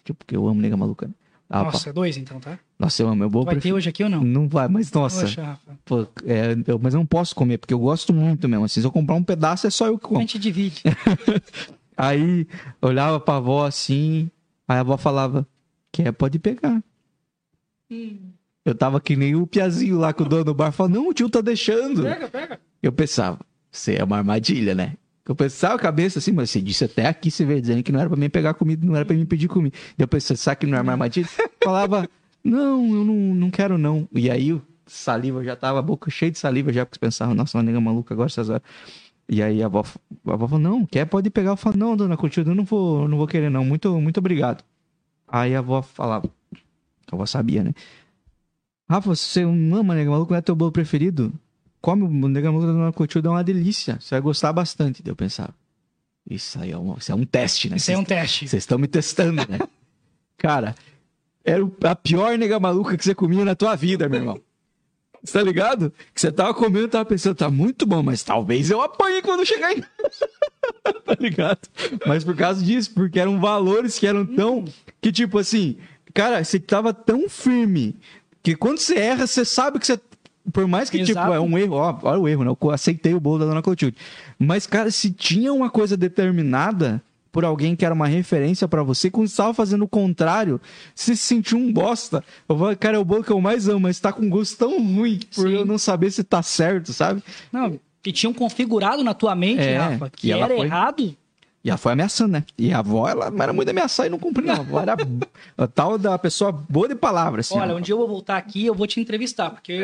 tipo, 0.04 0.18
porque 0.18 0.36
eu 0.36 0.46
amo 0.46 0.60
nega 0.60 0.76
maluca. 0.76 1.06
né? 1.08 1.14
Ah, 1.48 1.64
Nossa, 1.64 1.90
é 1.90 1.92
dois 1.92 2.16
então, 2.16 2.40
tá? 2.40 2.52
pá. 2.52 2.58
Nossa, 2.78 3.02
eu 3.02 3.08
amo. 3.08 3.24
Eu 3.24 3.30
vou 3.30 3.44
Vai 3.44 3.56
ter 3.56 3.72
hoje 3.72 3.88
aqui 3.88 4.02
ou 4.02 4.10
não? 4.10 4.22
Não 4.24 4.48
vai, 4.48 4.66
mas 4.68 4.90
nossa. 4.90 5.20
Poxa, 5.22 5.42
Rafa. 5.42 5.78
Pô, 5.84 6.02
é, 6.26 6.56
eu- 6.66 6.78
mas 6.82 6.94
eu 6.94 6.98
não 7.00 7.06
posso 7.06 7.34
comer, 7.34 7.58
porque 7.58 7.72
eu 7.72 7.78
gosto 7.78 8.12
muito 8.12 8.48
mesmo. 8.48 8.64
Assim, 8.64 8.80
se 8.80 8.86
eu 8.86 8.90
comprar 8.92 9.14
um 9.14 9.22
pedaço, 9.22 9.66
é 9.66 9.70
só 9.70 9.86
eu 9.86 9.98
que 9.98 10.06
A 10.06 10.08
como. 10.08 10.20
gente 10.20 10.38
divide. 10.38 10.82
Aí, 11.96 12.46
olhava 12.80 13.20
pra 13.20 13.36
avó 13.36 13.64
assim, 13.66 14.30
aí 14.66 14.78
a 14.78 14.80
avó 14.80 14.96
falava, 14.96 15.46
quer, 15.92 16.12
pode 16.12 16.38
pegar. 16.38 16.82
Eu 18.64 18.74
tava 18.74 19.00
que 19.00 19.16
nem 19.16 19.34
o 19.34 19.46
piazinho 19.46 19.98
lá 19.98 20.12
com 20.12 20.24
o 20.24 20.28
dono 20.28 20.44
do 20.44 20.54
bar, 20.54 20.72
falando, 20.72 20.94
não, 20.94 21.08
o 21.08 21.14
tio 21.14 21.28
tá 21.28 21.40
deixando. 21.40 22.02
Pega, 22.02 22.28
pega. 22.28 22.60
Eu 22.82 22.92
pensava, 22.92 23.38
você 23.70 23.96
é 23.96 24.04
uma 24.04 24.16
armadilha, 24.18 24.74
né? 24.74 24.94
Eu 25.26 25.36
pensava 25.36 25.74
a 25.74 25.78
cabeça 25.78 26.18
assim, 26.18 26.32
mas 26.32 26.50
você 26.50 26.60
disse 26.60 26.84
até 26.84 27.06
aqui, 27.06 27.30
você 27.30 27.44
veio 27.44 27.60
dizendo 27.60 27.82
que 27.82 27.92
não 27.92 28.00
era 28.00 28.08
pra 28.08 28.18
mim 28.18 28.28
pegar 28.28 28.54
comida, 28.54 28.84
não 28.84 28.96
era 28.96 29.04
pra 29.04 29.14
mim 29.14 29.24
pedir 29.24 29.48
comida. 29.48 29.76
Eu 29.96 30.08
pensei, 30.08 30.36
sabe 30.36 30.56
que 30.58 30.66
não 30.66 30.74
era 30.74 30.82
uma 30.82 30.92
armadilha? 30.92 31.28
Falava, 31.62 32.08
não, 32.42 32.94
eu 32.94 33.04
não, 33.04 33.14
não 33.14 33.50
quero 33.50 33.78
não. 33.78 34.08
E 34.12 34.30
aí, 34.30 34.52
o 34.52 34.62
saliva 34.86 35.44
já 35.44 35.54
tava, 35.54 35.78
a 35.78 35.82
boca 35.82 36.10
cheia 36.10 36.30
de 36.30 36.38
saliva 36.38 36.72
já, 36.72 36.84
porque 36.84 36.98
pensava, 36.98 37.34
nossa, 37.34 37.56
uma 37.56 37.62
nega 37.62 37.80
maluca 37.80 38.14
agora 38.14 38.26
essas 38.26 38.48
horas. 38.48 38.62
E 39.28 39.42
aí 39.42 39.62
a 39.62 39.66
avó, 39.66 39.84
a 40.26 40.32
avó 40.32 40.48
falou, 40.48 40.62
não, 40.62 40.84
quer, 40.84 41.04
pode 41.04 41.30
pegar. 41.30 41.50
Eu 41.50 41.56
falo, 41.56 41.76
não, 41.76 41.96
dona 41.96 42.16
Clotilde, 42.16 42.50
eu 42.50 42.56
não 42.56 42.64
vou, 42.64 43.08
não 43.08 43.16
vou 43.16 43.26
querer 43.26 43.50
não, 43.50 43.64
muito, 43.64 44.00
muito 44.00 44.18
obrigado. 44.18 44.64
Aí 45.32 45.56
a 45.56 45.60
avó 45.60 45.80
falava, 45.80 46.28
a 47.10 47.14
avó 47.14 47.24
sabia, 47.24 47.64
né? 47.64 47.72
Rafa, 48.86 49.08
você 49.08 49.46
não 49.46 49.78
ama 49.78 49.94
nega 49.94 50.10
maluca, 50.10 50.32
não 50.32 50.38
é 50.38 50.42
teu 50.42 50.54
bolo 50.54 50.70
preferido? 50.70 51.32
Come 51.80 52.02
o 52.02 52.28
nega 52.28 52.52
maluca 52.52 52.66
da 52.66 52.72
dona 52.74 52.92
Clotilde, 52.92 53.26
é 53.26 53.30
uma 53.30 53.42
delícia, 53.42 53.98
você 53.98 54.14
vai 54.14 54.20
gostar 54.20 54.52
bastante. 54.52 55.02
Eu 55.06 55.16
pensava, 55.16 55.54
isso 56.28 56.60
aí 56.60 56.70
é 56.70 56.76
um, 56.76 56.94
isso 56.98 57.10
é 57.10 57.14
um 57.14 57.24
teste, 57.24 57.70
né? 57.70 57.76
Isso 57.76 57.90
aí 57.90 57.94
é 57.94 57.98
um 57.98 58.04
teste. 58.04 58.46
Vocês 58.46 58.62
estão 58.62 58.78
me 58.78 58.86
testando, 58.86 59.40
né? 59.48 59.58
Cara, 60.36 60.74
era 61.42 61.66
a 61.84 61.96
pior 61.96 62.36
nega 62.36 62.60
maluca 62.60 62.94
que 62.94 63.02
você 63.02 63.14
comia 63.14 63.42
na 63.42 63.54
tua 63.54 63.74
vida, 63.74 64.10
meu 64.10 64.20
irmão. 64.20 64.40
Você 65.24 65.38
tá 65.38 65.42
ligado? 65.42 65.92
Que 66.14 66.20
você 66.20 66.30
tava 66.30 66.52
comendo, 66.52 66.88
tava 66.88 67.06
pensando, 67.06 67.36
tá 67.36 67.48
muito 67.48 67.86
bom, 67.86 68.02
mas 68.02 68.22
talvez 68.22 68.70
eu 68.70 68.82
apanhe 68.82 69.22
quando 69.22 69.46
chegar 69.46 69.72
em 69.72 69.80
Tá 71.04 71.16
ligado? 71.18 71.60
Mas 72.06 72.22
por 72.22 72.36
causa 72.36 72.62
disso, 72.62 72.92
porque 72.92 73.18
eram 73.18 73.40
valores 73.40 73.98
que 73.98 74.06
eram 74.06 74.26
tão. 74.26 74.64
Que 75.02 75.12
tipo 75.12 75.38
assim, 75.38 75.76
cara, 76.14 76.42
você 76.42 76.58
tava 76.58 76.94
tão 76.94 77.28
firme 77.28 77.96
que 78.42 78.54
quando 78.56 78.78
você 78.78 78.94
erra, 78.98 79.26
você 79.26 79.44
sabe 79.44 79.78
que 79.78 79.86
você. 79.86 80.00
Por 80.52 80.66
mais 80.66 80.88
que, 80.90 80.98
tipo, 80.98 81.10
Exato. 81.12 81.32
é 81.34 81.38
um 81.40 81.56
erro, 81.58 81.76
ó, 81.76 81.96
olha 82.02 82.18
o 82.18 82.28
erro, 82.28 82.42
né? 82.44 82.50
Eu 82.60 82.70
aceitei 82.70 83.14
o 83.14 83.20
bolo 83.20 83.40
da 83.40 83.44
dona 83.44 83.62
Clotilde. 83.62 83.96
Mas, 84.38 84.66
cara, 84.66 84.90
se 84.90 85.10
tinha 85.12 85.52
uma 85.52 85.70
coisa 85.70 85.96
determinada 85.96 87.00
por 87.30 87.44
alguém 87.44 87.76
que 87.76 87.84
era 87.84 87.94
uma 87.94 88.08
referência 88.08 88.66
pra 88.66 88.82
você, 88.82 89.08
quando 89.10 89.28
você 89.28 89.36
tava 89.36 89.54
fazendo 89.54 89.84
o 89.84 89.88
contrário, 89.88 90.60
você 90.94 91.14
se 91.16 91.22
sentiu 91.22 91.58
um 91.58 91.72
bosta. 91.72 92.24
Eu 92.48 92.58
falo, 92.58 92.76
cara, 92.76 92.96
é 92.96 93.00
o 93.00 93.04
bolo 93.04 93.22
que 93.22 93.30
eu 93.30 93.40
mais 93.40 93.68
amo, 93.68 93.80
mas 93.80 94.00
tá 94.00 94.12
com 94.12 94.28
gosto 94.28 94.58
tão 94.58 94.82
ruim 94.82 95.20
por 95.34 95.48
Sim. 95.48 95.54
eu 95.54 95.64
não 95.64 95.78
saber 95.78 96.10
se 96.10 96.24
tá 96.24 96.42
certo, 96.42 96.92
sabe? 96.92 97.22
Não, 97.52 97.78
e 98.04 98.12
tinham 98.12 98.34
configurado 98.34 99.02
na 99.04 99.14
tua 99.14 99.34
mente, 99.36 99.62
É, 99.62 99.78
Rafa, 99.78 100.10
que 100.10 100.30
ela 100.32 100.46
era 100.46 100.56
foi- 100.56 100.66
errado. 100.66 101.16
E 101.64 101.70
ela 101.70 101.78
foi 101.78 101.92
ameaçando, 101.92 102.32
né? 102.32 102.44
E 102.58 102.72
a 102.72 102.80
avó, 102.80 103.08
ela 103.08 103.32
era 103.38 103.52
muito 103.52 103.68
ameaçar 103.68 104.06
e 104.06 104.10
não 104.10 104.18
cumpria, 104.18 104.48
não. 104.48 104.54
A 104.54 104.58
avó 104.60 104.80
era 104.80 104.96
a 105.56 105.66
tal 105.68 105.96
da 105.96 106.18
pessoa 106.18 106.50
boa 106.50 106.88
de 106.88 106.94
palavra, 106.94 107.40
assim. 107.40 107.56
Olha, 107.56 107.74
ó. 107.74 107.78
um 107.78 107.80
dia 107.80 107.92
eu 107.92 107.98
vou 107.98 108.08
voltar 108.08 108.36
aqui 108.36 108.66
eu 108.66 108.74
vou 108.74 108.86
te 108.86 109.00
entrevistar, 109.00 109.50
porque, 109.50 109.82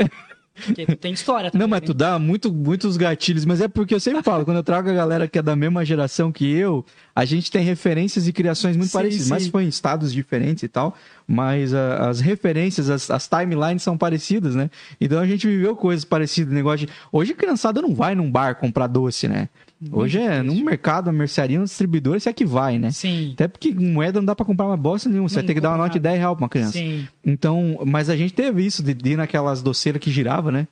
porque 0.67 0.87
tu 0.87 0.97
tem 0.97 1.13
história 1.13 1.53
também. 1.53 1.65
Não, 1.65 1.71
mas 1.71 1.81
né? 1.81 1.87
tu 1.87 1.95
dá 1.95 2.19
muito, 2.19 2.53
muitos 2.53 2.97
gatilhos, 2.97 3.45
mas 3.45 3.61
é 3.61 3.69
porque 3.69 3.95
eu 3.95 4.01
sempre 4.01 4.25
falo, 4.25 4.45
quando 4.45 4.57
eu 4.57 4.63
trago 4.65 4.91
a 4.91 4.93
galera 4.93 5.29
que 5.29 5.39
é 5.39 5.43
da 5.43 5.55
mesma 5.55 5.85
geração 5.85 6.33
que 6.33 6.51
eu, 6.51 6.85
a 7.15 7.25
gente 7.25 7.49
tem 7.49 7.63
referências 7.63 8.27
e 8.27 8.33
criações 8.33 8.77
muito 8.77 8.91
Sim, 8.91 8.99
parecidas, 8.99 9.27
sim. 9.27 9.31
mas 9.31 9.47
foi 9.47 9.63
em 9.63 9.69
estados 9.69 10.13
diferentes 10.13 10.65
e 10.65 10.69
tal, 10.69 10.97
mas 11.29 11.73
ah, 11.73 12.09
as 12.09 12.19
referências, 12.19 12.91
as, 12.91 13.09
as 13.09 13.29
timelines 13.29 13.85
são 13.85 13.97
parecidas, 13.97 14.57
né? 14.57 14.69
Então 15.01 15.21
a 15.21 15.27
gente 15.27 15.47
viveu 15.47 15.77
coisas 15.77 16.05
parecidas, 16.05 16.53
negócio 16.53 16.89
de... 16.89 16.93
Hoje 17.13 17.35
a 17.35 17.37
criançada 17.37 17.81
não 17.81 17.95
vai 17.95 18.17
num 18.17 18.29
bar 18.29 18.57
comprar 18.57 18.89
doce, 18.89 19.29
né? 19.29 19.49
Hoje 19.93 20.19
é 20.19 20.43
num 20.43 20.65
mercado, 20.65 21.07
uma 21.07 21.13
mercearia, 21.13 21.61
um 21.61 21.65
distribuidor, 21.65 22.17
isso 22.17 22.29
é 22.29 22.33
que 22.33 22.45
vai, 22.45 22.79
né? 22.79 22.91
Sim. 22.91 23.31
Até 23.35 23.47
porque 23.47 23.73
moeda 23.73 24.19
não 24.21 24.27
dá 24.27 24.35
pra 24.35 24.45
comprar 24.45 24.67
uma 24.67 24.77
bosta 24.77 25.09
nenhuma, 25.09 25.29
você 25.29 25.37
Não 25.37 25.43
vai 25.43 25.47
ter 25.47 25.55
que 25.55 25.61
dar 25.61 25.71
uma 25.71 25.77
nota 25.79 25.91
de 25.91 25.99
nada. 25.99 26.09
10 26.11 26.19
reais 26.19 26.35
pra 26.37 26.43
uma 26.45 26.49
criança. 26.49 26.73
Sim. 26.73 27.07
Então, 27.25 27.79
mas 27.87 28.11
a 28.11 28.17
gente 28.17 28.33
teve 28.35 28.65
isso 28.67 28.83
de, 28.83 28.93
de 28.93 29.11
ir 29.13 29.17
naquelas 29.17 29.63
doceiras 29.63 30.01
que 30.01 30.11
girava, 30.11 30.51
né? 30.51 30.67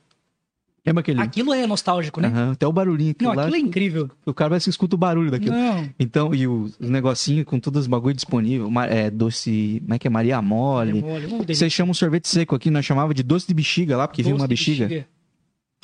Lembra 0.84 1.00
aquele? 1.00 1.20
Aquilo 1.20 1.52
é 1.52 1.66
nostálgico, 1.66 2.20
né? 2.20 2.28
Aham, 2.28 2.52
até 2.52 2.64
o 2.66 2.72
barulhinho. 2.72 3.12
Não, 3.20 3.32
lá, 3.34 3.42
aquilo 3.42 3.56
é 3.56 3.58
incrível. 3.58 4.08
O 4.24 4.32
cara 4.32 4.50
vai 4.50 4.60
se 4.60 4.70
escuta 4.70 4.94
o 4.94 4.98
barulho 4.98 5.32
daquilo. 5.32 5.52
Não. 5.56 5.88
Então, 5.98 6.32
e 6.32 6.46
os, 6.46 6.76
os 6.78 6.88
negocinhos 6.88 7.44
com 7.44 7.58
todos 7.58 7.82
os 7.82 7.86
bagulho 7.88 8.14
disponível. 8.14 8.70
ma- 8.70 8.86
É, 8.86 9.10
doce. 9.10 9.80
Como 9.82 9.94
é 9.94 9.98
que 9.98 10.06
é? 10.06 10.10
Maria 10.10 10.40
Mole. 10.40 11.02
Olha, 11.04 11.26
vamos 11.26 11.44
Vocês 11.46 11.72
chamam 11.72 11.92
sorvete 11.92 12.28
seco 12.28 12.54
aqui, 12.54 12.70
nós 12.70 12.84
chamava 12.84 13.12
de 13.12 13.24
doce 13.24 13.48
de 13.48 13.54
bexiga 13.54 13.96
lá, 13.96 14.06
porque 14.06 14.22
vinha 14.22 14.34
Doce 14.34 14.42
uma 14.42 14.46
de 14.48 14.54
bexiga. 14.54 15.06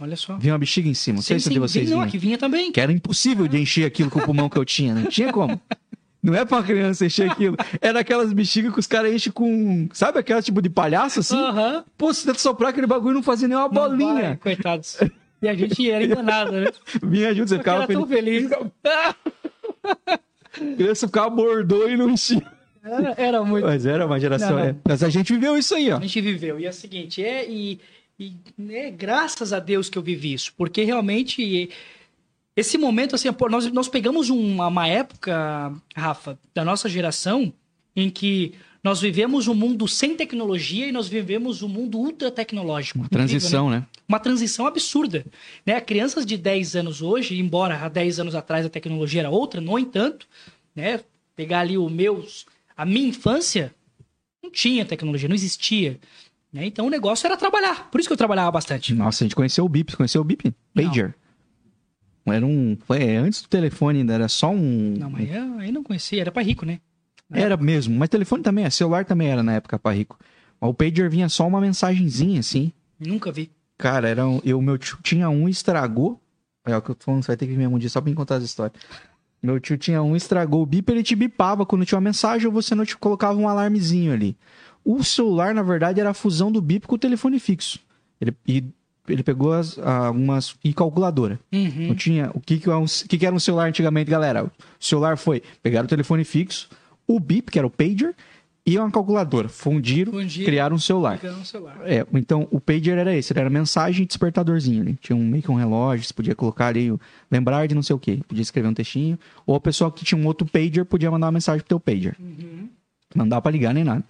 Olha 0.02 0.16
só. 0.16 0.36
Vinha 0.36 0.52
uma 0.52 0.58
bexiga 0.58 0.88
em 0.88 0.94
cima. 0.94 1.16
Não 1.16 1.22
sei 1.22 1.38
se 1.38 1.48
de 1.48 1.60
vocês 1.60 1.84
vinha, 1.84 1.96
não, 1.96 2.02
aqui 2.02 2.18
vinha 2.18 2.36
também. 2.36 2.72
Que 2.72 2.80
era 2.80 2.90
impossível 2.90 3.46
de 3.46 3.56
encher 3.56 3.86
aquilo 3.86 4.10
com 4.10 4.18
o 4.18 4.22
pulmão 4.22 4.48
que 4.48 4.58
eu 4.58 4.64
tinha. 4.64 4.92
Não 4.92 5.04
tinha 5.04 5.32
como. 5.32 5.60
Não 6.20 6.34
é 6.34 6.44
pra 6.44 6.58
uma 6.58 6.62
criança 6.64 7.06
encher 7.06 7.30
aquilo. 7.30 7.56
Era 7.80 8.00
aquelas 8.00 8.32
bexigas 8.32 8.72
que 8.72 8.80
os 8.80 8.86
caras 8.88 9.12
enchem 9.12 9.32
com. 9.32 9.88
Sabe 9.92 10.18
aquela 10.18 10.42
tipo 10.42 10.60
de 10.60 10.68
palhaço 10.68 11.20
assim? 11.20 11.36
Aham. 11.36 11.84
Pô, 11.96 12.12
se 12.12 12.26
tenta 12.26 12.38
soprar 12.40 12.70
aquele 12.70 12.86
bagulho 12.86 13.14
não 13.14 13.22
fazia 13.22 13.46
nem 13.46 13.56
uma 13.56 13.68
bolinha. 13.68 14.14
vai, 14.14 14.36
coitados. 14.36 14.98
E 15.40 15.48
a 15.48 15.54
gente 15.54 15.88
era 15.88 16.04
enganado, 16.04 16.52
né? 16.52 16.66
Vinha 17.02 17.32
junto, 17.34 17.48
você 17.48 17.56
Porque 17.56 17.70
ficava 17.70 17.92
tão 17.92 18.06
feliz. 18.06 18.48
feliz. 18.48 18.72
A 19.84 20.76
criança 20.76 21.06
ficava 21.06 21.30
bordou 21.30 21.88
e 21.88 21.96
não 21.96 22.10
enchia. 22.10 22.42
Era, 22.84 23.14
era 23.16 23.44
muito. 23.44 23.64
Mas 23.64 23.86
era 23.86 24.04
uma 24.06 24.18
geração. 24.18 24.50
Não, 24.50 24.58
não. 24.58 24.64
é. 24.64 24.76
Mas 24.84 25.02
a 25.02 25.08
gente 25.08 25.32
viveu 25.32 25.56
isso 25.56 25.74
aí, 25.74 25.90
ó. 25.90 25.98
A 25.98 26.00
gente 26.00 26.20
viveu. 26.20 26.58
E 26.58 26.66
é 26.66 26.70
o 26.70 26.72
seguinte, 26.72 27.22
é, 27.22 27.48
e, 27.48 27.80
e 28.18 28.34
é 28.70 28.90
graças 28.90 29.52
a 29.52 29.58
Deus 29.58 29.88
que 29.88 29.98
eu 29.98 30.02
vivi 30.02 30.32
isso, 30.32 30.52
porque 30.56 30.84
realmente 30.84 31.70
esse 32.54 32.76
momento, 32.76 33.14
assim, 33.14 33.28
nós, 33.50 33.72
nós 33.72 33.88
pegamos 33.88 34.28
uma, 34.28 34.66
uma 34.66 34.86
época, 34.86 35.72
Rafa, 35.96 36.38
da 36.54 36.64
nossa 36.64 36.88
geração, 36.88 37.52
em 37.96 38.10
que 38.10 38.52
nós 38.84 39.00
vivemos 39.00 39.48
um 39.48 39.54
mundo 39.54 39.88
sem 39.88 40.16
tecnologia 40.16 40.86
e 40.86 40.92
nós 40.92 41.08
vivemos 41.08 41.62
um 41.62 41.68
mundo 41.68 41.98
ultra 41.98 42.30
tecnológico. 42.30 42.98
Uma 42.98 43.06
Incrível, 43.06 43.24
né? 43.24 43.28
transição, 43.28 43.70
né? 43.70 43.86
uma 44.06 44.18
transição 44.18 44.66
absurda. 44.66 45.24
Né? 45.64 45.80
Crianças 45.80 46.26
de 46.26 46.36
10 46.36 46.76
anos 46.76 47.00
hoje, 47.00 47.38
embora 47.38 47.76
há 47.76 47.88
10 47.88 48.20
anos 48.20 48.34
atrás 48.34 48.66
a 48.66 48.70
tecnologia 48.70 49.22
era 49.22 49.30
outra, 49.30 49.60
no 49.60 49.78
entanto, 49.78 50.26
né? 50.74 51.00
pegar 51.34 51.60
ali 51.60 51.78
o 51.78 51.88
meus, 51.88 52.44
a 52.76 52.84
minha 52.84 53.08
infância, 53.08 53.74
não 54.42 54.50
tinha 54.50 54.84
tecnologia, 54.84 55.28
não 55.28 55.36
existia. 55.36 55.98
Né? 56.52 56.66
Então 56.66 56.86
o 56.86 56.90
negócio 56.90 57.26
era 57.26 57.36
trabalhar. 57.36 57.90
Por 57.90 57.98
isso 57.98 58.08
que 58.08 58.12
eu 58.12 58.16
trabalhava 58.16 58.50
bastante. 58.50 58.94
Nossa, 58.94 59.22
a 59.22 59.24
gente 59.24 59.34
conheceu 59.34 59.64
o 59.64 59.68
BIP. 59.68 59.96
Conheceu 59.96 60.20
o 60.20 60.24
BIP? 60.24 60.54
Pager. 60.74 61.14
Era 62.26 62.46
um. 62.46 62.76
Foi 62.86 63.16
antes 63.16 63.42
do 63.42 63.48
telefone 63.48 64.00
ainda, 64.00 64.12
era 64.12 64.28
só 64.28 64.50
um. 64.50 64.94
Não, 64.98 65.10
mas 65.10 65.28
eu, 65.28 65.58
aí 65.58 65.72
não 65.72 65.82
conhecia, 65.82 66.20
era 66.20 66.30
pra 66.30 66.42
rico, 66.42 66.64
né? 66.64 66.80
Era 67.32 67.56
mesmo, 67.56 67.98
mas 67.98 68.10
telefone 68.10 68.42
também, 68.42 68.68
celular 68.68 69.06
também 69.06 69.28
era 69.28 69.42
na 69.42 69.54
época 69.54 69.78
pra 69.78 69.92
rico. 69.92 70.18
Mas 70.60 70.70
o 70.70 70.74
pager 70.74 71.08
vinha 71.08 71.28
só 71.28 71.48
uma 71.48 71.60
mensagenzinha 71.60 72.40
assim. 72.40 72.72
Nunca 73.00 73.32
vi. 73.32 73.50
Cara, 73.78 74.08
era 74.08 74.26
um, 74.26 74.40
eu, 74.44 74.60
meu 74.60 74.78
tio 74.78 74.98
tinha 75.02 75.28
um 75.30 75.48
e 75.48 75.50
estragou. 75.50 76.20
É 76.64 76.76
o 76.76 76.82
que 76.82 76.90
eu 76.90 76.94
tô 76.94 77.06
falando, 77.06 77.22
você 77.24 77.28
vai 77.28 77.36
ter 77.36 77.46
que 77.46 77.54
vir 77.54 77.66
um 77.66 77.78
dia 77.78 77.88
só 77.88 78.00
pra 78.00 78.10
me 78.10 78.14
contar 78.14 78.36
as 78.36 78.44
histórias. 78.44 78.80
Meu 79.42 79.58
tio 79.58 79.76
tinha 79.76 80.00
um, 80.00 80.14
estragou 80.14 80.62
o 80.62 80.66
bip, 80.66 80.88
ele 80.92 81.02
te 81.02 81.16
bipava 81.16 81.66
quando 81.66 81.84
tinha 81.84 81.98
uma 81.98 82.04
mensagem 82.04 82.46
ou 82.46 82.52
você 82.52 82.76
não 82.76 82.84
te 82.84 82.96
colocava 82.96 83.36
um 83.36 83.48
alarmezinho 83.48 84.12
ali. 84.12 84.36
O 84.84 85.02
celular, 85.04 85.54
na 85.54 85.62
verdade, 85.62 86.00
era 86.00 86.10
a 86.10 86.14
fusão 86.14 86.50
do 86.50 86.60
bip 86.60 86.86
com 86.86 86.94
o 86.94 86.98
telefone 86.98 87.38
fixo. 87.38 87.78
Ele, 88.20 88.34
e 88.46 88.64
ele 89.08 89.22
pegou 89.22 89.52
as, 89.52 89.78
algumas. 89.78 90.54
e 90.64 90.72
calculadora. 90.72 91.38
Uhum. 91.52 91.88
Não 91.88 91.94
tinha. 91.94 92.30
O 92.34 92.40
que, 92.40 92.58
que, 92.58 92.68
é 92.68 92.74
um, 92.76 92.84
o 92.84 93.08
que, 93.08 93.18
que 93.18 93.26
era 93.26 93.34
um 93.34 93.38
celular 93.40 93.68
antigamente, 93.68 94.10
galera? 94.10 94.44
O 94.44 94.50
celular 94.80 95.16
foi 95.16 95.42
pegar 95.62 95.84
o 95.84 95.88
telefone 95.88 96.24
fixo, 96.24 96.68
o 97.06 97.18
bip, 97.20 97.50
que 97.50 97.58
era 97.58 97.66
o 97.66 97.70
pager, 97.70 98.14
e 98.64 98.78
uma 98.78 98.90
calculadora. 98.92 99.48
Fundiram, 99.48 100.12
Fundiram, 100.12 100.44
criaram 100.46 100.76
um 100.76 100.78
celular. 100.78 101.18
No 101.22 101.44
celular. 101.44 101.80
É, 101.84 102.06
então 102.14 102.46
o 102.50 102.60
pager 102.60 102.96
era 102.96 103.12
esse, 103.16 103.32
ele 103.32 103.40
era 103.40 103.50
mensagem 103.50 104.04
e 104.04 104.06
despertadorzinho. 104.06 104.84
Né? 104.84 104.96
Tinha 105.00 105.16
um, 105.16 105.24
meio 105.26 105.42
que 105.42 105.50
um 105.50 105.56
relógio, 105.56 106.04
você 106.06 106.14
podia 106.14 106.34
colocar 106.36 106.68
ali, 106.68 106.90
o- 106.92 107.00
lembrar 107.28 107.66
de 107.66 107.74
não 107.74 107.82
sei 107.82 107.94
o 107.96 107.98
que, 107.98 108.18
podia 108.18 108.42
escrever 108.42 108.68
um 108.68 108.74
textinho. 108.74 109.18
Ou 109.44 109.56
a 109.56 109.60
pessoa 109.60 109.90
que 109.90 110.04
tinha 110.04 110.20
um 110.20 110.24
outro 110.26 110.46
pager 110.46 110.84
podia 110.84 111.10
mandar 111.10 111.26
uma 111.26 111.32
mensagem 111.32 111.58
pro 111.60 111.68
teu 111.70 111.80
pager. 111.80 112.16
Uhum. 112.20 112.68
Não 113.16 113.28
dava 113.28 113.42
pra 113.42 113.50
ligar 113.50 113.74
nem 113.74 113.82
nada. 113.82 114.04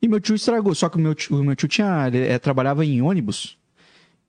E 0.00 0.06
meu 0.08 0.20
tio 0.20 0.34
estragou, 0.34 0.74
só 0.74 0.88
que 0.88 0.96
o 0.96 1.00
meu 1.00 1.14
tio, 1.14 1.40
o 1.40 1.44
meu 1.44 1.56
tio 1.56 1.66
tinha, 1.68 2.06
ele 2.06 2.18
eh, 2.26 2.38
trabalhava 2.38 2.84
em 2.84 3.02
ônibus. 3.02 3.56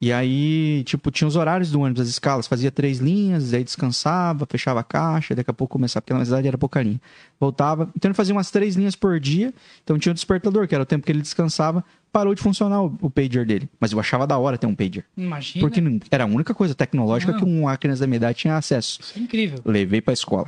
E 0.02 0.14
aí, 0.14 0.82
tipo, 0.86 1.12
tinha 1.12 1.28
os 1.28 1.36
horários 1.36 1.72
do 1.72 1.82
ônibus, 1.82 2.04
as 2.04 2.08
escalas. 2.08 2.48
Fazia 2.48 2.72
três 2.72 3.00
linhas, 3.00 3.54
aí 3.54 3.66
descansava, 3.66 4.46
fechava 4.50 4.80
a 4.80 4.84
caixa, 4.84 5.36
daqui 5.36 5.52
a 5.52 5.54
pouco 5.54 5.74
começava, 5.74 6.02
porque 6.02 6.14
na 6.14 6.24
cidade 6.24 6.48
era 6.48 6.58
pouca 6.58 6.82
linha. 6.82 7.02
Voltava. 7.38 7.92
Então 7.98 8.08
ele 8.10 8.16
fazia 8.16 8.34
umas 8.34 8.50
três 8.50 8.78
linhas 8.78 8.96
por 8.96 9.20
dia. 9.20 9.54
Então 9.84 10.00
tinha 10.00 10.12
o 10.12 10.14
despertador, 10.14 10.70
que 10.70 10.74
era 10.74 10.82
o 10.84 10.86
tempo 10.86 11.06
que 11.06 11.12
ele 11.12 11.22
descansava. 11.22 11.84
Parou 12.14 12.34
de 12.34 12.42
funcionar 12.42 12.82
o, 12.82 12.98
o 13.02 13.10
pager 13.10 13.46
dele. 13.46 13.70
Mas 13.78 13.92
eu 13.92 14.00
achava 14.00 14.26
da 14.26 14.38
hora 14.38 14.58
ter 14.58 14.68
um 14.68 14.74
pager. 14.74 15.04
Imagina. 15.18 15.62
Porque 15.62 15.82
não- 15.82 16.00
era 16.10 16.24
a 16.24 16.28
única 16.28 16.54
coisa 16.54 16.74
tecnológica 16.74 17.34
Não. 17.34 17.40
que 17.40 17.46
uma 17.46 17.76
criança 17.78 18.00
da 18.00 18.08
minha 18.08 18.18
idade 18.18 18.38
tinha 18.38 18.56
acesso. 18.56 19.02
Isso 19.02 19.20
é 19.20 19.22
incrível. 19.22 19.60
Levei 19.66 20.00
pra 20.00 20.14
escola. 20.14 20.48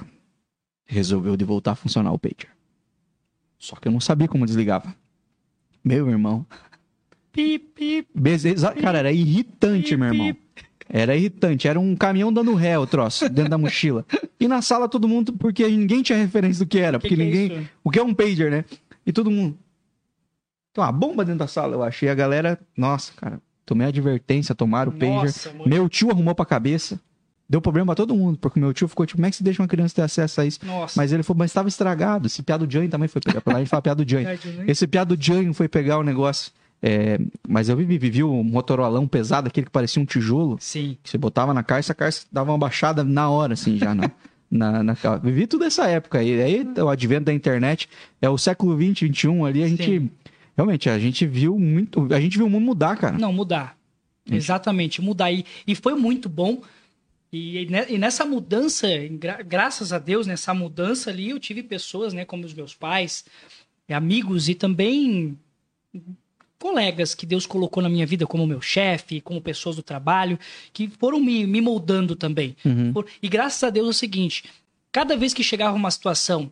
Resolveu 0.86 1.36
de 1.36 1.44
voltar 1.44 1.74
a 1.74 1.76
funcionar 1.76 2.14
o 2.14 2.18
pager. 2.18 2.48
Só 3.60 3.76
que 3.76 3.88
eu 3.90 3.92
não 3.92 4.00
sabia 4.00 4.30
como 4.30 4.46
desligava. 4.46 4.96
Meu 5.84 6.10
irmão. 6.10 6.46
Cara, 8.82 9.00
era 9.00 9.12
irritante, 9.12 9.96
meu 9.96 10.10
irmão. 10.10 10.36
Era 10.90 11.16
irritante. 11.16 11.68
Era 11.68 11.80
um 11.80 11.96
caminhão 11.96 12.32
dando 12.32 12.54
ré, 12.54 12.78
o 12.78 12.86
troço, 12.86 13.30
dentro 13.30 13.50
da 13.50 13.58
mochila. 13.58 14.06
E 14.40 14.48
na 14.48 14.62
sala 14.62 14.90
todo 14.90 15.08
mundo, 15.08 15.34
porque 15.34 15.66
ninguém 15.68 16.02
tinha 16.02 16.18
referência 16.18 16.66
do 16.66 16.70
que 16.70 16.80
era. 16.80 17.00
Que 17.00 17.08
Porque 17.08 17.16
que 17.16 17.22
é 17.22 17.26
ninguém. 17.26 17.70
o 17.84 17.90
que 17.90 18.00
é 18.00 18.04
um 18.04 18.14
pager, 18.14 18.52
né? 18.52 18.66
E 19.06 19.14
todo 19.14 19.32
mundo. 19.32 19.58
Tem 20.74 20.84
uma 20.84 20.92
bomba 20.92 21.24
dentro 21.24 21.40
da 21.40 21.48
sala, 21.48 21.76
eu 21.76 21.84
achei. 21.84 22.10
A 22.10 22.16
galera. 22.16 22.60
Nossa, 22.76 23.14
cara. 23.14 23.42
Tomei 23.66 23.88
advertência, 23.88 24.54
tomaram 24.54 24.92
o 24.92 24.96
pager. 24.96 25.14
Nossa. 25.16 25.54
Meu 25.66 25.88
tio 25.88 26.12
arrumou 26.12 26.36
pra 26.36 26.46
cabeça. 26.46 27.00
Deu 27.52 27.60
problema 27.62 27.88
pra 27.88 27.96
todo 27.96 28.16
mundo, 28.16 28.38
porque 28.40 28.58
meu 28.62 28.74
tio 28.74 28.88
ficou 28.88 29.06
tipo, 29.06 29.18
como 29.18 29.26
é 29.26 29.30
que 29.30 29.36
se 29.36 29.44
deixa 29.44 29.62
uma 29.62 29.68
criança 29.68 29.94
ter 29.94 30.02
acesso 30.04 30.40
a 30.40 30.46
isso? 30.46 30.60
Nossa. 30.66 30.94
Mas 30.96 31.12
ele 31.12 31.22
falou, 31.22 31.40
mas 31.40 31.52
estava 31.52 31.68
estragado. 31.68 32.28
Esse 32.28 32.42
piado 32.42 32.66
Jane 32.70 32.88
também 32.88 33.10
foi 33.10 33.22
pegar. 33.22 33.42
Pra 33.42 33.52
lá 33.52 33.60
a 33.60 33.62
gente 33.62 33.68
fala 33.70 33.82
piado 33.82 34.06
Jane. 34.08 34.24
Né? 34.24 34.40
Esse 34.68 34.88
piado 34.88 35.18
Jane 35.20 35.54
foi 35.54 35.68
pegar 35.68 35.98
o 35.98 36.04
negócio. 36.04 36.50
É, 36.82 37.20
mas 37.46 37.68
eu 37.68 37.76
vivi, 37.76 37.98
vivi 37.98 38.24
o 38.24 38.42
Motorolão 38.42 39.06
pesado, 39.06 39.50
aquele 39.50 39.66
que 39.66 39.72
parecia 39.72 40.02
um 40.02 40.06
tijolo. 40.06 40.56
Sim. 40.62 40.98
Que 41.04 41.10
você 41.10 41.18
botava 41.18 41.54
na 41.54 41.62
caixa, 41.62 41.92
a 41.92 41.96
caixa 41.96 42.22
dava 42.32 42.52
uma 42.54 42.58
baixada 42.58 43.04
na 43.04 43.30
hora, 43.30 43.54
assim, 43.54 43.78
já. 43.78 43.94
Na, 44.54 44.84
na, 44.84 44.84
na- 44.84 45.16
vivi 45.24 45.48
toda 45.48 45.66
essa 45.66 45.88
época. 45.88 46.22
E 46.22 46.42
aí, 46.42 46.68
o 46.78 46.90
advento 46.90 47.24
da 47.26 47.34
internet 47.34 47.88
é 48.22 48.30
o 48.30 48.38
século 48.38 48.76
20, 48.76 49.06
21 49.08 49.46
ali, 49.46 49.64
a 49.64 49.68
gente. 49.68 49.84
Sim. 49.86 50.10
Realmente, 50.58 50.90
a 50.90 51.00
gente 51.00 51.26
viu 51.26 51.58
muito. 51.58 52.08
A 52.14 52.20
gente 52.20 52.38
viu 52.38 52.48
o 52.48 52.50
mundo 52.50 52.66
mudar, 52.66 52.98
cara. 52.98 53.18
Não, 53.18 53.32
mudar. 53.32 53.78
Exatamente, 54.30 55.02
mudar. 55.02 55.32
E, 55.32 55.46
e 55.66 55.76
foi 55.76 55.96
muito 55.96 56.28
bom. 56.30 56.62
E, 57.32 57.66
e 57.90 57.98
nessa 57.98 58.26
mudança, 58.26 58.88
gra- 59.12 59.42
graças 59.42 59.94
a 59.94 60.00
Deus, 60.00 60.28
nessa 60.28 60.54
mudança 60.54 61.10
ali, 61.10 61.30
eu 61.30 61.40
tive 61.40 61.64
pessoas, 61.64 62.14
né, 62.14 62.26
como 62.26 62.46
os 62.46 62.54
meus 62.54 62.74
pais, 62.74 63.24
amigos 63.90 64.50
e 64.50 64.56
também 64.56 65.38
colegas 66.60 67.16
que 67.16 67.26
Deus 67.26 67.46
colocou 67.46 67.82
na 67.82 67.90
minha 67.90 68.06
vida, 68.06 68.28
como 68.28 68.46
meu 68.46 68.62
chefe, 68.62 69.20
como 69.20 69.42
pessoas 69.42 69.76
do 69.76 69.84
trabalho, 69.84 70.38
que 70.72 70.90
foram 71.00 71.20
me, 71.20 71.48
me 71.48 71.60
moldando 71.62 72.16
também. 72.16 72.56
Uhum. 72.64 72.94
E 73.22 73.28
graças 73.28 73.64
a 73.64 73.70
Deus 73.70 73.88
é 73.88 73.90
o 73.90 73.94
seguinte: 73.94 74.44
cada 74.92 75.18
vez 75.18 75.34
que 75.34 75.44
chegava 75.44 75.76
uma 75.76 75.90
situação 75.90 76.52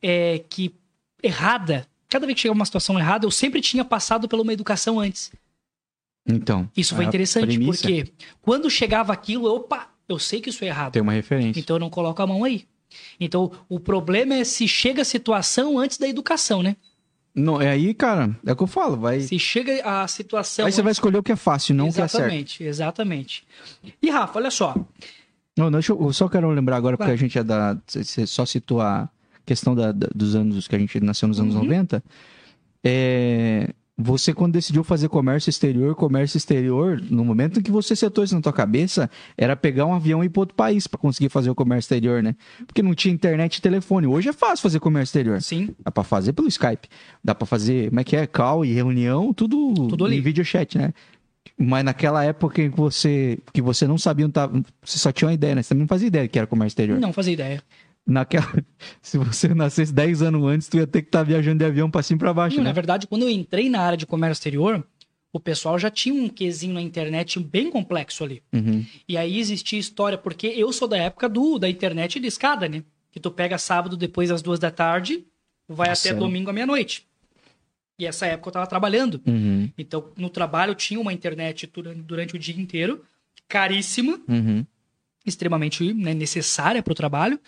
é, 0.00 0.42
que 0.48 0.74
errada, 1.22 1.86
cada 2.08 2.26
vez 2.26 2.36
que 2.36 2.42
chegava 2.42 2.58
uma 2.58 2.64
situação 2.64 2.98
errada, 2.98 3.26
eu 3.26 3.30
sempre 3.30 3.60
tinha 3.60 3.84
passado 3.84 4.28
por 4.28 4.38
uma 4.38 4.52
educação 4.52 5.00
antes. 5.00 5.32
Então. 6.26 6.70
Isso 6.76 6.94
foi 6.94 7.04
interessante, 7.04 7.46
premissa 7.46 7.82
porque 7.82 8.12
quando 8.42 8.70
chegava 8.70 9.12
aquilo, 9.12 9.46
opa, 9.52 9.90
eu 10.12 10.18
sei 10.18 10.40
que 10.40 10.50
isso 10.50 10.64
é 10.64 10.68
errado. 10.68 10.92
Tem 10.92 11.02
uma 11.02 11.12
referência. 11.12 11.58
Então 11.60 11.76
eu 11.76 11.80
não 11.80 11.90
coloco 11.90 12.20
a 12.22 12.26
mão 12.26 12.44
aí. 12.44 12.64
Então 13.20 13.50
o 13.68 13.78
problema 13.78 14.34
é 14.34 14.44
se 14.44 14.66
chega 14.66 15.02
a 15.02 15.04
situação 15.04 15.78
antes 15.78 15.96
da 15.98 16.08
educação, 16.08 16.62
né? 16.62 16.76
Não, 17.32 17.62
é 17.62 17.70
aí, 17.70 17.94
cara, 17.94 18.36
é 18.44 18.52
o 18.52 18.56
que 18.56 18.62
eu 18.64 18.66
falo. 18.66 18.96
Vai, 18.96 19.20
Se 19.20 19.38
chega 19.38 19.80
a 19.84 20.06
situação. 20.08 20.66
aí 20.66 20.72
você 20.72 20.82
vai 20.82 20.90
escolher 20.90 21.16
o 21.18 21.22
que 21.22 21.30
é 21.30 21.36
fácil, 21.36 21.74
não 21.76 21.88
o 21.88 21.92
que 21.92 22.00
é 22.00 22.08
certo. 22.08 22.24
Exatamente, 22.24 22.64
exatamente. 22.64 23.44
E 24.02 24.10
Rafa, 24.10 24.38
olha 24.40 24.50
só. 24.50 24.74
Não, 25.56 25.70
deixa 25.70 25.92
eu, 25.92 26.02
eu 26.02 26.12
só 26.12 26.28
quero 26.28 26.50
lembrar 26.50 26.76
agora, 26.76 26.96
porque 26.96 27.06
Vai. 27.08 27.14
a 27.14 27.18
gente 27.18 27.38
é 27.38 27.44
da. 27.44 27.78
Você 27.86 28.26
só 28.26 28.44
citou 28.44 28.80
a 28.80 29.08
questão 29.46 29.74
da- 29.76 29.92
da- 29.92 30.08
dos 30.14 30.34
anos 30.34 30.66
que 30.66 30.74
a 30.74 30.78
gente 30.78 30.98
nasceu 31.00 31.28
nos 31.28 31.38
anos 31.38 31.54
Uhum. 31.54 31.62
90. 31.62 32.02
É, 32.82 33.68
você, 34.02 34.32
quando 34.32 34.52
decidiu 34.52 34.82
fazer 34.82 35.08
comércio 35.08 35.50
exterior, 35.50 35.94
comércio 35.94 36.36
exterior, 36.36 37.00
no 37.10 37.24
momento 37.24 37.60
em 37.60 37.62
que 37.62 37.70
você 37.70 37.94
setou 37.94 38.24
isso 38.24 38.34
na 38.34 38.40
tua 38.40 38.52
cabeça, 38.52 39.10
era 39.36 39.54
pegar 39.56 39.86
um 39.86 39.94
avião 39.94 40.22
e 40.22 40.26
ir 40.26 40.30
para 40.30 40.40
outro 40.40 40.54
país 40.54 40.86
para 40.86 40.98
conseguir 40.98 41.28
fazer 41.28 41.50
o 41.50 41.54
comércio 41.54 41.86
exterior, 41.86 42.22
né? 42.22 42.34
Porque 42.66 42.82
não 42.82 42.94
tinha 42.94 43.12
internet 43.12 43.56
e 43.56 43.62
telefone. 43.62 44.06
Hoje 44.06 44.28
é 44.28 44.32
fácil 44.32 44.62
fazer 44.62 44.80
comércio 44.80 45.10
exterior. 45.10 45.40
Sim, 45.42 45.74
Dá 45.84 45.90
pra 45.90 46.02
fazer 46.04 46.32
pelo 46.32 46.48
Skype. 46.48 46.88
Dá 47.22 47.34
pra 47.34 47.46
fazer, 47.46 47.88
como 47.88 48.00
é 48.00 48.04
que 48.04 48.16
é? 48.16 48.26
Call 48.26 48.64
e 48.64 48.72
reunião, 48.72 49.32
tudo, 49.32 49.74
Tudo 49.88 50.04
ali. 50.04 50.18
em 50.18 50.20
videochat, 50.20 50.76
né? 50.78 50.92
Mas 51.58 51.84
naquela 51.84 52.24
época 52.24 52.62
em 52.62 52.70
que 52.70 52.76
você, 52.76 53.38
que 53.52 53.60
você 53.60 53.86
não 53.86 53.98
sabia 53.98 54.28
tava, 54.28 54.62
você 54.82 54.98
só 54.98 55.12
tinha 55.12 55.28
uma 55.28 55.34
ideia, 55.34 55.54
né? 55.54 55.62
Você 55.62 55.70
também 55.70 55.82
não 55.82 55.88
fazia 55.88 56.08
ideia 56.08 56.26
que 56.28 56.38
era 56.38 56.46
comércio 56.46 56.68
exterior. 56.72 56.98
não 56.98 57.12
fazia 57.12 57.32
ideia. 57.34 57.62
Naquela, 58.10 58.52
se 59.00 59.16
você 59.18 59.48
nascesse 59.54 59.92
10 59.92 60.22
anos 60.22 60.42
antes, 60.44 60.68
tu 60.68 60.76
ia 60.76 60.86
ter 60.86 61.02
que 61.02 61.08
estar 61.08 61.22
viajando 61.22 61.58
de 61.58 61.64
avião 61.64 61.90
pra 61.90 62.02
cima 62.02 62.16
e 62.16 62.18
pra 62.18 62.34
baixo, 62.34 62.56
Não, 62.56 62.64
né? 62.64 62.70
Na 62.70 62.74
verdade, 62.74 63.06
quando 63.06 63.22
eu 63.22 63.30
entrei 63.30 63.68
na 63.68 63.80
área 63.80 63.96
de 63.96 64.06
comércio 64.06 64.32
exterior, 64.40 64.84
o 65.32 65.38
pessoal 65.38 65.78
já 65.78 65.90
tinha 65.90 66.14
um 66.14 66.28
quesinho 66.28 66.74
na 66.74 66.82
internet 66.82 67.38
bem 67.38 67.70
complexo 67.70 68.24
ali. 68.24 68.42
Uhum. 68.52 68.84
E 69.08 69.16
aí 69.16 69.38
existia 69.38 69.78
história, 69.78 70.18
porque 70.18 70.48
eu 70.48 70.72
sou 70.72 70.88
da 70.88 70.96
época 70.96 71.28
do 71.28 71.58
da 71.58 71.68
internet 71.68 72.18
de 72.18 72.26
escada, 72.26 72.68
né? 72.68 72.82
Que 73.12 73.20
tu 73.20 73.30
pega 73.30 73.56
sábado 73.58 73.96
depois 73.96 74.28
das 74.28 74.42
duas 74.42 74.58
da 74.58 74.70
tarde, 74.70 75.24
vai 75.68 75.88
Nossa, 75.88 76.08
até 76.08 76.16
é. 76.16 76.18
domingo 76.18 76.50
à 76.50 76.52
meia-noite. 76.52 77.06
E 77.98 78.06
essa 78.06 78.26
época 78.26 78.48
eu 78.48 78.52
tava 78.54 78.66
trabalhando. 78.66 79.20
Uhum. 79.26 79.70
Então, 79.78 80.10
no 80.16 80.30
trabalho, 80.30 80.70
eu 80.70 80.74
tinha 80.74 80.98
uma 80.98 81.12
internet 81.12 81.70
durante, 81.72 82.00
durante 82.02 82.34
o 82.34 82.38
dia 82.38 82.56
inteiro, 82.60 83.04
caríssima, 83.46 84.18
Uhum. 84.26 84.64
extremamente 85.26 85.92
né, 85.92 86.14
necessária 86.14 86.82
para 86.82 86.92
o 86.92 86.94
trabalho, 86.94 87.38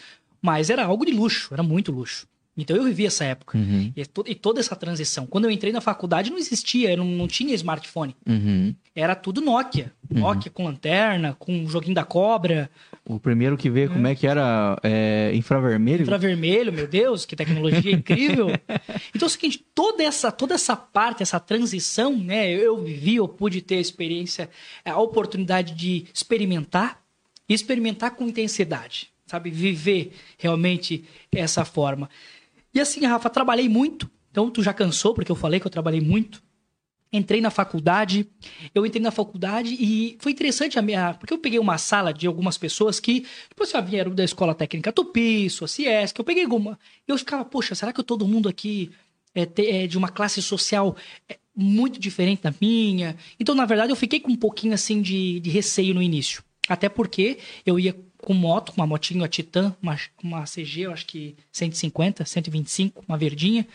mas 0.42 0.68
era 0.68 0.84
algo 0.84 1.06
de 1.06 1.12
luxo, 1.12 1.54
era 1.54 1.62
muito 1.62 1.90
luxo. 1.92 2.26
Então 2.54 2.76
eu 2.76 2.84
vivi 2.84 3.06
essa 3.06 3.24
época. 3.24 3.56
Uhum. 3.56 3.90
E, 3.96 4.04
to- 4.04 4.24
e 4.26 4.34
toda 4.34 4.60
essa 4.60 4.76
transição. 4.76 5.24
Quando 5.26 5.46
eu 5.46 5.50
entrei 5.50 5.72
na 5.72 5.80
faculdade, 5.80 6.28
não 6.30 6.36
existia, 6.36 6.94
não, 6.94 7.06
não 7.06 7.26
tinha 7.26 7.54
smartphone. 7.54 8.14
Uhum. 8.28 8.74
Era 8.94 9.14
tudo 9.14 9.40
Nokia. 9.40 9.90
Nokia 10.10 10.50
com 10.52 10.64
lanterna, 10.66 11.34
com 11.38 11.66
joguinho 11.66 11.94
da 11.94 12.04
cobra, 12.04 12.70
O 13.06 13.18
primeiro 13.18 13.56
que 13.56 13.70
vê 13.70 13.88
como 13.88 14.06
é 14.06 14.14
que 14.14 14.26
era 14.26 14.78
é, 14.82 15.30
infravermelho. 15.34 16.02
infravermelho, 16.02 16.70
meu 16.70 16.86
Deus, 16.86 17.24
que 17.24 17.34
tecnologia 17.34 17.90
incrível. 17.96 18.48
Então 19.14 19.22
é 19.22 19.24
o 19.24 19.30
seguinte, 19.30 19.64
toda 19.74 20.02
essa, 20.04 20.30
toda 20.30 20.54
essa 20.54 20.76
parte, 20.76 21.22
essa 21.22 21.40
transição, 21.40 22.14
né? 22.18 22.50
Eu 22.52 22.82
vivi, 22.84 23.14
eu 23.14 23.26
pude 23.26 23.62
ter 23.62 23.76
a 23.76 23.80
experiência, 23.80 24.50
a 24.84 25.00
oportunidade 25.00 25.72
de 25.74 26.04
experimentar 26.12 27.00
e 27.48 27.54
experimentar 27.54 28.10
com 28.14 28.28
intensidade, 28.28 29.08
sabe? 29.32 29.48
Viver 29.50 30.12
realmente 30.36 31.04
essa 31.32 31.64
forma. 31.64 32.10
E 32.74 32.78
assim, 32.78 33.04
Rafa, 33.06 33.30
trabalhei 33.30 33.68
muito. 33.68 34.10
Então 34.30 34.50
tu 34.50 34.62
já 34.62 34.74
cansou, 34.74 35.14
porque 35.14 35.32
eu 35.32 35.36
falei 35.36 35.58
que 35.58 35.66
eu 35.66 35.70
trabalhei 35.70 36.00
muito. 36.00 36.42
Entrei 37.10 37.42
na 37.42 37.50
faculdade, 37.50 38.26
eu 38.74 38.86
entrei 38.86 39.02
na 39.02 39.10
faculdade 39.10 39.76
e 39.78 40.16
foi 40.18 40.32
interessante 40.32 40.78
a 40.78 40.82
minha. 40.82 41.14
Porque 41.14 41.32
eu 41.32 41.38
peguei 41.38 41.58
uma 41.58 41.78
sala 41.78 42.12
de 42.12 42.26
algumas 42.26 42.56
pessoas 42.58 43.00
que, 43.00 43.20
tipo, 43.48 43.62
assim, 43.62 43.80
vieram 43.82 44.14
da 44.14 44.24
escola 44.24 44.54
técnica 44.54 44.92
Tupi, 44.92 45.48
Ciesc, 45.50 46.18
eu 46.18 46.24
peguei 46.24 46.44
alguma. 46.44 46.78
E 47.06 47.10
eu 47.10 47.18
ficava, 47.18 47.44
poxa, 47.44 47.74
será 47.74 47.92
que 47.92 48.02
todo 48.02 48.28
mundo 48.28 48.48
aqui 48.48 48.90
é, 49.34 49.48
é 49.56 49.86
de 49.86 49.96
uma 49.96 50.08
classe 50.08 50.40
social 50.42 50.96
é, 51.28 51.38
muito 51.54 51.98
diferente 51.98 52.42
da 52.42 52.54
minha? 52.60 53.16
Então, 53.38 53.54
na 53.54 53.66
verdade, 53.66 53.92
eu 53.92 53.96
fiquei 53.96 54.20
com 54.20 54.30
um 54.30 54.36
pouquinho 54.36 54.72
assim 54.72 55.02
de, 55.02 55.40
de 55.40 55.50
receio 55.50 55.94
no 55.94 56.02
início. 56.02 56.42
Até 56.68 56.88
porque 56.88 57.38
eu 57.66 57.78
ia 57.78 57.94
com 58.22 58.32
moto, 58.32 58.72
uma 58.76 58.86
motinho 58.86 59.24
a 59.24 59.28
Titan, 59.28 59.76
uma, 59.82 59.96
uma 60.22 60.44
CG, 60.44 60.82
eu 60.82 60.92
acho 60.92 61.04
que 61.06 61.36
150, 61.50 62.24
125, 62.24 63.04
uma 63.06 63.18
verdinha. 63.18 63.66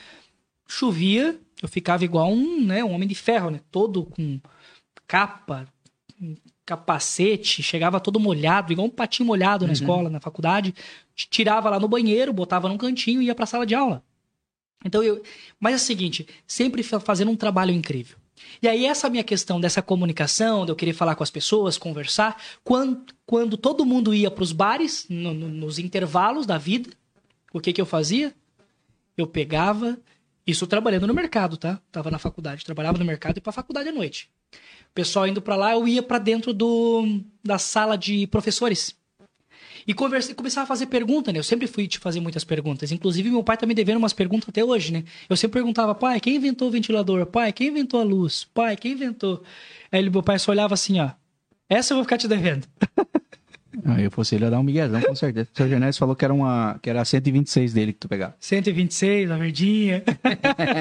Chovia, 0.68 1.40
eu 1.62 1.68
ficava 1.68 2.04
igual 2.04 2.32
um, 2.32 2.64
né, 2.64 2.84
um 2.84 2.92
homem 2.92 3.08
de 3.08 3.16
ferro, 3.16 3.50
né? 3.50 3.60
Todo 3.70 4.06
com 4.06 4.40
capa, 5.06 5.68
capacete, 6.66 7.62
chegava 7.62 8.00
todo 8.00 8.20
molhado, 8.20 8.72
igual 8.72 8.88
um 8.88 8.90
patinho 8.90 9.28
molhado 9.28 9.66
na 9.66 9.70
uhum. 9.70 9.74
escola, 9.74 10.10
na 10.10 10.20
faculdade. 10.20 10.74
Tirava 11.16 11.70
lá 11.70 11.80
no 11.80 11.88
banheiro, 11.88 12.34
botava 12.34 12.70
num 12.70 12.78
cantinho 12.78 13.22
e 13.22 13.26
ia 13.26 13.36
pra 13.36 13.46
sala 13.46 13.66
de 13.66 13.76
aula. 13.76 14.04
Então 14.84 15.04
eu. 15.04 15.22
Mas 15.60 15.74
é 15.74 15.76
o 15.78 15.80
seguinte, 15.80 16.28
sempre 16.46 16.84
fazendo 16.84 17.32
um 17.32 17.36
trabalho 17.36 17.72
incrível. 17.72 18.18
E 18.62 18.68
aí, 18.68 18.86
essa 18.86 19.10
minha 19.10 19.24
questão 19.24 19.60
dessa 19.60 19.82
comunicação, 19.82 20.66
de 20.66 20.72
eu 20.72 20.76
querer 20.76 20.94
falar 20.94 21.16
com 21.16 21.24
as 21.24 21.32
pessoas, 21.32 21.78
conversar, 21.78 22.42
quando, 22.64 23.14
quando 23.26 23.58
todo 23.58 23.86
mundo 23.86 24.14
ia 24.14 24.32
para 24.32 24.44
os 24.44 24.52
bares, 24.52 25.06
no, 25.10 25.34
no, 25.34 25.48
nos 25.48 25.80
intervalos 25.80 26.46
da 26.46 26.58
vida, 26.58 26.90
o 27.54 27.60
que, 27.60 27.74
que 27.74 27.82
eu 27.82 27.86
fazia? 27.86 28.34
Eu 29.16 29.28
pegava, 29.28 29.98
isso 30.46 30.66
trabalhando 30.66 31.08
no 31.08 31.14
mercado, 31.14 31.58
tá? 31.58 31.80
Tava 31.92 32.10
na 32.10 32.20
faculdade, 32.20 32.66
trabalhava 32.66 32.98
no 32.98 33.06
mercado 33.06 33.38
e 33.38 33.42
para 33.42 33.52
faculdade 33.52 33.90
à 33.90 33.92
noite. 33.92 34.30
O 34.92 34.94
pessoal 34.94 35.28
indo 35.28 35.42
para 35.42 35.56
lá, 35.56 35.74
eu 35.74 35.88
ia 35.88 36.02
para 36.02 36.18
dentro 36.18 36.54
do, 36.54 37.22
da 37.44 37.58
sala 37.58 37.98
de 37.98 38.26
professores. 38.28 38.97
E 39.88 39.94
conversei, 39.94 40.36
começava 40.36 40.66
a 40.66 40.68
fazer 40.68 40.88
pergunta, 40.88 41.32
né? 41.32 41.40
Eu 41.40 41.44
sempre 41.44 41.66
fui 41.66 41.88
te 41.88 41.98
fazer 41.98 42.20
muitas 42.20 42.44
perguntas. 42.44 42.92
Inclusive, 42.92 43.30
meu 43.32 43.42
pai 43.42 43.56
tá 43.56 43.66
me 43.66 43.74
devendo 43.74 43.98
umas 43.98 44.12
perguntas 44.12 44.50
até 44.50 44.62
hoje, 44.62 44.92
né? 44.92 45.06
Eu 45.30 45.38
sempre 45.38 45.54
perguntava, 45.54 45.96
pai, 45.96 46.20
quem 46.20 46.36
inventou 46.36 46.68
o 46.68 46.72
ventilador? 46.72 47.26
Pai, 47.28 47.54
quem 47.54 47.70
inventou 47.70 48.02
a 48.02 48.04
luz? 48.04 48.44
Pai, 48.54 48.76
quem 48.76 48.92
inventou? 48.92 49.42
Aí 49.90 50.00
ele, 50.00 50.10
meu 50.10 50.22
pai 50.22 50.38
só 50.40 50.52
olhava 50.52 50.74
assim, 50.74 51.00
ó. 51.00 51.12
Essa 51.70 51.94
eu 51.94 51.98
vou 51.98 52.04
ficar 52.04 52.18
te 52.18 52.28
devendo. 52.28 52.68
Ah, 53.86 54.02
eu 54.02 54.10
fosse 54.10 54.34
ele 54.34 54.44
ia 54.44 54.50
dar 54.50 54.60
um 54.60 54.64
miguezão, 54.64 55.00
com 55.02 55.16
certeza. 55.16 55.50
O 55.54 55.58
seu 55.58 55.70
Genésio 55.70 56.00
falou 56.00 56.16
que 56.16 56.26
era 56.26 56.34
uma 56.34 56.80
que 56.82 56.90
era 56.90 57.00
a 57.00 57.06
126 57.06 57.74
dele 57.74 57.94
que 57.94 58.00
tu 58.00 58.10
pegava. 58.10 58.36
126, 58.40 59.30
a 59.30 59.38
verdinha. 59.38 60.04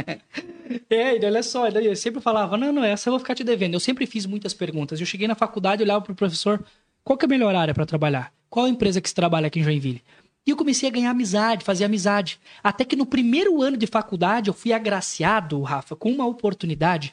é, 0.89 1.27
olha 1.27 1.43
só, 1.43 1.69
eu 1.69 1.95
sempre 1.95 2.23
falava, 2.23 2.57
não, 2.57 2.73
não, 2.73 2.83
essa 2.83 3.09
eu 3.09 3.12
vou 3.12 3.20
ficar 3.20 3.35
te 3.35 3.45
devendo. 3.45 3.74
Eu 3.74 3.81
sempre 3.81 4.07
fiz 4.07 4.24
muitas 4.24 4.55
perguntas. 4.55 4.99
Eu 4.99 5.07
cheguei 5.07 5.28
na 5.28 5.35
faculdade, 5.35 5.83
olhava 5.83 6.01
pro 6.01 6.15
professor, 6.15 6.65
qual 7.05 7.19
que 7.19 7.24
é 7.24 7.28
a 7.28 7.28
melhor 7.28 7.55
área 7.55 7.74
para 7.74 7.85
trabalhar? 7.85 8.33
Qual 8.57 8.65
a 8.65 8.70
empresa 8.70 9.03
que 9.03 9.09
se 9.11 9.15
trabalha 9.15 9.49
aqui 9.49 9.61
em 9.61 9.62
Joinville? 9.62 10.03
E 10.47 10.49
eu 10.49 10.57
comecei 10.57 10.89
a 10.89 10.91
ganhar 10.91 11.11
amizade, 11.11 11.62
fazer 11.62 11.85
amizade. 11.85 12.41
Até 12.65 12.87
que 12.87 12.97
no 12.97 13.05
primeiro 13.05 13.61
ano 13.61 13.77
de 13.77 13.87
faculdade 13.87 14.49
eu 14.49 14.55
fui 14.55 14.73
agraciado, 14.73 15.61
Rafa, 15.61 15.95
com 15.95 16.11
uma 16.11 16.24
oportunidade. 16.27 17.12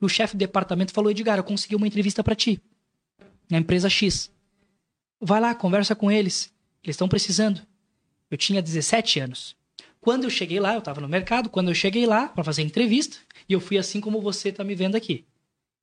O 0.00 0.08
chefe 0.08 0.34
do 0.34 0.38
departamento 0.38 0.94
falou: 0.94 1.10
Edgar, 1.10 1.36
eu 1.36 1.44
consegui 1.44 1.76
uma 1.76 1.86
entrevista 1.86 2.24
para 2.24 2.34
ti. 2.34 2.58
Na 3.50 3.58
empresa 3.58 3.90
X. 3.90 4.32
Vai 5.20 5.38
lá, 5.38 5.54
conversa 5.54 5.94
com 5.94 6.10
eles. 6.10 6.50
Eles 6.82 6.94
estão 6.94 7.10
precisando. 7.10 7.60
Eu 8.30 8.38
tinha 8.38 8.62
17 8.62 9.20
anos. 9.20 9.54
Quando 10.00 10.24
eu 10.24 10.30
cheguei 10.30 10.60
lá, 10.60 10.72
eu 10.72 10.78
estava 10.78 11.02
no 11.02 11.08
mercado. 11.10 11.50
Quando 11.50 11.68
eu 11.68 11.74
cheguei 11.74 12.06
lá 12.06 12.28
para 12.28 12.42
fazer 12.42 12.62
entrevista, 12.62 13.18
e 13.46 13.52
eu 13.52 13.60
fui 13.60 13.76
assim 13.76 14.00
como 14.00 14.18
você 14.22 14.48
está 14.48 14.64
me 14.64 14.74
vendo 14.74 14.96
aqui. 14.96 15.26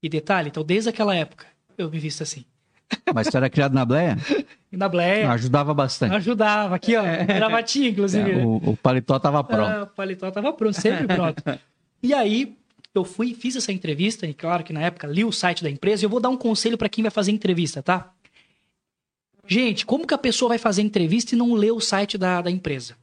E 0.02 0.10
detalhe, 0.10 0.49
então 0.49 0.64
desde 0.64 0.90
aquela 0.90 1.15
época 1.15 1.45
eu 1.78 1.88
me 1.88 1.99
visto 1.99 2.24
assim. 2.24 2.44
Mas 3.14 3.27
você 3.27 3.38
era 3.38 3.49
criado 3.49 3.73
na 3.73 3.85
Bleia? 3.85 4.18
Na 4.72 4.88
Bleia. 4.88 5.31
Ajudava 5.31 5.73
bastante. 5.73 6.15
Ajudava. 6.15 6.76
Aqui, 6.76 6.95
ó. 6.95 7.03
É. 7.05 7.26
Gravatinha, 7.26 7.89
inclusive. 7.89 8.31
É, 8.31 8.38
o, 8.38 8.55
o, 8.57 8.77
paletó 8.77 9.19
tava 9.19 9.43
pronto. 9.43 9.72
É, 9.72 9.84
o 9.84 9.88
paletó 9.88 10.31
tava 10.31 10.53
pronto, 10.53 10.80
sempre 10.80 11.07
pronto. 11.14 11.43
e 12.01 12.14
aí, 12.14 12.55
eu 12.93 13.03
fui, 13.03 13.34
fiz 13.34 13.55
essa 13.55 13.72
entrevista, 13.72 14.26
e 14.26 14.34
claro 14.34 14.64
que 14.64 14.73
na 14.73 14.81
época 14.81 15.07
li 15.07 15.23
o 15.23 15.31
site 15.31 15.64
da 15.64 15.69
empresa, 15.69 16.03
e 16.03 16.05
eu 16.05 16.09
vou 16.09 16.19
dar 16.19 16.30
um 16.30 16.38
conselho 16.38 16.77
para 16.77 16.89
quem 16.89 17.01
vai 17.01 17.11
fazer 17.11 17.31
entrevista, 17.31 17.81
tá? 17.81 18.11
Gente, 19.47 19.85
como 19.85 20.05
que 20.05 20.14
a 20.14 20.18
pessoa 20.18 20.49
vai 20.49 20.57
fazer 20.57 20.81
entrevista 20.81 21.34
e 21.34 21.38
não 21.38 21.53
lê 21.53 21.72
o 21.72 21.80
site 21.80 22.18
da, 22.18 22.41
da 22.41 22.51
empresa? 22.51 22.95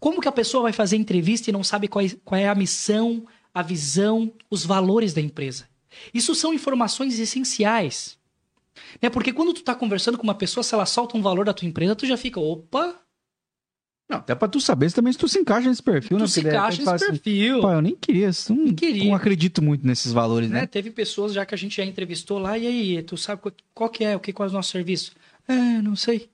Como 0.00 0.20
que 0.20 0.28
a 0.28 0.32
pessoa 0.32 0.62
vai 0.62 0.72
fazer 0.72 0.96
entrevista 0.96 1.50
e 1.50 1.52
não 1.52 1.62
sabe 1.62 1.86
qual 1.86 2.04
é, 2.04 2.08
qual 2.24 2.40
é 2.40 2.48
a 2.48 2.54
missão, 2.54 3.26
a 3.52 3.62
visão, 3.62 4.32
os 4.50 4.64
valores 4.64 5.12
da 5.12 5.20
empresa? 5.20 5.68
Isso 6.14 6.34
são 6.34 6.54
informações 6.54 7.18
essenciais. 7.18 8.18
Né? 9.00 9.10
Porque 9.10 9.32
quando 9.32 9.52
tu 9.52 9.62
tá 9.62 9.74
conversando 9.74 10.16
com 10.18 10.24
uma 10.24 10.34
pessoa, 10.34 10.64
se 10.64 10.74
ela 10.74 10.86
solta 10.86 11.16
um 11.16 11.22
valor 11.22 11.44
da 11.44 11.52
tua 11.52 11.68
empresa, 11.68 11.96
tu 11.96 12.06
já 12.06 12.16
fica, 12.16 12.40
opa. 12.40 12.94
Não, 14.08 14.18
até 14.18 14.34
pra 14.34 14.48
tu 14.48 14.60
saber 14.60 14.92
também 14.92 15.12
se 15.12 15.18
tu 15.18 15.26
se 15.26 15.38
encaixa 15.38 15.68
nesse 15.68 15.82
perfil, 15.82 16.18
tu 16.18 16.20
né? 16.20 16.26
Tu 16.26 16.30
se 16.30 16.40
encaixa 16.40 16.78
nesse 16.78 16.94
assim, 16.94 17.06
perfil. 17.06 17.60
Pô, 17.60 17.70
eu 17.70 17.80
nem 17.80 17.96
queria, 17.96 18.30
não, 18.50 18.56
nem 18.56 18.74
queria. 18.74 19.04
não 19.04 19.14
acredito 19.14 19.62
muito 19.62 19.86
nesses 19.86 20.12
valores, 20.12 20.50
né? 20.50 20.60
né? 20.62 20.66
Teve 20.66 20.90
pessoas 20.90 21.32
já 21.32 21.46
que 21.46 21.54
a 21.54 21.58
gente 21.58 21.76
já 21.76 21.84
entrevistou 21.84 22.38
lá, 22.38 22.58
e 22.58 22.66
aí, 22.66 23.02
tu 23.02 23.16
sabe 23.16 23.40
qual, 23.40 23.54
qual 23.72 23.90
que 23.90 24.04
é, 24.04 24.14
o 24.14 24.20
que 24.20 24.32
qual 24.32 24.48
é 24.48 24.50
o 24.50 24.54
nosso 24.54 24.70
serviço? 24.70 25.12
É, 25.48 25.54
não 25.80 25.96
sei. 25.96 26.28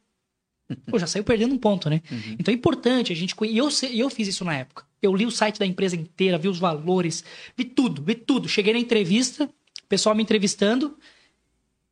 Pô, 0.90 0.98
já 0.98 1.06
saiu 1.06 1.24
perdendo 1.24 1.54
um 1.54 1.58
ponto, 1.58 1.88
né? 1.88 2.02
Uhum. 2.10 2.36
Então 2.38 2.52
é 2.52 2.56
importante 2.56 3.12
a 3.12 3.16
gente. 3.16 3.34
E 3.44 3.56
eu, 3.56 3.68
eu 3.92 4.10
fiz 4.10 4.28
isso 4.28 4.44
na 4.44 4.54
época. 4.54 4.84
Eu 5.00 5.14
li 5.14 5.24
o 5.24 5.30
site 5.30 5.58
da 5.58 5.66
empresa 5.66 5.96
inteira, 5.96 6.38
vi 6.38 6.48
os 6.48 6.58
valores, 6.58 7.24
vi 7.56 7.64
tudo, 7.64 8.02
vi 8.02 8.14
tudo. 8.14 8.48
Cheguei 8.48 8.72
na 8.72 8.78
entrevista, 8.78 9.44
o 9.44 9.86
pessoal 9.88 10.14
me 10.14 10.22
entrevistando, 10.22 10.98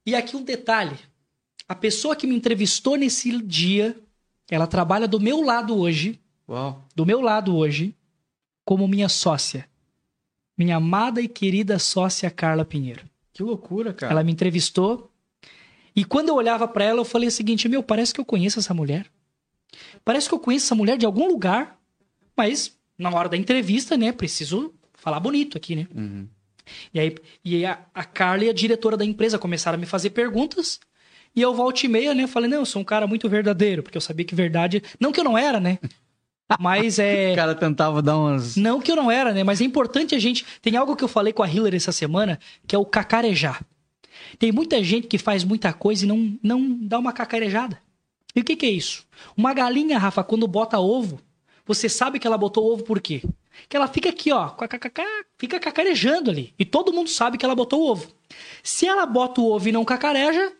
e 0.07 0.15
aqui 0.15 0.37
um 0.37 0.43
detalhe: 0.43 0.97
a 1.69 1.75
pessoa 1.75 2.15
que 2.15 2.27
me 2.27 2.37
entrevistou 2.37 2.97
nesse 2.97 3.37
dia, 3.43 3.99
ela 4.49 4.67
trabalha 4.67 5.09
do 5.09 5.21
meu 5.21 5.43
lado 5.43 5.77
hoje. 5.77 6.21
Uau. 6.49 6.87
Do 6.95 7.05
meu 7.05 7.21
lado 7.21 7.57
hoje, 7.57 7.95
como 8.65 8.87
minha 8.87 9.09
sócia. 9.09 9.69
Minha 10.57 10.77
amada 10.77 11.21
e 11.21 11.29
querida 11.29 11.79
sócia 11.79 12.31
Carla 12.31 12.65
Pinheiro. 12.65 13.05
Que 13.33 13.43
loucura, 13.43 13.93
cara. 13.93 14.13
Ela 14.13 14.25
me 14.25 14.33
entrevistou. 14.33 15.11
E 15.95 16.05
quando 16.05 16.29
eu 16.29 16.35
olhava 16.37 16.67
para 16.69 16.85
ela, 16.85 17.01
eu 17.01 17.05
falei 17.05 17.29
o 17.29 17.33
seguinte: 17.33 17.69
Meu, 17.69 17.83
parece 17.83 18.15
que 18.15 18.21
eu 18.21 18.25
conheço 18.25 18.59
essa 18.59 18.73
mulher. 18.73 19.07
Parece 20.05 20.29
que 20.29 20.35
eu 20.35 20.39
conheço 20.39 20.67
essa 20.67 20.75
mulher 20.75 20.97
de 20.97 21.05
algum 21.05 21.27
lugar. 21.27 21.79
Mas, 22.37 22.79
na 22.97 23.11
hora 23.11 23.29
da 23.29 23.37
entrevista, 23.37 23.97
né? 23.97 24.13
Preciso 24.13 24.73
falar 24.95 25.21
bonito 25.21 25.59
aqui, 25.59 25.75
né? 25.75 25.87
Uhum. 25.95 26.29
E 26.93 27.01
aí 27.01 27.15
e 27.45 27.65
a, 27.65 27.79
a 27.95 28.05
Carla 28.05 28.45
e 28.45 28.49
a 28.49 28.53
diretora 28.53 28.97
da 28.97 29.05
empresa 29.05 29.39
começaram 29.39 29.77
a 29.77 29.81
me 29.81 29.87
fazer 29.87 30.11
perguntas. 30.11 30.81
E 31.35 31.43
eu 31.43 31.55
volta 31.55 31.85
e 31.85 31.89
meia, 31.89 32.15
né? 32.15 32.27
Falei, 32.27 32.49
não, 32.49 32.59
eu 32.59 32.67
sou 32.67 32.81
um 32.81 32.85
cara 32.85 33.07
muito 33.07 33.29
verdadeiro, 33.29 33.83
porque 33.83 33.97
eu 33.97 34.01
sabia 34.01 34.25
que 34.25 34.35
verdade. 34.35 34.83
Não 34.99 35.13
que 35.13 35.21
eu 35.21 35.25
não 35.25 35.37
era, 35.37 35.61
né? 35.61 35.79
Mas 36.61 36.99
é. 36.99 37.33
o 37.33 37.37
cara 37.37 37.55
tentava 37.55 38.01
dar 38.01 38.17
umas. 38.17 38.57
Não 38.57 38.81
que 38.81 38.91
eu 38.91 38.97
não 38.97 39.11
era, 39.11 39.33
né? 39.33 39.43
Mas 39.43 39.61
é 39.61 39.65
importante 39.65 40.15
a 40.15 40.19
gente. 40.19 40.47
Tem 40.63 40.77
algo 40.77 40.95
que 40.95 41.03
eu 41.03 41.09
falei 41.09 41.33
com 41.33 41.43
a 41.43 41.51
Hillary 41.51 41.77
essa 41.77 41.93
semana, 41.93 42.39
que 42.67 42.75
é 42.75 42.79
o 42.79 42.85
cacarejar. 42.87 43.65
Tem 44.39 44.53
muita 44.53 44.83
gente 44.83 45.07
que 45.07 45.19
faz 45.19 45.45
muita 45.45 45.73
coisa 45.73 46.05
e 46.05 46.09
não, 46.09 46.39
não 46.43 46.79
dá 46.81 46.99
uma 46.99 47.13
cacarejada. 47.13 47.81
E 48.35 48.41
o 48.41 48.45
que, 48.45 48.55
que 48.55 48.67
é 48.67 48.71
isso? 48.71 49.05
Uma 49.37 49.53
galinha, 49.53 49.99
Rafa, 49.99 50.23
quando 50.23 50.47
bota 50.47 50.79
ovo, 50.79 51.21
você 51.65 51.89
sabe 51.89 52.19
que 52.19 52.27
ela 52.27 52.39
botou 52.39 52.73
ovo 52.73 52.85
por 52.85 53.01
quê? 53.01 53.23
Que 53.69 53.77
ela 53.77 53.89
fica 53.89 54.09
aqui, 54.09 54.33
ó, 54.33 54.53
fica 55.39 55.59
cacarejando 55.59 56.31
ali. 56.31 56.55
E 56.59 56.65
todo 56.65 56.93
mundo 56.93 57.11
sabe 57.11 57.39
que 57.39 57.45
ela 57.45 57.55
botou 57.55 57.83
o 57.83 57.91
ovo. 57.91 58.13
Se 58.63 58.87
ela 58.87 59.07
bota 59.07 59.41
o 59.41 59.53
ovo 59.53 59.69
e 59.69 59.73
não 59.73 59.85
cacareja. 59.85 60.53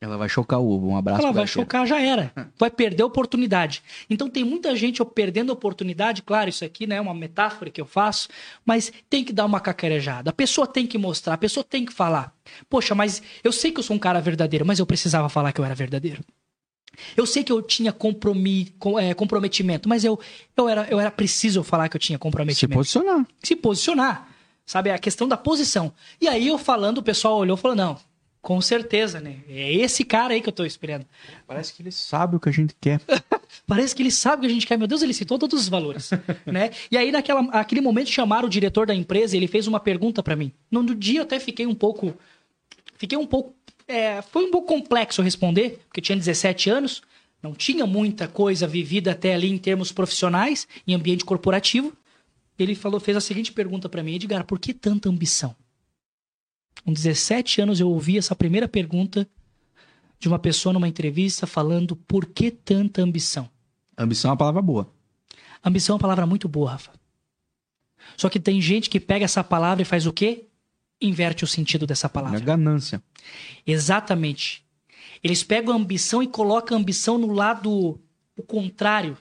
Ela 0.00 0.18
vai 0.18 0.28
chocar 0.28 0.60
o 0.60 0.70
ovo. 0.70 0.88
Um 0.88 0.96
abraço. 0.96 1.22
Ela 1.22 1.32
vai 1.32 1.46
chocar, 1.46 1.86
já 1.86 2.00
era. 2.00 2.30
Vai 2.58 2.70
perder 2.70 3.02
a 3.02 3.06
oportunidade. 3.06 3.82
Então 4.10 4.28
tem 4.28 4.44
muita 4.44 4.76
gente 4.76 5.02
perdendo 5.02 5.50
a 5.50 5.54
oportunidade. 5.54 6.22
Claro, 6.22 6.50
isso 6.50 6.62
aqui 6.62 6.86
né, 6.86 6.96
é 6.96 7.00
uma 7.00 7.14
metáfora 7.14 7.70
que 7.70 7.80
eu 7.80 7.86
faço, 7.86 8.28
mas 8.66 8.92
tem 9.08 9.24
que 9.24 9.32
dar 9.32 9.46
uma 9.46 9.60
cacarejada. 9.60 10.28
A 10.28 10.32
pessoa 10.32 10.66
tem 10.66 10.86
que 10.86 10.98
mostrar, 10.98 11.34
a 11.34 11.38
pessoa 11.38 11.64
tem 11.64 11.86
que 11.86 11.92
falar. 11.92 12.34
Poxa, 12.68 12.94
mas 12.94 13.22
eu 13.42 13.50
sei 13.50 13.72
que 13.72 13.78
eu 13.78 13.84
sou 13.84 13.96
um 13.96 13.98
cara 13.98 14.20
verdadeiro, 14.20 14.66
mas 14.66 14.78
eu 14.78 14.84
precisava 14.84 15.30
falar 15.30 15.52
que 15.52 15.60
eu 15.60 15.64
era 15.64 15.74
verdadeiro. 15.74 16.22
Eu 17.16 17.26
sei 17.26 17.42
que 17.42 17.52
eu 17.52 17.60
tinha 17.62 17.92
compromi, 17.92 18.74
é, 19.00 19.14
comprometimento, 19.14 19.88
mas 19.88 20.04
eu, 20.04 20.18
eu, 20.56 20.68
era, 20.68 20.86
eu 20.90 21.00
era 21.00 21.10
preciso 21.10 21.62
falar 21.62 21.88
que 21.88 21.96
eu 21.96 22.00
tinha 22.00 22.18
comprometimento. 22.18 22.84
Se 22.84 22.98
posicionar. 22.98 23.26
Se 23.42 23.56
posicionar. 23.56 24.28
Sabe, 24.66 24.90
a 24.90 24.98
questão 24.98 25.28
da 25.28 25.36
posição. 25.36 25.92
E 26.20 26.26
aí 26.26 26.48
eu 26.48 26.56
falando, 26.56 26.98
o 26.98 27.02
pessoal 27.02 27.36
olhou 27.36 27.56
e 27.56 27.60
falou: 27.60 27.76
não, 27.76 27.98
com 28.44 28.60
certeza, 28.60 29.20
né? 29.20 29.38
É 29.48 29.72
esse 29.72 30.04
cara 30.04 30.34
aí 30.34 30.40
que 30.40 30.48
eu 30.48 30.52
tô 30.52 30.64
esperando. 30.64 31.06
Parece 31.46 31.72
que 31.72 31.82
ele 31.82 31.90
sabe 31.90 32.36
o 32.36 32.40
que 32.40 32.48
a 32.48 32.52
gente 32.52 32.74
quer. 32.78 33.00
Parece 33.66 33.94
que 33.94 34.02
ele 34.02 34.10
sabe 34.10 34.38
o 34.38 34.40
que 34.42 34.46
a 34.46 34.54
gente 34.54 34.66
quer. 34.66 34.76
Meu 34.76 34.86
Deus, 34.86 35.02
ele 35.02 35.14
citou 35.14 35.38
todos 35.38 35.60
os 35.60 35.68
valores, 35.68 36.10
né? 36.44 36.70
E 36.90 36.96
aí, 36.96 37.10
naquela, 37.10 37.40
naquele 37.42 37.80
momento, 37.80 38.10
chamaram 38.10 38.46
o 38.46 38.50
diretor 38.50 38.86
da 38.86 38.94
empresa 38.94 39.34
e 39.34 39.38
ele 39.38 39.48
fez 39.48 39.66
uma 39.66 39.80
pergunta 39.80 40.22
para 40.22 40.36
mim. 40.36 40.52
No, 40.70 40.82
no 40.82 40.94
dia 40.94 41.20
eu 41.20 41.24
até 41.24 41.40
fiquei 41.40 41.66
um 41.66 41.74
pouco... 41.74 42.14
Fiquei 42.96 43.18
um 43.18 43.26
pouco 43.26 43.54
é, 43.86 44.22
foi 44.22 44.46
um 44.46 44.50
pouco 44.50 44.68
complexo 44.68 45.22
responder, 45.22 45.80
porque 45.86 46.00
eu 46.00 46.04
tinha 46.04 46.16
17 46.16 46.70
anos, 46.70 47.02
não 47.42 47.52
tinha 47.52 47.86
muita 47.86 48.26
coisa 48.26 48.66
vivida 48.66 49.12
até 49.12 49.34
ali 49.34 49.50
em 49.50 49.58
termos 49.58 49.92
profissionais, 49.92 50.66
em 50.86 50.94
ambiente 50.94 51.24
corporativo. 51.24 51.92
Ele 52.58 52.74
falou, 52.74 52.98
fez 53.00 53.16
a 53.16 53.20
seguinte 53.20 53.52
pergunta 53.52 53.88
para 53.88 54.02
mim, 54.02 54.14
Edgar, 54.14 54.44
por 54.44 54.58
que 54.58 54.72
tanta 54.72 55.08
ambição? 55.08 55.54
Com 56.84 56.92
17 56.92 57.60
anos 57.60 57.80
eu 57.80 57.88
ouvi 57.88 58.18
essa 58.18 58.34
primeira 58.34 58.68
pergunta 58.68 59.28
de 60.18 60.28
uma 60.28 60.38
pessoa 60.38 60.72
numa 60.72 60.88
entrevista 60.88 61.46
falando 61.46 61.96
por 61.96 62.26
que 62.26 62.50
tanta 62.50 63.02
ambição. 63.02 63.50
Ambição 63.96 64.30
é 64.30 64.32
uma 64.32 64.38
palavra 64.38 64.62
boa. 64.62 64.90
Ambição 65.62 65.94
é 65.94 65.96
uma 65.96 66.00
palavra 66.00 66.26
muito 66.26 66.48
boa, 66.48 66.72
Rafa. 66.72 66.92
Só 68.16 68.28
que 68.28 68.40
tem 68.40 68.60
gente 68.60 68.88
que 68.88 69.00
pega 69.00 69.24
essa 69.24 69.42
palavra 69.42 69.82
e 69.82 69.84
faz 69.84 70.06
o 70.06 70.12
quê? 70.12 70.46
Inverte 71.06 71.44
o 71.44 71.46
sentido 71.46 71.86
dessa 71.86 72.08
palavra. 72.08 72.38
É 72.38 72.40
ganância. 72.40 73.02
Exatamente. 73.66 74.64
Eles 75.22 75.42
pegam 75.42 75.72
a 75.72 75.76
ambição 75.76 76.22
e 76.22 76.26
colocam 76.26 76.76
a 76.76 76.80
ambição 76.80 77.16
no 77.18 77.32
lado 77.32 78.00
o 78.36 78.42
contrário. 78.42 79.16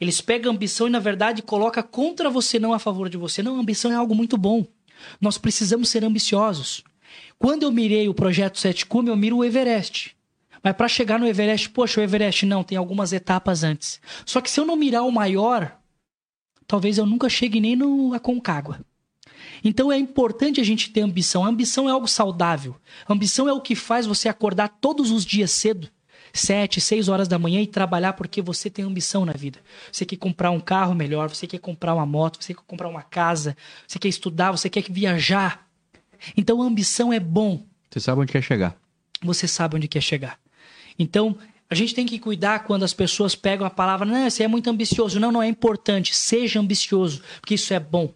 Eles 0.00 0.20
pegam 0.20 0.50
a 0.50 0.54
ambição 0.54 0.86
e, 0.86 0.90
na 0.90 0.98
verdade, 0.98 1.42
coloca 1.42 1.82
contra 1.82 2.28
você, 2.28 2.58
não 2.58 2.72
a 2.72 2.78
favor 2.78 3.08
de 3.08 3.16
você. 3.16 3.42
Não, 3.42 3.56
a 3.56 3.60
ambição 3.60 3.90
é 3.90 3.94
algo 3.94 4.14
muito 4.14 4.36
bom. 4.36 4.66
Nós 5.20 5.38
precisamos 5.38 5.88
ser 5.88 6.04
ambiciosos. 6.04 6.82
Quando 7.38 7.62
eu 7.62 7.72
mirei 7.72 8.08
o 8.08 8.14
projeto 8.14 8.58
Sete 8.58 8.84
Cume, 8.86 9.08
eu 9.08 9.16
miro 9.16 9.38
o 9.38 9.44
Everest. 9.44 10.16
Mas 10.62 10.74
para 10.74 10.88
chegar 10.88 11.18
no 11.18 11.26
Everest, 11.26 11.70
poxa, 11.70 12.00
o 12.00 12.02
Everest 12.02 12.44
não, 12.44 12.64
tem 12.64 12.76
algumas 12.76 13.12
etapas 13.12 13.62
antes. 13.62 14.00
Só 14.24 14.40
que 14.40 14.50
se 14.50 14.58
eu 14.58 14.66
não 14.66 14.76
mirar 14.76 15.02
o 15.02 15.12
maior, 15.12 15.78
talvez 16.66 16.98
eu 16.98 17.06
nunca 17.06 17.28
chegue 17.28 17.60
nem 17.60 17.76
no 17.76 18.12
Aconcagua. 18.14 18.80
Então 19.62 19.90
é 19.90 19.98
importante 19.98 20.60
a 20.60 20.64
gente 20.64 20.90
ter 20.90 21.00
ambição. 21.00 21.44
A 21.44 21.48
ambição 21.48 21.88
é 21.88 21.92
algo 21.92 22.06
saudável. 22.06 22.76
A 23.06 23.12
ambição 23.12 23.48
é 23.48 23.52
o 23.52 23.60
que 23.60 23.74
faz 23.74 24.06
você 24.06 24.28
acordar 24.28 24.68
todos 24.80 25.10
os 25.10 25.24
dias 25.24 25.50
cedo, 25.50 25.88
sete, 26.32 26.80
seis 26.80 27.08
horas 27.08 27.28
da 27.28 27.38
manhã 27.38 27.60
e 27.60 27.66
trabalhar 27.66 28.12
porque 28.14 28.42
você 28.42 28.68
tem 28.68 28.84
ambição 28.84 29.24
na 29.24 29.32
vida. 29.32 29.58
Você 29.90 30.04
quer 30.04 30.16
comprar 30.16 30.50
um 30.50 30.60
carro 30.60 30.94
melhor, 30.94 31.28
você 31.28 31.46
quer 31.46 31.58
comprar 31.58 31.94
uma 31.94 32.06
moto, 32.06 32.42
você 32.42 32.54
quer 32.54 32.62
comprar 32.66 32.88
uma 32.88 33.02
casa, 33.02 33.56
você 33.86 33.98
quer 33.98 34.08
estudar, 34.08 34.52
você 34.52 34.68
quer 34.68 34.84
viajar. 34.90 35.66
Então 36.36 36.62
a 36.62 36.66
ambição 36.66 37.12
é 37.12 37.20
bom. 37.20 37.64
Você 37.90 38.00
sabe 38.00 38.20
onde 38.20 38.32
quer 38.32 38.42
chegar. 38.42 38.76
Você 39.22 39.48
sabe 39.48 39.76
onde 39.76 39.88
quer 39.88 40.02
chegar. 40.02 40.38
Então, 40.98 41.36
a 41.68 41.74
gente 41.74 41.94
tem 41.94 42.06
que 42.06 42.18
cuidar 42.18 42.60
quando 42.60 42.84
as 42.84 42.92
pessoas 42.92 43.34
pegam 43.34 43.66
a 43.66 43.70
palavra, 43.70 44.06
não, 44.06 44.28
você 44.28 44.44
é 44.44 44.48
muito 44.48 44.70
ambicioso. 44.70 45.18
Não, 45.18 45.32
não 45.32 45.42
é 45.42 45.48
importante. 45.48 46.14
Seja 46.14 46.60
ambicioso, 46.60 47.22
porque 47.40 47.54
isso 47.54 47.72
é 47.74 47.80
bom. 47.80 48.12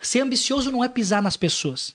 Ser 0.00 0.20
ambicioso 0.20 0.70
não 0.70 0.82
é 0.82 0.88
pisar 0.88 1.22
nas 1.22 1.36
pessoas. 1.36 1.94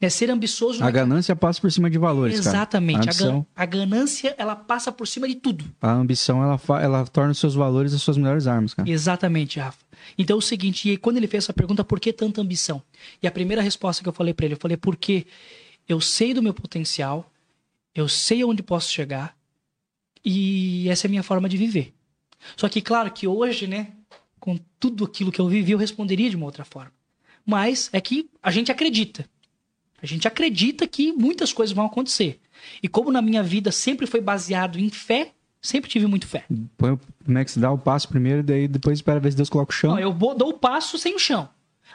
Né? 0.00 0.08
Ser 0.08 0.30
ambicioso. 0.30 0.82
A 0.82 0.88
é 0.88 0.92
ganância 0.92 1.34
passa 1.36 1.60
por 1.60 1.70
cima 1.70 1.88
de 1.88 1.98
valores. 1.98 2.38
Exatamente. 2.38 3.06
Cara. 3.06 3.10
A, 3.10 3.12
ambição... 3.12 3.46
a, 3.54 3.66
ganância, 3.66 4.34
ela 4.38 4.56
passa 4.56 4.90
por 4.90 5.06
cima 5.06 5.28
de 5.28 5.36
tudo. 5.36 5.64
A 5.80 5.92
ambição, 5.92 6.42
ela, 6.42 6.58
fa... 6.58 6.80
ela 6.80 7.06
torna 7.06 7.32
os 7.32 7.38
seus 7.38 7.54
valores 7.54 7.94
as 7.94 8.02
suas 8.02 8.16
melhores 8.16 8.46
armas, 8.46 8.74
cara. 8.74 8.88
Exatamente, 8.88 9.58
Rafa. 9.58 9.84
Então 10.16 10.36
é 10.36 10.38
o 10.38 10.42
seguinte, 10.42 10.90
e 10.90 10.96
quando 10.96 11.16
ele 11.16 11.26
fez 11.26 11.44
essa 11.44 11.52
pergunta, 11.52 11.82
por 11.82 11.98
que 11.98 12.12
tanta 12.12 12.40
ambição? 12.40 12.82
E 13.22 13.26
a 13.26 13.30
primeira 13.30 13.62
resposta 13.62 14.02
que 14.02 14.08
eu 14.08 14.12
falei 14.12 14.32
para 14.32 14.46
ele, 14.46 14.54
eu 14.54 14.58
falei, 14.58 14.76
porque 14.76 15.26
eu 15.88 16.00
sei 16.00 16.32
do 16.32 16.42
meu 16.42 16.54
potencial, 16.54 17.30
eu 17.94 18.08
sei 18.08 18.42
aonde 18.42 18.62
posso 18.62 18.90
chegar, 18.90 19.36
e 20.24 20.88
essa 20.88 21.06
é 21.06 21.08
a 21.08 21.10
minha 21.10 21.22
forma 21.22 21.48
de 21.48 21.56
viver. 21.56 21.94
Só 22.56 22.68
que, 22.68 22.80
claro, 22.80 23.10
que 23.10 23.26
hoje, 23.26 23.66
né, 23.66 23.92
com 24.38 24.58
tudo 24.78 25.04
aquilo 25.04 25.32
que 25.32 25.40
eu 25.40 25.48
vivi, 25.48 25.72
eu 25.72 25.78
responderia 25.78 26.30
de 26.30 26.36
uma 26.36 26.46
outra 26.46 26.64
forma. 26.64 26.92
Mas 27.46 27.88
é 27.92 28.00
que 28.00 28.28
a 28.42 28.50
gente 28.50 28.72
acredita. 28.72 29.24
A 30.02 30.06
gente 30.06 30.26
acredita 30.26 30.86
que 30.86 31.12
muitas 31.12 31.52
coisas 31.52 31.74
vão 31.74 31.86
acontecer. 31.86 32.40
E 32.82 32.88
como 32.88 33.10
na 33.10 33.22
minha 33.22 33.42
vida 33.42 33.70
sempre 33.70 34.06
foi 34.06 34.20
baseado 34.20 34.78
em 34.78 34.90
fé, 34.90 35.32
sempre 35.62 35.88
tive 35.88 36.06
muito 36.06 36.26
fé. 36.26 36.44
Põe, 36.76 36.98
como 37.24 37.38
é 37.38 37.44
que 37.44 37.50
se 37.50 37.58
dá 37.58 37.70
o 37.70 37.78
passo 37.78 38.08
primeiro, 38.08 38.42
daí 38.42 38.66
depois 38.66 38.98
espera 38.98 39.20
ver 39.20 39.30
se 39.30 39.36
Deus 39.36 39.48
coloca 39.48 39.72
o 39.72 39.74
chão? 39.74 39.92
Não, 39.92 39.98
eu 39.98 40.12
dou 40.12 40.50
o 40.50 40.58
passo 40.58 40.98
sem 40.98 41.14
o 41.14 41.18
chão. 41.18 41.48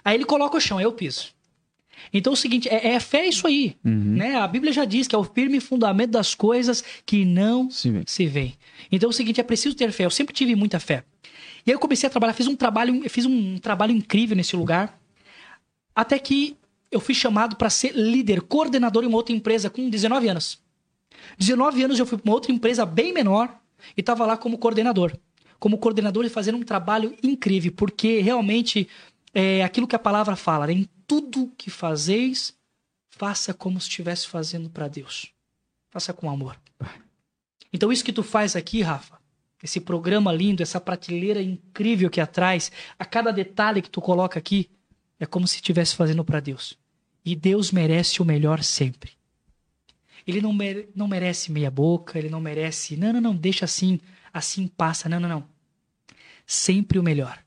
Aí 0.04 0.16
ele 0.16 0.26
coloca 0.26 0.58
o 0.58 0.62
chão, 0.62 0.78
aí 0.78 0.86
eu 0.86 0.94
piso. 0.94 1.34
Então 2.14 2.32
é 2.32 2.36
o 2.36 2.38
seguinte, 2.38 2.68
é, 2.68 2.94
é 2.94 3.00
fé 3.00 3.28
isso 3.28 3.46
aí. 3.46 3.76
Uhum. 3.86 4.16
Né? 4.16 4.36
A 4.36 4.48
Bíblia 4.48 4.74
já 4.74 4.86
diz 4.86 5.08
que 5.08 5.16
é 5.16 5.18
o 5.18 5.24
firme 5.24 5.60
fundamento 5.60 6.12
das 6.12 6.34
coisas 6.34 6.84
que 7.06 7.26
não 7.26 7.70
se 7.70 7.90
vê. 7.92 8.04
se 8.06 8.26
vê. 8.26 8.54
Então 8.92 9.10
é 9.10 9.12
o 9.12 9.14
seguinte, 9.14 9.40
é 9.40 9.44
preciso 9.44 9.76
ter 9.76 9.92
fé. 9.92 10.06
Eu 10.06 10.10
sempre 10.10 10.34
tive 10.34 10.56
muita 10.56 10.80
fé. 10.80 11.04
E 11.66 11.70
aí 11.70 11.76
eu 11.76 11.80
comecei 11.80 12.08
a 12.08 12.10
trabalhar, 12.10 12.34
fiz 12.34 12.48
um 12.48 12.56
trabalho, 12.56 13.10
fiz 13.10 13.26
um 13.26 13.58
trabalho 13.58 13.92
incrível 13.92 14.36
nesse 14.36 14.56
lugar. 14.56 15.00
Até 15.96 16.18
que 16.20 16.58
eu 16.92 17.00
fui 17.00 17.16
chamado 17.16 17.56
para 17.56 17.70
ser 17.70 17.94
líder, 17.96 18.42
coordenador 18.42 19.04
em 19.04 19.08
uma 19.08 19.18
outra 19.18 19.34
empresa 19.34 19.70
com 19.70 19.90
19 19.90 20.28
anos. 20.28 20.62
19 21.38 21.84
anos 21.84 22.00
eu 22.00 22.06
fui 22.06 22.18
para 22.18 22.30
uma 22.30 22.36
outra 22.36 22.52
empresa 22.52 22.86
bem 22.86 23.14
menor 23.14 23.56
e 23.96 24.02
estava 24.02 24.26
lá 24.26 24.38
como 24.38 24.58
coordenador. 24.58 25.16
Como 25.60 25.78
coordenador 25.78 26.26
e 26.26 26.30
fazendo 26.30 26.58
um 26.58 26.64
trabalho 26.64 27.16
incrível, 27.24 27.72
porque 27.72 28.20
realmente 28.20 28.90
é 29.34 29.64
aquilo 29.64 29.88
que 29.88 29.96
a 29.96 30.00
palavra 30.00 30.36
fala, 30.36 30.68
né? 30.68 30.74
em 30.74 30.90
tudo 31.08 31.54
que 31.58 31.70
fazeis, 31.70 32.58
faça 33.10 33.54
como 33.54 33.80
se 33.80 33.88
estivesse 33.88 34.28
fazendo 34.28 34.70
para 34.70 34.88
Deus. 34.88 35.32
Faça 35.92 36.14
com 36.14 36.30
amor. 36.30 36.58
Então 37.72 37.92
isso 37.92 38.04
que 38.04 38.12
tu 38.12 38.24
faz 38.24 38.56
aqui, 38.56 38.82
Rafa, 38.82 39.20
esse 39.64 39.80
programa 39.80 40.34
lindo, 40.34 40.64
essa 40.64 40.82
prateleira 40.82 41.42
incrível 41.42 42.10
que 42.10 42.20
atrás, 42.20 42.72
a 42.98 43.06
cada 43.06 43.32
detalhe 43.32 43.82
que 43.82 43.90
tu 43.90 44.02
coloca 44.02 44.40
aqui, 44.40 44.70
é 45.22 45.26
como 45.28 45.48
se 45.48 45.58
estivesse 45.58 45.96
fazendo 45.96 46.26
para 46.26 46.40
Deus. 46.40 46.76
E 47.24 47.36
Deus 47.36 47.72
merece 47.72 48.24
o 48.24 48.26
melhor 48.26 48.64
sempre. 48.64 49.12
Ele 50.26 50.42
não, 50.42 50.52
mere 50.52 50.90
não 50.96 51.08
merece 51.08 51.52
meia 51.52 51.70
boca, 51.70 52.18
ele 52.18 52.28
não 52.28 52.42
merece. 52.42 52.98
Não, 52.98 53.14
não, 53.14 53.22
não, 53.22 53.36
deixa 53.36 53.66
assim, 53.66 54.00
assim 54.34 54.68
passa. 54.68 55.08
Não, 55.08 55.20
não, 55.20 55.30
não. 55.30 55.48
Sempre 56.44 56.98
o 56.98 57.04
melhor. 57.04 57.38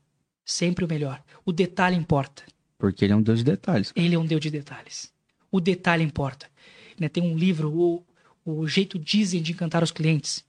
Sempre 0.45 0.85
o 0.85 0.87
melhor. 0.87 1.21
O 1.43 1.51
detalhe 1.51 1.97
importa. 1.97 2.43
Porque 2.77 3.03
ele 3.03 3.11
é 3.11 3.15
um 3.15 3.21
Deus 3.21 3.39
de 3.39 3.45
detalhes. 3.45 3.91
Ele 3.93 4.15
é 4.15 4.17
um 4.17 4.25
Deus 4.25 4.39
de 4.39 4.49
detalhes. 4.49 5.11
O 5.51 5.59
detalhe 5.59 6.03
importa. 6.03 6.49
Né? 6.97 7.09
Tem 7.09 7.21
um 7.21 7.37
livro, 7.37 7.73
o, 7.77 8.05
o 8.45 8.65
Jeito 8.69 8.97
Dizem 8.97 9.41
de 9.41 9.51
Encantar 9.51 9.83
os 9.83 9.91
Clientes, 9.91 10.45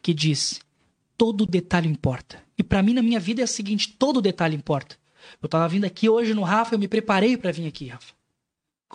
que 0.00 0.14
diz: 0.14 0.58
todo 1.18 1.44
detalhe 1.44 1.88
importa. 1.88 2.42
E 2.56 2.62
para 2.62 2.82
mim, 2.82 2.94
na 2.94 3.02
minha 3.02 3.20
vida, 3.20 3.42
é 3.42 3.44
o 3.44 3.48
seguinte: 3.48 3.92
todo 3.92 4.22
detalhe 4.22 4.56
importa. 4.56 5.01
Eu 5.40 5.46
estava 5.46 5.68
vindo 5.68 5.84
aqui 5.84 6.08
hoje 6.08 6.34
no 6.34 6.42
Rafa, 6.42 6.74
eu 6.74 6.78
me 6.78 6.88
preparei 6.88 7.36
para 7.36 7.52
vir 7.52 7.66
aqui, 7.66 7.88
Rafa. 7.88 8.12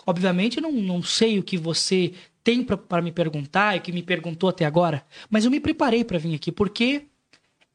Obviamente, 0.06 0.58
eu 0.58 0.62
não, 0.62 0.72
não 0.72 1.02
sei 1.02 1.38
o 1.38 1.42
que 1.42 1.56
você 1.56 2.12
tem 2.44 2.62
para 2.62 3.02
me 3.02 3.12
perguntar 3.12 3.76
e 3.76 3.80
que 3.80 3.92
me 3.92 4.02
perguntou 4.02 4.48
até 4.48 4.64
agora, 4.64 5.04
mas 5.28 5.44
eu 5.44 5.50
me 5.50 5.60
preparei 5.60 6.04
para 6.04 6.18
vir 6.18 6.34
aqui, 6.34 6.50
porque 6.50 7.06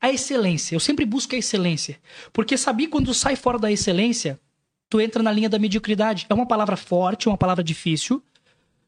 a 0.01 0.11
excelência, 0.11 0.75
eu 0.75 0.79
sempre 0.79 1.05
busco 1.05 1.35
a 1.35 1.37
excelência. 1.37 1.97
Porque 2.33 2.57
sabia 2.57 2.89
quando 2.89 3.13
sai 3.13 3.35
fora 3.35 3.57
da 3.57 3.71
excelência, 3.71 4.39
tu 4.89 4.99
entra 4.99 5.23
na 5.23 5.31
linha 5.31 5.47
da 5.47 5.57
mediocridade. 5.57 6.25
É 6.29 6.33
uma 6.33 6.45
palavra 6.45 6.75
forte, 6.75 7.29
uma 7.29 7.37
palavra 7.37 7.63
difícil, 7.63 8.21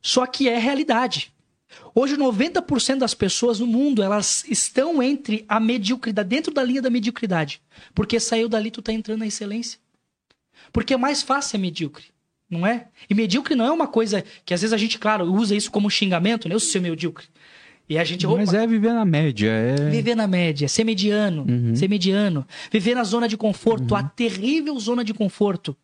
só 0.02 0.26
que 0.26 0.49
é 0.49 0.57
realidade. 0.57 1.34
Hoje, 1.93 2.18
90% 2.18 2.97
das 2.97 3.14
pessoas 3.14 3.60
no 3.60 3.68
mundo, 3.68 4.03
elas 4.03 4.43
estão 4.49 5.02
entre 5.02 5.45
a 5.47 5.60
mediocridade, 5.60 6.27
dentro 6.27 6.53
da 6.53 6.64
linha 6.64 6.81
da 6.81 6.89
mediocridade. 6.89 7.61
Porque 7.93 8.19
saiu 8.19 8.49
dali, 8.49 8.72
tu 8.72 8.81
tá 8.81 8.91
entrando 8.91 9.19
na 9.19 9.27
excelência. 9.27 9.80
Porque 10.72 10.93
é 10.93 10.97
mais 10.97 11.22
fácil 11.22 11.57
é 11.57 11.60
medíocre, 11.60 12.06
não 12.49 12.65
é? 12.65 12.88
E 13.10 13.14
medíocre 13.14 13.56
não 13.56 13.65
é 13.65 13.72
uma 13.72 13.88
coisa 13.88 14.23
que 14.45 14.53
às 14.53 14.61
vezes 14.61 14.73
a 14.73 14.77
gente, 14.77 14.99
claro, 14.99 15.31
usa 15.31 15.56
isso 15.56 15.72
como 15.72 15.89
xingamento, 15.89 16.49
né? 16.49 16.56
Eu 16.56 16.60
sou 16.60 16.81
medíocre. 16.81 17.27
E 17.88 17.99
a 17.99 18.03
gente 18.03 18.26
Mas 18.26 18.53
é 18.53 18.65
viver 18.65 18.93
na 18.93 19.06
média, 19.06 19.47
é 19.47 19.89
viver 19.91 20.15
na 20.15 20.26
média, 20.26 20.68
ser 20.68 20.84
mediano, 20.84 21.45
uhum. 21.47 21.76
ser 21.76 21.88
mediano, 21.88 22.45
viver 22.72 22.95
na 22.95 23.03
zona 23.03 23.27
de 23.27 23.38
conforto, 23.38 23.91
uhum. 23.91 23.97
a 23.97 24.03
terrível 24.03 24.77
zona 24.80 25.03
de 25.03 25.14
conforto. 25.14 25.77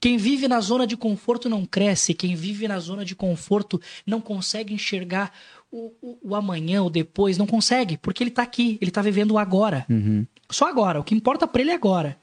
Quem 0.00 0.16
vive 0.16 0.48
na 0.48 0.60
zona 0.60 0.86
de 0.86 0.96
conforto 0.96 1.48
não 1.48 1.64
cresce, 1.64 2.14
quem 2.14 2.34
vive 2.34 2.66
na 2.68 2.78
zona 2.78 3.04
de 3.04 3.14
conforto 3.14 3.80
não 4.06 4.20
consegue 4.20 4.74
enxergar 4.74 5.32
o, 5.70 5.92
o, 6.00 6.18
o 6.30 6.34
amanhã, 6.34 6.82
o 6.82 6.90
depois, 6.90 7.38
não 7.38 7.46
consegue, 7.46 7.96
porque 7.96 8.22
ele 8.22 8.30
está 8.30 8.42
aqui, 8.42 8.78
ele 8.80 8.90
está 8.90 9.02
vivendo 9.02 9.32
o 9.32 9.38
agora. 9.38 9.84
Uhum. 9.88 10.26
Só 10.50 10.68
agora, 10.68 11.00
o 11.00 11.04
que 11.04 11.14
importa 11.14 11.46
para 11.46 11.62
ele 11.62 11.70
é 11.70 11.74
agora. 11.74 12.18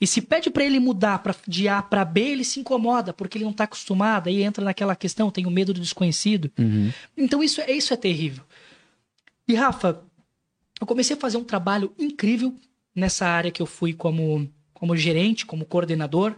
E 0.00 0.06
se 0.06 0.20
pede 0.20 0.50
para 0.50 0.64
ele 0.64 0.80
mudar 0.80 1.20
pra, 1.20 1.34
de 1.46 1.68
A 1.68 1.80
para 1.80 2.04
B, 2.04 2.20
ele 2.20 2.44
se 2.44 2.58
incomoda, 2.58 3.12
porque 3.12 3.38
ele 3.38 3.44
não 3.44 3.52
está 3.52 3.64
acostumado, 3.64 4.28
aí 4.28 4.42
entra 4.42 4.64
naquela 4.64 4.96
questão, 4.96 5.30
tem 5.30 5.46
o 5.46 5.50
medo 5.50 5.72
do 5.72 5.80
desconhecido. 5.80 6.50
Uhum. 6.58 6.92
Então 7.16 7.42
isso, 7.42 7.60
é, 7.60 7.70
isso 7.70 7.94
é 7.94 7.96
terrível. 7.96 8.44
E 9.46 9.54
Rafa, 9.54 10.02
eu 10.80 10.86
comecei 10.86 11.14
a 11.16 11.20
fazer 11.20 11.36
um 11.36 11.44
trabalho 11.44 11.92
incrível 11.96 12.52
nessa 12.94 13.26
área 13.26 13.52
que 13.52 13.62
eu 13.62 13.66
fui 13.66 13.92
como, 13.92 14.50
como 14.74 14.96
gerente, 14.96 15.46
como 15.46 15.64
coordenador. 15.64 16.34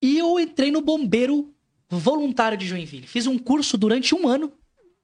E 0.00 0.18
eu 0.18 0.38
entrei 0.38 0.70
no 0.70 0.80
bombeiro 0.80 1.52
voluntário 1.88 2.56
de 2.56 2.66
Joinville. 2.66 3.06
Fiz 3.06 3.26
um 3.26 3.38
curso 3.38 3.76
durante 3.76 4.14
um 4.14 4.28
ano 4.28 4.52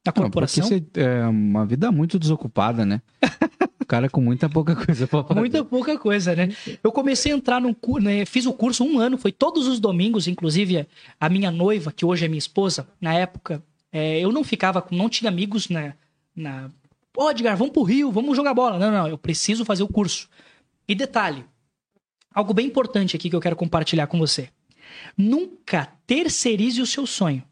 na 0.05 0.13
corporação. 0.13 0.63
Não, 0.63 0.69
você 0.69 0.85
é 1.01 1.27
uma 1.27 1.65
vida 1.65 1.91
muito 1.91 2.19
desocupada, 2.19 2.85
né? 2.85 3.01
O 3.81 3.87
cara 3.87 4.09
com 4.11 4.21
muita 4.21 4.49
pouca 4.49 4.77
coisa 4.77 5.07
pra 5.07 5.25
fazer. 5.25 5.41
Muita 5.41 5.65
pouca 5.65 5.99
coisa, 5.99 6.37
né? 6.37 6.51
Eu 6.83 6.93
comecei 6.93 7.33
a 7.33 7.37
entrar 7.37 7.61
num 7.61 7.73
curso, 7.73 8.05
né? 8.05 8.27
fiz 8.27 8.45
o 8.45 8.53
curso 8.53 8.85
um 8.85 8.99
ano, 8.99 9.17
foi 9.17 9.33
todos 9.33 9.67
os 9.67 9.81
domingos, 9.81 10.29
inclusive 10.29 10.87
a 11.19 11.29
minha 11.29 11.51
noiva, 11.51 11.91
que 11.91 12.05
hoje 12.05 12.25
é 12.25 12.29
minha 12.29 12.39
esposa, 12.39 12.87
na 13.01 13.15
época, 13.15 13.63
é, 13.91 14.21
eu 14.21 14.31
não 14.31 14.45
ficava, 14.45 14.87
não 14.91 15.09
tinha 15.09 15.31
amigos 15.31 15.69
na, 15.69 15.95
na. 16.37 16.71
Pô, 17.13 17.31
Edgar, 17.31 17.57
vamos 17.57 17.73
pro 17.73 17.83
Rio, 17.83 18.11
vamos 18.11 18.37
jogar 18.37 18.53
bola. 18.53 18.79
Não, 18.79 18.91
não, 18.91 19.09
eu 19.09 19.17
preciso 19.17 19.65
fazer 19.65 19.85
o 19.85 19.89
curso. 19.89 20.29
E 20.87 20.95
detalhe, 20.95 21.45
algo 22.35 22.53
bem 22.53 22.67
importante 22.67 23.17
aqui 23.17 23.31
que 23.31 23.37
eu 23.37 23.41
quero 23.41 23.57
compartilhar 23.57 24.07
com 24.07 24.19
você. 24.19 24.51
Nunca 25.17 25.87
terceirize 26.07 26.81
o 26.81 26.87
seu 26.87 27.07
sonho. 27.07 27.43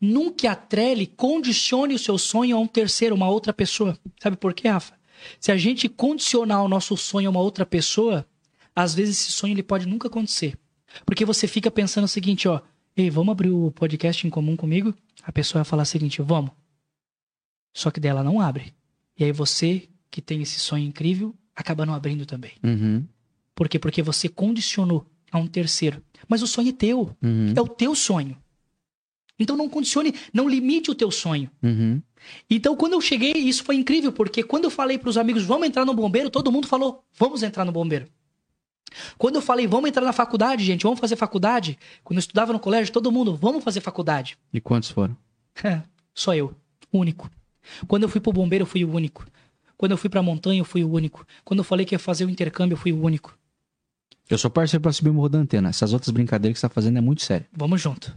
Nunca 0.00 0.52
atrele, 0.52 1.06
condicione 1.06 1.94
o 1.94 1.98
seu 1.98 2.16
sonho 2.16 2.56
a 2.56 2.60
um 2.60 2.66
terceiro, 2.66 3.14
uma 3.14 3.28
outra 3.28 3.52
pessoa. 3.52 3.98
Sabe 4.22 4.36
por 4.36 4.54
quê, 4.54 4.68
Rafa? 4.68 4.94
Se 5.40 5.50
a 5.50 5.56
gente 5.56 5.88
condicionar 5.88 6.62
o 6.62 6.68
nosso 6.68 6.96
sonho 6.96 7.28
a 7.28 7.30
uma 7.30 7.40
outra 7.40 7.64
pessoa, 7.64 8.26
às 8.74 8.94
vezes 8.94 9.20
esse 9.20 9.32
sonho 9.32 9.52
ele 9.52 9.62
pode 9.62 9.86
nunca 9.86 10.08
acontecer. 10.08 10.56
Porque 11.04 11.24
você 11.24 11.46
fica 11.46 11.70
pensando 11.70 12.04
o 12.04 12.08
seguinte, 12.08 12.46
ó, 12.46 12.60
ei, 12.96 13.10
vamos 13.10 13.32
abrir 13.32 13.50
o 13.50 13.70
podcast 13.72 14.26
em 14.26 14.30
comum 14.30 14.56
comigo? 14.56 14.94
A 15.22 15.32
pessoa 15.32 15.62
vai 15.62 15.68
falar 15.68 15.82
o 15.82 15.86
seguinte, 15.86 16.22
vamos. 16.22 16.50
Só 17.72 17.90
que 17.90 17.98
dela 17.98 18.22
não 18.22 18.40
abre. 18.40 18.72
E 19.18 19.24
aí 19.24 19.32
você, 19.32 19.88
que 20.10 20.22
tem 20.22 20.42
esse 20.42 20.60
sonho 20.60 20.86
incrível, 20.86 21.34
acaba 21.54 21.86
não 21.86 21.94
abrindo 21.94 22.26
também. 22.26 22.52
Uhum. 22.62 23.04
Por 23.54 23.68
quê? 23.68 23.78
Porque 23.78 24.02
você 24.02 24.28
condicionou 24.28 25.06
a 25.34 25.38
um 25.38 25.48
terceiro. 25.48 26.00
Mas 26.28 26.42
o 26.42 26.46
sonho 26.46 26.68
é 26.68 26.72
teu. 26.72 27.10
Uhum. 27.20 27.52
É 27.56 27.60
o 27.60 27.66
teu 27.66 27.92
sonho. 27.94 28.36
Então 29.36 29.56
não 29.56 29.68
condicione, 29.68 30.14
não 30.32 30.48
limite 30.48 30.92
o 30.92 30.94
teu 30.94 31.10
sonho. 31.10 31.50
Uhum. 31.60 32.00
Então, 32.48 32.76
quando 32.76 32.92
eu 32.92 33.00
cheguei, 33.00 33.32
isso 33.32 33.64
foi 33.64 33.74
incrível, 33.74 34.12
porque 34.12 34.44
quando 34.44 34.64
eu 34.64 34.70
falei 34.70 34.96
para 34.96 35.10
os 35.10 35.18
amigos, 35.18 35.42
vamos 35.42 35.66
entrar 35.66 35.84
no 35.84 35.92
bombeiro, 35.92 36.30
todo 36.30 36.52
mundo 36.52 36.68
falou, 36.68 37.04
vamos 37.18 37.42
entrar 37.42 37.64
no 37.64 37.72
bombeiro. 37.72 38.06
Quando 39.18 39.34
eu 39.34 39.42
falei, 39.42 39.66
vamos 39.66 39.88
entrar 39.88 40.04
na 40.04 40.12
faculdade, 40.12 40.64
gente, 40.64 40.84
vamos 40.84 41.00
fazer 41.00 41.16
faculdade. 41.16 41.76
Quando 42.04 42.18
eu 42.18 42.20
estudava 42.20 42.52
no 42.52 42.60
colégio, 42.60 42.92
todo 42.92 43.10
mundo, 43.10 43.34
vamos 43.36 43.64
fazer 43.64 43.80
faculdade. 43.80 44.38
E 44.52 44.60
quantos 44.60 44.88
foram? 44.88 45.16
Só 46.14 46.32
eu, 46.34 46.54
único. 46.92 47.28
Quando 47.88 48.04
eu 48.04 48.08
fui 48.08 48.20
pro 48.20 48.32
bombeiro, 48.32 48.62
eu 48.62 48.66
fui 48.66 48.84
o 48.84 48.92
único. 48.92 49.26
Quando 49.76 49.90
eu 49.90 49.98
fui 49.98 50.08
pra 50.08 50.22
montanha, 50.22 50.60
eu 50.60 50.64
fui 50.64 50.84
o 50.84 50.90
único. 50.90 51.26
Quando 51.44 51.58
eu 51.58 51.64
falei 51.64 51.84
que 51.84 51.94
ia 51.94 51.98
fazer 51.98 52.24
o 52.24 52.30
intercâmbio, 52.30 52.74
eu 52.74 52.78
fui 52.78 52.92
o 52.92 53.02
único. 53.02 53.36
Eu 54.28 54.38
sou 54.38 54.50
parceiro 54.50 54.80
pra 54.82 54.92
subir 54.92 55.10
o 55.10 55.14
morro 55.14 55.28
da 55.28 55.38
antena. 55.38 55.68
Essas 55.68 55.92
outras 55.92 56.10
brincadeiras 56.10 56.56
que 56.56 56.60
você 56.60 56.68
tá 56.68 56.74
fazendo 56.74 56.96
é 56.98 57.00
muito 57.00 57.22
sério. 57.22 57.46
Vamos 57.52 57.80
junto. 57.80 58.14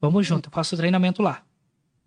Vamos 0.00 0.26
junto. 0.26 0.48
Eu 0.48 0.52
faço 0.52 0.76
treinamento 0.76 1.22
lá. 1.22 1.42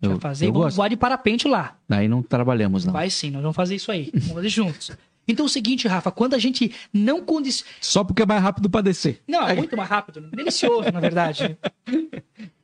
Eu, 0.00 0.10
Vai 0.12 0.20
fazer, 0.20 0.46
eu 0.48 0.52
vamos 0.52 0.76
voar 0.76 0.88
de 0.88 0.96
parapente 0.96 1.46
lá. 1.46 1.76
Aí 1.88 2.08
não 2.08 2.22
trabalhamos, 2.22 2.84
não. 2.84 2.92
Vai 2.92 3.08
sim, 3.10 3.30
nós 3.30 3.42
vamos 3.42 3.56
fazer 3.56 3.74
isso 3.74 3.90
aí. 3.92 4.10
Vamos 4.12 4.32
fazer 4.34 4.48
juntos. 4.48 4.90
Então 5.26 5.46
é 5.46 5.48
o 5.48 5.50
seguinte, 5.50 5.88
Rafa, 5.88 6.10
quando 6.10 6.34
a 6.34 6.38
gente 6.38 6.72
não 6.92 7.22
condiciona. 7.24 7.70
Só 7.80 8.04
porque 8.04 8.22
é 8.22 8.26
mais 8.26 8.42
rápido 8.42 8.68
pra 8.68 8.80
descer. 8.82 9.22
Não, 9.26 9.46
é 9.46 9.54
muito 9.54 9.76
mais 9.76 9.88
rápido. 9.88 10.20
Delicioso, 10.30 10.90
na 10.92 11.00
verdade. 11.00 11.56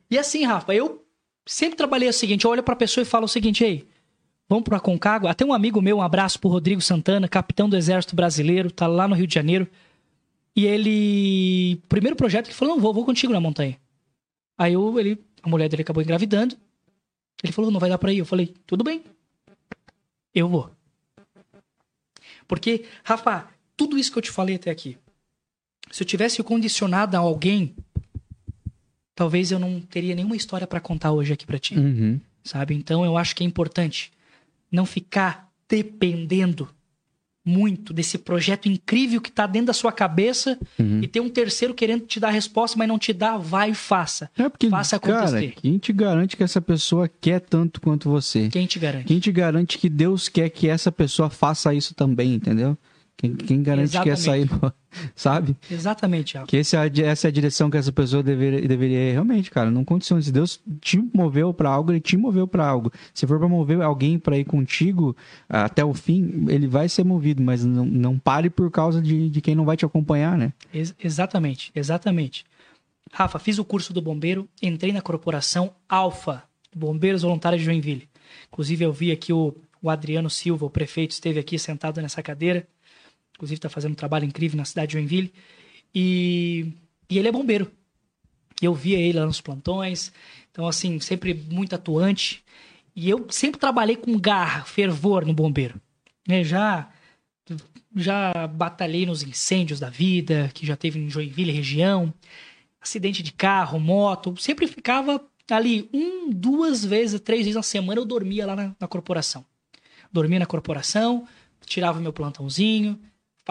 E 0.09 0.17
assim, 0.17 0.43
Rafa, 0.45 0.73
eu 0.73 1.03
sempre 1.45 1.75
trabalhei 1.77 2.09
o 2.09 2.13
seguinte: 2.13 2.45
eu 2.45 2.51
olho 2.51 2.61
pra 2.61 2.75
pessoa 2.75 3.01
e 3.01 3.05
falo 3.05 3.25
o 3.25 3.29
seguinte, 3.29 3.63
ei, 3.63 3.87
vamos 4.47 4.63
pro 4.63 4.75
Aconcagua. 4.75 5.31
Até 5.31 5.43
um 5.43 5.53
amigo 5.53 5.81
meu, 5.81 5.97
um 5.97 6.01
abraço 6.01 6.39
pro 6.39 6.49
Rodrigo 6.49 6.81
Santana, 6.81 7.27
capitão 7.27 7.67
do 7.67 7.75
Exército 7.75 8.15
Brasileiro, 8.15 8.69
tá 8.69 8.85
lá 8.85 9.07
no 9.07 9.15
Rio 9.15 9.25
de 9.25 9.33
Janeiro. 9.33 9.67
E 10.55 10.65
ele. 10.65 11.81
Primeiro 11.87 12.15
projeto 12.15 12.47
que 12.49 12.53
falou: 12.55 12.75
não, 12.75 12.81
vou, 12.81 12.93
vou 12.93 13.05
contigo 13.05 13.31
na 13.33 13.39
montanha. 13.39 13.77
Aí 14.57 14.73
eu, 14.73 14.99
ele, 14.99 15.17
a 15.41 15.49
mulher 15.49 15.69
dele 15.69 15.81
acabou 15.83 16.03
engravidando. 16.03 16.55
Ele 17.43 17.53
falou: 17.53 17.71
não 17.71 17.79
vai 17.79 17.89
dar 17.89 17.97
pra 17.97 18.11
ir. 18.13 18.17
Eu 18.19 18.25
falei: 18.25 18.53
tudo 18.65 18.83
bem. 18.83 19.03
Eu 20.33 20.47
vou. 20.49 20.69
Porque, 22.47 22.85
Rafa, 23.03 23.47
tudo 23.77 23.97
isso 23.97 24.11
que 24.11 24.17
eu 24.17 24.21
te 24.21 24.31
falei 24.31 24.55
até 24.55 24.69
aqui, 24.69 24.97
se 25.89 26.03
eu 26.03 26.07
tivesse 26.07 26.43
condicionado 26.43 27.15
a 27.15 27.19
alguém, 27.19 27.75
talvez 29.15 29.51
eu 29.51 29.59
não 29.59 29.79
teria 29.81 30.15
nenhuma 30.15 30.35
história 30.35 30.67
pra 30.67 30.79
contar 30.79 31.11
hoje 31.11 31.33
aqui 31.33 31.45
pra 31.45 31.57
ti, 31.59 31.77
Uhum. 31.77 32.19
sabe? 32.43 32.75
Então 32.75 33.05
eu 33.05 33.17
acho 33.17 33.35
que 33.35 33.43
é 33.43 33.47
importante 33.47 34.11
não 34.71 34.85
ficar 34.85 35.49
dependendo 35.67 36.69
muito 37.43 37.93
desse 37.93 38.17
projeto 38.17 38.67
incrível 38.69 39.19
que 39.19 39.31
tá 39.31 39.47
dentro 39.47 39.67
da 39.67 39.73
sua 39.73 39.91
cabeça 39.91 40.57
Uhum. 40.79 40.99
e 41.01 41.07
ter 41.07 41.19
um 41.19 41.29
terceiro 41.29 41.73
querendo 41.73 42.05
te 42.05 42.19
dar 42.19 42.27
a 42.27 42.31
resposta, 42.31 42.77
mas 42.77 42.87
não 42.87 42.99
te 42.99 43.11
dá, 43.13 43.37
vai 43.37 43.71
e 43.71 43.73
faça. 43.73 44.29
É 44.37 44.47
porque, 44.47 44.69
Faça 44.69 44.99
cara, 44.99 45.19
acontecer. 45.25 45.53
quem 45.59 45.77
te 45.77 45.91
garante 45.91 46.37
que 46.37 46.43
essa 46.43 46.61
pessoa 46.61 47.09
quer 47.09 47.39
tanto 47.41 47.81
quanto 47.81 48.09
você? 48.09 48.47
Quem 48.49 48.65
te 48.67 48.77
garante? 48.77 49.05
Quem 49.05 49.19
te 49.19 49.31
garante 49.31 49.77
que 49.77 49.89
Deus 49.89 50.29
quer 50.29 50.49
que 50.49 50.67
essa 50.67 50.91
pessoa 50.91 51.29
faça 51.29 51.73
isso 51.73 51.95
também, 51.95 52.33
entendeu? 52.35 52.77
Quem, 53.21 53.35
quem 53.35 53.61
garante 53.61 53.95
que 53.95 54.03
quer 54.03 54.17
sair, 54.17 54.49
sabe? 55.15 55.55
Exatamente, 55.69 56.33
Rafa. 56.33 56.47
Que 56.47 56.57
esse 56.57 56.75
é 56.75 56.91
essa 57.03 57.27
é 57.27 57.29
a 57.29 57.31
direção 57.31 57.69
que 57.69 57.77
essa 57.77 57.91
pessoa 57.91 58.23
deveria, 58.23 58.67
deveria 58.67 59.11
realmente, 59.11 59.51
cara. 59.51 59.69
Não 59.69 59.85
condicione. 59.85 60.23
Se 60.23 60.31
Deus 60.31 60.59
te 60.81 60.97
moveu 61.13 61.53
pra 61.53 61.69
algo, 61.69 61.91
ele 61.91 61.99
te 61.99 62.17
moveu 62.17 62.47
pra 62.47 62.67
algo. 62.67 62.91
Se 63.13 63.27
for 63.27 63.37
pra 63.37 63.47
mover 63.47 63.79
alguém 63.79 64.17
pra 64.17 64.39
ir 64.39 64.45
contigo 64.45 65.15
ah, 65.47 65.65
até 65.65 65.85
o 65.85 65.93
fim, 65.93 66.45
ele 66.49 66.65
vai 66.65 66.89
ser 66.89 67.03
movido, 67.03 67.43
mas 67.43 67.63
não, 67.63 67.85
não 67.85 68.17
pare 68.17 68.49
por 68.49 68.71
causa 68.71 68.99
de, 68.99 69.29
de 69.29 69.39
quem 69.39 69.53
não 69.53 69.65
vai 69.65 69.77
te 69.77 69.85
acompanhar, 69.85 70.35
né? 70.35 70.51
Ex- 70.73 70.95
exatamente, 70.99 71.71
exatamente. 71.75 72.43
Rafa, 73.13 73.37
fiz 73.37 73.59
o 73.59 73.65
curso 73.65 73.93
do 73.93 74.01
bombeiro, 74.01 74.49
entrei 74.63 74.91
na 74.91 75.01
corporação 75.01 75.71
Alfa, 75.87 76.41
Bombeiros 76.75 77.21
Voluntários 77.21 77.61
de 77.61 77.65
Joinville. 77.65 78.09
Inclusive, 78.51 78.83
eu 78.83 78.91
vi 78.91 79.11
aqui 79.11 79.31
o, 79.31 79.53
o 79.79 79.91
Adriano 79.91 80.29
Silva, 80.29 80.65
o 80.65 80.69
prefeito, 80.71 81.11
esteve 81.11 81.39
aqui 81.39 81.59
sentado 81.59 82.01
nessa 82.01 82.23
cadeira. 82.23 82.65
Inclusive, 83.41 83.57
está 83.57 83.69
fazendo 83.69 83.93
um 83.93 83.95
trabalho 83.95 84.23
incrível 84.23 84.55
na 84.55 84.65
cidade 84.65 84.89
de 84.89 84.93
Joinville. 84.93 85.33
E, 85.95 86.73
e 87.09 87.17
ele 87.17 87.27
é 87.27 87.31
bombeiro. 87.31 87.71
E 88.61 88.65
eu 88.65 88.73
via 88.75 88.99
ele 88.99 89.17
lá 89.17 89.25
nos 89.25 89.41
plantões. 89.41 90.13
Então, 90.51 90.67
assim, 90.67 90.99
sempre 90.99 91.33
muito 91.33 91.73
atuante. 91.73 92.43
E 92.95 93.09
eu 93.09 93.25
sempre 93.31 93.59
trabalhei 93.59 93.95
com 93.95 94.15
garra, 94.19 94.63
fervor 94.63 95.25
no 95.25 95.33
bombeiro. 95.33 95.81
né? 96.27 96.43
Já 96.43 96.87
já 97.95 98.47
batalhei 98.47 99.05
nos 99.05 99.23
incêndios 99.23 99.79
da 99.79 99.89
vida, 99.89 100.49
que 100.53 100.65
já 100.65 100.77
teve 100.77 100.97
em 100.99 101.09
Joinville 101.09 101.51
região, 101.51 102.13
acidente 102.79 103.21
de 103.21 103.33
carro, 103.33 103.79
moto, 103.79 104.33
sempre 104.39 104.65
ficava 104.65 105.21
ali 105.49 105.89
um, 105.91 106.29
duas 106.29 106.85
vezes, 106.85 107.19
três 107.19 107.41
vezes 107.41 107.55
na 107.55 107.63
semana 107.63 107.99
eu 107.99 108.05
dormia 108.05 108.45
lá 108.45 108.55
na, 108.55 108.75
na 108.79 108.87
corporação. 108.87 109.45
Dormia 110.09 110.39
na 110.39 110.45
corporação, 110.45 111.27
tirava 111.65 111.99
meu 111.99 112.13
plantãozinho, 112.13 112.97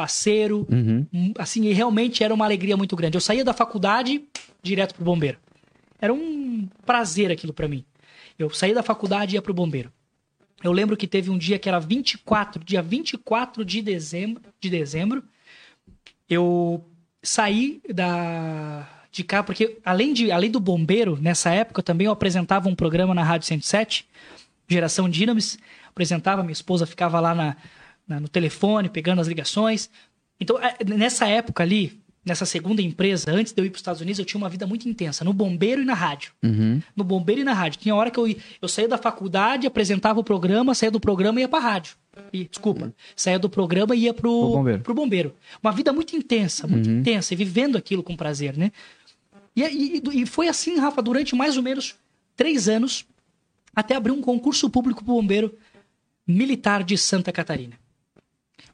parceiro, 0.00 0.66
Uhum. 0.70 1.06
Hum, 1.12 1.32
assim, 1.38 1.64
e 1.66 1.72
realmente 1.74 2.24
era 2.24 2.32
uma 2.32 2.44
alegria 2.46 2.76
muito 2.76 2.96
grande. 2.96 3.16
Eu 3.16 3.20
saía 3.20 3.44
da 3.44 3.52
faculdade 3.52 4.24
direto 4.62 4.94
pro 4.94 5.04
bombeiro. 5.04 5.38
Era 6.00 6.12
um 6.14 6.66
prazer 6.86 7.30
aquilo 7.30 7.52
pra 7.52 7.68
mim. 7.68 7.84
Eu 8.38 8.48
saía 8.50 8.74
da 8.74 8.82
faculdade 8.82 9.34
e 9.34 9.36
ia 9.36 9.42
pro 9.42 9.52
bombeiro. 9.52 9.92
Eu 10.64 10.72
lembro 10.72 10.96
que 10.96 11.06
teve 11.06 11.28
um 11.30 11.36
dia 11.38 11.58
que 11.58 11.68
era 11.68 11.78
24, 11.78 12.64
dia 12.64 12.80
24 12.82 13.62
de 13.64 13.82
dezembro, 13.82 14.42
de 14.60 14.70
dezembro, 14.70 15.22
eu 16.28 16.84
saí 17.22 17.80
da 17.92 18.88
de 19.12 19.24
cá 19.24 19.42
porque 19.42 19.78
além 19.84 20.12
de 20.14 20.30
além 20.30 20.50
do 20.50 20.60
bombeiro, 20.60 21.18
nessa 21.20 21.50
época 21.50 21.82
também 21.82 22.06
eu 22.06 22.12
apresentava 22.12 22.68
um 22.68 22.74
programa 22.74 23.14
na 23.14 23.22
Rádio 23.24 23.46
107, 23.48 24.06
Geração 24.68 25.08
Dinamis, 25.08 25.58
apresentava, 25.88 26.42
minha 26.42 26.52
esposa 26.52 26.86
ficava 26.86 27.18
lá 27.20 27.34
na- 27.34 27.56
no 28.08 28.28
telefone 28.28 28.88
pegando 28.88 29.20
as 29.20 29.26
ligações. 29.28 29.88
Então, 30.40 30.58
é, 30.58 30.76
nessa 30.84 31.26
época 31.28 31.62
ali, 31.62 32.00
nessa 32.24 32.44
segunda 32.44 32.82
empresa, 32.82 33.30
antes 33.30 33.52
de 33.52 33.60
eu 33.60 33.64
ir 33.66 33.70
para 33.70 33.76
os 33.76 33.80
Estados 33.80 34.00
Unidos, 34.00 34.18
eu 34.18 34.24
tinha 34.24 34.38
uma 34.38 34.48
vida 34.48 34.66
muito 34.66 34.88
intensa, 34.88 35.24
no 35.24 35.32
bombeiro 35.32 35.82
e 35.82 35.84
na 35.84 35.94
rádio 35.94 36.32
Uhum. 36.42 36.80
no 36.96 37.04
bombeiro 37.04 37.40
e 37.40 37.44
na 37.44 37.52
rádio. 37.52 37.78
Tinha 37.80 37.94
hora 37.94 38.10
que 38.10 38.18
eu, 38.18 38.26
ia- 38.28 38.36
eu 38.60 38.68
saía 38.68 38.88
da 38.88 38.98
faculdade, 38.98 39.66
apresentava 39.66 40.18
o 40.20 40.24
programa, 40.24 40.74
saía 40.74 40.90
do 40.90 41.00
programa 41.00 41.40
e 41.40 41.42
ia 41.42 41.48
pra 41.48 41.58
rádio. 41.58 41.94
E, 42.32 42.44
desculpa, 42.44 42.92
saía 43.16 43.38
do 43.38 43.48
programa 43.48 43.94
e 43.94 44.00
ia 44.00 44.12
pro, 44.14 44.30
Pro 44.30 44.50
bombeiro. 44.50 44.80
pro 44.82 44.94
bombeiro. 44.94 45.34
Uma 45.62 45.72
vida 45.72 45.92
muito 45.92 46.14
intensa, 46.16 46.66
muito 46.66 46.90
intensa, 46.90 47.32
e 47.32 47.36
vivendo 47.36 47.76
aquilo 47.78 48.02
com 48.02 48.16
prazer, 48.16 48.56
né? 48.56 48.72
E, 49.56 49.62
e, 49.62 50.02
e 50.22 50.26
foi 50.26 50.48
assim, 50.48 50.76
Rafa, 50.78 51.00
durante 51.02 51.34
mais 51.34 51.56
ou 51.56 51.62
menos 51.62 51.94
três 52.36 52.68
anos, 52.68 53.04
até 53.74 53.94
abrir 53.94 54.12
um 54.12 54.20
concurso 54.20 54.68
público 54.68 55.04
pro 55.04 55.14
bombeiro 55.14 55.54
militar 56.26 56.84
de 56.84 56.96
Santa 56.98 57.32
Catarina. 57.32 57.78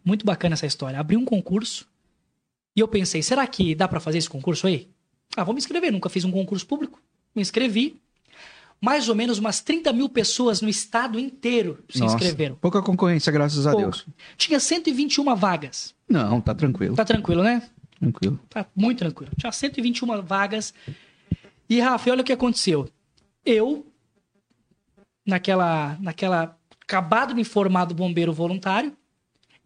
Muito 0.07 0.25
bacana 0.25 0.55
essa 0.55 0.67
história. 0.67 1.01
Abri 1.01 1.17
um 1.17 1.25
concurso 1.25 1.85
e 2.77 2.81
eu 2.81 2.87
pensei, 2.87 3.23
será 3.23 3.45
que 3.45 3.75
dá 3.75 3.89
pra 3.89 3.99
fazer 3.99 4.19
esse 4.19 4.31
concurso 4.31 4.69
aí? 4.69 4.89
Ah, 5.37 5.43
vou 5.43 5.53
me 5.53 5.59
inscrever. 5.59 5.91
Nunca 5.91 6.09
fiz 6.09 6.25
um 6.25 6.31
concurso 6.31 6.65
público. 6.65 7.03
Me 7.35 7.43
inscrevi. 7.43 8.01
Mais 8.81 9.09
ou 9.09 9.15
menos 9.17 9.39
umas 9.39 9.61
30 9.61 9.93
mil 9.93 10.09
pessoas 10.09 10.61
no 10.61 10.69
estado 10.69 11.19
inteiro 11.19 11.83
se 11.89 11.99
Nossa, 11.99 12.15
inscreveram. 12.15 12.55
Pouca 12.57 12.81
concorrência, 12.83 13.33
graças 13.33 13.67
a. 13.67 13.75
Deus. 13.75 14.07
Tinha 14.37 14.61
121 14.61 15.35
vagas. 15.35 15.95
Não, 16.09 16.41
tá 16.41 16.55
tranquilo. 16.55 16.95
Tá 16.95 17.05
tranquilo, 17.05 17.43
né? 17.43 17.69
Tranquilo. 17.99 18.39
Tá 18.49 18.67
muito 18.77 18.99
tranquilo. 18.99 19.33
Tinha 19.37 19.51
121 19.51 20.23
vagas. 20.23 20.73
E, 21.69 21.81
Rafa, 21.81 22.11
olha 22.11 22.21
o 22.21 22.25
que 22.25 22.33
aconteceu. 22.33 22.89
Eu, 23.45 23.87
naquela, 25.27 25.97
naquela 25.99 26.57
acabado 26.83 27.35
de 27.35 27.43
formar 27.43 27.87
do 27.87 27.95
bombeiro 27.95 28.33
voluntário, 28.33 28.97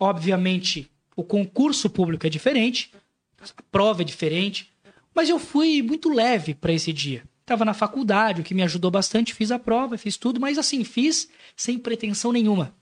obviamente 0.01 0.91
o 1.15 1.23
concurso 1.23 1.91
público 1.91 2.27
é 2.27 2.31
diferente, 2.31 2.91
a 3.39 3.63
prova 3.71 4.01
é 4.01 4.05
diferente, 4.05 4.73
mas 5.15 5.29
eu 5.29 5.39
fui 5.39 5.83
muito 5.83 6.09
leve 6.09 6.55
para 6.55 6.73
esse 6.73 6.93
dia. 6.93 7.23
Tava 7.45 7.65
na 7.65 7.75
faculdade, 7.75 8.41
o 8.41 8.45
que 8.45 8.55
me 8.55 8.63
ajudou 8.63 8.91
bastante, 8.91 9.35
fiz 9.35 9.51
a 9.51 9.59
prova, 9.59 9.99
fiz 9.99 10.17
tudo, 10.17 10.41
mas 10.41 10.57
assim, 10.57 10.83
fiz 10.83 11.29
sem 11.55 11.79
pretensão 11.79 12.33
nenhuma. 12.33 12.75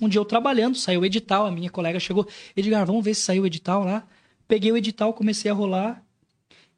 Um 0.00 0.08
dia 0.08 0.18
eu 0.18 0.24
trabalhando, 0.24 0.76
saiu 0.76 1.02
o 1.02 1.04
edital, 1.04 1.46
a 1.46 1.50
minha 1.50 1.70
colega 1.70 2.00
chegou, 2.00 2.26
Edgar, 2.56 2.84
vamos 2.84 3.04
ver 3.04 3.14
se 3.14 3.20
saiu 3.20 3.44
o 3.44 3.46
edital 3.46 3.84
lá. 3.84 4.06
Peguei 4.48 4.72
o 4.72 4.76
edital, 4.76 5.12
comecei 5.14 5.50
a 5.50 5.54
rolar. 5.54 6.04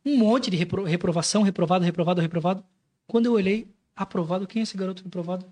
Um 0.05 0.19
monte 0.19 0.51
de 0.51 0.57
repro- 0.57 0.85
reprovação, 0.85 1.43
reprovado, 1.43 1.85
reprovado, 1.85 2.21
reprovado. 2.21 2.65
Quando 3.07 3.27
eu 3.27 3.33
olhei, 3.33 3.67
aprovado, 3.97 4.47
quem 4.47 4.61
é 4.61 4.63
esse 4.65 4.77
garoto 4.77 5.03
reprovado? 5.03 5.47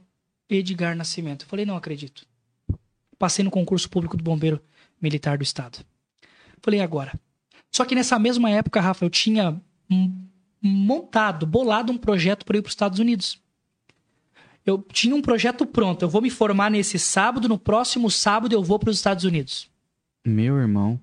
Edgar 0.50 0.94
Nascimento. 0.94 1.44
Eu 1.44 1.48
falei, 1.48 1.64
não 1.64 1.76
acredito. 1.76 2.26
Passei 3.22 3.44
no 3.44 3.52
concurso 3.52 3.88
público 3.88 4.16
do 4.16 4.24
Bombeiro 4.24 4.60
Militar 5.00 5.38
do 5.38 5.44
Estado. 5.44 5.78
Falei, 6.60 6.80
"E 6.80 6.82
agora. 6.82 7.12
Só 7.70 7.84
que 7.84 7.94
nessa 7.94 8.18
mesma 8.18 8.50
época, 8.50 8.80
Rafa, 8.80 9.04
eu 9.04 9.08
tinha 9.10 9.62
montado, 10.60 11.46
bolado 11.46 11.92
um 11.92 11.96
projeto 11.96 12.44
para 12.44 12.58
ir 12.58 12.62
para 12.62 12.68
os 12.68 12.72
Estados 12.72 12.98
Unidos. 12.98 13.40
eu 14.66 14.78
tinha 14.92 15.14
um 15.14 15.22
projeto 15.22 15.64
pronto. 15.64 16.02
Eu 16.02 16.08
vou 16.08 16.20
me 16.22 16.30
formar 16.30 16.68
nesse 16.70 16.98
sábado, 16.98 17.48
no 17.48 17.58
próximo 17.58 18.10
sábado 18.10 18.52
eu 18.54 18.62
vou 18.62 18.76
para 18.78 18.90
os 18.90 18.96
Estados 18.96 19.24
Unidos. 19.24 19.68
Meu 20.24 20.56
irmão. 20.58 20.98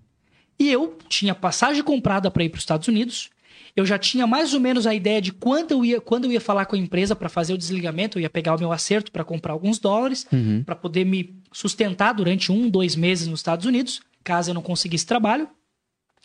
E 0.57 0.69
eu 0.69 0.97
tinha 1.07 1.33
passagem 1.33 1.81
comprada 1.83 2.29
para 2.29 2.43
ir 2.43 2.49
para 2.49 2.57
os 2.57 2.63
Estados 2.63 2.87
Unidos. 2.89 3.29
Eu 3.75 3.85
já 3.85 3.97
tinha 3.97 4.25
mais 4.27 4.53
ou 4.53 4.59
menos 4.59 4.85
a 4.87 4.93
ideia 4.93 5.21
de 5.21 5.31
quando 5.31 5.71
eu 5.71 5.85
ia, 5.85 6.01
quando 6.01 6.25
eu 6.25 6.31
ia 6.33 6.41
falar 6.41 6.65
com 6.65 6.75
a 6.75 6.79
empresa 6.79 7.15
para 7.15 7.29
fazer 7.29 7.53
o 7.53 7.57
desligamento. 7.57 8.17
Eu 8.17 8.23
ia 8.23 8.29
pegar 8.29 8.55
o 8.55 8.59
meu 8.59 8.71
acerto 8.73 9.09
para 9.11 9.23
comprar 9.23 9.53
alguns 9.53 9.77
dólares, 9.79 10.25
Uhum. 10.33 10.63
para 10.65 10.75
poder 10.75 11.05
me 11.05 11.38
sustentar 11.51 12.13
durante 12.13 12.51
um, 12.51 12.69
dois 12.69 12.95
meses 12.95 13.27
nos 13.27 13.39
Estados 13.39 13.65
Unidos, 13.65 14.01
caso 14.23 14.49
eu 14.51 14.53
não 14.53 14.61
conseguisse 14.61 15.05
trabalho. 15.05 15.49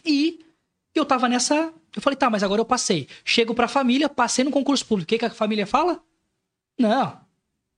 E 0.05 0.41
eu 0.95 1.05
tava 1.05 1.29
nessa. 1.29 1.73
Eu 1.95 2.03
falei, 2.03 2.17
tá, 2.17 2.29
mas 2.29 2.43
agora 2.43 2.61
eu 2.61 2.65
passei. 2.65 3.09
Chego 3.25 3.55
pra 3.55 3.69
família, 3.69 4.09
passei 4.09 4.45
no 4.45 4.51
concurso 4.51 4.85
público. 4.87 5.07
O 5.07 5.09
que, 5.09 5.19
que 5.19 5.25
a 5.25 5.31
família 5.31 5.67
fala? 5.67 6.01
Não. 6.79 7.19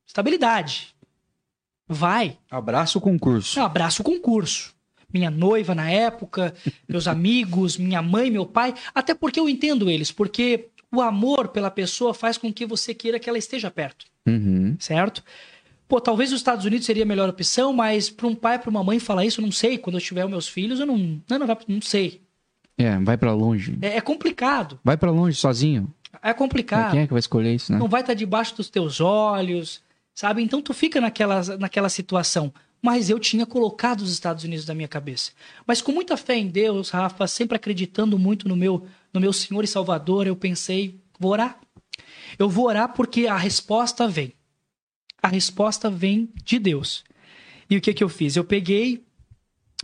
Estabilidade. 0.07 0.95
Vai. 1.89 2.39
Abraço 2.51 2.99
o 2.99 3.01
concurso. 3.01 3.61
Abraço 3.61 4.03
o 4.03 4.05
concurso. 4.05 4.75
Minha 5.13 5.31
noiva 5.31 5.75
na 5.75 5.91
época, 5.91 6.55
meus 6.89 7.07
amigos, 7.07 7.77
minha 7.77 8.03
mãe, 8.03 8.31
meu 8.31 8.47
pai. 8.47 8.75
Até 8.95 9.15
porque 9.15 9.39
eu 9.39 9.49
entendo 9.49 9.89
eles, 9.89 10.11
porque 10.11 10.69
o 10.93 11.01
amor 11.01 11.49
pela 11.49 11.71
pessoa 11.71 12.13
faz 12.15 12.37
com 12.39 12.53
que 12.53 12.67
você 12.67 12.95
queira 12.95 13.19
que 13.19 13.29
ela 13.29 13.39
esteja 13.39 13.71
perto, 13.71 14.07
Uhum. 14.27 14.77
certo? 14.81 15.23
Pô, 15.89 16.01
talvez 16.01 16.33
os 16.33 16.41
Estados 16.41 16.65
Unidos 16.65 16.85
seria 16.85 17.05
a 17.05 17.07
melhor 17.07 17.29
opção, 17.29 17.73
mas 17.73 18.11
para 18.11 18.27
um 18.27 18.35
pai, 18.35 18.59
para 18.59 18.71
uma 18.71 18.83
mãe 18.83 18.99
falar 18.99 19.25
isso, 19.25 19.41
eu 19.41 19.45
não 19.45 19.53
sei. 19.53 19.79
Quando 19.79 19.97
eu 19.97 20.01
tiver 20.01 20.25
os 20.25 20.31
meus 20.31 20.49
filhos, 20.49 20.81
eu 20.81 20.87
não. 20.87 21.21
Não, 21.29 21.39
não, 21.39 21.59
não 21.69 21.81
sei. 21.81 22.23
É, 22.77 22.99
vai 22.99 23.17
pra 23.17 23.33
longe. 23.33 23.79
É, 23.81 23.97
é 23.97 24.01
complicado. 24.01 24.79
Vai 24.85 24.97
pra 24.97 25.11
longe 25.11 25.37
sozinho. 25.37 25.93
É 26.23 26.33
complicado. 26.33 26.93
Quem 26.93 27.01
é 27.01 27.07
que 27.07 27.13
vai 27.13 27.21
escolher 27.21 27.55
isso, 27.55 27.73
né? 27.73 27.79
não 27.79 27.89
vai 27.89 28.01
estar 28.01 28.15
debaixo 28.15 28.57
dos 28.57 28.69
teus 28.69 29.01
olhos, 29.01 29.83
sabe? 30.15 30.43
Então 30.43 30.61
tu 30.61 30.75
fica 30.75 31.01
naquela, 31.01 31.43
naquela 31.57 31.89
situação. 31.89 32.53
Mas 32.83 33.09
eu 33.09 33.19
tinha 33.19 33.47
colocado 33.47 34.01
os 34.03 34.13
Estados 34.13 34.45
Unidos 34.45 34.67
na 34.67 34.75
minha 34.75 34.89
cabeça. 34.89 35.33
Mas 35.67 35.81
com 35.81 35.93
muita 35.93 36.17
fé 36.17 36.37
em 36.37 36.47
Deus, 36.47 36.91
Rafa, 36.91 37.27
sempre 37.27 37.57
acreditando 37.57 38.19
muito 38.19 38.49
no 38.49 38.57
meu, 38.57 38.87
no 39.13 39.21
meu 39.21 39.33
Senhor 39.33 39.65
e 39.65 39.67
Salvador, 39.67 40.27
eu 40.27 40.37
pensei, 40.37 41.01
vou 41.19 41.33
orar. 41.33 41.59
Eu 42.39 42.49
vou 42.49 42.67
orar 42.67 42.93
porque 42.93 43.27
a 43.27 43.37
resposta 43.37 44.07
vem. 44.07 44.33
A 45.27 45.29
resposta 45.29 45.91
vem 45.91 46.29
de 46.45 46.59
Deus. 46.59 47.05
E 47.69 47.77
o 47.77 47.81
que 47.81 47.93
que 47.93 48.05
eu 48.05 48.09
fiz? 48.09 48.37
Eu 48.37 48.45
peguei, 48.45 49.03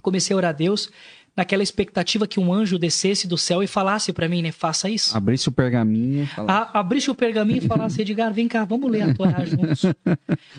comecei 0.01 0.33
a 0.35 0.37
orar 0.37 0.51
a 0.51 0.53
Deus, 0.53 0.89
naquela 1.37 1.63
expectativa 1.63 2.27
que 2.27 2.39
um 2.39 2.53
anjo 2.53 2.79
descesse 2.79 3.27
do 3.27 3.37
céu 3.37 3.63
e 3.63 3.67
falasse 3.67 4.13
para 4.13 4.29
mim, 4.29 4.43
né? 4.43 4.53
Faça 4.53 4.89
isso. 4.89 5.17
Abrisse 5.17 5.49
o 5.49 5.53
pergaminho 5.53 6.25
e. 6.25 6.27
A, 6.53 6.79
abrisse 6.79 7.11
o 7.11 7.15
pergaminho 7.15 7.59
e 7.59 7.67
falasse, 7.67 8.03
Edgar, 8.03 8.33
vem 8.33 8.47
cá, 8.47 8.65
vamos 8.65 8.91
ler 8.91 9.03
a 9.03 9.15
Torá 9.15 9.43
juntos. 9.47 9.83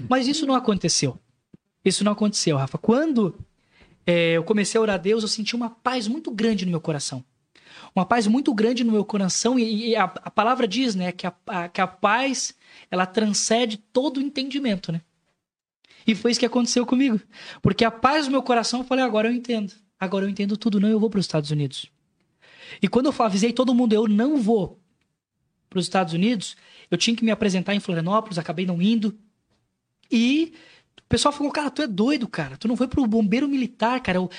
Mas 0.09 0.27
isso 0.27 0.45
não 0.45 0.55
aconteceu. 0.55 1.17
Isso 1.85 2.03
não 2.03 2.11
aconteceu, 2.11 2.57
Rafa. 2.57 2.77
Quando 2.77 3.35
é, 4.05 4.33
eu 4.33 4.43
comecei 4.43 4.77
a 4.77 4.81
orar 4.81 4.95
a 4.95 4.97
Deus, 4.97 5.23
eu 5.23 5.29
senti 5.29 5.55
uma 5.55 5.69
paz 5.69 6.07
muito 6.07 6.31
grande 6.31 6.65
no 6.65 6.71
meu 6.71 6.81
coração. 6.81 7.23
Uma 7.95 8.05
paz 8.05 8.25
muito 8.27 8.53
grande 8.53 8.83
no 8.83 8.91
meu 8.91 9.05
coração. 9.05 9.57
E, 9.59 9.89
e 9.91 9.95
a, 9.95 10.03
a 10.05 10.31
palavra 10.31 10.67
diz, 10.67 10.95
né, 10.95 11.11
que 11.11 11.27
a, 11.27 11.33
a- 11.47 11.69
que 11.69 11.79
a 11.79 11.87
paz, 11.87 12.53
ela 12.93 13.07
transcende 13.07 13.77
todo 13.77 14.17
o 14.17 14.21
entendimento, 14.21 14.91
né? 14.91 15.01
E 16.05 16.13
foi 16.13 16.29
isso 16.29 16.39
que 16.39 16.45
aconteceu 16.45 16.85
comigo. 16.85 17.19
Porque 17.59 17.83
a 17.83 17.89
paz 17.89 18.25
do 18.27 18.31
meu 18.31 18.43
coração, 18.43 18.81
eu 18.81 18.85
falei, 18.85 19.03
agora 19.03 19.27
eu 19.27 19.33
entendo. 19.33 19.73
Agora 19.99 20.25
eu 20.25 20.29
entendo 20.29 20.55
tudo, 20.55 20.79
não, 20.79 20.87
eu 20.89 20.99
vou 20.99 21.09
para 21.09 21.17
os 21.17 21.25
Estados 21.25 21.49
Unidos. 21.49 21.87
E 22.79 22.87
quando 22.87 23.07
eu 23.07 23.25
avisei 23.25 23.51
todo 23.51 23.73
mundo, 23.73 23.93
eu 23.93 24.07
não 24.07 24.37
vou 24.37 24.79
para 25.71 25.79
os 25.79 25.85
Estados 25.85 26.13
Unidos, 26.13 26.55
eu 26.91 26.95
tinha 26.95 27.15
que 27.15 27.25
me 27.25 27.31
apresentar 27.31 27.73
em 27.73 27.79
Florianópolis, 27.79 28.37
acabei 28.37 28.63
não 28.63 28.79
indo. 28.79 29.17
E 30.11 30.53
o 30.99 31.09
pessoal 31.09 31.33
falou, 31.33 31.51
cara, 31.51 31.71
tu 31.71 31.81
é 31.81 31.87
doido, 31.87 32.27
cara. 32.27 32.57
Tu 32.57 32.67
não 32.67 32.77
foi 32.77 32.87
pro 32.87 33.07
bombeiro 33.07 33.47
militar, 33.47 33.99
cara. 34.01 34.19
Eu- 34.19 34.29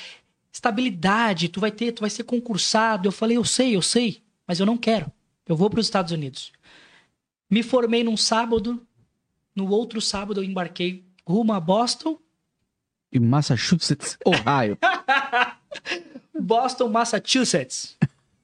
Estabilidade, 0.52 1.48
tu 1.48 1.58
vai 1.58 1.72
ter, 1.72 1.90
tu 1.90 2.02
vai 2.02 2.10
ser 2.10 2.22
concursado. 2.22 3.08
Eu 3.08 3.12
falei, 3.12 3.36
eu 3.36 3.44
sei, 3.44 3.74
eu 3.74 3.82
sei, 3.82 4.22
mas 4.46 4.60
eu 4.60 4.66
não 4.66 4.76
quero. 4.78 5.10
Eu 5.44 5.56
vou 5.56 5.68
para 5.68 5.80
os 5.80 5.86
Estados 5.86 6.12
Unidos. 6.12 6.52
Me 7.50 7.62
formei 7.62 8.02
num 8.02 8.16
sábado, 8.16 8.84
no 9.54 9.68
outro 9.68 10.00
sábado 10.00 10.40
eu 10.40 10.44
embarquei 10.44 11.04
rumo 11.26 11.52
a 11.52 11.60
Boston, 11.60 12.18
E 13.12 13.18
Massachusetts, 13.20 14.18
Ohio. 14.24 14.76
Boston, 16.40 16.88
Massachusetts. 16.88 17.96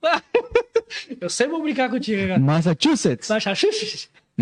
eu 1.21 1.29
sempre 1.29 1.53
vou 1.53 1.63
brincar 1.63 1.91
contigo, 1.91 2.27
cara. 2.29 2.39
Massachusetts. 2.39 3.29
Massachusetts. 3.29 4.09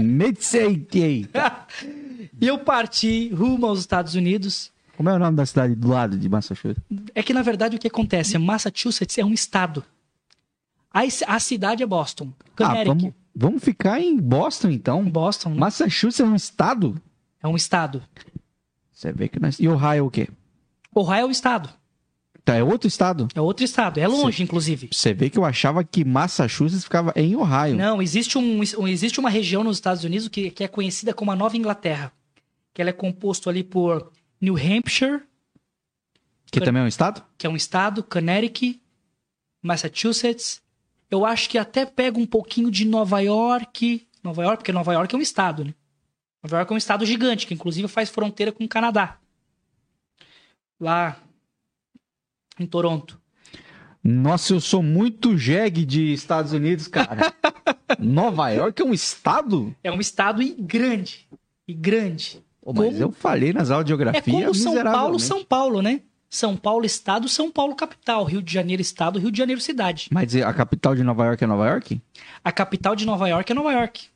E 2.41 2.47
eu 2.47 2.57
parti 2.59 3.31
rumo 3.31 3.67
aos 3.67 3.81
Estados 3.81 4.15
Unidos. 4.15 4.71
Como 4.97 5.09
é 5.09 5.15
o 5.15 5.19
nome 5.19 5.37
da 5.37 5.45
cidade 5.45 5.75
do 5.75 5.89
lado 5.89 6.17
de 6.17 6.29
Massachusetts? 6.29 6.81
É 7.13 7.21
que, 7.21 7.33
na 7.33 7.43
verdade, 7.43 7.75
o 7.77 7.79
que 7.81 7.89
acontece? 7.89 8.37
é 8.37 8.39
Massachusetts 8.39 9.19
é 9.19 9.25
um 9.25 9.33
estado. 9.33 9.85
A, 10.93 11.01
a 11.27 11.41
cidade 11.41 11.83
é 11.83 11.87
Boston. 11.87 12.33
Ah, 12.39 12.45
Connecticut. 12.57 12.87
vamos, 13.01 13.15
vamos 13.39 13.63
ficar 13.63 14.01
em 14.01 14.17
Boston, 14.17 14.71
então. 14.71 15.05
Boston 15.09 15.51
né? 15.51 15.57
Massachusetts 15.57 16.21
é 16.21 16.25
um 16.25 16.35
estado? 16.35 17.01
é 17.41 17.47
um 17.47 17.57
estado. 17.57 18.03
Você 18.93 19.13
vê 19.13 19.29
que 19.29 19.39
nós... 19.39 19.61
E 19.61 19.69
Ohio 19.69 20.07
o 20.07 20.11
quê? 20.11 20.29
Ohio 20.93 21.21
é 21.21 21.25
um 21.25 21.31
estado. 21.31 21.71
Tá, 22.45 22.57
é 22.57 22.63
outro 22.65 22.89
estado. 22.89 23.29
É 23.35 23.41
outro 23.41 23.65
estado. 23.65 23.99
É 24.01 24.09
longe, 24.09 24.43
inclusive. 24.43 24.89
Você 24.91 25.13
vê 25.15 25.31
que 25.31 25.39
eu 25.39 25.45
achava 25.45 25.85
que 25.85 26.05
Massachusetts 26.05 26.83
ficava 26.83 27.13
em 27.15 27.37
Ohio. 27.37 27.77
Não, 27.77 28.03
existe, 28.03 28.39
um, 28.39 28.61
existe 28.89 29.21
uma 29.21 29.31
região 29.31 29.63
nos 29.63 29.77
Estados 29.77 30.03
Unidos 30.03 30.29
que, 30.29 30.51
que 30.51 30.65
é 30.65 30.69
conhecida 30.69 31.15
como 31.15 31.31
a 31.31 31.37
Nova 31.37 31.57
Inglaterra. 31.57 32.11
Que 32.75 32.81
ela 32.81 32.91
é 32.91 32.93
composto 32.93 33.49
ali 33.51 33.63
por 33.63 34.11
New 34.41 34.57
Hampshire, 34.57 35.21
Que 36.51 36.61
também 36.61 36.81
é 36.81 36.85
um 36.85 36.89
estado? 36.89 37.23
que 37.37 37.47
é 37.47 37.51
um 37.51 37.57
estado, 37.57 38.03
Connecticut, 38.03 38.81
Massachusetts. 39.63 40.61
Eu 41.11 41.25
acho 41.25 41.49
que 41.49 41.57
até 41.59 41.87
pega 41.87 42.19
um 42.19 42.27
pouquinho 42.27 42.71
de 42.71 42.85
Nova 42.85 43.21
York. 43.21 44.07
Nova 44.23 44.43
York, 44.43 44.59
porque 44.59 44.73
Nova 44.73 44.93
York 44.93 45.15
é 45.15 45.19
um 45.19 45.23
estado, 45.23 45.65
né? 45.65 45.75
Nova 46.43 46.57
York 46.59 46.73
é 46.73 46.75
um 46.75 46.79
estado 46.79 47.05
gigante, 47.07 47.47
que 47.47 47.55
inclusive 47.55 47.89
faz 47.89 48.11
fronteira 48.11 48.53
com 48.53 48.65
o 48.65 48.69
Canadá. 48.69 49.19
Lá 50.81 51.17
em 52.59 52.67
Toronto. 52.67 53.21
Nossa, 54.03 54.53
eu 54.55 54.61
sou 54.61 54.83
muito 54.83 55.37
jegue 55.37 55.85
de 55.85 56.13
Estados 56.13 56.53
Unidos, 56.53 56.87
cara. 56.89 57.33
Nova 57.99 58.51
York 58.51 58.81
é 58.81 58.85
um 58.85 58.95
estado? 58.95 59.75
É 59.83 59.91
um 59.91 60.01
estado 60.01 60.43
e 60.43 60.51
grande. 60.55 61.29
E 61.67 61.75
grande. 61.75 62.43
Pô, 62.63 62.73
mas 62.73 62.91
Como- 62.93 63.03
eu 63.03 63.13
falei 63.13 63.53
nas 63.53 63.71
aulas 63.71 63.87
de 63.87 63.93
É 63.93 63.97
geografia 63.97 64.33
como 64.33 64.55
São 64.55 64.83
Paulo. 64.85 65.19
São 65.19 65.45
Paulo, 65.45 65.83
né? 65.83 66.03
São 66.31 66.57
Paulo, 66.57 66.85
estado, 66.85 67.29
São 67.29 67.51
Paulo, 67.51 67.75
capital. 67.75 68.25
Rio 68.25 68.43
de 68.43 68.53
Janeiro, 68.53 68.83
estado, 68.83 69.19
Rio 69.19 69.31
de 69.31 69.39
Janeiro, 69.39 69.61
cidade. 69.61 70.09
Mas 70.11 70.35
a 70.37 70.53
capital 70.53 70.95
de 70.95 71.03
Nova 71.03 71.25
York 71.27 71.43
é 71.43 71.47
Nova 71.47 71.67
York? 71.69 72.01
A 72.45 72.53
capital 72.53 72.95
de 72.95 73.07
Nova 73.07 73.27
York 73.29 73.51
é 73.51 73.55
Nova 73.55 73.73
York. 73.73 74.07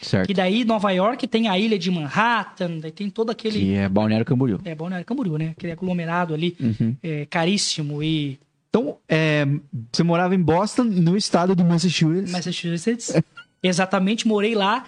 Certo. 0.00 0.30
E 0.30 0.34
daí, 0.34 0.64
Nova 0.64 0.90
York 0.92 1.26
tem 1.26 1.48
a 1.48 1.58
ilha 1.58 1.78
de 1.78 1.90
Manhattan, 1.90 2.78
daí 2.78 2.90
tem 2.90 3.10
todo 3.10 3.28
aquele. 3.30 3.58
Que 3.58 3.74
é 3.74 3.88
Balneário 3.88 4.24
Camboriú. 4.24 4.58
É 4.64 4.74
Balneário 4.74 5.04
Camboriú, 5.04 5.36
né? 5.36 5.48
Aquele 5.50 5.72
aglomerado 5.72 6.32
ali, 6.32 6.56
Uhum. 6.58 6.96
é, 7.02 7.26
caríssimo. 7.26 8.02
E 8.02 8.38
Então, 8.70 8.96
é, 9.08 9.46
você 9.92 10.02
morava 10.02 10.34
em 10.34 10.40
Boston, 10.40 10.84
no 10.84 11.16
estado 11.16 11.54
de 11.56 11.62
Massachusetts. 11.64 12.30
Massachusetts. 12.30 13.12
Exatamente, 13.62 14.26
morei 14.26 14.54
lá. 14.54 14.84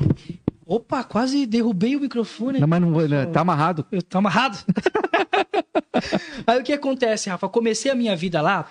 Opa, 0.67 1.03
quase 1.05 1.45
derrubei 1.47 1.97
o 1.97 2.01
microfone. 2.01 2.61
Não, 2.61 2.69
mas 2.69 2.81
não, 2.81 2.93
vou- 2.93 3.09
né, 3.09 3.27
tá 3.27 3.41
amarrado. 3.41 3.85
Eu 3.91 4.03
tô 4.03 4.19
amarrado. 4.19 4.59
Aí 6.47 6.59
o 6.61 6.63
que 6.65 6.73
acontece, 6.73 7.29
Rafa? 7.29 7.49
Comecei 7.49 7.91
a 7.91 7.95
minha 7.95 8.15
vida 8.17 8.41
lá 8.41 8.69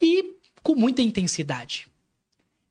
e 0.00 0.34
com 0.62 0.74
muita 0.74 1.02
intensidade. 1.02 1.86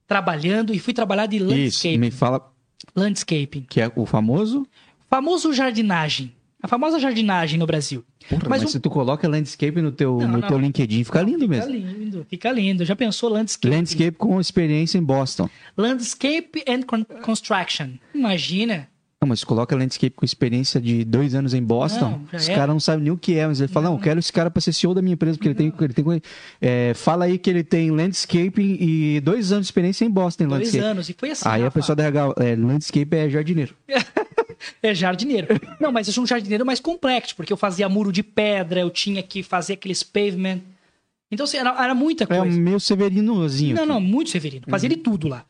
Trabalhando 0.08 0.74
e 0.74 0.80
fui 0.80 0.94
trabalhar 0.94 1.26
de 1.28 1.38
Isso, 1.38 1.48
landscaping. 1.48 1.98
me 1.98 2.12
fala 2.12 2.52
Landscaping. 2.96 3.66
que 3.70 3.82
é 3.82 3.92
o 3.96 4.06
famoso. 4.06 4.68
Famoso 5.10 5.54
jardinagem. 5.54 6.34
A 6.62 6.68
famosa 6.68 7.00
jardinagem 7.00 7.58
no 7.58 7.66
Brasil. 7.66 8.04
Porra, 8.28 8.42
Mas 8.50 8.62
mas 8.62 8.70
o- 8.70 8.72
se 8.74 8.80
tu 8.82 8.90
coloca 8.90 9.26
landscape 9.30 9.82
no 9.82 9.94
teu, 9.94 10.18
Não, 10.20 10.28
no 10.28 10.38
não. 10.40 10.48
teu 10.50 10.58
LinkedIn, 10.60 11.06
fica 11.06 11.22
lindo 11.22 11.40
Fica 11.48 11.48
mesmo. 11.48 11.72
lindo, 11.72 12.26
fica 12.30 12.52
lindo. 12.52 12.84
Já 12.84 12.98
pensou 12.98 13.30
landscape? 13.30 13.74
Landscape 13.74 14.12
com 14.18 14.42
experiência 14.42 14.98
em 14.98 15.02
Boston. 15.04 15.50
Landscape 15.78 16.62
and 16.68 16.82
con- 16.82 17.06
Construction. 17.24 17.92
Imagina. 18.14 18.89
Não, 19.22 19.28
mas 19.28 19.44
coloca 19.44 19.76
landscape 19.76 20.16
com 20.16 20.24
experiência 20.24 20.80
de 20.80 21.04
dois 21.04 21.36
anos 21.36 21.54
em 21.54 21.62
Boston, 21.62 22.22
Não, 22.32 22.40
os 22.40 22.48
é. 22.48 22.54
caras 22.56 22.70
não 22.70 22.80
sabem 22.80 23.04
nem 23.04 23.12
o 23.12 23.18
que 23.18 23.36
é, 23.36 23.46
mas 23.46 23.60
ele 23.60 23.68
fala, 23.68 23.88
não, 23.90 23.96
eu 23.96 24.00
quero 24.02 24.18
esse 24.18 24.32
cara 24.32 24.50
pra 24.50 24.62
ser 24.62 24.72
CEO 24.72 24.94
da 24.94 25.02
minha 25.02 25.14
empresa, 25.14 25.38
porque 25.38 25.50
ele 25.50 25.56
tem, 25.56 25.74
ele 25.82 25.94
tem 25.94 26.22
é, 26.62 26.94
fala 26.96 27.26
aí 27.26 27.38
que 27.38 27.50
ele 27.50 27.62
tem 27.62 27.92
landscaping 27.92 28.78
e 28.80 29.20
dois 29.20 29.52
anos 29.52 29.66
de 29.66 29.72
experiência 29.72 30.06
em 30.06 30.10
Boston 30.10 30.48
Dois 30.48 30.62
landscape. 30.62 30.86
anos. 30.86 31.10
E 31.10 31.14
foi 31.20 31.32
assim. 31.32 31.44
Aí 31.50 31.62
a 31.62 31.66
Rafa. 31.66 31.80
pessoa 31.80 31.96
da 31.98 32.04
RH, 32.06 32.34
é, 32.38 32.56
landscape 32.56 33.16
é 33.18 33.30
jardineiro. 33.30 33.76
É 34.84 34.94
jardineiro. 34.94 35.48
Não, 35.80 35.90
mas 35.90 36.08
eu 36.08 36.14
sou 36.14 36.22
um 36.24 36.28
jardineiro 36.28 36.66
mais 36.66 36.82
complexo, 36.82 37.34
porque 37.34 37.52
eu 37.54 37.56
fazia 37.56 37.88
muro 37.88 38.12
de 38.12 38.22
pedra, 38.22 38.82
eu 38.82 38.90
tinha 38.90 39.24
que 39.24 39.42
fazer 39.42 39.74
aqueles 39.74 40.04
pavement. 40.04 40.60
Então, 41.32 41.46
assim, 41.46 41.56
era, 41.56 41.70
era 41.82 41.96
muita 41.96 42.26
É 42.26 42.28
coisa. 42.28 42.44
um 42.44 42.60
meio 42.62 42.78
severinozinho. 42.78 43.74
Não, 43.76 43.84
aqui. 43.84 43.92
não, 43.94 44.02
muito 44.02 44.30
severino. 44.32 44.66
Fazia 44.68 44.90
de 44.90 44.98
tudo 44.98 45.30
lá. 45.30 45.46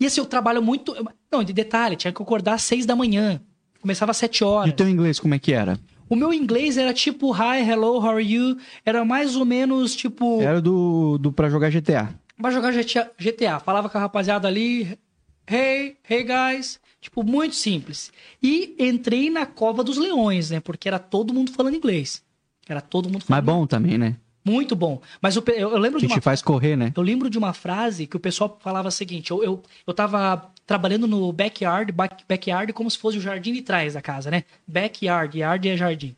E 0.00 0.06
assim, 0.06 0.20
eu 0.20 0.26
trabalho 0.26 0.62
muito. 0.62 0.96
Não, 1.30 1.44
de 1.44 1.52
detalhe, 1.52 1.94
tinha 1.94 2.12
que 2.12 2.22
acordar 2.22 2.54
às 2.54 2.62
seis 2.62 2.86
da 2.86 2.96
manhã. 2.96 3.40
Começava 3.80 4.10
às 4.10 4.16
7 4.16 4.44
horas. 4.44 4.68
E 4.68 4.72
o 4.72 4.76
teu 4.76 4.88
inglês 4.88 5.18
como 5.18 5.34
é 5.34 5.38
que 5.38 5.52
era? 5.52 5.78
O 6.08 6.16
meu 6.16 6.34
inglês 6.34 6.76
era 6.76 6.92
tipo 6.92 7.32
hi, 7.32 7.60
hello, 7.66 7.98
how 7.98 8.10
are 8.10 8.22
you? 8.22 8.56
Era 8.84 9.04
mais 9.04 9.36
ou 9.36 9.44
menos 9.44 9.94
tipo. 9.94 10.40
Era 10.40 10.60
do, 10.60 11.16
do 11.18 11.32
pra 11.32 11.48
jogar 11.48 11.70
GTA. 11.70 12.14
Pra 12.36 12.50
jogar 12.50 12.72
GTA, 12.72 13.10
GTA. 13.18 13.60
Falava 13.60 13.88
com 13.88 13.96
a 13.96 14.00
rapaziada 14.00 14.48
ali. 14.48 14.98
Hey, 15.46 15.96
hey 16.08 16.24
guys. 16.24 16.80
Tipo, 17.00 17.22
muito 17.22 17.54
simples. 17.54 18.12
E 18.42 18.74
entrei 18.78 19.30
na 19.30 19.46
cova 19.46 19.82
dos 19.82 19.96
leões, 19.96 20.50
né? 20.50 20.60
Porque 20.60 20.88
era 20.88 20.98
todo 20.98 21.32
mundo 21.32 21.52
falando 21.52 21.76
inglês. 21.76 22.22
Era 22.68 22.80
todo 22.80 23.06
mundo 23.06 23.24
Mas 23.28 23.28
falando 23.28 23.44
bom 23.44 23.66
também, 23.66 23.96
né? 23.96 24.16
Muito 24.44 24.74
bom. 24.74 25.02
Mas 25.20 25.36
eu, 25.36 25.44
eu 25.48 25.76
lembro 25.78 25.98
Que 26.00 26.06
de 26.06 26.12
te 26.12 26.16
uma 26.16 26.22
faz 26.22 26.40
correr, 26.40 26.74
né? 26.76 26.92
eu 26.96 27.02
lembro 27.02 27.28
de 27.28 27.36
uma 27.38 27.52
frase 27.52 28.06
que 28.06 28.16
o 28.16 28.20
pessoal 28.20 28.58
falava 28.62 28.88
o 28.88 28.90
seguinte: 28.92 29.30
eu, 29.30 29.42
eu, 29.44 29.62
eu 29.86 29.92
tava 29.94 30.50
trabalhando 30.66 31.06
no 31.06 31.30
backyard, 31.32 31.92
back, 31.92 32.24
backyard 32.28 32.72
como 32.72 32.90
se 32.90 32.96
fosse 32.96 33.18
o 33.18 33.20
jardim 33.20 33.52
de 33.52 33.62
trás 33.62 33.94
da 33.94 34.00
casa, 34.02 34.30
né? 34.30 34.44
Backyard, 34.66 35.38
yard 35.38 35.68
é 35.68 35.76
jardim. 35.76 36.16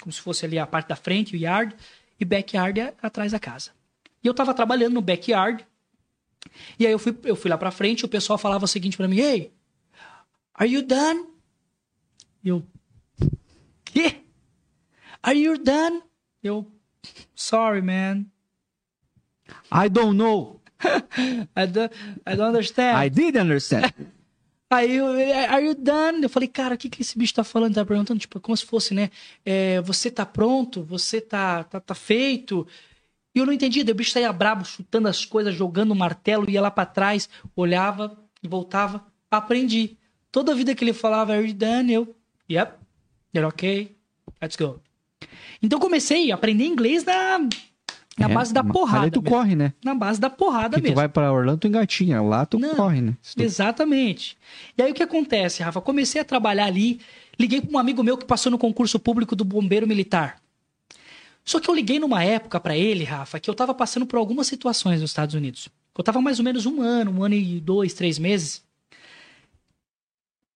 Como 0.00 0.12
se 0.12 0.20
fosse 0.20 0.44
ali 0.44 0.58
a 0.58 0.66
parte 0.66 0.88
da 0.88 0.96
frente, 0.96 1.34
o 1.34 1.38
yard, 1.38 1.74
e 2.20 2.24
backyard 2.24 2.78
é 2.80 2.94
atrás 3.00 3.32
da 3.32 3.38
casa. 3.38 3.70
E 4.22 4.26
eu 4.26 4.34
tava 4.34 4.52
trabalhando 4.52 4.94
no 4.94 5.00
backyard, 5.00 5.64
e 6.78 6.86
aí 6.86 6.92
eu 6.92 6.98
fui, 6.98 7.16
eu 7.24 7.36
fui 7.36 7.50
lá 7.50 7.56
pra 7.56 7.70
frente 7.70 8.00
e 8.00 8.04
o 8.04 8.08
pessoal 8.08 8.36
falava 8.38 8.64
o 8.64 8.68
seguinte 8.68 8.96
pra 8.96 9.08
mim: 9.08 9.18
Hey, 9.20 9.50
are 10.54 10.70
you 10.70 10.82
done? 10.82 11.24
E 12.44 12.48
eu, 12.48 12.62
quê? 13.84 14.16
Are 15.22 15.38
you 15.38 15.56
done? 15.56 16.02
Eu, 16.42 16.66
sorry, 17.34 17.82
man. 17.82 18.26
I 19.70 19.88
don't 19.88 20.16
know. 20.16 20.60
I 21.56 21.66
don't, 21.66 21.92
I 22.26 22.34
don't 22.36 22.48
understand. 22.48 22.96
I 22.96 23.08
did 23.08 23.36
understand. 23.36 23.92
Aí 24.70 24.96
eu, 24.96 25.06
are 25.06 25.66
you 25.66 25.74
done? 25.74 26.22
Eu 26.22 26.30
falei, 26.30 26.48
cara, 26.48 26.74
o 26.74 26.78
que, 26.78 26.88
que 26.88 27.02
esse 27.02 27.18
bicho 27.18 27.34
tá 27.34 27.44
falando? 27.44 27.74
Tá 27.74 27.84
perguntando, 27.84 28.18
tipo, 28.18 28.40
como 28.40 28.56
se 28.56 28.64
fosse, 28.64 28.94
né? 28.94 29.10
é, 29.44 29.82
você 29.82 30.10
tá 30.10 30.24
pronto? 30.24 30.82
Você 30.84 31.20
tá, 31.20 31.64
tá, 31.64 31.78
tá 31.78 31.94
feito? 31.94 32.66
E 33.34 33.38
eu 33.38 33.44
não 33.44 33.52
entendi. 33.52 33.84
Daí 33.84 33.92
o 33.92 33.94
bicho 33.94 34.10
saía 34.10 34.32
brabo, 34.32 34.64
chutando 34.64 35.08
as 35.08 35.26
coisas, 35.26 35.54
jogando 35.54 35.90
o 35.90 35.96
martelo, 35.96 36.48
ia 36.48 36.60
lá 36.62 36.70
pra 36.70 36.86
trás, 36.86 37.28
olhava 37.54 38.18
e 38.42 38.48
voltava. 38.48 39.04
Aprendi. 39.30 39.98
Toda 40.30 40.54
vida 40.54 40.74
que 40.74 40.82
ele 40.82 40.94
falava, 40.94 41.34
are 41.34 41.46
you 41.46 41.54
done? 41.54 41.92
Eu, 41.92 42.16
yep, 42.50 42.72
you're 43.34 43.46
okay, 43.48 43.94
let's 44.40 44.56
go. 44.56 44.80
Então 45.62 45.78
comecei 45.78 46.30
a 46.30 46.34
aprender 46.34 46.64
inglês 46.64 47.04
na, 47.04 47.38
na 48.18 48.28
É, 48.28 48.28
base 48.28 48.52
da 48.52 48.62
porrada. 48.64 49.04
Aí 49.04 49.10
tu 49.10 49.22
mesmo. 49.22 49.36
corre, 49.36 49.54
né? 49.56 49.72
Na 49.84 49.94
base 49.94 50.20
da 50.20 50.28
porrada 50.30 50.76
Que 50.76 50.82
tu 50.82 50.84
mesmo. 50.84 50.96
vai 50.96 51.08
pra 51.08 51.32
Orlando, 51.32 51.58
tu 51.60 51.68
engatinha. 51.68 52.20
Lá 52.22 52.44
tu 52.46 52.58
Não, 52.58 52.74
corre, 52.74 53.00
né? 53.00 53.16
Tu- 53.34 53.42
Exatamente. 53.42 54.36
E 54.76 54.82
aí 54.82 54.90
o 54.90 54.94
que 54.94 55.02
acontece, 55.02 55.62
Rafa? 55.62 55.80
Comecei 55.80 56.20
a 56.20 56.24
trabalhar 56.24 56.66
ali, 56.66 57.00
liguei 57.38 57.60
para 57.60 57.74
um 57.74 57.78
amigo 57.78 58.02
meu 58.02 58.16
que 58.18 58.24
passou 58.24 58.50
no 58.50 58.58
concurso 58.58 58.98
público 58.98 59.34
do 59.36 59.44
bombeiro 59.44 59.86
militar. 59.86 60.40
Só 61.44 61.58
que 61.58 61.68
eu 61.68 61.74
liguei 61.74 61.98
numa 61.98 62.22
época 62.22 62.60
para 62.60 62.76
ele, 62.76 63.02
Rafa, 63.02 63.40
que 63.40 63.50
eu 63.50 63.54
tava 63.54 63.74
passando 63.74 64.06
por 64.06 64.16
algumas 64.16 64.46
situações 64.46 65.00
nos 65.00 65.10
Estados 65.10 65.34
Unidos. 65.34 65.68
Eu 65.96 66.04
tava 66.04 66.20
mais 66.20 66.38
ou 66.38 66.44
menos 66.44 66.66
um 66.66 66.80
ano, 66.80 67.10
um 67.10 67.24
ano 67.24 67.34
e 67.34 67.60
dois, 67.60 67.92
três 67.94 68.18
meses. 68.18 68.62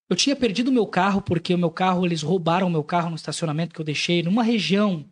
Eu 0.09 0.15
tinha 0.15 0.35
perdido 0.35 0.69
o 0.69 0.73
meu 0.73 0.87
carro 0.87 1.21
porque 1.21 1.53
o 1.53 1.57
meu 1.57 1.69
carro, 1.69 2.05
eles 2.05 2.21
roubaram 2.21 2.67
o 2.67 2.69
meu 2.69 2.83
carro 2.83 3.09
no 3.09 3.15
estacionamento 3.15 3.73
que 3.73 3.81
eu 3.81 3.85
deixei 3.85 4.23
numa 4.23 4.43
região 4.43 5.05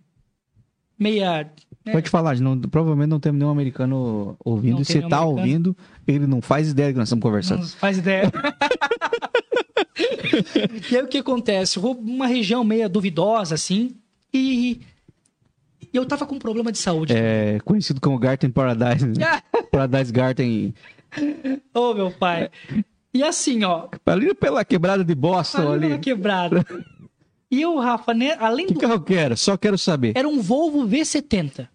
meia. 0.98 1.50
né, 1.86 1.92
Pode 1.92 2.10
falar, 2.10 2.40
não, 2.40 2.60
provavelmente 2.60 3.10
não 3.10 3.20
temos 3.20 3.40
nenhum 3.40 3.52
americano 3.52 4.38
ouvindo. 4.44 4.82
E 4.82 4.86
tem 4.86 4.86
se 4.86 5.02
tá 5.02 5.18
americano. 5.18 5.32
ouvindo, 5.32 5.78
ele 6.08 6.26
não 6.26 6.42
faz 6.42 6.70
ideia 6.70 6.92
que 6.92 6.98
nós 6.98 7.10
estamos 7.10 7.24
conversando. 7.24 7.62
Não 7.62 7.68
faz 7.68 7.98
ideia. 7.98 8.32
e 10.92 10.96
aí 10.96 11.04
o 11.04 11.08
que 11.08 11.18
acontece? 11.18 11.78
Vou 11.78 11.94
uma 11.94 12.28
região 12.28 12.64
meio 12.64 12.90
duvidosa, 12.90 13.56
assim, 13.56 13.96
e 14.34 14.80
e 15.96 15.98
eu 15.98 16.06
tava 16.06 16.26
com 16.26 16.36
um 16.36 16.40
problema 16.40 16.74
de 16.74 16.78
saúde. 16.78 17.14
É 17.16 17.58
conhecido 17.64 18.02
como 18.02 18.20
Garden 18.20 18.50
Paradise. 18.50 19.08
Né? 19.08 19.42
Paradise 19.72 20.12
Garden. 20.12 20.76
Ô, 21.74 21.94
meu 21.94 22.12
pai. 22.12 22.50
E 23.16 23.24
assim, 23.24 23.64
ó, 23.64 23.88
Ali 24.06 24.36
pela 24.36 24.66
quebrada 24.66 25.02
de 25.02 25.16
Boston, 25.16 25.72
ali 25.72 25.88
na 25.88 25.98
quebrada. 25.98 26.66
E 27.50 27.62
eu, 27.62 27.80
Rafa, 27.80 28.14
né, 28.14 28.36
além 28.38 28.68
Que 28.68 28.74
do... 28.74 28.80
carro 28.82 29.00
que 29.00 29.14
era? 29.14 29.38
Só 29.38 29.56
quero 29.56 29.78
saber. 29.78 30.12
Era 30.18 30.28
um 30.28 30.42
Volvo 30.42 30.86
V70. 30.86 31.70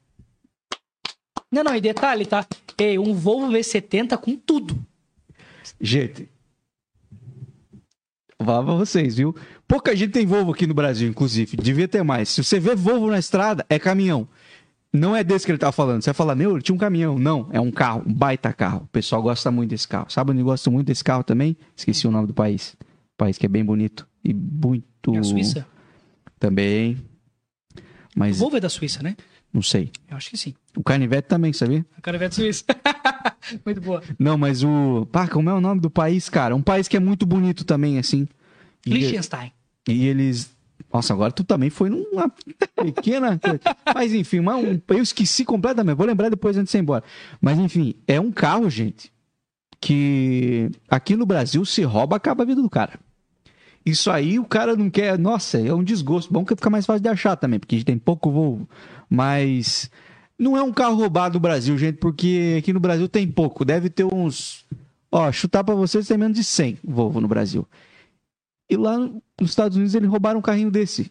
Não, 1.51 1.65
não, 1.65 1.75
e 1.75 1.81
detalhe, 1.81 2.27
tá? 2.27 2.47
Ei, 2.77 2.99
um 2.99 3.15
Volvo 3.15 3.51
V70 3.53 4.19
com 4.19 4.37
tudo. 4.37 4.79
Gente, 5.81 6.29
falar 8.37 8.63
pra 8.63 8.75
vocês, 8.75 9.17
viu? 9.17 9.35
Pouca 9.67 9.97
gente 9.97 10.13
tem 10.13 10.27
Volvo 10.27 10.53
aqui 10.53 10.67
no 10.67 10.75
Brasil, 10.75 11.09
inclusive. 11.09 11.57
Devia 11.57 11.89
ter 11.89 12.03
mais. 12.03 12.29
Se 12.29 12.45
você 12.45 12.61
vê 12.61 12.75
Volvo 12.75 13.07
na 13.11 13.19
estrada, 13.19 13.65
é 13.71 13.79
caminhão. 13.79 14.29
Não 14.93 15.15
é 15.15 15.23
desse 15.23 15.47
que 15.47 15.53
ele 15.53 15.59
tá 15.59 15.71
falando. 15.71 16.03
Você 16.03 16.11
vai 16.11 16.15
falar, 16.15 16.35
meu, 16.35 16.53
ele 16.53 16.63
tinha 16.63 16.75
um 16.75 16.79
caminhão. 16.79 17.19
Não, 17.19 17.49
é 17.53 17.61
um 17.61 17.71
carro, 17.71 18.03
um 18.07 18.13
baita 18.13 18.53
carro. 18.53 18.83
O 18.85 18.89
pessoal 18.89 19.23
gosta 19.23 19.51
muito 19.51 19.71
desse 19.71 19.87
carro. 19.87 20.07
Sabe 20.11 20.33
onde 20.33 20.43
gosta 20.43 20.71
muito 20.71 20.89
desse 20.89 21.05
carro 21.05 21.23
também? 21.23 21.57
Esqueci 21.77 22.09
o 22.09 22.11
nome 22.11 22.27
do 22.27 22.35
país. 22.35 22.77
país 23.17 23.39
que 23.39 23.47
é 23.47 23.49
bem 23.49 23.65
bonito. 23.65 24.07
E 24.25 24.35
muito. 24.35 25.15
É 25.15 25.19
a 25.19 25.23
Suíça? 25.23 25.67
Também. 26.39 26.99
O 27.77 27.81
Mas 28.17 28.39
Volvo 28.39 28.57
é 28.57 28.61
da 28.61 28.69
Suíça, 28.69 29.03
né? 29.03 29.17
não 29.53 29.63
sei. 29.63 29.91
Eu 30.09 30.17
acho 30.17 30.31
que 30.31 30.37
sim. 30.37 30.55
O 30.77 30.83
Canivete 30.83 31.29
também, 31.29 31.53
sabia? 31.53 31.85
É 31.97 32.19
da 32.19 32.31
Suíça. 32.31 32.65
Muito 33.65 33.81
boa. 33.81 34.03
Não, 34.19 34.39
mas 34.39 34.63
o. 34.63 35.07
Pá, 35.11 35.27
como 35.27 35.51
é 35.51 35.55
o 35.55 35.61
nome 35.61 35.81
do 35.81 35.91
país, 35.91 36.29
cara? 36.29 36.55
Um 36.55 36.63
país 36.63 36.87
que 36.87 36.97
é 36.97 37.01
muito 37.01 37.27
bonito 37.27 37.65
também, 37.65 37.99
assim. 37.99 38.29
Liechtenstein. 38.87 39.53
E 39.89 40.07
eles. 40.07 40.55
Nossa, 40.93 41.13
agora 41.13 41.31
tu 41.33 41.45
também 41.45 41.71
foi 41.71 41.89
numa 41.89 42.29
pequena. 42.75 43.39
Mas 43.95 44.13
enfim, 44.13 44.41
uma- 44.41 44.57
um- 44.57 44.81
eu 44.89 45.03
esqueci 45.03 45.45
completamente. 45.45 45.97
Vou 45.97 46.07
lembrar 46.07 46.29
depois 46.29 46.57
antes 46.57 46.73
de 46.73 46.79
ir 46.79 46.81
embora. 46.81 47.05
Mas 47.41 47.59
enfim, 47.59 47.95
é 48.09 48.21
um 48.21 48.33
carro, 48.33 48.69
gente, 48.69 49.13
que 49.81 50.71
aqui 50.89 51.17
no 51.17 51.25
Brasil 51.27 51.65
se 51.65 51.83
rouba, 51.83 52.17
acaba 52.17 52.43
a 52.43 52.47
vida 52.47 52.61
do 52.61 52.69
cara. 52.69 52.99
Isso 53.85 54.11
aí 54.11 54.39
o 54.39 54.45
cara 54.45 54.77
não 54.77 54.91
quer. 54.91 55.19
Nossa, 55.19 55.59
é 55.59 55.73
um 55.73 55.83
desgosto. 55.83 56.33
Bom 56.33 56.45
que 56.45 56.55
fica 56.55 56.69
mais 56.69 56.85
fácil 56.85 57.03
de 57.03 57.09
achar 57.09 57.37
também, 57.37 57.59
porque 57.59 57.83
tem 57.83 57.97
pouco 57.97 58.31
Volvo. 58.31 58.69
Mas 59.09 59.91
não 60.39 60.57
é 60.57 60.63
um 60.63 60.73
carro 60.73 60.97
roubado 60.97 61.35
no 61.35 61.41
Brasil, 61.41 61.77
gente, 61.79 61.97
porque 61.97 62.57
aqui 62.59 62.73
no 62.73 62.81
Brasil 62.81 63.09
tem 63.09 63.27
pouco. 63.27 63.65
Deve 63.65 63.89
ter 63.89 64.05
uns. 64.05 64.67
Ó, 65.11 65.31
chutar 65.33 65.65
pra 65.65 65.75
vocês 65.75 66.07
tem 66.07 66.19
menos 66.19 66.37
de 66.37 66.45
100 66.45 66.79
Volvo 66.85 67.21
no 67.21 67.27
Brasil. 67.29 67.67
E 68.71 68.77
lá 68.77 68.97
nos 68.99 69.51
Estados 69.51 69.77
Unidos 69.77 69.95
eles 69.95 70.09
roubaram 70.09 70.39
um 70.39 70.43
carrinho 70.43 70.71
desse. 70.71 71.11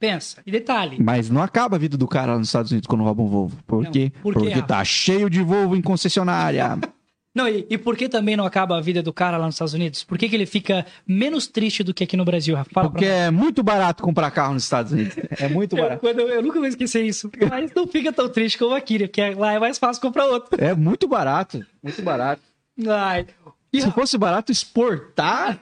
Pensa. 0.00 0.42
E 0.46 0.50
detalhe. 0.50 0.96
Mas 1.00 1.30
não 1.30 1.42
acaba 1.42 1.76
a 1.76 1.78
vida 1.78 1.96
do 1.96 2.08
cara 2.08 2.32
lá 2.32 2.38
nos 2.38 2.48
Estados 2.48 2.70
Unidos 2.70 2.86
quando 2.86 3.04
roubam 3.04 3.26
um 3.26 3.28
Volvo. 3.28 3.56
Por 3.66 3.84
Não, 3.84 3.90
quê? 3.92 4.12
por 4.22 4.32
quê, 4.32 4.38
Porque 4.40 4.54
Rafa? 4.54 4.66
tá 4.66 4.84
cheio 4.84 5.28
de 5.30 5.42
Volvo 5.42 5.76
em 5.76 5.82
concessionária. 5.82 6.78
Não, 7.34 7.48
e, 7.48 7.66
e 7.68 7.76
por 7.76 7.96
que 7.96 8.08
também 8.08 8.36
não 8.36 8.44
acaba 8.46 8.78
a 8.78 8.80
vida 8.80 9.02
do 9.02 9.12
cara 9.12 9.36
lá 9.36 9.46
nos 9.46 9.56
Estados 9.56 9.74
Unidos? 9.74 10.04
Por 10.04 10.16
que, 10.16 10.28
que 10.28 10.36
ele 10.36 10.46
fica 10.46 10.86
menos 11.04 11.48
triste 11.48 11.82
do 11.82 11.92
que 11.92 12.04
aqui 12.04 12.16
no 12.16 12.24
Brasil, 12.24 12.54
Rafa? 12.54 12.70
Fala 12.72 12.88
Porque 12.90 13.04
é 13.06 13.28
muito 13.28 13.60
barato 13.60 14.04
comprar 14.04 14.30
carro 14.30 14.54
nos 14.54 14.62
Estados 14.62 14.92
Unidos. 14.92 15.16
É 15.40 15.48
muito 15.48 15.74
barato. 15.74 16.06
eu, 16.06 16.28
eu 16.28 16.40
nunca 16.40 16.60
vou 16.60 16.68
esquecer 16.68 17.04
isso. 17.04 17.28
Mas 17.50 17.72
não 17.74 17.88
fica 17.88 18.12
tão 18.12 18.28
triste 18.28 18.56
como 18.56 18.72
aqui, 18.76 19.00
né? 19.00 19.06
Porque 19.08 19.34
lá 19.34 19.52
é 19.52 19.58
mais 19.58 19.78
fácil 19.78 20.00
comprar 20.00 20.26
outro. 20.26 20.62
É 20.64 20.74
muito 20.76 21.08
barato. 21.08 21.66
Muito 21.82 22.00
barato. 22.02 22.40
Ai. 22.86 23.26
E, 23.72 23.80
Se 23.82 23.90
fosse 23.90 24.16
barato 24.16 24.52
exportar, 24.52 25.58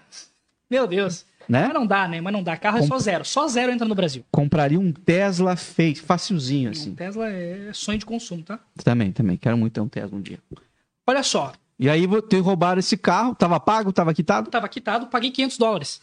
meu 0.70 0.86
Deus. 0.86 1.24
Né? 1.52 1.64
Mas 1.66 1.74
não 1.74 1.86
dá, 1.86 2.08
né? 2.08 2.20
Mas 2.20 2.32
não 2.32 2.42
dá. 2.42 2.56
Carro 2.56 2.78
é 2.78 2.82
só 2.82 2.98
zero. 2.98 3.24
Só 3.24 3.46
zero 3.46 3.70
entra 3.70 3.86
no 3.86 3.94
Brasil. 3.94 4.24
Compraria 4.30 4.80
um 4.80 4.90
Tesla 4.90 5.54
feito, 5.54 6.02
facilzinho 6.02 6.70
assim. 6.70 6.94
Tesla 6.94 7.28
é 7.28 7.70
sonho 7.74 7.98
de 7.98 8.06
consumo, 8.06 8.42
tá? 8.42 8.58
Também, 8.82 9.12
também. 9.12 9.36
Quero 9.36 9.58
muito 9.58 9.74
ter 9.74 9.80
um 9.80 9.88
Tesla 9.88 10.16
um 10.16 10.22
dia. 10.22 10.38
Olha 11.06 11.22
só. 11.22 11.52
E 11.78 11.90
aí 11.90 12.08
ter 12.22 12.40
roubaram 12.40 12.78
esse 12.78 12.96
carro, 12.96 13.34
tava 13.34 13.60
pago, 13.60 13.92
tava 13.92 14.14
quitado. 14.14 14.50
Tava 14.50 14.68
quitado, 14.68 15.08
paguei 15.08 15.30
500 15.30 15.58
dólares. 15.58 16.00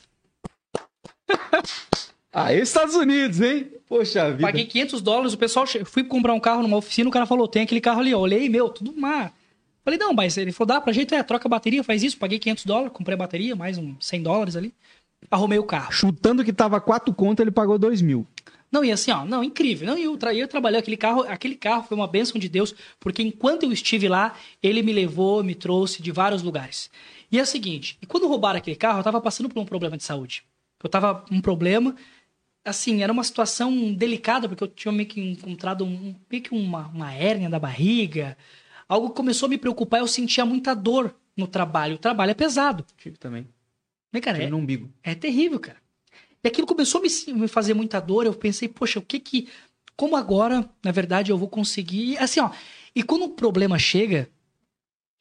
Ah, 2.31 2.53
Estados 2.53 2.93
Unidos, 2.93 3.41
hein? 3.41 3.71
Poxa 3.87 4.29
vida. 4.29 4.43
Paguei 4.43 4.63
500 4.63 5.01
dólares, 5.01 5.33
o 5.33 5.37
pessoal... 5.37 5.65
Fui 5.83 6.03
comprar 6.03 6.31
um 6.35 6.39
carro 6.39 6.61
numa 6.61 6.77
oficina, 6.77 7.09
o 7.09 7.11
cara 7.11 7.25
falou, 7.25 7.47
tem 7.47 7.63
aquele 7.63 7.81
carro 7.81 8.01
ali. 8.01 8.11
Eu 8.11 8.19
olhei, 8.19 8.47
meu, 8.47 8.69
tudo 8.69 8.95
má. 8.95 9.31
Falei, 9.83 9.97
não, 9.97 10.13
mas 10.13 10.37
ele 10.37 10.51
falou, 10.51 10.67
dá 10.67 10.79
pra 10.79 10.93
jeito, 10.93 11.15
é, 11.15 11.23
troca 11.23 11.47
a 11.47 11.49
bateria, 11.49 11.83
faz 11.83 12.03
isso. 12.03 12.19
Paguei 12.19 12.37
500 12.37 12.65
dólares, 12.65 12.93
comprei 12.93 13.15
a 13.15 13.17
bateria, 13.17 13.55
mais 13.55 13.79
uns 13.79 14.05
100 14.05 14.21
dólares 14.21 14.55
ali. 14.55 14.71
Arrumei 15.29 15.59
o 15.59 15.63
carro. 15.63 15.91
Chutando 15.91 16.43
que 16.43 16.53
tava 16.53 16.79
quatro 16.81 17.13
conto, 17.13 17.41
ele 17.41 17.51
pagou 17.51 17.77
dois 17.77 18.01
mil. 18.01 18.25
Não, 18.71 18.83
e 18.83 18.91
assim, 18.91 19.11
ó, 19.11 19.25
não, 19.25 19.43
incrível. 19.43 19.87
Não, 19.87 19.97
e 19.97 20.03
eu, 20.03 20.15
tra 20.15 20.33
eu 20.33 20.47
trabalhei 20.47 20.79
aquele 20.79 20.97
carro, 20.97 21.21
aquele 21.23 21.55
carro 21.55 21.83
foi 21.83 21.97
uma 21.97 22.07
bênção 22.07 22.39
de 22.39 22.47
Deus, 22.47 22.75
porque 22.99 23.21
enquanto 23.21 23.63
eu 23.63 23.71
estive 23.71 24.07
lá, 24.07 24.35
ele 24.61 24.83
me 24.83 24.93
levou, 24.93 25.43
me 25.43 25.55
trouxe 25.55 26.01
de 26.01 26.11
vários 26.11 26.43
lugares. 26.43 26.89
E 27.31 27.39
é 27.39 27.41
o 27.41 27.45
seguinte, 27.45 27.97
e 28.01 28.05
quando 28.05 28.27
roubaram 28.27 28.57
aquele 28.59 28.75
carro, 28.75 28.99
eu 28.99 29.03
tava 29.03 29.19
passando 29.21 29.49
por 29.49 29.59
um 29.59 29.65
problema 29.65 29.97
de 29.97 30.03
saúde. 30.03 30.43
Eu 30.83 30.89
tava 30.89 31.15
com 31.15 31.35
um 31.35 31.41
problema, 31.41 31.95
assim, 32.63 33.01
era 33.01 33.11
uma 33.11 33.23
situação 33.23 33.93
delicada, 33.93 34.47
porque 34.47 34.63
eu 34.63 34.67
tinha 34.67 34.91
meio 34.91 35.07
que 35.07 35.19
encontrado 35.19 35.83
um, 35.83 36.15
meio 36.29 36.43
que 36.43 36.53
uma, 36.53 36.87
uma 36.87 37.11
hérnia 37.11 37.49
da 37.49 37.59
barriga, 37.59 38.37
algo 38.87 39.09
que 39.09 39.15
começou 39.15 39.47
a 39.47 39.49
me 39.49 39.57
preocupar, 39.57 39.99
eu 39.99 40.07
sentia 40.07 40.45
muita 40.45 40.75
dor 40.75 41.15
no 41.35 41.47
trabalho. 41.47 41.95
O 41.95 41.99
trabalho 41.99 42.31
é 42.31 42.35
pesado. 42.35 42.85
Tive 42.97 43.17
também. 43.17 43.47
Né, 44.11 44.19
cara? 44.19 44.43
É, 44.43 44.49
no 44.49 44.57
umbigo. 44.57 44.91
é 45.03 45.13
terrível, 45.13 45.59
cara. 45.59 45.77
E 46.43 46.47
aquilo 46.47 46.65
começou 46.65 46.99
a 46.99 47.03
me, 47.03 47.39
me 47.41 47.47
fazer 47.47 47.73
muita 47.73 47.99
dor. 47.99 48.25
Eu 48.25 48.33
pensei, 48.33 48.67
poxa, 48.67 48.99
o 48.99 49.01
que 49.01 49.19
que. 49.19 49.47
Como 49.95 50.15
agora, 50.15 50.67
na 50.83 50.91
verdade, 50.91 51.31
eu 51.31 51.37
vou 51.37 51.49
conseguir. 51.49 52.17
Assim, 52.17 52.39
ó. 52.39 52.51
E 52.95 53.03
quando 53.03 53.25
o 53.25 53.29
problema 53.29 53.77
chega, 53.77 54.29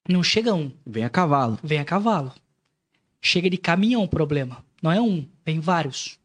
não 0.08 0.22
chega 0.22 0.54
um. 0.54 0.72
Vem 0.86 1.04
a 1.04 1.10
cavalo. 1.10 1.58
Vem 1.62 1.78
a 1.78 1.84
cavalo. 1.84 2.32
Chega 3.20 3.50
de 3.50 3.58
caminhão 3.58 4.04
o 4.04 4.08
problema. 4.08 4.64
Não 4.82 4.92
é 4.92 5.00
um, 5.00 5.26
vem 5.44 5.60
vários. 5.60 6.18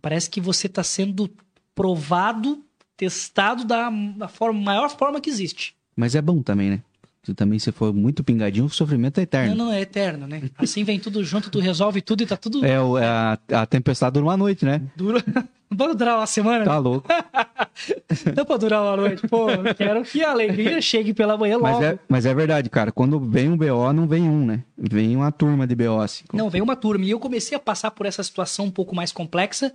Parece 0.00 0.30
que 0.30 0.40
você 0.40 0.68
está 0.68 0.84
sendo 0.84 1.28
provado, 1.74 2.64
testado 2.96 3.64
da, 3.64 3.90
da 3.90 4.28
forma, 4.28 4.60
maior 4.60 4.88
forma 4.88 5.20
que 5.20 5.28
existe. 5.28 5.74
Mas 5.96 6.14
é 6.14 6.22
bom 6.22 6.42
também, 6.42 6.70
né? 6.70 6.82
Se 7.22 7.34
também 7.34 7.58
se 7.58 7.70
for 7.70 7.92
muito 7.92 8.24
pingadinho, 8.24 8.64
o 8.64 8.70
sofrimento 8.70 9.18
é 9.18 9.24
eterno. 9.24 9.54
Não, 9.54 9.66
não, 9.66 9.72
é 9.72 9.82
eterno, 9.82 10.26
né? 10.26 10.42
Assim 10.56 10.84
vem 10.84 10.98
tudo 10.98 11.22
junto, 11.22 11.50
tu 11.50 11.60
resolve 11.60 12.00
tudo 12.00 12.22
e 12.22 12.26
tá 12.26 12.36
tudo. 12.36 12.64
É, 12.64 12.70
é 12.70 12.76
a, 12.76 13.38
a 13.52 13.66
tempestade 13.66 14.14
dura 14.14 14.24
uma 14.24 14.36
noite, 14.36 14.64
né? 14.64 14.80
Dura. 14.96 15.22
Não 15.70 15.76
pode 15.76 15.94
durar 15.96 16.16
uma 16.16 16.26
semana? 16.26 16.64
Tá 16.64 16.78
louco. 16.78 17.06
não 18.36 18.44
pode 18.44 18.58
durar 18.58 18.82
uma 18.82 18.96
noite. 18.96 19.28
Pô, 19.28 19.46
quero 19.78 20.02
que 20.02 20.20
a 20.24 20.32
alegria 20.32 20.80
chegue 20.82 21.14
pela 21.14 21.38
manhã 21.38 21.58
logo. 21.58 21.74
Mas 21.74 21.82
é, 21.84 21.98
mas 22.08 22.26
é 22.26 22.34
verdade, 22.34 22.68
cara. 22.68 22.90
Quando 22.90 23.20
vem 23.20 23.48
um 23.48 23.56
BO, 23.56 23.92
não 23.92 24.08
vem 24.08 24.28
um, 24.28 24.44
né? 24.44 24.64
Vem 24.76 25.14
uma 25.14 25.30
turma 25.30 25.68
de 25.68 25.76
BO. 25.76 26.00
Assim. 26.00 26.24
Não, 26.32 26.50
vem 26.50 26.60
uma 26.60 26.74
turma. 26.74 27.04
E 27.04 27.10
eu 27.10 27.20
comecei 27.20 27.56
a 27.56 27.60
passar 27.60 27.92
por 27.92 28.04
essa 28.04 28.20
situação 28.24 28.64
um 28.64 28.70
pouco 28.70 28.96
mais 28.96 29.12
complexa. 29.12 29.72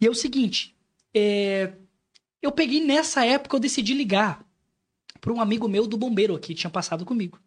E 0.00 0.06
é 0.08 0.10
o 0.10 0.14
seguinte: 0.14 0.74
é... 1.14 1.70
eu 2.42 2.50
peguei 2.50 2.84
nessa 2.84 3.24
época, 3.24 3.54
eu 3.54 3.60
decidi 3.60 3.94
ligar 3.94 4.44
para 5.20 5.32
um 5.32 5.40
amigo 5.40 5.68
meu 5.68 5.86
do 5.86 5.96
bombeiro 5.96 6.34
aqui, 6.34 6.54
tinha 6.54 6.70
passado 6.70 7.04
comigo. 7.04 7.38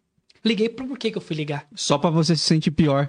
Liguei 0.44 0.68
por 0.68 0.98
que, 0.98 1.10
que 1.10 1.18
eu 1.18 1.22
fui 1.22 1.34
ligar? 1.34 1.66
Só 1.74 1.96
para 1.96 2.10
você 2.10 2.36
se 2.36 2.42
sentir 2.42 2.70
pior. 2.70 3.08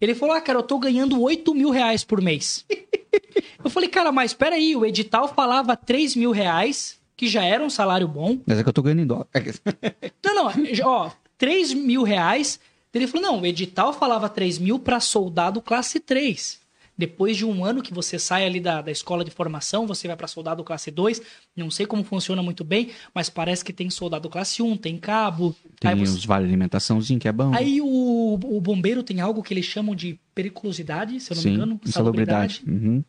Ele 0.00 0.14
falou: 0.14 0.34
Ah, 0.34 0.40
cara, 0.40 0.58
eu 0.58 0.62
tô 0.62 0.78
ganhando 0.78 1.20
8 1.20 1.54
mil 1.54 1.70
reais 1.70 2.04
por 2.04 2.20
mês. 2.20 2.64
eu 3.62 3.70
falei, 3.70 3.88
cara, 3.88 4.12
mas 4.12 4.32
peraí, 4.32 4.76
o 4.76 4.84
edital 4.84 5.26
falava 5.28 5.76
3 5.76 6.14
mil 6.16 6.30
reais, 6.30 7.00
que 7.16 7.26
já 7.26 7.44
era 7.44 7.64
um 7.64 7.70
salário 7.70 8.06
bom. 8.06 8.38
Mas 8.46 8.58
é 8.58 8.62
que 8.62 8.68
eu 8.68 8.72
tô 8.72 8.82
ganhando 8.82 9.02
em 9.02 9.06
dólar. 9.06 9.26
não, 10.24 10.34
não, 10.34 10.52
ó, 10.84 11.10
3 11.38 11.74
mil 11.74 12.02
reais. 12.02 12.60
Ele 12.94 13.06
falou: 13.06 13.32
não, 13.32 13.40
o 13.40 13.46
edital 13.46 13.92
falava 13.92 14.28
3 14.28 14.58
mil 14.58 14.78
para 14.78 15.00
soldado 15.00 15.60
classe 15.60 16.00
3. 16.00 16.60
Depois 16.98 17.36
de 17.36 17.44
um 17.44 17.64
ano 17.64 17.82
que 17.82 17.92
você 17.92 18.18
sai 18.18 18.46
ali 18.46 18.58
da, 18.58 18.80
da 18.80 18.90
escola 18.90 19.24
de 19.24 19.30
formação, 19.30 19.86
você 19.86 20.06
vai 20.06 20.16
para 20.16 20.26
soldado 20.26 20.64
classe 20.64 20.90
2. 20.90 21.20
Não 21.54 21.70
sei 21.70 21.84
como 21.84 22.02
funciona 22.02 22.42
muito 22.42 22.64
bem, 22.64 22.90
mas 23.14 23.28
parece 23.28 23.64
que 23.64 23.72
tem 23.72 23.90
soldado 23.90 24.28
classe 24.30 24.62
1, 24.62 24.76
tem 24.78 24.96
cabo. 24.96 25.54
Tem 25.78 25.94
você... 25.94 26.12
os 26.12 26.24
vale 26.24 26.46
alimentaçãozinho 26.46 27.20
que 27.20 27.28
é 27.28 27.32
bom. 27.32 27.54
Aí 27.54 27.80
o, 27.80 28.34
o 28.34 28.60
bombeiro 28.60 29.02
tem 29.02 29.20
algo 29.20 29.42
que 29.42 29.52
eles 29.52 29.66
chamam 29.66 29.94
de 29.94 30.18
periculosidade, 30.34 31.20
se 31.20 31.32
eu 31.32 31.34
não 31.34 31.42
Sim, 31.42 31.48
me 31.50 31.54
engano. 31.56 31.80
Insalubridade. 31.84 32.62
Uhum. 32.66 33.04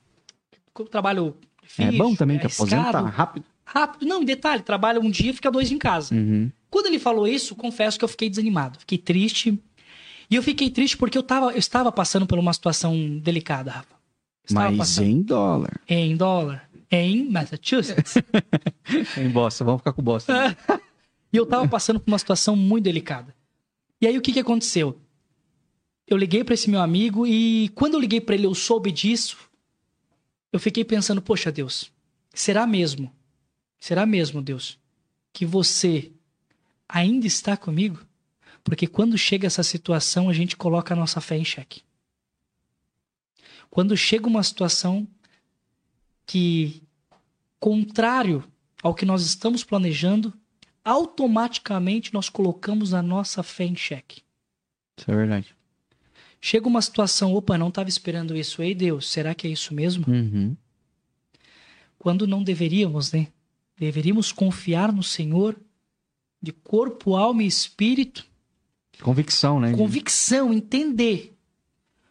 Trabalho 0.91 1.35
difícil, 1.63 1.93
é 1.93 1.97
bom 1.97 2.15
também, 2.15 2.37
é 2.37 2.39
que 2.39 2.47
aposenta 2.47 3.01
rápido. 3.01 3.45
Rápido. 3.65 4.05
Não, 4.05 4.21
em 4.21 4.25
detalhe, 4.25 4.63
trabalha 4.63 4.99
um 4.99 5.09
dia 5.09 5.31
e 5.31 5.33
fica 5.33 5.51
dois 5.51 5.71
em 5.71 5.77
casa. 5.77 6.15
Uhum. 6.15 6.49
Quando 6.69 6.87
ele 6.87 6.99
falou 6.99 7.27
isso, 7.27 7.55
confesso 7.55 7.97
que 7.97 8.05
eu 8.05 8.09
fiquei 8.09 8.29
desanimado. 8.29 8.79
Fiquei 8.79 8.97
triste. 8.97 9.59
E 10.29 10.35
eu 10.35 10.43
fiquei 10.43 10.69
triste 10.69 10.97
porque 10.97 11.17
eu, 11.17 11.23
tava, 11.23 11.51
eu 11.51 11.57
estava 11.57 11.91
passando 11.91 12.25
por 12.25 12.37
uma 12.37 12.53
situação 12.53 13.17
delicada, 13.19 13.71
Rafa. 13.71 13.95
Mas 14.51 14.77
passando... 14.77 15.07
em 15.07 15.21
dólar. 15.21 15.81
Em 15.87 16.15
dólar. 16.15 16.69
Em 16.89 17.29
Massachusetts. 17.29 18.15
em 19.17 19.29
Boston. 19.29 19.65
Vamos 19.65 19.81
ficar 19.81 19.93
com 19.93 20.01
Boston. 20.01 20.33
e 21.31 21.37
eu 21.37 21.43
estava 21.43 21.67
passando 21.67 21.99
por 21.99 22.11
uma 22.11 22.19
situação 22.19 22.55
muito 22.55 22.85
delicada. 22.85 23.35
E 23.99 24.07
aí 24.07 24.17
o 24.17 24.21
que, 24.21 24.31
que 24.33 24.39
aconteceu? 24.39 24.99
Eu 26.07 26.17
liguei 26.17 26.43
para 26.43 26.53
esse 26.53 26.69
meu 26.69 26.79
amigo 26.79 27.27
e 27.27 27.69
quando 27.75 27.95
eu 27.95 27.99
liguei 27.99 28.21
para 28.21 28.35
ele 28.35 28.45
eu 28.45 28.55
soube 28.55 28.91
disso. 28.91 29.37
Eu 30.51 30.59
fiquei 30.59 30.85
pensando, 30.85 31.21
poxa 31.21 31.51
Deus, 31.51 31.91
será 32.33 32.65
mesmo? 32.65 33.11
Será 33.79 34.05
mesmo, 34.05 34.41
Deus, 34.41 34.79
que 35.33 35.45
você 35.45 36.11
ainda 36.87 37.27
está 37.27 37.57
comigo? 37.57 38.06
Porque 38.67 38.85
quando 38.85 39.17
chega 39.17 39.47
essa 39.47 39.63
situação, 39.63 40.27
a 40.27 40.33
gente 40.33 40.57
coloca 40.57 40.93
a 40.93 40.97
nossa 40.97 41.21
fé 41.21 41.37
em 41.37 41.45
xeque. 41.45 41.83
Quando 43.69 43.95
chega 43.95 44.27
uma 44.27 44.43
situação 44.43 45.07
que, 46.25 46.83
contrário 47.61 48.43
ao 48.83 48.93
que 48.93 49.05
nós 49.05 49.25
estamos 49.25 49.63
planejando, 49.63 50.33
automaticamente 50.83 52.13
nós 52.13 52.27
colocamos 52.27 52.93
a 52.93 53.01
nossa 53.01 53.41
fé 53.41 53.63
em 53.63 53.75
xeque. 53.75 54.21
Isso 54.97 55.09
é 55.09 55.15
verdade. 55.15 55.55
Chega 56.41 56.67
uma 56.67 56.81
situação, 56.81 57.33
opa, 57.33 57.57
não 57.57 57.69
estava 57.69 57.87
esperando 57.87 58.35
isso. 58.35 58.61
Ei, 58.61 58.75
Deus, 58.75 59.09
será 59.09 59.33
que 59.33 59.47
é 59.47 59.49
isso 59.49 59.73
mesmo? 59.73 60.03
Uhum. 60.09 60.57
Quando 61.97 62.27
não 62.27 62.43
deveríamos, 62.43 63.13
né? 63.13 63.29
Deveríamos 63.77 64.33
confiar 64.33 64.91
no 64.91 65.03
Senhor 65.03 65.57
de 66.41 66.51
corpo, 66.51 67.15
alma 67.15 67.43
e 67.43 67.47
espírito 67.47 68.27
Convicção, 69.01 69.59
né? 69.59 69.73
Convicção, 69.73 70.53
entender. 70.53 71.37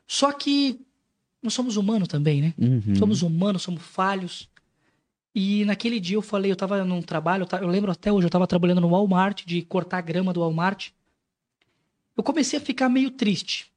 Só 0.07 0.33
que 0.33 0.81
nós 1.43 1.55
somos 1.55 1.77
humanos 1.77 2.09
também, 2.09 2.41
né? 2.41 2.55
Uhum. 2.59 2.95
Somos 2.97 3.23
humanos, 3.23 3.63
somos 3.63 3.83
falhos. 3.83 4.49
E 5.35 5.65
naquele 5.65 6.01
dia 6.01 6.17
eu 6.17 6.23
falei, 6.23 6.51
eu 6.51 6.57
tava 6.57 6.83
num 6.85 7.03
trabalho, 7.03 7.47
eu, 7.61 7.69
lembro 7.69 7.91
até 7.91 8.11
hoje, 8.11 8.27
eu 8.27 8.31
tava 8.31 8.47
trabalhando 8.47 8.81
no 8.81 8.89
Walmart, 8.89 9.45
de 9.45 9.63
cortar 9.63 10.01
grama 10.01 10.33
do 10.33 10.41
Walmart. 10.41 10.91
Eu 12.17 12.23
comecei 12.23 12.59
a 12.59 12.63
ficar 12.63 12.89
meio 12.89 13.11
triste. 13.11 13.71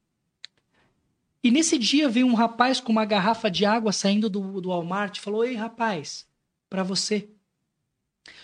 E 1.42 1.50
nesse 1.50 1.78
dia 1.78 2.08
veio 2.08 2.26
um 2.26 2.34
rapaz 2.34 2.80
com 2.80 2.92
uma 2.92 3.04
garrafa 3.04 3.50
de 3.50 3.64
água 3.64 3.92
saindo 3.92 4.28
do, 4.28 4.60
do 4.60 4.68
Walmart 4.70 5.16
e 5.16 5.20
falou: 5.20 5.44
Ei, 5.44 5.54
rapaz, 5.54 6.26
para 6.68 6.82
você. 6.82 7.28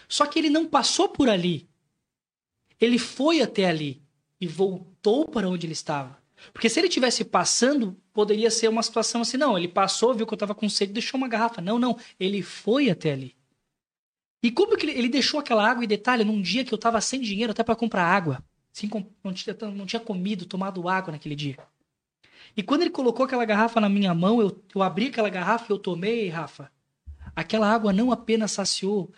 Só 0.08 0.26
que 0.26 0.38
ele 0.38 0.50
não 0.50 0.66
passou 0.66 1.08
por 1.08 1.28
ali. 1.28 1.68
Ele 2.80 2.98
foi 2.98 3.40
até 3.40 3.66
ali 3.66 4.05
e 4.40 4.46
voltou 4.46 5.26
para 5.26 5.48
onde 5.48 5.66
ele 5.66 5.72
estava. 5.72 6.18
Porque 6.52 6.68
se 6.68 6.78
ele 6.78 6.88
tivesse 6.88 7.24
passando, 7.24 7.96
poderia 8.12 8.50
ser 8.50 8.68
uma 8.68 8.82
situação 8.82 9.22
assim, 9.22 9.36
não, 9.36 9.56
ele 9.56 9.68
passou, 9.68 10.14
viu 10.14 10.26
que 10.26 10.32
eu 10.32 10.36
estava 10.36 10.54
com 10.54 10.68
sede, 10.68 10.92
deixou 10.92 11.18
uma 11.18 11.28
garrafa. 11.28 11.60
Não, 11.60 11.78
não, 11.78 11.98
ele 12.20 12.42
foi 12.42 12.90
até 12.90 13.12
ali. 13.12 13.34
E 14.42 14.50
como 14.50 14.76
que 14.76 14.86
ele, 14.86 14.98
ele 14.98 15.08
deixou 15.08 15.40
aquela 15.40 15.68
água, 15.68 15.82
e 15.82 15.86
detalhe, 15.86 16.24
num 16.24 16.40
dia 16.40 16.64
que 16.64 16.72
eu 16.72 16.76
estava 16.76 17.00
sem 17.00 17.20
dinheiro 17.20 17.52
até 17.52 17.62
para 17.62 17.74
comprar 17.74 18.04
água. 18.04 18.44
Assim, 18.74 18.88
não, 19.24 19.32
tinha, 19.32 19.56
não 19.74 19.86
tinha 19.86 20.00
comido, 20.00 20.44
tomado 20.44 20.88
água 20.88 21.12
naquele 21.12 21.34
dia. 21.34 21.56
E 22.56 22.62
quando 22.62 22.82
ele 22.82 22.90
colocou 22.90 23.24
aquela 23.24 23.44
garrafa 23.44 23.80
na 23.80 23.88
minha 23.88 24.14
mão, 24.14 24.40
eu, 24.40 24.62
eu 24.74 24.82
abri 24.82 25.06
aquela 25.06 25.30
garrafa 25.30 25.66
e 25.68 25.72
eu 25.72 25.78
tomei, 25.78 26.28
Rafa. 26.28 26.70
Aquela 27.34 27.70
água 27.70 27.92
não 27.92 28.12
apenas 28.12 28.52
saciou 28.52 29.12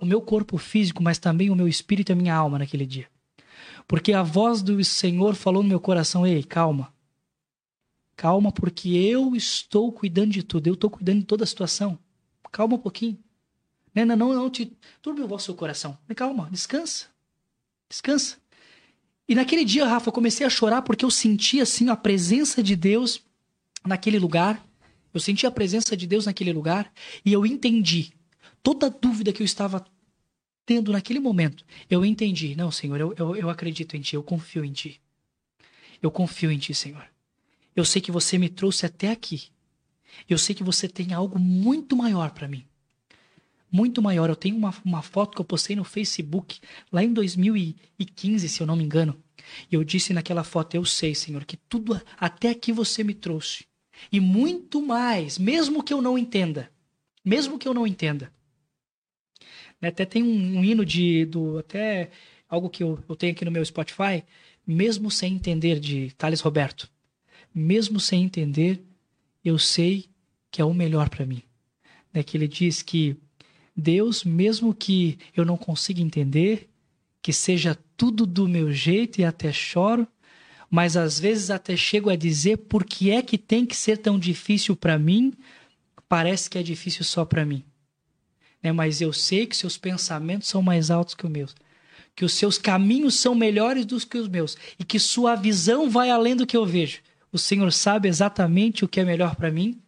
o 0.00 0.06
meu 0.06 0.20
corpo 0.20 0.58
físico, 0.58 1.02
mas 1.02 1.18
também 1.18 1.50
o 1.50 1.56
meu 1.56 1.66
espírito 1.66 2.10
e 2.10 2.12
a 2.12 2.16
minha 2.16 2.34
alma 2.34 2.58
naquele 2.58 2.86
dia. 2.86 3.08
Porque 3.86 4.12
a 4.12 4.22
voz 4.22 4.62
do 4.62 4.82
Senhor 4.82 5.34
falou 5.34 5.62
no 5.62 5.68
meu 5.68 5.80
coração: 5.80 6.26
ei, 6.26 6.42
calma. 6.42 6.92
Calma, 8.16 8.52
porque 8.52 8.90
eu 8.90 9.34
estou 9.34 9.90
cuidando 9.92 10.30
de 10.30 10.42
tudo, 10.42 10.68
eu 10.68 10.74
estou 10.74 10.88
cuidando 10.88 11.20
de 11.20 11.26
toda 11.26 11.44
a 11.44 11.46
situação. 11.46 11.98
Calma 12.52 12.76
um 12.76 12.78
pouquinho. 12.78 13.18
Não, 13.94 14.04
não, 14.06 14.16
não, 14.16 14.34
não 14.34 14.50
te 14.50 14.76
turbe 15.02 15.22
o 15.22 15.28
vosso 15.28 15.52
coração. 15.54 15.98
Calma, 16.14 16.48
descansa. 16.50 17.06
Descansa. 17.88 18.36
E 19.28 19.34
naquele 19.34 19.64
dia, 19.64 19.86
Rafa, 19.86 20.08
eu 20.08 20.12
comecei 20.12 20.46
a 20.46 20.50
chorar 20.50 20.82
porque 20.82 21.04
eu 21.04 21.10
senti 21.10 21.60
assim 21.60 21.88
a 21.88 21.96
presença 21.96 22.62
de 22.62 22.76
Deus 22.76 23.22
naquele 23.84 24.18
lugar. 24.18 24.64
Eu 25.12 25.20
senti 25.20 25.46
a 25.46 25.50
presença 25.50 25.96
de 25.96 26.06
Deus 26.06 26.26
naquele 26.26 26.52
lugar 26.52 26.92
e 27.24 27.32
eu 27.32 27.46
entendi 27.46 28.12
toda 28.62 28.90
dúvida 28.90 29.32
que 29.32 29.42
eu 29.42 29.44
estava 29.44 29.84
tendo 30.66 30.92
naquele 30.92 31.20
momento, 31.20 31.64
eu 31.90 32.04
entendi. 32.04 32.54
Não, 32.56 32.70
Senhor, 32.70 33.00
eu, 33.00 33.14
eu, 33.16 33.36
eu 33.36 33.50
acredito 33.50 33.96
em 33.96 34.00
Ti, 34.00 34.16
eu 34.16 34.22
confio 34.22 34.64
em 34.64 34.72
Ti. 34.72 35.00
Eu 36.02 36.10
confio 36.10 36.50
em 36.50 36.58
Ti, 36.58 36.74
Senhor. 36.74 37.06
Eu 37.74 37.84
sei 37.84 38.00
que 38.00 38.12
você 38.12 38.38
me 38.38 38.48
trouxe 38.48 38.86
até 38.86 39.10
aqui. 39.10 39.48
Eu 40.28 40.38
sei 40.38 40.54
que 40.54 40.62
você 40.62 40.88
tem 40.88 41.12
algo 41.12 41.38
muito 41.38 41.96
maior 41.96 42.30
para 42.30 42.46
mim. 42.46 42.64
Muito 43.70 44.00
maior. 44.00 44.28
Eu 44.28 44.36
tenho 44.36 44.56
uma, 44.56 44.72
uma 44.84 45.02
foto 45.02 45.34
que 45.34 45.40
eu 45.40 45.44
postei 45.44 45.74
no 45.74 45.84
Facebook 45.84 46.60
lá 46.92 47.02
em 47.02 47.12
2015, 47.12 48.48
se 48.48 48.60
eu 48.60 48.66
não 48.66 48.76
me 48.76 48.84
engano. 48.84 49.20
E 49.70 49.74
eu 49.74 49.82
disse 49.82 50.12
naquela 50.12 50.44
foto: 50.44 50.74
Eu 50.74 50.84
sei, 50.84 51.14
Senhor, 51.14 51.44
que 51.44 51.56
tudo 51.56 52.00
até 52.16 52.50
aqui 52.50 52.72
você 52.72 53.02
me 53.02 53.14
trouxe. 53.14 53.66
E 54.10 54.20
muito 54.20 54.80
mais, 54.80 55.38
mesmo 55.38 55.82
que 55.82 55.92
eu 55.92 56.00
não 56.00 56.16
entenda. 56.16 56.70
Mesmo 57.24 57.58
que 57.58 57.66
eu 57.66 57.74
não 57.74 57.86
entenda. 57.86 58.32
Né? 59.84 59.88
Até 59.88 60.06
tem 60.06 60.22
um, 60.22 60.58
um, 60.58 60.64
hino 60.64 60.82
de. 60.82 61.26
Do, 61.26 61.58
até 61.58 62.10
algo 62.48 62.70
que 62.70 62.82
eu, 62.82 62.98
eu 63.06 63.14
tenho 63.14 63.32
aqui 63.32 63.44
no 63.44 63.50
meu 63.50 63.62
Spotify, 63.62 64.24
mesmo 64.66 65.10
sem 65.10 65.34
entender, 65.34 65.78
de 65.78 66.10
Thales 66.16 66.40
Roberto. 66.40 66.90
Mesmo 67.54 68.00
sem 68.00 68.24
entender, 68.24 68.82
eu 69.44 69.58
sei 69.58 70.06
que 70.50 70.62
é 70.62 70.64
o 70.64 70.72
melhor 70.72 71.10
para 71.10 71.26
mim. 71.26 71.42
Né? 72.12 72.22
Que 72.22 72.38
ele 72.38 72.48
diz 72.48 72.80
que 72.80 73.14
Deus, 73.76 74.24
mesmo 74.24 74.74
que 74.74 75.18
eu 75.36 75.44
não 75.44 75.56
consiga 75.56 76.00
entender, 76.00 76.70
que 77.20 77.32
seja 77.32 77.78
tudo 77.96 78.24
do 78.24 78.48
meu 78.48 78.72
jeito 78.72 79.20
e 79.20 79.24
até 79.24 79.52
choro, 79.52 80.08
mas 80.70 80.96
às 80.96 81.20
vezes 81.20 81.50
até 81.50 81.76
chego 81.76 82.08
a 82.08 82.16
dizer 82.16 82.56
por 82.56 82.84
que 82.84 83.10
é 83.10 83.20
que 83.20 83.36
tem 83.36 83.66
que 83.66 83.76
ser 83.76 83.98
tão 83.98 84.18
difícil 84.18 84.74
para 84.74 84.98
mim? 84.98 85.34
Parece 86.08 86.48
que 86.48 86.56
é 86.56 86.62
difícil 86.62 87.04
só 87.04 87.24
para 87.24 87.44
mim. 87.44 87.62
Né? 88.64 88.72
Mas 88.72 89.02
eu 89.02 89.12
sei 89.12 89.46
que 89.46 89.54
seus 89.54 89.76
pensamentos 89.76 90.48
são 90.48 90.62
mais 90.62 90.90
altos 90.90 91.14
que 91.14 91.26
os 91.26 91.30
meus, 91.30 91.54
que 92.16 92.24
os 92.24 92.32
seus 92.32 92.56
caminhos 92.56 93.14
são 93.14 93.34
melhores 93.34 93.84
do 93.84 94.00
que 94.00 94.16
os 94.16 94.26
meus 94.26 94.56
e 94.78 94.84
que 94.84 94.98
sua 94.98 95.36
visão 95.36 95.90
vai 95.90 96.08
além 96.08 96.34
do 96.34 96.46
que 96.46 96.56
eu 96.56 96.64
vejo. 96.64 97.00
O 97.30 97.38
Senhor 97.38 97.70
sabe 97.70 98.08
exatamente 98.08 98.82
o 98.82 98.88
que 98.88 99.00
é 99.00 99.04
melhor 99.04 99.36
para 99.36 99.50
mim 99.50 99.78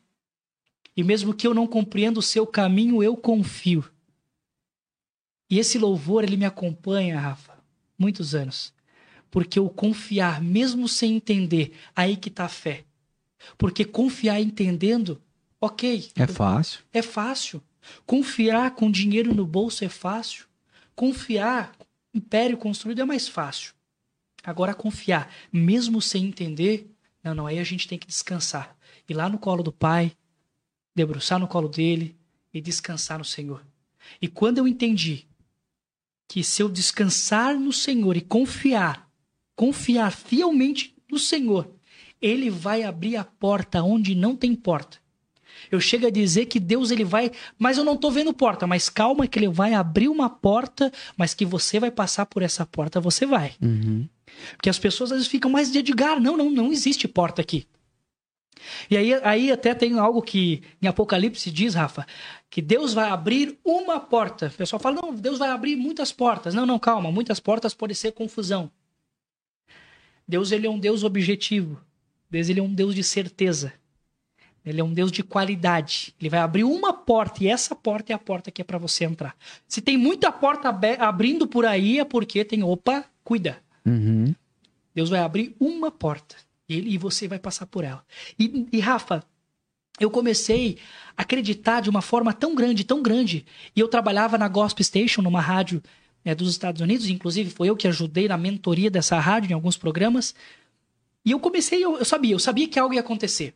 e 0.95 1.03
mesmo 1.03 1.33
que 1.33 1.47
eu 1.47 1.55
não 1.55 1.67
compreenda 1.67 2.19
o 2.19 2.23
seu 2.23 2.47
caminho, 2.47 3.03
eu 3.03 3.17
confio. 3.17 3.85
E 5.49 5.59
esse 5.59 5.79
louvor, 5.79 6.25
ele 6.25 6.37
me 6.37 6.45
acompanha, 6.45 7.21
Rafa, 7.21 7.53
muitos 7.99 8.35
anos. 8.35 8.75
Porque 9.31 9.61
o 9.61 9.69
confiar, 9.69 10.41
mesmo 10.43 10.89
sem 10.89 11.17
entender, 11.17 11.73
aí 11.95 12.17
que 12.17 12.29
está 12.29 12.47
a 12.47 12.49
fé. 12.49 12.85
Porque 13.57 13.85
confiar 13.85 14.41
entendendo, 14.41 15.21
ok. 15.61 16.11
É 16.17 16.27
fácil. 16.27 16.81
É 16.93 17.03
fácil. 17.03 17.63
Confiar 18.05 18.73
com 18.75 18.91
dinheiro 18.91 19.35
no 19.35 19.47
bolso 19.47 19.85
é 19.85 19.89
fácil. 19.89 20.47
Confiar, 20.95 21.73
império 22.13 22.57
construído 22.57 23.03
é 23.03 23.05
mais 23.05 23.29
fácil. 23.29 23.75
Agora, 24.43 24.75
confiar, 24.75 25.33
mesmo 25.53 26.01
sem 26.01 26.27
entender, 26.27 26.91
não, 27.23 27.35
não, 27.35 27.47
aí 27.47 27.59
a 27.59 27.65
gente 27.65 27.89
tem 27.89 27.99
que 27.99 28.07
descansar. 28.07 28.77
Ir 29.09 29.15
lá 29.15 29.29
no 29.29 29.39
colo 29.39 29.63
do 29.63 29.73
pai, 29.73 30.13
debruçar 30.95 31.39
no 31.39 31.49
colo 31.49 31.69
dele 31.69 32.17
e 32.55 32.61
descansar 32.61 33.19
no 33.19 33.25
Senhor. 33.25 33.67
E 34.23 34.29
quando 34.29 34.59
eu 34.59 34.69
entendi 34.69 35.27
que 36.29 36.43
se 36.43 36.63
eu 36.63 36.69
descansar 36.69 37.59
no 37.59 37.73
Senhor 37.73 38.17
e 38.17 38.21
confiar, 38.21 39.11
confiar 39.55 40.13
fielmente 40.13 40.95
no 41.11 41.19
Senhor, 41.19 41.69
ele 42.21 42.49
vai 42.51 42.83
abrir 42.83 43.17
a 43.17 43.25
porta 43.25 43.83
onde 43.83 44.15
não 44.15 44.37
tem 44.37 44.55
porta. 44.55 44.99
Eu 45.71 45.81
chego 45.81 46.07
a 46.07 46.11
dizer 46.11 46.47
que 46.47 46.61
Deus 46.61 46.91
ele 46.91 47.05
vai, 47.05 47.31
mas 47.59 47.79
eu 47.79 47.85
não 47.85 47.95
estou 47.95 48.11
vendo 48.11 48.33
porta, 48.33 48.67
mas 48.67 48.89
calma 48.89 49.27
que 49.27 49.39
ele 49.39 49.49
vai 49.49 49.75
abrir 49.75 50.09
uma 50.09 50.29
porta, 50.29 50.93
mas 51.17 51.35
que 51.35 51.45
você 51.45 51.81
vai 51.81 51.91
passar 51.91 52.27
por 52.27 52.43
essa 52.43 52.65
porta, 52.65 53.01
você 53.01 53.27
vai. 53.27 53.55
Uhum. 53.61 54.09
Porque 54.57 54.71
as 54.71 54.79
pessoas 54.79 55.13
às 55.13 55.19
vezes 55.19 55.31
ficam 55.31 55.51
mais 55.51 55.71
de 55.71 55.79
Edgar, 55.79 56.21
não, 56.21 56.37
não, 56.37 56.51
não 56.51 56.73
existe 56.73 57.09
porta 57.09 57.41
aqui. 57.43 57.67
E 58.91 58.97
aí, 58.97 59.15
aí 59.23 59.53
até 59.53 59.75
tem 59.75 59.99
algo 59.99 60.23
que 60.23 60.63
em 60.81 60.87
Apocalipse 60.87 61.51
diz, 61.51 61.75
Rafa, 61.75 62.07
que 62.51 62.63
Deus 62.63 62.95
vai 62.95 63.11
abrir 63.11 63.59
uma 63.65 64.01
porta. 64.01 64.47
O 64.47 64.53
pessoal 64.53 64.81
fala, 64.81 65.01
não, 65.03 65.15
Deus 65.15 65.39
vai 65.39 65.51
abrir 65.51 65.77
muitas 65.77 66.13
portas. 66.13 66.55
Não, 66.55 66.67
não, 66.67 66.79
calma, 66.79 67.11
muitas 67.13 67.41
portas 67.41 67.75
pode 67.75 67.95
ser 67.95 68.13
confusão. 68.13 68.71
Deus 70.27 70.51
ele 70.53 70.67
é 70.67 70.71
um 70.71 70.79
Deus 70.79 71.05
objetivo. 71.05 71.81
Deus 72.31 72.49
ele 72.49 72.61
é 72.61 72.63
um 72.63 72.73
Deus 72.73 72.95
de 72.95 73.03
certeza. 73.03 73.73
Ele 74.67 74.81
é 74.81 74.85
um 74.85 74.93
Deus 74.93 75.13
de 75.13 75.23
qualidade. 75.23 76.13
Ele 76.21 76.29
vai 76.29 76.41
abrir 76.41 76.65
uma 76.65 76.93
porta 76.93 77.45
e 77.45 77.47
essa 77.47 77.75
porta 77.75 78.13
é 78.13 78.17
a 78.17 78.19
porta 78.19 78.51
que 78.51 78.61
é 78.61 78.65
para 78.65 78.79
você 78.79 79.05
entrar. 79.05 79.37
Se 79.69 79.81
tem 79.81 79.97
muita 79.97 80.33
porta 80.33 80.69
abrindo 80.99 81.47
por 81.47 81.65
aí 81.65 82.01
é 82.01 82.05
porque 82.05 82.45
tem, 82.45 82.65
opa, 82.65 83.05
cuida. 83.23 83.59
Uhum. 83.87 84.35
Deus 84.93 85.09
vai 85.09 85.21
abrir 85.21 85.55
uma 85.61 85.91
porta. 85.91 86.35
Ele, 86.69 86.91
e 86.91 86.99
você 86.99 87.29
vai 87.29 87.39
passar 87.39 87.67
por 87.67 87.85
ela. 87.85 88.05
E, 88.37 88.67
e, 88.73 88.81
Rafa, 88.81 89.23
eu 90.01 90.11
comecei 90.11 90.79
a 91.17 91.23
acreditar 91.23 91.81
de 91.81 91.89
uma 91.89 92.03
forma 92.03 92.33
tão 92.33 92.53
grande, 92.53 92.83
tão 92.83 93.01
grande. 93.01 93.47
E 93.75 93.79
eu 93.79 93.87
trabalhava 93.87 94.37
na 94.37 94.49
Gospel 94.49 94.83
Station, 94.83 95.23
numa 95.23 95.41
rádio 95.41 95.81
é, 96.25 96.35
dos 96.35 96.51
Estados 96.51 96.81
Unidos, 96.81 97.09
inclusive 97.09 97.51
foi 97.51 97.71
eu 97.71 97.77
que 97.77 97.87
ajudei 97.87 98.27
na 98.27 98.37
mentoria 98.37 98.91
dessa 98.91 99.17
rádio 99.21 99.53
em 99.53 99.55
alguns 99.55 99.77
programas. 99.77 100.35
E 101.25 101.31
eu 101.31 101.39
comecei, 101.39 101.85
eu, 101.85 101.99
eu 101.99 102.05
sabia, 102.05 102.35
eu 102.35 102.39
sabia 102.41 102.67
que 102.67 102.81
algo 102.81 102.95
ia 102.95 103.01
acontecer. 103.01 103.55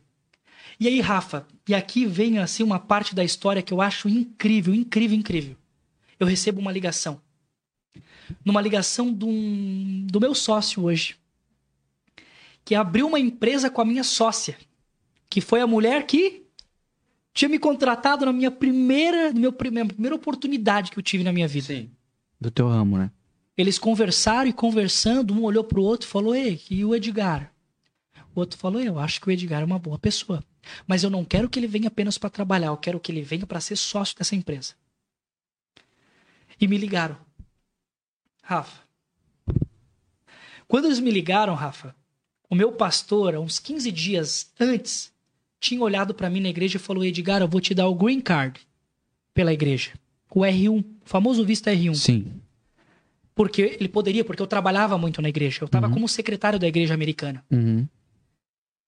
E 0.81 0.87
aí, 0.87 0.99
Rafa, 0.99 1.45
e 1.69 1.75
aqui 1.75 2.07
vem 2.07 2.39
assim 2.39 2.63
uma 2.63 2.79
parte 2.79 3.13
da 3.13 3.23
história 3.23 3.61
que 3.61 3.71
eu 3.71 3.79
acho 3.79 4.09
incrível, 4.09 4.73
incrível, 4.73 5.15
incrível. 5.15 5.55
Eu 6.19 6.25
recebo 6.25 6.59
uma 6.59 6.71
ligação. 6.71 7.21
Numa 8.43 8.59
ligação 8.59 9.13
do, 9.13 9.27
do 10.07 10.19
meu 10.19 10.33
sócio 10.33 10.83
hoje 10.83 11.17
que 12.65 12.73
abriu 12.73 13.05
uma 13.07 13.19
empresa 13.19 13.69
com 13.69 13.79
a 13.79 13.85
minha 13.85 14.03
sócia, 14.03 14.57
que 15.29 15.39
foi 15.39 15.61
a 15.61 15.67
mulher 15.67 16.07
que 16.07 16.47
tinha 17.31 17.47
me 17.47 17.59
contratado 17.59 18.25
na 18.25 18.33
minha 18.33 18.49
primeira, 18.49 19.31
meu, 19.33 19.55
minha 19.71 19.85
primeira 19.85 20.15
oportunidade 20.15 20.89
que 20.89 20.97
eu 20.97 21.03
tive 21.03 21.23
na 21.23 21.31
minha 21.31 21.47
vida. 21.47 21.67
Sim. 21.67 21.91
Do 22.39 22.49
teu 22.49 22.67
ramo, 22.67 22.97
né? 22.97 23.11
Eles 23.55 23.77
conversaram 23.77 24.49
e 24.49 24.53
conversando, 24.53 25.31
um 25.31 25.43
olhou 25.43 25.63
pro 25.63 25.83
outro 25.83 26.07
e 26.07 26.11
falou: 26.11 26.33
Ei, 26.33 26.59
e 26.71 26.83
o 26.83 26.95
Edgar? 26.95 27.53
O 28.33 28.39
outro 28.39 28.57
falou: 28.57 28.81
Eu 28.81 28.97
acho 28.97 29.21
que 29.21 29.27
o 29.27 29.31
Edgar 29.31 29.61
é 29.61 29.65
uma 29.65 29.77
boa 29.77 29.99
pessoa. 29.99 30.43
Mas 30.87 31.03
eu 31.03 31.09
não 31.09 31.25
quero 31.25 31.49
que 31.49 31.59
ele 31.59 31.67
venha 31.67 31.87
apenas 31.87 32.17
para 32.17 32.29
trabalhar, 32.29 32.67
eu 32.67 32.77
quero 32.77 32.99
que 32.99 33.11
ele 33.11 33.21
venha 33.21 33.45
para 33.45 33.59
ser 33.59 33.75
sócio 33.75 34.17
dessa 34.17 34.35
empresa. 34.35 34.73
E 36.59 36.67
me 36.67 36.77
ligaram. 36.77 37.17
Rafa. 38.43 38.81
Quando 40.67 40.85
eles 40.85 40.99
me 40.99 41.11
ligaram, 41.11 41.53
Rafa, 41.53 41.95
o 42.49 42.55
meu 42.55 42.71
pastor, 42.71 43.35
uns 43.35 43.59
15 43.59 43.91
dias 43.91 44.51
antes, 44.59 45.11
tinha 45.59 45.81
olhado 45.81 46.13
para 46.13 46.29
mim 46.29 46.39
na 46.39 46.49
igreja 46.49 46.77
e 46.77 46.79
falou: 46.79 47.03
Edgar, 47.03 47.41
eu 47.41 47.47
vou 47.47 47.61
te 47.61 47.73
dar 47.73 47.87
o 47.87 47.95
green 47.95 48.21
card 48.21 48.59
pela 49.33 49.53
igreja. 49.53 49.91
O 50.33 50.41
R1, 50.41 50.79
o 50.79 50.85
famoso 51.03 51.45
visto 51.45 51.69
R1. 51.69 51.95
Sim. 51.95 52.41
Porque 53.35 53.77
ele 53.79 53.89
poderia, 53.89 54.23
porque 54.23 54.41
eu 54.41 54.47
trabalhava 54.47 54.97
muito 54.97 55.21
na 55.21 55.29
igreja. 55.29 55.59
Eu 55.61 55.65
estava 55.65 55.87
uhum. 55.87 55.93
como 55.93 56.07
secretário 56.07 56.59
da 56.59 56.67
igreja 56.67 56.93
americana. 56.93 57.43
Uhum. 57.49 57.87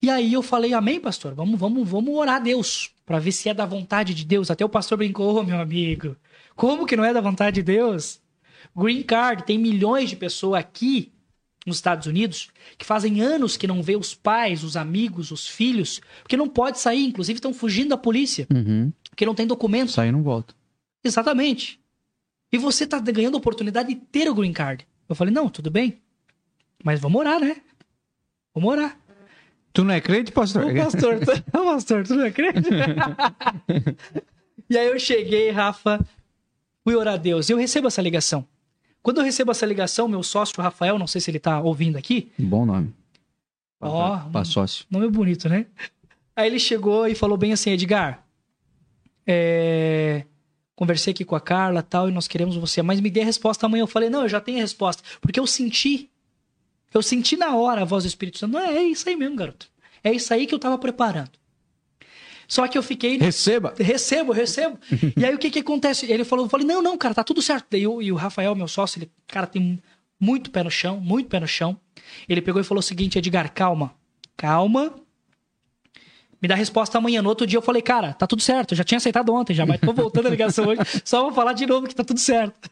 E 0.03 0.09
aí 0.09 0.33
eu 0.33 0.43
falei, 0.43 0.73
amém, 0.73 0.99
pastor, 0.99 1.33
vamos, 1.33 1.57
vamos, 1.57 1.87
vamos 1.87 2.13
orar 2.13 2.35
a 2.35 2.39
Deus, 2.39 2.91
para 3.05 3.19
ver 3.19 3.31
se 3.31 3.47
é 3.47 3.53
da 3.53 3.65
vontade 3.65 4.13
de 4.13 4.25
Deus. 4.25 4.51
Até 4.51 4.65
o 4.65 4.67
pastor 4.67 4.97
brincou, 4.97 5.37
oh, 5.37 5.43
meu 5.43 5.57
amigo, 5.57 6.17
como 6.57 6.85
que 6.85 6.97
não 6.97 7.05
é 7.05 7.13
da 7.13 7.21
vontade 7.21 7.55
de 7.55 7.63
Deus? 7.63 8.19
Green 8.75 9.01
Card, 9.01 9.45
tem 9.45 9.57
milhões 9.57 10.09
de 10.09 10.17
pessoas 10.17 10.59
aqui 10.59 11.13
nos 11.65 11.77
Estados 11.77 12.05
Unidos 12.05 12.49
que 12.77 12.83
fazem 12.83 13.21
anos 13.21 13.55
que 13.55 13.65
não 13.65 13.81
vê 13.81 13.95
os 13.95 14.13
pais, 14.13 14.61
os 14.65 14.75
amigos, 14.75 15.31
os 15.31 15.47
filhos, 15.47 16.01
porque 16.21 16.35
não 16.35 16.49
pode 16.49 16.81
sair, 16.81 17.05
inclusive 17.05 17.37
estão 17.37 17.53
fugindo 17.53 17.91
da 17.91 17.97
polícia, 17.97 18.45
uhum. 18.53 18.91
porque 19.09 19.25
não 19.25 19.33
tem 19.33 19.47
documento. 19.47 19.93
Sair 19.93 20.11
não 20.11 20.21
volta. 20.21 20.53
Exatamente. 21.01 21.79
E 22.51 22.57
você 22.57 22.85
tá 22.85 22.99
ganhando 22.99 23.35
a 23.35 23.37
oportunidade 23.37 23.93
de 23.93 24.01
ter 24.01 24.29
o 24.29 24.35
green 24.35 24.51
card. 24.51 24.85
Eu 25.07 25.15
falei, 25.15 25.33
não, 25.33 25.47
tudo 25.47 25.71
bem, 25.71 26.01
mas 26.83 26.99
vamos 26.99 27.21
orar, 27.21 27.39
né? 27.39 27.55
Vamos 28.53 28.69
orar. 28.69 28.99
Tu 29.73 29.83
não 29.83 29.93
é 29.93 29.99
crente, 29.99 30.31
pastor? 30.31 30.65
O 30.65 30.75
pastor, 30.75 31.19
tu, 31.19 31.51
pastor, 31.51 32.05
tu 32.05 32.15
não 32.15 32.25
é 32.25 32.31
crente? 32.31 32.69
e 34.69 34.77
aí 34.77 34.87
eu 34.87 34.99
cheguei, 34.99 35.49
Rafa, 35.49 35.99
fui 36.83 36.95
orar 36.95 37.15
a 37.15 37.17
Deus. 37.17 37.49
E 37.49 37.53
eu 37.53 37.57
recebo 37.57 37.87
essa 37.87 38.01
ligação. 38.01 38.47
Quando 39.01 39.17
eu 39.17 39.23
recebo 39.23 39.51
essa 39.51 39.65
ligação, 39.65 40.07
meu 40.07 40.21
sócio, 40.21 40.61
Rafael, 40.61 40.99
não 40.99 41.07
sei 41.07 41.19
se 41.19 41.31
ele 41.31 41.39
tá 41.39 41.59
ouvindo 41.59 41.97
aqui. 41.97 42.31
Bom 42.37 42.65
nome. 42.65 42.93
Ó, 43.81 44.21
oh, 44.33 44.45
sócio. 44.45 44.85
Nome 44.89 45.09
bonito, 45.09 45.49
né? 45.49 45.65
Aí 46.35 46.47
ele 46.47 46.59
chegou 46.59 47.07
e 47.07 47.15
falou 47.15 47.37
bem 47.37 47.51
assim, 47.51 47.71
Edgar, 47.71 48.23
é... 49.27 50.23
conversei 50.75 51.11
aqui 51.11 51.25
com 51.25 51.35
a 51.35 51.41
Carla 51.41 51.83
tal, 51.83 52.07
e 52.07 52.13
nós 52.13 52.27
queremos 52.27 52.55
você, 52.55 52.81
mas 52.81 53.01
me 53.01 53.09
dê 53.09 53.21
a 53.21 53.25
resposta 53.25 53.65
amanhã. 53.65 53.83
Eu 53.83 53.87
falei, 53.87 54.09
não, 54.09 54.21
eu 54.21 54.29
já 54.29 54.39
tenho 54.39 54.59
a 54.59 54.61
resposta, 54.61 55.03
porque 55.19 55.39
eu 55.39 55.45
senti, 55.45 56.09
eu 56.93 57.01
senti 57.01 57.35
na 57.35 57.55
hora 57.55 57.81
a 57.81 57.85
voz 57.85 58.03
do 58.03 58.07
Espírito 58.07 58.39
Santo. 58.39 58.53
Não, 58.53 58.59
é 58.59 58.83
isso 58.83 59.07
aí 59.07 59.15
mesmo, 59.15 59.35
garoto. 59.35 59.67
É 60.03 60.11
isso 60.11 60.33
aí 60.33 60.45
que 60.45 60.53
eu 60.53 60.59
tava 60.59 60.77
preparando. 60.77 61.31
Só 62.47 62.67
que 62.67 62.77
eu 62.77 62.83
fiquei. 62.83 63.17
Receba! 63.17 63.73
Recebo, 63.77 64.31
recebo. 64.31 64.77
e 65.17 65.25
aí 65.25 65.33
o 65.33 65.37
que 65.37 65.49
que 65.49 65.59
acontece? 65.59 66.11
Ele 66.11 66.23
falou, 66.23 66.45
eu 66.45 66.49
falei, 66.49 66.67
não, 66.67 66.81
não, 66.81 66.97
cara, 66.97 67.13
tá 67.13 67.23
tudo 67.23 67.41
certo. 67.41 67.67
Daí 67.71 67.83
eu, 67.83 68.01
e 68.01 68.11
o 68.11 68.15
Rafael, 68.15 68.53
meu 68.55 68.67
sócio, 68.67 68.99
ele, 68.99 69.11
cara, 69.27 69.47
tem 69.47 69.81
muito 70.19 70.51
pé 70.51 70.63
no 70.63 70.69
chão, 70.69 70.99
muito 70.99 71.29
pé 71.29 71.39
no 71.39 71.47
chão. 71.47 71.77
Ele 72.27 72.41
pegou 72.41 72.61
e 72.61 72.63
falou 72.63 72.79
o 72.79 72.83
seguinte, 72.83 73.17
Edgar, 73.17 73.51
calma, 73.53 73.93
calma. 74.37 74.93
Me 76.41 76.47
dá 76.47 76.55
a 76.55 76.57
resposta 76.57 76.97
amanhã. 76.97 77.21
No 77.21 77.29
outro 77.29 77.47
dia 77.47 77.57
eu 77.57 77.61
falei, 77.61 77.81
cara, 77.81 78.13
tá 78.13 78.27
tudo 78.27 78.41
certo. 78.41 78.73
Eu 78.73 78.77
já 78.77 78.83
tinha 78.83 78.97
aceitado 78.97 79.33
ontem 79.33 79.53
já, 79.53 79.65
mas 79.65 79.79
tô 79.79 79.93
voltando 79.93 80.27
a 80.27 80.29
ligação 80.29 80.67
hoje. 80.67 80.81
Só 81.05 81.23
vou 81.23 81.31
falar 81.31 81.53
de 81.53 81.65
novo 81.65 81.87
que 81.87 81.95
tá 81.95 82.03
tudo 82.03 82.19
certo. 82.19 82.69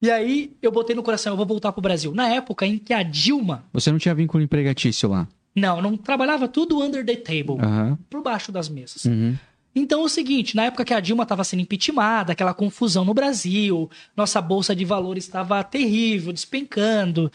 E 0.00 0.10
aí 0.10 0.52
eu 0.62 0.70
botei 0.70 0.94
no 0.94 1.02
coração, 1.02 1.32
eu 1.32 1.36
vou 1.36 1.46
voltar 1.46 1.72
pro 1.72 1.82
Brasil. 1.82 2.14
Na 2.14 2.28
época 2.28 2.66
em 2.66 2.78
que 2.78 2.92
a 2.92 3.02
Dilma. 3.02 3.64
Você 3.72 3.90
não 3.90 3.98
tinha 3.98 4.14
vínculo 4.14 4.42
empregatício 4.42 5.08
lá? 5.08 5.26
Não, 5.54 5.82
não 5.82 5.96
trabalhava 5.96 6.46
tudo 6.46 6.80
under 6.80 7.04
the 7.04 7.16
table, 7.16 7.60
uhum. 7.60 7.96
por 8.08 8.22
baixo 8.22 8.52
das 8.52 8.68
mesas. 8.68 9.04
Uhum. 9.04 9.36
Então 9.74 10.00
é 10.00 10.04
o 10.04 10.08
seguinte, 10.08 10.56
na 10.56 10.64
época 10.64 10.84
que 10.84 10.94
a 10.94 11.00
Dilma 11.00 11.24
estava 11.24 11.44
sendo 11.44 11.60
impeachmentada, 11.60 12.32
aquela 12.32 12.54
confusão 12.54 13.04
no 13.04 13.14
Brasil, 13.14 13.90
nossa 14.16 14.40
bolsa 14.40 14.74
de 14.74 14.84
valores 14.84 15.24
estava 15.24 15.62
terrível, 15.62 16.32
despencando, 16.32 17.30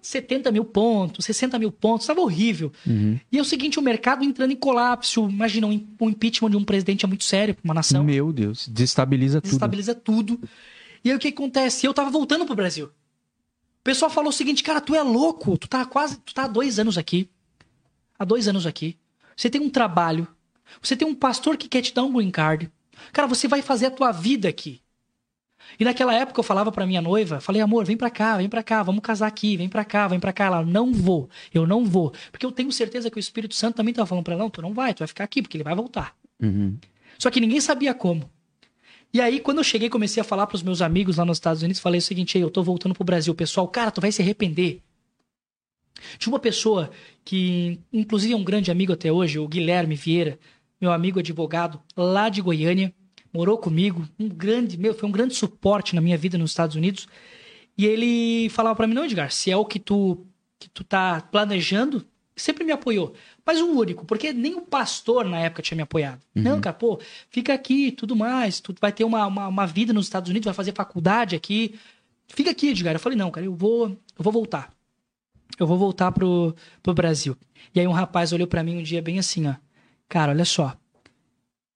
70 0.00 0.50
mil 0.52 0.64
pontos, 0.64 1.24
60 1.24 1.58
mil 1.58 1.72
pontos, 1.72 2.04
estava 2.04 2.20
horrível. 2.20 2.72
Uhum. 2.86 3.18
E 3.30 3.38
é 3.38 3.40
o 3.40 3.44
seguinte, 3.44 3.78
o 3.78 3.82
mercado 3.82 4.24
entrando 4.24 4.52
em 4.52 4.56
colapso. 4.56 5.28
Imagina, 5.28 5.66
um, 5.66 5.86
um 6.00 6.08
impeachment 6.08 6.50
de 6.50 6.56
um 6.56 6.64
presidente 6.64 7.04
é 7.04 7.08
muito 7.08 7.24
sério 7.24 7.54
para 7.54 7.64
uma 7.64 7.74
nação. 7.74 8.04
Meu 8.04 8.32
Deus, 8.32 8.68
desestabiliza 8.68 9.40
tudo. 9.40 9.48
Desestabiliza 9.48 9.94
tudo. 9.94 10.40
E 11.04 11.10
aí 11.10 11.16
o 11.16 11.18
que 11.18 11.28
acontece? 11.28 11.86
Eu 11.86 11.90
estava 11.90 12.10
voltando 12.10 12.44
pro 12.44 12.54
Brasil. 12.54 12.86
O 12.86 13.82
pessoal 13.82 14.10
falou 14.10 14.30
o 14.30 14.32
seguinte, 14.32 14.62
cara, 14.62 14.80
tu 14.80 14.94
é 14.94 15.02
louco, 15.02 15.56
tu 15.56 15.66
tá 15.66 15.84
quase, 15.86 16.18
tu 16.18 16.34
tá 16.34 16.44
há 16.44 16.48
dois 16.48 16.78
anos 16.78 16.98
aqui. 16.98 17.30
Há 18.18 18.24
dois 18.24 18.46
anos 18.46 18.66
aqui. 18.66 18.98
Você 19.36 19.48
tem 19.48 19.60
um 19.60 19.70
trabalho. 19.70 20.28
Você 20.82 20.94
tem 20.94 21.08
um 21.08 21.14
pastor 21.14 21.56
que 21.56 21.68
quer 21.68 21.82
te 21.82 21.94
dar 21.94 22.04
um 22.04 22.12
green 22.12 22.30
card. 22.30 22.70
Cara, 23.12 23.26
você 23.26 23.48
vai 23.48 23.62
fazer 23.62 23.86
a 23.86 23.90
tua 23.90 24.12
vida 24.12 24.48
aqui. 24.48 24.82
E 25.78 25.84
naquela 25.84 26.14
época 26.14 26.40
eu 26.40 26.44
falava 26.44 26.72
para 26.72 26.86
minha 26.86 27.00
noiva, 27.00 27.40
falei, 27.40 27.62
amor, 27.62 27.84
vem 27.84 27.96
pra 27.96 28.10
cá, 28.10 28.36
vem 28.36 28.48
pra 28.48 28.62
cá, 28.62 28.82
vamos 28.82 29.02
casar 29.02 29.26
aqui, 29.26 29.56
vem 29.56 29.68
pra 29.68 29.84
cá, 29.84 30.08
vem 30.08 30.20
pra 30.20 30.32
cá. 30.32 30.46
Ela, 30.46 30.64
não 30.64 30.92
vou, 30.92 31.30
eu 31.54 31.66
não 31.66 31.84
vou. 31.84 32.12
Porque 32.30 32.44
eu 32.44 32.52
tenho 32.52 32.72
certeza 32.72 33.10
que 33.10 33.18
o 33.18 33.20
Espírito 33.20 33.54
Santo 33.54 33.76
também 33.76 33.94
tava 33.94 34.06
falando 34.06 34.24
pra 34.24 34.34
ela, 34.34 34.42
não, 34.42 34.50
tu 34.50 34.60
não 34.60 34.74
vai, 34.74 34.92
tu 34.92 34.98
vai 34.98 35.08
ficar 35.08 35.24
aqui, 35.24 35.40
porque 35.40 35.56
ele 35.56 35.64
vai 35.64 35.74
voltar. 35.74 36.14
Uhum. 36.42 36.76
Só 37.18 37.30
que 37.30 37.40
ninguém 37.40 37.60
sabia 37.60 37.94
como. 37.94 38.28
E 39.12 39.20
aí, 39.20 39.40
quando 39.40 39.58
eu 39.58 39.64
cheguei, 39.64 39.90
comecei 39.90 40.20
a 40.20 40.24
falar 40.24 40.46
pros 40.46 40.62
meus 40.62 40.80
amigos 40.80 41.16
lá 41.16 41.24
nos 41.24 41.38
Estados 41.38 41.62
Unidos, 41.62 41.80
falei 41.80 41.98
o 41.98 42.02
seguinte, 42.02 42.38
eu 42.38 42.50
tô 42.50 42.62
voltando 42.62 42.94
pro 42.94 43.04
Brasil. 43.04 43.34
Pessoal, 43.34 43.66
cara, 43.66 43.90
tu 43.90 44.00
vai 44.00 44.12
se 44.12 44.22
arrepender. 44.22 44.82
Tinha 46.16 46.32
uma 46.32 46.38
pessoa 46.38 46.90
que, 47.24 47.80
inclusive, 47.92 48.32
é 48.32 48.36
um 48.36 48.44
grande 48.44 48.70
amigo 48.70 48.92
até 48.92 49.10
hoje, 49.10 49.38
o 49.38 49.48
Guilherme 49.48 49.96
Vieira, 49.96 50.38
meu 50.80 50.92
amigo 50.92 51.18
advogado, 51.18 51.80
lá 51.96 52.28
de 52.28 52.40
Goiânia, 52.40 52.94
morou 53.32 53.58
comigo, 53.58 54.08
um 54.18 54.28
grande, 54.28 54.78
meu, 54.78 54.94
foi 54.94 55.08
um 55.08 55.12
grande 55.12 55.34
suporte 55.34 55.94
na 55.94 56.00
minha 56.00 56.16
vida 56.16 56.38
nos 56.38 56.52
Estados 56.52 56.76
Unidos. 56.76 57.08
E 57.76 57.86
ele 57.86 58.48
falava 58.50 58.76
para 58.76 58.86
mim, 58.86 58.94
não, 58.94 59.04
Edgar, 59.04 59.30
se 59.32 59.50
é 59.50 59.56
o 59.56 59.64
que 59.64 59.78
tu, 59.78 60.24
que 60.58 60.68
tu 60.70 60.84
tá 60.84 61.20
planejando, 61.20 62.06
sempre 62.36 62.64
me 62.64 62.72
apoiou. 62.72 63.14
Mas 63.44 63.60
o 63.60 63.66
único, 63.66 64.04
porque 64.04 64.32
nem 64.32 64.54
o 64.54 64.60
pastor 64.62 65.24
na 65.24 65.38
época 65.38 65.62
tinha 65.62 65.76
me 65.76 65.82
apoiado. 65.82 66.20
Uhum. 66.34 66.42
Não, 66.42 66.60
cara, 66.60 66.74
pô, 66.74 67.00
fica 67.30 67.54
aqui 67.54 67.90
tudo 67.92 68.14
mais, 68.14 68.60
tu 68.60 68.74
vai 68.80 68.92
ter 68.92 69.04
uma, 69.04 69.26
uma, 69.26 69.48
uma 69.48 69.66
vida 69.66 69.92
nos 69.92 70.06
Estados 70.06 70.30
Unidos, 70.30 70.44
vai 70.44 70.54
fazer 70.54 70.74
faculdade 70.74 71.34
aqui. 71.34 71.74
Fica 72.28 72.50
aqui, 72.50 72.68
Edgar. 72.68 72.94
Eu 72.94 73.00
falei, 73.00 73.18
não, 73.18 73.30
cara, 73.30 73.46
eu 73.46 73.54
vou, 73.54 73.88
eu 73.88 74.22
vou 74.22 74.32
voltar. 74.32 74.72
Eu 75.58 75.66
vou 75.66 75.76
voltar 75.76 76.12
pro, 76.12 76.54
pro 76.82 76.94
Brasil. 76.94 77.36
E 77.74 77.80
aí 77.80 77.86
um 77.86 77.92
rapaz 77.92 78.32
olhou 78.32 78.46
para 78.46 78.62
mim 78.62 78.78
um 78.78 78.82
dia 78.82 79.02
bem 79.02 79.18
assim, 79.18 79.46
ó. 79.46 79.54
Cara, 80.08 80.32
olha 80.32 80.44
só. 80.44 80.76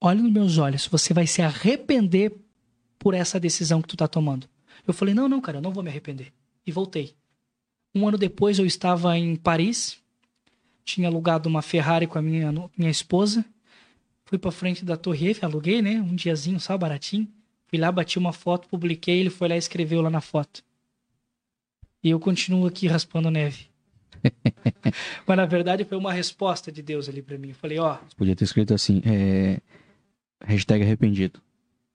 Olha 0.01 0.21
nos 0.23 0.33
meus 0.33 0.59
olhos, 0.59 0.87
você 0.87 1.15
vai 1.15 1.27
se 1.27 1.41
arrepender 1.41 2.33
por 2.99 3.15
essa 3.15 3.41
decisão 3.41 3.81
que 3.81 3.89
tu 3.89 3.97
tá 3.97 4.07
tomando. 4.07 4.49
Eu 4.87 4.93
falei, 4.93 5.15
não, 5.15 5.29
não, 5.29 5.41
cara, 5.41 5.59
eu 5.59 5.63
não 5.63 5.73
vou 5.73 5.83
me 5.83 5.91
arrepender. 5.91 6.33
E 6.67 6.73
voltei. 6.73 7.15
Um 7.95 8.07
ano 8.09 8.19
depois 8.19 8.59
eu 8.59 8.67
estava 8.67 9.17
em 9.17 9.37
Paris, 9.37 9.99
tinha 10.85 11.09
alugado 11.09 11.49
uma 11.49 11.63
Ferrari 11.63 12.07
com 12.07 12.19
a 12.19 12.23
minha, 12.23 12.53
minha 12.77 12.91
esposa. 12.91 13.45
Fui 14.25 14.39
pra 14.39 14.51
frente 14.51 14.85
da 14.85 14.97
Torre 14.97 15.29
Eiffel, 15.29 15.49
aluguei, 15.49 15.83
né? 15.83 15.93
Um 16.01 16.15
diazinho 16.15 16.59
só, 16.61 16.77
baratinho. 16.77 17.29
Fui 17.67 17.79
lá, 17.79 17.91
bati 17.91 18.19
uma 18.19 18.33
foto, 18.33 18.69
publiquei, 18.69 19.21
ele 19.21 19.31
foi 19.31 19.49
lá 19.49 19.55
e 19.55 19.59
escreveu 19.59 20.01
lá 20.01 20.11
na 20.11 20.21
foto. 20.21 20.63
E 22.03 22.11
eu 22.11 22.21
continuo 22.21 22.67
aqui 22.67 22.87
raspando 22.87 23.31
neve. 23.31 23.67
Mas 25.27 25.37
na 25.37 25.47
verdade 25.47 25.85
foi 25.85 25.99
uma 25.99 26.13
resposta 26.13 26.71
de 26.71 26.83
Deus 26.83 27.09
ali 27.09 27.23
pra 27.23 27.39
mim. 27.39 27.49
Eu 27.51 27.55
falei, 27.55 27.79
ó, 27.79 27.95
Você 27.97 28.17
podia 28.17 28.37
ter 28.37 28.45
escrito 28.45 28.75
assim, 28.75 29.03
é... 29.05 29.59
hashtag 30.43 30.83
arrependido. 30.85 31.41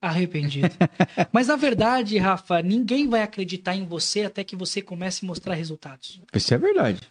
arrependido. 0.01 0.69
Mas 1.31 1.47
na 1.47 1.55
verdade, 1.55 2.17
Rafa, 2.17 2.61
ninguém 2.61 3.07
vai 3.07 3.21
acreditar 3.21 3.75
em 3.75 3.85
você 3.85 4.23
até 4.23 4.43
que 4.43 4.55
você 4.55 4.81
comece 4.81 5.25
a 5.25 5.27
mostrar 5.27 5.53
resultados. 5.53 6.21
Isso 6.33 6.53
é 6.53 6.57
verdade. 6.57 7.01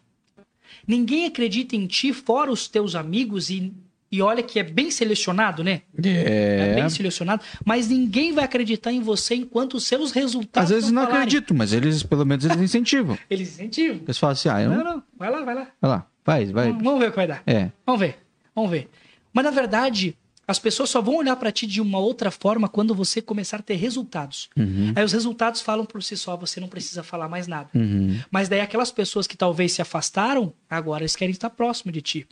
Ninguém 0.89 1.27
acredita 1.27 1.77
em 1.77 1.87
ti 1.87 2.13
fora 2.15 2.51
os 2.51 2.67
teus 2.67 2.95
amigos 2.95 3.51
e, 3.51 3.73
e 4.11 4.23
olha 4.23 4.43
que 4.43 4.59
é 4.59 4.63
bem 4.63 4.91
selecionado, 4.91 5.63
né? 5.63 5.83
É 6.03 6.71
É. 6.71 6.75
bem 6.77 6.89
selecionado, 6.89 7.45
mas 7.65 7.89
ninguém 7.89 8.33
vai 8.33 8.45
acreditar 8.45 8.91
em 8.91 9.01
você 9.03 9.35
enquanto 9.35 9.75
os 9.75 9.85
seus 9.87 10.11
resultados 10.13 10.71
Às 10.71 10.75
vezes 10.75 10.91
não 10.91 11.03
falarem. 11.03 11.23
acredito, 11.25 11.55
mas 11.55 11.75
eles, 11.75 12.03
pelo 12.03 12.25
menos, 12.25 12.45
eles 12.47 12.57
incentivam. 12.61 13.19
Eles 13.29 13.51
incentivam. 13.51 14.01
Eles 14.03 14.17
falam 14.19 14.33
assim, 14.33 14.49
ah, 14.49 14.63
eu 14.63 14.71
Não, 14.71 14.77
não... 14.79 14.85
não, 14.95 15.03
vai 15.19 15.31
lá, 15.31 15.45
vai 15.45 15.55
lá. 15.55 15.69
Vai 15.81 15.91
lá, 15.91 16.07
faz, 16.25 16.51
vai. 16.51 16.73
Vamos 16.73 16.99
ver 16.99 17.09
o 17.09 17.11
que 17.11 17.17
vai 17.17 17.27
dar. 17.27 17.43
É. 17.47 17.71
Vamos 17.85 18.01
ver, 18.01 18.17
vamos 18.55 18.71
ver. 18.71 18.89
Mas 19.31 19.45
na 19.45 19.51
verdade, 19.51 20.17
as 20.49 20.59
pessoas 20.59 20.89
só 20.89 21.03
vão 21.03 21.17
olhar 21.17 21.37
pra 21.37 21.53
ti 21.53 21.67
de 21.67 21.79
uma 21.79 21.99
outra 21.99 22.31
forma 22.31 22.71
quando 22.71 22.95
você 22.95 23.21
começar 23.21 23.59
a 23.59 23.63
ter 23.63 23.75
resultados. 23.75 24.49
Uhum. 24.57 24.95
Aí 24.97 25.05
os 25.05 25.13
resultados 25.13 25.61
falam 25.61 25.85
por 25.85 26.03
si 26.03 26.17
só, 26.17 26.39
você 26.39 26.59
não 26.59 26.69
precisa 26.69 27.03
falar 27.03 27.29
mais 27.29 27.47
nada. 27.47 27.69
Uhum. 27.75 28.19
Mas 28.31 28.49
daí 28.49 28.61
aquelas 28.61 28.91
pessoas 28.91 29.27
que 29.27 29.37
talvez 29.37 29.73
se 29.73 29.83
afastaram, 29.83 30.55
agora 30.69 31.03
eles 31.03 31.15
querem 31.15 31.33
estar 31.33 31.51
próximo 31.51 31.93
de 31.93 32.01
ti. 32.01 32.27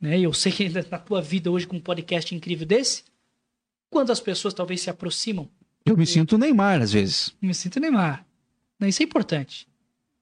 Né? 0.00 0.20
E 0.20 0.22
eu 0.22 0.32
sei 0.32 0.52
que 0.52 0.68
na 0.68 1.00
tua 1.00 1.20
vida 1.20 1.50
hoje 1.50 1.66
com 1.66 1.78
um 1.78 1.80
podcast 1.80 2.32
incrível 2.32 2.64
desse, 2.64 3.02
quantas 3.90 4.20
pessoas 4.20 4.54
talvez 4.54 4.80
se 4.80 4.88
aproximam? 4.88 5.48
Eu 5.84 5.96
me 5.96 6.06
sinto 6.06 6.38
Neymar, 6.38 6.80
às 6.80 6.92
vezes. 6.92 7.34
Me 7.42 7.52
sinto 7.52 7.80
Neymar. 7.80 8.24
Isso 8.82 9.02
é 9.02 9.04
importante. 9.04 9.66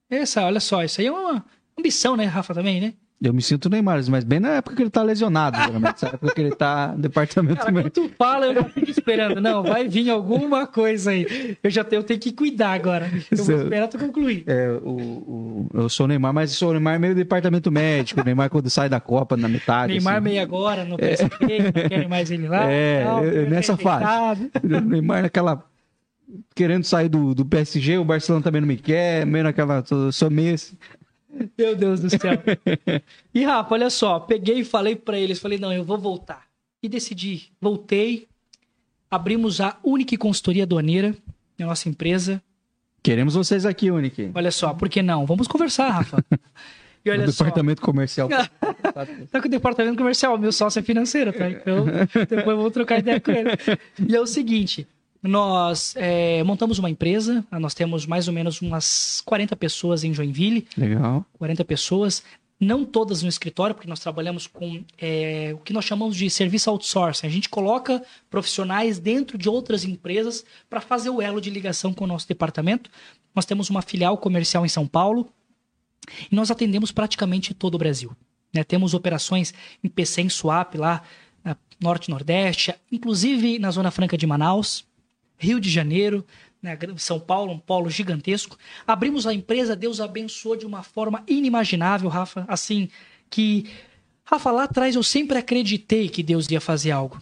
Essa, 0.09 0.47
olha 0.47 0.59
só, 0.59 0.83
isso 0.83 1.03
aí 1.03 1.07
é 1.07 1.13
uma 1.13 1.45
ambição, 1.79 2.17
né, 2.17 2.25
Rafa, 2.25 2.55
também, 2.55 2.81
né? 2.81 2.95
Eu 3.23 3.35
me 3.35 3.43
sinto 3.43 3.69
Neymar, 3.69 4.01
mas 4.09 4.25
bem 4.25 4.41
na 4.41 4.49
época 4.55 4.75
que 4.75 4.83
ele 4.83 4.89
tá 4.89 5.03
lesionado, 5.03 5.55
geralmente. 5.59 5.95
Essa 5.97 6.07
época 6.07 6.35
que 6.35 6.41
ele 6.41 6.55
tá 6.55 6.93
no 6.97 7.03
departamento 7.03 7.59
Cara, 7.59 7.71
médico. 7.71 8.01
quando 8.01 8.09
tu 8.09 8.15
fala, 8.17 8.47
eu 8.47 8.55
já 8.55 8.65
fico 8.65 8.91
esperando. 8.91 9.43
Não, 9.43 9.63
vai 9.63 9.87
vir 9.87 10.09
alguma 10.09 10.67
coisa 10.67 11.11
aí. 11.11 11.55
Eu 11.63 11.71
já 11.71 11.85
tenho, 11.85 12.01
eu 12.01 12.05
tenho 12.05 12.19
que 12.19 12.33
cuidar 12.33 12.73
agora. 12.73 13.05
Eu 13.31 13.37
vou 13.37 13.45
Isso- 13.45 13.53
esperar 13.65 13.89
tu 13.89 13.99
concluir. 13.99 14.43
É, 14.47 14.71
o, 14.83 14.89
o- 14.89 15.69
eu 15.75 15.89
sou 15.91 16.09
Neymar, 16.09 16.33
mas 16.33 16.53
sou 16.53 16.73
Neymar 16.73 16.99
meio 16.99 17.15
departamento 17.15 17.71
médico. 17.71 18.25
Neymar 18.25 18.49
quando 18.49 18.71
sai 18.71 18.89
da 18.89 19.01
Copa 19.01 19.37
na 19.37 19.49
metade. 19.49 19.93
Neymar 19.93 20.15
assim. 20.15 20.25
meio 20.25 20.41
agora 20.43 20.85
no 20.87 20.97
PSP, 20.97 21.59
não 21.63 21.73
querem 21.91 22.09
mais 22.09 22.31
ele 22.31 22.49
lá. 22.49 22.65
É, 22.71 23.05
tal, 23.05 23.19
é, 23.23 23.29
fica 23.31 23.51
nessa 23.51 23.77
fase. 23.77 24.51
Neymar 24.63 25.23
naquela. 25.23 25.63
Querendo 26.55 26.85
sair 26.85 27.09
do, 27.09 27.35
do 27.35 27.45
PSG, 27.45 27.99
o 27.99 28.05
Barcelona 28.05 28.43
também 28.43 28.61
não 28.61 28.69
me 28.69 28.77
quer, 28.77 29.27
meio 29.27 29.45
naquela. 29.45 29.85
Sou, 29.85 30.11
sou 30.13 30.31
meio 30.31 30.55
assim. 30.55 30.75
Meu 31.57 31.77
Deus 31.77 32.01
do 32.01 32.11
céu. 32.11 32.33
E 33.33 33.45
Rafa, 33.45 33.75
olha 33.75 33.91
só, 33.91 34.21
peguei 34.21 34.61
e 34.61 34.65
falei 34.65 34.97
pra 34.97 35.19
eles, 35.19 35.39
falei, 35.39 35.59
não, 35.59 35.73
eu 35.73 35.85
vou 35.85 35.99
voltar. 35.99 36.47
E 36.83 36.89
decidi, 36.89 37.51
voltei, 37.61 38.27
abrimos 39.11 39.61
a 39.61 39.79
Unique 39.85 40.17
Consultoria 40.17 40.65
Aduaneira, 40.65 41.15
a 41.59 41.67
nossa 41.67 41.89
empresa. 41.89 42.43
Queremos 43.03 43.35
vocês 43.35 43.65
aqui, 43.65 43.91
Unique. 43.91 44.31
Olha 44.35 44.51
só, 44.51 44.75
por 44.75 44.89
que 44.89 45.03
não? 45.03 45.27
Vamos 45.27 45.47
conversar, 45.47 45.91
Rafa. 45.91 46.25
E 47.05 47.11
olha 47.11 47.31
só, 47.31 47.45
departamento 47.45 47.83
comercial. 47.83 48.29
tá 49.31 49.41
com 49.41 49.49
o 49.49 49.51
departamento 49.51 49.97
comercial, 49.97 50.37
meu 50.37 50.53
sócio 50.53 50.81
é 50.81 50.83
financeiro, 50.83 51.33
tá? 51.33 51.49
Então, 51.49 51.87
depois 52.29 52.49
eu 52.49 52.57
vou 52.57 52.71
trocar 52.71 52.99
ideia 52.99 53.21
com 53.21 53.31
ele. 53.31 53.51
E 54.07 54.15
é 54.15 54.21
o 54.21 54.27
seguinte, 54.27 54.87
nós 55.23 55.95
é, 55.97 56.43
montamos 56.43 56.79
uma 56.79 56.89
empresa, 56.89 57.45
nós 57.53 57.75
temos 57.75 58.07
mais 58.07 58.27
ou 58.27 58.35
menos 58.35 58.63
umas 58.63 59.21
40 59.27 59.55
pessoas 59.57 60.03
em 60.03 60.15
Joinville, 60.15 60.67
Legal. 60.77 61.25
40 61.39 61.65
pessoas, 61.65 62.23
não 62.59 62.85
todas 62.85 63.23
no 63.23 63.29
escritório, 63.29 63.75
porque 63.75 63.89
nós 63.89 64.01
trabalhamos 64.01 64.47
com 64.47 64.83
é, 64.99 65.53
o 65.55 65.59
que 65.59 65.73
nós 65.73 65.85
chamamos 65.85 66.17
de 66.17 66.29
serviço 66.29 66.71
outsourcing. 66.71 67.27
A 67.27 67.31
gente 67.31 67.49
coloca 67.49 68.03
profissionais 68.31 68.99
dentro 68.99 69.39
de 69.39 69.49
outras 69.49 69.85
empresas 69.85 70.45
para 70.69 70.81
fazer 70.81 71.11
o 71.11 71.21
elo 71.21 71.41
de 71.41 71.51
ligação 71.51 71.93
com 71.93 72.05
o 72.05 72.07
nosso 72.07 72.29
departamento. 72.29 72.91
Nós 73.35 73.47
temos 73.47 73.71
uma 73.71 73.83
filial 73.83 74.17
comercial 74.19 74.65
em 74.65 74.69
São 74.69 74.87
Paulo 74.87 75.31
e 76.31 76.35
nós 76.35 76.51
atendemos 76.51 76.93
praticamente 76.93 77.55
todo 77.55 77.75
o 77.75 77.79
Brasil. 77.79 78.15
né? 78.53 78.65
Temos 78.65 78.95
operações 78.95 79.55
em 79.83 79.89
PC 79.89 80.23
em 80.23 80.29
Suape, 80.29 80.77
lá 80.77 81.03
na 81.43 81.57
Norte 81.81 82.09
e 82.09 82.11
Nordeste, 82.11 82.75
inclusive 82.91 83.59
na 83.59 83.71
Zona 83.71 83.91
Franca 83.91 84.19
de 84.19 84.27
Manaus, 84.27 84.85
Rio 85.41 85.59
de 85.59 85.71
Janeiro, 85.71 86.25
né, 86.63 86.79
São 86.99 87.19
Paulo, 87.19 87.53
um 87.53 87.59
polo 87.59 87.89
gigantesco. 87.89 88.59
Abrimos 88.87 89.27
a 89.27 89.33
empresa, 89.33 89.75
Deus 89.75 90.01
abençoou 90.01 90.55
de 90.55 90.67
uma 90.67 90.83
forma 90.83 91.25
inimaginável, 91.27 92.09
Rafa. 92.09 92.45
Assim, 92.47 92.89
que. 93.31 93.65
Rafa, 94.23 94.53
lá 94.53 94.65
atrás 94.65 94.95
eu 94.95 95.03
sempre 95.03 95.39
acreditei 95.39 96.09
que 96.09 96.23
Deus 96.23 96.49
ia 96.51 96.61
fazer 96.61 96.91
algo. 96.91 97.21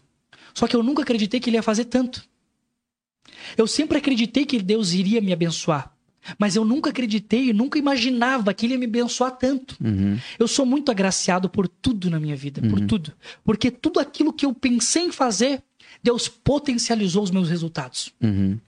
Só 0.53 0.67
que 0.67 0.75
eu 0.75 0.83
nunca 0.83 1.03
acreditei 1.03 1.39
que 1.39 1.49
Ele 1.49 1.57
ia 1.57 1.63
fazer 1.63 1.85
tanto. 1.85 2.29
Eu 3.57 3.67
sempre 3.67 3.99
acreditei 3.99 4.45
que 4.45 4.61
Deus 4.61 4.93
iria 4.93 5.21
me 5.21 5.33
abençoar. 5.33 5.95
Mas 6.37 6.57
eu 6.57 6.65
nunca 6.65 6.91
acreditei, 6.91 7.51
eu 7.51 7.55
nunca 7.55 7.79
imaginava 7.79 8.53
que 8.53 8.67
Ele 8.67 8.75
ia 8.75 8.79
me 8.79 8.87
abençoar 8.87 9.31
tanto. 9.31 9.77
Uhum. 9.83 10.19
Eu 10.39 10.49
sou 10.49 10.67
muito 10.67 10.91
agraciado 10.91 11.49
por 11.49 11.69
tudo 11.69 12.11
na 12.11 12.19
minha 12.19 12.37
vida, 12.37 12.61
por 12.69 12.81
tudo. 12.87 13.13
Porque 13.45 13.71
tudo 13.71 14.01
aquilo 14.01 14.33
que 14.33 14.45
eu 14.45 14.53
pensei 14.53 15.05
em 15.05 15.13
fazer, 15.13 15.63
Deus 16.03 16.29
potencializou 16.29 17.23
os 17.23 17.31
meus 17.31 17.49
resultados. 17.49 18.13
Uhum. 18.23 18.59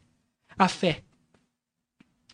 A 0.58 0.68
fé. 0.68 1.02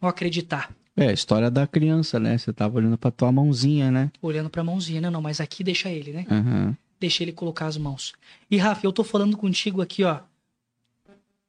O 0.01 0.07
acreditar. 0.07 0.75
É, 0.97 1.09
a 1.09 1.13
história 1.13 1.51
da 1.51 1.67
criança, 1.67 2.19
né? 2.19 2.39
Você 2.39 2.53
tava 2.53 2.77
olhando 2.79 2.97
pra 2.97 3.11
tua 3.11 3.31
mãozinha, 3.31 3.91
né? 3.91 4.11
Olhando 4.23 4.49
pra 4.49 4.65
mãozinha. 4.65 5.01
Não, 5.01 5.11
não, 5.11 5.23
mas 5.23 5.41
aqui 5.41 5.63
deixa 5.63 5.91
ele, 5.91 6.13
né? 6.13 6.27
Uhum. 6.31 6.75
Deixa 6.99 7.23
ele 7.23 7.33
colocar 7.33 7.67
as 7.67 7.77
mãos. 7.77 8.15
E, 8.51 8.57
Rafa, 8.57 8.87
eu 8.87 8.93
tô 8.93 9.05
falando 9.05 9.37
contigo 9.37 9.83
aqui, 9.83 10.03
ó. 10.05 10.21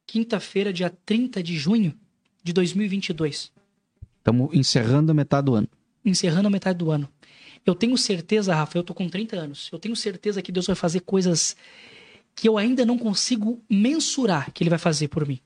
Quinta-feira, 0.06 0.72
dia 0.72 0.90
30 1.04 1.42
de 1.42 1.56
junho 1.56 1.94
de 2.42 2.52
2022. 2.52 3.50
Estamos 4.18 4.54
encerrando 4.54 5.12
a 5.12 5.14
metade 5.14 5.46
do 5.46 5.54
ano. 5.54 5.68
encerrando 6.04 6.48
a 6.48 6.50
metade 6.50 6.78
do 6.78 6.90
ano. 6.90 7.08
Eu 7.64 7.74
tenho 7.74 7.96
certeza, 7.98 8.54
Rafa, 8.54 8.78
eu 8.78 8.82
tô 8.82 8.94
com 8.94 9.08
30 9.08 9.36
anos. 9.36 9.68
Eu 9.72 9.78
tenho 9.78 9.96
certeza 9.96 10.40
que 10.42 10.52
Deus 10.52 10.66
vai 10.66 10.76
fazer 10.76 11.00
coisas 11.00 11.56
que 12.38 12.48
eu 12.48 12.56
ainda 12.56 12.86
não 12.86 12.96
consigo 12.96 13.60
mensurar 13.68 14.52
que 14.52 14.62
ele 14.62 14.70
vai 14.70 14.78
fazer 14.78 15.08
por 15.08 15.26
mim. 15.26 15.40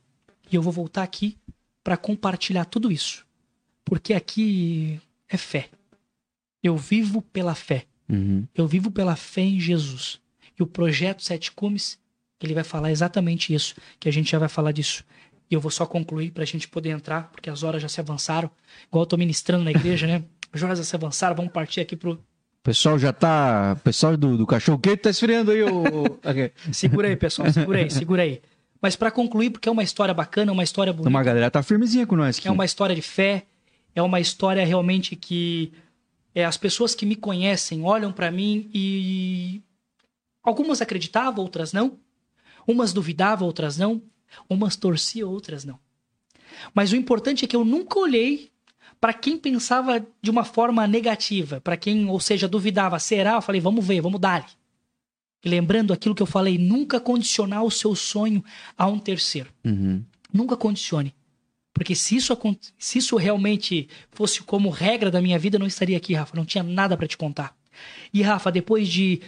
E 0.51 0.57
eu 0.57 0.61
vou 0.61 0.73
voltar 0.73 1.03
aqui 1.03 1.39
para 1.83 1.97
compartilhar 1.97 2.67
tudo 2.67 2.93
isso. 2.93 3.27
Porque 3.83 4.13
aqui 4.13 5.01
é 5.27 5.39
fé. 5.39 5.71
Eu 6.63 6.77
vivo 6.77 7.23
pela 7.23 7.55
fé. 7.55 7.87
Uhum. 8.09 8.47
Eu 8.55 8.69
vivo 8.69 8.91
pela 8.91 9.17
fé 9.17 9.41
em 9.41 9.59
Jesus. 9.59 10.21
E 10.59 10.63
o 10.63 10.67
projeto 10.67 11.23
Sete 11.23 11.51
Cumes, 11.53 11.99
ele 12.43 12.53
vai 12.53 12.63
falar 12.63 12.91
exatamente 12.91 13.55
isso, 13.55 13.75
que 13.99 14.09
a 14.09 14.13
gente 14.13 14.31
já 14.31 14.39
vai 14.39 14.49
falar 14.51 14.73
disso. 14.73 15.03
E 15.51 15.55
eu 15.55 15.61
vou 15.61 15.71
só 15.71 15.87
concluir 15.87 16.31
para 16.31 16.43
a 16.43 16.47
gente 16.47 16.69
poder 16.69 16.91
entrar, 16.91 17.31
porque 17.31 17.49
as 17.49 17.63
horas 17.63 17.81
já 17.81 17.89
se 17.89 18.01
avançaram. 18.01 18.51
Igual 18.89 19.05
eu 19.05 19.07
tô 19.07 19.17
ministrando 19.17 19.65
na 19.65 19.71
igreja, 19.71 20.07
né? 20.07 20.23
As 20.53 20.63
horas 20.63 20.77
já 20.77 20.85
se 20.85 20.95
avançaram, 20.95 21.35
vamos 21.35 21.53
partir 21.53 21.81
aqui 21.81 21.97
pro. 21.97 22.13
O 22.13 22.19
pessoal 22.63 22.99
já 22.99 23.13
tá. 23.13 23.75
O 23.79 23.83
pessoal 23.83 24.17
do, 24.17 24.37
do 24.37 24.47
cachorro 24.47 24.79
quente 24.79 24.99
tá 24.99 25.11
esfriando 25.11 25.51
aí 25.51 25.63
o. 25.63 25.83
Segura 26.73 27.09
aí, 27.09 27.17
pessoal, 27.17 27.51
segura 27.53 27.79
aí, 27.79 27.91
segura 27.91 28.23
aí. 28.23 28.41
Mas 28.81 28.97
para 28.97 29.11
concluir, 29.11 29.51
porque 29.51 29.69
é 29.69 29.73
uma 29.73 29.83
história 29.83 30.13
bacana, 30.13 30.53
uma 30.53 30.65
história 30.65 30.93
bonita. 30.93 31.09
Uma 31.09 31.23
galera 31.23 31.51
tá 31.51 31.63
firmezinha 31.63 32.07
com 32.07 32.17
nós 32.17 32.39
aqui. 32.39 32.49
É 32.49 32.51
uma 32.51 32.65
história 32.65 32.95
de 32.95 33.03
fé, 33.03 33.47
é 33.95 34.03
uma 34.03 34.19
história 34.21 34.65
realmente 34.65 35.15
que 35.15 35.73
é, 36.35 36.45
as 36.45 36.57
pessoas 36.57 36.95
que 36.95 37.07
me 37.07 37.15
conhecem 37.15 37.85
olham 37.85 38.13
para 38.13 38.31
mim 38.31 38.71
e 38.73 39.63
algumas 40.43 40.81
acreditavam, 40.81 41.45
outras 41.45 41.73
não. 41.73 41.99
Umas 42.67 42.93
duvidavam, 42.93 43.47
outras 43.47 43.77
não. 43.77 44.03
Umas 44.49 44.77
torciam, 44.77 45.31
outras 45.31 45.65
não. 45.65 45.79
Mas 46.75 46.93
o 46.93 46.97
importante 46.97 47.45
é 47.45 47.49
que 47.49 47.57
eu 47.57 47.65
nunca 47.65 47.99
olhei 47.99 48.52
para 49.03 49.13
quem 49.13 49.37
pensava 49.37 50.07
de 50.23 50.31
uma 50.31 50.45
forma 50.45 50.87
negativa, 50.87 51.61
para 51.61 51.77
quem, 51.77 52.09
ou 52.09 52.21
seja, 52.21 52.47
duvidava, 52.47 53.01
será? 53.01 53.33
Eu 53.33 53.43
falei, 53.43 53.61
vamos 53.61 53.85
ver, 53.85 54.01
vamos 54.01 54.21
dar. 54.21 54.49
E 55.45 55.49
lembrando 55.49 55.93
aquilo 55.93 56.15
que 56.15 56.23
eu 56.23 56.27
falei, 56.27 56.57
nunca 56.57 57.01
condicionar 57.01 57.65
o 57.65 57.71
seu 57.71 57.97
sonho 57.97 58.45
a 58.79 58.87
um 58.87 59.01
terceiro. 59.01 59.51
Uhum. 59.65 60.05
Nunca 60.33 60.57
condicione. 60.57 61.13
Porque 61.75 61.97
se 61.97 62.15
isso, 62.15 62.39
se 62.79 62.99
isso 62.99 63.17
realmente 63.17 63.89
fosse 64.13 64.41
como 64.45 64.71
regra 64.71 65.11
da 65.11 65.21
minha 65.21 65.37
vida, 65.37 65.57
eu 65.57 65.61
não 65.61 65.67
estaria 65.67 65.97
aqui, 65.97 66.15
Rafa. 66.15 66.37
Não 66.37 66.45
tinha 66.45 66.63
nada 66.63 66.97
para 66.97 67.09
te 67.09 67.17
contar. 67.17 67.57
E, 68.15 68.23
Rafa, 68.23 68.53
depois 68.53 68.89
de 68.89 69.21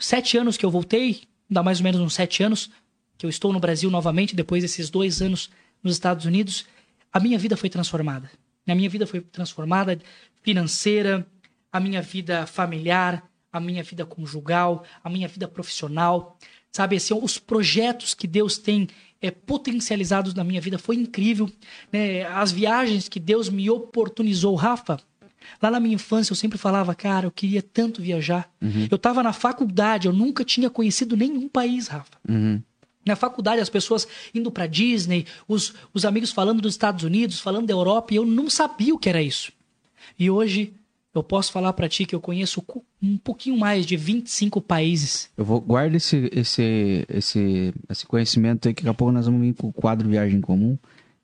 sete 0.00 0.36
anos 0.36 0.56
que 0.56 0.66
eu 0.66 0.70
voltei, 0.70 1.22
dá 1.48 1.62
mais 1.62 1.78
ou 1.78 1.84
menos 1.84 2.00
uns 2.00 2.14
sete 2.14 2.42
anos, 2.42 2.72
que 3.16 3.24
eu 3.24 3.30
estou 3.30 3.52
no 3.52 3.60
Brasil 3.60 3.88
novamente, 3.88 4.34
depois 4.34 4.64
desses 4.64 4.90
dois 4.90 5.22
anos 5.22 5.48
nos 5.80 5.92
Estados 5.92 6.26
Unidos, 6.26 6.66
a 7.12 7.20
minha 7.20 7.38
vida 7.38 7.56
foi 7.56 7.70
transformada. 7.70 8.28
A 8.66 8.74
minha 8.74 8.88
vida 8.88 9.06
foi 9.06 9.20
transformada 9.20 9.98
financeira, 10.42 11.26
a 11.72 11.80
minha 11.80 12.02
vida 12.02 12.46
familiar, 12.46 13.22
a 13.52 13.60
minha 13.60 13.82
vida 13.82 14.04
conjugal, 14.06 14.84
a 15.02 15.10
minha 15.10 15.28
vida 15.28 15.48
profissional. 15.48 16.38
Sabe, 16.70 16.96
assim, 16.96 17.14
os 17.14 17.38
projetos 17.38 18.14
que 18.14 18.26
Deus 18.26 18.56
tem 18.56 18.88
é, 19.20 19.30
potencializados 19.30 20.32
na 20.34 20.42
minha 20.42 20.60
vida 20.60 20.78
foi 20.78 20.96
incrível. 20.96 21.50
Né? 21.92 22.24
As 22.24 22.50
viagens 22.50 23.08
que 23.08 23.20
Deus 23.20 23.48
me 23.48 23.68
oportunizou, 23.68 24.54
Rafa. 24.54 24.98
Lá 25.60 25.70
na 25.70 25.80
minha 25.80 25.96
infância 25.96 26.32
eu 26.32 26.36
sempre 26.36 26.56
falava, 26.56 26.94
cara, 26.94 27.26
eu 27.26 27.30
queria 27.30 27.62
tanto 27.62 28.00
viajar. 28.00 28.50
Eu 28.90 28.96
estava 28.96 29.22
na 29.22 29.32
faculdade, 29.32 30.06
eu 30.06 30.12
nunca 30.12 30.44
tinha 30.44 30.70
conhecido 30.70 31.16
nenhum 31.16 31.48
país, 31.48 31.88
Rafa. 31.88 32.12
Uhum. 32.28 32.62
Na 33.04 33.16
faculdade, 33.16 33.60
as 33.60 33.68
pessoas 33.68 34.06
indo 34.34 34.50
para 34.50 34.66
Disney, 34.66 35.26
os, 35.48 35.74
os 35.92 36.04
amigos 36.04 36.30
falando 36.30 36.60
dos 36.60 36.74
Estados 36.74 37.04
Unidos, 37.04 37.40
falando 37.40 37.66
da 37.66 37.72
Europa, 37.72 38.14
e 38.14 38.16
eu 38.16 38.24
não 38.24 38.48
sabia 38.48 38.94
o 38.94 38.98
que 38.98 39.08
era 39.08 39.22
isso. 39.22 39.52
E 40.18 40.30
hoje 40.30 40.72
eu 41.14 41.22
posso 41.22 41.52
falar 41.52 41.72
para 41.74 41.88
ti 41.88 42.06
que 42.06 42.14
eu 42.14 42.20
conheço 42.20 42.64
um 43.02 43.18
pouquinho 43.18 43.56
mais 43.58 43.84
de 43.84 43.96
25 43.96 44.60
países. 44.60 45.28
Eu 45.36 45.44
vou 45.44 45.60
guarda 45.60 45.96
esse, 45.96 46.30
esse, 46.32 47.04
esse, 47.08 47.74
esse 47.88 48.06
conhecimento 48.06 48.66
aí 48.66 48.74
que 48.74 48.82
daqui 48.82 48.90
a 48.90 48.94
pouco 48.94 49.12
nós 49.12 49.26
vamos 49.26 49.42
vir 49.42 49.54
com 49.54 49.68
o 49.68 49.72
quadro 49.72 50.08
Viagem 50.08 50.38
em 50.38 50.40
Comum. 50.40 50.78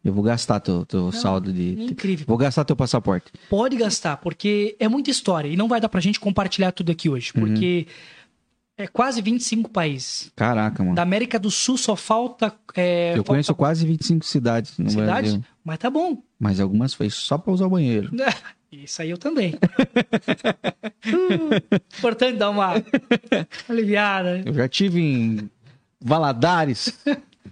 Eu 0.04 0.12
vou 0.12 0.22
gastar 0.22 0.60
teu, 0.60 0.86
teu 0.86 1.10
saldo 1.10 1.52
de. 1.52 1.72
incrível. 1.82 2.24
Vou 2.26 2.36
gastar 2.36 2.64
teu 2.64 2.76
passaporte. 2.76 3.32
Pode 3.50 3.76
gastar, 3.76 4.16
porque 4.18 4.76
é 4.78 4.88
muita 4.88 5.10
história 5.10 5.48
e 5.48 5.56
não 5.56 5.68
vai 5.68 5.80
dar 5.80 5.88
pra 5.88 6.00
gente 6.00 6.20
compartilhar 6.20 6.70
tudo 6.70 6.92
aqui 6.92 7.08
hoje, 7.08 7.32
porque 7.32 7.86
é 8.78 8.86
quase 8.86 9.20
25 9.20 9.68
países. 9.70 10.30
Caraca, 10.36 10.82
mano. 10.82 10.94
Da 10.94 11.02
América 11.02 11.38
do 11.38 11.50
Sul 11.50 11.76
só 11.76 11.96
falta. 11.96 12.54
é, 12.74 13.10
Eu 13.10 13.16
falta 13.16 13.28
conheço 13.30 13.54
quase 13.54 13.84
25 13.86 14.24
cidades 14.24 14.78
no 14.78 14.88
cidades, 14.88 15.32
Brasil. 15.32 15.44
mas 15.64 15.78
tá 15.78 15.90
bom. 15.90 16.22
Mas 16.38 16.60
algumas 16.60 16.94
foi 16.94 17.10
só 17.10 17.36
pra 17.36 17.52
usar 17.52 17.66
o 17.66 17.70
banheiro. 17.70 18.10
Isso 18.70 19.00
aí 19.02 19.10
eu 19.10 19.18
também. 19.18 19.54
Importante 21.98 22.36
dar 22.38 22.50
uma 22.50 22.74
aliviada. 23.68 24.42
Eu 24.44 24.52
já 24.52 24.68
tive 24.68 25.00
em 25.00 25.50
Valadares, 26.00 26.98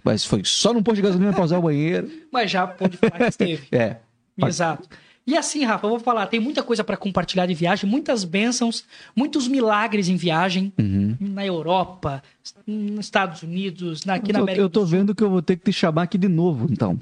mas 0.03 0.23
foi 0.25 0.41
só 0.45 0.73
num 0.73 0.83
posto 0.83 0.97
de 0.97 1.01
gasolina 1.01 1.33
pra 1.33 1.43
usar 1.43 1.57
o 1.57 1.61
banheiro. 1.63 2.09
Mas 2.31 2.51
já 2.51 2.67
pode 2.67 2.97
falar 2.97 3.17
que 3.17 3.23
esteve. 3.25 3.67
É. 3.75 3.97
Exato. 4.45 4.87
E 5.27 5.35
assim, 5.37 5.65
Rafa, 5.65 5.85
eu 5.85 5.89
vou 5.89 5.99
falar, 5.99 6.25
tem 6.27 6.39
muita 6.39 6.63
coisa 6.63 6.85
para 6.85 6.95
compartilhar 6.95 7.45
de 7.45 7.53
viagem, 7.53 7.89
muitas 7.89 8.23
bênçãos, 8.23 8.85
muitos 9.13 9.45
milagres 9.45 10.07
em 10.07 10.15
viagem, 10.15 10.71
Uhum. 10.79 11.17
na 11.19 11.45
Europa, 11.45 12.23
nos 12.65 13.05
Estados 13.05 13.43
Unidos, 13.43 14.05
na- 14.05 14.13
aqui 14.15 14.31
Eu 14.31 14.33
na 14.33 14.39
América 14.39 14.61
eu 14.61 14.69
tô 14.69 14.85
vendo 14.85 15.13
que 15.13 15.21
eu 15.21 15.29
vou 15.29 15.41
ter 15.41 15.57
que 15.57 15.65
te 15.65 15.73
chamar 15.73 16.03
aqui 16.03 16.17
de 16.17 16.29
novo, 16.29 16.67
então. 16.71 16.97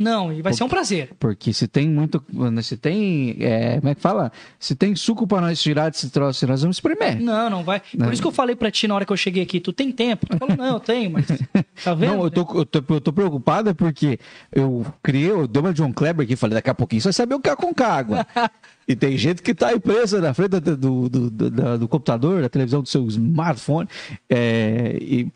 Não, 0.00 0.32
e 0.32 0.40
vai 0.40 0.54
ser 0.54 0.64
um 0.64 0.68
prazer. 0.68 1.10
Porque 1.20 1.52
se 1.52 1.68
tem 1.68 1.86
muito. 1.88 2.24
Se 2.62 2.74
tem. 2.76 3.36
é, 3.38 3.76
como 3.78 3.90
é 3.90 3.94
que 3.94 4.00
fala? 4.00 4.32
Se 4.58 4.74
tem 4.74 4.96
suco 4.96 5.26
pra 5.26 5.42
nós 5.42 5.60
tirar 5.60 5.90
desse 5.90 6.08
troço, 6.08 6.46
nós 6.46 6.62
vamos 6.62 6.76
espremer. 6.76 7.20
Não, 7.20 7.50
não 7.50 7.62
vai. 7.62 7.82
Não. 7.94 8.06
Por 8.06 8.12
isso 8.14 8.22
que 8.22 8.26
eu 8.28 8.32
falei 8.32 8.56
pra 8.56 8.70
ti 8.70 8.88
na 8.88 8.94
hora 8.94 9.04
que 9.04 9.12
eu 9.12 9.16
cheguei 9.16 9.42
aqui, 9.42 9.60
tu 9.60 9.72
tem 9.74 9.92
tempo? 9.92 10.26
Tu 10.26 10.38
falou, 10.38 10.56
não, 10.56 10.74
eu 10.74 10.80
tenho, 10.80 11.10
mas 11.10 11.26
tá 11.84 11.92
vendo? 11.92 12.14
Não, 12.16 12.24
eu 12.24 12.30
tô, 12.30 12.40
eu, 12.58 12.64
tô, 12.64 12.94
eu 12.94 13.00
tô 13.00 13.12
preocupado 13.12 13.74
porque 13.74 14.18
eu 14.50 14.86
criei, 15.02 15.30
eu 15.30 15.46
dei 15.46 15.60
uma 15.60 15.74
John 15.74 15.92
Kleber 15.92 16.24
aqui 16.24 16.34
falei, 16.34 16.54
daqui 16.54 16.70
a 16.70 16.74
pouquinho 16.74 17.02
você 17.02 17.08
vai 17.08 17.12
saber 17.12 17.34
o 17.34 17.40
que 17.40 17.50
é 17.50 17.54
Concagua. 17.54 18.26
e 18.88 18.96
tem 18.96 19.18
gente 19.18 19.42
que 19.42 19.52
tá 19.54 19.68
aí 19.68 19.78
presa 19.78 20.18
na 20.20 20.32
frente 20.32 20.58
do, 20.60 20.76
do, 20.76 21.08
do, 21.10 21.30
do- 21.30 21.78
do 21.78 21.88
computador, 21.88 22.40
da 22.40 22.48
televisão, 22.48 22.80
do 22.80 22.88
seu 22.88 23.06
smartphone, 23.08 23.86
é, 24.28 24.96
e 25.00 25.28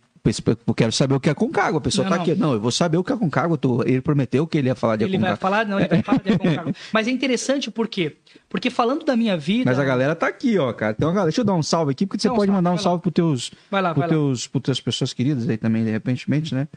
eu 0.66 0.74
quero 0.74 0.90
saber 0.90 1.14
o 1.14 1.20
que 1.20 1.28
é 1.28 1.34
Concagua. 1.34 1.78
A 1.78 1.82
pessoa 1.82 2.08
tá 2.08 2.16
não. 2.16 2.22
aqui, 2.22 2.34
não, 2.34 2.52
eu 2.54 2.60
vou 2.60 2.70
saber 2.70 2.96
o 2.96 3.04
que 3.04 3.12
é 3.12 3.16
Concagua. 3.16 3.58
ele 3.84 4.00
prometeu 4.00 4.46
que 4.46 4.56
ele 4.56 4.68
ia 4.68 4.74
falar 4.74 4.96
de 4.96 5.04
Ele 5.04 5.18
vai 5.18 5.32
Aconcagua. 5.32 5.36
falar, 5.36 5.66
não, 5.66 5.78
ele 5.78 5.88
vai 5.88 6.02
falar 6.02 6.22
de 6.22 6.32
Aconcagua. 6.32 6.72
Mas 6.92 7.06
é 7.06 7.10
interessante 7.10 7.70
por 7.70 7.86
quê? 7.86 8.16
Porque 8.48 8.70
falando 8.70 9.04
da 9.04 9.16
minha 9.16 9.36
vida. 9.36 9.70
Mas 9.70 9.78
a 9.78 9.84
galera 9.84 10.14
tá 10.14 10.26
aqui, 10.26 10.58
ó, 10.58 10.72
cara. 10.72 10.94
Então, 10.96 11.10
galera, 11.10 11.26
deixa 11.26 11.42
eu 11.42 11.44
dar 11.44 11.54
um 11.54 11.62
salve 11.62 11.92
aqui, 11.92 12.06
porque 12.06 12.22
você 12.22 12.30
pode 12.30 12.50
mandar 12.50 12.72
um 12.72 12.78
salve 12.78 13.02
pros 13.02 13.12
teus, 13.12 13.50
Vai 13.70 13.82
lá, 13.82 13.92
vai 13.92 14.08
teus, 14.08 14.48
teus 14.62 14.80
pessoas 14.80 15.12
queridas 15.12 15.46
aí 15.48 15.58
também, 15.58 15.84
de 15.84 15.90
repentemente, 15.90 16.54
né? 16.54 16.68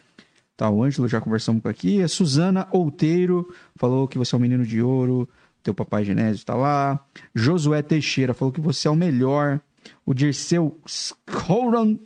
Tá, 0.57 0.69
o 0.69 0.83
Ângelo, 0.83 1.07
já 1.07 1.21
conversamos 1.21 1.61
com 1.61 1.69
aqui. 1.69 2.01
A 2.01 2.07
Suzana 2.07 2.67
Outeiro 2.71 3.47
falou 3.75 4.07
que 4.07 4.17
você 4.17 4.35
é 4.35 4.37
um 4.37 4.41
menino 4.41 4.65
de 4.65 4.81
ouro. 4.81 5.29
Teu 5.63 5.73
papai 5.73 6.03
Genésio 6.03 6.43
tá 6.43 6.55
lá. 6.55 6.99
Josué 7.33 7.81
Teixeira 7.81 8.33
falou 8.33 8.51
que 8.51 8.59
você 8.59 8.87
é 8.87 8.91
o 8.91 8.95
melhor. 8.95 9.59
O 10.05 10.13
Dirceu 10.13 10.77
Scoran 10.87 11.97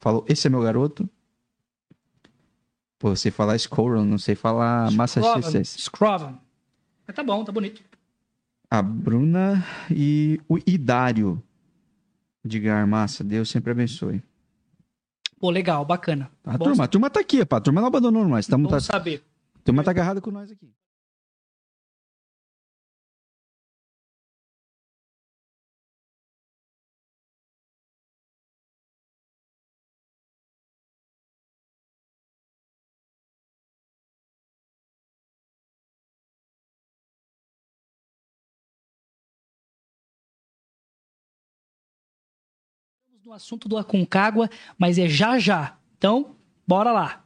falou, 0.00 0.24
esse 0.28 0.46
é 0.46 0.50
meu 0.50 0.62
garoto. 0.62 1.08
Pô, 2.98 3.14
sei 3.14 3.30
falar 3.30 3.56
Scoran, 3.58 4.04
não 4.04 4.18
sei 4.18 4.34
falar 4.34 4.90
Massachusetts. 4.90 5.76
Scrovan. 5.84 6.38
Mas 7.06 7.14
tá 7.14 7.22
bom, 7.22 7.44
tá 7.44 7.52
bonito. 7.52 7.82
A 8.70 8.82
Bruna 8.82 9.64
e 9.90 10.40
o 10.48 10.58
Idário. 10.66 11.42
Edgar 12.44 12.86
Massa, 12.86 13.22
Deus 13.22 13.48
sempre 13.48 13.72
abençoe. 13.72 14.22
Pô, 15.38 15.50
legal, 15.50 15.84
bacana. 15.84 16.30
A 16.44 16.56
Bom 16.58 16.64
turma, 16.66 16.84
a 16.84 16.88
turma 16.88 17.10
tá 17.10 17.20
aqui, 17.20 17.44
pá. 17.44 17.58
A 17.58 17.60
turma 17.60 17.80
não 17.80 17.88
abandonou 17.88 18.26
nós. 18.26 18.46
Tamo, 18.46 18.64
Bom 18.64 18.70
tá, 18.70 18.80
saber. 18.80 19.22
a 19.56 19.60
turma 19.60 19.84
tá 19.84 19.90
agarrada 19.92 20.20
com 20.20 20.30
nós 20.30 20.50
aqui. 20.50 20.68
No 43.28 43.34
assunto 43.34 43.68
do 43.68 43.76
Aconcagua, 43.76 44.48
mas 44.78 44.98
é 44.98 45.06
já 45.06 45.38
já. 45.38 45.74
Então, 45.98 46.30
bora 46.66 46.90
lá. 46.92 47.22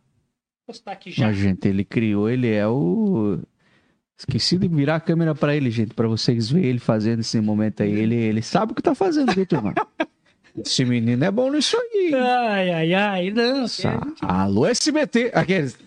Vou 0.67 0.75
postar 0.75 0.93
aqui 0.93 1.13
já. 1.13 1.29
Mas, 1.29 1.37
gente, 1.37 1.69
ele 1.69 1.85
criou, 1.85 2.29
ele 2.29 2.51
é 2.51 2.67
o. 2.67 3.39
Esqueci 4.19 4.59
de 4.59 4.67
virar 4.67 4.97
a 4.97 5.01
câmera 5.01 5.33
pra 5.33 5.55
ele, 5.55 5.71
gente, 5.71 5.95
pra 5.95 6.09
vocês 6.09 6.51
verem 6.51 6.71
ele 6.71 6.79
fazendo 6.81 7.21
esse 7.21 7.41
momento 7.41 7.85
aí. 7.85 7.93
Ele, 7.93 8.17
ele 8.17 8.43
sabe 8.43 8.73
o 8.73 8.75
que 8.75 8.83
tá 8.83 8.97
fazendo, 8.97 9.33
viu, 9.33 9.47
turma? 9.47 9.75
Esse 10.59 10.85
menino 10.85 11.25
é 11.25 11.31
bom 11.31 11.53
nisso 11.53 11.77
aí. 11.77 12.13
Ai, 12.15 12.71
ai, 12.71 12.95
ai. 12.95 13.31
Não, 13.31 13.65
Alô, 14.23 14.67
SBT. 14.67 15.31
Aqueles. 15.33 15.79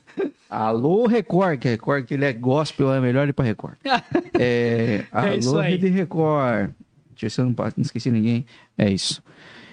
Alô, 0.50 1.08
Record, 1.08 1.60
que 1.60 1.68
Record, 1.68 2.06
que 2.06 2.14
ele 2.14 2.24
é 2.24 2.32
gospel, 2.32 2.94
é 2.94 3.02
melhor 3.02 3.28
ir 3.28 3.34
pra 3.34 3.44
Record. 3.44 3.76
É, 4.40 5.04
É 5.12 5.30
alô. 5.46 5.60
Rede 5.60 5.88
Record. 5.90 6.72
Deixa 7.12 7.26
eu 7.26 7.28
ver 7.28 7.30
se 7.30 7.42
eu 7.42 7.46
não, 7.46 7.56
não 7.58 7.82
esqueci 7.84 8.10
ninguém. 8.10 8.46
É 8.78 8.90
isso. 8.90 9.22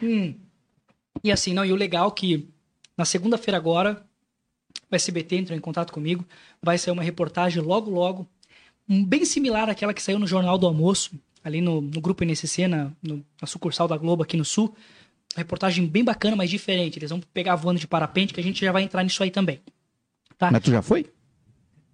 Hum. 0.03 0.35
E 1.23 1.31
assim, 1.31 1.53
não, 1.55 1.65
e 1.65 1.73
o 1.73 1.77
legal 1.77 2.09
é 2.09 2.11
que 2.13 2.49
na 2.97 3.05
segunda-feira 3.05 3.57
agora, 3.57 4.05
o 4.91 4.95
SBT 4.95 5.37
entrou 5.37 5.57
em 5.57 5.61
contato 5.61 5.93
comigo, 5.93 6.25
vai 6.63 6.77
sair 6.79 6.93
uma 6.93 7.03
reportagem 7.03 7.63
logo, 7.63 7.91
logo, 7.91 8.29
bem 8.89 9.25
similar 9.25 9.69
àquela 9.71 9.95
que 9.95 10.03
saiu 10.03 10.19
no 10.19 10.27
Jornal 10.27 10.59
do 10.59 10.67
Almoço, 10.67 11.13
ali 11.45 11.61
no, 11.61 11.81
no 11.81 12.01
grupo 12.01 12.25
NSC, 12.25 12.67
na, 12.69 12.91
no, 13.03 13.25
na 13.41 13.47
sucursal 13.47 13.89
da 13.89 13.97
Globo 13.97 14.23
aqui 14.23 14.37
no 14.37 14.45
Sul. 14.45 14.75
Reportagem 15.37 15.87
bem 15.87 16.05
bacana, 16.05 16.37
mas 16.37 16.51
diferente. 16.51 16.99
Eles 16.99 17.11
vão 17.11 17.21
pegar 17.33 17.57
voando 17.57 17.81
de 17.81 17.87
parapente, 17.89 18.35
que 18.35 18.41
a 18.41 18.43
gente 18.43 18.63
já 18.65 18.71
vai 18.71 18.83
entrar 18.83 19.03
nisso 19.03 19.23
aí 19.23 19.31
também. 19.31 19.61
Tá? 20.37 20.51
Mas 20.51 20.63
tu 20.63 20.71
já 20.71 20.83
foi? 20.83 21.11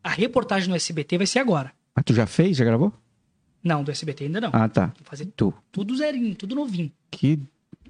A 0.03 0.11
reportagem 0.11 0.69
no 0.69 0.75
SBT 0.75 1.19
vai 1.19 1.27
ser 1.27 1.39
agora. 1.39 1.73
Mas 1.95 2.05
tu 2.05 2.15
já 2.15 2.27
fez? 2.27 2.57
Já 2.57 2.65
gravou? 2.65 2.93
Não, 3.63 3.85
do 3.85 3.91
SBT 3.91 4.25
ainda 4.25 4.41
não. 4.41 4.51
Ah, 4.53 4.69
tá. 4.69 4.87
Vou 4.87 5.05
fazer 5.05 5.27
Tu. 5.37 5.53
tudo 5.71 5.97
zerinho, 5.97 6.35
tudo 6.35 6.55
novinho. 6.55 6.91
Que, 7.11 7.39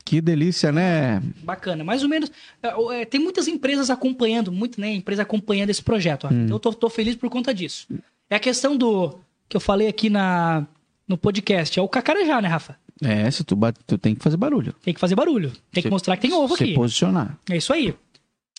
que 0.09 0.21
delícia, 0.21 0.73
né? 0.73 1.21
Bacana. 1.43 1.85
Mais 1.85 2.03
ou 2.03 2.09
menos. 2.09 2.31
é, 2.63 3.01
é, 3.01 3.05
Tem 3.05 3.21
muitas 3.21 3.47
empresas 3.49 3.91
acompanhando, 3.91 4.51
muito, 4.51 4.81
né? 4.81 4.93
Empresa 4.95 5.23
acompanhando 5.23 5.71
esse 5.71 5.83
projeto. 5.83 6.27
ó. 6.27 6.31
Então 6.33 6.57
eu 6.57 6.61
tô, 6.61 6.73
tô 6.73 6.89
feliz 6.91 7.15
por 7.17 7.29
conta 7.29 7.53
disso. 7.53 7.87
É 8.31 8.37
a 8.37 8.41
questão 8.41 8.77
do. 8.77 9.19
que 9.49 9.57
eu 9.57 9.61
falei 9.61 9.89
aqui 9.89 10.09
na, 10.09 10.67
no 11.07 11.19
podcast. 11.19 11.79
É 11.79 11.83
o 11.83 11.89
cacarejá, 11.89 12.41
né, 12.41 12.49
Rafa? 12.49 12.77
É, 13.03 13.31
se 13.31 13.45
tu, 13.45 13.55
bate, 13.55 13.79
tu 13.87 13.97
tem 13.99 14.15
que 14.15 14.23
fazer 14.23 14.37
barulho. 14.37 14.73
Tem 14.83 14.93
que 14.95 14.99
fazer 15.01 15.15
barulho. 15.15 15.51
Tem 15.71 15.83
que 15.83 15.89
Se- 15.89 15.91
mostrar 15.91 16.17
que 16.17 16.23
tem 16.29 16.33
ovo 16.37 16.57
Se 16.57 16.65
aqui. 16.65 16.75
posicionar. 16.75 17.39
É 17.51 17.57
isso 17.57 17.73
aí. 17.73 17.95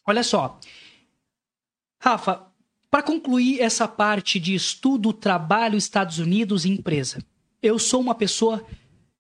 Olha 0.08 0.24
só. 0.24 0.60
Rafa, 2.02 2.44
para 2.90 3.04
concluir 3.04 3.60
essa 3.60 3.88
parte 3.88 4.40
de 4.40 4.56
estudo, 4.56 5.12
trabalho, 5.12 5.78
Estados 5.78 6.20
Unidos 6.20 6.64
e 6.66 6.70
empresa, 6.70 7.24
eu 7.62 7.78
sou 7.78 8.00
uma 8.00 8.16
pessoa 8.16 8.64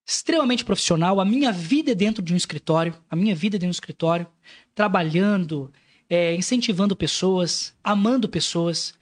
extremamente 0.09 0.65
profissional. 0.65 1.19
A 1.19 1.25
minha 1.25 1.51
vida 1.51 1.91
é 1.91 1.95
dentro 1.95 2.23
de 2.23 2.33
um 2.33 2.37
escritório. 2.37 2.95
A 3.09 3.15
minha 3.15 3.35
vida 3.35 3.55
é 3.55 3.59
dentro 3.59 3.67
de 3.67 3.77
um 3.77 3.79
escritório, 3.79 4.25
trabalhando, 4.73 5.71
é, 6.09 6.33
incentivando 6.33 6.95
pessoas, 6.95 7.75
amando 7.83 8.27
pessoas. 8.27 8.95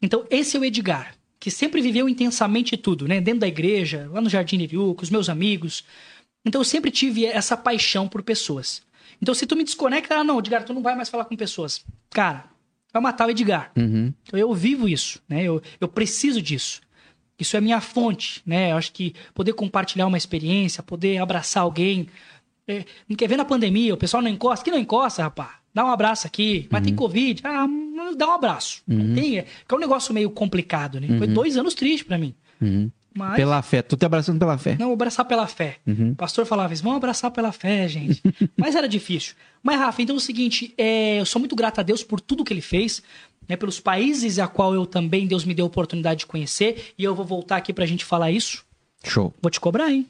Então, 0.00 0.24
esse 0.30 0.56
é 0.56 0.60
o 0.60 0.64
Edgar, 0.64 1.14
que 1.38 1.50
sempre 1.50 1.82
viveu 1.82 2.08
intensamente 2.08 2.78
tudo, 2.78 3.06
né? 3.06 3.20
Dentro 3.20 3.40
da 3.40 3.48
igreja, 3.48 4.08
lá 4.10 4.22
no 4.22 4.30
Jardim 4.30 4.58
Iriú, 4.60 4.94
com 4.94 5.02
os 5.02 5.10
meus 5.10 5.28
amigos. 5.28 5.84
Então, 6.44 6.62
eu 6.62 6.64
sempre 6.64 6.90
tive 6.90 7.26
essa 7.26 7.58
paixão 7.58 8.08
por 8.08 8.22
pessoas. 8.22 8.82
Então, 9.20 9.34
se 9.34 9.46
tu 9.46 9.54
me 9.54 9.64
desconecta, 9.64 10.16
ah, 10.16 10.24
não, 10.24 10.38
Edgar, 10.38 10.64
tu 10.64 10.72
não 10.72 10.82
vai 10.82 10.96
mais 10.96 11.10
falar 11.10 11.26
com 11.26 11.36
pessoas. 11.36 11.84
Cara, 12.08 12.46
vai 12.90 13.02
matar 13.02 13.26
o 13.26 13.30
Edgar. 13.30 13.70
Uhum. 13.76 14.14
Então, 14.22 14.40
eu 14.40 14.52
vivo 14.54 14.88
isso, 14.88 15.20
né? 15.28 15.44
Eu, 15.44 15.62
eu 15.78 15.88
preciso 15.88 16.40
disso. 16.40 16.80
Isso 17.44 17.56
é 17.56 17.60
minha 17.60 17.80
fonte, 17.80 18.42
né? 18.44 18.72
Eu 18.72 18.76
acho 18.76 18.92
que 18.92 19.14
poder 19.34 19.52
compartilhar 19.52 20.06
uma 20.06 20.16
experiência, 20.18 20.82
poder 20.82 21.18
abraçar 21.18 21.62
alguém. 21.62 22.08
É, 22.66 22.84
não 23.08 23.16
quer 23.16 23.28
ver 23.28 23.36
na 23.36 23.44
pandemia, 23.44 23.94
o 23.94 23.96
pessoal 23.96 24.22
não 24.22 24.30
encosta. 24.30 24.64
Que 24.64 24.70
não 24.70 24.78
encosta, 24.78 25.22
rapaz? 25.22 25.50
Dá 25.72 25.84
um 25.84 25.90
abraço 25.90 26.26
aqui. 26.26 26.66
Mas 26.70 26.82
tem 26.82 26.94
Covid. 26.94 27.42
Ah, 27.44 27.64
hum, 27.64 28.14
dá 28.16 28.28
um 28.28 28.32
abraço. 28.32 28.82
Não 28.86 29.14
tem, 29.14 29.38
é, 29.38 29.46
é 29.68 29.74
um 29.74 29.78
negócio 29.78 30.14
meio 30.14 30.30
complicado, 30.30 31.00
né? 31.00 31.18
Foi 31.18 31.26
dois 31.26 31.56
anos 31.56 31.74
tristes 31.74 32.06
pra 32.06 32.16
mim. 32.16 32.34
Uhum. 32.60 32.90
Mas. 33.14 33.36
Pela 33.36 33.62
fé. 33.62 33.80
Tu 33.80 33.96
te 33.96 34.04
abraçando 34.04 34.38
pela 34.38 34.58
fé. 34.58 34.76
Não, 34.78 34.92
abraçar 34.92 35.24
pela 35.24 35.46
fé. 35.46 35.76
Uhum. 35.86 36.10
O 36.10 36.16
pastor 36.16 36.44
falava 36.44 36.74
isso, 36.74 36.82
vamos 36.82 36.96
abraçar 36.96 37.30
pela 37.30 37.52
fé, 37.52 37.86
gente. 37.86 38.20
Mas 38.58 38.74
era 38.74 38.88
difícil. 38.88 39.34
Mas, 39.62 39.78
Rafa, 39.78 40.02
então 40.02 40.16
é 40.16 40.18
o 40.18 40.20
seguinte, 40.20 40.74
é, 40.76 41.20
eu 41.20 41.26
sou 41.26 41.38
muito 41.38 41.54
grato 41.54 41.78
a 41.78 41.82
Deus 41.82 42.02
por 42.02 42.20
tudo 42.20 42.44
que 42.44 42.52
ele 42.52 42.60
fez, 42.60 43.02
né, 43.48 43.56
pelos 43.56 43.80
países 43.80 44.38
a 44.38 44.46
qual 44.46 44.74
eu 44.74 44.86
também, 44.86 45.26
Deus 45.26 45.44
me 45.44 45.54
deu 45.54 45.64
a 45.64 45.68
oportunidade 45.68 46.20
de 46.20 46.26
conhecer, 46.26 46.92
e 46.98 47.04
eu 47.04 47.14
vou 47.14 47.24
voltar 47.24 47.56
aqui 47.56 47.72
pra 47.72 47.86
gente 47.86 48.04
falar 48.04 48.30
isso. 48.30 48.64
Show. 49.04 49.32
Vou 49.42 49.50
te 49.50 49.60
cobrar, 49.60 49.90
hein? 49.90 50.06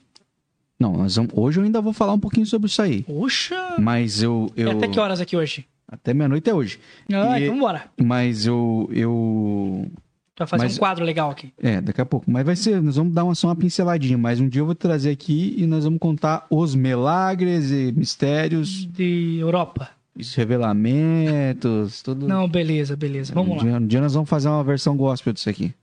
Não, 0.78 0.93
nós 0.97 1.16
vamos, 1.16 1.32
hoje 1.35 1.59
eu 1.61 1.65
ainda 1.65 1.81
vou 1.81 1.93
falar 1.93 2.12
um 2.12 2.19
pouquinho 2.20 2.47
sobre 2.47 2.66
isso 2.69 2.82
aí. 2.82 3.02
Poxa! 3.02 3.77
Mas 3.78 4.23
eu. 4.23 4.51
eu 4.56 4.69
É 4.69 4.73
até 4.73 4.89
que 4.89 4.98
horas 4.98 5.20
aqui 5.20 5.36
hoje? 5.36 5.65
Até 5.86 6.12
meia-noite 6.12 6.51
é 6.51 6.55
hoje. 6.55 6.81
Ah, 7.12 7.39
E- 7.39 7.44
então 7.44 7.59
bora. 7.59 7.85
Mas 8.02 8.44
eu. 8.47 8.89
eu 8.93 9.89
Vai 10.36 10.48
fazer 10.48 10.65
Mas- 10.65 10.74
um 10.74 10.78
quadro 10.81 11.05
legal 11.05 11.31
aqui. 11.31 11.52
é, 11.62 11.81
daqui 11.81 12.01
a 12.01 12.05
pouco. 12.05 12.28
Mas 12.28 12.44
vai 12.44 12.56
ser. 12.56 12.82
Nós 12.82 12.97
vamos 12.97 13.15
dar 13.15 13.23
uma, 13.23 13.36
só 13.36 13.47
uma 13.47 13.55
pinceladinha. 13.55 14.19
Mas 14.19 14.40
um 14.40 14.48
dia 14.48 14.62
eu 14.62 14.66
vou 14.66 14.74
trazer 14.74 15.11
aqui 15.11 15.55
e 15.56 15.65
nós 15.65 15.85
vamos 15.85 16.01
contar 16.01 16.44
os 16.51 16.74
milagres 16.74 17.70
e 17.70 17.93
mistérios, 17.93 18.85
De 18.86 19.36
Europa. 19.39 19.90
Os 20.16 20.34
revelamentos, 20.34 22.02
tudo. 22.02 22.28
Não, 22.28 22.48
beleza, 22.48 22.96
beleza. 22.96 23.34
Vamos 23.34 23.52
um 23.52 23.56
lá. 23.56 23.62
Dia, 23.62 23.76
um 23.76 23.86
dia 23.86 24.00
nós 24.00 24.14
vamos 24.14 24.28
fazer 24.28 24.48
uma 24.48 24.62
versão 24.62 24.96
gospel 24.96 25.32
disso 25.32 25.50
aqui. 25.50 25.74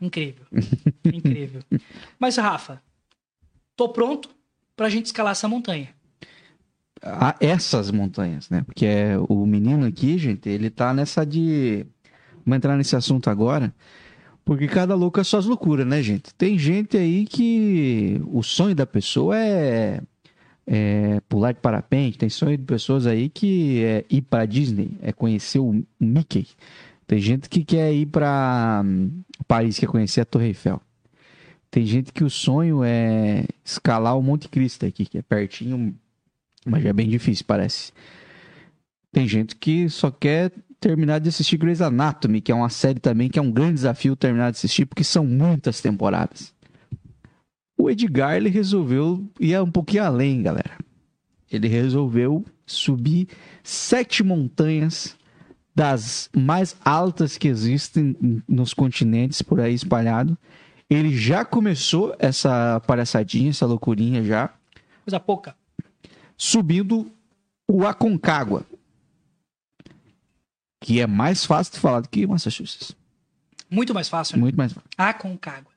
Incrível. 0.00 0.46
Incrível. 1.04 1.62
Mas, 2.18 2.36
Rafa, 2.36 2.80
tô 3.76 3.88
pronto 3.88 4.30
pra 4.76 4.88
gente 4.88 5.06
escalar 5.06 5.32
essa 5.32 5.48
montanha. 5.48 5.88
a 7.02 7.34
essas 7.40 7.90
montanhas, 7.90 8.48
né? 8.48 8.62
Porque 8.62 8.86
é, 8.86 9.18
o 9.28 9.44
menino 9.44 9.86
aqui, 9.86 10.16
gente, 10.18 10.48
ele 10.48 10.70
tá 10.70 10.94
nessa 10.94 11.24
de. 11.24 11.84
Vamos 12.44 12.56
entrar 12.56 12.76
nesse 12.76 12.96
assunto 12.96 13.28
agora. 13.28 13.74
Porque 14.44 14.66
cada 14.66 14.94
louco 14.94 15.20
é 15.20 15.24
suas 15.24 15.44
loucuras, 15.44 15.86
né, 15.86 16.02
gente? 16.02 16.34
Tem 16.34 16.58
gente 16.58 16.96
aí 16.96 17.26
que 17.26 18.20
o 18.26 18.42
sonho 18.42 18.74
da 18.74 18.86
pessoa 18.86 19.36
é, 19.36 20.00
é 20.72 21.20
pular 21.28 21.50
de 21.50 21.58
parapente. 21.58 22.16
Tem 22.16 22.28
sonho 22.28 22.56
de 22.56 22.62
pessoas 22.62 23.04
aí 23.04 23.28
que 23.28 23.82
é 23.82 24.04
ir 24.08 24.22
pra 24.22 24.46
Disney, 24.46 24.92
é 25.02 25.12
conhecer 25.12 25.58
o 25.58 25.84
Mickey. 25.98 26.46
Tem 27.08 27.18
gente 27.18 27.48
que 27.48 27.64
quer 27.64 27.92
ir 27.92 28.06
pra 28.06 28.82
hum, 28.84 29.22
Paris, 29.48 29.80
quer 29.80 29.88
conhecer 29.88 30.20
a 30.20 30.24
Torre 30.24 30.46
Eiffel. 30.46 30.80
Tem 31.72 31.84
gente 31.84 32.12
que 32.12 32.22
o 32.22 32.30
sonho 32.30 32.84
é 32.84 33.44
escalar 33.64 34.16
o 34.16 34.22
Monte 34.22 34.48
Cristo 34.48 34.86
aqui, 34.86 35.04
que 35.04 35.18
é 35.18 35.22
pertinho, 35.22 35.94
mas 36.64 36.84
já 36.84 36.90
é 36.90 36.92
bem 36.92 37.08
difícil, 37.08 37.44
parece. 37.46 37.92
Tem 39.12 39.26
gente 39.26 39.56
que 39.56 39.88
só 39.88 40.08
quer 40.08 40.52
terminar 40.78 41.18
de 41.18 41.28
assistir 41.28 41.56
Grey's 41.56 41.80
Anatomy, 41.80 42.40
que 42.40 42.52
é 42.52 42.54
uma 42.54 42.68
série 42.68 43.00
também 43.00 43.28
que 43.28 43.38
é 43.40 43.42
um 43.42 43.50
grande 43.50 43.74
desafio 43.74 44.14
terminar 44.14 44.52
de 44.52 44.58
assistir, 44.58 44.86
porque 44.86 45.02
são 45.02 45.26
muitas 45.26 45.80
temporadas. 45.80 46.52
O 47.80 47.88
Edgar, 47.88 48.36
ele 48.36 48.50
resolveu 48.50 49.26
ir 49.40 49.58
um 49.58 49.70
pouquinho 49.70 50.04
além, 50.04 50.42
galera. 50.42 50.76
Ele 51.50 51.66
resolveu 51.66 52.44
subir 52.66 53.28
sete 53.64 54.22
montanhas 54.22 55.16
das 55.74 56.28
mais 56.36 56.76
altas 56.84 57.38
que 57.38 57.48
existem 57.48 58.14
nos 58.46 58.74
continentes 58.74 59.40
por 59.40 59.60
aí 59.60 59.72
espalhado. 59.72 60.36
Ele 60.90 61.16
já 61.16 61.42
começou 61.42 62.14
essa 62.18 62.80
palhaçadinha, 62.80 63.48
essa 63.48 63.64
loucurinha 63.64 64.22
já 64.22 64.52
Coisa 65.02 65.18
pouca. 65.18 65.56
subindo 66.36 67.10
o 67.66 67.86
Aconcagua. 67.86 68.66
Que 70.82 71.00
é 71.00 71.06
mais 71.06 71.46
fácil 71.46 71.72
de 71.72 71.80
falar 71.80 72.00
do 72.00 72.10
que 72.10 72.26
Massachusetts. 72.26 72.94
Muito 73.70 73.94
mais 73.94 74.08
fácil, 74.08 74.36
né? 74.36 74.42
Muito 74.42 74.56
mais 74.56 74.72
fácil. 74.72 74.90
Aconcagua. 74.98 75.69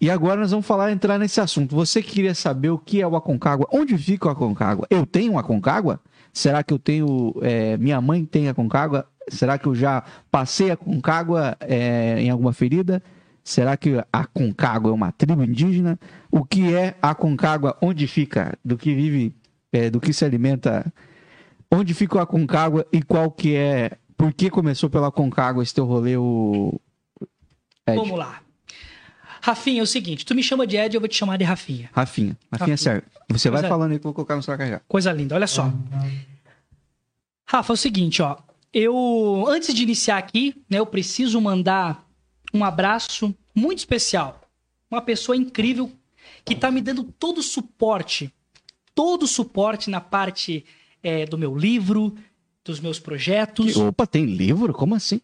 E 0.00 0.10
agora 0.10 0.40
nós 0.40 0.50
vamos 0.50 0.66
falar, 0.66 0.90
entrar 0.90 1.18
nesse 1.18 1.40
assunto. 1.40 1.74
Você 1.74 2.02
que 2.02 2.12
queria 2.12 2.34
saber 2.34 2.70
o 2.70 2.78
que 2.78 3.00
é 3.00 3.06
o 3.06 3.16
Aconcagua? 3.16 3.66
Onde 3.72 3.96
fica 3.96 4.28
o 4.28 4.30
Aconcagua? 4.30 4.86
Eu 4.90 5.06
tenho 5.06 5.32
um 5.32 5.38
Aconcagua? 5.38 6.00
Será 6.32 6.62
que 6.62 6.74
eu 6.74 6.78
tenho... 6.78 7.34
é, 7.42 7.76
minha 7.76 8.00
mãe 8.00 8.24
tem 8.24 8.48
Aconcagua? 8.48 9.06
Será 9.28 9.56
que 9.56 9.66
eu 9.66 9.74
já 9.74 10.02
passei 10.30 10.70
a 10.70 10.74
Aconcagua 10.74 11.56
é, 11.60 12.20
em 12.20 12.30
alguma 12.30 12.52
ferida? 12.52 13.02
Será 13.42 13.76
que 13.76 13.96
a 13.98 14.06
Aconcagua 14.12 14.90
é 14.90 14.94
uma 14.94 15.12
tribo 15.12 15.44
indígena? 15.44 15.98
O 16.30 16.44
que 16.44 16.74
é 16.74 16.96
a 17.00 17.10
Aconcagua? 17.10 17.76
Onde 17.80 18.06
fica? 18.06 18.58
Do 18.64 18.76
que 18.76 18.94
vive? 18.94 19.34
é, 19.74 19.90
do 19.90 20.00
que 20.00 20.12
se 20.12 20.24
alimenta? 20.24 20.92
Onde 21.70 21.92
fica 21.92 22.16
o 22.16 22.20
Aconcagua 22.20 22.86
e 22.92 23.02
qual 23.02 23.30
que 23.30 23.56
é... 23.56 23.98
Por 24.16 24.32
que 24.32 24.48
começou 24.48 24.88
pela 24.88 25.08
Aconcagua 25.08 25.62
esse 25.62 25.74
teu 25.74 25.84
rolê, 25.84 26.16
o... 26.16 26.80
Ed? 27.86 27.96
Vamos 27.96 28.16
lá. 28.16 28.40
Rafinha, 29.46 29.80
é 29.80 29.82
o 29.82 29.86
seguinte, 29.86 30.24
tu 30.24 30.34
me 30.34 30.42
chama 30.42 30.66
de 30.66 30.74
Ed, 30.78 30.94
eu 30.94 31.00
vou 31.02 31.06
te 31.08 31.14
chamar 31.16 31.36
de 31.36 31.44
Rafinha. 31.44 31.90
Rafinha. 31.92 32.34
Rafinha, 32.50 32.58
Rafinha. 32.58 32.76
sério. 32.78 33.02
Você 33.28 33.50
vai 33.50 33.60
Pois 33.60 33.66
é. 33.66 33.68
falando 33.68 33.92
aí 33.92 33.98
que 33.98 34.06
eu 34.06 34.08
vou 34.08 34.14
colocar 34.14 34.36
no 34.36 34.42
seu 34.42 34.56
carregar. 34.56 34.80
Coisa 34.88 35.12
linda, 35.12 35.34
olha 35.34 35.46
só. 35.46 35.70
Rafa, 37.46 37.70
é 37.70 37.74
o 37.74 37.76
seguinte, 37.76 38.22
ó. 38.22 38.38
Eu, 38.72 39.44
antes 39.46 39.74
de 39.74 39.82
iniciar 39.82 40.16
aqui, 40.16 40.54
né, 40.68 40.78
eu 40.78 40.86
preciso 40.86 41.38
mandar 41.42 42.06
um 42.54 42.64
abraço 42.64 43.34
muito 43.54 43.80
especial. 43.80 44.40
Uma 44.90 45.02
pessoa 45.02 45.36
incrível 45.36 45.92
que 46.42 46.54
tá 46.54 46.70
me 46.70 46.80
dando 46.80 47.04
todo 47.04 47.38
o 47.38 47.42
suporte, 47.42 48.32
todo 48.94 49.24
o 49.24 49.28
suporte 49.28 49.90
na 49.90 50.00
parte 50.00 50.64
é, 51.02 51.26
do 51.26 51.36
meu 51.36 51.54
livro, 51.54 52.16
dos 52.64 52.80
meus 52.80 52.98
projetos. 52.98 53.76
Opa, 53.76 54.06
tem 54.06 54.24
livro? 54.24 54.72
Como 54.72 54.94
assim? 54.94 55.20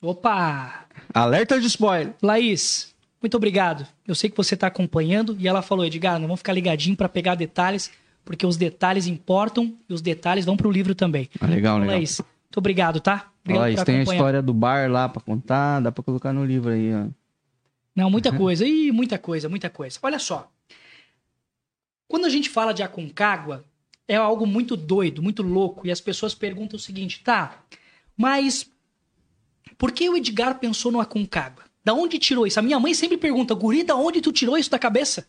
Opa! 0.00 0.86
Alerta 1.12 1.60
de 1.60 1.66
spoiler. 1.66 2.14
Laís, 2.22 2.91
muito 3.22 3.36
obrigado. 3.36 3.86
Eu 4.06 4.14
sei 4.14 4.28
que 4.28 4.36
você 4.36 4.54
está 4.54 4.66
acompanhando 4.66 5.36
e 5.38 5.46
ela 5.46 5.62
falou, 5.62 5.84
Edgar, 5.86 6.18
não 6.18 6.26
vamos 6.26 6.40
ficar 6.40 6.52
ligadinho 6.52 6.96
para 6.96 7.08
pegar 7.08 7.34
detalhes, 7.34 7.90
porque 8.24 8.46
os 8.46 8.56
detalhes 8.56 9.06
importam 9.06 9.76
e 9.88 9.94
os 9.94 10.02
detalhes 10.02 10.44
vão 10.44 10.56
para 10.56 10.68
o 10.68 10.70
livro 10.70 10.94
também. 10.94 11.28
Ah, 11.40 11.46
legal, 11.46 11.76
Então, 11.76 11.80
legal. 11.80 11.96
Laís, 11.96 12.18
muito 12.18 12.58
obrigado, 12.58 13.00
tá? 13.00 13.30
Obrigado 13.44 13.76
por 13.76 13.84
tem 13.84 13.96
a 14.00 14.02
história 14.02 14.42
do 14.42 14.52
bar 14.52 14.90
lá 14.90 15.08
pra 15.08 15.22
contar, 15.22 15.80
dá 15.80 15.90
pra 15.90 16.02
colocar 16.02 16.32
no 16.32 16.44
livro 16.44 16.70
aí, 16.70 16.92
ó. 16.92 17.06
Não, 17.94 18.10
muita 18.10 18.32
coisa. 18.36 18.66
Ih, 18.66 18.90
muita 18.90 19.18
coisa, 19.18 19.48
muita 19.48 19.68
coisa. 19.70 19.98
Olha 20.02 20.18
só. 20.18 20.50
Quando 22.08 22.24
a 22.24 22.28
gente 22.28 22.50
fala 22.50 22.72
de 22.72 22.82
Aconcagua, 22.82 23.64
é 24.06 24.16
algo 24.16 24.46
muito 24.46 24.76
doido, 24.76 25.22
muito 25.22 25.42
louco, 25.42 25.86
e 25.86 25.90
as 25.90 26.00
pessoas 26.00 26.34
perguntam 26.34 26.76
o 26.76 26.80
seguinte, 26.80 27.22
tá, 27.22 27.62
mas 28.16 28.70
por 29.78 29.92
que 29.92 30.08
o 30.08 30.16
Edgar 30.16 30.58
pensou 30.58 30.92
no 30.92 31.00
Aconcagua? 31.00 31.64
Da 31.84 31.94
onde 31.94 32.18
tirou 32.18 32.46
isso? 32.46 32.58
A 32.58 32.62
minha 32.62 32.78
mãe 32.78 32.94
sempre 32.94 33.16
pergunta, 33.16 33.54
guri, 33.54 33.82
da 33.82 33.96
onde 33.96 34.20
tu 34.20 34.32
tirou 34.32 34.56
isso 34.56 34.70
da 34.70 34.78
cabeça? 34.78 35.26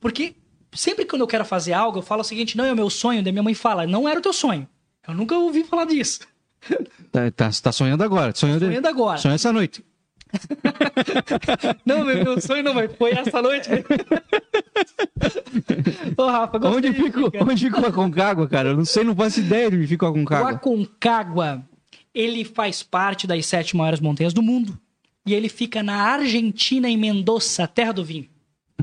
Porque 0.00 0.34
sempre 0.72 1.04
quando 1.04 1.22
eu 1.22 1.26
quero 1.26 1.44
fazer 1.44 1.72
algo, 1.72 1.98
eu 1.98 2.02
falo 2.02 2.22
o 2.22 2.24
seguinte, 2.24 2.56
não 2.56 2.64
é 2.64 2.72
o 2.72 2.76
meu 2.76 2.90
sonho. 2.90 3.22
Daí 3.22 3.32
minha 3.32 3.42
mãe 3.42 3.54
fala, 3.54 3.86
não 3.86 4.08
era 4.08 4.18
o 4.18 4.22
teu 4.22 4.32
sonho. 4.32 4.68
Eu 5.06 5.14
nunca 5.14 5.36
ouvi 5.36 5.64
falar 5.64 5.86
disso. 5.86 6.20
Tá, 7.12 7.30
tá, 7.30 7.48
tá 7.62 7.70
sonhando 7.70 8.02
agora. 8.02 8.34
Sonhando, 8.34 8.66
Sonhando 8.66 8.88
agora. 8.88 9.18
Sonhando 9.18 9.36
essa 9.36 9.52
noite. 9.52 9.84
Não, 11.86 12.04
meu, 12.04 12.24
meu 12.24 12.40
sonho 12.40 12.64
não, 12.64 12.74
mas 12.74 12.90
foi 12.96 13.12
essa 13.12 13.40
noite. 13.40 13.68
Ô, 16.16 16.26
Rafa, 16.26 16.58
Onde 16.66 16.92
ficar. 16.92 17.20
onde 17.42 17.64
fica 17.66 17.80
o 17.80 17.86
Aconcagua, 17.86 18.48
cara? 18.48 18.70
Eu 18.70 18.76
não 18.76 18.84
sei, 18.84 19.04
não 19.04 19.14
faço 19.14 19.38
ideia 19.40 19.70
de 19.70 19.76
onde 19.76 19.86
fica 19.86 20.06
o 20.06 20.08
O 20.08 20.10
Aconcagua. 20.10 20.50
Aconcagua, 20.50 21.64
ele 22.12 22.44
faz 22.44 22.82
parte 22.82 23.26
das 23.28 23.46
sete 23.46 23.76
maiores 23.76 24.00
montanhas 24.00 24.32
do 24.32 24.42
mundo. 24.42 24.76
E 25.26 25.32
ele 25.32 25.48
fica 25.48 25.82
na 25.82 25.96
Argentina, 25.96 26.88
em 26.88 26.96
Mendoza, 26.96 27.66
terra 27.66 27.92
do 27.92 28.04
vinho. 28.04 28.28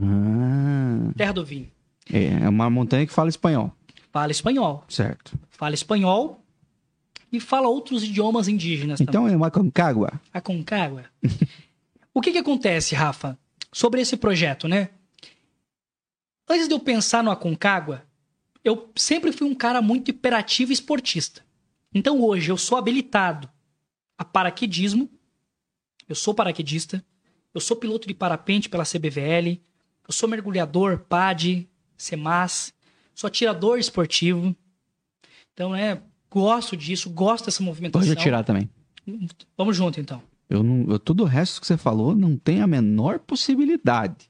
Ah, 0.02 1.12
Terra 1.16 1.34
do 1.34 1.46
vinho. 1.46 1.70
é, 2.12 2.44
é 2.44 2.50
uma 2.50 2.70
montanha 2.70 3.06
que 3.06 3.14
fala 3.14 3.30
espanhol. 3.30 3.72
Fala 4.12 4.32
espanhol. 4.32 4.84
Certo. 4.90 5.38
Fala 5.50 5.74
espanhol 5.74 6.44
e 7.32 7.40
fala 7.40 7.68
outros 7.70 8.04
idiomas 8.04 8.48
indígenas 8.48 9.00
também. 9.00 9.10
Então 9.10 9.28
é 9.28 9.36
uma 9.36 9.48
Aconcagua. 9.48 10.20
Aconcagua. 10.34 11.06
o 12.14 12.20
que 12.20 12.32
que 12.32 12.38
acontece, 12.40 12.96
Rafa, 12.96 13.38
sobre 13.72 14.02
esse 14.02 14.18
projeto, 14.18 14.68
né? 14.68 14.90
Antes 16.50 16.68
de 16.68 16.74
eu 16.74 16.80
pensar 16.80 17.24
no 17.24 17.32
Aconcagua, 17.32 18.04
eu 18.64 18.90
sempre 18.96 19.32
fui 19.32 19.48
um 19.48 19.56
cara 19.56 19.82
muito 19.82 20.10
hiperativo 20.10 20.72
e 20.72 20.74
esportista. 20.74 21.42
Então 21.94 22.22
hoje 22.22 22.52
eu 22.52 22.58
sou 22.58 22.78
habilitado 22.78 23.50
a 24.18 24.26
paraquedismo, 24.26 25.10
eu 26.08 26.16
sou 26.16 26.34
paraquedista, 26.34 27.04
eu 27.54 27.62
sou 27.62 27.76
piloto 27.78 28.08
de 28.08 28.14
parapente 28.14 28.70
pela 28.70 28.84
CBVL, 28.86 29.60
eu 30.08 30.14
sou 30.14 30.28
mergulhador, 30.30 31.00
PAD, 31.00 31.68
CEMAS, 31.98 32.74
sou 33.14 33.28
atirador 33.28 33.78
esportivo. 33.80 34.56
Então, 35.54 35.76
é, 35.76 36.02
gosto 36.30 36.76
disso, 36.78 37.10
gosto 37.10 37.46
dessa 37.46 37.62
movimentação. 37.64 38.08
Pode 38.08 38.20
atirar 38.20 38.44
também. 38.44 38.70
Vamos 39.58 39.76
junto, 39.76 40.00
então. 40.00 40.22
Eu 40.50 40.64
não, 40.64 40.92
eu, 40.94 41.00
todo 41.00 41.22
o 41.22 41.26
resto 41.26 41.62
que 41.62 41.68
você 41.68 41.78
falou 41.78 42.16
não 42.16 42.36
tem 42.38 42.62
a 42.62 42.68
menor 42.68 43.20
possibilidade. 43.20 44.30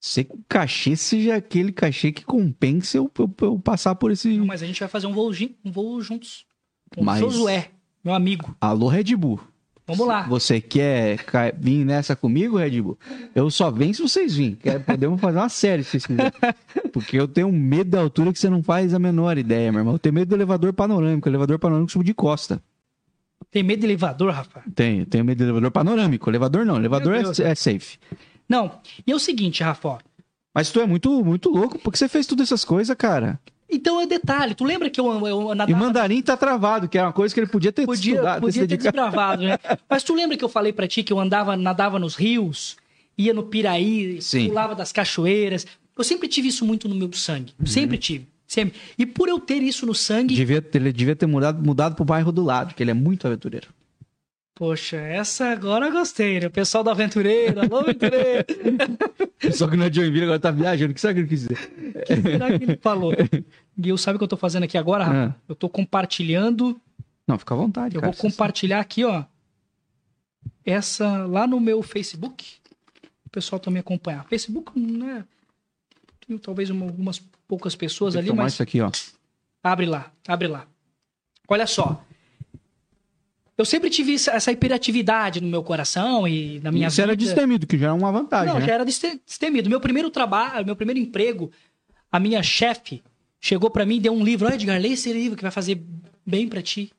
Sei 0.00 0.24
que 0.24 0.34
o 0.34 0.44
cachê 0.48 0.96
seja 0.96 1.36
aquele 1.36 1.70
cachê 1.72 2.10
que 2.10 2.24
compense 2.24 2.96
eu, 2.96 3.10
eu- 3.18 3.34
eu 3.42 3.58
passar 3.58 3.94
por 3.94 4.10
esse. 4.10 4.36
Não, 4.36 4.46
mas 4.46 4.62
a 4.62 4.66
gente 4.66 4.80
vai 4.80 4.88
fazer 4.88 5.06
um 5.06 5.12
voo, 5.12 5.30
um 5.64 5.70
voo 5.70 6.00
juntos. 6.00 6.44
Com 6.94 7.04
Mas- 7.04 7.22
o 7.22 7.30
Josué, 7.30 7.70
meu 8.02 8.12
amigo. 8.14 8.56
Alô, 8.60 8.88
Red 8.88 9.14
Bull. 9.16 9.40
Vamos 9.86 10.06
lá. 10.06 10.22
Você 10.22 10.60
quer 10.60 11.18
vir 11.58 11.84
nessa 11.84 12.14
comigo, 12.14 12.56
Red 12.56 12.80
Bull? 12.80 12.98
Eu 13.34 13.50
só 13.50 13.70
venho 13.70 13.92
se 13.92 14.00
vocês 14.00 14.34
virem. 14.34 14.56
Podemos 14.86 15.20
fazer 15.20 15.38
uma 15.38 15.48
série 15.48 15.82
se 15.82 15.90
vocês 15.90 16.06
quiserem. 16.06 16.32
Porque 16.92 17.18
eu 17.18 17.26
tenho 17.26 17.50
medo 17.50 17.90
da 17.90 18.00
altura 18.00 18.32
que 18.32 18.38
você 18.38 18.48
não 18.48 18.62
faz 18.62 18.94
a 18.94 18.98
menor 18.98 19.36
ideia, 19.38 19.72
meu 19.72 19.80
irmão. 19.80 19.94
Eu 19.94 19.98
tenho 19.98 20.14
medo 20.14 20.28
do 20.28 20.34
elevador 20.36 20.72
panorâmico. 20.72 21.28
Elevador 21.28 21.58
panorâmico 21.58 21.90
subo 21.90 22.04
de 22.04 22.14
costa. 22.14 22.62
Tem 23.50 23.62
medo 23.62 23.80
de 23.80 23.86
elevador, 23.86 24.32
Rafa? 24.32 24.62
Tenho, 24.74 25.04
tenho 25.04 25.24
medo 25.24 25.38
do 25.38 25.44
elevador 25.44 25.70
panorâmico. 25.72 26.30
Elevador 26.30 26.64
não. 26.64 26.76
Elevador 26.76 27.14
é, 27.16 27.50
é 27.50 27.54
safe. 27.54 27.98
Não. 28.48 28.70
E 29.06 29.10
é 29.10 29.14
o 29.14 29.18
seguinte, 29.18 29.62
Rafa, 29.62 29.88
ó. 29.88 29.98
Mas 30.54 30.70
tu 30.70 30.80
é 30.80 30.86
muito, 30.86 31.24
muito 31.24 31.48
louco. 31.48 31.78
Por 31.78 31.92
que 31.92 31.98
você 31.98 32.08
fez 32.08 32.26
todas 32.26 32.48
essas 32.48 32.64
coisas, 32.64 32.94
cara? 32.96 33.40
Então 33.72 34.00
é 34.00 34.06
detalhe. 34.06 34.54
Tu 34.54 34.64
lembra 34.64 34.90
que 34.90 35.00
eu, 35.00 35.26
eu 35.26 35.54
nadava... 35.54 35.70
E 35.70 35.74
mandarim 35.74 36.20
tá 36.20 36.36
travado, 36.36 36.88
que 36.88 36.98
é 36.98 37.02
uma 37.02 37.12
coisa 37.12 37.32
que 37.34 37.40
ele 37.40 37.46
podia 37.46 37.72
ter 37.72 37.86
Podia, 37.86 38.12
estudado. 38.14 38.40
podia 38.42 38.68
ter 38.68 38.76
desbravado, 38.76 39.42
né? 39.42 39.58
Mas 39.88 40.02
tu 40.02 40.14
lembra 40.14 40.36
que 40.36 40.44
eu 40.44 40.48
falei 40.48 40.72
pra 40.72 40.86
ti 40.86 41.02
que 41.02 41.12
eu 41.12 41.18
andava, 41.18 41.56
nadava 41.56 41.98
nos 41.98 42.14
rios, 42.14 42.76
ia 43.16 43.32
no 43.32 43.42
Piraí, 43.44 44.20
Sim. 44.20 44.48
pulava 44.48 44.74
das 44.74 44.92
cachoeiras. 44.92 45.66
Eu 45.96 46.04
sempre 46.04 46.28
tive 46.28 46.48
isso 46.48 46.64
muito 46.66 46.88
no 46.88 46.94
meu 46.94 47.10
sangue. 47.12 47.52
Uhum. 47.58 47.66
Sempre 47.66 47.96
tive. 47.98 48.26
Sempre. 48.46 48.78
E 48.98 49.06
por 49.06 49.28
eu 49.28 49.38
ter 49.40 49.62
isso 49.62 49.86
no 49.86 49.94
sangue, 49.94 50.34
Devia, 50.34 50.60
ter- 50.60 50.78
ele 50.78 50.92
devia 50.92 51.16
ter 51.16 51.24
mudado, 51.26 51.64
mudado 51.64 51.94
pro 51.94 52.04
bairro 52.04 52.30
do 52.30 52.42
lado, 52.44 52.74
que 52.74 52.82
ele 52.82 52.90
é 52.90 52.94
muito 52.94 53.26
aventureiro. 53.26 53.68
poxa, 54.54 54.96
essa 54.98 55.46
agora 55.50 55.86
eu 55.86 55.92
gostei, 55.92 56.38
né? 56.38 56.46
O 56.48 56.50
pessoal 56.50 56.84
da 56.84 56.90
aventureira, 56.92 57.62
alô 57.62 57.78
aventureiro. 57.78 58.44
Só 59.52 59.66
que 59.66 59.76
não 59.76 59.86
é 59.86 59.92
Joinville, 59.92 60.24
agora 60.24 60.38
tá 60.38 60.50
viajando. 60.50 60.92
O 60.92 60.94
que 60.94 61.00
será 61.00 61.14
que 61.14 61.20
ele 61.20 61.28
quis 61.28 61.40
dizer? 61.48 61.58
O 61.96 62.02
que 62.04 62.16
será 62.30 62.58
que 62.58 62.64
ele 62.64 62.78
falou? 62.80 63.12
E 63.76 63.88
eu 63.88 63.96
sabe 63.96 64.16
o 64.16 64.18
que 64.18 64.24
eu 64.24 64.28
tô 64.28 64.36
fazendo 64.36 64.64
aqui 64.64 64.76
agora, 64.76 65.04
Rafa? 65.04 65.34
Ah. 65.36 65.40
Eu 65.48 65.54
tô 65.54 65.68
compartilhando. 65.68 66.80
Não, 67.26 67.38
fica 67.38 67.54
à 67.54 67.56
vontade, 67.56 67.94
Eu 67.94 68.00
cara. 68.00 68.12
vou 68.12 68.20
compartilhar 68.20 68.80
aqui, 68.80 69.04
ó. 69.04 69.24
Essa 70.64 71.24
lá 71.26 71.46
no 71.46 71.58
meu 71.60 71.82
Facebook. 71.82 72.56
O 73.24 73.30
pessoal 73.30 73.58
também 73.58 73.80
acompanhar. 73.80 74.26
Facebook, 74.28 74.78
né? 74.78 75.24
Tem 76.26 76.36
talvez 76.38 76.70
uma- 76.70 76.86
algumas 76.86 77.18
poucas 77.48 77.74
pessoas 77.74 78.14
ali, 78.16 78.32
mas 78.32 78.52
isso 78.54 78.62
aqui, 78.62 78.80
ó. 78.80 78.90
abre 79.62 79.86
lá, 79.86 80.12
abre 80.26 80.48
lá. 80.48 80.66
Olha 81.48 81.66
só. 81.66 82.04
Eu 83.56 83.64
sempre 83.64 83.90
tive 83.90 84.14
essa- 84.14 84.50
hiperatividade 84.52 85.40
no 85.40 85.48
meu 85.48 85.62
coração 85.62 86.26
e 86.26 86.58
na 86.60 86.72
minha 86.72 86.88
Isso 86.88 86.96
vida. 86.96 87.08
era 87.12 87.16
destemido, 87.16 87.66
que 87.66 87.78
já 87.78 87.88
é 87.88 87.92
uma 87.92 88.10
vantagem, 88.10 88.52
Não, 88.52 88.60
né? 88.60 88.66
já 88.66 88.72
era 88.74 88.84
deste- 88.84 89.20
destemido. 89.26 89.68
Meu 89.68 89.80
primeiro 89.80 90.10
trabalho, 90.10 90.64
meu 90.64 90.74
primeiro 90.76 90.98
emprego, 91.00 91.50
a 92.10 92.18
minha 92.18 92.42
chefe 92.42 93.02
chegou 93.42 93.68
pra 93.68 93.84
mim 93.84 93.96
e 93.96 94.00
deu 94.00 94.14
um 94.14 94.24
livro. 94.24 94.46
Olha, 94.46 94.54
Edgar, 94.54 94.80
lê 94.80 94.88
esse 94.90 95.12
livro 95.12 95.36
que 95.36 95.42
vai 95.42 95.50
fazer 95.50 95.82
bem 96.24 96.48
pra 96.48 96.62
ti. 96.62 96.90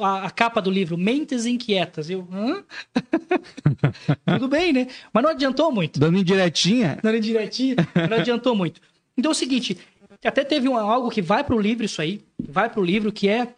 A, 0.00 0.26
a 0.26 0.30
capa 0.30 0.60
do 0.60 0.70
livro, 0.70 0.98
Mentes 0.98 1.46
Inquietas. 1.46 2.10
Eu, 2.10 2.26
hã? 2.32 2.62
Tudo 4.26 4.48
bem, 4.48 4.72
né? 4.72 4.86
Mas 5.12 5.22
não 5.22 5.30
adiantou 5.30 5.70
muito. 5.72 5.98
Dando 6.00 6.18
indiretinha. 6.18 6.98
Não 7.02 7.10
era 7.10 7.20
direitinho, 7.20 7.76
não 8.10 8.16
adiantou 8.18 8.54
muito. 8.54 8.80
Então 9.16 9.30
é 9.30 9.34
o 9.34 9.36
seguinte, 9.36 9.78
até 10.24 10.44
teve 10.44 10.68
um- 10.68 10.76
algo 10.76 11.10
que 11.10 11.20
vai 11.22 11.44
pro 11.44 11.58
livro 11.58 11.84
isso 11.84 12.00
aí, 12.00 12.20
vai 12.38 12.68
pro 12.70 12.82
livro, 12.82 13.12
que 13.12 13.28
é... 13.28 13.48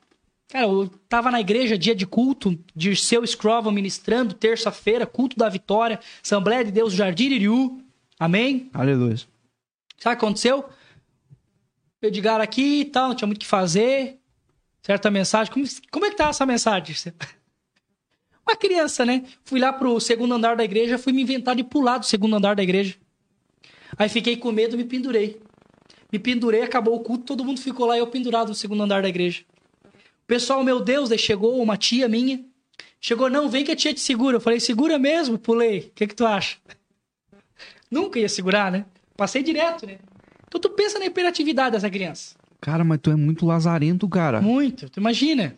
Cara, 0.51 0.66
eu 0.66 0.91
tava 1.09 1.31
na 1.31 1.41
igreja, 1.41 1.77
dia 1.79 1.95
de 1.95 2.07
culto, 2.07 2.59
de 2.77 2.95
seu 2.97 3.27
Scrovan 3.27 3.71
ministrando, 3.73 4.35
terça-feira, 4.35 5.07
culto 5.07 5.37
da 5.37 5.49
vitória, 5.49 5.99
Assembleia 6.23 6.65
de 6.65 6.71
Deus, 6.71 6.93
Jardim 6.93 7.31
Iriú, 7.31 7.81
amém? 8.19 8.69
Aleluia. 8.75 9.16
Sabe 9.16 9.27
o 10.16 10.19
que 10.19 10.25
aconteceu? 10.25 10.65
Edgar 12.09 12.40
aqui 12.40 12.81
e 12.81 12.85
tal, 12.85 13.09
não 13.09 13.14
tinha 13.14 13.26
muito 13.26 13.39
o 13.39 13.40
que 13.40 13.47
fazer. 13.47 14.18
Certa 14.82 15.10
mensagem. 15.10 15.52
Como, 15.52 15.64
como 15.90 16.06
é 16.06 16.10
que 16.10 16.16
tá 16.16 16.28
essa 16.28 16.44
mensagem? 16.44 16.94
Uma 18.47 18.56
criança, 18.56 19.06
né? 19.06 19.24
Fui 19.44 19.59
lá 19.59 19.72
pro 19.72 19.98
segundo 19.98 20.35
andar 20.35 20.56
da 20.56 20.64
igreja, 20.64 20.98
fui 20.98 21.12
me 21.12 21.22
inventar 21.22 21.56
de 21.56 21.64
pular 21.64 21.98
do 21.98 22.05
segundo 22.05 22.36
andar 22.36 22.55
da 22.55 22.62
igreja. 22.62 22.94
Aí 23.97 24.09
fiquei 24.09 24.36
com 24.36 24.52
medo, 24.52 24.76
me 24.76 24.85
pendurei. 24.85 25.40
Me 26.12 26.18
pendurei, 26.18 26.62
acabou 26.62 26.94
o 26.94 27.01
culto, 27.01 27.24
todo 27.24 27.44
mundo 27.44 27.60
ficou 27.60 27.86
lá 27.86 27.97
eu 27.97 28.06
pendurado 28.06 28.48
no 28.48 28.55
segundo 28.55 28.82
andar 28.82 29.02
da 29.02 29.09
igreja. 29.09 29.44
O 29.85 30.26
pessoal, 30.26 30.62
meu 30.62 30.81
Deus, 30.81 31.09
daí 31.09 31.18
chegou 31.18 31.60
uma 31.62 31.76
tia 31.76 32.09
minha. 32.09 32.44
Chegou, 33.01 33.28
não, 33.28 33.48
vem 33.48 33.64
que 33.64 33.72
a 33.72 33.76
tia 33.76 33.93
te 33.93 34.01
segura. 34.01 34.36
Eu 34.36 34.40
falei, 34.40 34.60
segura 34.60 34.98
mesmo? 34.98 35.39
Pulei. 35.39 35.81
O 35.81 35.90
que 35.94 36.06
que 36.06 36.14
tu 36.14 36.26
acha? 36.26 36.56
Nunca 37.90 38.18
ia 38.18 38.28
segurar, 38.28 38.70
né? 38.70 38.86
Passei 39.16 39.43
direto, 39.43 39.86
né? 39.86 39.98
Então 40.55 40.60
tu 40.60 40.70
pensa 40.76 40.98
na 40.98 41.06
hiperatividade 41.06 41.72
dessa 41.72 41.90
criança. 41.90 42.36
Cara, 42.60 42.85
mas 42.85 43.01
tu 43.02 43.10
é 43.10 43.16
muito 43.16 43.44
lazarento, 43.44 44.09
cara. 44.09 44.40
Muito. 44.40 44.89
Tu 44.89 45.01
imagina? 45.01 45.56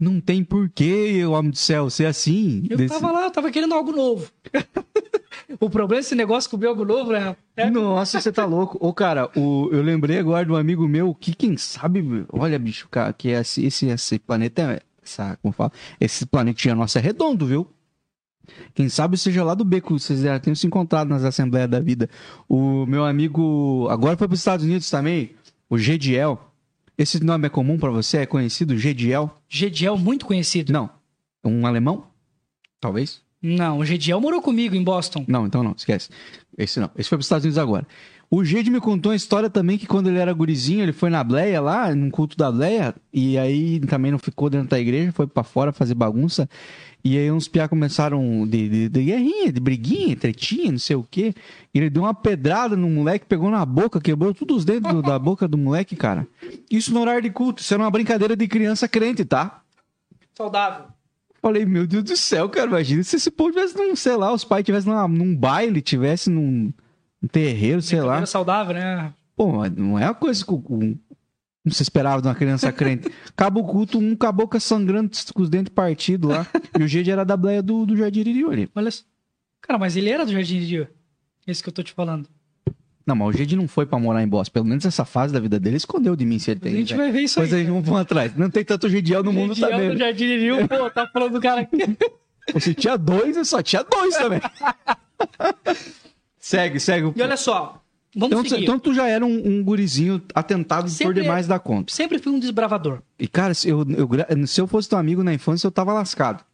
Não 0.00 0.20
tem 0.20 0.42
porquê, 0.42 1.24
homem 1.24 1.50
do 1.50 1.56
céu, 1.56 1.88
ser 1.90 2.06
assim. 2.06 2.66
Eu 2.68 2.76
desse- 2.78 2.92
tava 2.94 3.12
lá, 3.12 3.24
eu 3.24 3.30
tava 3.30 3.50
querendo 3.50 3.74
algo 3.74 3.92
novo. 3.92 4.30
o 5.60 5.70
problema 5.70 6.00
desse 6.00 6.14
negócio 6.14 6.50
com 6.50 6.56
o 6.56 6.68
algo 6.68 6.84
novo, 6.84 7.12
né? 7.12 7.36
É, 7.56 7.70
Nossa, 7.70 8.20
você 8.20 8.32
tá 8.32 8.44
louco. 8.44 8.76
Ô, 8.80 8.92
cara, 8.92 9.30
o, 9.36 9.68
eu 9.72 9.82
lembrei 9.82 10.18
agora 10.18 10.44
de 10.44 10.50
um 10.52 10.56
amigo 10.56 10.86
meu 10.88 11.14
que, 11.14 11.34
quem 11.34 11.56
sabe, 11.56 12.02
olha, 12.32 12.58
bicho, 12.58 12.88
cara, 12.90 13.12
que 13.12 13.28
esse, 13.28 13.64
esse, 13.64 13.86
esse 13.86 14.18
planeta, 14.18 14.62
é- 14.62 14.80
essa, 15.02 15.38
como 15.42 15.52
fala, 15.52 15.70
esse 16.00 16.24
planetinha 16.26 16.74
nosso 16.74 16.98
é 16.98 17.00
redondo, 17.00 17.46
viu? 17.46 17.68
Quem 18.74 18.88
sabe 18.88 19.16
seja 19.16 19.44
lá 19.44 19.54
do 19.54 19.64
beco, 19.64 19.98
vocês 19.98 20.20
já 20.20 20.38
tenham 20.38 20.54
se 20.54 20.66
encontrado 20.66 21.08
nas 21.08 21.24
Assembleias 21.24 21.68
da 21.70 21.80
Vida. 21.80 22.08
O 22.48 22.86
meu 22.86 23.04
amigo, 23.04 23.88
agora 23.90 24.16
foi 24.16 24.26
para 24.26 24.34
os 24.34 24.40
Estados 24.40 24.64
Unidos 24.64 24.88
também, 24.90 25.30
o 25.68 25.78
Gediel. 25.78 26.50
Esse 26.96 27.22
nome 27.22 27.46
é 27.46 27.50
comum 27.50 27.78
pra 27.78 27.90
você? 27.90 28.18
É 28.18 28.26
conhecido? 28.26 28.78
Gediel? 28.78 29.30
Gediel, 29.48 29.98
muito 29.98 30.26
conhecido. 30.26 30.72
Não. 30.72 30.88
Um 31.44 31.66
alemão? 31.66 32.06
Talvez? 32.80 33.20
Não, 33.42 33.78
o 33.78 33.84
Gediel 33.84 34.20
morou 34.20 34.40
comigo 34.40 34.74
em 34.74 34.82
Boston. 34.82 35.24
Não, 35.28 35.46
então 35.46 35.62
não, 35.62 35.74
esquece. 35.76 36.08
Esse 36.56 36.80
não. 36.80 36.90
Esse 36.96 37.08
foi 37.08 37.18
para 37.18 37.22
os 37.22 37.26
Estados 37.26 37.44
Unidos 37.44 37.58
agora. 37.58 37.86
O 38.30 38.44
Gede 38.44 38.70
me 38.70 38.80
contou 38.80 39.12
uma 39.12 39.16
história 39.16 39.48
também 39.48 39.78
que 39.78 39.86
quando 39.86 40.08
ele 40.08 40.18
era 40.18 40.32
gurizinho, 40.32 40.82
ele 40.82 40.92
foi 40.92 41.10
na 41.10 41.22
Bleia 41.22 41.60
lá, 41.60 41.94
num 41.94 42.10
culto 42.10 42.36
da 42.36 42.50
Bleia, 42.50 42.94
e 43.12 43.38
aí 43.38 43.78
também 43.80 44.10
não 44.10 44.18
ficou 44.18 44.50
dentro 44.50 44.68
da 44.68 44.80
igreja, 44.80 45.12
foi 45.12 45.26
para 45.26 45.44
fora 45.44 45.72
fazer 45.72 45.94
bagunça. 45.94 46.48
E 47.04 47.18
aí 47.18 47.30
uns 47.30 47.46
piá 47.46 47.68
começaram 47.68 48.46
de, 48.46 48.66
de, 48.68 48.88
de 48.88 49.02
guerrinha, 49.04 49.52
de 49.52 49.60
briguinha, 49.60 50.16
tretinha, 50.16 50.72
não 50.72 50.78
sei 50.78 50.96
o 50.96 51.02
quê. 51.08 51.34
E 51.74 51.78
ele 51.78 51.90
deu 51.90 52.02
uma 52.04 52.14
pedrada 52.14 52.74
no 52.76 52.88
moleque, 52.88 53.26
pegou 53.26 53.50
na 53.50 53.64
boca, 53.66 54.00
quebrou 54.00 54.32
todos 54.32 54.56
os 54.58 54.64
dentes 54.64 54.90
do- 54.90 55.02
da 55.02 55.18
boca 55.18 55.46
do 55.46 55.58
moleque, 55.58 55.94
cara. 55.96 56.26
Isso 56.70 56.94
no 56.94 57.00
horário 57.00 57.20
de 57.20 57.28
culto, 57.30 57.60
isso 57.60 57.74
era 57.74 57.82
uma 57.82 57.90
brincadeira 57.90 58.34
de 58.34 58.48
criança 58.48 58.88
crente, 58.88 59.22
tá? 59.22 59.60
Saudável. 60.34 60.86
Falei, 61.42 61.66
meu 61.66 61.86
Deus 61.86 62.04
do 62.04 62.16
céu, 62.16 62.48
cara, 62.48 62.68
imagina 62.68 63.02
se 63.02 63.16
esse 63.16 63.30
povo 63.30 63.50
tivesse 63.52 63.76
num, 63.76 63.94
sei 63.94 64.16
lá, 64.16 64.32
os 64.32 64.42
pais 64.44 64.64
tivessem 64.64 64.90
numa- 64.90 65.06
num 65.06 65.36
baile, 65.36 65.82
tivesse 65.82 66.30
num, 66.30 66.72
num 67.20 67.28
terreiro, 67.30 67.82
sei 67.82 68.00
lá. 68.00 68.24
Saudável, 68.24 68.72
né? 68.74 69.12
Pô, 69.36 69.68
não 69.68 69.98
é 69.98 70.06
uma 70.06 70.14
coisa 70.14 70.42
que 70.42 70.52
o- 70.52 70.96
se 71.72 71.82
esperava 71.82 72.20
de 72.20 72.28
uma 72.28 72.34
criança 72.34 72.70
crente. 72.72 73.10
Acaba 73.28 73.58
o 73.60 73.64
culto, 73.64 73.98
um 73.98 74.14
caboclo 74.14 74.60
sangrando 74.60 75.10
com 75.32 75.42
os 75.42 75.48
dentes 75.48 75.72
partidos 75.72 76.30
lá. 76.30 76.46
E 76.78 76.82
o 76.82 76.88
Gede 76.88 77.10
era 77.10 77.24
da 77.24 77.36
bleia 77.36 77.62
do, 77.62 77.86
do 77.86 77.96
Jardim 77.96 78.20
Iriri 78.20 78.44
ali. 78.44 78.70
Olha 78.74 78.90
só. 78.90 79.02
Cara, 79.62 79.78
mas 79.78 79.96
ele 79.96 80.10
era 80.10 80.26
do 80.26 80.32
Jardim 80.32 80.60
de 80.60 80.66
Dio. 80.66 80.88
Esse 81.46 81.62
que 81.62 81.68
eu 81.68 81.72
tô 81.72 81.82
te 81.82 81.92
falando. 81.92 82.28
Não, 83.06 83.14
mas 83.14 83.28
o 83.28 83.32
Gede 83.36 83.54
não 83.56 83.68
foi 83.68 83.84
pra 83.86 83.98
morar 83.98 84.22
em 84.22 84.28
Boss. 84.28 84.48
Pelo 84.48 84.64
menos 84.64 84.84
essa 84.84 85.04
fase 85.04 85.32
da 85.32 85.40
vida 85.40 85.58
dele 85.60 85.76
escondeu 85.76 86.14
de 86.16 86.24
mim 86.24 86.38
se 86.38 86.50
ele 86.50 86.60
a 86.60 86.62
tem. 86.62 86.72
gente 86.76 86.92
né? 86.92 86.98
vai 86.98 87.12
ver 87.12 87.20
isso 87.22 87.34
Pois 87.40 87.52
aí. 87.52 87.60
aí, 87.60 87.66
vamos, 87.66 87.84
vamos 87.84 88.00
atrás. 88.00 88.34
Não 88.36 88.48
tem 88.50 88.64
tanto 88.64 88.88
Gediel 88.88 89.22
no 89.22 89.32
mundo 89.32 89.54
Gediel 89.54 89.70
também. 89.70 89.90
do 89.90 89.98
Jardim 89.98 90.26
de 90.26 90.38
Dio, 90.40 90.68
pô, 90.68 90.90
tá 90.90 91.06
falando 91.06 91.32
do 91.32 91.40
cara 91.40 91.62
aqui. 91.62 91.78
Se 92.60 92.74
tinha 92.74 92.96
dois, 92.96 93.36
eu 93.36 93.44
só 93.44 93.62
tinha 93.62 93.82
dois 93.82 94.14
também. 94.16 94.40
segue, 96.38 96.78
segue. 96.80 97.12
E 97.16 97.22
olha 97.22 97.36
só, 97.36 97.83
vamos 98.14 98.32
Então, 98.38 98.44
seguir. 98.48 98.62
então 98.64 98.78
tu 98.78 98.92
já 98.94 99.06
era 99.08 99.24
um, 99.24 99.46
um 99.58 99.62
gurizinho 99.64 100.22
atentado 100.34 100.84
por 100.84 100.90
Sempre 100.90 101.22
demais 101.22 101.46
da 101.46 101.58
conta. 101.58 101.92
Sempre 101.92 102.18
fui 102.18 102.32
um 102.32 102.38
desbravador. 102.38 103.00
E, 103.18 103.26
cara, 103.28 103.54
se 103.54 103.68
eu, 103.68 103.84
eu 103.90 104.46
se 104.46 104.60
eu 104.60 104.66
fosse 104.66 104.88
teu 104.88 104.98
amigo 104.98 105.22
na 105.22 105.32
infância, 105.34 105.66
eu 105.66 105.70
tava 105.72 105.92
lascado. 105.92 106.38
Tinha 106.38 106.46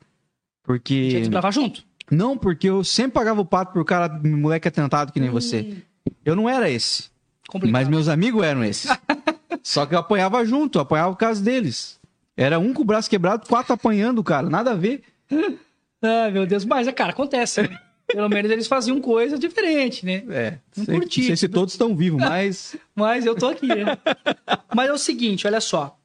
Porque. 0.63 1.09
que 1.11 1.19
desbravar 1.21 1.53
junto. 1.53 1.83
Não, 2.11 2.37
porque 2.37 2.69
eu 2.69 2.83
sempre 2.83 3.13
pagava 3.13 3.41
o 3.41 3.45
pato 3.45 3.73
por 3.73 3.85
cara, 3.85 4.09
moleque 4.23 4.67
atentado 4.67 5.13
que 5.13 5.21
nem 5.21 5.31
você. 5.31 5.61
Hum, 5.61 6.13
Eu 6.25 6.35
não 6.37 6.49
era 6.49 6.69
esse. 6.69 7.05
complicado. 7.49 7.73
Mas 7.73 7.89
meus 7.89 8.09
amigos 8.09 8.43
eram 8.45 8.65
esses. 8.65 8.91
Só 9.63 9.85
que 9.87 9.95
eu 9.95 9.99
apanhava 9.99 10.45
junto, 10.45 10.79
eu 10.79 10.83
apanhava 10.83 11.11
o 11.11 11.17
caso 11.17 11.43
deles. 11.43 11.99
Era 12.37 12.59
um 12.59 12.73
com 12.73 12.83
o 12.83 12.85
braço 12.85 13.09
quebrado, 13.11 13.47
quatro 13.47 13.73
apanhando, 13.75 14.25
cara. 14.25 14.49
Nada 14.49 14.73
a 14.73 14.75
ver. 14.75 15.03
Ai, 16.03 16.31
meu 16.31 16.47
Deus. 16.47 16.65
Mas, 16.65 16.91
cara, 16.93 17.11
acontece. 17.11 17.63
né? 17.63 17.79
Pelo 18.13 18.29
menos 18.29 18.51
eles 18.51 18.67
faziam 18.67 19.01
coisas 19.01 19.39
diferentes, 19.39 20.03
né? 20.03 20.25
É. 20.29 20.59
Não 20.77 20.85
sei, 20.85 20.95
curti. 20.95 21.21
não 21.21 21.27
sei 21.27 21.37
se 21.37 21.49
todos 21.49 21.75
estão 21.75 21.95
vivos, 21.95 22.21
mas. 22.23 22.77
Mas 22.95 23.27
eu 23.27 23.35
tô 23.35 23.49
aqui, 23.49 23.67
né? 23.67 23.99
Mas 24.75 24.89
é 24.89 24.93
o 24.93 24.99
seguinte, 24.99 25.47
olha 25.47 25.61
só. 25.61 25.99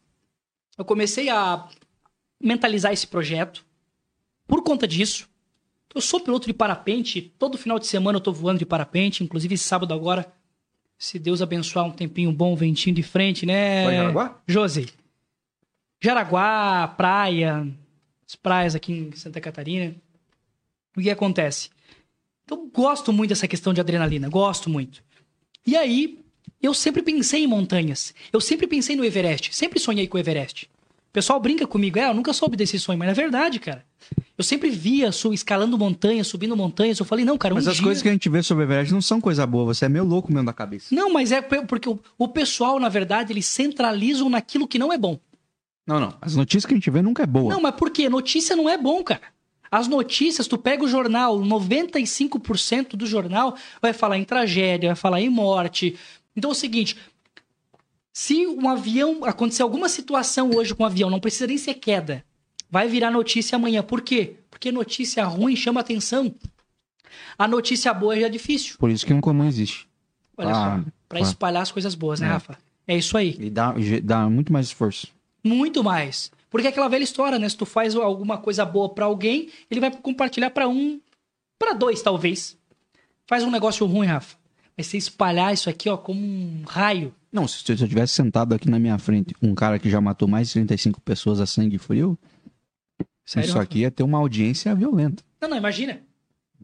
Eu 0.77 0.85
comecei 0.85 1.29
a 1.29 1.67
mentalizar 2.41 2.91
esse 2.91 3.07
projeto. 3.07 3.65
Por 4.47 4.63
conta 4.63 4.87
disso, 4.87 5.27
eu 5.93 6.01
sou 6.01 6.19
piloto 6.19 6.47
de 6.47 6.53
parapente. 6.53 7.33
Todo 7.39 7.57
final 7.57 7.79
de 7.79 7.87
semana 7.87 8.17
eu 8.17 8.21
tô 8.21 8.31
voando 8.31 8.59
de 8.59 8.65
parapente. 8.65 9.23
Inclusive, 9.23 9.57
sábado 9.57 9.93
agora, 9.93 10.31
se 10.97 11.17
Deus 11.17 11.41
abençoar 11.41 11.85
um 11.85 11.91
tempinho 11.91 12.31
bom, 12.31 12.53
um 12.53 12.55
ventinho 12.55 12.95
de 12.95 13.03
frente, 13.03 13.45
né? 13.45 13.85
Vai 13.85 13.93
em 13.93 13.97
Jaraguá? 13.97 14.41
Josi. 14.47 14.89
Jaraguá, 16.01 16.87
praia, 16.89 17.67
as 18.27 18.35
praias 18.35 18.75
aqui 18.75 18.93
em 18.93 19.11
Santa 19.13 19.41
Catarina. 19.41 19.95
O 20.95 21.01
que 21.01 21.09
acontece? 21.09 21.69
Eu 22.49 22.69
gosto 22.73 23.11
muito 23.11 23.29
dessa 23.29 23.47
questão 23.47 23.73
de 23.73 23.81
adrenalina, 23.81 24.29
gosto 24.29 24.69
muito. 24.69 25.03
E 25.65 25.75
aí, 25.75 26.19
eu 26.61 26.73
sempre 26.73 27.01
pensei 27.01 27.43
em 27.43 27.47
montanhas. 27.47 28.13
Eu 28.31 28.39
sempre 28.39 28.67
pensei 28.67 28.95
no 28.95 29.03
Everest, 29.03 29.55
sempre 29.55 29.79
sonhei 29.79 30.07
com 30.07 30.17
o 30.17 30.19
Everest. 30.19 30.69
O 31.09 31.13
pessoal 31.15 31.39
brinca 31.39 31.65
comigo, 31.65 31.97
é, 31.97 32.09
eu 32.09 32.13
nunca 32.13 32.33
soube 32.33 32.57
desse 32.57 32.77
sonho, 32.77 32.99
mas 32.99 33.09
é 33.09 33.13
verdade, 33.13 33.59
cara. 33.59 33.85
Eu 34.37 34.43
sempre 34.43 34.69
via 34.69 35.11
su- 35.13 35.33
escalando 35.33 35.77
montanhas, 35.77 36.27
subindo 36.27 36.57
montanhas. 36.57 36.99
Eu 36.99 37.05
falei, 37.05 37.23
não, 37.23 37.37
cara, 37.37 37.53
um 37.53 37.57
Mas 37.57 37.69
as 37.69 37.75
dia... 37.75 37.83
coisas 37.83 38.03
que 38.03 38.09
a 38.09 38.11
gente 38.11 38.27
vê 38.29 38.43
sobre 38.43 38.63
o 38.63 38.67
Everest 38.67 38.93
não 38.93 39.01
são 39.01 39.21
coisa 39.21 39.47
boa. 39.47 39.65
Você 39.73 39.85
é 39.85 39.89
meio 39.89 40.03
louco 40.03 40.31
mesmo 40.31 40.45
da 40.45 40.53
cabeça. 40.53 40.93
Não, 40.93 41.11
mas 41.11 41.31
é 41.31 41.41
porque 41.41 41.87
o, 41.89 41.97
o 42.17 42.27
pessoal, 42.27 42.79
na 42.81 42.89
verdade, 42.89 43.31
eles 43.31 43.45
centralizam 43.45 44.29
naquilo 44.29 44.67
que 44.67 44.77
não 44.77 44.91
é 44.91 44.97
bom. 44.97 45.17
Não, 45.87 45.99
não. 46.01 46.13
As 46.21 46.35
notícias 46.35 46.65
que 46.65 46.73
a 46.73 46.77
gente 46.77 46.89
vê 46.91 47.01
nunca 47.01 47.23
é 47.23 47.25
boa. 47.25 47.53
Não, 47.53 47.61
mas 47.61 47.75
por 47.75 47.89
quê? 47.91 48.09
Notícia 48.09 48.55
não 48.55 48.67
é 48.67 48.77
bom, 48.77 49.01
cara. 49.01 49.21
As 49.71 49.87
notícias, 49.87 50.47
tu 50.47 50.57
pega 50.57 50.83
o 50.83 50.87
jornal, 50.87 51.39
95% 51.39 52.95
do 52.95 53.05
jornal 53.05 53.55
vai 53.81 53.93
falar 53.93 54.17
em 54.17 54.23
tragédia, 54.23 54.89
vai 54.89 54.95
falar 54.95 55.21
em 55.21 55.29
morte. 55.29 55.97
Então 56.35 56.51
é 56.51 56.53
o 56.53 56.55
seguinte, 56.55 56.97
se 58.13 58.47
um 58.47 58.69
avião, 58.69 59.25
acontecer 59.25 59.63
alguma 59.63 59.89
situação 59.89 60.51
hoje 60.55 60.73
com 60.73 60.83
um 60.83 60.85
avião, 60.85 61.09
não 61.09 61.19
precisa 61.19 61.47
nem 61.47 61.57
ser 61.57 61.73
queda, 61.75 62.23
vai 62.69 62.87
virar 62.87 63.11
notícia 63.11 63.55
amanhã. 63.55 63.83
Por 63.83 64.01
quê? 64.01 64.35
Porque 64.49 64.71
notícia 64.71 65.25
ruim 65.25 65.55
chama 65.55 65.81
atenção. 65.81 66.33
A 67.37 67.47
notícia 67.47 67.93
boa 67.93 68.17
já 68.19 68.27
é 68.27 68.29
difícil. 68.29 68.75
Por 68.77 68.89
isso 68.89 69.05
que 69.05 69.13
um 69.13 69.21
comum 69.21 69.45
existe. 69.45 69.87
Olha 70.37 70.49
Ah, 70.49 70.53
só, 70.53 70.91
pra 71.09 71.19
ah. 71.19 71.21
espalhar 71.21 71.63
as 71.63 71.71
coisas 71.71 71.95
boas, 71.95 72.19
né, 72.19 72.27
É. 72.27 72.31
Rafa? 72.31 72.57
É 72.87 72.95
isso 72.95 73.17
aí. 73.17 73.35
E 73.39 73.49
dá, 73.49 73.73
dá 74.03 74.29
muito 74.29 74.53
mais 74.53 74.67
esforço. 74.67 75.07
Muito 75.43 75.83
mais. 75.83 76.31
Porque 76.55 76.67
é 76.67 76.69
aquela 76.69 76.87
velha 76.87 77.03
história, 77.03 77.37
né? 77.37 77.49
Se 77.49 77.57
tu 77.57 77.65
faz 77.65 77.97
alguma 77.97 78.37
coisa 78.37 78.63
boa 78.63 78.87
pra 78.87 79.03
alguém, 79.03 79.49
ele 79.69 79.81
vai 79.81 79.91
compartilhar 79.91 80.51
pra 80.51 80.69
um, 80.69 81.01
pra 81.59 81.73
dois, 81.73 82.01
talvez. 82.01 82.57
Faz 83.27 83.43
um 83.43 83.51
negócio 83.51 83.85
ruim, 83.85 84.07
Rafa. 84.07 84.37
Mas 84.77 84.87
você 84.87 84.95
espalhar 84.95 85.53
isso 85.53 85.69
aqui, 85.69 85.89
ó, 85.89 85.97
como 85.97 86.17
um 86.21 86.63
raio. 86.65 87.13
Não, 87.29 87.45
se 87.45 87.59
se 87.59 87.69
eu 87.69 87.75
tivesse 87.75 88.13
sentado 88.13 88.55
aqui 88.55 88.69
na 88.69 88.79
minha 88.79 88.97
frente 88.97 89.35
um 89.41 89.53
cara 89.53 89.77
que 89.77 89.89
já 89.89 89.99
matou 89.99 90.29
mais 90.29 90.47
de 90.47 90.53
35 90.53 91.01
pessoas 91.01 91.41
a 91.41 91.45
sangue 91.45 91.77
frio, 91.77 92.17
Sério? 93.25 93.47
isso 93.47 93.57
Rafa? 93.57 93.63
aqui 93.65 93.79
ia 93.79 93.91
ter 93.91 94.03
uma 94.03 94.17
audiência 94.19 94.73
violenta. 94.73 95.25
Não, 95.41 95.49
não, 95.49 95.57
imagina. 95.57 95.99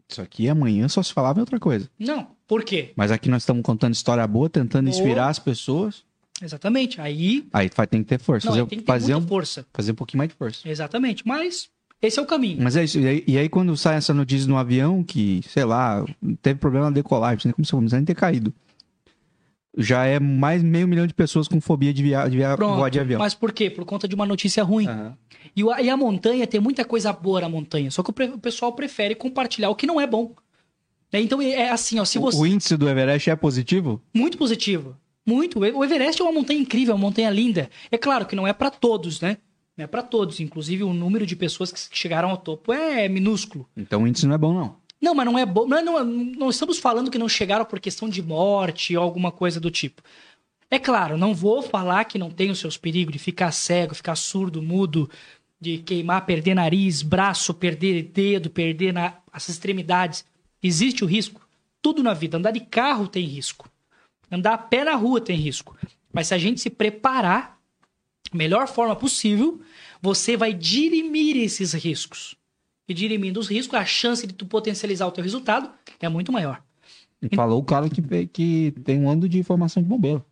Isso 0.08 0.22
aqui 0.22 0.48
amanhã 0.48 0.88
só 0.88 1.02
se 1.02 1.12
falava 1.12 1.38
em 1.38 1.42
outra 1.42 1.60
coisa. 1.60 1.90
Não. 1.98 2.28
Por 2.48 2.64
quê? 2.64 2.94
Mas 2.96 3.10
aqui 3.10 3.28
nós 3.28 3.42
estamos 3.42 3.62
contando 3.62 3.92
história 3.92 4.26
boa, 4.26 4.48
tentando 4.48 4.88
inspirar 4.88 5.28
as 5.28 5.38
pessoas. 5.38 6.02
Exatamente. 6.42 7.00
Aí. 7.00 7.46
Aí 7.52 7.70
vai 7.74 7.86
ter 7.86 7.98
que 7.98 8.04
ter 8.04 8.18
força. 8.18 8.46
Não, 8.46 8.54
fazer, 8.54 8.66
tem 8.66 8.78
que 8.78 8.84
ter 8.84 8.92
fazer, 8.92 9.14
um, 9.14 9.26
força. 9.26 9.66
fazer 9.72 9.92
um 9.92 9.94
pouquinho 9.94 10.18
mais 10.18 10.30
de 10.30 10.36
força. 10.36 10.68
Exatamente. 10.68 11.22
Mas 11.26 11.68
esse 12.00 12.18
é 12.18 12.22
o 12.22 12.26
caminho. 12.26 12.58
Mas 12.62 12.76
é 12.76 12.84
isso. 12.84 12.98
E 12.98 13.06
aí, 13.06 13.24
e 13.26 13.38
aí 13.38 13.48
quando 13.48 13.76
sai 13.76 13.96
essa 13.96 14.12
notícia 14.12 14.48
no 14.48 14.56
avião 14.56 15.02
que, 15.04 15.40
sei 15.48 15.64
lá, 15.64 16.04
teve 16.42 16.58
problema 16.58 16.86
na 16.86 16.90
decolagem, 16.92 17.54
não 17.56 17.64
sei 17.64 17.72
como 17.76 17.88
se 17.88 17.94
não 17.96 18.04
ter 18.04 18.14
caído. 18.14 18.52
Já 19.74 20.04
é 20.04 20.20
mais 20.20 20.62
meio 20.62 20.86
milhão 20.86 21.06
de 21.06 21.14
pessoas 21.14 21.48
com 21.48 21.58
fobia 21.58 21.94
de, 21.94 22.02
via, 22.02 22.28
de 22.28 22.36
via, 22.36 22.54
Pronto. 22.56 22.76
voar 22.76 22.90
de 22.90 23.00
avião. 23.00 23.18
Mas 23.18 23.34
por 23.34 23.52
quê? 23.52 23.70
Por 23.70 23.86
conta 23.86 24.06
de 24.06 24.14
uma 24.14 24.26
notícia 24.26 24.62
ruim. 24.62 24.86
Aham. 24.86 25.16
E, 25.56 25.64
o- 25.64 25.74
e 25.78 25.88
a 25.88 25.96
montanha 25.96 26.46
tem 26.46 26.60
muita 26.60 26.84
coisa 26.84 27.10
boa 27.12 27.40
na 27.40 27.48
montanha. 27.48 27.90
Só 27.90 28.02
que 28.02 28.10
o, 28.10 28.12
pre- 28.12 28.26
o 28.26 28.38
pessoal 28.38 28.72
prefere 28.74 29.14
compartilhar 29.14 29.70
o 29.70 29.74
que 29.74 29.86
não 29.86 29.98
é 29.98 30.06
bom. 30.06 30.34
Né? 31.10 31.22
Então 31.22 31.40
é 31.40 31.70
assim, 31.70 31.98
ó. 31.98 32.04
Se 32.04 32.18
você... 32.18 32.36
O 32.36 32.46
índice 32.46 32.76
do 32.76 32.86
Everest 32.88 33.30
é 33.30 33.36
positivo? 33.36 34.02
Muito 34.12 34.36
positivo. 34.36 34.94
Muito. 35.26 35.58
O 35.60 35.84
Everest 35.84 36.20
é 36.20 36.24
uma 36.24 36.32
montanha 36.32 36.58
incrível, 36.60 36.94
uma 36.94 37.00
montanha 37.00 37.30
linda. 37.30 37.70
É 37.90 37.96
claro 37.98 38.26
que 38.26 38.34
não 38.36 38.46
é 38.46 38.52
pra 38.52 38.70
todos, 38.70 39.20
né? 39.20 39.38
Não 39.76 39.84
é 39.84 39.86
pra 39.86 40.02
todos. 40.02 40.40
Inclusive, 40.40 40.82
o 40.82 40.92
número 40.92 41.24
de 41.24 41.36
pessoas 41.36 41.70
que 41.72 41.96
chegaram 41.96 42.30
ao 42.30 42.36
topo 42.36 42.72
é 42.72 43.08
minúsculo. 43.08 43.68
Então 43.76 44.02
o 44.02 44.06
índice 44.06 44.26
não 44.26 44.34
é 44.34 44.38
bom, 44.38 44.52
não. 44.52 44.76
Não, 45.00 45.14
mas 45.14 45.26
não 45.26 45.38
é 45.38 45.44
bom. 45.46 45.66
Não, 45.66 45.78
é- 45.78 45.82
não, 45.82 45.98
é- 45.98 46.04
não 46.04 46.50
estamos 46.50 46.78
falando 46.78 47.10
que 47.10 47.18
não 47.18 47.28
chegaram 47.28 47.64
por 47.64 47.80
questão 47.80 48.08
de 48.08 48.22
morte 48.22 48.96
ou 48.96 49.02
alguma 49.02 49.32
coisa 49.32 49.58
do 49.60 49.70
tipo. 49.70 50.02
É 50.70 50.78
claro, 50.78 51.18
não 51.18 51.34
vou 51.34 51.60
falar 51.60 52.04
que 52.04 52.18
não 52.18 52.30
tem 52.30 52.50
os 52.50 52.58
seus 52.58 52.76
perigos 52.76 53.12
de 53.12 53.18
ficar 53.18 53.52
cego, 53.52 53.94
ficar 53.94 54.14
surdo, 54.16 54.62
mudo, 54.62 55.10
de 55.60 55.78
queimar, 55.78 56.24
perder 56.24 56.54
nariz, 56.54 57.02
braço, 57.02 57.52
perder 57.52 58.02
dedo, 58.04 58.48
perder 58.50 58.92
na- 58.92 59.18
as 59.32 59.48
extremidades. 59.48 60.24
Existe 60.62 61.04
o 61.04 61.06
risco. 61.06 61.40
Tudo 61.82 62.02
na 62.02 62.14
vida. 62.14 62.38
Andar 62.38 62.52
de 62.52 62.60
carro 62.60 63.06
tem 63.08 63.24
risco. 63.26 63.68
Andar 64.32 64.54
a 64.54 64.58
pé 64.58 64.82
na 64.82 64.94
rua 64.94 65.20
tem 65.20 65.36
risco. 65.36 65.76
Mas 66.10 66.28
se 66.28 66.34
a 66.34 66.38
gente 66.38 66.58
se 66.58 66.70
preparar 66.70 67.60
da 68.30 68.38
melhor 68.38 68.66
forma 68.66 68.96
possível, 68.96 69.60
você 70.00 70.38
vai 70.38 70.54
dirimir 70.54 71.36
esses 71.36 71.74
riscos. 71.74 72.34
E 72.88 72.94
dirimindo 72.94 73.38
os 73.38 73.48
riscos, 73.48 73.78
a 73.78 73.84
chance 73.84 74.26
de 74.26 74.32
tu 74.32 74.46
potencializar 74.46 75.06
o 75.06 75.12
teu 75.12 75.22
resultado 75.22 75.70
é 76.00 76.08
muito 76.08 76.32
maior. 76.32 76.62
E 77.20 77.36
falou 77.36 77.60
o 77.60 77.64
cara 77.64 77.88
que, 77.88 78.26
que 78.26 78.74
tem 78.82 78.98
um 78.98 79.10
ano 79.10 79.28
de 79.28 79.42
formação 79.42 79.82
de 79.82 79.88
bombeiro. 79.88 80.24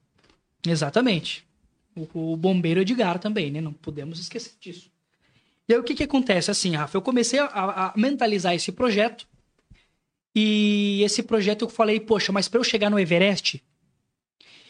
Exatamente. 0.67 1.47
O, 1.95 2.33
o 2.33 2.37
bombeiro 2.37 2.81
Edgar 2.81 3.19
também, 3.19 3.51
né? 3.51 3.61
Não 3.61 3.73
podemos 3.73 4.19
esquecer 4.19 4.55
disso. 4.59 4.91
E 5.69 5.75
aí 5.75 5.79
o 5.79 5.85
que 5.85 5.95
que 5.95 6.03
acontece? 6.03 6.51
Assim, 6.51 6.75
Rafa, 6.75 6.97
eu 6.97 7.03
comecei 7.03 7.39
a, 7.39 7.47
a 7.47 7.93
mentalizar 7.97 8.55
esse 8.55 8.73
projeto. 8.73 9.29
E 10.35 11.03
esse 11.05 11.23
projeto 11.23 11.67
eu 11.67 11.69
falei, 11.69 12.01
poxa, 12.01 12.33
mas 12.33 12.49
para 12.49 12.59
eu 12.59 12.65
chegar 12.65 12.91
no 12.91 12.99
Everest, 12.99 13.63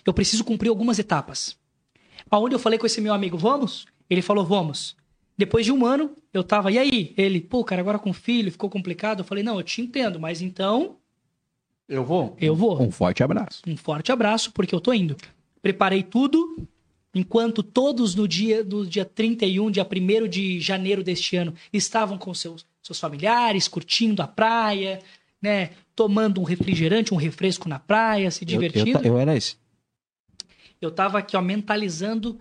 eu 0.06 0.12
preciso 0.12 0.44
cumprir 0.44 0.68
algumas 0.68 0.98
etapas. 0.98 1.56
Aonde 2.30 2.54
eu 2.54 2.58
falei 2.58 2.78
com 2.78 2.86
esse 2.86 3.00
meu 3.00 3.12
amigo, 3.14 3.36
vamos? 3.36 3.86
Ele 4.08 4.22
falou, 4.22 4.44
vamos. 4.44 4.96
Depois 5.36 5.64
de 5.64 5.72
um 5.72 5.86
ano, 5.86 6.10
eu 6.34 6.44
tava, 6.44 6.70
e 6.70 6.78
aí? 6.78 7.14
Ele, 7.16 7.40
pô, 7.40 7.64
cara, 7.64 7.80
agora 7.80 7.98
com 7.98 8.12
filho, 8.12 8.52
ficou 8.52 8.68
complicado. 8.68 9.20
Eu 9.20 9.24
falei, 9.24 9.42
não, 9.42 9.56
eu 9.58 9.62
te 9.62 9.80
entendo, 9.80 10.20
mas 10.20 10.42
então 10.42 10.96
Eu 11.88 12.04
vou? 12.04 12.36
eu 12.40 12.54
vou. 12.54 12.80
Um 12.80 12.90
forte 12.90 13.22
abraço. 13.22 13.62
Um 13.66 13.76
forte 13.76 14.12
abraço, 14.12 14.52
porque 14.52 14.74
eu 14.74 14.80
tô 14.80 14.92
indo. 14.92 15.16
Preparei 15.62 16.02
tudo, 16.02 16.66
enquanto 17.14 17.62
todos 17.62 18.14
no 18.14 18.28
dia, 18.28 18.62
no 18.62 18.86
dia 18.86 19.04
31, 19.04 19.70
dia 19.70 19.86
1 19.86 20.28
de 20.28 20.60
janeiro 20.60 21.02
deste 21.02 21.36
ano, 21.36 21.54
estavam 21.72 22.16
com 22.18 22.32
seus, 22.34 22.64
seus 22.82 23.00
familiares, 23.00 23.66
curtindo 23.66 24.22
a 24.22 24.28
praia, 24.28 25.00
né? 25.40 25.70
Tomando 25.96 26.40
um 26.40 26.44
refrigerante, 26.44 27.12
um 27.14 27.16
refresco 27.16 27.68
na 27.68 27.78
praia, 27.78 28.30
se 28.30 28.44
Eu, 28.44 28.48
divertindo. 28.48 28.90
eu, 28.98 29.02
ta- 29.02 29.08
eu 29.08 29.18
era 29.18 29.36
esse. 29.36 29.56
Eu 30.80 30.90
tava 30.90 31.18
aqui, 31.18 31.36
ó, 31.36 31.42
mentalizando 31.42 32.38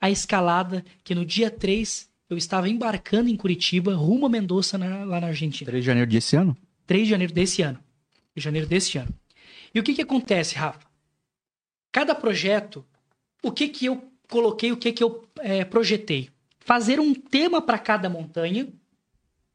a 0.00 0.10
escalada, 0.10 0.84
que 1.02 1.14
no 1.14 1.24
dia 1.24 1.50
3 1.50 2.08
eu 2.28 2.36
estava 2.36 2.68
embarcando 2.68 3.28
em 3.28 3.36
Curitiba, 3.36 3.94
rumo 3.94 4.26
a 4.26 4.28
Mendoza, 4.28 4.78
na, 4.78 5.04
lá 5.04 5.20
na 5.20 5.26
Argentina. 5.28 5.68
3 5.68 5.82
de 5.82 5.86
janeiro 5.86 6.10
desse 6.10 6.36
ano? 6.36 6.56
3 6.86 7.04
de 7.04 7.10
janeiro 7.10 7.32
desse 7.32 7.62
ano. 7.62 7.78
De 8.34 8.42
janeiro 8.42 8.66
desse 8.66 8.98
ano. 8.98 9.12
E 9.74 9.80
o 9.80 9.82
que 9.82 9.94
que 9.94 10.02
acontece, 10.02 10.54
Rafa? 10.54 10.88
Cada 11.92 12.14
projeto, 12.14 12.84
o 13.42 13.50
que 13.50 13.68
que 13.68 13.86
eu 13.86 14.02
coloquei, 14.28 14.70
o 14.70 14.76
que 14.76 14.92
que 14.92 15.02
eu 15.02 15.28
é, 15.40 15.64
projetei? 15.64 16.30
Fazer 16.60 17.00
um 17.00 17.12
tema 17.12 17.60
para 17.60 17.78
cada 17.78 18.08
montanha, 18.08 18.68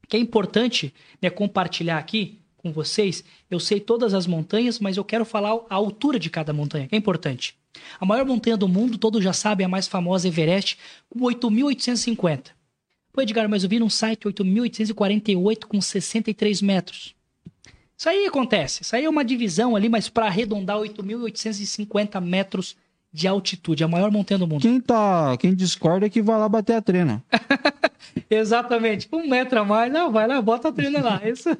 que 0.06 0.16
é 0.16 0.20
importante 0.20 0.92
né, 1.20 1.30
compartilhar 1.30 1.98
aqui 1.98 2.40
com 2.66 2.72
vocês. 2.72 3.24
Eu 3.50 3.60
sei 3.60 3.80
todas 3.80 4.14
as 4.14 4.26
montanhas, 4.26 4.78
mas 4.78 4.96
eu 4.96 5.04
quero 5.04 5.24
falar 5.24 5.58
a 5.70 5.74
altura 5.74 6.18
de 6.18 6.28
cada 6.28 6.52
montanha, 6.52 6.86
que 6.86 6.94
é 6.94 6.98
importante. 6.98 7.56
A 8.00 8.06
maior 8.06 8.24
montanha 8.24 8.56
do 8.56 8.68
mundo, 8.68 8.98
todos 8.98 9.22
já 9.22 9.32
sabem, 9.32 9.64
a 9.64 9.68
mais 9.68 9.86
famosa, 9.86 10.28
Everest, 10.28 10.78
com 11.08 11.20
8.850. 11.20 12.50
Pô, 13.12 13.22
Edgar, 13.22 13.48
mas 13.48 13.62
eu 13.62 13.68
vi 13.68 13.78
num 13.78 13.88
site 13.88 14.24
8.848 14.26 15.64
com 15.64 15.80
63 15.80 16.62
metros. 16.62 17.14
Isso 17.96 18.08
aí 18.08 18.26
acontece. 18.26 18.82
Isso 18.82 18.94
aí 18.94 19.04
é 19.04 19.08
uma 19.08 19.24
divisão 19.24 19.74
ali, 19.74 19.88
mas 19.88 20.08
para 20.08 20.26
arredondar 20.26 20.76
8.850 20.78 22.20
metros 22.20 22.76
de 23.10 23.26
altitude, 23.26 23.82
a 23.82 23.88
maior 23.88 24.10
montanha 24.10 24.38
do 24.38 24.46
mundo. 24.46 24.60
Quem 24.60 24.78
tá, 24.78 25.34
quem 25.38 25.54
discorda 25.54 26.04
é 26.04 26.10
que 26.10 26.20
vai 26.20 26.38
lá 26.38 26.46
bater 26.46 26.74
a 26.74 26.82
trena. 26.82 27.24
Exatamente. 28.28 29.08
Um 29.10 29.26
metro 29.26 29.60
a 29.60 29.64
mais, 29.64 29.90
não, 29.90 30.12
vai 30.12 30.26
lá, 30.26 30.42
bota 30.42 30.68
a 30.68 30.72
trilha 30.72 31.02
lá. 31.02 31.22
Isso... 31.26 31.56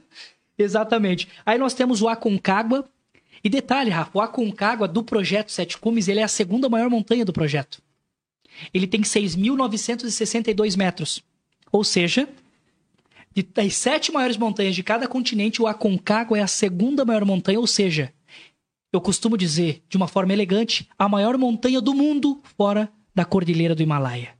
Exatamente. 0.58 1.28
Aí 1.44 1.58
nós 1.58 1.74
temos 1.74 2.02
o 2.02 2.08
Aconcagua. 2.08 2.84
E 3.44 3.48
detalhe, 3.48 3.90
Rafa, 3.90 4.18
o 4.18 4.20
Aconcagua 4.20 4.88
do 4.88 5.02
projeto 5.04 5.52
Sete 5.52 5.78
Cumes, 5.78 6.08
ele 6.08 6.20
é 6.20 6.24
a 6.24 6.28
segunda 6.28 6.68
maior 6.68 6.90
montanha 6.90 7.24
do 7.24 7.32
projeto. 7.32 7.80
Ele 8.72 8.86
tem 8.86 9.02
6.962 9.02 10.76
metros. 10.76 11.22
Ou 11.70 11.84
seja, 11.84 12.28
das 13.54 13.76
sete 13.76 14.10
maiores 14.10 14.36
montanhas 14.36 14.74
de 14.74 14.82
cada 14.82 15.06
continente, 15.06 15.60
o 15.60 15.66
Aconcagua 15.66 16.38
é 16.38 16.42
a 16.42 16.46
segunda 16.46 17.04
maior 17.04 17.24
montanha, 17.24 17.60
ou 17.60 17.66
seja, 17.66 18.12
eu 18.92 19.00
costumo 19.00 19.36
dizer, 19.36 19.82
de 19.88 19.96
uma 19.96 20.08
forma 20.08 20.32
elegante, 20.32 20.88
a 20.98 21.08
maior 21.08 21.36
montanha 21.36 21.80
do 21.80 21.92
mundo 21.92 22.40
fora 22.56 22.90
da 23.14 23.24
cordilheira 23.24 23.74
do 23.74 23.82
Himalaia. 23.82 24.34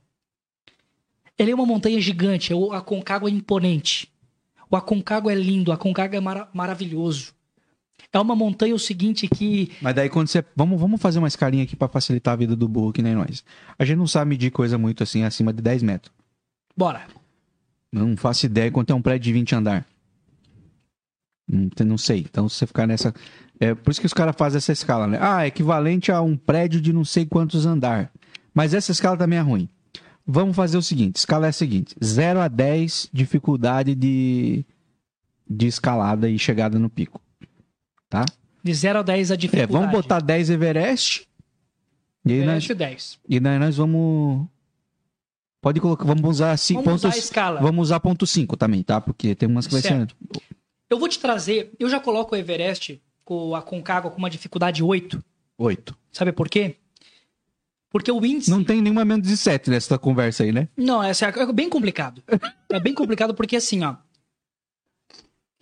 Ele 1.37 1.51
é 1.51 1.55
uma 1.55 1.65
montanha 1.65 2.01
gigante, 2.01 2.53
o 2.53 2.71
Aconcagua 2.71 3.29
é 3.29 3.33
imponente. 3.33 4.11
O 4.69 4.75
Aconcagua 4.75 5.31
é 5.31 5.35
lindo, 5.35 5.71
o 5.71 5.73
Aconcagua 5.73 6.17
é 6.17 6.19
mar 6.19 6.49
maravilhoso. 6.53 7.33
É 8.11 8.19
uma 8.19 8.35
montanha 8.35 8.73
o 8.73 8.79
seguinte 8.79 9.27
que. 9.27 9.71
Mas 9.81 9.95
daí 9.95 10.09
quando 10.09 10.27
você. 10.27 10.43
Vamos, 10.55 10.79
vamos 10.79 11.01
fazer 11.01 11.19
uma 11.19 11.27
escalinha 11.27 11.63
aqui 11.63 11.75
para 11.75 11.87
facilitar 11.87 12.33
a 12.33 12.37
vida 12.37 12.55
do 12.55 12.67
burro, 12.67 12.93
que 12.93 13.01
nem 13.01 13.15
nós. 13.15 13.43
A 13.77 13.83
gente 13.83 13.97
não 13.97 14.07
sabe 14.07 14.29
medir 14.29 14.51
coisa 14.51 14.77
muito 14.77 15.03
assim 15.03 15.23
acima 15.23 15.51
de 15.51 15.61
10 15.61 15.83
metros. 15.83 16.13
Bora. 16.75 17.05
Não 17.91 18.15
faço 18.15 18.45
ideia 18.45 18.71
quanto 18.71 18.91
é 18.91 18.95
um 18.95 19.01
prédio 19.01 19.25
de 19.25 19.33
20 19.33 19.55
andar. 19.55 19.85
Não, 21.47 21.69
não 21.85 21.97
sei. 21.97 22.19
Então, 22.19 22.47
se 22.47 22.55
você 22.55 22.67
ficar 22.67 22.85
nessa. 22.85 23.13
É 23.59 23.73
por 23.73 23.91
isso 23.91 23.99
que 23.99 24.05
os 24.05 24.13
caras 24.13 24.35
fazem 24.37 24.57
essa 24.57 24.71
escala, 24.71 25.07
né? 25.07 25.17
Ah, 25.19 25.43
é 25.43 25.47
equivalente 25.47 26.11
a 26.11 26.21
um 26.21 26.37
prédio 26.37 26.79
de 26.79 26.93
não 26.93 27.03
sei 27.03 27.25
quantos 27.25 27.65
andar. 27.65 28.11
Mas 28.53 28.73
essa 28.73 28.91
escala 28.91 29.17
também 29.17 29.39
é 29.39 29.41
ruim. 29.41 29.67
Vamos 30.29 30.57
fazer 30.57 30.77
o 30.77 30.81
seguinte: 30.81 31.15
escala 31.15 31.45
é 31.45 31.49
a 31.49 31.53
seguinte: 31.53 31.95
0 32.03 32.41
a 32.41 32.49
10, 32.49 33.09
dificuldade 33.13 33.95
de, 33.95 34.65
de 35.49 35.67
escalada 35.67 36.29
e 36.29 36.37
chegada 36.37 36.77
no 36.77 36.89
pico. 36.89 37.21
Tá? 38.09 38.25
De 38.61 38.73
0 38.73 38.99
a 38.99 39.01
10 39.01 39.31
a 39.31 39.35
dificuldade. 39.37 39.73
É, 39.73 39.79
vamos 39.79 39.89
botar 39.89 40.19
10 40.19 40.49
Everest. 40.49 41.25
E 42.25 42.33
Everest 42.33 42.69
nós, 42.69 42.77
10. 42.77 43.19
E 43.29 43.39
daí 43.39 43.57
nós 43.57 43.77
vamos. 43.77 44.45
Pode 45.61 45.79
colocar, 45.79 46.03
vamos 46.03 46.29
usar 46.29 46.51
assim, 46.51 46.73
vamos 46.73 46.89
pontos, 46.89 47.05
usar 47.05 47.15
a 47.15 47.17
escala. 47.17 47.61
Vamos 47.61 47.87
usar 47.87 47.99
ponto 48.01 48.27
5 48.27 48.57
também, 48.57 48.83
tá? 48.83 48.99
Porque 48.99 49.33
tem 49.33 49.47
umas 49.47 49.65
que 49.65 49.73
vai 49.73 49.81
ser. 49.81 50.07
Eu 50.89 50.99
vou 50.99 51.07
te 51.07 51.19
trazer, 51.19 51.71
eu 51.79 51.89
já 51.89 51.99
coloco 51.99 52.35
o 52.35 52.37
Everest 52.37 53.01
com 53.23 53.55
a 53.55 53.61
Concagua 53.61 54.11
com 54.11 54.17
uma 54.17 54.29
dificuldade 54.29 54.83
8. 54.83 55.23
8. 55.57 55.97
Sabe 56.11 56.31
por 56.31 56.49
quê? 56.49 56.77
Porque 57.89 58.11
o 58.11 58.25
índice. 58.25 58.49
Não 58.49 58.63
tem 58.63 58.81
nenhuma 58.81 59.05
menos 59.05 59.27
de 59.27 59.37
7 59.37 59.69
nessa 59.69 59.97
conversa 59.97 60.43
aí, 60.43 60.51
né? 60.51 60.67
Não, 60.75 61.01
essa 61.01 61.27
é 61.27 61.53
bem 61.53 61.69
complicado. 61.69 62.21
é 62.69 62.79
bem 62.79 62.93
complicado 62.93 63.33
porque 63.33 63.55
assim, 63.55 63.83
ó. 63.83 63.95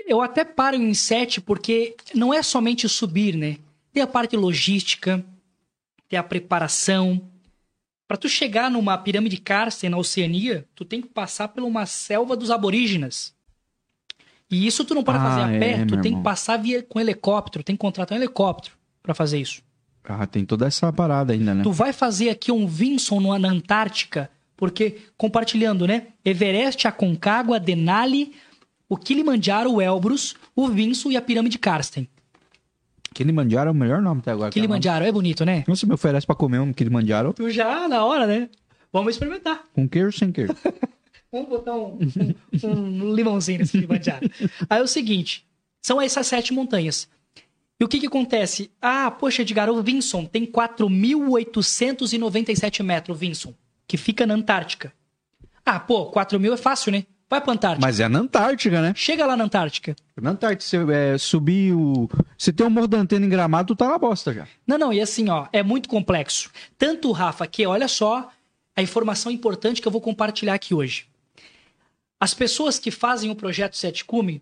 Eu 0.07 0.21
até 0.21 0.43
paro 0.43 0.75
em 0.75 0.93
7 0.93 1.41
porque 1.41 1.95
não 2.13 2.33
é 2.33 2.41
somente 2.41 2.87
subir, 2.87 3.35
né? 3.35 3.57
Tem 3.91 4.03
a 4.03 4.07
parte 4.07 4.35
logística, 4.35 5.23
tem 6.07 6.17
a 6.17 6.23
preparação. 6.23 7.29
Para 8.07 8.17
tu 8.17 8.29
chegar 8.29 8.69
numa 8.69 8.97
pirâmide 8.97 9.37
Karsten 9.37 9.89
na 9.89 9.97
Oceania, 9.97 10.67
tu 10.75 10.85
tem 10.85 11.01
que 11.01 11.07
passar 11.07 11.47
por 11.47 11.63
uma 11.63 11.85
selva 11.85 12.35
dos 12.35 12.51
aborígenes. 12.51 13.33
E 14.49 14.67
isso 14.67 14.85
tu 14.85 14.93
não 14.93 15.03
pode 15.03 15.17
ah, 15.17 15.21
fazer 15.21 15.41
a 15.41 15.59
pé, 15.59 15.71
é, 15.71 15.85
tu 15.85 15.99
tem 16.01 16.11
irmão. 16.11 16.19
que 16.19 16.23
passar 16.23 16.57
via 16.57 16.83
com 16.83 16.99
helicóptero, 16.99 17.63
tem 17.63 17.75
que 17.75 17.79
contratar 17.79 18.15
um 18.15 18.21
helicóptero 18.21 18.75
para 19.01 19.15
fazer 19.15 19.39
isso. 19.39 19.63
Ah, 20.07 20.25
tem 20.27 20.45
toda 20.45 20.67
essa 20.67 20.91
parada 20.93 21.33
ainda, 21.33 21.53
né? 21.53 21.63
Tu 21.63 21.71
vai 21.71 21.91
fazer 21.91 22.29
aqui 22.29 22.51
um 22.51 22.67
Vinson 22.67 23.37
na 23.37 23.49
Antártica, 23.49 24.29
porque 24.55 24.97
compartilhando, 25.17 25.87
né? 25.87 26.07
Everest, 26.23 26.87
Aconcagua, 26.87 27.59
Denali, 27.59 28.33
o 28.87 28.97
Kilimanjaro, 28.97 29.73
o 29.73 29.81
Elbrus, 29.81 30.35
o 30.55 30.67
Vinson 30.67 31.11
e 31.11 31.17
a 31.17 31.21
Pirâmide 31.21 31.57
Karsten. 31.57 32.07
Kilimanjaro 33.13 33.69
é 33.69 33.71
o 33.71 33.75
melhor 33.75 34.01
nome 34.01 34.19
até 34.19 34.31
agora. 34.31 34.51
Kilimanjaro, 34.51 35.05
é 35.05 35.11
bonito, 35.11 35.45
né? 35.45 35.63
Não 35.67 35.75
se 35.75 35.85
me 35.85 35.93
oferece 35.93 36.27
pra 36.27 36.35
comer 36.35 36.59
um 36.59 36.73
Kilimanjaro. 36.73 37.33
Tu 37.33 37.49
já, 37.49 37.87
na 37.87 38.03
hora, 38.03 38.27
né? 38.27 38.49
Vamos 38.91 39.13
experimentar. 39.13 39.63
Com 39.73 39.87
queijo 39.87 40.07
ou 40.07 40.11
sem 40.11 40.31
queijo? 40.31 40.53
Vamos 41.31 41.49
botar 41.49 41.75
um, 41.75 41.97
um, 42.63 42.69
um 42.69 43.13
limãozinho 43.13 43.59
nesse 43.59 43.71
Kilimanjaro. 43.71 44.29
Aí 44.69 44.79
é 44.79 44.81
o 44.81 44.87
seguinte, 44.87 45.45
são 45.81 46.01
essas 46.01 46.27
sete 46.27 46.53
montanhas. 46.53 47.07
E 47.79 47.83
o 47.83 47.87
que 47.87 47.99
que 47.99 48.07
acontece? 48.07 48.71
Ah, 48.81 49.11
poxa, 49.11 49.41
Edgar, 49.41 49.69
o 49.69 49.83
Vinson 49.83 50.25
tem 50.25 50.45
4.897 50.45 52.83
metros, 52.83 53.19
Vinson, 53.19 53.53
que 53.87 53.97
fica 53.97 54.25
na 54.25 54.33
Antártica. 54.33 54.93
Ah, 55.65 55.79
pô, 55.79 56.05
4 56.05 56.39
mil 56.39 56.53
é 56.53 56.57
fácil, 56.57 56.91
né? 56.91 57.05
Vai 57.29 57.41
pra 57.41 57.53
Antártica. 57.53 57.85
Mas 57.85 57.99
é 57.99 58.07
na 58.07 58.19
Antártica, 58.19 58.81
né? 58.81 58.93
Chega 58.95 59.25
lá 59.25 59.35
na 59.35 59.43
Antártica. 59.43 59.95
Na 60.15 60.31
Antártica, 60.31 60.63
você 60.63 60.77
é, 60.93 61.17
subir 61.17 61.73
o. 61.73 62.09
Se 62.37 62.53
tem 62.53 62.65
um 62.65 62.69
morro 62.69 62.87
da 62.87 62.99
antena 62.99 63.25
em 63.25 63.29
gramado, 63.29 63.73
tu 63.73 63.77
tá 63.77 63.89
na 63.89 63.97
bosta 63.97 64.33
já. 64.33 64.47
Não, 64.65 64.77
não, 64.77 64.93
e 64.93 65.01
assim, 65.01 65.29
ó, 65.29 65.47
é 65.51 65.63
muito 65.63 65.89
complexo. 65.89 66.51
Tanto, 66.77 67.11
Rafa, 67.11 67.47
que 67.47 67.65
olha 67.65 67.87
só 67.87 68.29
a 68.75 68.81
informação 68.81 69.31
importante 69.31 69.81
que 69.81 69.87
eu 69.87 69.91
vou 69.91 70.01
compartilhar 70.01 70.53
aqui 70.53 70.73
hoje. 70.73 71.07
As 72.19 72.33
pessoas 72.33 72.77
que 72.77 72.91
fazem 72.91 73.31
o 73.31 73.35
projeto 73.35 73.75
Sete 73.75 74.05
Cume, 74.05 74.41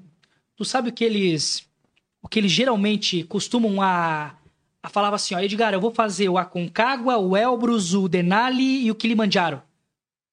tu 0.55 0.65
sabe 0.65 0.89
o 0.89 0.93
que 0.93 1.03
eles 1.03 1.65
o 2.23 2.27
que 2.29 2.39
eles 2.39 2.51
geralmente 2.51 3.23
costumam 3.25 3.81
a, 3.81 4.33
a 4.81 4.89
falar 4.89 5.13
assim, 5.13 5.35
ó, 5.35 5.39
Edgar, 5.39 5.73
eu 5.73 5.81
vou 5.81 5.91
fazer 5.91 6.29
o 6.29 6.37
Aconcagua, 6.37 7.17
o 7.17 7.35
Elbrus, 7.35 7.93
o 7.93 8.07
Denali 8.07 8.85
e 8.85 8.89
o 8.89 8.95
Kilimanjaro. 8.95 9.61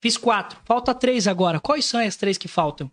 Fiz 0.00 0.16
quatro, 0.16 0.58
falta 0.64 0.94
três 0.94 1.26
agora. 1.26 1.60
Quais 1.60 1.84
são 1.84 2.00
as 2.00 2.16
três 2.16 2.38
que 2.38 2.48
faltam? 2.48 2.90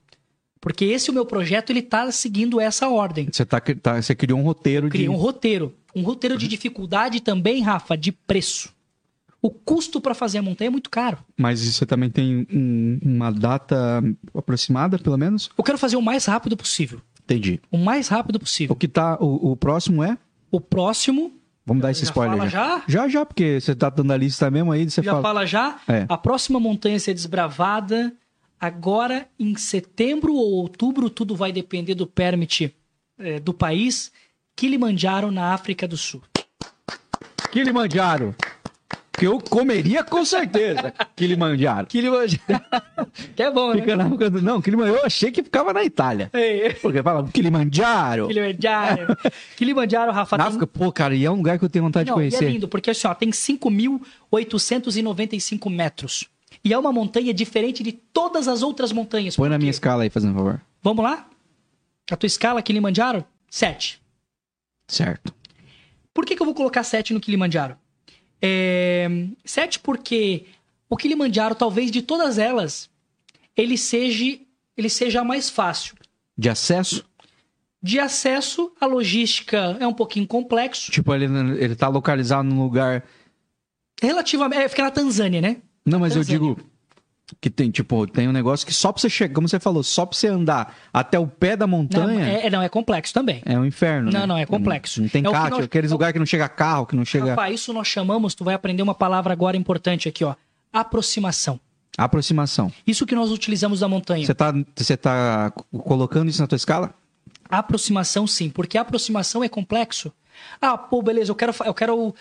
Porque 0.60 0.84
esse 0.84 1.12
o 1.12 1.14
meu 1.14 1.26
projeto, 1.26 1.70
ele 1.70 1.84
tá 1.84 2.12
seguindo 2.12 2.60
essa 2.60 2.90
ordem. 2.90 3.30
Você, 3.32 3.46
tá, 3.46 3.62
tá 3.62 4.02
você 4.02 4.16
criou 4.16 4.40
um 4.40 4.44
roteiro 4.44 4.90
Criei 4.90 5.08
de... 5.08 5.14
um 5.14 5.16
roteiro. 5.16 5.74
Um 5.96 6.02
roteiro 6.02 6.38
de 6.38 6.48
dificuldade 6.48 7.22
também, 7.22 7.62
Rafa, 7.62 7.96
de 7.96 8.12
preço. 8.12 8.76
O 9.42 9.52
custo 9.52 10.02
para 10.02 10.16
fazer 10.16 10.40
a 10.40 10.42
montanha 10.42 10.68
é 10.68 10.72
muito 10.72 10.90
caro. 10.90 11.20
Mas 11.38 11.62
você 11.62 11.86
também 11.86 12.10
tem 12.10 12.48
um, 12.52 13.00
uma 13.02 13.32
data 13.32 14.04
aproximada, 14.34 14.98
pelo 14.98 15.18
menos? 15.18 15.50
Eu 15.56 15.64
quero 15.64 15.78
fazer 15.78 15.96
o 15.96 16.02
mais 16.02 16.26
rápido 16.26 16.58
possível. 16.58 17.00
Entendi. 17.28 17.60
O 17.70 17.78
mais 17.78 18.08
rápido 18.08 18.40
possível. 18.40 18.74
O 18.74 18.78
que 18.78 18.88
tá. 18.88 19.18
O, 19.20 19.52
o 19.52 19.58
próximo 19.58 20.02
é? 20.02 20.18
O 20.50 20.62
próximo. 20.62 21.34
Vamos 21.66 21.84
dar 21.84 21.92
esse 21.92 22.00
já 22.02 22.06
spoiler 22.06 22.38
fala 22.38 22.50
já. 22.50 22.78
já? 22.78 22.84
Já, 22.88 23.08
já, 23.10 23.26
porque 23.26 23.60
você 23.60 23.76
tá 23.76 23.90
dando 23.90 24.14
a 24.14 24.18
lista 24.18 24.50
mesmo 24.50 24.72
aí, 24.72 24.90
você 24.90 25.04
já 25.04 25.12
fala. 25.12 25.22
fala 25.22 25.46
já? 25.46 25.80
É. 25.86 26.06
A 26.08 26.18
próxima 26.18 26.58
montanha 26.62 26.96
a 26.96 27.00
ser 27.00 27.14
desbravada 27.14 28.14
agora 28.58 29.28
em 29.38 29.54
setembro 29.58 30.34
ou 30.34 30.54
outubro, 30.54 31.10
tudo 31.10 31.36
vai 31.36 31.52
depender 31.52 31.94
do 31.94 32.08
permit 32.08 32.74
é, 33.20 33.42
do 33.42 33.54
país. 33.54 34.10
Kilimanjaro, 34.56 35.30
na 35.30 35.54
África 35.54 35.86
do 35.86 35.98
Sul. 35.98 36.24
Kilimanjaro 37.52 38.34
que 39.18 39.26
eu 39.26 39.42
comeria 39.42 40.04
com 40.04 40.24
certeza. 40.24 40.94
Kilimanjaro. 41.16 41.88
Kilimanjaro. 41.90 42.38
que 43.36 43.42
é 43.42 43.50
bom, 43.50 43.74
Fica 43.74 43.96
né? 43.96 44.04
Na... 44.04 44.10
Não, 44.42 44.62
Kilimanjaro, 44.62 45.00
eu 45.00 45.06
achei 45.06 45.32
que 45.32 45.42
ficava 45.42 45.74
na 45.74 45.84
Itália. 45.84 46.30
Ei. 46.34 46.76
Porque 46.76 47.02
fala 47.02 47.28
Kilimanjaro. 47.28 48.28
Kilimanjaro. 48.28 49.18
Kilimanjaro, 49.58 50.12
Rafa. 50.12 50.38
Na 50.38 50.44
tem... 50.44 50.50
África, 50.50 50.68
pô, 50.68 50.92
cara, 50.92 51.16
e 51.16 51.26
é 51.26 51.32
um 51.32 51.38
lugar 51.38 51.58
que 51.58 51.66
eu 51.66 51.70
tenho 51.70 51.84
vontade 51.84 52.08
Não, 52.08 52.14
de 52.16 52.22
conhecer. 52.22 52.46
é 52.46 52.50
lindo, 52.50 52.68
porque 52.68 52.92
assim, 52.92 53.08
ó, 53.08 53.16
tem 53.16 53.32
5.895 53.32 55.68
metros. 55.72 56.26
E 56.64 56.72
é 56.72 56.78
uma 56.78 56.94
montanha 56.94 57.34
diferente 57.34 57.82
de 57.82 57.92
todas 57.92 58.48
as 58.48 58.62
outras 58.62 58.92
montanhas. 58.92 59.36
Põe 59.36 59.50
na 59.50 59.58
minha 59.58 59.72
escala 59.72 60.04
aí, 60.04 60.12
fazendo 60.12 60.36
favor. 60.36 60.62
Vamos 60.84 61.04
lá? 61.04 61.28
A 62.12 62.16
tua 62.16 62.28
escala, 62.28 62.62
Kilimanjaro? 62.62 63.26
7. 63.50 64.00
Certo. 64.88 65.34
Por 66.14 66.24
que, 66.26 66.36
que 66.36 66.42
eu 66.42 66.46
vou 66.46 66.54
colocar 66.54 66.84
7 66.84 67.14
no 67.14 67.20
Kilimanjaro? 67.20 67.76
É... 68.42 69.08
Sete 69.44 69.80
porque 69.80 70.46
o 70.90 70.96
Kilimanjaro, 70.96 71.56
talvez 71.56 71.92
de 71.92 72.02
todas 72.02 72.38
elas, 72.38 72.90
ele 73.56 73.78
seja, 73.78 74.40
ele 74.76 74.90
seja 74.90 75.24
mais 75.24 75.50
fácil. 75.50 75.96
De 76.38 76.50
acesso? 76.50 77.06
De 77.82 78.00
acesso, 78.00 78.72
a 78.80 78.86
logística 78.86 79.78
é 79.80 79.88
um 79.88 79.94
pouquinho 79.94 80.28
complexo. 80.28 80.92
Tipo, 80.92 81.14
ele, 81.14 81.26
ele 81.62 81.76
tá 81.76 81.88
localizado 81.88 82.48
num 82.48 82.62
lugar. 82.62 83.04
Relativamente. 84.02 84.62
É, 84.62 84.68
fica 84.68 84.84
na 84.84 84.92
Tanzânia, 84.92 85.42
né? 85.42 85.58
Não, 85.86 86.00
mas 86.00 86.14
Tanzânia. 86.14 86.36
eu 86.36 86.56
digo 86.56 86.70
que 87.42 87.50
tem, 87.50 87.70
tipo, 87.70 88.08
tem 88.08 88.28
um 88.28 88.32
negócio 88.32 88.66
que 88.66 88.74
só 88.74 88.92
pra 88.92 89.02
você 89.02 89.10
chegar, 89.10 89.34
como 89.36 89.48
você 89.50 89.60
falou, 89.60 89.84
só 89.84 90.06
pra 90.06 90.18
você 90.18 90.28
andar 90.28 90.76
até 90.94 91.20
o 91.20 91.28
pé 91.28 91.58
da 91.58 91.68
Não, 91.68 91.78
montanha 91.78 92.26
é, 92.26 92.46
é, 92.48 92.50
não, 92.50 92.62
é 92.62 92.70
complexo 92.70 93.14
também. 93.14 93.42
um 93.46 93.66
inferno. 93.66 94.10
Não, 94.12 94.22
né? 94.22 94.26
não, 94.26 94.38
é 94.38 94.46
complexo. 94.46 95.00
Não, 95.02 95.06
não 95.06 95.12
tem 95.12 95.24
É 95.26 95.28
o 95.28 95.32
que 95.32 95.38
caixa, 95.38 95.50
nós- 95.56 95.66
aqueles 95.66 95.92
é 95.92 95.94
lugares 95.94 96.14
que 96.14 96.20
não 96.20 96.26
chega 96.26 96.48
carro, 96.48 96.86
que 96.86 96.96
não 96.96 97.04
chega. 97.04 97.32
Rapaz, 97.32 97.54
isso 97.56 97.74
nós 97.74 97.88
chamamos, 97.88 98.34
tu 98.34 98.44
vai 98.46 98.56
aprender 98.56 98.82
uma 98.82 98.96
palavra 98.96 99.34
agora 99.34 99.58
importante 99.58 100.08
aqui, 100.08 100.24
ó. 100.24 100.36
Aproximação. 100.72 101.60
Aproximação. 101.98 102.72
Isso 102.86 103.06
que 103.06 103.16
nós 103.16 103.32
utilizamos 103.32 103.80
da 103.82 103.88
montanha. 103.90 104.26
Você 104.26 104.34
tá, 104.36 104.54
você 104.76 104.96
tá 104.96 105.52
colocando 105.84 106.30
isso 106.30 106.40
na 106.42 106.48
tua 106.48 106.56
escala? 106.56 106.94
Aproximação, 107.50 108.28
sim, 108.28 108.50
porque 108.50 108.78
aproximação 108.78 109.44
é 109.44 109.50
complexo. 109.50 110.12
Ah, 110.62 110.78
pô, 110.78 111.02
beleza, 111.02 111.32
eu 111.32 111.36
quero, 111.36 111.54
eu 111.66 111.74
quero 111.74 112.14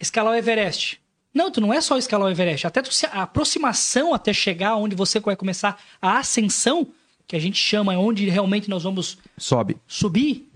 escalar 0.00 0.32
o 0.32 0.36
Everest. 0.36 1.00
Não, 1.32 1.50
tu 1.50 1.60
não 1.60 1.72
é 1.72 1.80
só 1.80 1.96
escalar 1.96 2.28
o 2.28 2.30
Everest. 2.30 2.66
Até 2.66 2.82
tu 2.82 2.90
a 3.12 3.22
aproximação 3.22 4.12
até 4.12 4.32
chegar 4.32 4.76
onde 4.76 4.96
você 4.96 5.20
vai 5.20 5.36
começar 5.36 5.80
a 6.00 6.18
ascensão, 6.18 6.88
que 7.26 7.36
a 7.36 7.38
gente 7.38 7.56
chama 7.56 7.96
onde 7.96 8.28
realmente 8.28 8.68
nós 8.68 8.82
vamos 8.82 9.18
Sobe. 9.38 9.76
subir, 9.86 10.50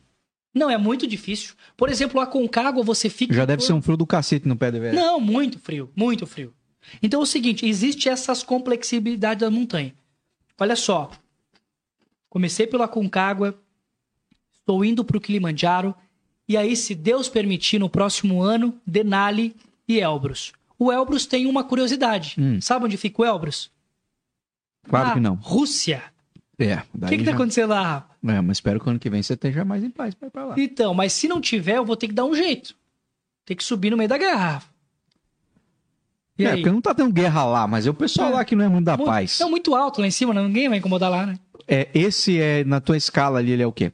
não 0.53 0.69
é 0.69 0.77
muito 0.77 1.07
difícil. 1.07 1.55
Por 1.77 1.89
exemplo, 1.89 2.21
a 2.21 2.27
Concagua 2.27 2.83
você 2.83 3.09
fica. 3.09 3.35
Já 3.35 3.45
deve 3.45 3.63
ser 3.63 3.73
um 3.73 3.83
frio 3.83 3.97
do 3.97 4.07
cacete 4.07 4.49
no 4.49 4.57
pé 4.57 4.71
do 4.71 4.79
Everest. 4.79 5.01
Não, 5.01 5.21
muito 5.21 5.59
frio, 5.59 5.91
muito 5.95 6.27
frio. 6.27 6.53
Então 7.03 7.21
é 7.21 7.23
o 7.23 7.27
seguinte, 7.27 7.67
existe 7.67 8.09
essas 8.09 8.43
complexibilidades 8.43 9.41
da 9.41 9.51
montanha. 9.51 9.95
Olha 10.59 10.77
só. 10.77 11.11
Comecei 12.29 12.67
pela 12.67 12.89
Concagua, 12.89 13.57
estou 14.53 14.85
indo 14.85 15.05
para 15.05 15.17
o 15.17 15.21
Kilimanjaro, 15.21 15.95
e 16.49 16.57
aí, 16.57 16.77
se 16.77 16.95
Deus 16.95 17.29
permitir, 17.29 17.79
no 17.79 17.89
próximo 17.89 18.43
ano, 18.43 18.79
Denali 18.87 19.57
e 19.89 19.99
Elbrus. 19.99 20.53
O 20.85 20.93
Elbrus 20.93 21.25
tem 21.27 21.47
uma 21.47 21.65
curiosidade. 21.65 22.35
Hum. 22.39 22.61
Sabe 22.61 22.85
onde 22.85 22.97
fica 22.97 23.23
o 23.23 23.25
Elbrus? 23.25 23.71
Claro 24.89 25.09
Na 25.09 25.15
que 25.15 25.21
não. 25.21 25.35
Rússia. 25.37 26.03
É. 26.59 26.83
O 26.95 27.07
que, 27.09 27.17
que 27.19 27.25
tá 27.25 27.31
já- 27.31 27.35
acontecendo 27.37 27.71
lá, 27.71 27.83
Rafa? 27.83 28.07
É, 28.27 28.41
mas 28.41 28.59
espero 28.59 28.79
que 28.81 28.89
ano 28.91 28.99
que 28.99 29.09
vem 29.11 29.23
você 29.23 29.33
esteja 29.35 29.65
mais 29.65 29.83
em 29.83 29.91
paz 29.91 30.15
pra 30.15 30.29
ir 30.29 30.31
pra 30.31 30.45
lá. 30.45 30.55
Então, 30.59 30.93
mas 30.95 31.13
se 31.13 31.27
não 31.27 31.41
tiver, 31.41 31.77
eu 31.79 31.85
vou 31.85 31.97
ter 31.97 32.09
que 32.09 32.15
dar 32.15 32.25
um 32.25 32.35
jeito. 32.35 32.75
Tem 33.45 33.57
que 33.57 33.65
subir 33.65 33.91
no 33.91 33.97
meio 33.97 34.09
da 34.09 34.17
garrafa. 34.19 34.69
E 36.39 36.45
é, 36.45 36.51
aí? 36.51 36.57
porque 36.59 36.71
não 36.71 36.81
tá 36.81 36.95
tendo 36.95 37.13
guerra 37.13 37.45
lá, 37.45 37.67
mas 37.67 37.87
é 37.87 37.91
o 37.91 37.95
pessoal 37.95 38.29
É. 38.31 38.35
lá 38.35 38.45
que 38.45 38.55
não 38.57 38.65
é 38.65 38.69
muito 38.69 38.85
da 38.85 38.97
Mu- 38.97 39.05
paz. 39.05 39.41
É 39.41 39.45
muito 39.47 39.75
alto 39.75 40.01
lá 40.01 40.07
em 40.07 40.11
cima, 40.11 40.35
não- 40.35 40.47
ninguém 40.49 40.69
vai 40.69 40.79
incomodar 40.79 41.11
lá, 41.11 41.25
né? 41.27 41.39
É, 41.67 41.89
esse 41.95 42.41
é, 42.41 42.63
na 42.65 42.81
tua 42.81 42.97
escala 42.97 43.39
ali, 43.39 43.53
ele 43.53 43.63
é 43.63 43.67
o 43.67 43.73
quê? 43.73 43.93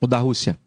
O 0.00 0.06
da 0.06 0.18
Rússia. 0.18 0.58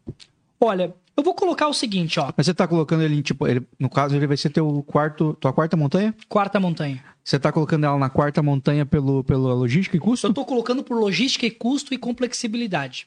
Olha, 0.60 0.94
eu 1.16 1.22
vou 1.22 1.34
colocar 1.34 1.68
o 1.68 1.74
seguinte, 1.74 2.18
ó. 2.18 2.32
Mas 2.36 2.46
você 2.46 2.54
tá 2.54 2.66
colocando 2.66 3.02
ele 3.02 3.16
em, 3.16 3.22
tipo, 3.22 3.46
ele, 3.46 3.66
no 3.78 3.90
caso, 3.90 4.16
ele 4.16 4.26
vai 4.26 4.36
ser 4.36 4.50
teu 4.50 4.82
quarto, 4.84 5.34
tua 5.34 5.52
quarta 5.52 5.76
montanha? 5.76 6.14
Quarta 6.28 6.58
montanha. 6.58 7.02
Você 7.22 7.38
tá 7.38 7.52
colocando 7.52 7.84
ela 7.84 7.98
na 7.98 8.10
quarta 8.10 8.42
montanha 8.42 8.84
pelo, 8.86 9.22
pela 9.22 9.54
logística 9.54 9.96
e 9.96 10.00
custo? 10.00 10.26
Eu 10.26 10.34
tô 10.34 10.44
colocando 10.44 10.82
por 10.82 10.98
logística 10.98 11.46
e 11.46 11.50
custo 11.50 11.94
e 11.94 11.98
complexibilidade. 11.98 13.06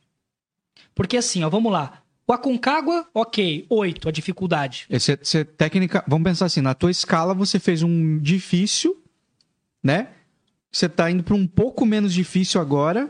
Porque 0.93 1.17
assim, 1.17 1.43
ó, 1.43 1.49
vamos 1.49 1.71
lá. 1.71 2.01
O 2.27 2.33
Aconcagua, 2.33 3.07
ok, 3.13 3.65
8 3.69 4.09
a 4.09 4.11
dificuldade. 4.11 4.87
Você, 4.89 5.17
você, 5.21 5.45
técnica, 5.45 6.03
vamos 6.07 6.23
pensar 6.23 6.45
assim, 6.45 6.61
na 6.61 6.73
tua 6.73 6.89
escala 6.89 7.33
você 7.33 7.59
fez 7.59 7.83
um 7.83 8.17
difícil, 8.17 8.97
né? 9.83 10.09
Você 10.71 10.89
tá 10.89 11.09
indo 11.11 11.23
para 11.23 11.35
um 11.35 11.45
pouco 11.45 11.85
menos 11.85 12.13
difícil 12.13 12.59
agora, 12.59 13.09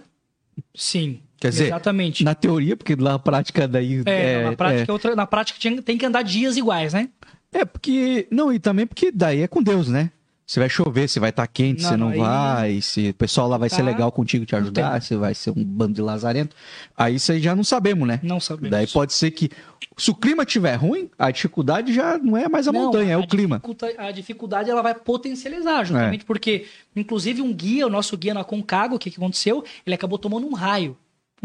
Sim. 0.74 1.22
Quer 1.40 1.50
dizer, 1.50 1.66
exatamente. 1.66 2.24
na 2.24 2.34
teoria, 2.34 2.76
porque 2.78 2.96
na 2.96 3.20
prática 3.20 3.68
daí 3.68 4.02
É, 4.06 4.34
é, 4.34 4.44
na 4.44 4.54
prática, 4.56 4.90
é 4.90 4.94
outra, 4.94 5.16
na 5.16 5.26
prática 5.28 5.60
tinha- 5.60 5.82
tem 5.82 5.98
que 5.98 6.06
andar 6.06 6.22
dias 6.24 6.56
iguais, 6.58 6.94
né? 6.94 7.10
é, 7.54 7.60
é 7.60 7.66
porque 7.66 8.28
não 8.32 8.52
e 8.52 8.60
também 8.60 8.86
porque 8.88 9.12
daí 9.12 9.42
é 9.42 9.48
com 9.48 9.62
Deus, 9.62 9.88
né? 9.88 10.12
Se 10.48 10.60
vai 10.60 10.70
chover, 10.70 11.08
se 11.10 11.20
vai 11.20 11.32
estar 11.32 11.48
quente, 11.48 11.82
Não, 11.82 11.90
se 11.90 11.98
não, 11.98 12.10
aí- 12.10 12.20
vai, 12.20 12.82
se 12.82 13.10
o 13.10 13.14
pessoal 13.16 13.48
lá 13.50 13.58
vai 13.58 13.68
Tá. 13.68 13.78
ser 13.78 13.82
legal 13.82 14.12
contigo 14.12 14.46
te 14.46 14.56
ajudar, 14.56 15.02
se 15.02 15.16
vai 15.16 15.34
ser 15.34 15.50
um 15.50 15.64
bando 15.64 15.94
de 15.96 16.02
lazarento. 16.04 16.56
Aí 16.96 17.16
isso 17.16 17.32
aí 17.32 17.40
já 17.42 17.56
não 17.56 17.64
sabemos, 17.64 18.08
né? 18.08 18.20
Não 18.22 18.40
sabemos. 18.40 18.70
Daí 18.70 18.86
pode 18.86 19.12
ser 19.14 19.32
que 19.32 19.50
se 19.98 20.12
o 20.12 20.14
clima 20.16 20.46
tiver 20.46 20.76
ruim, 20.76 21.10
a 21.18 21.32
dificuldade 21.32 21.92
já 21.96 22.20
não 22.20 22.38
é 22.38 22.48
mais 22.48 22.68
a 22.68 22.72
Não, 22.72 22.80
montanha, 22.84 23.12
é 23.12 23.14
a 23.16 23.20
o 23.20 23.28
clima. 23.28 23.60
a 23.98 24.12
dificuldade 24.12 24.70
ela 24.70 24.84
vai 24.84 24.94
potencializar, 24.94 25.84
justamente 25.84 26.22
É. 26.22 26.26
porque, 26.26 26.66
inclusive, 26.96 27.42
um 27.42 27.52
guia, 27.52 27.88
o 27.88 27.90
nosso 27.90 28.16
guia 28.16 28.34
na 28.36 28.44
Concagua, 28.44 28.98
o 28.98 29.00
que, 29.00 29.10
que 29.10 29.18
aconteceu? 29.18 29.64
Ele 29.84 29.96
acabou 29.96 30.20
tomando 30.20 30.46
um 30.46 30.54
raio. 30.54 30.96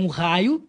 Um 0.01 0.07
raio, 0.09 0.67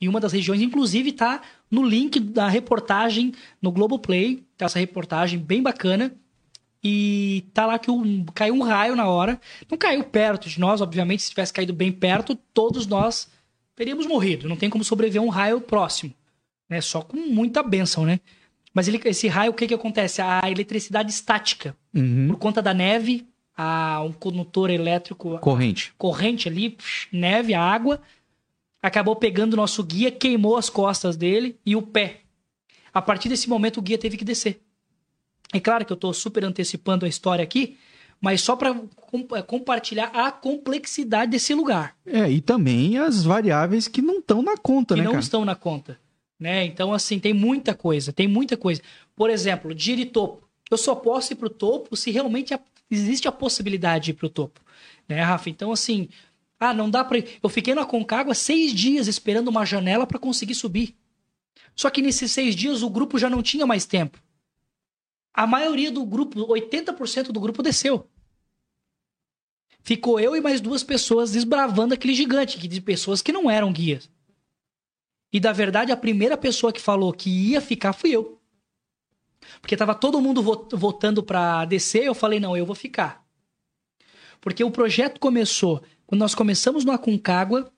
e 0.00 0.08
uma 0.08 0.20
das 0.20 0.32
regiões, 0.32 0.60
inclusive, 0.60 1.12
tá 1.12 1.40
no 1.70 1.82
link 1.82 2.20
da 2.20 2.48
reportagem 2.48 3.32
no 3.60 3.72
Globoplay, 3.72 4.42
tá 4.56 4.66
essa 4.66 4.78
reportagem 4.78 5.38
bem 5.38 5.62
bacana. 5.62 6.14
E 6.82 7.44
tá 7.54 7.64
lá 7.64 7.78
que 7.78 7.90
um- 7.90 8.24
caiu 8.34 8.54
um 8.54 8.62
raio 8.62 8.94
na 8.94 9.08
hora. 9.08 9.40
Não 9.70 9.78
caiu 9.78 10.04
perto 10.04 10.48
de 10.50 10.60
nós, 10.60 10.80
obviamente, 10.82 11.22
se 11.22 11.30
tivesse 11.30 11.52
caído 11.52 11.72
bem 11.72 11.90
perto, 11.90 12.34
todos 12.52 12.86
nós 12.86 13.28
teríamos 13.74 14.06
morrido. 14.06 14.48
Não 14.48 14.56
tem 14.56 14.68
como 14.68 14.84
sobreviver 14.84 15.22
a 15.22 15.24
um 15.24 15.30
raio 15.30 15.60
próximo. 15.62 16.12
Né? 16.68 16.80
Só 16.82 17.00
com 17.00 17.16
muita 17.16 17.62
bênção, 17.62 18.04
né? 18.04 18.20
Mas 18.74 18.86
ele- 18.88 19.00
esse 19.06 19.28
raio, 19.28 19.52
o 19.52 19.54
que, 19.54 19.66
que 19.66 19.72
acontece? 19.74 20.20
A 20.20 20.42
eletricidade 20.50 21.10
estática. 21.10 21.74
Uhum. 21.94 22.26
Por 22.28 22.36
conta 22.36 22.60
da 22.60 22.74
neve, 22.74 23.26
a, 23.56 24.02
um 24.02 24.12
condutor 24.12 24.68
elétrico, 24.68 25.38
Corrente. 25.38 25.94
corrente 25.96 26.48
ali, 26.48 26.70
psh, 26.70 27.08
neve, 27.12 27.54
água, 27.54 28.02
acabou 28.84 29.16
pegando 29.16 29.54
o 29.54 29.56
nosso 29.56 29.82
guia, 29.82 30.10
queimou 30.10 30.58
as 30.58 30.68
costas 30.68 31.16
dele 31.16 31.58
e 31.64 31.74
o 31.74 31.80
pé. 31.80 32.20
A 32.92 33.00
partir 33.00 33.30
desse 33.30 33.48
momento, 33.48 33.78
o 33.78 33.82
guia 33.82 33.96
teve 33.96 34.18
que 34.18 34.24
descer. 34.24 34.60
É 35.54 35.58
claro 35.58 35.86
que 35.86 35.92
eu 35.92 35.94
estou 35.96 36.12
super 36.12 36.44
antecipando 36.44 37.06
a 37.06 37.08
história 37.08 37.42
aqui, 37.42 37.78
mas 38.20 38.42
só 38.42 38.54
para 38.54 38.74
compartilhar 39.46 40.10
a 40.12 40.30
complexidade 40.30 41.30
desse 41.30 41.54
lugar. 41.54 41.96
É, 42.04 42.30
e 42.30 42.42
também 42.42 42.98
as 42.98 43.24
variáveis 43.24 43.88
que 43.88 44.02
não 44.02 44.18
estão 44.18 44.42
na 44.42 44.56
conta, 44.58 44.94
que 44.94 45.00
né, 45.00 45.04
não 45.04 45.12
cara? 45.12 45.22
estão 45.22 45.46
na 45.46 45.54
conta. 45.54 45.98
Né? 46.38 46.66
Então, 46.66 46.92
assim, 46.92 47.18
tem 47.18 47.32
muita 47.32 47.74
coisa, 47.74 48.12
tem 48.12 48.28
muita 48.28 48.54
coisa. 48.54 48.82
Por 49.16 49.30
exemplo, 49.30 49.74
de 49.74 49.92
e 49.92 50.04
topo. 50.04 50.46
Eu 50.70 50.76
só 50.76 50.94
posso 50.94 51.32
ir 51.32 51.36
pro 51.36 51.48
topo 51.48 51.96
se 51.96 52.10
realmente 52.10 52.54
existe 52.90 53.26
a 53.26 53.32
possibilidade 53.32 54.06
de 54.06 54.10
ir 54.10 54.14
pro 54.14 54.28
topo. 54.28 54.60
Né, 55.08 55.22
Rafa? 55.22 55.48
Então, 55.48 55.72
assim, 55.72 56.08
ah, 56.58 56.72
não 56.72 56.88
dá 56.88 57.06
ir. 57.12 57.38
Eu 57.42 57.48
fiquei 57.48 57.74
na 57.74 57.84
Concagua 57.84 58.34
seis 58.34 58.72
dias 58.72 59.06
esperando 59.06 59.48
uma 59.48 59.64
janela 59.64 60.06
para 60.06 60.18
conseguir 60.18 60.54
subir. 60.54 60.96
Só 61.74 61.90
que 61.90 62.00
nesses 62.02 62.30
seis 62.30 62.54
dias 62.54 62.82
o 62.82 62.90
grupo 62.90 63.18
já 63.18 63.28
não 63.28 63.42
tinha 63.42 63.66
mais 63.66 63.84
tempo. 63.84 64.22
A 65.32 65.46
maioria 65.46 65.90
do 65.90 66.04
grupo, 66.04 66.38
80% 66.46 67.32
do 67.32 67.40
grupo 67.40 67.62
desceu. 67.62 68.08
Ficou 69.82 70.18
eu 70.18 70.34
e 70.34 70.40
mais 70.40 70.60
duas 70.60 70.82
pessoas 70.82 71.32
desbravando 71.32 71.92
aquele 71.92 72.14
gigante, 72.14 72.56
de 72.56 72.80
pessoas 72.80 73.20
que 73.20 73.32
não 73.32 73.50
eram 73.50 73.72
guias. 73.72 74.08
E 75.32 75.40
da 75.40 75.52
verdade, 75.52 75.90
a 75.90 75.96
primeira 75.96 76.36
pessoa 76.36 76.72
que 76.72 76.80
falou 76.80 77.12
que 77.12 77.28
ia 77.28 77.60
ficar 77.60 77.92
fui 77.92 78.10
eu. 78.10 78.40
Porque 79.60 79.76
tava 79.76 79.94
todo 79.94 80.20
mundo 80.20 80.42
vo- 80.42 80.68
votando 80.72 81.22
para 81.22 81.64
descer, 81.64 82.04
eu 82.04 82.14
falei, 82.14 82.38
não, 82.40 82.56
eu 82.56 82.64
vou 82.64 82.76
ficar. 82.76 83.26
Porque 84.40 84.62
o 84.62 84.70
projeto 84.70 85.18
começou, 85.18 85.82
quando 86.06 86.20
nós 86.20 86.34
começamos 86.34 86.84
no 86.84 86.92
Aconcagua, 86.92 87.70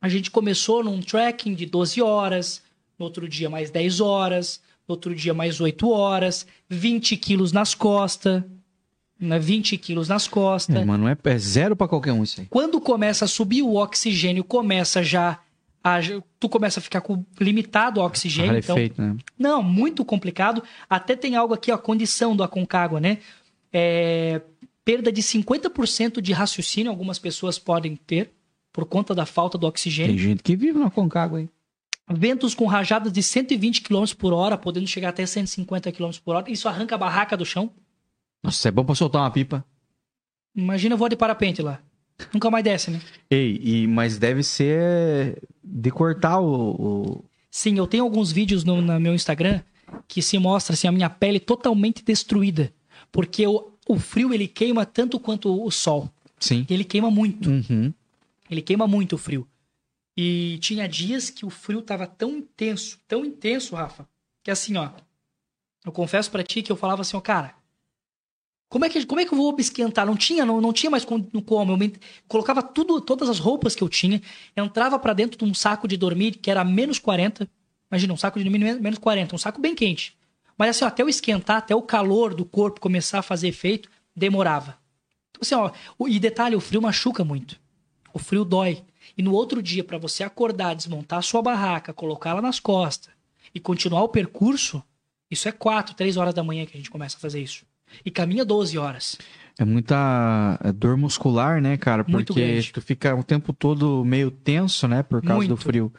a 0.00 0.08
gente 0.08 0.30
começou 0.30 0.84
num 0.84 1.00
trekking 1.00 1.54
de 1.54 1.66
12 1.66 2.02
horas, 2.02 2.62
no 2.98 3.04
outro 3.04 3.28
dia 3.28 3.48
mais 3.48 3.70
10 3.70 4.00
horas, 4.00 4.60
no 4.86 4.94
outro 4.94 5.14
dia 5.14 5.34
mais 5.34 5.60
8 5.60 5.88
horas, 5.88 6.46
20 6.68 7.16
quilos 7.16 7.52
nas 7.52 7.74
costas, 7.74 8.42
né, 9.18 9.38
20 9.38 9.76
quilos 9.78 10.08
nas 10.08 10.28
costas. 10.28 10.76
É, 10.76 10.84
mas 10.84 11.00
não 11.00 11.08
é, 11.08 11.16
é 11.24 11.38
zero 11.38 11.74
pra 11.74 11.88
qualquer 11.88 12.12
um 12.12 12.22
isso 12.22 12.40
aí. 12.40 12.46
Quando 12.48 12.80
começa 12.80 13.24
a 13.24 13.28
subir 13.28 13.62
o 13.62 13.76
oxigênio, 13.76 14.44
começa 14.44 15.02
já 15.02 15.40
a, 15.82 15.98
tu 16.40 16.48
começa 16.48 16.80
a 16.80 16.82
ficar 16.82 17.00
com 17.00 17.24
limitado 17.40 18.00
o 18.00 18.04
oxigênio, 18.04 18.58
então 18.58 18.74
Rarefeito, 18.74 19.00
né? 19.00 19.16
não, 19.38 19.62
muito 19.62 20.04
complicado. 20.04 20.62
Até 20.90 21.14
tem 21.14 21.36
algo 21.36 21.54
aqui, 21.54 21.70
a 21.70 21.78
condição 21.78 22.34
do 22.34 22.42
Aconcagua, 22.42 23.00
né? 23.00 23.18
É, 23.72 24.40
perda 24.86 25.10
de 25.10 25.20
50% 25.20 26.20
de 26.20 26.32
raciocínio, 26.32 26.90
algumas 26.90 27.18
pessoas 27.18 27.58
podem 27.58 27.96
ter, 27.96 28.30
por 28.72 28.84
conta 28.86 29.14
da 29.14 29.26
falta 29.26 29.58
do 29.58 29.62
Tem 29.62 29.68
oxigênio. 29.68 30.16
gente 30.16 30.42
que 30.44 30.54
vive 30.54 30.78
na 30.78 30.88
Concagua, 30.90 31.40
hein? 31.40 31.50
Ventos 32.08 32.54
com 32.54 32.66
rajadas 32.66 33.12
de 33.12 33.20
120 33.20 33.82
km 33.82 34.04
por 34.16 34.32
hora, 34.32 34.56
podendo 34.56 34.86
chegar 34.86 35.08
até 35.08 35.26
150 35.26 35.90
km 35.90 36.10
por 36.24 36.36
hora. 36.36 36.48
Isso 36.50 36.68
arranca 36.68 36.94
a 36.94 36.98
barraca 36.98 37.36
do 37.36 37.44
chão. 37.44 37.70
Nossa, 38.44 38.68
é 38.68 38.70
bom 38.70 38.84
pra 38.84 38.94
soltar 38.94 39.22
uma 39.22 39.30
pipa. 39.30 39.64
Imagina 40.54 40.94
voar 40.96 41.08
de 41.08 41.16
parapente 41.16 41.60
lá. 41.62 41.80
Nunca 42.32 42.48
mais 42.48 42.62
desce, 42.64 42.90
né? 42.92 43.00
Ei, 43.28 43.60
e, 43.62 43.86
mas 43.88 44.18
deve 44.18 44.42
ser 44.44 45.42
de 45.64 45.90
cortar 45.90 46.38
o. 46.38 46.70
o- 46.70 47.24
Sim, 47.50 47.76
eu 47.76 47.86
tenho 47.88 48.04
alguns 48.04 48.30
vídeos 48.30 48.62
no, 48.62 48.80
no 48.80 49.00
meu 49.00 49.14
Instagram 49.14 49.60
que 50.06 50.22
se 50.22 50.38
mostra 50.38 50.74
assim, 50.74 50.86
a 50.86 50.92
minha 50.92 51.10
pele 51.10 51.40
totalmente 51.40 52.04
destruída. 52.04 52.72
Porque 53.10 53.46
o, 53.46 53.72
o 53.88 53.98
frio 53.98 54.34
ele 54.34 54.48
queima 54.48 54.84
tanto 54.84 55.18
quanto 55.18 55.64
o 55.64 55.70
sol. 55.70 56.10
Sim. 56.38 56.66
Ele 56.68 56.84
queima 56.84 57.10
muito. 57.10 57.48
Uhum. 57.48 57.92
Ele 58.50 58.62
queima 58.62 58.86
muito 58.86 59.14
o 59.14 59.18
frio. 59.18 59.46
E 60.16 60.58
tinha 60.60 60.88
dias 60.88 61.30
que 61.30 61.44
o 61.44 61.50
frio 61.50 61.82
tava 61.82 62.06
tão 62.06 62.38
intenso, 62.38 62.98
tão 63.06 63.24
intenso, 63.24 63.76
Rafa, 63.76 64.08
que 64.42 64.50
assim, 64.50 64.76
ó. 64.76 64.90
Eu 65.84 65.92
confesso 65.92 66.30
pra 66.30 66.42
ti 66.42 66.62
que 66.62 66.72
eu 66.72 66.76
falava 66.76 67.02
assim, 67.02 67.16
ó, 67.16 67.20
cara, 67.20 67.54
como 68.68 68.84
é 68.84 68.88
que, 68.88 69.06
como 69.06 69.20
é 69.20 69.24
que 69.24 69.32
eu 69.32 69.38
vou 69.38 69.54
esquentar? 69.58 70.04
Não 70.04 70.16
tinha, 70.16 70.44
não, 70.44 70.60
não 70.60 70.72
tinha 70.72 70.90
mais 70.90 71.04
como. 71.04 71.28
Eu 71.32 71.76
me, 71.76 71.94
colocava 72.26 72.62
tudo, 72.62 73.00
todas 73.00 73.28
as 73.28 73.38
roupas 73.38 73.76
que 73.76 73.82
eu 73.82 73.88
tinha, 73.88 74.20
entrava 74.56 74.98
para 74.98 75.12
dentro 75.12 75.38
de 75.38 75.44
um 75.44 75.54
saco 75.54 75.86
de 75.86 75.96
dormir 75.96 76.32
que 76.32 76.50
era 76.50 76.64
menos 76.64 76.98
40. 76.98 77.48
Imagina, 77.90 78.12
um 78.12 78.16
saco 78.16 78.38
de 78.38 78.44
dormir 78.44 78.80
menos 78.80 78.98
40, 78.98 79.34
um 79.34 79.38
saco 79.38 79.60
bem 79.60 79.74
quente. 79.74 80.16
Mas 80.56 80.70
assim, 80.70 80.84
ó, 80.84 80.88
até 80.88 81.02
eu 81.02 81.08
esquentar, 81.08 81.58
até 81.58 81.74
o 81.74 81.82
calor 81.82 82.34
do 82.34 82.44
corpo 82.44 82.80
começar 82.80 83.18
a 83.18 83.22
fazer 83.22 83.48
efeito, 83.48 83.90
demorava. 84.14 84.78
Então, 85.30 85.40
assim, 85.42 85.54
ó, 85.98 86.06
e 86.08 86.18
detalhe, 86.18 86.56
o 86.56 86.60
frio 86.60 86.80
machuca 86.80 87.24
muito. 87.24 87.58
O 88.12 88.18
frio 88.18 88.44
dói. 88.44 88.82
E 89.16 89.22
no 89.22 89.32
outro 89.32 89.62
dia, 89.62 89.84
para 89.84 89.98
você 89.98 90.24
acordar, 90.24 90.74
desmontar 90.74 91.18
a 91.18 91.22
sua 91.22 91.42
barraca, 91.42 91.92
colocá-la 91.92 92.40
nas 92.40 92.58
costas 92.58 93.12
e 93.54 93.60
continuar 93.60 94.02
o 94.02 94.08
percurso, 94.08 94.82
isso 95.30 95.48
é 95.48 95.52
4, 95.52 95.94
3 95.94 96.16
horas 96.16 96.34
da 96.34 96.42
manhã 96.42 96.64
que 96.66 96.74
a 96.74 96.76
gente 96.76 96.90
começa 96.90 97.16
a 97.16 97.20
fazer 97.20 97.40
isso. 97.40 97.64
E 98.04 98.10
caminha 98.10 98.44
12 98.44 98.76
horas. 98.78 99.18
É 99.58 99.64
muita 99.64 100.58
é 100.62 100.72
dor 100.72 100.96
muscular, 100.96 101.60
né, 101.60 101.76
cara? 101.76 102.04
Muito 102.06 102.34
Porque 102.34 102.70
tu 102.72 102.80
fica 102.82 103.14
o 103.14 103.24
tempo 103.24 103.52
todo 103.52 104.04
meio 104.04 104.30
tenso, 104.30 104.86
né, 104.86 105.02
por 105.02 105.22
causa 105.22 105.46
do 105.46 105.50
Muito. 105.50 105.62
frio. 105.62 105.92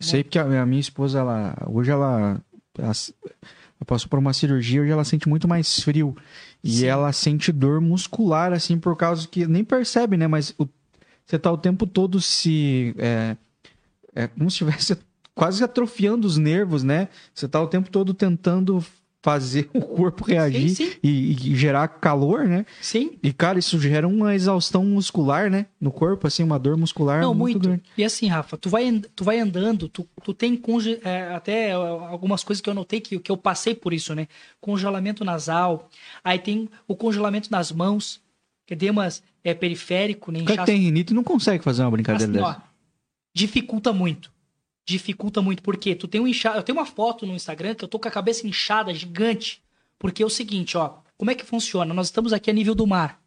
Sei 0.00 0.24
porque 0.24 0.38
a 0.38 0.62
a 0.62 0.66
minha 0.66 0.80
esposa, 0.80 1.20
ela, 1.20 1.56
hoje 1.68 1.90
ela, 1.90 2.40
ela, 2.76 2.92
ela 3.80 3.86
passou 3.86 4.08
por 4.08 4.18
uma 4.18 4.32
cirurgia, 4.32 4.82
hoje 4.82 4.90
ela 4.90 5.04
sente 5.04 5.28
muito 5.28 5.46
mais 5.48 5.80
frio. 5.80 6.16
E 6.62 6.78
Sim. 6.78 6.86
ela 6.86 7.12
sente 7.12 7.52
dor 7.52 7.80
muscular, 7.80 8.52
assim, 8.52 8.78
por 8.78 8.96
causa 8.96 9.26
que 9.28 9.46
nem 9.46 9.64
percebe, 9.64 10.16
né? 10.16 10.26
Mas 10.26 10.54
o- 10.58 10.66
você 11.26 11.38
tá 11.38 11.50
o 11.50 11.58
tempo 11.58 11.86
todo 11.86 12.20
se. 12.20 12.94
É, 12.98 13.36
é 14.14 14.26
como 14.28 14.50
se 14.50 14.54
estivesse 14.64 14.96
quase 15.34 15.64
atrofiando 15.64 16.26
os 16.26 16.36
nervos, 16.38 16.82
né? 16.82 17.08
Você 17.34 17.48
tá 17.48 17.60
o 17.60 17.66
tempo 17.66 17.90
todo 17.90 18.14
tentando 18.14 18.84
fazer 19.24 19.70
o 19.72 19.80
corpo 19.80 20.22
reagir 20.22 20.68
Sim, 20.68 20.74
sim. 20.74 20.92
E, 21.02 21.50
e 21.52 21.56
gerar 21.56 21.88
calor, 21.88 22.46
né? 22.46 22.66
Sim, 22.78 23.18
E, 23.22 23.32
cara, 23.32 23.58
isso 23.58 23.80
gera 23.80 24.06
uma 24.06 24.34
exaustão 24.34 24.84
muscular, 24.84 25.50
né? 25.50 25.64
No 25.80 25.90
corpo, 25.90 26.26
assim, 26.26 26.42
uma 26.42 26.58
dor 26.58 26.76
muscular 26.76 27.22
Não, 27.22 27.32
muito, 27.34 27.54
muito. 27.54 27.62
grande. 27.66 27.82
E 27.96 28.04
assim, 28.04 28.26
Rafa, 28.28 28.58
tu 28.58 28.68
vai, 28.68 29.00
tu 29.16 29.24
vai 29.24 29.38
andando, 29.40 29.88
tu, 29.88 30.06
tu 30.22 30.34
tem 30.34 30.54
conge- 30.54 31.00
é, 31.02 31.32
até 31.34 31.68
é, 31.68 31.72
algumas 31.72 32.44
coisas 32.44 32.60
que 32.60 32.68
eu 32.68 32.74
notei 32.74 33.00
que, 33.00 33.18
que 33.18 33.32
eu 33.32 33.36
passei 33.38 33.74
por 33.74 33.94
isso, 33.94 34.14
né? 34.14 34.28
Congelamento 34.60 35.24
nasal, 35.24 35.88
aí 36.22 36.38
tem 36.38 36.68
o 36.86 36.94
congelamento 36.94 37.50
nas 37.50 37.72
mãos, 37.72 38.20
edemas 38.70 39.22
é, 39.42 39.54
periférico, 39.54 40.30
né? 40.30 40.40
O 40.40 40.44
cara 40.44 40.48
que 40.48 40.52
inchaço- 40.64 40.72
tem 40.72 40.82
rinite 40.82 41.14
não 41.14 41.24
consegue 41.24 41.64
fazer 41.64 41.80
uma 41.82 41.90
brincadeira 41.92 42.30
Assim, 42.30 42.42
ó, 42.42 42.48
dessa. 42.52 42.62
dificulta 43.34 43.90
muito. 43.90 44.30
Dificulta 44.86 45.40
muito, 45.40 45.62
porque 45.62 45.94
tu 45.94 46.06
tem 46.06 46.20
um 46.20 46.28
inchado. 46.28 46.58
Eu 46.58 46.62
tenho 46.62 46.78
uma 46.78 46.86
foto 46.86 47.26
no 47.26 47.34
Instagram 47.34 47.74
que 47.74 47.84
eu 47.84 47.88
tô 47.88 47.98
com 47.98 48.08
a 48.08 48.10
cabeça 48.10 48.46
inchada, 48.46 48.92
gigante. 48.92 49.62
Porque 49.98 50.22
é 50.22 50.26
o 50.26 50.30
seguinte, 50.30 50.76
ó. 50.76 50.98
Como 51.16 51.30
é 51.30 51.34
que 51.34 51.44
funciona? 51.44 51.94
Nós 51.94 52.08
estamos 52.08 52.32
aqui 52.32 52.50
a 52.50 52.52
nível 52.52 52.74
do 52.74 52.86
mar. 52.86 53.22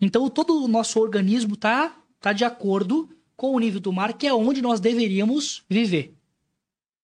Então 0.00 0.28
todo 0.30 0.64
o 0.64 0.68
nosso 0.68 0.98
organismo 1.00 1.56
tá, 1.56 1.96
tá 2.20 2.32
de 2.32 2.44
acordo 2.44 3.08
com 3.36 3.54
o 3.54 3.58
nível 3.58 3.80
do 3.80 3.92
mar, 3.92 4.12
que 4.12 4.26
é 4.26 4.32
onde 4.32 4.62
nós 4.62 4.80
deveríamos 4.80 5.64
viver. 5.68 6.14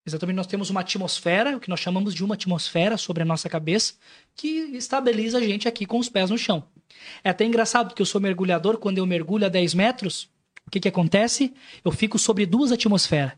Exatamente, 0.07 0.37
nós 0.37 0.47
temos 0.47 0.71
uma 0.71 0.83
atmosfera, 0.83 1.57
o 1.57 1.61
que 1.61 1.69
nós 1.69 1.81
chamamos 1.81 2.15
de 2.15 2.25
uma 2.25 2.35
atmosfera 2.35 2.97
sobre 2.97 3.23
a 3.23 3.27
nossa 3.27 3.49
cabeça, 3.49 3.95
que 4.37 4.49
estabiliza 4.77 5.39
a 5.39 5.41
gente 5.41 5.67
aqui 5.67 5.85
com 5.85 5.99
os 5.99 6.09
pés 6.09 6.31
no 6.31 6.39
chão. 6.39 6.63
É 7.25 7.31
até 7.31 7.45
engraçado, 7.45 7.89
porque 7.89 8.03
eu 8.03 8.07
sou 8.07 8.21
mergulhador, 8.21 8.79
quando 8.79 8.99
eu 8.99 9.07
mergulho 9.07 9.47
a 9.47 9.49
10 9.49 9.75
metros, 9.75 10.31
o 10.65 10.71
que, 10.71 10.79
que 10.79 10.89
acontece? 10.89 11.53
Eu 11.85 11.91
fico 11.91 12.19
sobre 12.19 12.47
duas 12.47 12.71
atmosferas. 12.71 13.33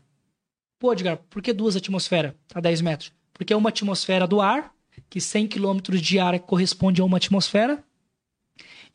Pô, 0.79 0.93
Edgar, 0.93 1.17
por 1.29 1.41
que 1.41 1.51
duas 1.53 1.75
atmosferas 1.75 2.33
a 2.55 2.59
10 2.61 2.81
metros? 2.81 3.11
Porque 3.33 3.51
é 3.53 3.55
uma 3.55 3.69
atmosfera 3.69 4.25
do 4.25 4.39
ar, 4.41 4.71
que 5.09 5.19
100 5.19 5.47
quilômetros 5.47 6.01
de 6.01 6.19
ar 6.19 6.39
corresponde 6.39 7.01
a 7.01 7.05
uma 7.05 7.17
atmosfera, 7.17 7.83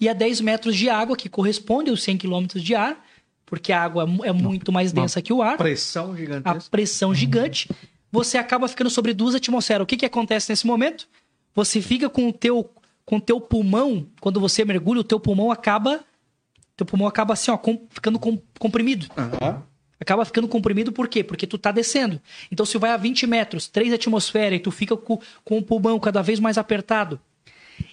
e 0.01 0.09
a 0.09 0.13
10 0.13 0.41
metros 0.41 0.75
de 0.77 0.89
água, 0.91 1.17
que 1.17 1.29
corresponde 1.29 1.91
aos 1.91 2.03
100 2.03 2.19
quilômetros 2.19 2.63
de 2.63 2.75
ar, 2.75 3.05
porque 3.47 3.73
a 3.73 3.83
água 3.83 4.03
é 4.25 4.33
mu- 4.33 4.43
muito 4.49 4.73
mais 4.73 4.93
densa 4.93 5.21
que 5.23 5.33
o 5.33 5.43
ar 5.43 5.57
Pressão 5.57 6.13
a 6.13 6.17
gigantesca. 6.17 6.71
pressão 6.71 7.15
gigante, 7.15 7.71
você 8.11 8.39
acaba 8.39 8.67
ficando 8.67 8.91
sobre 8.91 9.13
duas 9.13 9.35
atmosferas. 9.35 9.85
O 9.85 9.87
que, 9.87 9.97
que 9.97 10.07
acontece 10.07 10.51
nesse 10.51 10.67
momento? 10.67 11.07
Você 11.55 11.81
fica 11.81 12.09
com 12.09 12.29
o 12.29 12.33
teu 12.33 12.71
com 13.07 13.17
o 13.17 13.21
teu 13.21 13.39
pulmão, 13.39 14.07
quando 14.19 14.41
você 14.41 14.65
mergulha, 14.65 15.01
o 15.03 15.05
teu 15.05 15.21
pulmão 15.21 15.51
acaba 15.53 16.01
teu 16.75 16.87
pulmão 16.87 17.07
acaba 17.07 17.35
assim, 17.35 17.51
ó, 17.51 17.57
com- 17.59 17.87
ficando 17.91 18.19
com- 18.19 18.41
comprimido. 18.59 19.07
Aham. 19.17 19.63
Acaba 20.05 20.25
ficando 20.25 20.47
comprimido 20.47 20.93
por 20.93 21.09
quê? 21.09 21.25
Porque 21.25 21.47
tu 21.47 21.57
tá 21.57 21.73
descendo. 21.73 22.21
Então, 22.53 22.67
se 22.67 22.77
vai 22.77 22.91
a 22.91 22.97
20 22.97 23.27
metros, 23.27 23.67
3 23.67 23.95
atmosferas, 23.95 24.59
e 24.59 24.63
tu 24.63 24.71
fica 24.71 24.95
com, 24.97 25.19
com 25.43 25.59
o 25.59 25.63
pulmão 25.63 25.99
cada 25.99 26.21
vez 26.21 26.39
mais 26.39 26.59
apertado. 26.59 27.19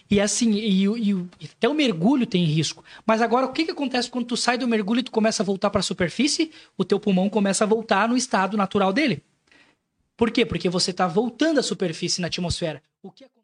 E 0.09 0.19
assim, 0.19 0.51
e, 0.51 0.85
e 0.85 1.11
e 1.39 1.45
até 1.45 1.69
o 1.69 1.73
mergulho 1.73 2.27
tem 2.27 2.43
risco. 2.43 2.83
Mas 3.05 3.21
agora, 3.21 3.45
o 3.45 3.53
que, 3.53 3.63
que 3.63 3.71
acontece 3.71 4.09
quando 4.09 4.25
tu 4.25 4.35
sai 4.35 4.57
do 4.57 4.67
mergulho 4.67 4.99
e 4.99 5.03
tu 5.03 5.11
começa 5.11 5.41
a 5.41 5.45
voltar 5.45 5.69
para 5.69 5.79
a 5.79 5.83
superfície? 5.83 6.51
O 6.77 6.83
teu 6.83 6.99
pulmão 6.99 7.29
começa 7.29 7.63
a 7.63 7.67
voltar 7.67 8.09
no 8.09 8.17
estado 8.17 8.57
natural 8.57 8.91
dele. 8.91 9.23
Por 10.17 10.29
quê? 10.29 10.45
Porque 10.45 10.67
você 10.69 10.91
está 10.91 11.07
voltando 11.07 11.61
à 11.61 11.63
superfície 11.63 12.19
na 12.19 12.27
atmosfera. 12.27 12.83
O 13.01 13.09
que 13.09 13.23
acontece? 13.23 13.40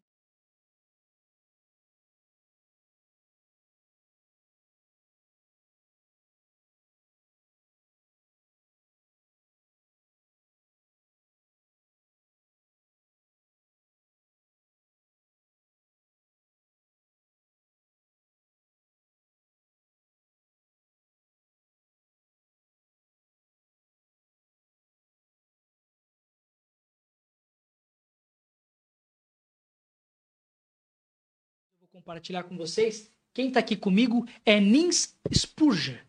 Compartilhar 32.01 32.43
com 32.43 32.56
vocês. 32.56 33.09
Quem 33.34 33.48
está 33.48 33.59
aqui 33.59 33.76
comigo 33.76 34.24
é 34.45 34.59
Nins 34.59 35.16
Spurger. 35.34 36.06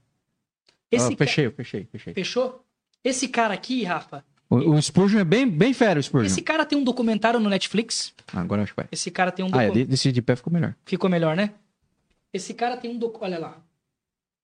Esse 0.91 1.15
Ah, 1.15 1.17
fechei, 1.17 1.47
eu 1.47 1.53
fechei, 1.53 1.85
fechei. 1.91 2.13
ca- 2.13 2.21
Fechou? 2.21 2.63
Esse 3.03 3.27
cara 3.29 3.55
aqui, 3.55 3.85
Rafa, 3.85 4.23
O, 4.51 4.57
o 4.75 4.83
Spurgeon 4.83 5.21
é 5.21 5.25
bem, 5.25 5.49
bem 5.49 5.73
fera, 5.75 5.99
o 5.99 6.03
Spurgeon. 6.03 6.27
esse 6.27 6.43
cara 6.43 6.65
tem 6.67 6.77
um 6.79 6.85
documentário 6.85 7.41
no 7.41 7.49
Netflix. 7.49 8.13
Ah, 8.33 8.41
agora 8.41 8.63
acho 8.63 8.73
que 8.73 8.77
vai. 8.77 8.89
Esse 8.93 9.11
cara 9.11 9.31
tem 9.33 9.45
um 9.45 9.49
Ah, 9.49 9.49
é, 9.49 9.51
documentário. 9.69 9.85
de- 9.85 9.91
desse 9.91 10.13
de 10.13 10.21
pé 10.23 10.37
ficou 10.37 10.53
melhor. 10.53 10.75
Ficou 10.85 11.09
melhor, 11.09 11.35
né? 11.37 11.55
Esse 12.33 12.53
cara 12.55 12.77
tem 12.77 12.91
um 12.91 12.99
doc... 12.99 13.21
Olha 13.23 13.39
lá. 13.39 13.63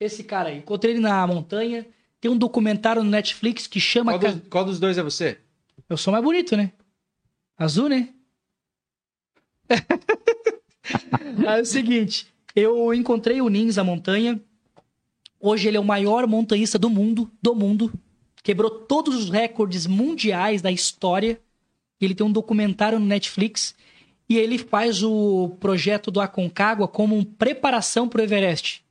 Esse 0.01 0.25
cara 0.25 0.49
aí. 0.49 0.59
Encontrei 0.59 0.95
ele 0.95 1.01
na 1.01 1.27
montanha. 1.27 1.87
Tem 2.21 2.31
um 2.31 2.37
documentário 2.39 3.03
no 3.05 3.11
Netflix 3.11 3.67
que 3.67 3.79
chama. 3.81 4.19
Ca- 4.19 4.35
qual 4.51 4.65
dos 4.65 4.79
dois 4.81 4.97
é 4.99 5.03
você? 5.03 5.39
Eu 5.89 5.97
sou 5.99 6.11
mais 6.13 6.25
bonito, 6.25 6.57
né? 6.57 6.73
Azul, 7.59 7.89
né? 7.91 8.09
é 11.47 11.61
o 11.61 11.65
seguinte. 11.65 12.27
Eu 12.55 12.93
encontrei 12.95 13.41
o 13.41 13.49
Nins 13.49 13.77
na 13.77 13.85
montanha. 13.85 14.41
Hoje 15.41 15.69
ele 15.69 15.77
é 15.77 15.81
o 15.81 15.85
maior 15.85 16.27
montanhista 16.27 16.79
do 16.79 16.89
mundo. 16.89 17.31
Do 17.43 17.55
mundo. 17.55 17.93
Quebrou 18.43 18.71
todos 18.71 19.17
os 19.17 19.31
recordes 19.31 19.87
mundiais 19.87 20.63
da 20.63 20.71
história. 20.71 21.39
Ele 22.01 22.15
tem 22.15 22.27
um 22.27 22.33
documentário 22.33 22.99
no 22.99 23.07
Netflix. 23.07 23.75
E 24.29 24.39
ele 24.39 24.57
faz 24.59 25.03
o 25.03 25.57
projeto 25.61 26.11
do 26.11 26.21
Aconcagua 26.21 26.89
como 26.89 27.15
uma 27.17 27.25
preparação 27.39 28.09
pro 28.09 28.23
Everest. 28.23 28.83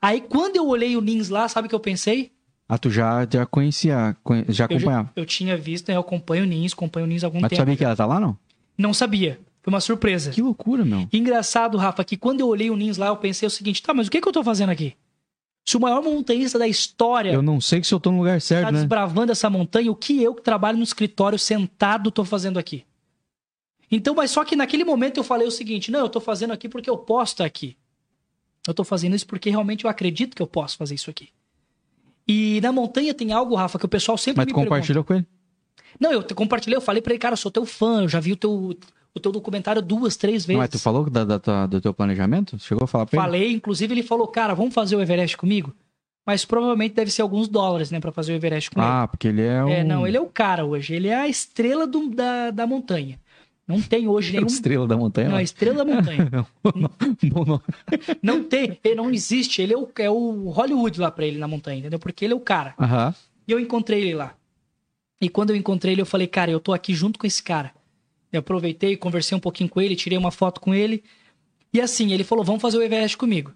Aí 0.00 0.20
quando 0.20 0.56
eu 0.56 0.66
olhei 0.66 0.96
o 0.96 1.00
Nins 1.00 1.28
lá, 1.28 1.46
sabe 1.48 1.66
o 1.66 1.68
que 1.68 1.74
eu 1.74 1.80
pensei? 1.80 2.30
Ah, 2.68 2.78
tu 2.78 2.90
já, 2.90 3.26
já 3.30 3.44
conhecia, 3.46 4.16
conhe- 4.22 4.44
já 4.48 4.48
Eu, 4.48 4.54
já- 4.54 4.64
acompanhava. 4.66 5.12
eu 5.16 5.26
tinha 5.26 5.56
visto, 5.56 5.88
né? 5.88 5.96
eu 5.96 6.00
acompanho 6.00 6.44
o 6.44 6.46
Nins, 6.46 6.72
acompanho 6.72 7.04
o 7.06 7.08
Nins 7.08 7.24
há 7.24 7.26
algum 7.26 7.40
Mas 7.40 7.48
tu 7.48 7.50
tempo. 7.50 7.60
sabia 7.62 7.76
que 7.76 7.84
ela 7.84 7.96
tá 7.96 8.06
lá, 8.06 8.20
não? 8.20 8.36
Não 8.76 8.92
sabia. 8.94 9.40
Foi 9.62 9.72
uma 9.72 9.80
surpresa. 9.80 10.30
Que 10.30 10.40
loucura, 10.40 10.84
meu. 10.84 11.08
Engraçado, 11.12 11.76
Rafa, 11.76 12.04
que 12.04 12.16
quando 12.16 12.40
eu 12.40 12.48
olhei 12.48 12.70
o 12.70 12.76
Nins 12.76 12.96
lá, 12.96 13.08
eu 13.08 13.16
pensei 13.16 13.46
o 13.46 13.50
seguinte: 13.50 13.82
tá, 13.82 13.92
mas 13.92 14.06
o 14.06 14.10
que, 14.10 14.20
que 14.20 14.28
eu 14.28 14.32
tô 14.32 14.42
fazendo 14.42 14.70
aqui? 14.70 14.94
Se 15.66 15.76
o 15.76 15.80
maior 15.80 16.02
montanhista 16.02 16.58
da 16.58 16.66
história 16.66 17.30
Eu 17.30 17.42
não 17.42 17.60
sei 17.60 17.84
se 17.84 17.92
eu 17.92 18.00
tô 18.00 18.10
no 18.10 18.18
lugar 18.18 18.36
tá 18.36 18.40
certo, 18.40 18.72
né? 18.72 18.78
desbravando 18.78 19.30
essa 19.30 19.50
montanha, 19.50 19.92
o 19.92 19.94
que 19.94 20.22
eu 20.22 20.34
que 20.34 20.40
trabalho 20.40 20.78
no 20.78 20.82
escritório 20.82 21.38
sentado 21.38 22.10
tô 22.10 22.24
fazendo 22.24 22.58
aqui? 22.58 22.86
Então, 23.90 24.14
mas 24.14 24.30
só 24.30 24.44
que 24.44 24.56
naquele 24.56 24.84
momento 24.84 25.18
eu 25.18 25.24
falei 25.24 25.46
o 25.46 25.50
seguinte: 25.50 25.90
não, 25.90 26.00
eu 26.00 26.08
tô 26.08 26.20
fazendo 26.20 26.52
aqui 26.52 26.68
porque 26.68 26.88
eu 26.88 26.96
posso 26.96 27.34
estar 27.34 27.44
aqui. 27.44 27.76
Eu 28.66 28.74
tô 28.74 28.84
fazendo 28.84 29.14
isso 29.14 29.26
porque 29.26 29.50
realmente 29.50 29.84
eu 29.84 29.90
acredito 29.90 30.34
que 30.34 30.42
eu 30.42 30.46
posso 30.46 30.76
fazer 30.76 30.94
isso 30.94 31.10
aqui. 31.10 31.28
E 32.26 32.60
na 32.60 32.70
montanha 32.70 33.14
tem 33.14 33.32
algo, 33.32 33.54
Rafa, 33.54 33.78
que 33.78 33.86
o 33.86 33.88
pessoal 33.88 34.18
sempre 34.18 34.38
Mas 34.38 34.46
me 34.46 34.52
pergunta. 34.52 34.68
compartilhou 34.68 35.04
com 35.04 35.14
ele? 35.14 35.26
Não, 35.98 36.12
eu 36.12 36.22
compartilhei, 36.34 36.76
eu 36.76 36.80
falei 36.82 37.00
pra 37.00 37.12
ele, 37.12 37.18
cara, 37.18 37.32
eu 37.32 37.38
sou 37.38 37.50
teu 37.50 37.64
fã, 37.64 38.02
eu 38.02 38.08
já 38.08 38.20
vi 38.20 38.32
o 38.32 38.36
teu, 38.36 38.76
o 39.14 39.20
teu 39.20 39.32
documentário 39.32 39.80
duas, 39.82 40.16
três 40.16 40.44
vezes. 40.46 40.58
Mas 40.58 40.70
tu 40.70 40.78
falou 40.78 41.08
da, 41.10 41.24
da 41.24 41.66
do 41.66 41.80
teu 41.80 41.92
planejamento? 41.94 42.58
Chegou 42.58 42.84
a 42.84 42.86
falar 42.86 43.06
pra 43.06 43.16
ele? 43.18 43.24
Falei, 43.26 43.52
inclusive 43.52 43.92
ele 43.94 44.02
falou, 44.02 44.26
cara, 44.28 44.54
vamos 44.54 44.72
fazer 44.74 44.96
o 44.96 45.00
Everest 45.02 45.36
comigo? 45.36 45.74
Mas 46.26 46.44
provavelmente 46.44 46.94
deve 46.94 47.10
ser 47.10 47.22
alguns 47.22 47.48
dólares, 47.48 47.90
né, 47.90 48.00
pra 48.00 48.12
fazer 48.12 48.32
o 48.32 48.36
Everest 48.36 48.70
com 48.70 48.80
ele. 48.80 48.88
Ah, 48.90 49.08
porque 49.08 49.28
ele 49.28 49.42
é 49.42 49.64
o... 49.64 49.68
É, 49.68 49.82
não, 49.82 50.06
ele 50.06 50.16
é 50.16 50.20
o 50.20 50.26
cara 50.26 50.64
hoje. 50.64 50.94
Ele 50.94 51.08
é 51.08 51.14
a 51.16 51.26
estrela 51.26 51.86
do- 51.86 52.10
da, 52.10 52.50
da 52.50 52.66
montanha. 52.66 53.18
Não 53.66 53.80
tem 53.82 54.06
hoje 54.08 54.30
é 54.30 54.32
nenhum. 54.40 54.46
estrela 54.46 54.86
da 54.86 54.96
montanha. 54.96 55.28
Não, 55.28 55.36
lá. 55.36 55.42
estrela 55.42 55.84
da 55.84 55.94
montanha. 55.94 56.28
Não 58.22 58.44
tem, 58.44 58.78
ele 58.84 58.94
não 58.94 59.10
existe. 59.10 59.62
Ele 59.62 59.72
é 59.74 59.76
o, 59.76 59.88
é 59.98 60.10
o 60.10 60.50
Hollywood 60.50 61.00
lá 61.00 61.10
pra 61.10 61.26
ele 61.26 61.38
na 61.38 61.48
montanha, 61.48 61.78
entendeu? 61.78 61.98
Porque 61.98 62.24
ele 62.24 62.32
é 62.32 62.36
o 62.36 62.40
cara. 62.40 62.74
Aham. 62.78 63.14
E 63.46 63.52
eu 63.52 63.58
encontrei 63.60 64.00
ele 64.02 64.14
lá. 64.14 64.34
E 65.20 65.28
quando 65.28 65.50
eu 65.50 65.56
encontrei 65.56 65.94
ele, 65.94 66.02
eu 66.02 66.06
falei, 66.06 66.26
cara, 66.26 66.50
eu 66.50 66.60
tô 66.60 66.72
aqui 66.72 66.94
junto 66.94 67.18
com 67.18 67.26
esse 67.26 67.42
cara. 67.42 67.72
Eu 68.32 68.40
aproveitei, 68.40 68.96
conversei 68.96 69.36
um 69.36 69.40
pouquinho 69.40 69.68
com 69.68 69.80
ele, 69.80 69.96
tirei 69.96 70.18
uma 70.18 70.30
foto 70.30 70.60
com 70.60 70.74
ele. 70.74 71.02
E 71.72 71.80
assim, 71.80 72.12
ele 72.12 72.24
falou, 72.24 72.44
vamos 72.44 72.62
fazer 72.62 72.78
o 72.78 72.82
Everest 72.82 73.16
comigo. 73.16 73.52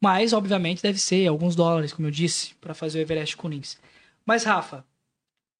Mas, 0.00 0.32
obviamente, 0.32 0.82
deve 0.82 0.98
ser 0.98 1.26
alguns 1.26 1.56
dólares, 1.56 1.92
como 1.92 2.06
eu 2.06 2.10
disse, 2.12 2.54
pra 2.60 2.74
fazer 2.74 2.98
o 2.98 3.02
Everest 3.02 3.36
com 3.36 3.46
o 3.46 3.50
Nins. 3.50 3.78
Mas, 4.24 4.44
Rafa, 4.44 4.84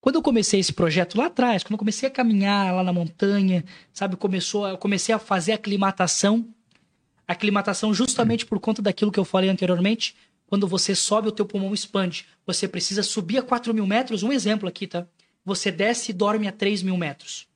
quando 0.01 0.17
eu 0.17 0.23
comecei 0.23 0.61
esse 0.61 0.73
projeto 0.73 1.17
lá 1.17 1.27
atrás, 1.27 1.63
quando 1.63 1.73
eu 1.73 1.79
comecei 1.79 2.07
a 2.07 2.13
caminhar 2.13 2.75
lá 2.75 2.85
na 2.85 2.93
montanha, 2.93 3.65
sabe, 3.91 4.17
começou, 4.17 4.69
eu 4.69 4.77
comecei 4.77 5.15
a 5.15 5.19
fazer 5.19 5.53
aclimatação. 5.53 6.47
Aclimatação 7.27 7.95
justamente 7.95 8.45
por 8.45 8.61
conta 8.61 8.83
daquilo 8.83 9.11
que 9.11 9.19
eu 9.19 9.25
falei 9.25 9.49
anteriormente. 9.49 10.15
Quando 10.47 10.69
você 10.69 10.95
sobe, 10.95 11.29
o 11.29 11.33
teu 11.33 11.47
pulmão 11.47 11.73
expande. 11.73 12.27
Você 12.47 12.69
precisa 12.69 13.03
subir 13.03 13.39
a 13.39 13.43
4 13.43 13.73
mil 13.73 13.87
metros. 13.87 14.23
Um 14.23 14.31
exemplo 14.31 14.69
aqui, 14.69 14.87
tá? 14.87 15.07
Você 15.43 15.73
desce 15.73 16.11
e 16.11 16.15
dorme 16.15 16.47
a 16.47 16.53
3 16.53 16.83
mil 16.83 16.99
metros. 16.99 17.49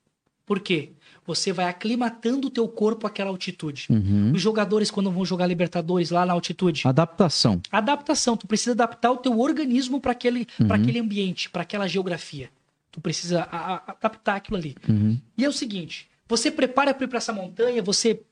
Por 0.47 0.61
quê? 0.61 0.93
Você 1.28 1.52
vai 1.52 1.66
aclimatando 1.66 2.48
o 2.48 2.50
teu 2.50 2.66
corpo 2.66 3.07
àquela 3.07 3.28
altitude. 3.31 3.86
Uhum. 3.90 4.32
Os 4.34 4.40
jogadores, 4.40 4.90
quando 4.90 5.10
vão 5.10 5.24
jogar 5.24 5.47
Libertadores 5.47 6.10
lá 6.10 6.24
na 6.24 6.32
altitude, 6.32 6.82
Adaptação. 6.89 7.60
adaptação. 7.70 8.34
Tu 8.34 8.47
precisa 8.47 8.73
adaptar 8.73 9.12
o 9.12 9.18
teu 9.18 9.39
organismo 9.39 10.00
para 10.00 10.12
aquele, 10.12 10.47
Uhum. 10.58 10.73
aquele 10.73 10.98
ambiente, 10.98 11.50
para 11.50 11.62
aquela 11.62 11.86
geografia. 11.86 12.48
Tu 12.90 12.98
precisa 13.00 13.42
a- 13.52 13.74
a- 13.74 13.82
adaptar 14.00 14.36
aquilo 14.36 14.57
ali. 14.57 14.74
Uhum. 14.89 15.20
E 15.36 15.44
é 15.44 15.48
o 15.48 15.52
seguinte: 15.52 16.08
você 16.26 16.50
prepara 16.50 16.94
para 16.94 17.05
ir 17.05 17.08
para 17.08 17.18
essa 17.18 17.32
montanha, 17.32 17.82
você 17.82 18.23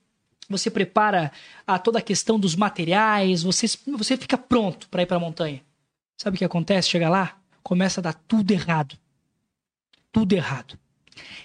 você 0.49 0.71
prepara 0.71 1.33
a 1.67 1.77
toda 1.79 1.99
a 1.99 2.03
questão 2.03 2.39
dos 2.39 2.55
materiais, 2.57 3.43
você 3.43 3.67
você 3.89 4.17
fica 4.17 4.39
pronto 4.39 4.89
para 4.89 5.03
ir 5.03 5.07
para 5.07 5.19
a 5.19 5.21
montanha. 5.21 5.61
Sabe 6.17 6.37
o 6.37 6.39
que 6.39 6.45
acontece? 6.47 6.89
Chega 6.89 7.11
lá, 7.11 7.37
começa 7.63 8.01
a 8.01 8.03
dar 8.03 8.15
tudo 8.15 8.51
errado. 8.53 8.97
Tudo 10.11 10.33
errado. 10.33 10.79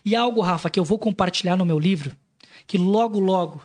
E 0.04 0.16
algo, 0.16 0.42
Rafa, 0.42 0.70
que 0.70 0.80
eu 0.80 0.84
vou 0.84 1.00
compartilhar 1.00 1.56
no 1.56 1.66
meu 1.66 1.80
livro, 1.80 2.16
que 2.68 2.78
logo 2.78 3.20
logo 3.20 3.62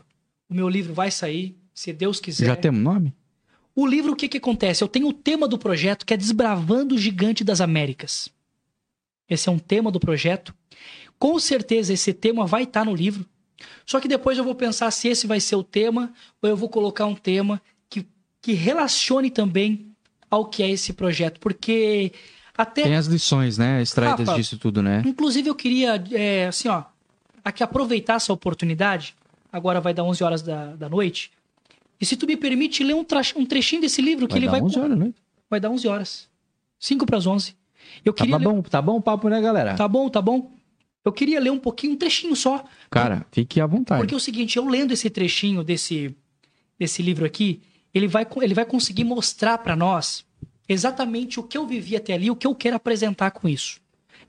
o 0.48 0.54
meu 0.54 0.68
livro 0.68 0.94
vai 0.94 1.10
sair, 1.10 1.56
se 1.74 1.92
Deus 1.92 2.20
quiser. 2.20 2.46
Já 2.46 2.56
temos 2.56 2.80
nome? 2.80 3.14
O 3.74 3.86
livro, 3.86 4.12
o 4.12 4.16
que 4.16 4.28
que 4.28 4.38
acontece? 4.38 4.82
Eu 4.82 4.88
tenho 4.88 5.08
o 5.08 5.12
tema 5.12 5.46
do 5.46 5.58
projeto 5.58 6.06
que 6.06 6.14
é 6.14 6.16
Desbravando 6.16 6.94
o 6.94 6.98
Gigante 6.98 7.44
das 7.44 7.60
Américas. 7.60 8.30
Esse 9.28 9.48
é 9.48 9.52
um 9.52 9.58
tema 9.58 9.90
do 9.90 10.00
projeto. 10.00 10.54
Com 11.18 11.38
certeza 11.38 11.92
esse 11.92 12.14
tema 12.14 12.46
vai 12.46 12.62
estar 12.62 12.84
no 12.84 12.94
livro. 12.94 13.26
Só 13.84 14.00
que 14.00 14.08
depois 14.08 14.38
eu 14.38 14.44
vou 14.44 14.54
pensar 14.54 14.90
se 14.90 15.08
esse 15.08 15.26
vai 15.26 15.40
ser 15.40 15.56
o 15.56 15.62
tema 15.62 16.12
ou 16.40 16.48
eu 16.48 16.56
vou 16.56 16.68
colocar 16.68 17.06
um 17.06 17.14
tema 17.14 17.60
que, 17.88 18.06
que 18.40 18.52
relacione 18.52 19.30
também 19.30 19.92
ao 20.30 20.46
que 20.46 20.62
é 20.62 20.70
esse 20.70 20.92
projeto. 20.92 21.38
Porque 21.40 22.12
até 22.56 22.82
Tem 22.82 22.94
as 22.96 23.06
lições, 23.06 23.58
né? 23.58 23.82
Extraídas 23.82 24.26
Rafa, 24.26 24.38
disso 24.40 24.58
tudo, 24.58 24.82
né? 24.82 25.02
Inclusive, 25.04 25.48
eu 25.48 25.54
queria, 25.54 26.02
é, 26.12 26.46
assim, 26.46 26.68
ó, 26.68 26.84
aqui 27.44 27.62
aproveitar 27.62 28.14
essa 28.14 28.32
oportunidade. 28.32 29.14
Agora 29.52 29.80
vai 29.80 29.94
dar 29.94 30.04
11 30.04 30.22
horas 30.24 30.42
da, 30.42 30.74
da 30.74 30.88
noite. 30.88 31.30
E 32.00 32.04
se 32.04 32.16
tu 32.16 32.26
me 32.26 32.36
permite 32.36 32.82
ler 32.84 32.94
um, 32.94 33.04
um 33.36 33.46
trechinho 33.46 33.80
desse 33.80 34.02
livro 34.02 34.26
que 34.26 34.32
Vai 34.34 34.38
ele 34.40 34.46
dar 34.46 34.52
vai. 34.52 34.62
11 34.62 34.78
horas, 34.78 34.98
né? 34.98 35.14
Vai 35.48 35.60
dar 35.60 35.70
11 35.70 35.88
horas. 35.88 36.28
5 36.78 37.06
para 37.06 37.16
as 37.16 37.26
11. 37.26 37.56
Eu 38.04 38.12
Tá 38.12 38.24
queria 38.24 38.36
ler- 38.36 38.44
bom, 38.44 38.62
tá 38.62 38.82
bom 38.82 38.96
o 38.96 39.00
papo, 39.00 39.28
né, 39.28 39.40
galera? 39.40 39.74
Tá 39.74 39.86
bom, 39.88 40.08
tá 40.10 40.20
bom. 40.20 40.50
Eu 41.04 41.12
queria 41.12 41.38
ler 41.40 41.50
um 41.50 41.58
pouquinho, 41.58 41.92
um 41.92 41.96
trechinho 41.96 42.34
só. 42.34 42.64
Cara, 42.90 43.24
fique 43.30 43.60
à 43.60 43.66
vontade. 43.66 44.00
Porque 44.00 44.12
é 44.12 44.16
o 44.16 44.20
seguinte, 44.20 44.56
eu 44.56 44.66
lendo 44.66 44.92
esse 44.92 45.08
trechinho 45.08 45.62
desse, 45.62 46.14
desse 46.78 47.00
livro 47.00 47.24
aqui, 47.24 47.62
ele 47.94 48.08
vai, 48.08 48.26
ele 48.42 48.52
vai 48.54 48.64
conseguir 48.66 49.04
mostrar 49.04 49.56
para 49.58 49.76
nós 49.76 50.25
exatamente 50.68 51.38
o 51.38 51.42
que 51.42 51.56
eu 51.56 51.66
vivi 51.66 51.96
até 51.96 52.12
ali, 52.12 52.30
o 52.30 52.36
que 52.36 52.46
eu 52.46 52.54
quero 52.54 52.76
apresentar 52.76 53.30
com 53.30 53.48
isso. 53.48 53.80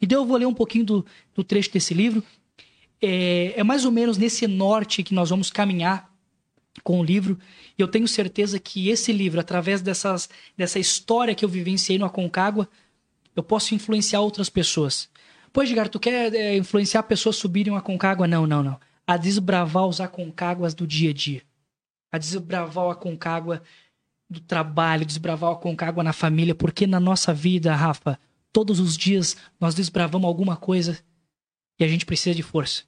Então 0.01 0.19
eu 0.19 0.25
vou 0.25 0.37
ler 0.37 0.45
um 0.45 0.53
pouquinho 0.53 0.85
do, 0.85 1.05
do 1.33 1.43
trecho 1.43 1.71
desse 1.71 1.93
livro. 1.93 2.23
É, 3.01 3.53
é 3.59 3.63
mais 3.63 3.85
ou 3.85 3.91
menos 3.91 4.17
nesse 4.17 4.47
norte 4.47 5.03
que 5.03 5.13
nós 5.13 5.29
vamos 5.29 5.49
caminhar 5.49 6.11
com 6.83 6.99
o 6.99 7.03
livro. 7.03 7.37
E 7.77 7.81
eu 7.81 7.87
tenho 7.87 8.07
certeza 8.07 8.59
que 8.59 8.89
esse 8.89 9.11
livro, 9.11 9.39
através 9.39 9.81
dessas, 9.81 10.29
dessa 10.55 10.79
história 10.79 11.35
que 11.35 11.43
eu 11.43 11.49
vivenciei 11.49 11.97
no 11.97 12.05
Aconcagua, 12.05 12.67
eu 13.35 13.43
posso 13.43 13.75
influenciar 13.75 14.21
outras 14.21 14.49
pessoas. 14.49 15.09
Pô, 15.53 15.63
Edgar, 15.63 15.89
tu 15.89 15.99
quer 15.99 16.33
é, 16.33 16.57
influenciar 16.57 17.03
pessoas 17.03 17.35
a 17.35 17.39
subirem 17.39 17.71
uma 17.71 17.79
Aconcagua? 17.79 18.27
Não, 18.27 18.45
não, 18.47 18.63
não. 18.63 18.79
A 19.05 19.17
desbravar 19.17 19.87
os 19.87 20.01
Aconcaguas 20.01 20.73
do 20.73 20.85
dia 20.85 21.11
a 21.11 21.13
dia. 21.13 21.41
A 22.11 22.17
desbravar 22.17 22.85
o 22.85 22.89
Aconcagua 22.89 23.61
do 24.29 24.39
trabalho, 24.39 25.05
desbravar 25.05 25.49
o 25.49 25.53
Aconcagua 25.53 26.03
na 26.03 26.13
família, 26.13 26.53
porque 26.53 26.85
na 26.85 26.99
nossa 26.99 27.33
vida, 27.33 27.73
Rafa, 27.75 28.19
todos 28.51 28.79
os 28.79 28.97
dias 28.97 29.37
nós 29.59 29.73
desbravamos 29.73 30.27
alguma 30.27 30.57
coisa 30.57 30.99
e 31.79 31.83
a 31.83 31.87
gente 31.87 32.05
precisa 32.05 32.35
de 32.35 32.43
força. 32.43 32.83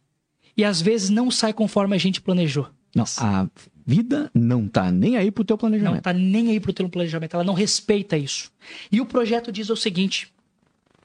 E 0.57 0.63
às 0.63 0.81
vezes 0.81 1.09
não 1.09 1.31
sai 1.31 1.53
conforme 1.53 1.95
a 1.95 1.99
gente 1.99 2.19
planejou. 2.19 2.69
Não, 2.93 3.05
a 3.17 3.47
vida 3.85 4.29
não 4.33 4.67
tá 4.67 4.91
nem 4.91 5.15
aí 5.15 5.31
pro 5.31 5.43
teu 5.43 5.53
Não 5.53 5.59
planejamento. 5.59 6.03
tá 6.03 6.11
nem 6.11 6.49
aí 6.49 6.59
pro 6.59 6.73
teu 6.73 6.89
planejamento, 6.89 7.35
ela 7.35 7.43
não 7.43 7.53
respeita 7.53 8.17
isso. 8.17 8.51
E 8.91 8.99
o 8.99 9.05
projeto 9.05 9.51
diz 9.51 9.69
o 9.69 9.75
seguinte: 9.75 10.33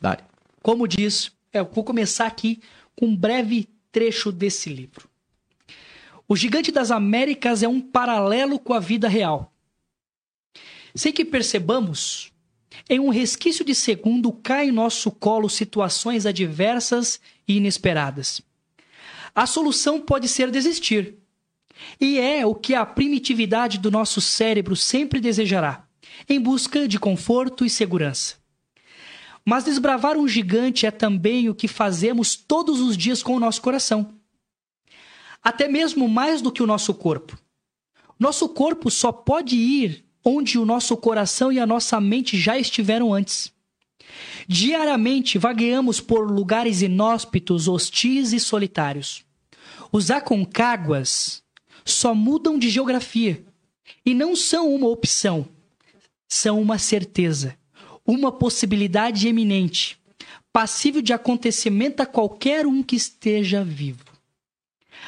Dale. 0.00 0.22
Como 0.62 0.88
diz, 0.88 1.30
é, 1.52 1.60
eu 1.60 1.70
vou 1.70 1.84
começar 1.84 2.26
aqui 2.26 2.60
com 2.96 3.06
um 3.06 3.16
breve 3.16 3.68
trecho 3.92 4.32
desse 4.32 4.70
livro. 4.70 5.08
O 6.26 6.34
Gigante 6.34 6.72
das 6.72 6.90
Américas 6.90 7.62
é 7.62 7.68
um 7.68 7.80
paralelo 7.80 8.58
com 8.58 8.72
a 8.72 8.80
vida 8.80 9.08
real. 9.08 9.53
Sem 10.94 11.12
que 11.12 11.24
percebamos, 11.24 12.32
em 12.88 13.00
um 13.00 13.08
resquício 13.08 13.64
de 13.64 13.74
segundo 13.74 14.32
cai 14.32 14.68
em 14.68 14.72
nosso 14.72 15.10
colo 15.10 15.48
situações 15.48 16.26
adversas 16.26 17.20
e 17.48 17.56
inesperadas. 17.56 18.40
A 19.34 19.46
solução 19.46 20.00
pode 20.00 20.28
ser 20.28 20.50
desistir. 20.50 21.16
E 22.00 22.20
é 22.20 22.46
o 22.46 22.54
que 22.54 22.74
a 22.74 22.86
primitividade 22.86 23.78
do 23.78 23.90
nosso 23.90 24.20
cérebro 24.20 24.76
sempre 24.76 25.20
desejará, 25.20 25.84
em 26.28 26.40
busca 26.40 26.86
de 26.86 26.98
conforto 26.98 27.64
e 27.64 27.70
segurança. 27.70 28.36
Mas 29.44 29.64
desbravar 29.64 30.16
um 30.16 30.28
gigante 30.28 30.86
é 30.86 30.90
também 30.90 31.48
o 31.48 31.54
que 31.54 31.66
fazemos 31.66 32.36
todos 32.36 32.80
os 32.80 32.96
dias 32.96 33.22
com 33.22 33.34
o 33.34 33.40
nosso 33.40 33.60
coração. 33.60 34.14
Até 35.42 35.68
mesmo 35.68 36.08
mais 36.08 36.40
do 36.40 36.52
que 36.52 36.62
o 36.62 36.66
nosso 36.66 36.94
corpo. 36.94 37.36
Nosso 38.18 38.48
corpo 38.48 38.90
só 38.90 39.10
pode 39.10 39.56
ir 39.56 40.03
onde 40.24 40.58
o 40.58 40.64
nosso 40.64 40.96
coração 40.96 41.52
e 41.52 41.58
a 41.58 41.66
nossa 41.66 42.00
mente 42.00 42.38
já 42.38 42.58
estiveram 42.58 43.12
antes. 43.12 43.52
Diariamente 44.46 45.38
vagueamos 45.38 46.00
por 46.00 46.30
lugares 46.30 46.82
inóspitos, 46.82 47.68
hostis 47.68 48.32
e 48.32 48.40
solitários. 48.40 49.24
Os 49.92 50.10
Aconcáguas 50.10 51.42
só 51.84 52.14
mudam 52.14 52.58
de 52.58 52.70
geografia 52.70 53.44
e 54.04 54.14
não 54.14 54.34
são 54.34 54.74
uma 54.74 54.88
opção, 54.88 55.46
são 56.28 56.60
uma 56.60 56.78
certeza 56.78 57.56
uma 58.06 58.30
possibilidade 58.30 59.26
eminente, 59.26 59.98
passível 60.52 61.00
de 61.00 61.12
acontecimento 61.12 62.00
a 62.00 62.06
qualquer 62.06 62.66
um 62.66 62.82
que 62.82 62.96
esteja 62.96 63.64
vivo. 63.64 64.04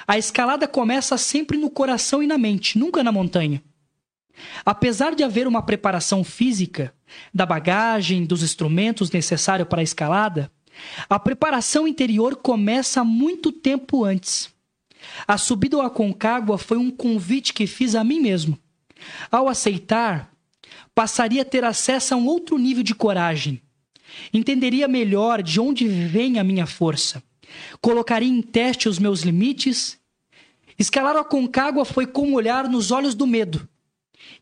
A 0.06 0.16
escalada 0.16 0.66
começa 0.66 1.16
sempre 1.18 1.58
no 1.58 1.70
coração 1.70 2.22
e 2.22 2.26
na 2.26 2.38
mente, 2.38 2.78
nunca 2.78 3.04
na 3.04 3.12
montanha. 3.12 3.62
Apesar 4.64 5.14
de 5.14 5.22
haver 5.22 5.46
uma 5.46 5.62
preparação 5.62 6.22
física, 6.22 6.92
da 7.32 7.46
bagagem, 7.46 8.24
dos 8.24 8.42
instrumentos 8.42 9.10
necessários 9.10 9.68
para 9.68 9.80
a 9.80 9.84
escalada, 9.84 10.50
a 11.08 11.18
preparação 11.18 11.86
interior 11.86 12.36
começa 12.36 13.02
muito 13.02 13.50
tempo 13.50 14.04
antes. 14.04 14.50
A 15.26 15.38
subida 15.38 15.76
ao 15.76 15.82
Aconcagua 15.82 16.58
foi 16.58 16.76
um 16.76 16.90
convite 16.90 17.54
que 17.54 17.66
fiz 17.66 17.94
a 17.94 18.02
mim 18.02 18.20
mesmo. 18.20 18.58
Ao 19.30 19.48
aceitar, 19.48 20.30
passaria 20.94 21.42
a 21.42 21.44
ter 21.44 21.64
acesso 21.64 22.14
a 22.14 22.16
um 22.16 22.26
outro 22.26 22.58
nível 22.58 22.82
de 22.82 22.94
coragem. 22.94 23.62
Entenderia 24.32 24.88
melhor 24.88 25.42
de 25.42 25.60
onde 25.60 25.86
vem 25.86 26.38
a 26.38 26.44
minha 26.44 26.66
força. 26.66 27.22
Colocaria 27.80 28.28
em 28.28 28.42
teste 28.42 28.88
os 28.88 28.98
meus 28.98 29.22
limites. 29.22 29.98
Escalar 30.78 31.16
a 31.16 31.24
Concagua 31.24 31.84
foi 31.84 32.06
como 32.06 32.36
olhar 32.36 32.68
nos 32.68 32.90
olhos 32.90 33.14
do 33.14 33.26
medo 33.26 33.66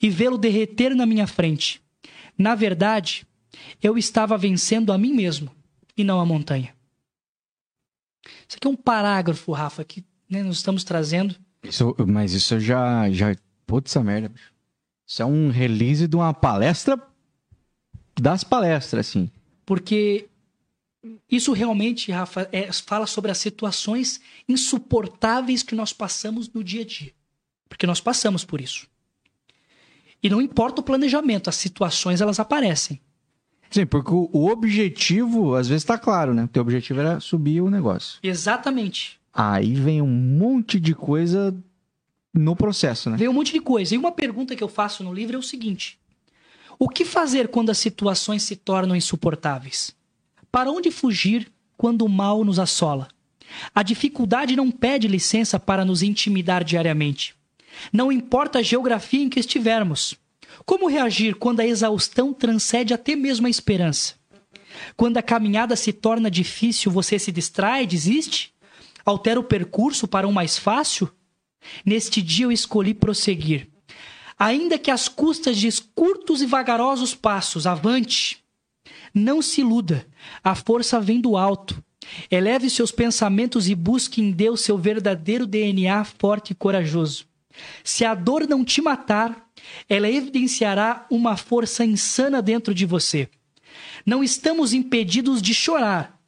e 0.05 0.10
vê-lo 0.10 0.36
derreter 0.36 0.94
na 0.94 1.07
minha 1.07 1.26
frente. 1.26 1.81
Na 2.36 2.55
verdade, 2.55 3.26
eu 3.83 3.97
estava 3.97 4.36
vencendo 4.36 4.92
a 4.92 4.99
mim 4.99 5.15
mesmo 5.15 5.50
e 5.97 6.05
não 6.05 6.20
a 6.20 6.26
montanha. 6.26 6.74
Isso 8.47 8.58
aqui 8.58 8.66
é 8.66 8.70
um 8.70 8.76
parágrafo, 8.76 9.50
Rafa, 9.52 9.83
que 9.83 10.05
né, 10.28 10.42
nós 10.42 10.57
estamos 10.57 10.84
trazendo. 10.84 11.34
Isso, 11.62 11.97
mas 12.07 12.34
isso 12.34 12.60
já, 12.60 13.10
já. 13.10 13.34
Putz, 13.66 13.92
essa 13.92 14.05
merda. 14.05 14.28
bicho. 14.28 14.52
Isso 15.07 15.23
é 15.23 15.24
um 15.24 15.49
release 15.49 16.07
de 16.07 16.16
uma 16.16 16.34
palestra 16.34 17.00
das 18.20 18.44
palestras, 18.44 19.08
assim. 19.08 19.31
Porque 19.65 20.28
isso 21.31 21.55
realmente, 21.55 22.12
Rafa, 22.12 22.47
é- 22.52 22.70
fala 22.73 23.07
sobre 23.07 23.31
as 23.31 23.39
situações 23.39 24.20
insuportáveis 24.47 25.62
que 25.62 25.74
nós 25.74 25.94
passamos 25.94 26.52
no 26.52 26.62
dia 26.62 26.83
a 26.83 26.86
dia. 26.86 27.12
Porque 27.70 27.86
nós 27.86 28.02
passamos 28.02 28.44
por 28.44 28.60
isso. 28.60 28.86
E 30.25 30.31
não 30.31 30.41
importa 30.41 30.81
o 30.81 30.85
planejamento, 30.85 31.51
as 31.51 31.57
situações 31.57 32.23
elas 32.23 32.41
aparecem. 32.41 32.99
Sim, 33.70 33.85
porque 33.85 34.11
o, 34.11 34.31
o 34.33 34.49
objetivo, 34.49 35.55
às 35.55 35.69
vezes 35.69 35.85
tá 35.85 35.99
claro, 35.99 36.33
né? 36.33 36.44
O 36.44 36.49
teu 36.49 36.62
objetivo 36.62 37.01
era 37.01 37.20
subir 37.20 37.61
o 37.61 37.69
negócio. 37.69 38.20
Exatamente. 38.23 39.20
Aí 39.31 39.75
vem 39.75 40.01
um 40.01 40.07
monte 40.07 40.81
de 40.81 40.94
coisa 40.94 41.55
no 42.33 42.57
processo, 42.57 43.11
né? 43.11 43.19
Veio 43.19 43.33
um 43.33 43.35
monte 43.35 43.53
de 43.53 43.61
coisa. 43.61 43.94
E 43.94 43.99
uma 43.99 44.12
pergunta 44.12 44.57
que 44.57 44.65
eu 44.65 44.69
faço 44.69 45.05
no 45.05 45.12
livro 45.12 45.36
é 45.36 45.39
o 45.39 45.43
seguinte: 45.43 45.99
O 46.78 46.89
que 46.89 47.05
fazer 47.05 47.49
quando 47.49 47.69
as 47.69 47.77
situações 47.77 48.43
se 48.44 48.57
tornam 48.57 48.97
insuportáveis? 48.97 49.94
Para 50.51 50.70
onde 50.70 50.91
fugir 50.91 51.53
quando 51.77 52.03
o 52.03 52.09
mal 52.09 52.44
nos 52.44 52.59
assola? 52.59 53.09
A 53.75 53.83
dificuldade 53.83 54.57
não 54.57 54.70
pede 54.70 55.07
licença 55.07 55.61
para 55.61 55.85
nos 55.85 56.03
intimidar 56.03 56.65
diariamente. 56.65 57.35
Não 57.93 58.11
importa 58.11 58.59
a 58.59 58.62
geografia 58.62 59.23
em 59.23 59.28
que 59.28 59.41
estivermos. 59.41 60.17
Como 60.65 60.89
reagir 60.89 61.35
quando 61.35 61.61
a 61.61 61.67
exaustão 61.67 62.33
transcende 62.33 62.94
até 62.94 63.17
mesmo 63.17 63.47
a 63.47 63.51
esperança? 63.51 64.15
Quando 64.97 65.17
a 65.17 65.23
caminhada 65.23 65.77
se 65.77 65.93
torna 65.93 66.31
difícil, 66.31 66.91
você 66.91 67.19
se 67.19 67.31
distrai, 67.31 67.86
desiste? 67.86 68.53
Altera 69.05 69.39
o 69.39 69.44
percurso 69.44 70.09
para 70.09 70.27
um 70.27 70.33
mais 70.33 70.59
fácil? 70.59 71.11
Neste 71.85 72.23
dia 72.23 72.47
eu 72.47 72.53
escolhi 72.53 72.94
prosseguir. 72.94 73.69
Ainda 74.39 74.78
que 74.78 74.91
às 74.91 75.09
custas 75.09 75.57
de 75.57 75.70
curtos 75.94 76.43
e 76.43 76.47
vagarosos 76.47 77.15
passos, 77.15 77.67
avante. 77.67 78.43
Não 79.12 79.41
se 79.41 79.61
iluda, 79.61 80.07
a 80.43 80.55
força 80.55 81.01
vem 81.01 81.20
do 81.20 81.36
alto. 81.36 81.83
Eleve 82.31 82.69
seus 82.69 82.91
pensamentos 82.91 83.69
e 83.69 83.75
busque 83.75 84.20
em 84.20 84.31
Deus 84.31 84.61
seu 84.61 84.77
verdadeiro 84.77 85.47
DNA 85.47 86.05
forte 86.05 86.51
e 86.51 86.55
corajoso. 86.55 87.27
Se 87.83 88.05
a 88.05 88.15
dor 88.15 88.47
não 88.49 88.65
te 88.65 88.81
matar, 88.81 89.49
ela 89.89 90.10
evidenciará 90.10 91.07
uma 91.10 91.36
força 91.36 91.84
insana 91.84 92.42
dentro 92.42 92.74
de 92.74 92.86
você. 92.86 93.28
Não 94.05 94.23
estamos 94.23 94.73
impedidos 94.73 95.41
de 95.41 95.55
chorar 95.55 96.18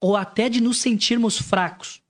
ou 0.00 0.16
até 0.16 0.48
de 0.48 0.60
nos 0.60 0.78
sentirmos 0.78 1.38
fracos, 1.38 2.00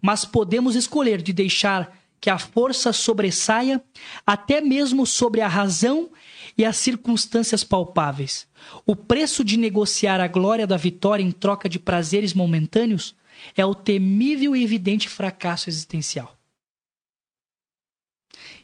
mas 0.00 0.24
podemos 0.24 0.76
escolher 0.76 1.20
de 1.20 1.32
deixar 1.32 1.96
que 2.20 2.30
a 2.30 2.38
força 2.38 2.92
sobressaia 2.92 3.82
até 4.24 4.60
mesmo 4.60 5.04
sobre 5.04 5.40
a 5.40 5.48
razão 5.48 6.08
e 6.56 6.64
as 6.64 6.76
circunstâncias 6.76 7.64
palpáveis. 7.64 8.46
O 8.86 8.94
preço 8.94 9.42
de 9.42 9.56
negociar 9.56 10.20
a 10.20 10.28
glória 10.28 10.66
da 10.66 10.76
vitória 10.76 11.22
em 11.22 11.32
troca 11.32 11.68
de 11.68 11.80
prazeres 11.80 12.32
momentâneos 12.32 13.16
é 13.56 13.66
o 13.66 13.74
temível 13.74 14.54
e 14.54 14.62
evidente 14.62 15.08
fracasso 15.08 15.68
existencial. 15.68 16.36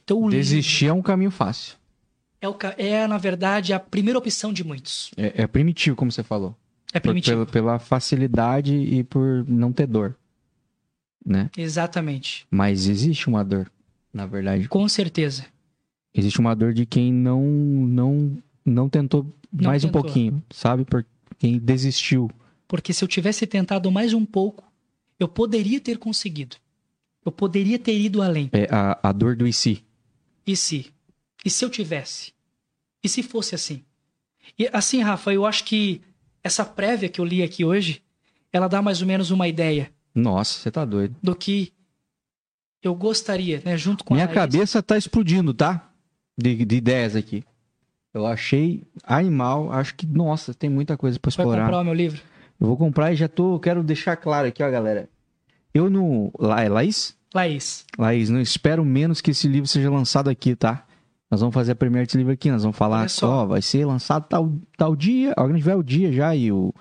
Então, 0.08 0.20
o 0.20 0.22
livro 0.30 0.38
Desistir 0.38 0.86
é 0.86 0.92
um 0.94 1.02
caminho 1.02 1.30
fácil. 1.30 1.76
é, 2.40 2.48
o 2.48 2.56
é, 2.78 3.06
na 3.06 3.18
verdade, 3.18 3.74
a 3.74 3.78
primeira 3.78 4.18
opção 4.18 4.54
de 4.54 4.64
muitos. 4.64 5.10
É, 5.18 5.42
é 5.42 5.46
primitivo, 5.46 5.94
como 5.94 6.10
você 6.10 6.22
falou. 6.22 6.56
É 6.94 6.98
Por- 6.98 7.08
primitivo. 7.10 7.44
pela, 7.44 7.46
pela 7.46 7.78
facilidade 7.78 8.74
e 8.74 9.04
por 9.04 9.44
não 9.46 9.70
ter 9.70 9.86
dor. 9.86 10.16
Né? 11.22 11.50
Exatamente. 11.58 12.46
Mas 12.50 12.88
existe 12.88 13.28
uma 13.28 13.44
dor, 13.44 13.70
na 14.10 14.24
verdade. 14.24 14.66
Com 14.66 14.88
certeza. 14.88 15.44
Existe 16.14 16.40
uma 16.40 16.56
dor 16.56 16.72
de 16.72 16.86
quem 16.86 17.12
não 17.12 17.42
não 17.44 18.42
não 18.64 18.88
tentou 18.88 19.26
Não 19.52 19.68
mais 19.68 19.82
tentou. 19.82 20.00
um 20.00 20.02
pouquinho, 20.02 20.42
sabe? 20.50 20.86
Por 20.86 21.04
quem 21.38 21.58
desistiu. 21.58 22.30
Porque 22.66 22.94
se 22.94 23.04
eu 23.04 23.08
tivesse 23.08 23.46
tentado 23.46 23.92
mais 23.92 24.14
um 24.14 24.24
pouco, 24.24 24.64
eu 25.20 25.28
poderia 25.28 25.78
ter 25.78 25.98
conseguido. 25.98 26.56
Eu 27.26 27.30
poderia 27.30 27.78
ter 27.78 27.98
ido 28.00 28.22
além. 28.22 28.48
É 28.54 28.66
a, 28.74 28.98
a 29.02 29.12
dor 29.12 29.36
do 29.36 29.46
e 29.46 29.52
se. 29.52 29.86
E 30.48 30.56
se? 30.56 30.90
E 31.44 31.50
se 31.50 31.62
eu 31.64 31.68
tivesse? 31.70 32.32
E 33.04 33.08
se 33.08 33.22
fosse 33.22 33.54
assim? 33.54 33.84
E 34.58 34.68
assim, 34.72 35.02
Rafa, 35.02 35.32
eu 35.32 35.44
acho 35.44 35.62
que 35.64 36.00
essa 36.42 36.64
prévia 36.64 37.08
que 37.08 37.20
eu 37.20 37.24
li 37.24 37.42
aqui 37.42 37.64
hoje, 37.64 38.02
ela 38.52 38.66
dá 38.66 38.80
mais 38.80 39.02
ou 39.02 39.06
menos 39.06 39.30
uma 39.30 39.46
ideia 39.46 39.92
Nossa, 40.14 40.58
você 40.58 40.70
tá 40.70 40.84
doido. 40.86 41.14
do 41.22 41.36
que 41.36 41.70
eu 42.82 42.94
gostaria, 42.94 43.60
né, 43.64 43.76
junto 43.76 44.02
com 44.04 44.14
Minha 44.14 44.24
a 44.24 44.28
Laís. 44.28 44.38
cabeça 44.38 44.82
tá 44.82 44.96
explodindo, 44.96 45.52
tá? 45.52 45.92
De, 46.36 46.64
de 46.64 46.76
ideias 46.76 47.14
aqui. 47.14 47.44
Eu 48.14 48.24
achei 48.24 48.84
animal, 49.04 49.70
acho 49.70 49.94
que, 49.94 50.06
nossa, 50.06 50.54
tem 50.54 50.70
muita 50.70 50.96
coisa 50.96 51.18
pra 51.20 51.28
Vai 51.30 51.44
explorar. 51.44 51.64
comprar 51.64 51.80
o 51.80 51.84
meu 51.84 51.92
livro? 51.94 52.22
Eu 52.58 52.66
vou 52.66 52.76
comprar 52.76 53.12
e 53.12 53.16
já 53.16 53.28
tô, 53.28 53.60
quero 53.60 53.82
deixar 53.84 54.16
claro 54.16 54.48
aqui, 54.48 54.62
ó, 54.62 54.70
galera. 54.70 55.08
Eu 55.74 55.90
não, 55.90 56.32
La, 56.38 56.62
é 56.62 56.68
Laís? 56.70 57.16
Laís. 57.38 57.84
Laís, 57.98 58.28
não 58.30 58.40
espero 58.40 58.84
menos 58.84 59.20
que 59.20 59.30
esse 59.30 59.46
livro 59.48 59.68
seja 59.68 59.90
lançado 59.90 60.28
aqui, 60.28 60.56
tá? 60.56 60.84
Nós 61.30 61.40
vamos 61.40 61.54
fazer 61.54 61.72
a 61.72 61.76
primeira 61.76 62.04
desse 62.06 62.16
livro 62.16 62.32
aqui, 62.32 62.50
nós 62.50 62.62
vamos 62.62 62.76
falar 62.76 63.00
Olha 63.00 63.08
só. 63.08 63.42
ó, 63.42 63.46
vai 63.46 63.62
ser 63.62 63.84
lançado 63.84 64.26
tal, 64.28 64.52
tal 64.76 64.96
dia, 64.96 65.32
a 65.36 65.46
que 65.46 65.54
tiver 65.54 65.74
o 65.76 65.82
dia 65.82 66.10
já 66.12 66.34
e 66.34 66.50
o 66.50 66.72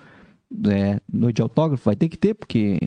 é, 0.68 0.98
noite 1.12 1.36
de 1.36 1.42
autógrafo 1.42 1.84
vai 1.84 1.94
ter 1.94 2.08
que 2.08 2.16
ter, 2.16 2.34
porque 2.34 2.78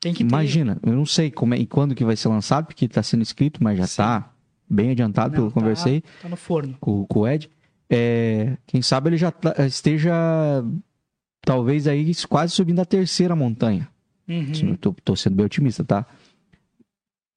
Tem 0.00 0.12
que 0.12 0.24
ter. 0.24 0.28
imagina, 0.28 0.78
eu 0.82 0.92
não 0.92 1.06
sei 1.06 1.30
como 1.30 1.54
é, 1.54 1.58
e 1.58 1.66
quando 1.66 1.94
que 1.94 2.04
vai 2.04 2.16
ser 2.16 2.28
lançado, 2.28 2.66
porque 2.66 2.88
tá 2.88 3.02
sendo 3.02 3.22
escrito, 3.22 3.62
mas 3.62 3.78
já 3.78 3.86
Sim. 3.86 3.96
tá 3.98 4.32
bem 4.68 4.90
adiantado, 4.90 5.28
Não, 5.28 5.34
pelo 5.36 5.46
que 5.52 5.52
eu 5.52 5.54
tá- 5.54 5.60
conversei 5.60 6.02
Tá 6.20 6.28
no 6.28 6.36
forno. 6.36 6.76
com, 6.80 7.06
com 7.06 7.20
o 7.20 7.28
Ed. 7.28 7.48
É, 7.88 8.56
quem 8.66 8.82
sabe 8.82 9.10
ele 9.10 9.16
já 9.16 9.30
tá- 9.30 9.64
esteja 9.64 10.12
talvez 11.42 11.86
aí 11.86 12.12
quase 12.28 12.52
subindo 12.52 12.80
a 12.80 12.84
terceira 12.84 13.36
montanha. 13.36 13.88
Uhum. 14.28 14.74
Tô 15.04 15.14
sendo 15.14 15.36
bem 15.36 15.46
otimista, 15.46 15.84
tá? 15.84 16.04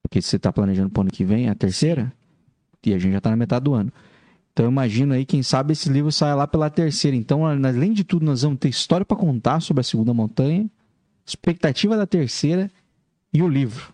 Porque 0.01 0.21
se 0.21 0.29
você 0.29 0.39
tá 0.39 0.51
planejando 0.51 0.89
pro 0.89 1.01
ano 1.01 1.11
que 1.11 1.23
vem, 1.23 1.47
é 1.47 1.49
a 1.49 1.55
terceira, 1.55 2.11
e 2.85 2.93
a 2.93 2.99
gente 2.99 3.13
já 3.13 3.21
tá 3.21 3.29
na 3.29 3.35
metade 3.35 3.65
do 3.65 3.73
ano. 3.73 3.91
Então 4.53 4.67
imagina 4.67 5.15
aí, 5.15 5.25
quem 5.25 5.43
sabe 5.43 5.73
esse 5.73 5.89
livro 5.89 6.11
saia 6.11 6.35
lá 6.35 6.47
pela 6.47 6.69
terceira. 6.69 7.15
Então, 7.15 7.45
além 7.45 7.93
de 7.93 8.03
tudo, 8.03 8.25
nós 8.25 8.41
vamos 8.41 8.59
ter 8.59 8.69
história 8.69 9.05
para 9.05 9.15
contar 9.15 9.61
sobre 9.61 9.81
a 9.81 9.83
segunda 9.83 10.13
montanha, 10.13 10.69
expectativa 11.25 11.95
da 11.95 12.05
terceira 12.05 12.69
e 13.33 13.41
o 13.41 13.47
livro. 13.47 13.93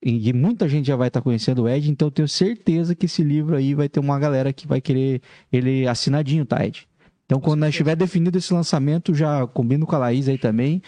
E, 0.00 0.32
muita 0.32 0.68
gente 0.68 0.86
já 0.86 0.94
vai 0.94 1.08
estar 1.08 1.20
conhecendo 1.20 1.62
o 1.62 1.68
Ed, 1.68 1.90
então 1.90 2.06
eu 2.06 2.12
tenho 2.12 2.28
certeza 2.28 2.94
que 2.94 3.06
esse 3.06 3.22
livro 3.22 3.56
aí 3.56 3.74
vai 3.74 3.88
ter 3.88 3.98
uma 3.98 4.16
galera 4.18 4.52
que 4.52 4.66
vai 4.66 4.80
querer 4.80 5.20
ele 5.52 5.88
assinadinho, 5.88 6.46
tá, 6.46 6.64
Ed? 6.64 6.88
Então, 7.26 7.40
quando 7.40 7.60
nós 7.60 7.74
tiver 7.74 7.96
definido 7.96 8.38
esse 8.38 8.54
lançamento, 8.54 9.12
já 9.12 9.46
combino 9.48 9.84
com 9.84 9.96
a 9.96 9.98
Laís 9.98 10.28
aí 10.28 10.38
também. 10.38 10.80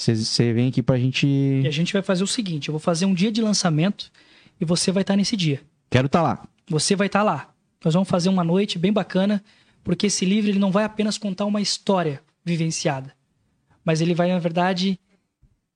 Você 0.00 0.52
vem 0.52 0.68
aqui 0.68 0.82
pra 0.82 0.98
gente. 0.98 1.26
E 1.26 1.66
a 1.66 1.70
gente 1.70 1.92
vai 1.92 2.00
fazer 2.00 2.24
o 2.24 2.26
seguinte: 2.26 2.68
eu 2.68 2.72
vou 2.72 2.80
fazer 2.80 3.04
um 3.04 3.12
dia 3.12 3.30
de 3.30 3.42
lançamento 3.42 4.10
e 4.58 4.64
você 4.64 4.90
vai 4.90 5.02
estar 5.02 5.16
nesse 5.16 5.36
dia. 5.36 5.60
Quero 5.90 6.06
estar 6.06 6.22
lá. 6.22 6.48
Você 6.68 6.96
vai 6.96 7.06
estar 7.06 7.22
lá. 7.22 7.52
Nós 7.84 7.94
vamos 7.94 8.08
fazer 8.08 8.28
uma 8.28 8.44
noite 8.44 8.78
bem 8.78 8.92
bacana, 8.92 9.42
porque 9.84 10.06
esse 10.06 10.24
livro 10.24 10.50
ele 10.50 10.58
não 10.58 10.70
vai 10.70 10.84
apenas 10.84 11.18
contar 11.18 11.44
uma 11.44 11.60
história 11.60 12.22
vivenciada, 12.44 13.14
mas 13.84 14.00
ele 14.00 14.14
vai, 14.14 14.28
na 14.28 14.38
verdade, 14.38 14.98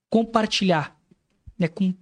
compartilhar 0.09 0.99
né, 1.59 1.69
com 1.69 1.95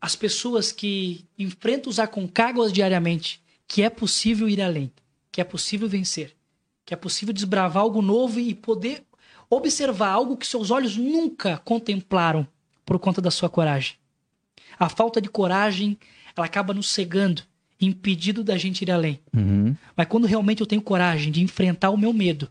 as 0.00 0.16
pessoas 0.16 0.72
que 0.72 1.24
enfrentam 1.38 1.90
os 1.90 1.98
aconcáguas 1.98 2.72
diariamente 2.72 3.40
que 3.66 3.82
é 3.82 3.88
possível 3.88 4.48
ir 4.48 4.60
além, 4.60 4.92
que 5.30 5.40
é 5.40 5.44
possível 5.44 5.88
vencer, 5.88 6.36
que 6.84 6.92
é 6.92 6.96
possível 6.96 7.32
desbravar 7.32 7.82
algo 7.82 8.02
novo 8.02 8.38
e 8.38 8.54
poder 8.54 9.04
observar 9.56 10.08
algo 10.08 10.36
que 10.36 10.46
seus 10.46 10.70
olhos 10.70 10.96
nunca 10.96 11.58
contemplaram 11.58 12.46
por 12.86 12.98
conta 12.98 13.20
da 13.20 13.30
sua 13.30 13.48
coragem. 13.48 13.94
A 14.78 14.88
falta 14.88 15.20
de 15.20 15.28
coragem, 15.28 15.98
ela 16.36 16.46
acaba 16.46 16.72
nos 16.72 16.90
cegando, 16.90 17.42
impedindo 17.80 18.42
da 18.42 18.56
gente 18.56 18.82
ir 18.82 18.90
além. 18.90 19.20
Uhum. 19.36 19.76
Mas 19.96 20.06
quando 20.06 20.26
realmente 20.26 20.60
eu 20.60 20.66
tenho 20.66 20.80
coragem 20.80 21.30
de 21.30 21.42
enfrentar 21.42 21.90
o 21.90 21.98
meu 21.98 22.12
medo, 22.12 22.48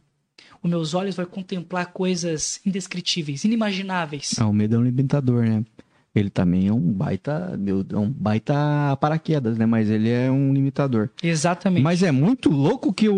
os 0.63 0.69
meus 0.69 0.93
olhos 0.93 1.15
vão 1.15 1.25
contemplar 1.25 1.87
coisas 1.87 2.61
indescritíveis, 2.65 3.43
inimagináveis. 3.43 4.35
Ah, 4.37 4.47
o 4.47 4.53
medo 4.53 4.75
é 4.75 4.79
um 4.79 4.83
limitador, 4.83 5.43
né? 5.43 5.65
Ele 6.13 6.29
também 6.29 6.67
é 6.67 6.73
um 6.73 6.79
baita. 6.79 7.57
meu, 7.57 7.85
É 7.89 7.97
um 7.97 8.09
baita 8.09 8.53
paraquedas, 8.99 9.57
né? 9.57 9.65
Mas 9.65 9.89
ele 9.89 10.09
é 10.09 10.29
um 10.29 10.53
limitador. 10.53 11.09
Exatamente. 11.23 11.83
Mas 11.83 12.03
é 12.03 12.11
muito 12.11 12.49
louco 12.49 12.93
que 12.93 13.07
o, 13.09 13.15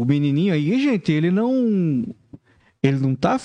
o 0.00 0.04
menininho 0.06 0.52
aí, 0.52 0.82
gente, 0.82 1.12
ele 1.12 1.30
não. 1.30 2.04
Ele 2.84 2.98
não 2.98 3.14
tá. 3.14 3.40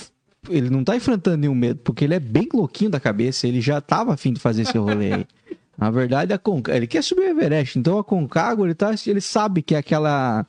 Ele 0.48 0.70
não 0.70 0.84
tá 0.84 0.96
enfrentando 0.96 1.38
nenhum 1.38 1.54
medo, 1.54 1.80
porque 1.80 2.04
ele 2.04 2.14
é 2.14 2.20
bem 2.20 2.48
louquinho 2.52 2.90
da 2.90 3.00
cabeça. 3.00 3.46
Ele 3.46 3.60
já 3.60 3.80
tava 3.80 4.14
afim 4.14 4.32
de 4.32 4.40
fazer 4.40 4.62
esse 4.62 4.76
rolê 4.76 5.12
aí. 5.12 5.26
Na 5.76 5.90
verdade, 5.90 6.32
a 6.32 6.38
Conca... 6.38 6.76
ele 6.76 6.86
quer 6.86 7.02
subir 7.02 7.22
o 7.22 7.28
Everest. 7.30 7.78
Então 7.78 7.98
a 7.98 8.04
Concagua, 8.04 8.66
ele, 8.66 8.74
tá... 8.74 8.94
ele 9.06 9.20
sabe 9.20 9.62
que 9.62 9.74
é 9.74 9.78
aquela. 9.78 10.46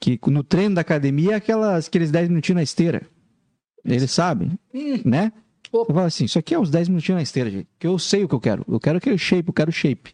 Que 0.00 0.18
no 0.26 0.42
treino 0.42 0.74
da 0.74 0.80
academia 0.80 1.32
é 1.32 1.34
aquelas, 1.36 1.86
aqueles 1.86 2.10
10 2.10 2.28
minutinhos 2.28 2.56
na 2.56 2.62
esteira. 2.62 3.02
Ele 3.84 4.06
sabe, 4.08 4.50
Hum, 4.74 5.00
né? 5.04 5.32
Opa. 5.72 5.86
Você 5.86 5.94
fala 5.94 6.06
assim, 6.06 6.24
isso 6.24 6.38
aqui 6.38 6.54
é 6.54 6.58
uns 6.58 6.70
10 6.70 6.88
minutinhos 6.88 7.18
na 7.18 7.22
esteira, 7.22 7.50
gente. 7.50 7.68
Que 7.78 7.86
eu 7.86 7.98
sei 7.98 8.24
o 8.24 8.28
que 8.28 8.34
eu 8.34 8.40
quero. 8.40 8.64
Eu 8.68 8.80
quero 8.80 8.98
aquele 8.98 9.16
shape, 9.16 9.48
eu 9.48 9.54
quero 9.54 9.70
shape. 9.72 10.12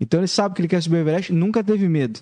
Então 0.00 0.20
ele 0.20 0.26
sabe 0.26 0.54
que 0.54 0.62
ele 0.62 0.68
quer 0.68 0.82
subir 0.82 0.96
o 0.96 1.00
Everest, 1.00 1.32
nunca 1.32 1.62
teve 1.62 1.88
medo. 1.88 2.20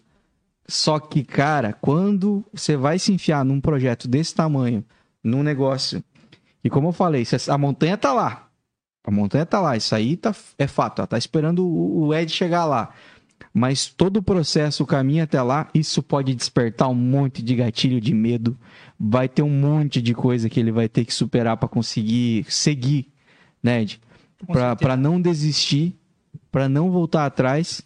Só 0.66 0.98
que, 0.98 1.24
cara, 1.24 1.72
quando 1.72 2.44
você 2.52 2.76
vai 2.76 2.98
se 2.98 3.12
enfiar 3.12 3.44
num 3.44 3.60
projeto 3.60 4.06
desse 4.08 4.34
tamanho, 4.34 4.84
num 5.28 5.42
negócio, 5.42 6.02
e 6.62 6.70
como 6.70 6.88
eu 6.88 6.92
falei, 6.92 7.24
a 7.48 7.58
montanha 7.58 7.96
tá 7.96 8.12
lá. 8.12 8.48
A 9.04 9.10
montanha 9.10 9.46
tá 9.46 9.60
lá, 9.60 9.76
isso 9.76 9.94
aí 9.94 10.16
tá, 10.16 10.34
é 10.58 10.66
fato, 10.66 11.00
ela 11.00 11.06
tá 11.06 11.16
esperando 11.16 11.66
o 11.66 12.12
Ed 12.12 12.30
chegar 12.30 12.64
lá. 12.64 12.92
Mas 13.54 13.86
todo 13.86 14.18
o 14.18 14.22
processo, 14.22 14.82
o 14.82 14.86
caminho 14.86 15.24
até 15.24 15.40
lá, 15.40 15.68
isso 15.72 16.02
pode 16.02 16.34
despertar 16.34 16.88
um 16.88 16.94
monte 16.94 17.42
de 17.42 17.54
gatilho 17.54 18.00
de 18.00 18.12
medo. 18.12 18.58
Vai 18.98 19.28
ter 19.28 19.42
um 19.42 19.50
monte 19.50 20.02
de 20.02 20.12
coisa 20.12 20.48
que 20.48 20.60
ele 20.60 20.70
vai 20.70 20.88
ter 20.88 21.04
que 21.04 21.14
superar 21.14 21.56
para 21.56 21.68
conseguir 21.68 22.44
seguir, 22.48 23.10
né, 23.62 23.82
Ed? 23.82 24.00
Para 24.78 24.96
não 24.96 25.20
desistir, 25.20 25.96
para 26.52 26.68
não 26.68 26.90
voltar 26.90 27.26
atrás 27.26 27.82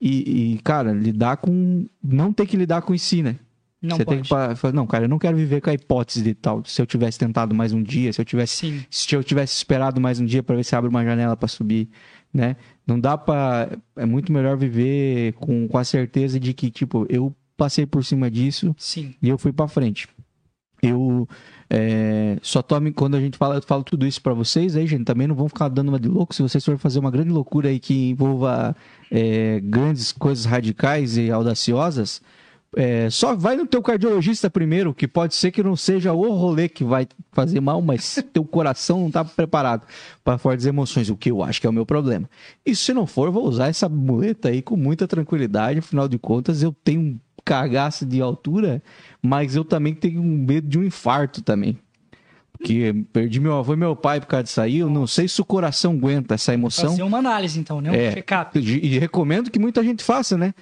e, 0.00 0.54
e, 0.54 0.58
cara, 0.58 0.92
lidar 0.92 1.38
com. 1.38 1.86
Não 2.02 2.32
ter 2.32 2.46
que 2.46 2.56
lidar 2.56 2.82
com 2.82 2.94
isso, 2.94 3.22
né? 3.22 3.36
Não 3.82 3.96
Você 3.96 4.04
pode. 4.04 4.16
tem 4.16 4.22
que 4.22 4.28
falar, 4.56 4.72
não, 4.74 4.86
cara, 4.86 5.04
eu 5.04 5.08
não 5.08 5.18
quero 5.18 5.36
viver 5.36 5.62
com 5.62 5.70
a 5.70 5.74
hipótese 5.74 6.22
de 6.22 6.34
tal. 6.34 6.62
Se 6.66 6.82
eu 6.82 6.86
tivesse 6.86 7.18
tentado 7.18 7.54
mais 7.54 7.72
um 7.72 7.82
dia, 7.82 8.12
se 8.12 8.20
eu 8.20 8.24
tivesse, 8.24 8.56
Sim. 8.56 8.84
se 8.90 9.14
eu 9.14 9.24
tivesse 9.24 9.56
esperado 9.56 9.98
mais 10.00 10.20
um 10.20 10.26
dia 10.26 10.42
para 10.42 10.56
ver 10.56 10.64
se 10.64 10.76
abre 10.76 10.90
uma 10.90 11.02
janela 11.02 11.34
para 11.34 11.48
subir, 11.48 11.88
né? 12.32 12.56
Não 12.86 13.00
dá 13.00 13.16
para 13.16 13.78
é 13.96 14.04
muito 14.04 14.32
melhor 14.32 14.56
viver 14.56 15.32
com, 15.34 15.66
com 15.66 15.78
a 15.78 15.84
certeza 15.84 16.38
de 16.38 16.52
que 16.52 16.70
tipo, 16.70 17.06
eu 17.08 17.34
passei 17.56 17.86
por 17.86 18.04
cima 18.04 18.30
disso 18.30 18.74
Sim. 18.78 19.14
e 19.22 19.28
eu 19.28 19.38
fui 19.38 19.52
para 19.52 19.66
frente. 19.66 20.08
Eu 20.82 21.26
é, 21.68 22.38
só 22.42 22.62
tome 22.62 22.92
quando 22.92 23.14
a 23.14 23.20
gente 23.20 23.38
fala, 23.38 23.56
eu 23.56 23.62
falo 23.62 23.82
tudo 23.82 24.06
isso 24.06 24.20
para 24.20 24.34
vocês 24.34 24.76
aí, 24.76 24.86
gente, 24.86 25.04
também 25.04 25.26
não 25.26 25.34
vão 25.34 25.48
ficar 25.48 25.68
dando 25.68 25.88
uma 25.88 26.00
de 26.00 26.08
louco 26.08 26.34
se 26.34 26.42
vocês 26.42 26.64
forem 26.64 26.78
fazer 26.78 26.98
uma 26.98 27.10
grande 27.10 27.30
loucura 27.30 27.68
aí 27.68 27.78
que 27.78 28.10
envolva 28.10 28.76
é, 29.10 29.60
grandes 29.60 30.12
coisas 30.12 30.44
radicais 30.44 31.16
e 31.16 31.30
audaciosas. 31.30 32.20
É, 32.76 33.10
só 33.10 33.34
vai 33.34 33.56
no 33.56 33.66
teu 33.66 33.82
cardiologista 33.82 34.48
primeiro, 34.48 34.94
que 34.94 35.08
pode 35.08 35.34
ser 35.34 35.50
que 35.50 35.62
não 35.62 35.74
seja 35.74 36.12
o 36.12 36.30
rolê 36.32 36.68
que 36.68 36.84
vai 36.84 37.06
fazer 37.32 37.60
mal, 37.60 37.82
mas 37.82 38.22
teu 38.32 38.44
coração 38.44 39.00
não 39.00 39.08
está 39.08 39.24
preparado 39.24 39.84
para 40.22 40.38
fortes 40.38 40.66
emoções, 40.66 41.10
o 41.10 41.16
que 41.16 41.32
eu 41.32 41.42
acho 41.42 41.60
que 41.60 41.66
é 41.66 41.70
o 41.70 41.72
meu 41.72 41.84
problema. 41.84 42.30
E 42.64 42.76
se 42.76 42.94
não 42.94 43.06
for, 43.06 43.30
vou 43.30 43.44
usar 43.44 43.68
essa 43.68 43.88
muleta 43.88 44.50
aí 44.50 44.62
com 44.62 44.76
muita 44.76 45.08
tranquilidade, 45.08 45.80
afinal 45.80 46.06
de 46.06 46.18
contas 46.18 46.62
eu 46.62 46.72
tenho 46.84 47.00
um 47.00 47.18
cagaço 47.44 48.06
de 48.06 48.20
altura, 48.20 48.80
mas 49.20 49.56
eu 49.56 49.64
também 49.64 49.92
tenho 49.92 50.22
medo 50.22 50.68
de 50.68 50.78
um 50.78 50.84
infarto 50.84 51.42
também. 51.42 51.76
Porque 52.52 52.92
perdi 53.10 53.40
meu 53.40 53.56
avô 53.56 53.72
e 53.72 53.76
meu 53.76 53.96
pai 53.96 54.20
por 54.20 54.26
causa 54.26 54.44
disso 54.44 54.60
aí. 54.60 54.78
Eu 54.78 54.90
não 54.90 55.06
sei 55.06 55.26
se 55.26 55.40
o 55.40 55.44
coração 55.46 55.92
aguenta 55.92 56.34
essa 56.34 56.52
emoção. 56.52 56.90
Fazer 56.90 57.02
uma 57.02 57.16
análise, 57.16 57.58
então, 57.58 57.80
né? 57.80 57.90
Um 57.90 57.94
é, 57.94 58.12
check-up. 58.12 58.58
E 58.58 58.98
recomendo 58.98 59.50
que 59.50 59.58
muita 59.58 59.82
gente 59.82 60.04
faça, 60.04 60.36
né? 60.36 60.52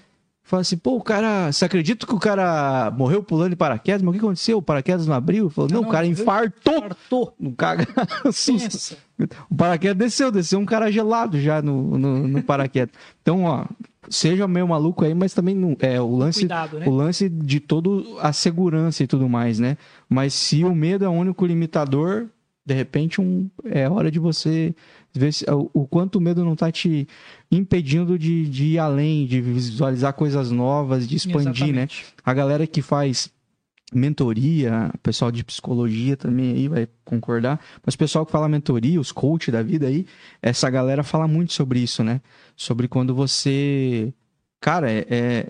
Fala 0.49 0.63
assim, 0.63 0.79
pô, 0.79 0.97
o 0.97 1.03
cara. 1.03 1.53
Você 1.53 1.67
acredita 1.67 2.07
que 2.07 2.15
o 2.15 2.19
cara 2.19 2.91
morreu 2.97 3.23
pulando 3.23 3.51
de 3.51 3.57
paraquedas? 3.57 4.01
Mas 4.01 4.09
o 4.09 4.13
que 4.15 4.25
aconteceu? 4.25 4.57
O 4.57 4.63
paraquedas 4.63 5.07
não 5.07 5.15
abriu? 5.15 5.51
Falou, 5.51 5.71
não, 5.71 5.83
não, 5.83 5.89
o 5.91 5.93
cara 5.93 6.07
infartou. 6.07 6.79
Infartou. 6.79 7.35
Um 7.39 7.53
caga. 7.53 7.87
o 9.51 9.55
paraquedas 9.55 9.99
desceu, 9.99 10.33
desceu 10.33 10.59
um 10.59 10.65
cara 10.65 10.91
gelado 10.91 11.39
já 11.39 11.61
no, 11.61 11.99
no, 11.99 12.27
no 12.27 12.43
paraquedas. 12.43 12.95
Então, 13.21 13.45
ó, 13.45 13.67
seja 14.09 14.49
meio 14.49 14.67
maluco 14.67 15.05
aí, 15.05 15.13
mas 15.13 15.35
também 15.35 15.55
não 15.55 15.77
é 15.81 16.01
o 16.01 16.17
lance, 16.17 16.41
Cuidado, 16.41 16.79
né? 16.79 16.87
o 16.89 16.93
lance 16.93 17.29
de 17.29 17.61
todo 17.61 18.17
a 18.19 18.33
segurança 18.33 19.03
e 19.03 19.07
tudo 19.07 19.29
mais, 19.29 19.59
né? 19.59 19.77
Mas 20.09 20.33
se 20.33 20.65
o 20.65 20.75
medo 20.75 21.05
é 21.05 21.09
o 21.11 21.13
único 21.13 21.45
limitador, 21.45 22.27
de 22.65 22.73
repente 22.73 23.21
um, 23.21 23.51
é 23.67 23.87
hora 23.87 24.11
de 24.11 24.19
você 24.19 24.75
ver 25.15 25.33
se, 25.33 25.45
o, 25.51 25.87
quanto 25.87 26.17
o 26.17 26.21
medo 26.21 26.45
não 26.45 26.53
está 26.53 26.71
te 26.71 27.07
impedindo 27.51 28.19
de, 28.19 28.49
de 28.49 28.65
ir 28.67 28.79
além, 28.79 29.27
de 29.27 29.41
visualizar 29.41 30.13
coisas 30.13 30.51
novas, 30.51 31.09
de 31.09 31.17
expandir, 31.17 31.73
né? 31.75 31.83
Exatamente. 31.83 32.05
né? 32.05 32.23
A 32.25 32.35
galera 32.35 32.67
que 32.67 32.83
faz 32.83 33.31
mentoria, 33.93 34.93
pessoal 35.03 35.31
de 35.31 35.43
psicologia 35.43 36.17
também 36.17 36.53
aí 36.53 36.69
vai 36.69 36.89
concordar, 37.05 37.59
mas 37.85 37.95
o 37.95 37.99
pessoal 37.99 38.27
que 38.27 38.33
fala 38.33 38.49
mentoria, 38.49 39.01
os 39.01 39.13
coaches 39.13 39.53
da 39.53 39.63
vida 39.63 39.87
aí, 39.87 40.07
essa 40.43 40.69
galera 40.69 41.03
fala 41.03 41.27
muito 41.27 41.53
sobre 41.53 41.81
isso, 41.81 42.05
né? 42.05 42.21
Sobre 42.57 42.87
quando 42.87 43.15
você. 43.15 44.13
Cara, 44.61 44.91
é, 44.91 45.07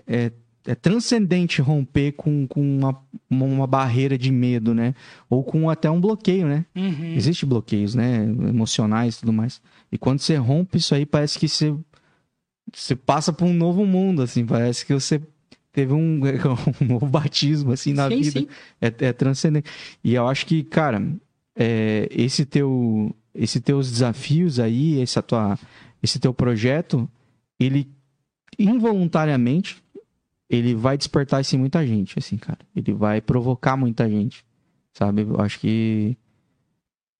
é, 0.07 0.31
é, 0.69 0.75
transcendente 0.75 1.63
romper 1.63 2.11
com, 2.11 2.45
com 2.45 2.61
uma, 2.61 3.01
uma 3.27 3.65
barreira 3.65 4.15
de 4.15 4.31
medo, 4.31 4.71
né? 4.75 4.93
Ou 5.27 5.43
com 5.43 5.67
até 5.67 5.89
um 5.89 5.99
bloqueio, 5.99 6.45
né? 6.45 6.63
Uhum. 6.75 7.15
Existem 7.15 7.49
bloqueios, 7.49 7.95
né? 7.95 8.23
Emocionais 8.23 9.15
e 9.15 9.19
tudo 9.21 9.33
mais. 9.33 9.59
E 9.91 9.97
quando 9.97 10.19
você 10.19 10.35
rompe 10.35 10.77
isso 10.77 10.93
aí, 10.93 11.07
parece 11.07 11.39
que 11.39 11.47
você, 11.47 11.75
você 12.71 12.95
passa 12.95 13.33
por 13.33 13.45
um 13.45 13.53
novo 13.53 13.83
mundo, 13.83 14.21
assim. 14.21 14.45
Parece 14.45 14.85
que 14.85 14.93
você 14.93 15.19
teve 15.71 15.91
um, 15.91 16.21
um 16.81 16.85
novo 16.85 17.07
batismo, 17.07 17.71
assim, 17.71 17.91
na 17.91 18.07
sim, 18.07 18.21
vida. 18.21 18.39
Sim. 18.41 18.47
É, 18.79 18.93
é 19.07 19.11
transcendente. 19.11 19.67
E 20.03 20.13
eu 20.13 20.27
acho 20.27 20.45
que, 20.45 20.63
cara, 20.63 21.03
é, 21.55 22.07
esse 22.11 22.45
teu, 22.45 23.15
esse 23.33 23.59
teus 23.59 23.89
desafios 23.89 24.59
aí, 24.59 25.01
essa 25.01 25.23
tua, 25.23 25.57
esse 26.03 26.19
teu 26.19 26.31
projeto, 26.31 27.09
ele 27.59 27.89
involuntariamente 28.59 29.81
ele 30.49 30.73
vai 30.73 30.97
despertar 30.97 31.41
isso 31.41 31.55
em 31.55 31.59
muita 31.59 31.85
gente, 31.85 32.17
assim, 32.17 32.37
cara. 32.37 32.59
Ele 32.75 32.93
vai 32.93 33.21
provocar 33.21 33.77
muita 33.77 34.09
gente, 34.09 34.43
sabe? 34.93 35.21
Eu 35.21 35.39
acho 35.39 35.59
que 35.59 36.17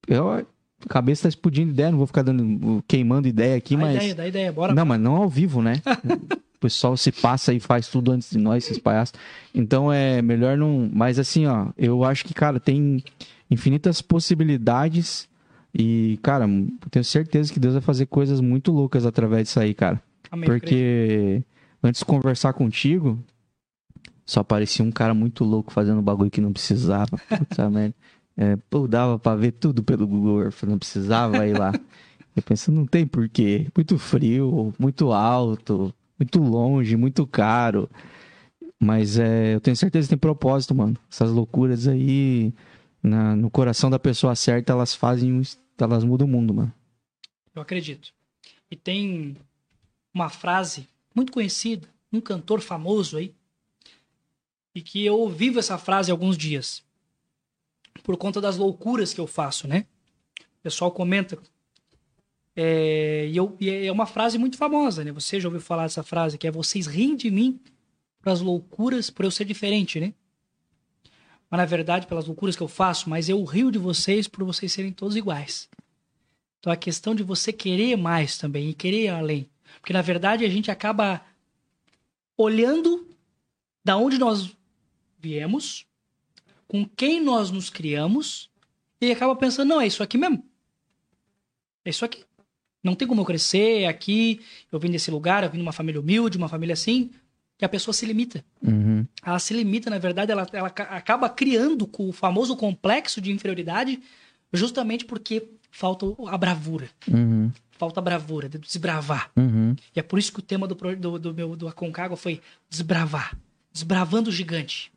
eu 0.07 0.45
a 0.85 0.87
cabeça 0.87 1.23
tá 1.23 1.29
explodindo 1.29 1.71
ideia, 1.71 1.91
não 1.91 1.97
vou 1.97 2.07
ficar 2.07 2.21
dando 2.21 2.83
queimando 2.87 3.27
ideia 3.27 3.57
aqui, 3.57 3.75
dá 3.75 3.81
mas 3.81 3.95
ideia, 3.95 4.15
dá 4.15 4.27
ideia, 4.27 4.51
bora. 4.51 4.73
Não, 4.73 4.85
mas 4.85 4.99
não 4.99 5.15
ao 5.17 5.29
vivo, 5.29 5.61
né? 5.61 5.81
o 6.55 6.59
pessoal 6.59 6.95
se 6.95 7.11
passa 7.11 7.53
e 7.53 7.59
faz 7.59 7.87
tudo 7.87 8.11
antes 8.11 8.31
de 8.31 8.37
nós, 8.37 8.63
esses 8.65 8.79
palhaços. 8.79 9.13
Então 9.53 9.91
é 9.91 10.21
melhor 10.21 10.57
não. 10.57 10.89
Mas 10.93 11.19
assim, 11.19 11.45
ó, 11.45 11.67
eu 11.77 12.03
acho 12.03 12.25
que, 12.25 12.33
cara, 12.33 12.59
tem 12.59 13.03
infinitas 13.51 14.01
possibilidades. 14.01 15.27
E, 15.73 16.17
cara, 16.23 16.47
tenho 16.89 17.05
certeza 17.05 17.53
que 17.53 17.59
Deus 17.59 17.73
vai 17.75 17.81
fazer 17.81 18.07
coisas 18.07 18.41
muito 18.41 18.71
loucas 18.71 19.05
através 19.05 19.43
disso 19.43 19.59
aí, 19.59 19.73
cara. 19.73 20.01
Amém, 20.31 20.49
Porque 20.49 21.43
antes 21.83 21.99
de 21.99 22.05
conversar 22.05 22.53
contigo, 22.53 23.23
só 24.25 24.43
parecia 24.43 24.85
um 24.85 24.91
cara 24.91 25.13
muito 25.13 25.43
louco 25.43 25.73
fazendo 25.73 26.01
bagulho 26.01 26.29
que 26.29 26.41
não 26.41 26.53
precisava. 26.53 27.17
Puta 27.27 27.69
merda. 27.69 27.95
É, 28.37 28.55
pô, 28.69 28.87
dava 28.87 29.19
pra 29.19 29.35
ver 29.35 29.51
tudo 29.51 29.83
pelo 29.83 30.07
Google 30.07 30.43
Earth, 30.43 30.63
não 30.63 30.77
precisava 30.77 31.45
ir 31.45 31.57
lá. 31.57 31.73
Eu 32.35 32.43
penso, 32.43 32.71
não 32.71 32.85
tem 32.85 33.05
porquê. 33.05 33.67
Muito 33.75 33.97
frio, 33.97 34.73
muito 34.79 35.11
alto, 35.11 35.93
muito 36.17 36.39
longe, 36.39 36.95
muito 36.95 37.27
caro. 37.27 37.89
Mas 38.79 39.17
é, 39.17 39.55
eu 39.55 39.59
tenho 39.59 39.75
certeza 39.75 40.07
que 40.07 40.11
tem 40.11 40.17
propósito, 40.17 40.73
mano. 40.73 40.95
Essas 41.11 41.29
loucuras 41.31 41.85
aí, 41.85 42.53
na, 43.03 43.35
no 43.35 43.49
coração 43.49 43.89
da 43.89 43.99
pessoa 43.99 44.35
certa, 44.35 44.71
elas 44.71 44.95
fazem. 44.95 45.41
Elas 45.77 46.05
mudam 46.05 46.27
o 46.27 46.29
mundo, 46.29 46.53
mano. 46.53 46.73
Eu 47.53 47.61
acredito. 47.61 48.13
E 48.71 48.75
tem 48.77 49.35
uma 50.13 50.29
frase 50.29 50.87
muito 51.13 51.31
conhecida, 51.31 51.87
um 52.11 52.21
cantor 52.21 52.61
famoso 52.61 53.17
aí, 53.17 53.33
e 54.73 54.81
que 54.81 55.05
eu 55.05 55.27
vivo 55.27 55.59
essa 55.59 55.77
frase 55.77 56.11
alguns 56.11 56.37
dias. 56.37 56.83
Por 58.03 58.15
conta 58.17 58.39
das 58.39 58.57
loucuras 58.57 59.13
que 59.13 59.19
eu 59.19 59.27
faço, 59.27 59.67
né? 59.67 59.85
O 60.39 60.63
pessoal 60.63 60.91
comenta 60.91 61.37
é, 62.61 63.27
e, 63.27 63.37
eu, 63.37 63.55
e 63.57 63.69
é 63.69 63.91
uma 63.91 64.05
frase 64.05 64.37
muito 64.37 64.57
famosa, 64.57 65.01
né? 65.03 65.11
Você 65.13 65.39
já 65.39 65.47
ouviu 65.47 65.61
falar 65.61 65.83
dessa 65.83 66.03
frase, 66.03 66.37
que 66.37 66.45
é 66.45 66.51
vocês 66.51 66.87
riem 66.87 67.15
de 67.15 67.31
mim 67.31 67.59
pelas 68.21 68.41
loucuras, 68.41 69.09
por 69.09 69.23
eu 69.23 69.31
ser 69.31 69.45
diferente, 69.45 69.97
né? 69.97 70.13
Mas 71.49 71.57
na 71.57 71.65
verdade, 71.65 72.05
pelas 72.05 72.25
loucuras 72.25 72.57
que 72.57 72.61
eu 72.61 72.67
faço, 72.67 73.09
mas 73.09 73.29
eu 73.29 73.41
rio 73.43 73.71
de 73.71 73.79
vocês 73.79 74.27
por 74.27 74.43
vocês 74.43 74.73
serem 74.73 74.91
todos 74.91 75.15
iguais. 75.15 75.69
Então 76.59 76.71
a 76.71 76.75
questão 76.75 77.15
de 77.15 77.23
você 77.23 77.53
querer 77.53 77.95
mais 77.95 78.37
também 78.37 78.69
e 78.69 78.73
querer 78.73 79.07
além. 79.07 79.49
Porque 79.79 79.93
na 79.93 80.01
verdade 80.01 80.45
a 80.45 80.49
gente 80.49 80.71
acaba 80.71 81.21
olhando 82.37 83.07
da 83.83 83.97
onde 83.97 84.17
nós 84.17 84.55
viemos, 85.19 85.85
com 86.67 86.85
quem 86.85 87.21
nós 87.21 87.51
nos 87.51 87.69
criamos, 87.69 88.49
e 89.01 89.11
acaba 89.11 89.35
pensando, 89.35 89.69
não, 89.69 89.81
é 89.81 89.87
isso 89.87 90.03
aqui 90.03 90.17
mesmo. 90.17 90.43
É 91.83 91.89
isso 91.89 92.05
aqui. 92.05 92.23
Não 92.83 92.95
tem 92.95 93.07
como 93.07 93.21
eu 93.21 93.25
crescer 93.25 93.85
aqui, 93.85 94.41
eu 94.71 94.79
vim 94.79 94.89
desse 94.89 95.11
lugar, 95.11 95.43
eu 95.43 95.49
vim 95.49 95.57
de 95.57 95.63
uma 95.63 95.73
família 95.73 95.99
humilde, 95.99 96.37
uma 96.37 96.47
família 96.47 96.73
assim, 96.73 97.11
que 97.57 97.65
a 97.65 97.69
pessoa 97.69 97.93
se 97.93 98.05
limita. 98.05 98.43
Uhum. 98.61 99.05
Ela 99.21 99.39
se 99.39 99.53
limita, 99.53 99.89
na 99.89 99.97
verdade, 99.97 100.31
ela, 100.31 100.47
ela 100.53 100.67
acaba 100.67 101.29
criando 101.29 101.89
o 101.97 102.11
famoso 102.13 102.55
complexo 102.55 103.19
de 103.19 103.31
inferioridade 103.31 104.01
justamente 104.53 105.03
porque 105.03 105.49
falta 105.69 106.05
a 106.27 106.37
bravura. 106.37 106.89
Uhum. 107.07 107.51
Falta 107.79 108.01
bravura, 108.01 108.49
de 108.49 108.57
desbravar. 108.57 109.31
Uhum. 109.37 109.73
E 109.95 109.99
é 110.01 110.03
por 110.03 110.19
isso 110.19 110.33
que 110.33 110.39
o 110.39 110.43
tema 110.43 110.67
do, 110.67 110.75
do, 110.75 111.17
do 111.17 111.33
meu 111.33 111.55
do 111.55 111.65
Aconcagua 111.65 112.17
foi 112.17 112.41
desbravar. 112.69 113.37
Desbravando 113.71 114.29
o 114.29 114.33
gigante. 114.33 114.91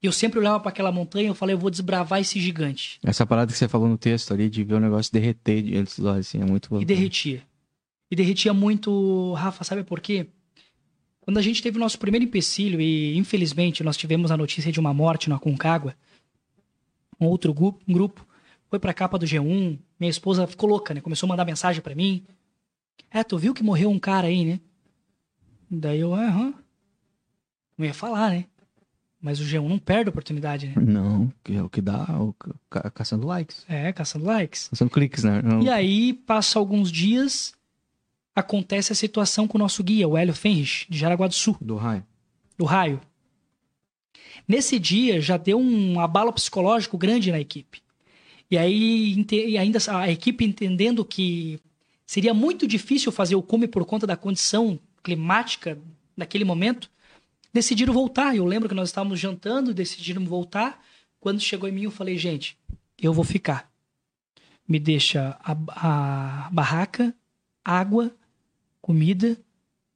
E 0.00 0.06
eu 0.06 0.12
sempre 0.12 0.38
olhava 0.38 0.60
para 0.60 0.68
aquela 0.68 0.92
montanha 0.92 1.24
e 1.24 1.28
eu 1.28 1.34
falei, 1.34 1.54
eu 1.54 1.58
vou 1.58 1.68
desbravar 1.68 2.20
esse 2.20 2.38
gigante. 2.38 3.00
Essa 3.04 3.26
parada 3.26 3.50
que 3.50 3.58
você 3.58 3.66
falou 3.66 3.88
no 3.88 3.98
texto 3.98 4.32
ali, 4.32 4.48
de 4.48 4.62
ver 4.62 4.74
o 4.74 4.80
negócio 4.80 5.12
derreter 5.12 5.62
diante 5.62 5.96
dos 5.96 6.04
olhos, 6.04 6.28
assim, 6.28 6.40
é 6.40 6.44
muito 6.44 6.80
E 6.80 6.84
derretia. 6.84 7.42
E 8.08 8.14
derretia 8.14 8.54
muito, 8.54 9.32
Rafa, 9.32 9.64
sabe 9.64 9.82
por 9.82 9.98
quê? 9.98 10.28
Quando 11.20 11.38
a 11.38 11.42
gente 11.42 11.60
teve 11.60 11.76
o 11.76 11.80
nosso 11.80 11.98
primeiro 11.98 12.24
empecilho 12.24 12.80
e, 12.80 13.18
infelizmente, 13.18 13.82
nós 13.82 13.96
tivemos 13.96 14.30
a 14.30 14.36
notícia 14.36 14.70
de 14.70 14.78
uma 14.78 14.94
morte 14.94 15.28
na 15.28 15.40
Concagua, 15.40 15.96
um 17.20 17.26
outro 17.26 17.52
grupo, 17.52 17.82
um 17.88 17.92
grupo 17.92 18.24
foi 18.68 18.78
pra 18.78 18.92
capa 18.94 19.18
do 19.18 19.26
G1, 19.26 19.78
minha 19.98 20.10
esposa 20.10 20.46
ficou 20.46 20.68
louca, 20.68 20.92
né? 20.94 21.00
Começou 21.00 21.26
a 21.26 21.30
mandar 21.30 21.44
mensagem 21.44 21.80
para 21.82 21.94
mim. 21.94 22.24
É, 23.10 23.22
tu 23.22 23.38
viu 23.38 23.54
que 23.54 23.62
morreu 23.62 23.90
um 23.90 23.98
cara 23.98 24.26
aí, 24.26 24.44
né? 24.44 24.60
Daí 25.70 26.00
eu, 26.00 26.14
aham. 26.14 26.54
Não 27.78 27.84
ia 27.86 27.94
falar, 27.94 28.30
né? 28.30 28.46
Mas 29.20 29.40
o 29.40 29.44
G1 29.44 29.66
não 29.68 29.78
perde 29.78 30.08
a 30.08 30.10
oportunidade, 30.10 30.68
né? 30.68 30.74
Não, 30.80 31.32
que 31.42 31.54
é 31.56 31.62
o 31.62 31.68
que 31.68 31.80
dá, 31.80 32.04
o, 32.20 32.32
ca- 32.70 32.90
caçando 32.90 33.26
likes. 33.26 33.64
É, 33.68 33.92
caçando 33.92 34.24
likes. 34.24 34.68
Caçando 34.68 34.90
cliques, 34.90 35.24
né? 35.24 35.42
Não- 35.42 35.62
E 35.62 35.68
aí, 35.70 36.12
passa 36.12 36.58
alguns 36.58 36.90
dias, 36.92 37.52
acontece 38.34 38.92
a 38.92 38.96
situação 38.96 39.48
com 39.48 39.58
o 39.58 39.60
nosso 39.60 39.82
guia, 39.82 40.06
o 40.08 40.16
Hélio 40.16 40.34
Fenrich, 40.34 40.86
de 40.90 40.98
Jaraguá 40.98 41.26
do 41.26 41.34
Sul, 41.34 41.56
Do 41.60 41.76
raio. 41.76 42.04
do 42.56 42.64
Raio. 42.64 43.00
Nesse 44.46 44.78
dia, 44.78 45.20
já 45.20 45.36
deu 45.36 45.58
um 45.58 45.98
abalo 45.98 46.32
psicológico 46.32 46.96
grande 46.96 47.30
na 47.32 47.40
equipe. 47.40 47.82
E 48.50 48.56
aí, 48.56 49.24
e 49.30 49.58
ainda 49.58 49.78
a 49.98 50.10
equipe 50.10 50.44
entendendo 50.44 51.04
que 51.04 51.58
seria 52.06 52.32
muito 52.32 52.66
difícil 52.66 53.10
fazer 53.10 53.34
o 53.34 53.42
cume 53.42 53.66
por 53.66 53.84
conta 53.84 54.06
da 54.06 54.16
condição 54.16 54.78
climática 55.02 55.78
naquele 56.16 56.44
momento, 56.44 56.90
decidiram 57.52 57.92
voltar. 57.92 58.36
Eu 58.36 58.44
lembro 58.44 58.68
que 58.68 58.74
nós 58.74 58.88
estávamos 58.88 59.18
jantando, 59.18 59.74
decidiram 59.74 60.24
voltar. 60.24 60.84
Quando 61.18 61.40
chegou 61.40 61.68
em 61.68 61.72
mim, 61.72 61.82
eu 61.82 61.90
falei, 61.90 62.16
gente, 62.16 62.56
eu 63.00 63.12
vou 63.12 63.24
ficar. 63.24 63.70
Me 64.68 64.78
deixa 64.78 65.36
a, 65.42 65.56
a 66.46 66.50
barraca, 66.50 67.14
água, 67.64 68.14
comida 68.80 69.36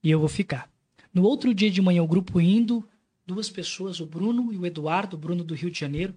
e 0.03 0.11
eu 0.11 0.19
vou 0.19 0.29
ficar. 0.29 0.69
No 1.13 1.23
outro 1.23 1.53
dia 1.55 1.71
de 1.71 1.83
manhã, 1.83 2.03
o 2.03 2.09
grupo 2.09 2.41
indo, 2.41 2.89
duas 3.27 3.49
pessoas, 3.49 4.01
o 4.01 4.07
Bruno 4.07 4.53
e 4.53 4.57
o 4.57 4.67
Eduardo, 4.67 5.17
o 5.17 5.19
Bruno 5.21 5.45
do 5.45 5.55
Rio 5.55 5.71
de 5.71 5.79
Janeiro, 5.79 6.15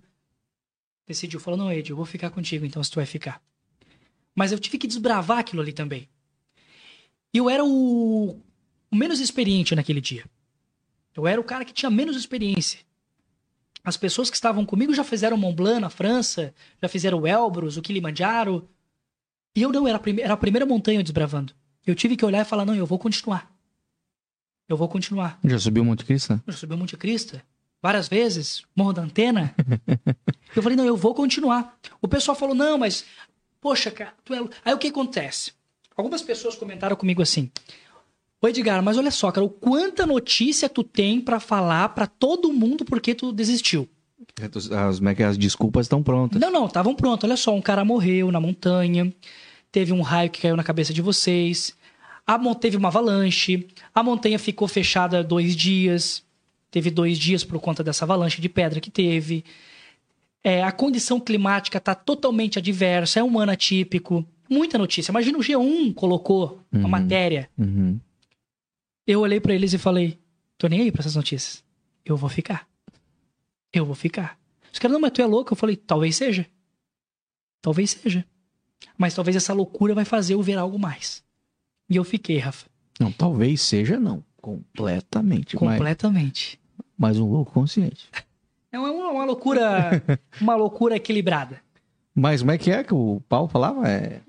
decidiu, 1.08 1.40
falou, 1.40 1.58
não, 1.58 1.72
Ed, 1.72 1.90
eu 1.90 1.96
vou 1.96 2.06
ficar 2.06 2.30
contigo, 2.30 2.66
então, 2.66 2.84
se 2.84 2.90
tu 2.92 2.96
vai 2.96 3.06
ficar. 3.06 3.42
Mas 4.36 4.52
eu 4.52 4.60
tive 4.60 4.78
que 4.78 4.88
desbravar 4.88 5.40
aquilo 5.40 5.62
ali 5.62 5.74
também. 5.74 6.08
E 7.34 7.38
eu 7.38 7.50
era 7.50 7.64
o, 7.64 8.40
o 8.92 8.96
menos 8.96 9.20
experiente 9.20 9.76
naquele 9.76 10.02
dia. 10.02 10.26
Eu 11.16 11.28
era 11.28 11.40
o 11.40 11.44
cara 11.44 11.64
que 11.66 11.74
tinha 11.74 11.90
menos 11.90 12.16
experiência. 12.16 12.80
As 13.84 13.98
pessoas 13.98 14.30
que 14.30 14.36
estavam 14.36 14.66
comigo 14.66 14.94
já 14.94 15.04
fizeram 15.04 15.38
Mont 15.38 15.56
Blanc 15.56 15.82
na 15.82 15.90
França, 15.90 16.54
já 16.82 16.88
fizeram 16.88 17.20
o 17.20 17.28
Elbrus, 17.28 17.76
o 17.78 17.82
Kilimanjaro. 17.82 18.68
E 19.56 19.62
eu 19.62 19.72
não, 19.72 19.88
era 19.88 19.98
a, 19.98 20.00
prime- 20.00 20.22
era 20.22 20.34
a 20.34 20.38
primeira 20.38 20.66
montanha 20.66 21.04
desbravando. 21.04 21.54
Eu 21.86 21.94
tive 21.94 22.16
que 22.16 22.26
olhar 22.26 22.42
e 22.42 22.46
falar, 22.46 22.66
não, 22.66 22.74
eu 22.76 22.86
vou 22.86 22.98
continuar. 22.98 23.52
Eu 24.70 24.78
vou 24.78 24.88
continuar. 24.88 25.38
Já 25.44 25.60
subiu 25.60 25.84
o 25.84 25.86
Monte 25.86 26.06
Cristo? 26.06 26.34
né? 26.34 26.42
Eu 26.48 26.54
subi 26.54 26.74
o 26.74 26.78
Monte 26.78 26.96
Cristo 26.98 27.40
várias 27.84 28.08
vezes, 28.08 28.64
Morro 28.74 28.94
da 28.94 29.02
Antena. 29.02 29.54
eu 30.56 30.64
falei, 30.64 30.78
não, 30.78 30.86
eu 30.86 30.96
vou 30.96 31.14
continuar. 31.14 31.78
O 32.02 32.08
pessoal 32.08 32.36
falou, 32.36 32.56
não, 32.56 32.78
mas, 32.78 33.04
poxa, 33.60 33.92
cara, 33.92 34.14
tu 34.24 34.34
é... 34.34 34.40
lou-". 34.40 34.50
Aí 34.64 34.74
o 34.74 34.78
que 34.78 34.88
acontece? 34.88 35.52
Algumas 35.96 36.22
pessoas 36.22 36.56
comentaram 36.56 36.96
comigo 36.96 37.22
assim, 37.22 37.52
Ô 38.42 38.48
Edgar, 38.48 38.84
mas 38.84 38.98
olha 38.98 39.12
só, 39.12 39.32
cara, 39.32 39.46
o 39.46 39.50
quanta 39.50 40.06
notícia 40.06 40.68
tu 40.68 40.84
tem 40.84 41.22
pra 41.22 41.40
falar 41.40 41.88
pra 41.90 42.06
todo 42.06 42.52
mundo 42.52 42.84
porque 42.84 43.16
tu 43.16 43.32
desistiu. 43.32 43.88
As, 44.42 44.70
as, 44.70 45.02
é 45.02 45.22
é? 45.22 45.26
as 45.26 45.38
desculpas 45.38 45.86
estão 45.86 46.04
prontas. 46.04 46.42
Não, 46.42 46.52
não, 46.52 46.66
estavam 46.66 46.94
prontos. 46.94 47.24
Olha 47.24 47.38
só, 47.38 47.54
um 47.56 47.62
cara 47.62 47.86
morreu 47.86 48.32
na 48.34 48.42
montanha, 48.42 49.14
teve 49.72 49.94
um 49.94 50.02
raio 50.02 50.30
que 50.30 50.42
caiu 50.42 50.58
na 50.58 50.64
cabeça 50.64 50.94
de 50.94 51.02
vocês, 51.02 51.74
a 52.28 52.38
teve 52.56 52.76
uma 52.76 52.90
avalanche, 52.90 53.68
a 53.96 54.04
montanha 54.04 54.38
ficou 54.38 54.68
fechada 54.68 55.24
dois 55.24 55.56
dias, 55.56 56.22
teve 56.74 56.90
dois 56.90 57.20
dias 57.20 57.44
por 57.44 57.60
conta 57.60 57.84
dessa 57.84 58.04
avalanche 58.04 58.42
de 58.42 58.50
pedra 58.50 58.82
que 58.82 58.90
teve. 58.90 59.46
É, 60.44 60.64
a 60.64 60.72
condição 60.72 61.20
climática 61.20 61.78
está 61.78 61.94
totalmente 61.94 62.58
adversa, 62.58 63.20
é 63.20 63.24
um 63.24 63.38
ano 63.38 63.52
atípico. 63.52 64.26
Muita 64.50 64.76
notícia. 64.80 65.12
Imagina 65.12 65.38
o 65.38 65.42
G1 65.42 65.94
colocou 65.94 66.60
uma 66.72 66.84
Uhum. 66.86 66.90
matéria. 66.90 67.48
Uhum. 67.56 68.00
Eu 69.06 69.20
olhei 69.22 69.40
pra 69.40 69.54
eles 69.54 69.72
e 69.72 69.78
falei: 69.78 70.18
tô 70.58 70.68
nem 70.68 70.82
aí 70.82 70.92
pra 70.92 71.02
essas 71.02 71.16
notícias. 71.16 71.64
Eu 72.04 72.18
vou 72.18 72.28
ficar. 72.30 72.68
Eu 73.72 73.86
vou 73.86 73.96
ficar. 73.96 74.38
Os 74.72 74.80
caras, 74.80 74.94
não, 74.94 75.00
mas 75.00 75.12
tu 75.12 75.22
é 75.22 75.26
louco. 75.28 75.54
Eu 75.54 75.58
falei: 75.58 75.76
talvez 75.76 76.16
seja. 76.16 76.46
Talvez 77.62 77.92
seja. 77.92 78.26
Mas 78.98 79.14
talvez 79.14 79.36
essa 79.38 79.54
loucura 79.54 79.94
vai 79.94 80.06
fazer 80.06 80.34
eu 80.34 80.42
ver 80.42 80.58
algo 80.58 80.80
mais. 80.80 81.24
E 81.90 81.96
eu 81.96 82.04
fiquei, 82.04 82.38
Rafa. 82.40 82.66
Não, 83.00 83.12
talvez 83.12 83.62
seja 83.62 84.00
não. 84.00 84.24
Completamente. 84.42 85.56
Completamente. 85.56 86.60
Mas 87.04 87.20
um 87.20 87.30
louco 87.30 87.52
consciente. 87.52 88.10
É 88.72 88.80
uma, 88.80 88.90
uma 88.90 89.26
loucura. 89.26 90.02
uma 90.40 90.56
loucura 90.56 90.96
equilibrada. 90.96 91.60
Mas 92.16 92.40
como 92.42 92.52
é 92.52 92.58
que 92.58 92.72
é 92.72 92.82
que 92.82 92.94
o 92.94 93.22
Paulo 93.28 93.50
falava? 93.50 93.86
É 93.90 94.22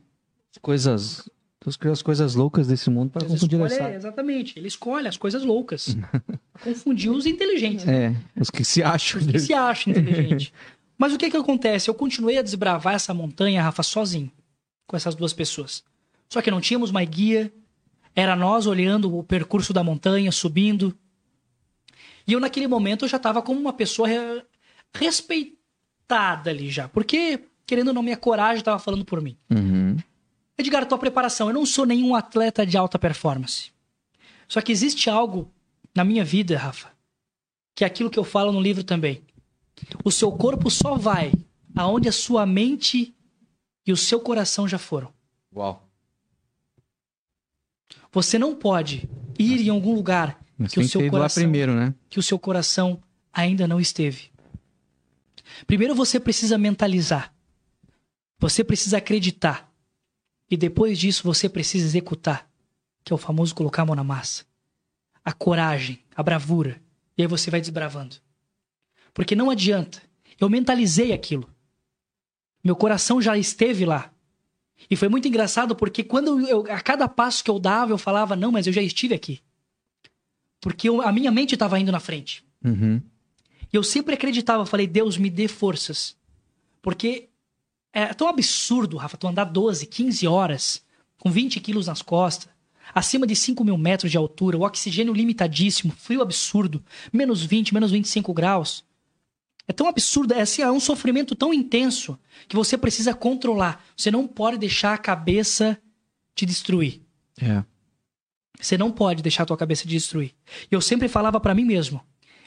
as 0.51 0.59
coisas. 0.61 1.31
Deus 1.63 1.77
criou 1.77 1.93
as 1.93 2.03
coisas 2.03 2.35
loucas 2.35 2.67
desse 2.67 2.91
mundo 2.91 3.11
para 3.11 3.25
confundir 3.27 3.63
as 3.63 3.73
escolhe- 3.73 3.95
exatamente. 3.95 4.59
Ele 4.59 4.67
escolhe 4.67 5.07
as 5.07 5.17
coisas 5.17 5.45
loucas. 5.45 5.97
Confundiu 6.63 7.15
os 7.15 7.27
inteligentes. 7.27 7.87
É, 7.87 8.15
os 8.39 8.51
que 8.51 8.65
se 8.65 8.83
acham. 8.83 9.21
Os 9.21 9.27
que 9.29 9.39
se 9.39 9.55
acham 9.55 9.93
inteligente. 9.93 10.53
Mas 10.99 11.13
o 11.15 11.19
que 11.19 11.31
que 11.31 11.37
acontece? 11.37 11.89
Eu 11.89 11.95
continuei 11.95 12.37
a 12.39 12.43
desbravar 12.43 12.95
essa 12.95 13.15
montanha, 13.15 13.63
Rafa, 13.63 13.83
sozinho, 13.83 14.31
com 14.87 14.97
essas 14.97 15.15
duas 15.15 15.33
pessoas. 15.33 15.83
Só 16.29 16.43
que 16.43 16.51
não 16.51 16.61
tínhamos 16.61 16.91
mais 16.91 17.09
guia, 17.09 17.53
era 18.15 18.37
nós 18.37 18.67
olhando 18.67 19.17
o 19.17 19.23
percurso 19.25 19.73
da 19.73 19.83
montanha, 19.83 20.31
subindo. 20.33 20.95
E 22.27 22.33
eu, 22.33 22.41
naquele 22.41 22.67
momento, 22.67 23.05
eu 23.05 23.09
já 23.09 23.17
estava 23.19 23.43
como 23.43 23.61
uma 23.61 23.73
pessoa 23.73 24.09
re- 24.09 24.45
respeitada 24.95 26.51
ali 26.51 26.71
já. 26.71 26.89
Porque, 26.89 27.45
querendo 27.67 27.89
ou 27.89 27.95
não, 27.95 28.03
minha 28.03 28.17
coragem 28.17 28.59
estava 28.61 28.79
falando 28.79 29.05
por 29.05 29.21
mim. 29.21 29.37
Uhum. 29.51 29.97
Edgar, 30.57 30.87
tua 30.87 30.99
preparação. 30.99 31.49
Eu 31.49 31.55
não 31.55 31.67
sou 31.67 31.85
nenhum 31.85 32.15
atleta 32.15 32.65
de 32.65 32.77
alta 32.77 32.99
performance. 32.99 33.73
Só 34.49 34.61
que 34.61 34.73
existe 34.73 35.11
algo 35.11 35.51
na 35.95 36.05
minha 36.05 36.25
vida, 36.25 36.57
Rafa, 36.57 36.91
que 37.75 37.85
é 37.85 37.87
aquilo 37.87 38.11
que 38.11 38.19
eu 38.19 38.25
falo 38.25 38.53
no 38.53 38.61
livro 38.61 38.85
também. 38.85 39.23
O 40.05 40.11
seu 40.11 40.31
corpo 40.33 40.71
só 40.71 40.97
vai 40.97 41.33
aonde 41.75 42.09
a 42.09 42.13
sua 42.13 42.47
mente 42.47 43.15
e 43.87 43.93
o 43.93 43.97
seu 43.97 44.21
coração 44.21 44.69
já 44.69 44.79
foram. 44.79 45.13
Uau. 45.55 45.89
Você 48.13 48.39
não 48.39 48.55
pode 48.55 49.09
ir 49.39 49.61
em 49.67 49.69
algum 49.71 49.95
lugar 49.95 50.41
Mas 50.59 50.73
que 50.73 50.81
o 50.81 50.89
seu 50.89 51.11
coração 51.11 51.43
primeiro, 51.43 51.75
né? 51.75 51.95
que 52.09 52.19
o 52.19 52.23
seu 52.23 52.39
coração 52.39 53.03
ainda 53.33 53.67
não 53.67 53.81
esteve. 53.81 54.31
Primeiro 55.67 55.95
você 55.95 56.19
precisa 56.21 56.57
mentalizar. 56.57 57.35
Você 58.39 58.63
precisa 58.63 58.99
acreditar. 58.99 59.73
E 60.51 60.57
depois 60.57 60.99
disso 60.99 61.23
você 61.25 61.49
precisa 61.49 61.85
executar, 61.85 62.49
que 63.03 63.13
é 63.13 63.15
o 63.15 63.19
famoso 63.19 63.55
colocar 63.55 63.83
a 63.83 63.87
mão 63.87 63.95
na 63.95 64.05
massa. 64.05 64.45
A 65.25 65.33
coragem, 65.33 66.01
a 66.15 66.23
bravura. 66.23 66.81
E 67.17 67.23
aí 67.23 67.29
você 67.29 67.51
vai 67.51 67.61
desbravando. 67.61 68.17
Porque 69.13 69.35
não 69.35 69.51
adianta. 69.51 70.03
Eu 70.41 70.49
mentalizei 70.49 71.13
aquilo. 71.13 71.49
Meu 72.63 72.77
coração 72.77 73.21
já 73.21 73.37
esteve 73.37 73.85
lá. 73.85 74.11
E 74.91 74.97
foi 74.97 75.09
muito 75.09 75.29
engraçado 75.29 75.77
porque 75.77 76.03
quando 76.03 76.41
eu, 76.49 76.67
a 76.71 76.81
cada 76.81 77.09
passo 77.09 77.43
que 77.43 77.51
eu 77.51 77.59
dava, 77.59 77.93
eu 77.93 77.99
falava, 77.99 78.35
não, 78.35 78.51
mas 78.51 78.67
eu 78.67 78.73
já 78.73 78.83
estive 78.83 79.15
aqui. 79.15 79.41
Porque 80.65 80.89
eu- 80.89 81.03
a 81.03 81.13
minha 81.13 81.31
mente 81.31 81.53
estava 81.53 81.79
indo 81.79 81.93
na 81.93 82.01
frente. 82.01 82.43
Uhum. 82.65 82.99
E 83.71 83.77
eu 83.77 83.83
sempre 83.83 84.15
acreditava, 84.15 84.65
falei, 84.65 84.87
Deus, 84.87 85.19
me 85.19 85.29
dê 85.29 85.47
forças. 85.47 86.17
Porque 86.81 87.29
é 87.93 88.07
tão 88.15 88.27
absurdo, 88.29 88.97
Rafa, 88.97 89.19
tu 89.19 89.29
andar 89.29 89.45
12, 89.45 89.85
15 89.85 90.27
horas 90.27 90.83
com 91.19 91.31
20 91.31 91.61
quilos 91.61 91.87
nas 91.87 92.01
costas, 92.01 92.49
acima 92.95 93.27
de 93.27 93.37
5 93.37 93.63
mil 93.63 93.77
metros 93.77 94.11
de 94.11 94.17
altura, 94.17 94.57
o 94.57 94.63
oxigênio 94.63 95.13
limitadíssimo, 95.13 95.93
frio 95.93 96.23
absurdo, 96.23 96.83
menos 97.13 97.43
20, 97.45 97.75
menos 97.75 97.91
25 97.91 98.33
graus. 98.33 98.87
É 99.69 99.73
tão 99.75 99.87
absurdo, 99.87 100.33
é, 100.33 100.41
assim, 100.41 100.63
é 100.63 100.71
um 100.73 100.81
sofrimento 100.81 101.35
tão 101.35 101.53
intenso 101.53 102.19
que 102.49 102.57
você 102.57 102.79
precisa 102.79 103.13
controlar. 103.13 103.85
Você 103.95 104.11
não 104.11 104.27
pode 104.27 104.57
deixar 104.57 104.95
a 104.95 104.99
cabeça 104.99 105.79
te 106.35 106.47
destruir. 106.47 107.03
É. 107.39 107.63
Você 108.65 108.79
não 108.79 108.91
pode 108.91 109.23
deixar 109.23 109.43
a 109.43 109.47
tua 109.47 109.57
cabeça 109.57 109.83
te 109.83 109.89
destruir. 109.89 110.35
E 110.71 110.75
eu 110.75 110.81
sempre 110.81 111.07
falava 111.09 111.39
pra 111.39 111.55
mim 111.55 111.65
mesmo. 111.65 112.01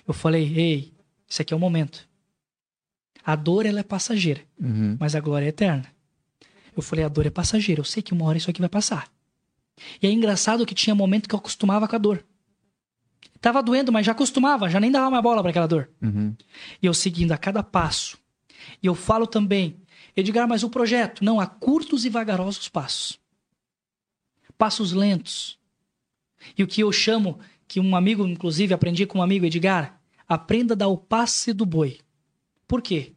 Eu 0.08 0.14
falei, 0.14 0.52
ei, 0.58 0.94
isso 1.28 1.42
aqui 1.42 1.54
é 1.54 1.58
o 1.58 1.60
momento. 1.60 2.08
A 3.24 3.36
dor, 3.36 3.66
ela 3.66 3.82
é 3.82 3.84
passageira, 3.84 4.42
Uhum. 4.60 4.98
mas 5.00 5.14
a 5.16 5.20
glória 5.20 5.46
é 5.46 5.50
eterna. 5.50 5.86
Eu 6.76 6.82
falei, 6.82 7.04
a 7.06 7.08
dor 7.10 7.26
é 7.26 7.30
passageira, 7.30 7.82
eu 7.82 7.86
sei 7.86 8.02
que 8.02 8.14
uma 8.14 8.26
hora 8.26 8.38
isso 8.38 8.50
aqui 8.50 8.60
vai 8.62 8.70
passar. 8.70 9.12
E 10.02 10.08
é 10.08 10.12
engraçado 10.12 10.66
que 10.66 10.74
tinha 10.74 10.96
momento 10.96 11.28
que 11.30 11.36
eu 11.36 11.40
acostumava 11.40 11.88
com 11.88 11.96
a 11.96 12.00
dor. 12.00 12.26
Tava 13.40 13.62
doendo, 13.62 13.92
mas 13.92 14.06
já 14.06 14.14
acostumava, 14.14 14.70
já 14.70 14.80
nem 14.80 14.90
dava 14.92 15.12
mais 15.12 15.22
bola 15.22 15.42
para 15.42 15.52
aquela 15.52 15.68
dor. 15.68 15.90
Uhum. 16.02 16.36
E 16.82 16.86
eu 16.88 16.94
seguindo 16.94 17.32
a 17.32 17.38
cada 17.38 17.62
passo. 17.62 18.18
E 18.82 18.88
eu 18.88 18.96
falo 18.96 19.28
também, 19.28 19.80
Edgar, 20.16 20.48
mas 20.48 20.64
o 20.64 20.70
projeto? 20.70 21.24
Não, 21.24 21.40
há 21.40 21.46
curtos 21.46 22.06
e 22.06 22.10
vagarosos 22.10 22.68
passos. 22.70 23.20
Passos 24.58 24.94
lentos. 24.94 25.60
E 26.57 26.64
o 26.64 26.67
que 26.67 26.82
eu 26.82 26.91
chamo, 26.91 27.40
que 27.67 27.80
um 27.80 27.95
amigo, 27.95 28.25
inclusive, 28.25 28.74
aprendi 28.74 29.06
com 29.06 29.19
um 29.19 29.22
amigo, 29.22 29.45
Edgar, 29.45 29.99
aprenda 30.27 30.74
a 30.74 30.77
dar 30.77 30.88
o 30.88 30.98
passe 30.98 31.53
do 31.53 31.66
boi. 31.66 31.99
Por 32.67 32.82
quê? 32.82 33.14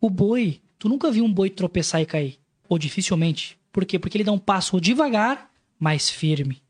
O 0.00 0.10
boi, 0.10 0.60
tu 0.78 0.88
nunca 0.88 1.10
viu 1.10 1.24
um 1.24 1.32
boi 1.32 1.48
tropeçar 1.50 2.00
e 2.00 2.06
cair. 2.06 2.38
Ou 2.68 2.78
dificilmente. 2.78 3.58
Por 3.70 3.84
quê? 3.84 3.98
Porque 3.98 4.16
ele 4.16 4.24
dá 4.24 4.32
um 4.32 4.38
passo 4.38 4.80
devagar, 4.80 5.50
mais 5.78 6.10
firme. 6.10 6.62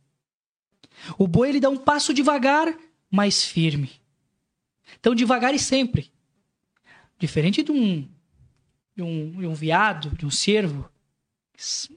O 1.18 1.26
boi 1.26 1.48
ele 1.48 1.60
dá 1.60 1.68
um 1.68 1.76
passo 1.76 2.14
devagar, 2.14 2.72
mais 3.10 3.44
firme. 3.44 3.90
Então, 4.98 5.14
devagar 5.14 5.54
e 5.54 5.58
sempre. 5.58 6.10
Diferente 7.18 7.62
de 7.62 7.72
um, 7.72 8.08
de 8.96 9.02
um, 9.02 9.30
de 9.32 9.46
um 9.46 9.54
viado, 9.54 10.10
de 10.16 10.26
um 10.26 10.30
cervo, 10.30 10.88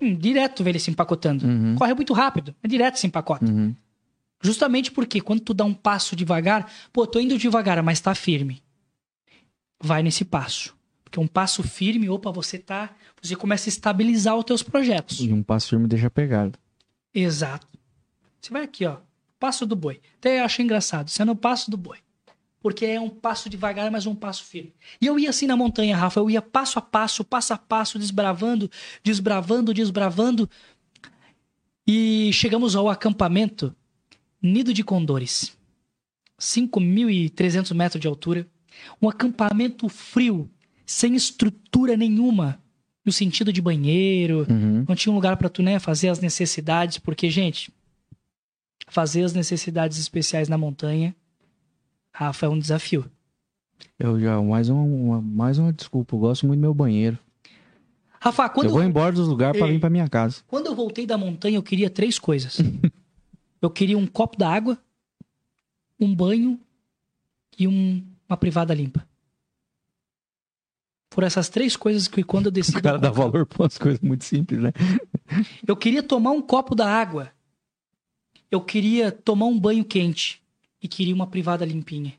hum, 0.02 0.16
direto 0.16 0.64
vê 0.64 0.72
ele 0.72 0.80
se 0.80 0.92
empacotando. 0.92 1.46
Uhum. 1.46 1.76
Corre 1.76 1.94
muito 1.94 2.14
rápido, 2.14 2.56
é 2.62 2.68
direto 2.68 2.98
se 2.98 3.08
empacota. 3.08 3.46
Uhum. 3.46 3.76
Justamente 4.46 4.92
porque 4.92 5.20
quando 5.20 5.42
tu 5.42 5.54
dá 5.54 5.66
um 5.66 5.74
passo 5.74 6.16
devagar, 6.16 6.72
pô, 6.94 7.08
tô 7.08 7.20
indo 7.20 7.38
devagar, 7.38 7.82
mas 7.82 8.00
tá 8.00 8.14
firme. 8.14 8.62
Vai 9.82 10.04
nesse 10.04 10.24
passo. 10.24 10.76
Porque 11.04 11.20
um 11.20 11.28
passo 11.28 11.64
firme, 11.64 12.10
opa, 12.10 12.32
você 12.32 12.60
tá. 12.60 12.96
Você 13.22 13.36
começa 13.36 13.68
a 13.68 13.72
estabilizar 13.72 14.36
os 14.38 14.44
teus 14.44 14.62
projetos. 14.62 15.20
E 15.20 15.34
um 15.34 15.42
passo 15.42 15.70
firme 15.70 15.88
deixa 15.88 16.12
pegado. 16.12 16.60
Exato. 17.14 17.68
Você 18.40 18.54
vai 18.54 18.64
aqui, 18.64 18.86
ó. 18.86 18.98
Passo 19.40 19.66
do 19.66 19.76
boi. 19.76 20.00
Até 20.20 20.40
eu 20.40 20.46
acho 20.46 20.62
engraçado. 20.62 21.10
Você 21.10 21.24
é 21.24 21.26
no 21.26 21.36
passo 21.36 21.72
do 21.72 21.78
boi. 21.78 21.98
Porque 22.62 22.86
é 22.86 23.02
um 23.02 23.10
passo 23.10 23.50
devagar, 23.50 23.90
mas 23.90 24.06
um 24.06 24.14
passo 24.14 24.44
firme. 24.44 24.74
E 25.02 25.08
eu 25.08 25.18
ia 25.18 25.32
assim 25.32 25.48
na 25.48 25.58
montanha, 25.58 25.98
Rafa. 25.98 26.20
Eu 26.20 26.30
ia 26.30 26.42
passo 26.42 26.78
a 26.78 26.82
passo, 26.82 27.24
passo 27.24 27.54
a 27.54 27.58
passo, 27.58 27.98
desbravando, 27.98 28.70
desbravando, 29.04 29.74
desbravando. 29.74 30.50
E 31.88 32.32
chegamos 32.34 32.76
ao 32.76 32.90
acampamento 32.90 33.76
Nido 34.46 34.74
de 34.74 34.84
Condores. 34.84 35.56
5.300 36.40 37.74
metros 37.74 38.02
de 38.02 38.08
altura. 38.08 38.48
Um 39.02 39.08
acampamento 39.10 39.88
frio, 39.90 40.50
sem 40.86 41.16
estrutura 41.16 41.96
nenhuma. 41.96 42.60
No 43.06 43.12
sentido 43.12 43.54
de 43.54 43.62
banheiro, 43.62 44.46
Uhum. 44.50 44.84
não 44.88 44.96
tinha 44.96 45.12
um 45.12 45.16
lugar 45.16 45.38
pra 45.38 45.48
tu, 45.48 45.62
né, 45.62 45.78
fazer 45.80 46.10
as 46.10 46.20
necessidades, 46.20 46.98
porque, 46.98 47.30
gente, 47.30 47.72
fazer 48.88 49.24
as 49.24 49.34
necessidades 49.34 49.98
especiais 50.00 50.50
na 50.50 50.58
montanha, 50.58 51.16
Rafa, 52.14 52.46
é 52.48 52.50
um 52.50 52.58
desafio. 52.60 53.10
Eu 54.00 54.20
já, 54.20 54.42
mais 54.42 54.70
uma, 54.70 54.82
uma- 54.82 55.22
mais 55.22 55.58
uma 55.60 55.72
desculpa. 55.72 56.16
Eu 56.16 56.20
gosto 56.20 56.48
muito 56.48 56.60
do 56.60 56.62
meu 56.62 56.74
banheiro. 56.74 57.18
Rafa, 58.20 58.50
quando 58.50 58.68
eu 58.68 58.72
vou 58.74 58.84
embora 58.84 59.12
dos 59.14 59.28
lugares 59.28 59.62
Ei. 59.62 59.68
vir 59.72 59.80
pra 59.80 59.90
minha 59.90 60.10
casa. 60.10 60.42
Quando 60.48 60.66
eu 60.66 60.76
voltei 60.76 61.06
da 61.06 61.18
montanha, 61.18 61.58
eu 61.58 61.64
queria 61.64 61.90
três 61.90 62.18
coisas. 62.18 62.58
eu 63.66 63.70
queria 63.70 63.98
um 63.98 64.08
copo 64.08 64.38
d'água, 64.38 64.78
um 66.00 66.14
banho 66.14 66.60
e 67.58 67.68
um- 67.68 68.06
uma 68.28 68.38
privada 68.38 68.74
limpa. 68.74 69.08
Por 71.10 71.24
essas 71.24 71.48
três 71.50 71.76
coisas 71.78 72.08
que 72.08 72.24
quando 72.24 72.48
eu 72.48 72.52
desci. 72.52 72.78
O 72.78 72.82
cara 72.82 72.98
dá 73.00 73.10
valor 73.10 73.46
pra 73.46 73.64
umas 73.64 73.78
coisas 73.78 74.00
muito 74.02 74.24
simples, 74.26 74.62
né? 74.62 74.72
Eu 75.68 75.76
queria 75.76 76.04
tomar 76.04 76.32
um 76.32 76.42
copo 76.42 76.76
da 76.76 76.88
água. 76.88 77.32
Eu 78.52 78.62
queria 78.62 79.12
tomar 79.12 79.46
um 79.46 79.60
banho 79.60 79.84
quente. 79.86 80.42
E 80.82 80.88
queria 80.88 81.16
uma 81.16 81.26
privada 81.28 81.66
limpinha. 81.66 82.14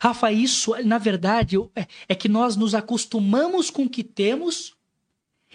Rafa, 0.00 0.30
isso, 0.30 0.72
na 0.84 0.98
verdade, 0.98 1.56
é, 1.74 1.86
é 2.08 2.14
que 2.14 2.28
nós 2.28 2.56
nos 2.56 2.74
acostumamos 2.74 3.70
com 3.70 3.84
o 3.84 3.88
que 3.88 4.04
temos 4.04 4.74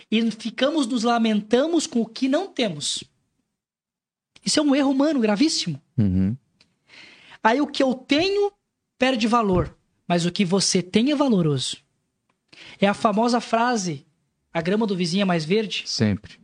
e 0.09 0.32
ficamos 0.32 0.88
nos 0.88 1.03
lamentamos 1.03 1.85
com 1.85 2.01
o 2.01 2.06
que 2.06 2.27
não 2.27 2.48
temos. 2.48 3.03
Isso 4.45 4.59
é 4.59 4.64
um 4.64 4.75
erro 4.75 4.91
humano 4.91 5.19
gravíssimo. 5.19 5.82
Uhum. 5.98 6.38
Aí 7.43 7.59
o 7.59 7.67
que 7.67 7.82
eu 7.82 7.93
tenho 7.93 8.51
perde 8.98 9.27
valor, 9.27 9.75
mas 10.07 10.25
o 10.25 10.32
que 10.32 10.45
você 10.45 10.82
tem 10.82 11.11
é 11.11 11.15
valoroso. 11.15 11.77
É 12.80 12.88
a 12.88 12.93
famosa 12.93 13.41
frase: 13.41 14.06
a 14.53 14.61
grama 14.61 14.85
do 14.85 14.95
vizinho 14.95 15.24
é 15.24 15.25
mais 15.25 15.43
verde. 15.43 15.83
Sempre. 15.85 16.40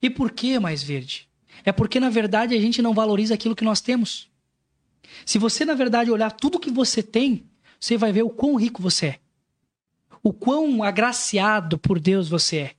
E 0.00 0.08
por 0.08 0.30
que 0.30 0.54
é 0.54 0.60
mais 0.60 0.82
verde? 0.82 1.28
É 1.64 1.72
porque, 1.72 1.98
na 1.98 2.10
verdade, 2.10 2.54
a 2.54 2.60
gente 2.60 2.82
não 2.82 2.94
valoriza 2.94 3.34
aquilo 3.34 3.56
que 3.56 3.64
nós 3.64 3.80
temos. 3.80 4.30
Se 5.24 5.38
você, 5.38 5.64
na 5.64 5.74
verdade, 5.74 6.10
olhar 6.10 6.30
tudo 6.30 6.60
que 6.60 6.70
você 6.70 7.02
tem, 7.02 7.44
você 7.80 7.96
vai 7.96 8.12
ver 8.12 8.22
o 8.22 8.30
quão 8.30 8.56
rico 8.56 8.82
você 8.82 9.06
é. 9.06 9.20
O 10.22 10.32
quão 10.32 10.82
agraciado 10.82 11.78
por 11.78 11.98
Deus 11.98 12.28
você 12.28 12.56
é. 12.58 12.74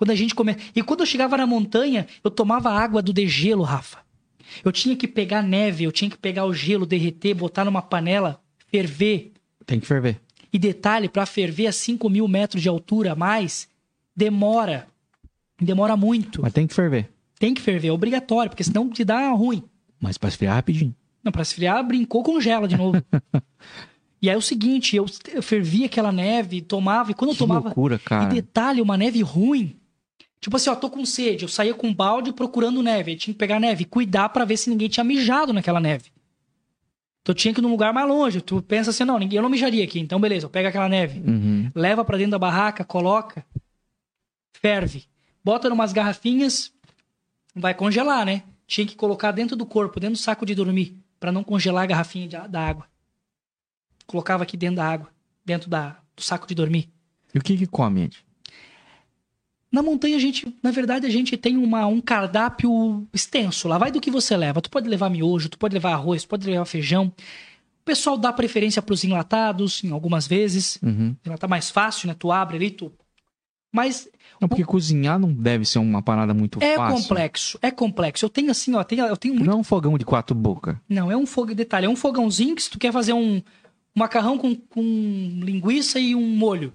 Quando 0.00 0.12
a 0.12 0.14
gente 0.14 0.34
come... 0.34 0.56
E 0.74 0.82
quando 0.82 1.00
eu 1.00 1.06
chegava 1.06 1.36
na 1.36 1.46
montanha, 1.46 2.06
eu 2.24 2.30
tomava 2.30 2.70
água 2.70 3.02
do 3.02 3.12
degelo, 3.12 3.62
Rafa. 3.62 3.98
Eu 4.64 4.72
tinha 4.72 4.96
que 4.96 5.06
pegar 5.06 5.42
neve, 5.42 5.84
eu 5.84 5.92
tinha 5.92 6.10
que 6.10 6.16
pegar 6.16 6.46
o 6.46 6.54
gelo, 6.54 6.86
derreter, 6.86 7.34
botar 7.34 7.66
numa 7.66 7.82
panela, 7.82 8.40
ferver. 8.68 9.30
Tem 9.66 9.78
que 9.78 9.86
ferver. 9.86 10.18
E 10.50 10.58
detalhe, 10.58 11.06
para 11.06 11.26
ferver 11.26 11.66
a 11.66 11.72
5 11.72 12.08
mil 12.08 12.26
metros 12.26 12.62
de 12.62 12.68
altura 12.70 13.12
a 13.12 13.14
mais, 13.14 13.68
demora. 14.16 14.86
Demora 15.60 15.98
muito. 15.98 16.40
Mas 16.40 16.54
tem 16.54 16.66
que 16.66 16.72
ferver. 16.72 17.10
Tem 17.38 17.52
que 17.52 17.60
ferver, 17.60 17.88
é 17.88 17.92
obrigatório, 17.92 18.48
porque 18.48 18.64
senão 18.64 18.88
te 18.88 19.04
dá 19.04 19.28
ruim. 19.32 19.62
Mas 20.00 20.16
pra 20.16 20.30
esfriar 20.30 20.54
rapidinho. 20.54 20.94
Não, 21.22 21.30
pra 21.30 21.42
esfriar, 21.42 21.86
brincou, 21.86 22.22
congela 22.22 22.66
de 22.66 22.74
novo. 22.74 23.02
e 24.22 24.30
aí 24.30 24.34
é 24.34 24.38
o 24.38 24.40
seguinte, 24.40 24.96
eu, 24.96 25.04
eu 25.34 25.42
fervia 25.42 25.84
aquela 25.84 26.10
neve, 26.10 26.62
tomava, 26.62 27.10
e 27.10 27.14
quando 27.14 27.32
eu 27.32 27.34
Que 27.34 27.38
tomava. 27.40 27.66
loucura, 27.66 27.96
E 27.96 27.98
cara. 27.98 28.30
detalhe, 28.32 28.80
uma 28.80 28.96
neve 28.96 29.20
ruim. 29.20 29.76
Tipo 30.40 30.56
assim, 30.56 30.70
ó, 30.70 30.74
tô 30.74 30.88
com 30.88 31.04
sede. 31.04 31.44
Eu 31.44 31.48
saía 31.48 31.74
com 31.74 31.88
um 31.88 31.94
balde 31.94 32.32
procurando 32.32 32.82
neve. 32.82 33.10
Aí 33.12 33.16
tinha 33.16 33.34
que 33.34 33.38
pegar 33.38 33.60
neve 33.60 33.82
e 33.82 33.86
cuidar 33.86 34.28
pra 34.30 34.44
ver 34.44 34.56
se 34.56 34.70
ninguém 34.70 34.88
tinha 34.88 35.04
mijado 35.04 35.52
naquela 35.52 35.78
neve. 35.80 36.10
Então 37.20 37.32
eu 37.32 37.34
tinha 37.34 37.52
que 37.52 37.60
ir 37.60 37.62
num 37.62 37.68
lugar 37.70 37.92
mais 37.92 38.08
longe. 38.08 38.40
Tu 38.40 38.62
pensa 38.62 38.88
assim, 38.90 39.04
não, 39.04 39.18
ninguém, 39.18 39.36
eu 39.36 39.42
não 39.42 39.50
mijaria 39.50 39.84
aqui. 39.84 40.00
Então 40.00 40.18
beleza, 40.18 40.46
eu 40.46 40.50
pego 40.50 40.68
aquela 40.68 40.88
neve. 40.88 41.20
Uhum. 41.20 41.70
leva 41.74 42.02
pra 42.04 42.16
dentro 42.16 42.30
da 42.32 42.38
barraca, 42.38 42.82
coloca, 42.84 43.44
ferve, 44.54 45.04
bota 45.44 45.68
numas 45.68 45.92
garrafinhas, 45.92 46.72
vai 47.54 47.74
congelar, 47.74 48.24
né? 48.24 48.42
Tinha 48.66 48.86
que 48.86 48.94
colocar 48.96 49.32
dentro 49.32 49.56
do 49.56 49.66
corpo, 49.66 50.00
dentro 50.00 50.14
do 50.16 50.18
saco 50.22 50.46
de 50.46 50.54
dormir, 50.54 50.96
pra 51.18 51.30
não 51.32 51.42
congelar 51.44 51.84
a 51.84 51.86
garrafinha 51.86 52.26
de- 52.28 52.48
da 52.48 52.66
água. 52.66 52.86
Colocava 54.06 54.42
aqui 54.44 54.56
dentro 54.56 54.76
da 54.76 54.86
água, 54.88 55.08
dentro 55.44 55.68
da, 55.68 55.98
do 56.16 56.22
saco 56.22 56.46
de 56.46 56.54
dormir. 56.54 56.88
E 57.34 57.38
o 57.38 57.42
que 57.42 57.56
que 57.56 57.66
come, 57.66 58.02
Ed? 58.04 58.24
Na 59.72 59.82
montanha, 59.82 60.16
a 60.16 60.20
gente, 60.20 60.52
na 60.62 60.70
verdade, 60.72 61.06
a 61.06 61.10
gente 61.10 61.36
tem 61.36 61.56
uma, 61.56 61.86
um 61.86 62.00
cardápio 62.00 63.06
extenso. 63.12 63.68
Lá 63.68 63.78
vai 63.78 63.92
do 63.92 64.00
que 64.00 64.10
você 64.10 64.36
leva. 64.36 64.60
Tu 64.60 64.68
pode 64.70 64.88
levar 64.88 65.08
miojo, 65.08 65.48
tu 65.48 65.58
pode 65.58 65.74
levar 65.74 65.92
arroz, 65.92 66.24
tu 66.24 66.28
pode 66.28 66.48
levar 66.48 66.64
feijão. 66.64 67.06
O 67.06 67.84
pessoal 67.84 68.18
dá 68.18 68.32
preferência 68.32 68.82
pros 68.82 69.04
enlatados, 69.04 69.82
em 69.84 69.90
algumas 69.90 70.26
vezes. 70.26 70.78
Uhum. 70.82 71.14
Enlatar 71.24 71.48
mais 71.48 71.70
fácil, 71.70 72.08
né? 72.08 72.16
Tu 72.18 72.32
abre 72.32 72.56
ali, 72.56 72.70
tu. 72.70 72.92
Mas 73.72 74.08
Não, 74.40 74.48
porque 74.48 74.64
cozinhar 74.64 75.18
não 75.18 75.32
deve 75.32 75.64
ser 75.64 75.78
uma 75.78 76.02
parada 76.02 76.34
muito 76.34 76.60
É 76.60 76.74
fácil. 76.74 77.02
complexo, 77.02 77.58
é 77.62 77.70
complexo. 77.70 78.24
Eu 78.24 78.28
tenho 78.28 78.50
assim, 78.50 78.74
ó, 78.74 78.82
tenho, 78.82 79.06
eu 79.06 79.16
tenho 79.16 79.34
muito. 79.34 79.46
Não 79.46 79.54
é 79.54 79.60
um 79.60 79.64
fogão 79.64 79.96
de 79.96 80.04
quatro 80.04 80.34
bocas. 80.34 80.76
Não, 80.88 81.10
é 81.10 81.16
um 81.16 81.24
fogo 81.26 81.54
detalhe, 81.54 81.86
é 81.86 81.88
um 81.88 81.94
fogãozinho 81.94 82.56
que 82.56 82.62
se 82.64 82.70
tu 82.70 82.78
quer 82.78 82.92
fazer 82.92 83.12
um, 83.12 83.36
um 83.36 83.42
macarrão 83.94 84.36
com, 84.36 84.56
com 84.56 84.82
linguiça 85.44 86.00
e 86.00 86.16
um 86.16 86.26
molho. 86.36 86.72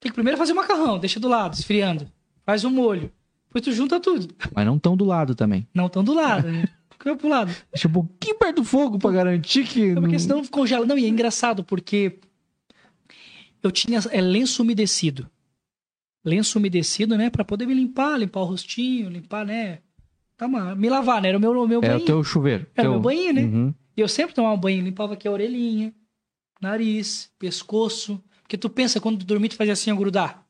Tem 0.00 0.10
que 0.10 0.14
primeiro 0.14 0.38
fazer 0.38 0.52
o 0.52 0.56
macarrão, 0.56 0.98
deixa 0.98 1.20
do 1.20 1.28
lado, 1.28 1.54
esfriando. 1.54 2.10
Faz 2.44 2.64
o 2.64 2.70
molho. 2.70 3.12
Depois 3.48 3.64
tu 3.64 3.72
junta 3.72 4.00
tudo. 4.00 4.34
Mas 4.54 4.64
não 4.66 4.78
tão 4.78 4.96
do 4.96 5.04
lado 5.04 5.34
também. 5.34 5.68
Não 5.74 5.88
tão 5.88 6.02
do 6.02 6.14
lado, 6.14 6.48
né? 6.50 6.66
Fica 6.92 7.16
pro 7.16 7.28
lado. 7.28 7.52
Deixa 7.72 7.88
um 7.88 7.92
pouquinho 7.92 8.38
perto 8.38 8.56
do 8.56 8.64
fogo 8.64 8.98
pra 8.98 9.10
garantir 9.10 9.64
que. 9.66 9.88
Não, 9.88 9.94
não- 9.96 10.02
porque 10.02 10.18
senão 10.18 10.44
congela. 10.46 10.86
Não, 10.86 10.96
e 10.98 11.04
é 11.04 11.08
engraçado, 11.08 11.62
porque 11.64 12.18
eu 13.62 13.70
tinha 13.70 13.98
é, 14.10 14.20
lenço 14.20 14.62
umedecido. 14.62 15.28
Lenço 16.24 16.58
umedecido, 16.58 17.16
né? 17.16 17.30
Pra 17.30 17.44
poder 17.44 17.66
me 17.66 17.74
limpar, 17.74 18.18
limpar 18.18 18.40
o 18.40 18.44
rostinho, 18.44 19.08
limpar, 19.10 19.44
né? 19.44 19.78
Tá, 20.36 20.46
uma- 20.46 20.74
me 20.74 20.88
lavar, 20.88 21.20
né? 21.22 21.28
Era 21.28 21.38
o 21.38 21.40
meu, 21.40 21.50
o 21.52 21.68
meu 21.68 21.80
É 21.82 21.88
banho. 21.88 22.00
o 22.00 22.04
teu 22.04 22.22
chuveiro. 22.24 22.66
Era 22.74 22.84
teu... 22.84 22.92
meu 22.92 23.00
banho, 23.00 23.32
né? 23.32 23.42
Uhum. 23.42 23.74
E 23.96 24.00
eu 24.00 24.08
sempre 24.08 24.34
tomava 24.34 24.54
um 24.54 24.60
banho, 24.60 24.82
limpava 24.84 25.14
aqui 25.14 25.26
a 25.28 25.30
orelhinha, 25.30 25.92
nariz, 26.60 27.30
pescoço. 27.38 28.22
Porque 28.50 28.58
tu 28.58 28.68
pensa, 28.68 29.00
quando 29.00 29.20
tu 29.20 29.24
dormir, 29.24 29.48
tu 29.48 29.54
fazia 29.54 29.74
assim, 29.74 29.92
ó, 29.92 29.94
grudar. 29.94 30.44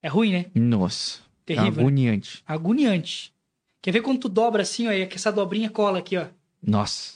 É 0.00 0.06
ruim, 0.06 0.30
né? 0.30 0.46
Nossa. 0.54 1.18
Terrível. 1.44 1.72
né? 1.72 1.80
Agoniante. 1.80 2.42
Agoniante. 2.46 3.34
Quer 3.82 3.90
ver 3.90 4.00
quando 4.00 4.20
tu 4.20 4.28
dobra 4.28 4.62
assim, 4.62 4.86
ó, 4.86 4.92
e 4.92 5.02
essa 5.02 5.32
dobrinha 5.32 5.68
cola 5.68 5.98
aqui, 5.98 6.16
ó. 6.16 6.26
Nossa. 6.62 7.14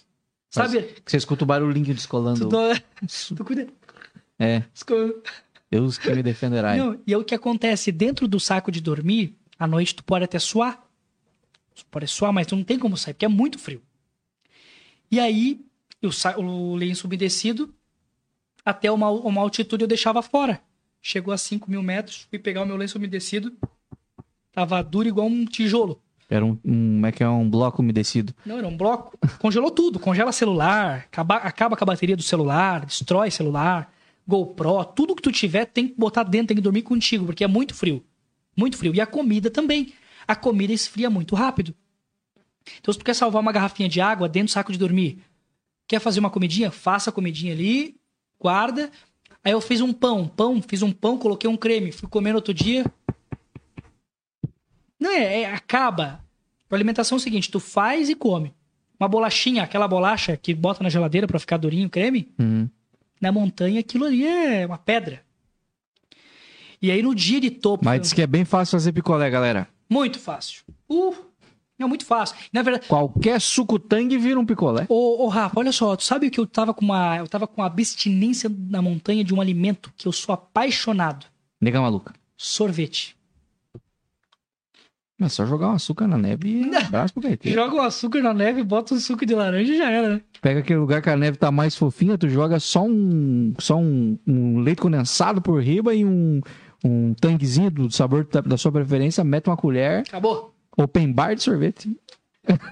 Sabe? 0.50 0.82
Que 0.82 1.12
você 1.12 1.16
escuta 1.16 1.44
o 1.44 1.46
barulhinho 1.46 1.94
descolando. 1.94 2.40
Tu, 2.40 2.48
do... 2.48 3.36
tu 3.36 3.44
cuida. 3.44 3.68
É, 4.36 4.64
Esco- 4.74 5.22
Deus 5.70 5.96
que 5.96 6.10
me 6.12 6.24
defenderá. 6.24 6.74
Não, 6.74 7.00
e 7.06 7.12
é 7.12 7.16
o 7.16 7.22
que 7.22 7.32
acontece 7.34 7.92
dentro 7.92 8.26
do 8.26 8.40
saco 8.40 8.72
de 8.72 8.80
dormir, 8.80 9.32
à 9.56 9.64
noite 9.68 9.94
tu 9.94 10.02
pode 10.02 10.24
até 10.24 10.40
suar. 10.40 10.84
Tu 11.72 11.86
pode 11.86 12.08
suar, 12.08 12.32
mas 12.32 12.48
tu 12.48 12.56
não 12.56 12.64
tem 12.64 12.80
como 12.80 12.96
sair, 12.96 13.14
porque 13.14 13.26
é 13.26 13.28
muito 13.28 13.60
frio. 13.60 13.80
E 15.08 15.20
aí, 15.20 15.60
eu 16.02 16.10
sa... 16.10 16.36
o 16.36 16.74
lenço 16.74 17.06
umedecido, 17.06 17.72
até 18.66 18.90
uma, 18.90 19.08
uma 19.08 19.40
altitude 19.40 19.84
eu 19.84 19.88
deixava 19.88 20.20
fora. 20.20 20.60
Chegou 21.00 21.32
a 21.32 21.38
5 21.38 21.70
mil 21.70 21.84
metros, 21.84 22.26
fui 22.28 22.36
pegar 22.36 22.62
o 22.62 22.66
meu 22.66 22.76
lenço 22.76 22.98
umedecido, 22.98 23.52
tava 24.52 24.82
duro 24.82 25.06
igual 25.06 25.28
um 25.28 25.44
tijolo. 25.44 26.02
Era 26.28 26.44
um, 26.44 26.58
um, 26.64 26.94
como 26.94 27.06
é 27.06 27.12
que 27.12 27.22
é, 27.22 27.28
um 27.28 27.48
bloco 27.48 27.80
umedecido. 27.80 28.34
Não, 28.44 28.58
era 28.58 28.66
um 28.66 28.76
bloco. 28.76 29.16
Congelou 29.38 29.70
tudo. 29.70 30.00
Congela 30.00 30.32
celular, 30.32 31.04
acaba, 31.06 31.36
acaba 31.36 31.76
com 31.76 31.84
a 31.84 31.86
bateria 31.86 32.16
do 32.16 32.22
celular, 32.24 32.84
destrói 32.84 33.30
celular, 33.30 33.92
GoPro, 34.26 34.84
tudo 34.86 35.14
que 35.14 35.22
tu 35.22 35.30
tiver 35.30 35.66
tem 35.66 35.86
que 35.86 35.94
botar 35.96 36.24
dentro, 36.24 36.48
tem 36.48 36.56
que 36.56 36.62
dormir 36.62 36.82
contigo, 36.82 37.26
porque 37.26 37.44
é 37.44 37.46
muito 37.46 37.72
frio. 37.72 38.04
Muito 38.56 38.76
frio. 38.76 38.92
E 38.92 39.00
a 39.00 39.06
comida 39.06 39.48
também. 39.48 39.92
A 40.26 40.34
comida 40.34 40.72
esfria 40.72 41.08
muito 41.08 41.36
rápido. 41.36 41.72
Então, 42.80 42.92
se 42.92 42.98
tu 42.98 43.04
quer 43.04 43.14
salvar 43.14 43.40
uma 43.40 43.52
garrafinha 43.52 43.88
de 43.88 44.00
água 44.00 44.28
dentro 44.28 44.48
do 44.48 44.50
saco 44.50 44.72
de 44.72 44.78
dormir, 44.78 45.22
quer 45.86 46.00
fazer 46.00 46.18
uma 46.18 46.30
comidinha? 46.30 46.72
Faça 46.72 47.10
a 47.10 47.12
comidinha 47.12 47.52
ali, 47.52 47.94
guarda. 48.40 48.90
Aí 49.44 49.52
eu 49.52 49.60
fiz 49.60 49.80
um 49.80 49.92
pão, 49.92 50.26
pão, 50.26 50.60
fiz 50.60 50.82
um 50.82 50.90
pão, 50.90 51.18
coloquei 51.18 51.48
um 51.48 51.56
creme, 51.56 51.92
fui 51.92 52.08
comer 52.08 52.30
no 52.30 52.36
outro 52.36 52.52
dia. 52.52 52.84
Não 54.98 55.10
é, 55.10 55.42
é 55.42 55.52
acaba. 55.52 56.20
A 56.70 56.74
alimentação 56.74 57.16
é 57.16 57.20
o 57.20 57.22
seguinte, 57.22 57.50
tu 57.50 57.60
faz 57.60 58.08
e 58.08 58.14
come. 58.14 58.52
Uma 58.98 59.08
bolachinha, 59.08 59.62
aquela 59.62 59.86
bolacha 59.86 60.36
que 60.36 60.54
bota 60.54 60.82
na 60.82 60.88
geladeira 60.88 61.26
para 61.26 61.38
ficar 61.38 61.58
durinho, 61.58 61.88
creme. 61.88 62.32
Uhum. 62.38 62.68
Na 63.20 63.30
montanha, 63.30 63.80
aquilo 63.80 64.06
ali 64.06 64.26
é 64.26 64.66
uma 64.66 64.78
pedra. 64.78 65.22
E 66.80 66.90
aí 66.90 67.02
no 67.02 67.14
dia 67.14 67.40
de 67.40 67.50
topo... 67.50 67.84
Mas 67.84 68.00
diz 68.00 68.12
que 68.12 68.22
é 68.22 68.26
bem 68.26 68.44
fácil 68.44 68.72
fazer 68.72 68.92
picolé, 68.92 69.30
galera. 69.30 69.68
Muito 69.88 70.18
fácil. 70.18 70.62
Uh, 70.88 71.14
é 71.84 71.86
muito 71.86 72.06
fácil. 72.06 72.36
Na 72.52 72.62
verdade, 72.62 72.86
Qualquer 72.88 73.40
suco 73.40 73.78
tangue 73.78 74.16
vira 74.16 74.38
um 74.40 74.46
picolé. 74.46 74.86
Ô, 74.88 75.24
ô, 75.24 75.28
Rafa, 75.28 75.58
olha 75.58 75.72
só, 75.72 75.94
tu 75.96 76.04
sabe 76.04 76.30
que 76.30 76.40
eu 76.40 76.46
tava 76.46 76.72
com 76.72 76.84
uma. 76.84 77.18
Eu 77.18 77.28
tava 77.28 77.46
com 77.46 77.60
uma 77.60 77.66
abstinência 77.66 78.50
na 78.68 78.80
montanha 78.80 79.22
de 79.22 79.34
um 79.34 79.40
alimento 79.40 79.92
que 79.96 80.08
eu 80.08 80.12
sou 80.12 80.32
apaixonado. 80.32 81.26
Nega 81.60 81.80
maluca. 81.80 82.14
Sorvete. 82.36 83.16
É 85.18 85.30
só 85.30 85.46
jogar 85.46 85.68
um 85.68 85.72
açúcar 85.72 86.06
na 86.06 86.18
neve 86.18 86.48
e 86.48 86.66
um 86.66 86.76
abraço 86.76 87.14
pro 87.14 87.22
gaiteiro. 87.22 87.58
Joga 87.58 87.76
o 87.76 87.80
açúcar 87.80 88.20
na 88.22 88.34
neve, 88.34 88.62
bota 88.62 88.94
um 88.94 89.00
suco 89.00 89.24
de 89.24 89.34
laranja 89.34 89.72
e 89.72 89.78
já 89.78 89.90
era, 89.90 90.14
né? 90.14 90.20
Pega 90.42 90.60
aquele 90.60 90.78
lugar 90.78 91.00
que 91.00 91.08
a 91.08 91.16
neve 91.16 91.38
tá 91.38 91.50
mais 91.50 91.74
fofinha, 91.74 92.18
tu 92.18 92.28
joga 92.28 92.60
só 92.60 92.84
um, 92.84 93.54
só 93.58 93.76
um, 93.76 94.18
um 94.26 94.58
leite 94.60 94.82
condensado 94.82 95.40
por 95.40 95.62
riba 95.62 95.94
e 95.94 96.04
um, 96.04 96.42
um 96.84 97.14
tanguezinho 97.14 97.70
do 97.70 97.90
sabor 97.90 98.28
da 98.44 98.58
sua 98.58 98.70
preferência, 98.70 99.24
mete 99.24 99.48
uma 99.48 99.56
colher, 99.56 100.00
Acabou. 100.06 100.54
Open 100.76 101.12
bar 101.12 101.34
de 101.34 101.42
sorvete. 101.42 101.96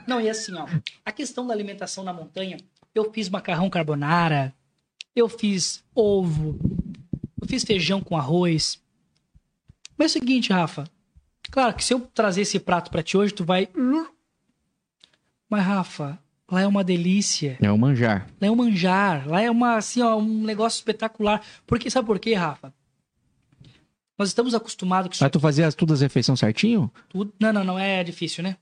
Não, 0.07 0.21
e 0.21 0.29
assim, 0.29 0.55
ó. 0.55 0.67
A 1.05 1.11
questão 1.11 1.47
da 1.47 1.55
alimentação 1.55 2.05
na 2.05 2.13
montanha, 2.13 2.59
eu 2.95 3.13
fiz 3.13 3.29
macarrão 3.29 3.69
carbonara, 3.71 4.55
eu 5.17 5.29
fiz 5.29 5.83
ovo, 5.95 6.59
eu 7.41 7.49
fiz 7.49 7.65
feijão 7.65 8.01
com 8.01 8.17
arroz. 8.17 8.81
Mas 9.97 10.15
é 10.15 10.19
o 10.19 10.21
seguinte, 10.21 10.53
Rafa. 10.53 10.85
Claro 11.51 11.75
que 11.75 11.85
se 11.85 11.95
eu 11.95 12.01
trazer 12.01 12.43
esse 12.43 12.59
prato 12.59 12.91
pra 12.91 13.03
ti 13.03 13.17
hoje, 13.17 13.33
tu 13.33 13.45
vai. 13.45 13.69
Mas, 15.49 15.65
Rafa, 15.65 16.19
lá 16.51 16.61
é 16.61 16.67
uma 16.67 16.83
delícia. 16.83 17.59
É 17.61 17.71
o 17.71 17.79
manjar. 17.79 18.27
Lá 18.41 18.49
é 18.49 18.51
um 18.51 18.57
manjar. 18.57 19.29
Lá 19.29 19.41
é 19.41 19.51
uma, 19.51 19.77
assim, 19.77 20.03
ó, 20.03 20.17
um 20.17 20.43
negócio 20.43 20.79
espetacular. 20.79 21.43
Porque, 21.67 21.91
sabe 21.91 22.07
por 22.07 22.19
quê, 22.19 22.35
Rafa? 22.35 22.75
Nós 24.19 24.29
estamos 24.29 24.55
acostumados 24.55 25.09
que 25.09 25.15
isso 25.17 25.25
Mas 25.25 25.31
tu 25.33 25.41
fazia 25.41 25.71
tudo 25.73 25.93
as 25.93 26.01
refeições 26.01 26.39
certinho? 26.39 26.91
tudo. 27.09 27.33
Não, 27.41 27.53
não, 27.53 27.65
não 27.65 27.79
é 27.79 28.05
difícil, 28.05 28.45
né? 28.45 28.57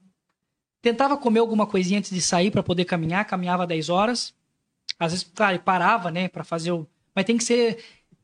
Tentava 0.81 1.17
comer 1.17 1.41
alguma 1.41 1.67
coisinha 1.67 1.99
antes 1.99 2.11
de 2.11 2.21
sair 2.21 2.51
pra 2.51 2.63
poder 2.63 2.85
caminhar, 2.85 3.25
caminhava 3.25 3.67
10 3.67 3.89
horas. 3.89 4.35
Às 4.99 5.13
vezes, 5.13 5.31
claro, 5.35 5.59
parava, 5.61 6.11
né, 6.11 6.29
Pra 6.29 6.43
fazer 6.43 6.73
o. 6.73 6.87
Mas 7.15 7.25
tem 7.25 7.37
que 7.37 7.45
ser. 7.45 7.83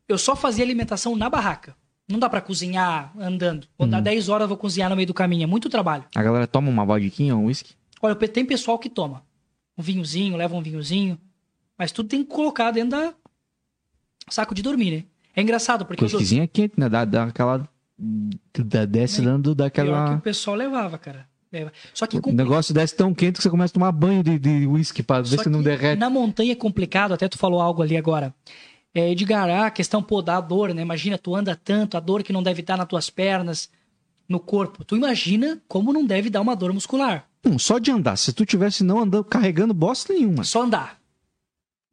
Eu 0.08 0.18
só 0.18 0.34
fazia 0.34 0.64
alimentação 0.64 1.14
na 1.14 1.28
barraca. 1.28 1.76
Não 2.08 2.18
dá 2.18 2.28
pra 2.28 2.40
cozinhar 2.40 3.12
andando. 3.18 3.68
Vou 3.76 3.86
dar 3.86 4.00
10 4.00 4.30
horas, 4.30 4.44
eu 4.44 4.48
vou 4.48 4.56
cozinhar 4.56 4.88
no 4.88 4.96
meio 4.96 5.06
do 5.06 5.12
caminho. 5.12 5.44
É 5.44 5.46
muito 5.46 5.68
trabalho. 5.68 6.06
A 6.16 6.22
galera 6.22 6.46
toma 6.46 6.70
uma 6.70 6.84
vodquinha, 6.84 7.36
um 7.36 7.44
whisky? 7.44 7.74
Olha, 8.00 8.14
tem 8.14 8.46
pessoal 8.46 8.78
que 8.78 8.88
toma. 8.88 9.22
Um 9.76 9.82
vinhozinho, 9.82 10.34
leva 10.36 10.56
um 10.56 10.62
vinhozinho. 10.62 11.20
Mas 11.76 11.92
tudo 11.92 12.08
tem 12.08 12.24
que 12.24 12.30
colocar 12.30 12.70
dentro 12.70 12.90
da 12.90 13.14
saco 14.30 14.54
de 14.54 14.62
dormir, 14.62 14.90
né? 14.90 15.04
É 15.38 15.42
engraçado, 15.42 15.86
porque 15.86 16.02
O 16.04 16.06
whiskyzinho 16.06 16.42
é 16.42 16.46
quente, 16.48 16.74
né? 16.76 16.88
Dá, 16.88 17.04
dá 17.04 17.24
aquela... 17.24 17.68
Dá, 18.58 18.84
desce 18.84 19.22
dando 19.22 19.54
pior 19.54 19.70
que 19.70 19.80
daquela... 19.80 20.14
o 20.16 20.20
pessoal 20.20 20.56
levava, 20.56 20.98
cara. 20.98 21.28
Só 21.94 22.06
que 22.06 22.16
O 22.18 22.20
compli- 22.20 22.36
negócio 22.36 22.74
desce 22.74 22.94
tão 22.96 23.14
quente 23.14 23.36
que 23.36 23.42
você 23.42 23.48
começa 23.50 23.72
a 23.72 23.74
tomar 23.74 23.92
banho 23.92 24.22
de, 24.22 24.38
de 24.38 24.66
whisky 24.66 25.02
pra 25.02 25.20
ver 25.22 25.38
se 25.38 25.48
não 25.48 25.62
derrete. 25.62 25.98
Na 25.98 26.10
montanha 26.10 26.52
é 26.52 26.56
complicado, 26.56 27.12
até 27.14 27.28
tu 27.28 27.38
falou 27.38 27.60
algo 27.60 27.82
ali 27.82 27.96
agora. 27.96 28.34
É, 28.94 29.10
Edgar, 29.12 29.48
a 29.64 29.70
questão, 29.70 30.02
pô, 30.02 30.20
da 30.20 30.40
dor, 30.40 30.74
né? 30.74 30.82
Imagina, 30.82 31.16
tu 31.16 31.34
anda 31.36 31.54
tanto, 31.54 31.96
a 31.96 32.00
dor 32.00 32.22
que 32.24 32.32
não 32.32 32.42
deve 32.42 32.60
estar 32.60 32.76
nas 32.76 32.86
tuas 32.88 33.08
pernas, 33.08 33.68
no 34.28 34.40
corpo. 34.40 34.84
Tu 34.84 34.96
imagina 34.96 35.60
como 35.68 35.92
não 35.92 36.04
deve 36.04 36.28
dar 36.30 36.40
uma 36.40 36.54
dor 36.56 36.72
muscular. 36.72 37.26
Hum, 37.44 37.58
só 37.58 37.78
de 37.78 37.90
andar. 37.92 38.16
Se 38.16 38.32
tu 38.32 38.44
tivesse 38.44 38.82
não 38.84 38.98
andando, 39.00 39.24
carregando 39.24 39.72
bosta 39.72 40.12
nenhuma. 40.12 40.42
Só 40.44 40.62
andar. 40.64 40.98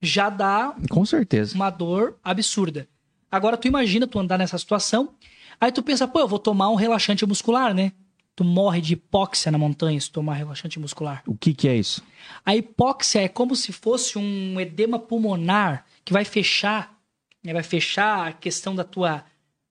Já 0.01 0.29
dá 0.29 0.75
Com 0.89 1.05
certeza. 1.05 1.55
uma 1.55 1.69
dor 1.69 2.17
absurda. 2.23 2.87
Agora, 3.35 3.57
tu 3.57 3.67
imagina 3.67 4.07
tu 4.07 4.17
andar 4.17 4.37
nessa 4.37 4.57
situação, 4.57 5.13
aí 5.59 5.69
tu 5.69 5.83
pensa, 5.83 6.07
pô, 6.07 6.21
eu 6.21 6.27
vou 6.27 6.39
tomar 6.39 6.69
um 6.69 6.75
relaxante 6.75 7.25
muscular, 7.25 7.73
né? 7.73 7.91
Tu 8.33 8.45
morre 8.45 8.79
de 8.79 8.93
hipóxia 8.93 9.51
na 9.51 9.57
montanha 9.57 9.99
se 9.99 10.09
tomar 10.09 10.35
relaxante 10.35 10.79
muscular. 10.79 11.21
O 11.27 11.35
que 11.35 11.53
que 11.53 11.67
é 11.67 11.75
isso? 11.75 12.01
A 12.45 12.55
hipóxia 12.55 13.23
é 13.23 13.27
como 13.27 13.53
se 13.53 13.73
fosse 13.73 14.17
um 14.17 14.57
edema 14.57 14.97
pulmonar 14.97 15.85
que 16.05 16.13
vai 16.13 16.23
fechar, 16.23 16.97
né, 17.43 17.51
vai 17.51 17.61
fechar 17.61 18.27
a 18.29 18.31
questão 18.31 18.73
da 18.73 18.85
tua, 18.85 19.25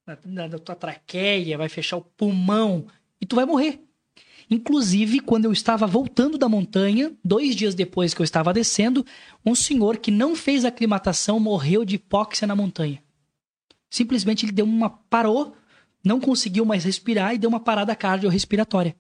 da, 0.06 0.46
da 0.46 0.58
tua 0.58 0.74
traqueia, 0.74 1.56
vai 1.56 1.70
fechar 1.70 1.96
o 1.96 2.02
pulmão 2.02 2.86
e 3.18 3.24
tu 3.24 3.34
vai 3.34 3.46
morrer. 3.46 3.80
Inclusive, 4.50 5.20
quando 5.20 5.46
eu 5.46 5.52
estava 5.52 5.86
voltando 5.86 6.36
da 6.36 6.50
montanha, 6.50 7.12
dois 7.24 7.56
dias 7.56 7.74
depois 7.74 8.12
que 8.12 8.20
eu 8.20 8.24
estava 8.24 8.52
descendo, 8.52 9.06
um 9.44 9.54
senhor 9.54 9.96
que 9.96 10.10
não 10.10 10.36
fez 10.36 10.66
aclimatação 10.66 11.40
morreu 11.40 11.82
de 11.82 11.94
hipóxia 11.94 12.46
na 12.46 12.54
montanha. 12.54 13.02
Simplesmente 13.94 14.44
ele 14.44 14.50
deu 14.50 14.64
uma 14.64 14.90
parou, 14.90 15.54
não 16.02 16.18
conseguiu 16.18 16.64
mais 16.64 16.82
respirar 16.82 17.32
e 17.32 17.38
deu 17.38 17.48
uma 17.48 17.60
parada 17.60 17.94
cardiorrespiratória. 17.94 18.96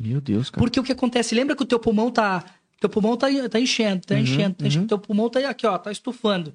Meu 0.00 0.20
Deus, 0.20 0.48
cara. 0.48 0.62
Porque 0.62 0.78
o 0.78 0.84
que 0.84 0.92
acontece? 0.92 1.34
Lembra 1.34 1.56
que 1.56 1.62
o 1.64 1.66
teu 1.66 1.80
pulmão 1.80 2.08
tá. 2.08 2.44
Teu 2.78 2.88
pulmão 2.88 3.16
tá, 3.16 3.26
tá 3.50 3.58
enchendo, 3.58 4.06
tá 4.06 4.14
Uhum, 4.14 4.20
enchendo, 4.20 4.54
tá 4.54 4.62
uhum. 4.62 4.68
enchendo. 4.68 4.86
Teu 4.86 4.96
pulmão 4.96 5.28
tá 5.28 5.40
aqui, 5.40 5.66
ó, 5.66 5.76
tá 5.76 5.90
estufando. 5.90 6.54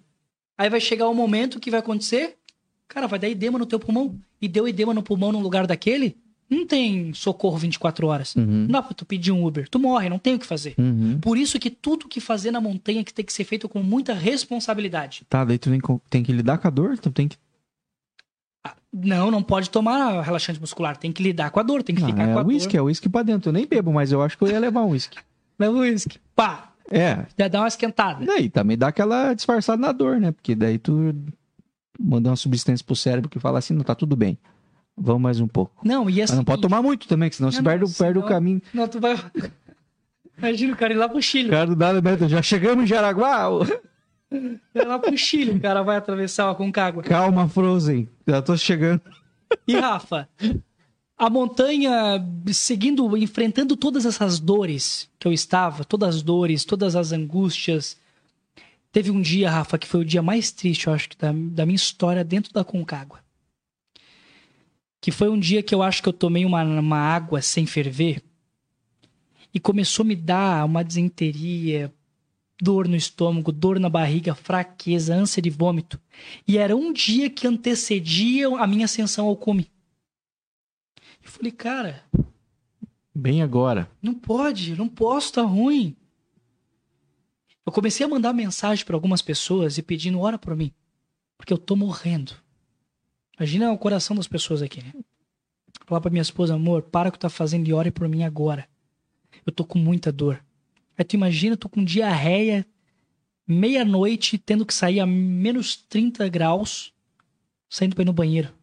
Aí 0.57 0.69
vai 0.69 0.79
chegar 0.79 1.09
o 1.09 1.13
momento 1.13 1.59
que 1.59 1.69
vai 1.69 1.81
acontecer. 1.81 2.37
Cara, 2.87 3.05
vai 3.05 3.19
dar 3.19 3.27
edema 3.27 3.59
no 3.59 3.65
teu 3.65 3.81
pulmão. 3.81 4.17
E 4.41 4.47
deu 4.47 4.65
edema 4.65 4.93
no 4.93 5.03
pulmão 5.03 5.33
num 5.33 5.41
lugar 5.41 5.67
daquele, 5.67 6.17
não 6.49 6.65
tem 6.67 7.13
socorro 7.13 7.57
24 7.57 8.07
horas. 8.07 8.35
Uhum. 8.35 8.45
Não 8.45 8.67
dá 8.67 8.81
pra 8.81 8.93
tu 8.93 9.05
pedir 9.05 9.31
um 9.31 9.45
Uber. 9.45 9.67
Tu 9.67 9.79
morre, 9.79 10.09
não 10.09 10.19
tem 10.19 10.35
o 10.35 10.39
que 10.39 10.45
fazer. 10.45 10.75
Uhum. 10.77 11.19
Por 11.19 11.37
isso 11.37 11.59
que 11.59 11.69
tudo 11.69 12.07
que 12.07 12.19
fazer 12.21 12.51
na 12.51 12.61
montanha 12.61 13.03
que 13.03 13.13
tem 13.13 13.25
que 13.25 13.33
ser 13.33 13.43
feito 13.43 13.67
com 13.67 13.81
muita 13.81 14.13
responsabilidade. 14.13 15.25
Tá, 15.29 15.43
daí 15.43 15.57
tu 15.57 15.69
tem, 16.09 16.23
que 16.23 16.31
lidar 16.31 16.57
com 16.57 16.67
a 16.67 16.71
dor, 16.71 16.97
tu 16.99 17.09
tem 17.11 17.27
que. 17.27 17.37
Ah, 18.63 18.75
Não, 18.93 19.29
não 19.31 19.41
pode 19.43 19.69
tomar 19.69 20.21
relaxante 20.21 20.59
muscular. 20.59 20.97
Tem 20.97 21.11
que 21.11 21.21
lidar 21.23 21.49
com 21.51 21.59
a 21.59 21.63
dor, 21.63 21.81
tem 21.83 21.95
que 21.95 22.01
Não, 22.01 22.09
ficar 22.09 22.25
com 22.25 22.39
é 22.39 22.41
a 22.41 22.45
whisky, 22.45 22.73
dor. 22.73 22.79
é 22.79 22.81
whisky 22.83 23.09
pra 23.09 23.23
dentro. 23.23 23.49
Eu 23.49 23.53
nem 23.53 23.65
bebo, 23.65 23.91
mas 23.91 24.11
eu 24.11 24.21
acho 24.21 24.37
que 24.37 24.43
eu 24.43 24.47
ia 24.49 24.59
levar 24.59 24.81
um 24.83 24.89
whisky. 24.89 25.17
Leva 25.57 25.73
o 25.73 25.79
uísque. 25.79 26.19
Pá, 26.35 26.73
É, 26.91 27.25
já 27.39 27.47
dá 27.47 27.61
uma 27.61 27.67
esquentada. 27.67 28.25
daí 28.25 28.49
também 28.49 28.77
dá 28.77 28.89
aquela 28.89 29.33
disfarçada 29.33 29.81
na 29.81 29.91
dor, 29.91 30.19
né? 30.19 30.31
Porque 30.31 30.53
daí 30.53 30.77
tu 30.77 31.15
manda 31.99 32.29
uma 32.29 32.35
substância 32.35 32.85
pro 32.85 32.95
cérebro 32.95 33.29
que 33.29 33.39
fala 33.39 33.59
assim, 33.59 33.73
não, 33.73 33.83
tá 33.83 33.95
tudo 33.95 34.15
bem. 34.17 34.37
Vamos 34.97 35.21
mais 35.21 35.39
um 35.39 35.47
pouco. 35.47 35.81
Não, 35.83 36.09
e 36.09 36.13
Mas 36.15 36.29
assim. 36.29 36.35
não 36.37 36.43
pode 36.45 36.61
tomar 36.61 36.81
muito 36.81 37.07
também, 37.07 37.29
que 37.29 37.35
senão 37.35 37.51
Não, 37.51 37.63
perde, 37.63 37.83
o- 37.83 37.87
não, 37.87 37.93
perde 37.93 38.17
o 38.19 38.21
senão- 38.21 38.27
caminho. 38.33 38.61
Não, 38.73 38.87
tu 38.87 38.99
vai. 38.99 39.15
Imagina 40.37 40.73
o 40.73 40.77
cara 40.77 40.93
ir 40.93 40.97
lá 40.97 41.07
pro 41.09 41.21
Chile. 41.21 41.49
Cara, 41.49 41.67
do 41.67 41.75
nada, 41.75 42.01
né? 42.01 42.27
Já 42.29 42.41
chegamos 42.41 42.83
em 42.83 42.87
Jaraguá. 42.87 43.47
Ir 44.31 44.85
lá 44.85 44.99
pro 44.99 45.17
Chile, 45.17 45.51
o 45.51 45.59
cara 45.61 45.81
vai 45.81 45.95
atravessar 45.97 46.49
a 46.49 46.55
Concagua. 46.55 47.03
Calma, 47.03 47.47
Frozen. 47.47 48.09
Já 48.27 48.41
tô 48.41 48.57
chegando. 48.57 49.01
E 49.67 49.77
Rafa, 49.77 50.27
a 51.17 51.29
montanha, 51.29 52.25
seguindo, 52.51 53.15
enfrentando 53.15 53.77
todas 53.77 54.05
essas 54.05 54.39
dores 54.39 55.09
que 55.19 55.27
eu 55.27 55.31
estava, 55.31 55.85
todas 55.85 56.15
as 56.17 56.21
dores, 56.21 56.65
todas 56.65 56.95
as 56.95 57.11
angústias. 57.13 57.97
Teve 58.91 59.11
um 59.11 59.21
dia, 59.21 59.49
Rafa, 59.49 59.77
que 59.77 59.87
foi 59.87 60.01
o 60.01 60.05
dia 60.05 60.21
mais 60.21 60.51
triste, 60.51 60.87
eu 60.87 60.93
acho, 60.93 61.09
da, 61.19 61.31
da 61.33 61.65
minha 61.65 61.75
história 61.75 62.23
dentro 62.23 62.51
da 62.51 62.63
Concagua. 62.63 63.19
Que 65.05 65.11
foi 65.11 65.29
um 65.29 65.37
dia 65.37 65.61
que 65.61 65.75
eu 65.75 65.83
acho 65.83 66.01
que 66.01 66.09
eu 66.09 66.13
tomei 66.13 66.45
uma, 66.45 66.63
uma 66.63 66.97
água 66.97 67.39
sem 67.39 67.67
ferver 67.67 68.23
e 69.53 69.59
começou 69.59 70.03
a 70.03 70.07
me 70.07 70.15
dar 70.15 70.65
uma 70.65 70.83
desenteria, 70.83 71.93
dor 72.59 72.87
no 72.87 72.95
estômago, 72.95 73.51
dor 73.51 73.79
na 73.79 73.87
barriga, 73.87 74.33
fraqueza, 74.33 75.13
ânsia 75.13 75.43
de 75.43 75.51
vômito. 75.51 76.01
E 76.47 76.57
era 76.57 76.75
um 76.75 76.91
dia 76.91 77.29
que 77.29 77.45
antecedia 77.45 78.47
a 78.57 78.65
minha 78.65 78.85
ascensão 78.85 79.27
ao 79.27 79.35
cume. 79.35 79.69
Eu 81.23 81.29
falei, 81.29 81.51
cara, 81.51 82.03
Bem 83.13 83.43
agora. 83.43 83.87
não 84.01 84.15
pode, 84.15 84.75
não 84.75 84.89
posso, 84.89 85.33
tá 85.33 85.43
ruim. 85.43 85.95
Eu 87.63 87.71
comecei 87.71 88.03
a 88.03 88.09
mandar 88.09 88.33
mensagem 88.33 88.83
para 88.83 88.95
algumas 88.95 89.21
pessoas 89.21 89.77
e 89.77 89.83
pedindo 89.83 90.19
hora 90.19 90.39
por 90.39 90.55
mim, 90.55 90.73
porque 91.37 91.53
eu 91.53 91.59
tô 91.59 91.75
morrendo. 91.75 92.43
Imagina 93.37 93.71
o 93.71 93.77
coração 93.77 94.15
das 94.15 94.27
pessoas 94.27 94.61
aqui, 94.61 94.81
né? 94.83 94.93
Falar 95.85 96.01
pra 96.01 96.09
minha 96.09 96.21
esposa, 96.21 96.55
amor, 96.55 96.83
para 96.83 97.09
o 97.09 97.11
que 97.11 97.19
tá 97.19 97.29
fazendo 97.29 97.67
e 97.67 97.73
ore 97.73 97.91
por 97.91 98.07
mim 98.07 98.23
agora. 98.23 98.67
Eu 99.45 99.51
tô 99.51 99.65
com 99.65 99.77
muita 99.77 100.11
dor. 100.11 100.43
Aí 100.97 101.03
tu 101.03 101.15
imagina, 101.15 101.57
tô 101.57 101.67
com 101.67 101.83
diarreia, 101.83 102.65
meia-noite, 103.47 104.37
tendo 104.37 104.65
que 104.65 104.73
sair 104.73 104.99
a 104.99 105.05
menos 105.05 105.75
30 105.75 106.27
graus, 106.29 106.93
saindo 107.69 107.95
pra 107.95 108.03
ir 108.03 108.05
no 108.05 108.13
banheiro. 108.13 108.53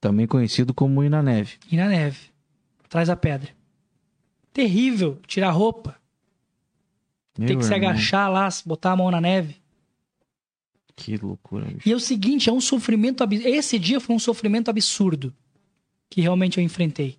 Também 0.00 0.26
conhecido 0.26 0.72
como 0.72 1.02
ir 1.02 1.08
na 1.08 1.22
neve. 1.22 1.58
Ir 1.70 1.76
na 1.76 1.88
neve. 1.88 2.18
Atrás 2.84 3.08
da 3.08 3.16
pedra. 3.16 3.50
Terrível. 4.52 5.18
Tirar 5.26 5.50
roupa. 5.50 5.96
Meu 7.36 7.48
ter 7.48 7.56
que 7.56 7.64
se 7.64 7.74
irmão, 7.74 7.90
agachar 7.90 8.30
lá, 8.30 8.48
botar 8.64 8.92
a 8.92 8.96
mão 8.96 9.10
na 9.10 9.20
neve. 9.20 9.56
Que 10.96 11.16
loucura, 11.16 11.66
bicho. 11.66 11.88
E 11.88 11.92
é 11.92 11.96
o 11.96 12.00
seguinte, 12.00 12.48
é 12.48 12.52
um 12.52 12.60
sofrimento 12.60 13.22
absurdo. 13.22 13.48
Esse 13.48 13.78
dia 13.78 14.00
foi 14.00 14.14
um 14.14 14.18
sofrimento 14.18 14.68
absurdo 14.68 15.34
que 16.08 16.20
realmente 16.20 16.58
eu 16.58 16.64
enfrentei. 16.64 17.18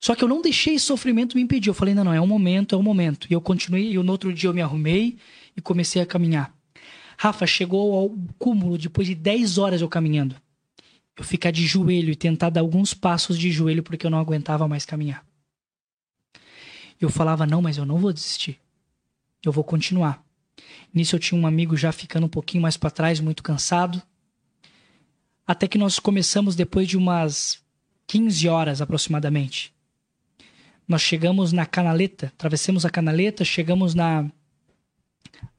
Só 0.00 0.14
que 0.14 0.24
eu 0.24 0.28
não 0.28 0.42
deixei 0.42 0.74
esse 0.74 0.84
sofrimento 0.84 1.36
me 1.36 1.42
impedir. 1.42 1.68
Eu 1.68 1.74
falei, 1.74 1.94
não, 1.94 2.04
não, 2.04 2.12
é 2.12 2.20
um 2.20 2.26
momento, 2.26 2.74
é 2.74 2.78
um 2.78 2.82
momento. 2.82 3.26
E 3.30 3.34
eu 3.34 3.40
continuei, 3.40 3.92
e 3.92 3.98
no 3.98 4.12
outro 4.12 4.32
dia 4.32 4.50
eu 4.50 4.54
me 4.54 4.60
arrumei 4.60 5.16
e 5.56 5.60
comecei 5.60 6.02
a 6.02 6.06
caminhar. 6.06 6.52
Rafa, 7.16 7.46
chegou 7.46 7.94
ao 7.94 8.10
cúmulo 8.38 8.76
depois 8.76 9.06
de 9.06 9.14
10 9.14 9.58
horas 9.58 9.80
eu 9.80 9.88
caminhando. 9.88 10.34
Eu 11.16 11.22
ficar 11.22 11.50
de 11.50 11.64
joelho 11.66 12.10
e 12.10 12.16
tentar 12.16 12.50
dar 12.50 12.62
alguns 12.62 12.94
passos 12.94 13.38
de 13.38 13.52
joelho 13.52 13.82
porque 13.82 14.06
eu 14.06 14.10
não 14.10 14.18
aguentava 14.18 14.66
mais 14.66 14.84
caminhar. 14.84 15.24
Eu 17.00 17.10
falava, 17.10 17.46
não, 17.46 17.62
mas 17.62 17.76
eu 17.76 17.84
não 17.84 17.98
vou 17.98 18.12
desistir. 18.12 18.58
Eu 19.44 19.52
vou 19.52 19.62
continuar. 19.62 20.24
Nisso 20.92 21.16
eu 21.16 21.20
tinha 21.20 21.40
um 21.40 21.46
amigo 21.46 21.76
já 21.76 21.90
ficando 21.92 22.26
um 22.26 22.28
pouquinho 22.28 22.62
mais 22.62 22.76
para 22.76 22.90
trás, 22.90 23.20
muito 23.20 23.42
cansado. 23.42 24.02
Até 25.46 25.66
que 25.66 25.78
nós 25.78 25.98
começamos 25.98 26.54
depois 26.54 26.86
de 26.86 26.96
umas 26.96 27.62
15 28.06 28.48
horas 28.48 28.80
aproximadamente. 28.80 29.72
Nós 30.86 31.02
chegamos 31.02 31.52
na 31.52 31.64
canaleta, 31.64 32.26
atravessamos 32.26 32.84
a 32.84 32.90
canaleta, 32.90 33.44
chegamos 33.44 33.94
na 33.94 34.30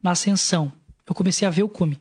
na 0.01 0.11
ascensão. 0.11 0.71
Eu 1.05 1.15
comecei 1.15 1.47
a 1.47 1.51
ver 1.51 1.63
o 1.63 1.69
cume. 1.69 1.99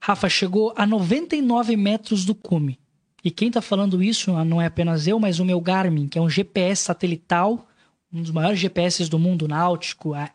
Rafa 0.00 0.28
chegou 0.28 0.72
a 0.76 0.86
99 0.86 1.76
metros 1.76 2.24
do 2.24 2.34
cume. 2.34 2.78
E 3.24 3.30
quem 3.30 3.50
tá 3.50 3.60
falando 3.60 4.02
isso 4.02 4.32
não 4.44 4.60
é 4.62 4.66
apenas 4.66 5.06
eu, 5.06 5.18
mas 5.18 5.40
o 5.40 5.44
meu 5.44 5.60
Garmin, 5.60 6.06
que 6.06 6.18
é 6.18 6.22
um 6.22 6.30
GPS 6.30 6.84
satelital, 6.84 7.66
um 8.12 8.22
dos 8.22 8.30
maiores 8.30 8.58
GPS 8.60 9.08
do 9.08 9.18
mundo, 9.18 9.48
náutico, 9.48 10.14
a- 10.14 10.30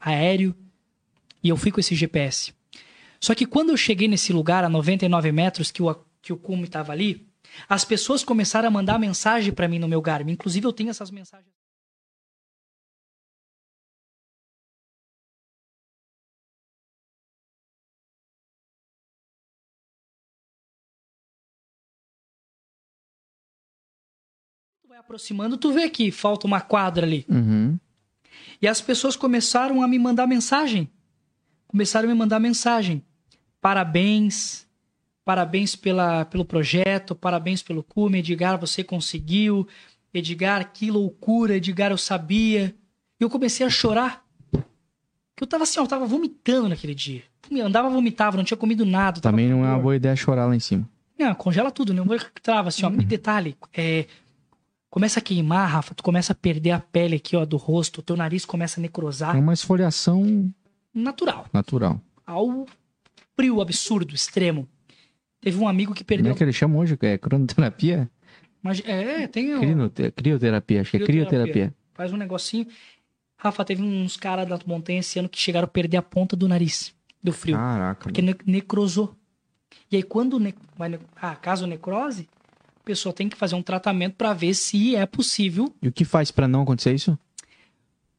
aéreo. 0.00 0.54
E 1.42 1.48
eu 1.48 1.56
fui 1.56 1.70
com 1.70 1.80
esse 1.80 1.94
GPS. 1.94 2.52
Só 3.20 3.34
que 3.34 3.46
quando 3.46 3.70
eu 3.70 3.76
cheguei 3.76 4.08
nesse 4.08 4.32
lugar, 4.32 4.64
a 4.64 4.68
99 4.68 5.30
metros, 5.30 5.70
que 5.70 5.82
o, 5.82 5.94
que 6.22 6.32
o 6.32 6.36
cume 6.36 6.64
estava 6.64 6.92
ali, 6.92 7.28
as 7.68 7.84
pessoas 7.84 8.24
começaram 8.24 8.68
a 8.68 8.70
mandar 8.70 8.98
mensagem 8.98 9.52
para 9.52 9.68
mim 9.68 9.78
no 9.78 9.88
meu 9.88 10.00
Garmin. 10.00 10.32
Inclusive, 10.32 10.66
eu 10.66 10.72
tenho 10.72 10.90
essas 10.90 11.10
mensagens. 11.10 11.50
Vai 24.88 24.98
aproximando, 24.98 25.56
tu 25.56 25.72
vê 25.72 25.88
que 25.88 26.10
falta 26.10 26.46
uma 26.46 26.60
quadra 26.60 27.06
ali. 27.06 27.24
Uhum. 27.28 27.78
E 28.60 28.68
as 28.68 28.80
pessoas 28.80 29.16
começaram 29.16 29.82
a 29.82 29.88
me 29.88 29.98
mandar 29.98 30.26
mensagem. 30.26 30.90
Começaram 31.66 32.08
a 32.08 32.12
me 32.12 32.18
mandar 32.18 32.38
mensagem. 32.38 33.02
Parabéns. 33.60 34.66
Parabéns 35.24 35.74
pela, 35.74 36.24
pelo 36.24 36.44
projeto. 36.44 37.14
Parabéns 37.14 37.62
pelo 37.62 37.82
cume. 37.82 38.18
Edgar, 38.18 38.58
você 38.58 38.84
conseguiu. 38.84 39.66
Edgar, 40.12 40.72
que 40.72 40.90
loucura. 40.90 41.56
Edgar, 41.56 41.90
eu 41.90 41.98
sabia. 41.98 42.74
E 43.18 43.24
eu 43.24 43.30
comecei 43.30 43.64
a 43.64 43.70
chorar. 43.70 44.24
Que 45.36 45.44
eu 45.44 45.46
tava 45.46 45.62
assim, 45.62 45.80
ó, 45.80 45.84
eu 45.84 45.88
tava 45.88 46.06
vomitando 46.06 46.68
naquele 46.68 46.94
dia. 46.94 47.22
Eu 47.50 47.66
andava, 47.66 47.88
vomitava, 47.88 48.36
não 48.36 48.44
tinha 48.44 48.56
comido 48.56 48.84
nada. 48.84 49.20
Também 49.20 49.48
não 49.48 49.64
é 49.64 49.68
uma 49.68 49.78
boa 49.78 49.96
ideia 49.96 50.14
chorar 50.14 50.46
lá 50.46 50.54
em 50.54 50.60
cima. 50.60 50.88
Não, 51.18 51.34
congela 51.34 51.70
tudo, 51.70 51.92
né? 51.92 52.02
Trava 52.42 52.68
assim, 52.68 52.84
ó. 52.84 52.90
E 52.90 53.04
detalhe, 53.04 53.56
é, 53.74 54.06
começa 54.90 55.20
a 55.20 55.22
queimar, 55.22 55.68
Rafa, 55.70 55.94
tu 55.94 56.02
começa 56.02 56.32
a 56.32 56.36
perder 56.36 56.72
a 56.72 56.80
pele 56.80 57.16
aqui, 57.16 57.36
ó, 57.36 57.44
do 57.44 57.56
rosto, 57.56 57.98
o 57.98 58.02
teu 58.02 58.16
nariz 58.16 58.44
começa 58.44 58.80
a 58.80 58.82
necrosar. 58.82 59.36
É 59.36 59.38
uma 59.38 59.52
esfoliação 59.52 60.52
Natural. 60.92 61.46
natural. 61.52 62.00
Ao 62.26 62.66
frio 63.36 63.60
absurdo, 63.60 64.14
extremo. 64.14 64.68
Teve 65.40 65.56
um 65.58 65.66
amigo 65.68 65.94
que 65.94 66.00
Como 66.04 66.08
perdeu. 66.08 66.32
é 66.32 66.34
que 66.34 66.44
ele 66.44 66.52
chama 66.52 66.76
hoje? 66.78 66.98
É 67.00 67.16
cronoterapia? 67.16 68.10
Mas, 68.62 68.82
é, 68.84 69.26
tem 69.26 69.54
Crioterapia, 70.14 70.82
acho 70.82 70.90
que 70.90 70.98
é 70.98 71.00
Crioterapia. 71.06 71.74
faz 71.94 72.12
um 72.12 72.16
negocinho. 72.16 72.66
Rafa, 73.38 73.64
teve 73.64 73.82
uns 73.82 74.18
caras 74.18 74.46
da 74.46 74.58
montanha 74.66 75.00
esse 75.00 75.18
ano 75.18 75.28
que 75.28 75.38
chegaram 75.38 75.64
a 75.64 75.68
perder 75.68 75.96
a 75.96 76.02
ponta 76.02 76.36
do 76.36 76.46
nariz, 76.46 76.94
do 77.22 77.32
frio. 77.32 77.56
Caraca, 77.56 78.02
Porque 78.02 78.20
ne- 78.20 78.36
necrosou. 78.44 79.16
E 79.90 79.96
aí, 79.96 80.02
quando 80.02 80.38
ne 80.38 80.52
ah, 81.16 81.34
caso 81.36 81.66
necrose, 81.66 82.28
a 82.80 82.84
pessoa 82.84 83.12
tem 83.12 83.28
que 83.28 83.36
fazer 83.36 83.54
um 83.54 83.62
tratamento 83.62 84.14
para 84.16 84.32
ver 84.32 84.54
se 84.54 84.96
é 84.96 85.06
possível. 85.06 85.72
E 85.82 85.88
o 85.88 85.92
que 85.92 86.04
faz 86.04 86.30
pra 86.30 86.48
não 86.48 86.62
acontecer 86.62 86.94
isso? 86.94 87.18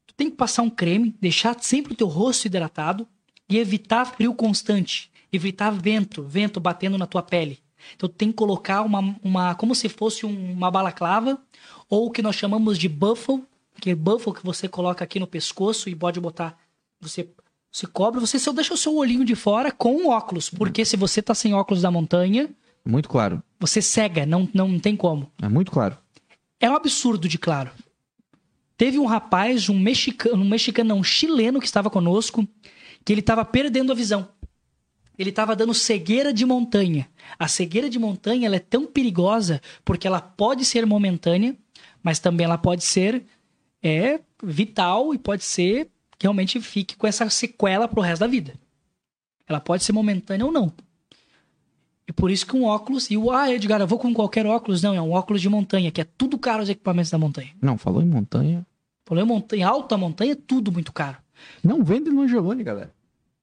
Tu 0.06 0.14
tem 0.14 0.30
que 0.30 0.36
passar 0.36 0.62
um 0.62 0.70
creme, 0.70 1.14
deixar 1.20 1.56
sempre 1.60 1.92
o 1.92 1.96
teu 1.96 2.06
rosto 2.06 2.46
hidratado 2.46 3.06
e 3.48 3.58
evitar 3.58 4.04
frio 4.04 4.34
constante. 4.34 5.10
Evitar 5.32 5.70
vento, 5.70 6.22
vento 6.22 6.60
batendo 6.60 6.98
na 6.98 7.06
tua 7.06 7.22
pele. 7.22 7.58
Então, 7.96 8.08
tu 8.08 8.14
tem 8.14 8.28
que 8.28 8.34
colocar 8.34 8.82
uma, 8.82 9.16
uma 9.22 9.54
como 9.54 9.74
se 9.74 9.88
fosse 9.88 10.24
um- 10.24 10.52
uma 10.52 10.70
balaclava 10.70 11.40
ou 11.88 12.06
o 12.06 12.10
que 12.10 12.22
nós 12.22 12.36
chamamos 12.36 12.78
de 12.78 12.88
buffle, 12.88 13.42
que 13.80 13.90
é 13.90 13.94
buffle 13.94 14.32
que 14.34 14.44
você 14.44 14.68
coloca 14.68 15.02
aqui 15.02 15.18
no 15.18 15.26
pescoço 15.26 15.88
e 15.88 15.94
pode 15.96 16.20
botar, 16.20 16.56
você 17.00 17.28
se 17.72 17.86
cobre, 17.86 18.20
você 18.20 18.38
só 18.38 18.52
deixa 18.52 18.74
o 18.74 18.76
seu 18.76 18.94
olhinho 18.94 19.24
de 19.24 19.34
fora 19.34 19.72
com 19.72 20.06
óculos, 20.08 20.48
porque 20.50 20.84
se 20.84 20.96
você 20.96 21.20
tá 21.22 21.34
sem 21.34 21.54
óculos 21.54 21.82
da 21.82 21.90
montanha, 21.90 22.50
Muito 22.84 23.08
claro. 23.08 23.42
você 23.60 23.80
cega, 23.80 24.26
não, 24.26 24.48
não 24.52 24.78
tem 24.78 24.96
como. 24.96 25.30
É 25.40 25.48
muito 25.48 25.70
claro. 25.70 25.96
É 26.60 26.68
um 26.68 26.74
absurdo 26.74 27.28
de 27.28 27.38
claro. 27.38 27.70
Teve 28.76 28.98
um 28.98 29.06
rapaz, 29.06 29.68
um 29.68 29.78
mexicano, 29.78 30.42
um 30.42 30.48
mexicano, 30.48 30.94
um 30.94 31.04
chileno 31.04 31.60
que 31.60 31.66
estava 31.66 31.88
conosco, 31.88 32.46
que 33.04 33.12
ele 33.12 33.20
estava 33.20 33.44
perdendo 33.44 33.92
a 33.92 33.94
visão. 33.94 34.28
Ele 35.18 35.30
estava 35.30 35.54
dando 35.54 35.74
cegueira 35.74 36.32
de 36.32 36.44
montanha. 36.44 37.08
A 37.38 37.46
cegueira 37.46 37.88
de 37.88 37.98
montanha 37.98 38.46
ela 38.46 38.56
é 38.56 38.60
tão 38.60 38.86
perigosa 38.86 39.60
porque 39.84 40.06
ela 40.06 40.20
pode 40.20 40.64
ser 40.64 40.86
momentânea, 40.86 41.56
mas 42.02 42.18
também 42.18 42.44
ela 42.44 42.58
pode 42.58 42.82
ser 42.82 43.24
é, 43.82 44.20
vital 44.42 45.14
e 45.14 45.18
pode 45.18 45.44
ser 45.44 45.88
que 46.18 46.26
realmente 46.26 46.60
fique 46.60 46.96
com 46.96 47.06
essa 47.06 47.28
sequela 47.28 47.86
pro 47.86 48.00
resto 48.00 48.20
da 48.20 48.26
vida. 48.26 48.54
Ela 49.46 49.60
pode 49.60 49.84
ser 49.84 49.92
momentânea 49.92 50.46
ou 50.46 50.52
não. 50.52 50.72
E 52.08 52.12
por 52.12 52.30
isso 52.30 52.44
que 52.46 52.56
um 52.56 52.64
óculos, 52.64 53.10
e 53.10 53.16
o 53.16 53.30
ah, 53.30 53.50
Edgar, 53.50 53.80
eu 53.80 53.86
vou 53.86 53.98
com 53.98 54.12
qualquer 54.12 54.44
óculos, 54.46 54.82
não, 54.82 54.94
é 54.94 55.00
um 55.00 55.12
óculos 55.12 55.40
de 55.40 55.48
montanha, 55.48 55.90
que 55.92 56.00
é 56.00 56.04
tudo 56.04 56.36
caro 56.38 56.62
os 56.62 56.68
equipamentos 56.68 57.10
da 57.10 57.18
montanha. 57.18 57.50
Não, 57.60 57.78
falou 57.78 58.02
em 58.02 58.06
montanha. 58.06 58.66
Falei 59.06 59.24
montanha, 59.24 59.68
alta 59.68 59.96
montanha, 59.96 60.32
é 60.32 60.36
tudo 60.36 60.72
muito 60.72 60.92
caro. 60.92 61.18
Não 61.62 61.82
vende 61.84 62.10
no 62.10 62.22
Angelone, 62.22 62.62
galera. 62.64 62.92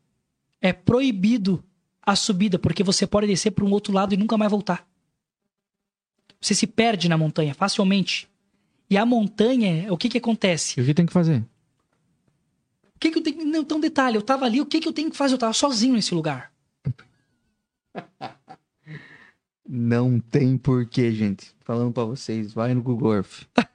é 0.59 0.73
proibido 0.73 1.63
a 2.01 2.13
subida, 2.15 2.57
porque 2.59 2.83
você 2.83 3.07
pode 3.07 3.27
descer 3.27 3.51
para 3.51 3.63
um 3.63 3.71
outro 3.71 3.93
lado 3.93 4.13
e 4.13 4.17
nunca 4.17 4.37
mais 4.37 4.51
voltar. 4.51 4.85
Você 6.41 6.53
se 6.55 6.67
perde 6.67 7.07
na 7.07 7.17
montanha 7.17 7.53
facilmente. 7.53 8.27
E 8.89 8.97
a 8.97 9.05
montanha, 9.05 9.93
o 9.93 9.97
que 9.97 10.09
que 10.09 10.17
acontece? 10.17 10.81
O 10.81 10.85
que 10.85 10.93
tem 10.93 11.05
que 11.05 11.13
fazer? 11.13 11.45
Que 13.01 13.09
que 13.09 13.17
eu 13.17 13.23
tenho... 13.23 13.43
Não, 13.43 13.61
então 13.61 13.79
detalhe, 13.79 14.15
eu 14.15 14.21
tava 14.21 14.45
ali, 14.45 14.61
o 14.61 14.65
que 14.65 14.79
que 14.79 14.87
eu 14.87 14.93
tenho 14.93 15.09
que 15.09 15.17
fazer? 15.17 15.33
Eu 15.33 15.39
tava 15.39 15.53
sozinho 15.53 15.95
nesse 15.95 16.13
lugar. 16.13 16.51
Não 19.67 20.19
tem 20.19 20.55
porquê, 20.55 21.11
gente. 21.11 21.51
Falando 21.61 21.91
pra 21.91 22.03
vocês, 22.03 22.53
vai 22.53 22.75
no 22.75 22.81
Google 22.83 23.15
Earth. 23.15 23.47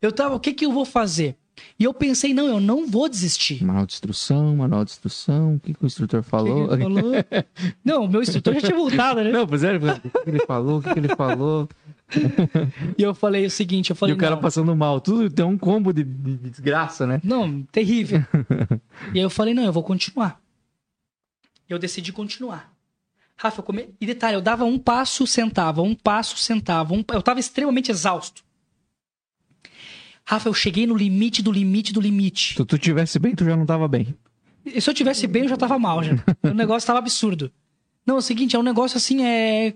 Eu 0.00 0.10
tava, 0.10 0.34
o 0.34 0.40
que 0.40 0.52
que 0.52 0.66
eu 0.66 0.72
vou 0.72 0.84
fazer? 0.84 1.36
E 1.78 1.84
eu 1.84 1.94
pensei, 1.94 2.34
não, 2.34 2.48
eu 2.48 2.58
não 2.58 2.88
vou 2.88 3.08
desistir. 3.08 3.64
Manual 3.64 3.86
de 3.86 3.92
instrução, 3.92 4.56
manual 4.56 4.84
de 4.84 4.90
instrução. 4.90 5.54
O 5.54 5.60
que, 5.60 5.74
que 5.74 5.84
o 5.84 5.86
instrutor 5.86 6.24
falou? 6.24 6.68
Que 6.68 6.76
que 6.76 6.82
falou? 6.82 7.12
não, 7.84 8.04
o 8.04 8.08
meu 8.08 8.20
instrutor 8.20 8.54
já 8.54 8.62
tinha 8.62 8.76
voltado, 8.76 9.22
né? 9.22 9.30
Não, 9.30 9.46
pois 9.46 9.62
é, 9.62 9.76
o 9.76 9.80
que, 9.80 10.10
que 10.24 10.30
ele 10.30 10.40
falou? 10.40 10.78
O 10.78 10.82
que, 10.82 10.92
que 10.92 10.98
ele 10.98 11.14
falou? 11.14 11.68
E 12.98 13.02
eu 13.02 13.14
falei 13.14 13.46
o 13.46 13.50
seguinte, 13.50 13.90
eu 13.90 13.94
E 13.94 13.96
falei, 13.98 14.14
o 14.14 14.18
cara 14.18 14.34
não, 14.36 14.42
passando 14.42 14.74
mal. 14.76 15.00
Tudo 15.00 15.30
tem 15.30 15.44
um 15.44 15.56
combo 15.58 15.92
de, 15.92 16.04
de- 16.04 16.36
de 16.36 16.50
desgraça, 16.50 17.06
né? 17.06 17.20
não, 17.24 17.62
terrível. 17.64 18.24
e 19.14 19.18
aí 19.18 19.24
eu 19.24 19.30
falei, 19.30 19.54
não, 19.54 19.64
eu 19.64 19.72
vou 19.72 19.82
continuar. 19.82 20.40
Eu 21.68 21.78
decidi 21.78 22.12
continuar. 22.12 22.72
Rafa, 23.36 23.60
eu 23.60 23.64
come... 23.64 23.88
e 24.00 24.06
detalhe, 24.06 24.36
eu 24.36 24.42
dava 24.42 24.64
um 24.64 24.78
passo, 24.78 25.26
sentava, 25.26 25.82
um 25.82 25.94
passo, 25.94 26.36
sentava. 26.36 26.94
um- 26.94 27.04
Eu 27.12 27.22
tava 27.22 27.40
extremamente 27.40 27.90
exausto. 27.90 28.42
Rafa, 30.24 30.48
eu 30.48 30.54
cheguei 30.54 30.86
no 30.86 30.94
limite 30.96 31.42
do 31.42 31.50
limite 31.50 31.92
do 31.92 32.00
limite. 32.00 32.54
Se 32.54 32.64
tu 32.64 32.78
tivesse 32.78 33.18
bem, 33.18 33.34
tu 33.34 33.44
já 33.44 33.56
não 33.56 33.66
tava 33.66 33.88
bem. 33.88 34.14
E 34.64 34.80
se 34.80 34.88
eu 34.88 34.94
tivesse 34.94 35.26
bem, 35.26 35.42
eu 35.42 35.48
já 35.48 35.56
tava 35.56 35.78
mal, 35.78 36.02
já. 36.04 36.12
O 36.44 36.54
negócio 36.54 36.86
tava 36.86 37.00
absurdo. 37.00 37.50
Não, 38.06 38.16
é 38.16 38.18
o 38.18 38.22
seguinte, 38.22 38.54
é 38.54 38.58
um 38.58 38.62
negócio 38.62 38.96
assim, 38.96 39.24
é... 39.24 39.74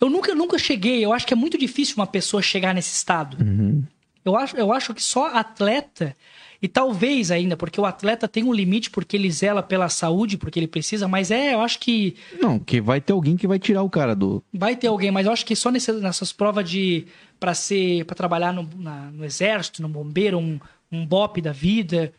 Eu 0.00 0.08
nunca, 0.08 0.34
nunca 0.34 0.58
cheguei, 0.58 1.04
eu 1.04 1.12
acho 1.12 1.26
que 1.26 1.32
é 1.34 1.36
muito 1.36 1.58
difícil 1.58 1.96
uma 1.96 2.06
pessoa 2.06 2.40
chegar 2.42 2.74
nesse 2.74 2.94
estado. 2.94 3.36
Uhum. 3.44 3.82
Eu 4.24 4.36
acho, 4.36 4.56
eu 4.56 4.72
acho 4.72 4.92
que 4.94 5.02
só 5.02 5.26
atleta, 5.34 6.14
e 6.60 6.68
talvez 6.68 7.30
ainda, 7.30 7.56
porque 7.56 7.80
o 7.80 7.86
atleta 7.86 8.28
tem 8.28 8.44
um 8.44 8.52
limite 8.52 8.90
porque 8.90 9.16
ele 9.16 9.30
zela 9.30 9.62
pela 9.62 9.88
saúde, 9.88 10.36
porque 10.36 10.58
ele 10.58 10.66
precisa, 10.68 11.08
mas 11.08 11.30
é, 11.30 11.54
eu 11.54 11.60
acho 11.60 11.78
que 11.78 12.14
Não, 12.40 12.58
que 12.58 12.80
vai 12.80 13.00
ter 13.00 13.12
alguém 13.12 13.36
que 13.36 13.46
vai 13.46 13.58
tirar 13.58 13.82
o 13.82 13.88
cara 13.90 14.14
do. 14.14 14.42
vai 14.52 14.76
ter 14.76 14.88
alguém, 14.88 15.10
mas 15.10 15.26
eu 15.26 15.32
acho 15.32 15.46
que 15.46 15.56
só 15.56 15.70
nesse- 15.70 15.92
nessas 15.92 16.32
provas 16.32 16.68
de 16.68 17.06
para 17.40 17.54
ser 17.54 18.04
para 18.04 18.14
trabalhar 18.16 18.52
no, 18.52 18.68
na- 18.76 19.10
no 19.10 19.24
exército, 19.24 19.80
no 19.80 19.88
bombeiro, 19.88 20.38
um, 20.38 20.60
um 20.92 21.06
BOP 21.06 21.40
da 21.40 21.52
vida. 21.52 22.12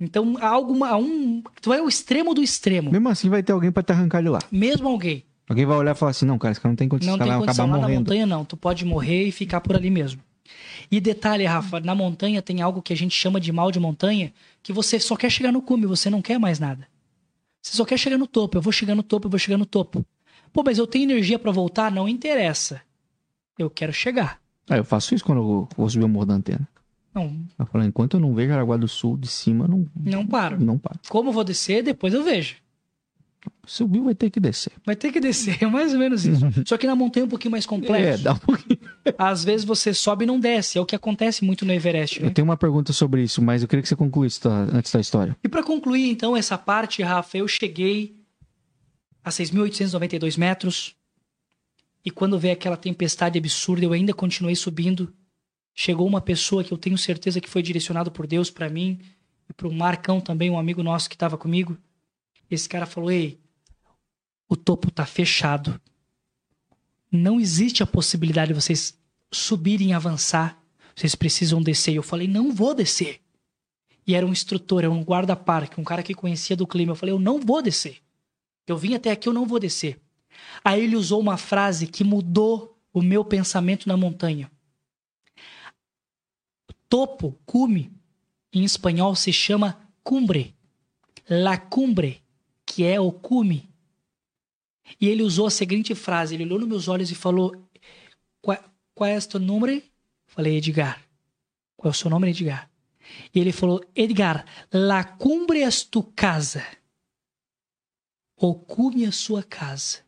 Então, 0.00 0.36
há 0.40 0.48
alguma 0.48 0.96
um, 0.96 1.42
tu 1.62 1.72
é 1.72 1.80
o 1.80 1.88
extremo 1.88 2.34
do 2.34 2.42
extremo. 2.42 2.90
Mesmo 2.90 3.08
assim, 3.08 3.28
vai 3.30 3.42
ter 3.42 3.52
alguém 3.52 3.70
pra 3.72 3.82
te 3.82 3.92
arrancar 3.92 4.22
de 4.22 4.28
lá. 4.28 4.40
Mesmo 4.50 4.88
alguém 4.88 5.22
Alguém 5.48 5.64
vai 5.64 5.76
olhar 5.76 5.94
e 5.94 5.98
falar 5.98 6.10
assim: 6.10 6.26
não, 6.26 6.38
cara, 6.38 6.52
esse 6.52 6.60
cara 6.60 6.72
não 6.72 6.76
tem 6.76 6.88
condição, 6.88 7.16
não 7.16 7.24
tem 7.24 7.38
condição 7.38 7.64
acabar 7.64 7.76
lá 7.76 7.80
na 7.82 7.86
morrendo. 7.88 8.00
montanha 8.00 8.26
não, 8.26 8.44
tu 8.44 8.56
pode 8.56 8.84
morrer 8.84 9.24
e 9.24 9.32
ficar 9.32 9.60
por 9.60 9.76
ali 9.76 9.90
mesmo. 9.90 10.20
E 10.90 11.00
detalhe, 11.00 11.44
Rafa, 11.44 11.80
na 11.80 11.94
montanha 11.94 12.40
tem 12.42 12.62
algo 12.62 12.80
que 12.82 12.92
a 12.92 12.96
gente 12.96 13.14
chama 13.14 13.40
de 13.40 13.50
mal 13.52 13.70
de 13.70 13.80
montanha, 13.80 14.32
que 14.62 14.72
você 14.72 15.00
só 15.00 15.16
quer 15.16 15.30
chegar 15.30 15.52
no 15.52 15.62
cume, 15.62 15.86
você 15.86 16.08
não 16.10 16.22
quer 16.22 16.38
mais 16.38 16.58
nada. 16.58 16.86
Você 17.62 17.76
só 17.76 17.84
quer 17.84 17.98
chegar 17.98 18.16
no 18.18 18.26
topo, 18.26 18.56
eu 18.56 18.62
vou 18.62 18.72
chegar 18.72 18.94
no 18.94 19.02
topo, 19.02 19.26
eu 19.26 19.30
vou 19.30 19.38
chegar 19.38 19.58
no 19.58 19.66
topo. 19.66 20.04
Pô, 20.52 20.62
mas 20.64 20.78
eu 20.78 20.86
tenho 20.86 21.04
energia 21.04 21.38
pra 21.38 21.50
voltar, 21.50 21.90
não 21.90 22.08
interessa. 22.08 22.80
Eu 23.58 23.68
quero 23.68 23.92
chegar. 23.92 24.40
Ah, 24.68 24.76
eu 24.76 24.84
faço 24.84 25.14
isso 25.14 25.24
quando 25.24 25.38
eu 25.38 25.68
vou 25.76 25.90
subir 25.90 26.04
o 26.04 26.08
morro 26.08 26.26
da 26.26 26.34
antena. 26.34 26.68
Não, 27.14 27.34
Eu 27.58 27.66
falo, 27.66 27.82
enquanto 27.84 28.14
eu 28.14 28.20
não 28.20 28.34
vejo 28.34 28.52
Araguá 28.52 28.76
do 28.76 28.86
Sul 28.86 29.16
de 29.16 29.26
cima, 29.26 29.66
não, 29.66 29.86
não 29.96 30.26
paro. 30.26 30.60
não 30.62 30.78
paro. 30.78 31.00
Como 31.08 31.30
eu 31.30 31.32
vou 31.32 31.42
descer, 31.42 31.82
depois 31.82 32.12
eu 32.12 32.22
vejo. 32.22 32.56
Subiu, 33.66 34.04
vai 34.04 34.14
ter 34.14 34.30
que 34.30 34.38
descer. 34.38 34.72
Vai 34.84 34.94
ter 34.94 35.10
que 35.10 35.18
descer, 35.20 35.62
é 35.62 35.66
mais 35.66 35.92
ou 35.92 35.98
menos 35.98 36.24
isso. 36.24 36.40
Só 36.64 36.76
que 36.76 36.86
na 36.86 36.94
montanha 36.94 37.24
é 37.24 37.26
um 37.26 37.28
pouquinho 37.28 37.50
mais 37.50 37.64
É, 37.64 37.68
complexo. 37.68 38.22
dá 38.24 38.32
um 38.34 38.38
pouquinho. 38.38 38.78
Às 39.18 39.42
vezes 39.44 39.64
você 39.64 39.92
sobe 39.92 40.24
e 40.24 40.26
não 40.26 40.38
desce, 40.38 40.78
é 40.78 40.80
o 40.80 40.86
que 40.86 40.94
acontece 40.94 41.44
muito 41.44 41.64
no 41.64 41.72
Everest. 41.72 42.20
né? 42.22 42.28
Eu 42.28 42.32
tenho 42.34 42.46
uma 42.46 42.56
pergunta 42.56 42.92
sobre 42.92 43.22
isso, 43.22 43.42
mas 43.42 43.62
eu 43.62 43.68
queria 43.68 43.82
que 43.82 43.88
você 43.88 43.96
concluísse 43.96 44.40
antes 44.72 44.92
da 44.92 45.00
história. 45.00 45.36
E 45.42 45.48
para 45.48 45.62
concluir, 45.62 46.08
então, 46.10 46.36
essa 46.36 46.56
parte, 46.56 47.02
Rafa, 47.02 47.38
eu 47.38 47.48
cheguei 47.48 48.14
a 49.24 49.30
6.892 49.30 50.38
metros. 50.38 50.94
E 52.04 52.10
quando 52.10 52.38
veio 52.38 52.54
aquela 52.54 52.76
tempestade 52.76 53.36
absurda, 53.38 53.84
eu 53.84 53.92
ainda 53.92 54.14
continuei 54.14 54.54
subindo. 54.54 55.12
Chegou 55.74 56.06
uma 56.06 56.20
pessoa 56.20 56.62
que 56.62 56.72
eu 56.72 56.78
tenho 56.78 56.96
certeza 56.96 57.40
que 57.40 57.48
foi 57.50 57.62
direcionado 57.62 58.10
por 58.12 58.26
Deus 58.26 58.48
para 58.48 58.68
mim 58.70 59.00
e 59.50 59.52
para 59.52 59.66
o 59.68 59.72
Marcão 59.74 60.20
também, 60.20 60.48
um 60.48 60.58
amigo 60.58 60.82
nosso 60.82 61.08
que 61.08 61.16
estava 61.16 61.36
comigo. 61.36 61.76
Esse 62.50 62.68
cara 62.68 62.86
falou: 62.86 63.10
Ei, 63.10 63.40
o 64.48 64.56
topo 64.56 64.90
tá 64.90 65.04
fechado. 65.04 65.80
Não 67.10 67.40
existe 67.40 67.82
a 67.82 67.86
possibilidade 67.86 68.48
de 68.48 68.60
vocês 68.60 68.98
subirem 69.32 69.90
e 69.90 69.92
avançar. 69.92 70.62
Vocês 70.94 71.14
precisam 71.14 71.62
descer. 71.62 71.92
E 71.92 71.96
eu 71.96 72.02
falei: 72.02 72.26
Não 72.28 72.52
vou 72.52 72.74
descer. 72.74 73.20
E 74.06 74.14
era 74.14 74.24
um 74.24 74.30
instrutor, 74.32 74.84
era 74.84 74.90
um 74.90 75.02
guarda-parque, 75.02 75.80
um 75.80 75.84
cara 75.84 76.02
que 76.02 76.14
conhecia 76.14 76.54
do 76.54 76.66
clima. 76.66 76.92
Eu 76.92 76.96
falei, 76.96 77.12
eu 77.12 77.18
não 77.18 77.40
vou 77.40 77.60
descer. 77.60 78.00
Eu 78.66 78.76
vim 78.76 78.94
até 78.94 79.10
aqui, 79.10 79.28
eu 79.28 79.32
não 79.32 79.46
vou 79.46 79.58
descer. 79.58 80.00
Aí 80.64 80.82
ele 80.82 80.96
usou 80.96 81.20
uma 81.20 81.36
frase 81.36 81.86
que 81.86 82.04
mudou 82.04 82.78
o 82.92 83.02
meu 83.02 83.24
pensamento 83.24 83.88
na 83.88 83.96
montanha. 83.96 84.50
Topo, 86.88 87.36
cume, 87.44 87.92
em 88.52 88.62
espanhol 88.64 89.16
se 89.16 89.32
chama 89.32 89.90
cumbre. 90.04 90.54
La 91.28 91.58
cumbre, 91.58 92.22
que 92.76 92.84
é 92.84 93.00
o 93.00 93.10
cume. 93.10 93.70
E 95.00 95.08
ele 95.08 95.22
usou 95.22 95.46
a 95.46 95.50
seguinte 95.50 95.94
frase, 95.94 96.34
ele 96.34 96.44
olhou 96.44 96.58
nos 96.58 96.68
meus 96.68 96.88
olhos 96.88 97.10
e 97.10 97.14
falou, 97.14 97.56
qual, 98.42 99.08
é 99.08 99.16
o 99.16 99.26
teu 99.26 99.40
nome? 99.40 99.82
Falei, 100.26 100.58
Edgar. 100.58 101.02
Qual 101.74 101.90
é 101.90 101.94
o 101.94 101.96
seu 101.96 102.10
nome, 102.10 102.28
Edgar? 102.28 102.70
E 103.34 103.40
ele 103.40 103.50
falou: 103.50 103.82
Edgar, 103.94 104.44
la 104.70 105.02
cumbre 105.04 105.60
es 105.60 105.84
tu 105.84 106.02
casa. 106.02 106.62
O 108.36 108.54
cume 108.54 109.06
é 109.06 109.10
sua 109.10 109.42
casa. 109.42 110.00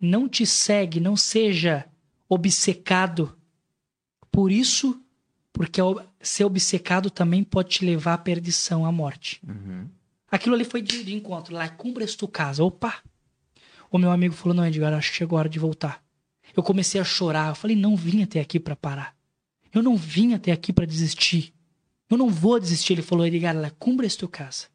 Não 0.00 0.26
te 0.30 0.46
segue, 0.46 0.98
não 0.98 1.14
seja 1.14 1.86
obcecado 2.26 3.36
por 4.30 4.50
isso, 4.50 4.98
porque 5.52 5.78
ser 6.22 6.44
obcecado 6.46 7.10
também 7.10 7.44
pode 7.44 7.68
te 7.68 7.84
levar 7.84 8.14
à 8.14 8.18
perdição, 8.18 8.86
à 8.86 8.90
morte. 8.90 9.42
Aquilo 10.32 10.54
ali 10.54 10.64
foi 10.64 10.82
de, 10.82 11.04
de 11.04 11.14
encontro. 11.14 11.54
La 11.54 11.68
cumbre 11.68 12.04
es 12.04 12.16
tu 12.16 12.26
casa. 12.26 12.64
Opa! 12.64 13.02
O 13.90 13.98
meu 13.98 14.10
amigo 14.10 14.34
falou: 14.34 14.54
Não, 14.54 14.66
Edgar, 14.66 14.94
acho 14.94 15.10
que 15.10 15.18
chegou 15.18 15.36
a 15.36 15.40
hora 15.40 15.48
de 15.48 15.58
voltar. 15.58 16.02
Eu 16.56 16.62
comecei 16.62 17.00
a 17.00 17.04
chorar. 17.04 17.50
Eu 17.50 17.54
falei: 17.54 17.76
Não 17.76 17.94
vim 17.94 18.22
até 18.22 18.40
aqui 18.40 18.58
para 18.58 18.74
parar. 18.74 19.14
Eu 19.72 19.82
não 19.82 19.96
vim 19.96 20.34
até 20.34 20.52
aqui 20.52 20.72
para 20.72 20.86
desistir. 20.86 21.54
Eu 22.08 22.18
não 22.18 22.28
vou 22.28 22.60
desistir. 22.60 22.92
Ele 22.92 23.02
falou, 23.02 23.26
Edgar, 23.26 23.56
la 23.56 23.70
cumbre 23.70 24.06
es 24.06 24.16
tu 24.16 24.28
casa. 24.28 24.66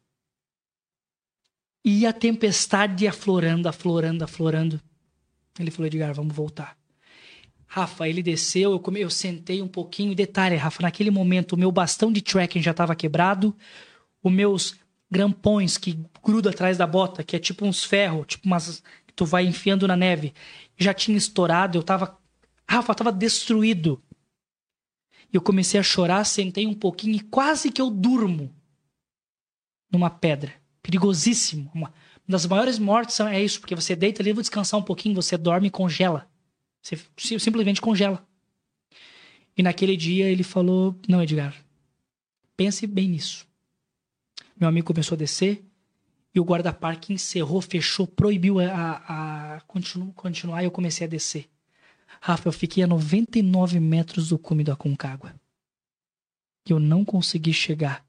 E 1.84 2.04
a 2.04 2.12
tempestade 2.12 3.06
aflorando, 3.06 3.68
aflorando, 3.68 4.24
aflorando. 4.24 4.80
Ele 5.58 5.70
falou, 5.70 5.86
Edgar, 5.86 6.12
vamos 6.12 6.34
voltar. 6.34 6.76
Rafa, 7.66 8.08
ele 8.08 8.22
desceu, 8.22 8.72
eu, 8.72 8.80
come... 8.80 9.00
eu 9.00 9.10
sentei 9.10 9.62
um 9.62 9.68
pouquinho. 9.68 10.14
Detalhe, 10.14 10.56
Rafa, 10.56 10.82
naquele 10.82 11.10
momento 11.10 11.52
o 11.52 11.56
meu 11.56 11.70
bastão 11.70 12.10
de 12.10 12.20
trekking 12.20 12.62
já 12.62 12.72
estava 12.72 12.96
quebrado. 12.96 13.56
Os 14.22 14.32
meus 14.32 14.76
grampões 15.10 15.78
que 15.78 15.98
gruda 16.22 16.50
atrás 16.50 16.76
da 16.76 16.86
bota, 16.86 17.24
que 17.24 17.36
é 17.36 17.38
tipo 17.38 17.64
uns 17.64 17.84
ferros, 17.84 18.26
tipo 18.26 18.46
umas 18.46 18.82
que 19.06 19.12
tu 19.14 19.24
vai 19.24 19.46
enfiando 19.46 19.86
na 19.88 19.96
neve, 19.96 20.34
já 20.76 20.92
tinha 20.92 21.16
estourado. 21.16 21.78
Eu 21.78 21.82
tava... 21.82 22.18
Rafa, 22.68 22.94
tava 22.94 23.10
destruído. 23.12 24.02
E 25.32 25.36
eu 25.36 25.40
comecei 25.40 25.78
a 25.80 25.82
chorar, 25.82 26.24
sentei 26.24 26.66
um 26.66 26.74
pouquinho 26.74 27.16
e 27.16 27.20
quase 27.20 27.70
que 27.70 27.80
eu 27.80 27.90
durmo 27.90 28.54
numa 29.90 30.10
pedra. 30.10 30.52
Perigosíssimo. 30.82 31.70
Uma 31.74 31.92
das 32.26 32.46
maiores 32.46 32.78
mortes 32.78 33.18
é 33.20 33.42
isso, 33.42 33.60
porque 33.60 33.74
você 33.74 33.96
deita 33.96 34.22
ali, 34.22 34.32
vou 34.32 34.42
descansar 34.42 34.78
um 34.78 34.82
pouquinho, 34.82 35.14
você 35.14 35.36
dorme 35.36 35.68
e 35.68 35.70
congela. 35.70 36.30
Você 36.82 36.98
si- 37.16 37.40
simplesmente 37.40 37.80
congela. 37.80 38.26
E 39.56 39.62
naquele 39.62 39.96
dia 39.96 40.26
ele 40.26 40.42
falou: 40.42 40.94
Não, 41.08 41.22
Edgar, 41.22 41.54
pense 42.56 42.86
bem 42.86 43.08
nisso. 43.08 43.47
Meu 44.58 44.68
amigo 44.68 44.88
começou 44.88 45.14
a 45.14 45.18
descer 45.18 45.64
e 46.34 46.40
o 46.40 46.44
guarda-parque 46.44 47.12
encerrou, 47.12 47.60
fechou, 47.60 48.06
proibiu 48.06 48.58
a, 48.58 48.64
a, 48.72 49.56
a 49.56 49.60
continu- 49.62 50.12
continuar 50.12 50.62
e 50.62 50.66
eu 50.66 50.70
comecei 50.70 51.06
a 51.06 51.10
descer. 51.10 51.48
Rafa, 52.20 52.48
eu 52.48 52.52
fiquei 52.52 52.82
a 52.82 52.86
99 52.86 53.78
metros 53.78 54.30
do 54.30 54.38
cume 54.38 54.64
da 54.64 54.74
Concagua. 54.74 55.34
E 56.66 56.72
eu 56.72 56.80
não 56.80 57.04
consegui 57.04 57.52
chegar 57.52 58.04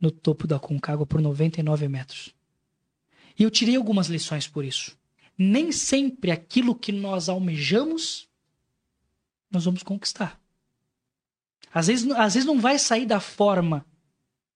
no 0.00 0.10
topo 0.10 0.46
da 0.46 0.58
Concagua 0.58 1.06
por 1.06 1.20
99 1.20 1.88
metros. 1.88 2.34
E 3.38 3.42
eu 3.42 3.50
tirei 3.50 3.76
algumas 3.76 4.08
lições 4.08 4.46
por 4.46 4.64
isso. 4.64 4.96
Nem 5.38 5.72
sempre 5.72 6.30
aquilo 6.30 6.74
que 6.74 6.92
nós 6.92 7.28
almejamos, 7.28 8.28
nós 9.50 9.64
vamos 9.64 9.82
conquistar. 9.82 10.38
Às 11.72 11.86
vezes, 11.86 12.10
às 12.10 12.34
vezes 12.34 12.46
não 12.46 12.60
vai 12.60 12.78
sair 12.78 13.06
da 13.06 13.20
forma 13.20 13.86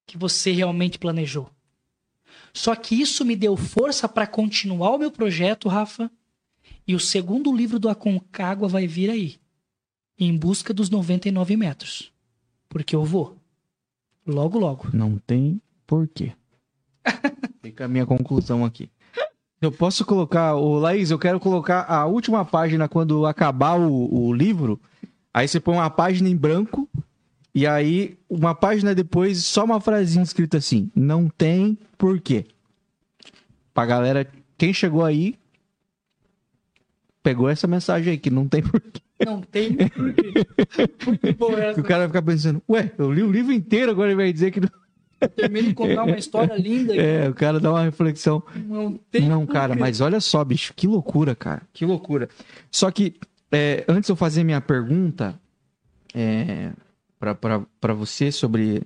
que 0.07 0.17
você 0.17 0.53
realmente 0.53 0.99
planejou. 0.99 1.51
Só 2.55 2.75
que 2.75 2.95
isso 2.95 3.25
me 3.25 3.37
deu 3.37 3.57
força 3.57 4.09
para 4.09 4.27
continuar 4.27 4.91
o 4.93 4.99
meu 4.99 5.11
projeto, 5.11 5.69
Rafa, 5.69 6.11
e 6.87 6.95
o 6.95 7.01
segundo 7.01 7.55
livro 7.55 7.79
do 7.79 7.89
Aconcagua 7.89 8.69
vai 8.69 8.87
vir 8.87 9.11
aí. 9.11 9.37
Em 10.19 10.35
busca 10.35 10.73
dos 10.73 10.89
99 10.89 11.57
metros. 11.57 12.13
Porque 12.69 12.97
eu 12.97 13.05
vou. 13.05 13.37
Logo, 14.27 14.59
logo. 14.59 14.89
Não 14.93 15.19
tem 15.19 15.61
porquê. 15.87 16.33
Fica 17.63 17.85
a 17.85 17.89
minha 17.89 18.07
conclusão 18.07 18.65
aqui. 18.65 18.91
Eu 19.61 19.73
posso 19.73 20.05
colocar, 20.05 20.55
o 20.55 20.79
Laís, 20.79 21.11
eu 21.11 21.19
quero 21.19 21.41
colocar 21.41 21.83
a 21.83 22.07
última 22.07 22.45
página 22.45 22.89
quando 22.89 23.27
acabar 23.27 23.79
o, 23.79 24.29
o 24.29 24.33
livro. 24.33 24.81
Aí 25.33 25.49
você 25.49 25.59
põe 25.59 25.75
uma 25.77 25.91
página 25.91 26.29
em 26.29 26.37
branco 26.37 26.89
e 27.57 27.67
aí 27.67 28.19
uma 28.29 28.55
página 28.55 28.95
depois 28.95 29.43
só 29.47 29.65
uma 29.65 29.81
frasinha 29.81 30.23
escrita 30.23 30.59
assim: 30.59 30.91
não 30.95 31.27
tem 31.27 31.79
porquê. 31.97 32.45
Pra 33.73 33.87
galera, 33.87 34.31
quem 34.59 34.75
chegou 34.75 35.03
aí 35.03 35.39
pegou 37.23 37.49
essa 37.49 37.67
mensagem 37.67 38.11
aí 38.11 38.19
que 38.19 38.29
não 38.29 38.47
tem 38.47 38.63
porquê. 38.63 39.01
Não 39.25 39.41
tem 39.41 39.75
porquê. 39.75 40.47
Muito 41.07 41.57
essa. 41.57 41.81
O 41.81 41.83
cara 41.83 42.01
vai 42.01 42.09
ficar 42.09 42.21
pensando, 42.21 42.63
ué, 42.69 42.93
eu 42.99 43.11
li 43.11 43.23
o 43.23 43.33
livro 43.33 43.55
inteiro, 43.55 43.91
agora 43.91 44.11
ele 44.11 44.17
vai 44.17 44.31
dizer 44.31 44.51
que 44.51 44.61
não. 44.61 44.69
Termina 45.35 45.69
de 45.69 45.75
contar 45.75 46.05
uma 46.05 46.19
história 46.19 46.53
linda. 46.61 46.95
É, 46.95 47.27
o 47.27 47.33
cara 47.33 47.59
dá 47.59 47.71
uma 47.71 47.85
reflexão. 47.85 48.43
Não 48.55 49.01
tem 49.11 49.27
Não, 49.27 49.47
porquê. 49.47 49.55
cara, 49.55 49.75
mas 49.75 50.03
olha 50.03 50.21
só, 50.21 50.45
bicho, 50.45 50.75
que 50.77 50.87
loucura, 50.87 51.35
cara. 51.35 51.63
Que 51.73 51.87
loucura. 51.87 52.29
Só 52.71 52.91
que, 52.91 53.15
é, 53.51 53.83
antes 53.89 54.09
de 54.09 54.13
eu 54.13 54.17
fazer 54.17 54.45
minha 54.45 54.61
pergunta 54.61 55.41
é, 56.15 56.73
pra 57.35 57.93
você 57.95 58.31
sobre. 58.33 58.83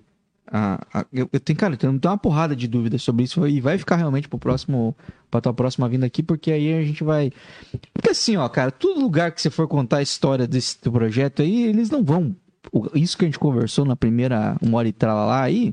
A, 0.52 0.80
a- 0.92 1.06
eu, 1.12 1.28
eu 1.32 1.38
tenho, 1.38 1.56
cara, 1.58 1.74
eu 1.74 1.78
tenho 1.78 2.00
uma 2.02 2.18
porrada 2.18 2.56
de 2.56 2.66
dúvidas 2.66 3.02
sobre 3.02 3.24
isso 3.24 3.46
e 3.46 3.60
vai 3.60 3.78
ficar 3.78 3.96
realmente 3.96 4.28
pro 4.28 4.38
próximo. 4.38 4.96
Pra 5.30 5.40
tua 5.40 5.54
próxima 5.54 5.88
vinda 5.88 6.04
aqui, 6.06 6.24
porque 6.24 6.50
aí 6.50 6.72
a 6.74 6.82
gente 6.82 7.04
vai. 7.04 7.30
Porque 7.92 8.10
assim, 8.10 8.36
ó, 8.36 8.48
cara, 8.48 8.72
todo 8.72 9.00
lugar 9.00 9.30
que 9.30 9.40
você 9.40 9.48
for 9.48 9.68
contar 9.68 9.98
a 9.98 10.02
história 10.02 10.44
desse 10.46 10.76
teu 10.78 10.90
projeto 10.90 11.40
aí, 11.42 11.62
eles 11.68 11.88
não 11.88 12.02
vão. 12.02 12.34
Isso 12.94 13.16
que 13.16 13.24
a 13.24 13.28
gente 13.28 13.38
conversou 13.38 13.84
na 13.84 13.94
primeira 13.94 14.56
uma 14.60 14.78
hora 14.78 14.88
e 14.88 14.92
trala 14.92 15.24
lá 15.26 15.42
aí, 15.42 15.72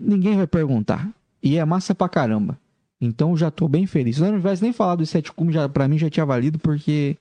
ninguém 0.00 0.36
vai 0.38 0.46
perguntar. 0.46 1.06
E 1.42 1.58
é 1.58 1.64
massa 1.66 1.94
pra 1.94 2.08
caramba. 2.08 2.58
Então 3.00 3.36
já 3.36 3.50
tô 3.50 3.68
bem 3.68 3.86
feliz. 3.86 4.16
Se 4.16 4.22
eu 4.22 4.32
não 4.32 4.38
tivesse 4.38 4.62
nem 4.62 4.72
falado 4.72 5.00
dos 5.00 5.10
sete 5.10 5.30
cumes, 5.32 5.54
já, 5.54 5.68
pra 5.68 5.86
mim 5.86 5.98
já 5.98 6.08
tinha 6.08 6.24
valido, 6.24 6.58
porque 6.58 7.16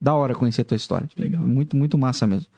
da 0.00 0.12
hora 0.14 0.34
conhecer 0.34 0.62
a 0.62 0.64
tua 0.64 0.76
história. 0.76 1.08
Legal. 1.16 1.40
Muito, 1.40 1.76
muito 1.76 1.96
massa 1.96 2.26
mesmo. 2.26 2.48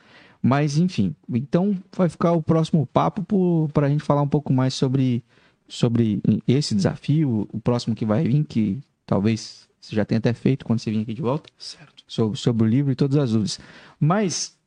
Mas, 0.41 0.77
enfim, 0.77 1.13
então 1.29 1.77
vai 1.91 2.07
ficar 2.07 2.31
o 2.31 2.41
próximo 2.41 2.85
papo 2.87 3.23
pro- 3.23 3.69
pra 3.73 3.89
gente 3.89 4.03
falar 4.03 4.21
um 4.21 4.27
pouco 4.27 4.53
mais 4.53 4.73
sobre, 4.73 5.21
sobre 5.67 6.21
esse 6.47 6.73
desafio, 6.73 7.47
o 7.51 7.59
próximo 7.59 7.93
que 7.95 8.05
vai 8.05 8.23
vir, 8.23 8.45
que 8.45 8.79
talvez 9.05 9.67
você 9.81 9.95
já 9.95 10.05
tenha 10.05 10.19
até 10.19 10.33
feito 10.33 10.63
quando 10.65 10.79
você 10.79 10.91
vir 10.91 11.01
aqui 11.01 11.13
de 11.13 11.21
volta, 11.21 11.49
Certo. 11.57 12.03
sobre, 12.07 12.37
sobre 12.37 12.63
o 12.63 12.67
livro 12.69 12.91
e 12.91 12.95
todas 12.95 13.17
as 13.17 13.31
dúvidas. 13.31 13.59
Mas, 13.99 14.57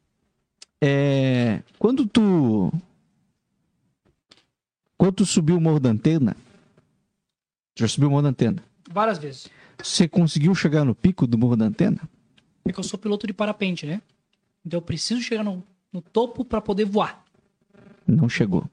é, 0.80 1.62
quando 1.78 2.06
tu. 2.06 2.70
Quando 4.96 5.12
tu 5.14 5.26
subiu 5.26 5.56
o 5.56 5.60
Morro 5.60 5.80
da 5.80 5.90
Antena, 5.90 6.36
já 7.76 7.88
subiu 7.88 8.08
o 8.08 8.10
Morro 8.10 8.22
da 8.22 8.28
Antena, 8.28 8.62
Várias 8.90 9.18
vezes. 9.18 9.48
você 9.82 10.06
conseguiu 10.06 10.54
chegar 10.54 10.84
no 10.84 10.94
pico 10.94 11.26
do 11.26 11.38
Morro 11.38 11.56
da 11.56 11.64
Antena? 11.64 11.98
É 12.64 12.72
que 12.72 12.78
eu 12.78 12.84
sou 12.84 12.98
piloto 12.98 13.26
de 13.26 13.32
parapente, 13.32 13.86
né? 13.86 14.00
Então 14.64 14.78
eu 14.78 14.82
preciso 14.82 15.20
chegar 15.20 15.42
no, 15.44 15.62
no 15.92 16.00
topo 16.00 16.44
pra 16.44 16.60
poder 16.60 16.84
voar. 16.84 17.22
Não 18.06 18.28
chegou. 18.28 18.64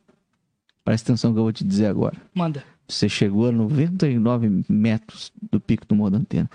Presta 0.83 1.11
atenção 1.11 1.33
que 1.33 1.39
eu 1.39 1.43
vou 1.43 1.51
te 1.53 1.63
dizer 1.63 1.87
agora. 1.87 2.15
Manda. 2.33 2.63
Você 2.87 3.07
chegou 3.07 3.47
a 3.47 3.51
99 3.51 4.63
metros 4.67 5.31
do 5.51 5.59
pico 5.59 5.85
do 5.85 5.93
Morro 5.95 6.09
da 6.11 6.17
Antena. 6.17 6.49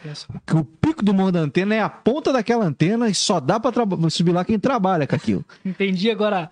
Que 0.44 0.56
o 0.56 0.64
pico 0.64 1.04
do 1.04 1.14
Morro 1.14 1.30
da 1.30 1.38
Antena 1.40 1.74
é 1.76 1.80
a 1.80 1.88
ponta 1.88 2.32
daquela 2.32 2.64
antena 2.64 3.08
e 3.08 3.14
só 3.14 3.38
dá 3.38 3.60
pra 3.60 3.70
traba- 3.70 4.10
subir 4.10 4.32
lá 4.32 4.44
quem 4.44 4.58
trabalha 4.58 5.06
com 5.06 5.14
aquilo. 5.14 5.44
Entendi 5.64 6.10
agora. 6.10 6.50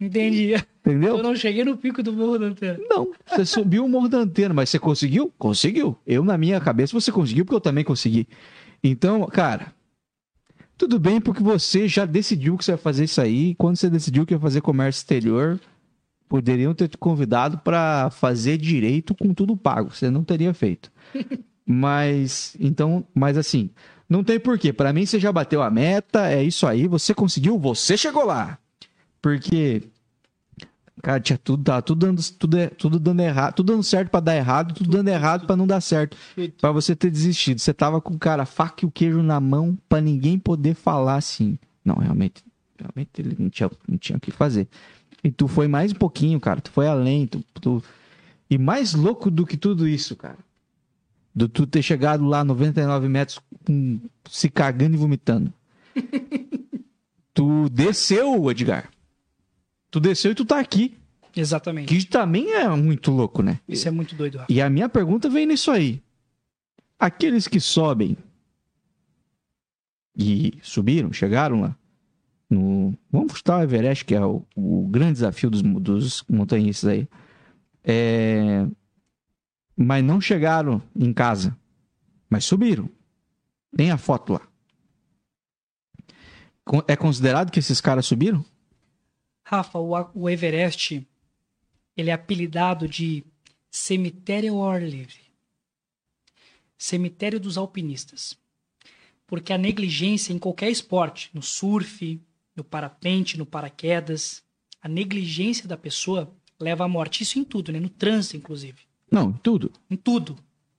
Entendi. 0.00 0.52
Eu 0.52 0.60
Entendeu? 0.84 1.22
não 1.22 1.34
cheguei 1.34 1.64
no 1.64 1.76
pico 1.76 2.02
do 2.02 2.12
morro 2.12 2.38
da 2.38 2.46
antena. 2.46 2.78
Não, 2.88 3.10
você 3.26 3.44
subiu 3.46 3.84
o 3.84 3.88
Morro 3.88 4.08
da 4.08 4.18
Antena, 4.18 4.52
mas 4.54 4.68
você 4.68 4.78
conseguiu? 4.78 5.32
Conseguiu. 5.38 5.98
Eu, 6.06 6.22
na 6.22 6.36
minha 6.36 6.60
cabeça, 6.60 6.92
você 6.92 7.10
conseguiu, 7.10 7.44
porque 7.46 7.56
eu 7.56 7.60
também 7.60 7.82
consegui. 7.82 8.28
Então, 8.84 9.26
cara, 9.26 9.72
tudo 10.78 10.98
bem, 10.98 11.20
porque 11.20 11.42
você 11.42 11.88
já 11.88 12.04
decidiu 12.04 12.56
que 12.56 12.64
você 12.64 12.72
vai 12.72 12.80
fazer 12.80 13.04
isso 13.04 13.20
aí. 13.20 13.54
Quando 13.54 13.76
você 13.76 13.88
decidiu 13.88 14.26
que 14.26 14.34
ia 14.34 14.40
fazer 14.40 14.60
comércio 14.60 15.00
exterior, 15.00 15.60
poderiam 16.28 16.74
ter 16.74 16.88
te 16.88 16.98
convidado 16.98 17.58
pra 17.58 18.10
fazer 18.10 18.58
direito 18.58 19.14
com 19.14 19.32
tudo 19.32 19.56
pago. 19.56 19.94
Você 19.94 20.10
não 20.10 20.24
teria 20.24 20.52
feito. 20.52 20.90
Mas, 21.68 22.56
então, 22.60 23.04
mas 23.12 23.36
assim, 23.36 23.70
não 24.08 24.22
tem 24.22 24.38
porquê. 24.38 24.72
Pra 24.72 24.92
mim, 24.92 25.04
você 25.04 25.18
já 25.18 25.32
bateu 25.32 25.60
a 25.60 25.68
meta, 25.68 26.30
é 26.30 26.40
isso 26.40 26.64
aí, 26.64 26.86
você 26.86 27.12
conseguiu, 27.12 27.58
você 27.58 27.96
chegou 27.96 28.24
lá. 28.24 28.56
Porque 29.20 29.82
Cara, 31.02 31.20
tinha 31.20 31.36
tudo, 31.38 31.62
tá 31.62 31.82
tudo 31.82 32.06
dando, 32.06 32.22
tudo, 32.38 32.56
tudo 32.78 32.98
dando 32.98 33.20
errado, 33.20 33.54
tudo 33.56 33.72
dando 33.72 33.82
certo 33.84 34.10
pra 34.10 34.18
dar 34.20 34.34
errado, 34.34 34.74
tudo 34.74 34.90
dando 34.90 35.08
errado 35.08 35.46
pra 35.46 35.54
não 35.54 35.66
dar 35.66 35.80
certo. 35.80 36.16
Pra 36.60 36.72
você 36.72 36.96
ter 36.96 37.10
desistido. 37.10 37.58
Você 37.60 37.74
tava 37.74 38.00
com, 38.00 38.18
cara, 38.18 38.44
a 38.44 38.46
faca 38.46 38.84
e 38.84 38.88
o 38.88 38.90
queijo 38.90 39.22
na 39.22 39.38
mão 39.38 39.76
pra 39.88 40.00
ninguém 40.00 40.38
poder 40.38 40.74
falar 40.74 41.16
assim. 41.16 41.58
Não, 41.84 41.96
realmente, 41.96 42.42
realmente 42.78 43.10
ele 43.18 43.36
não 43.38 43.50
tinha, 43.50 43.70
não 43.86 43.98
tinha 43.98 44.16
o 44.16 44.20
que 44.20 44.30
fazer. 44.30 44.66
E 45.22 45.30
tu 45.30 45.46
foi 45.46 45.68
mais 45.68 45.92
um 45.92 45.96
pouquinho, 45.96 46.40
cara. 46.40 46.60
Tu 46.62 46.70
foi 46.70 46.86
além. 46.88 47.26
Tu, 47.26 47.44
tu- 47.60 47.82
E 48.48 48.56
mais 48.56 48.94
louco 48.94 49.30
do 49.30 49.44
que 49.46 49.56
tudo 49.56 49.86
isso, 49.86 50.16
cara. 50.16 50.38
Do 51.34 51.46
tu 51.46 51.66
ter 51.66 51.82
chegado 51.82 52.24
lá 52.24 52.42
99 52.42 53.06
metros 53.08 53.38
com- 53.66 54.00
se 54.30 54.48
cagando 54.48 54.94
e 54.94 54.98
vomitando. 54.98 55.52
tu 57.34 57.68
desceu, 57.68 58.50
Edgar. 58.50 58.88
Tu 59.90 60.00
desceu 60.00 60.32
e 60.32 60.34
tu 60.34 60.44
tá 60.44 60.58
aqui. 60.58 60.96
Exatamente. 61.34 61.88
Que 61.88 62.06
também 62.06 62.52
é 62.52 62.68
muito 62.68 63.10
louco, 63.10 63.42
né? 63.42 63.60
Isso 63.68 63.86
é 63.86 63.90
muito 63.90 64.14
doido, 64.14 64.38
Rafa. 64.38 64.52
E 64.52 64.60
a 64.60 64.70
minha 64.70 64.88
pergunta 64.88 65.28
vem 65.28 65.46
nisso 65.46 65.70
aí. 65.70 66.02
Aqueles 66.98 67.46
que 67.46 67.60
sobem 67.60 68.16
e 70.16 70.58
subiram, 70.62 71.12
chegaram 71.12 71.60
lá, 71.60 71.76
no, 72.48 72.96
vamos 73.10 73.34
chutar 73.34 73.58
o 73.58 73.62
Everest, 73.62 74.04
que 74.04 74.14
é 74.14 74.24
o, 74.24 74.42
o 74.54 74.86
grande 74.88 75.14
desafio 75.14 75.50
dos, 75.50 75.62
dos 75.62 76.24
montanhistas 76.28 76.88
aí. 76.90 77.08
É, 77.84 78.66
mas 79.76 80.02
não 80.02 80.20
chegaram 80.20 80.82
em 80.94 81.12
casa, 81.12 81.56
mas 82.30 82.44
subiram. 82.44 82.88
Tem 83.76 83.90
a 83.90 83.98
foto 83.98 84.32
lá. 84.32 84.40
É 86.88 86.96
considerado 86.96 87.50
que 87.50 87.58
esses 87.58 87.80
caras 87.80 88.06
subiram? 88.06 88.44
Rafa, 89.48 89.78
o, 89.78 90.28
Everest, 90.28 91.06
ele 91.96 92.10
é 92.10 92.12
apelidado 92.12 92.88
de 92.88 93.24
cemitério 93.70 94.56
ao 94.56 94.68
ar 94.68 94.82
livre. 94.82 95.20
Cemitério 96.76 97.38
dos 97.38 97.56
alpinistas. 97.56 98.36
Porque 99.24 99.52
a 99.52 99.58
negligência 99.58 100.32
em 100.32 100.38
qualquer 100.38 100.68
esporte, 100.68 101.30
no 101.32 101.42
surf, 101.42 102.20
no 102.56 102.64
parapente, 102.64 103.38
no 103.38 103.46
paraquedas, 103.46 104.42
a 104.82 104.88
negligência 104.88 105.68
da 105.68 105.76
pessoa 105.76 106.36
leva 106.58 106.84
à 106.84 106.88
morte. 106.88 107.22
Isso 107.22 107.38
em 107.38 107.44
tudo, 107.44 107.70
né? 107.70 107.78
No 107.78 107.88
trânsito, 107.88 108.36
inclusive. 108.36 108.80
Não, 109.08 109.32
tudo. 109.32 109.72
Em 109.88 109.96
tudo. 109.96 110.36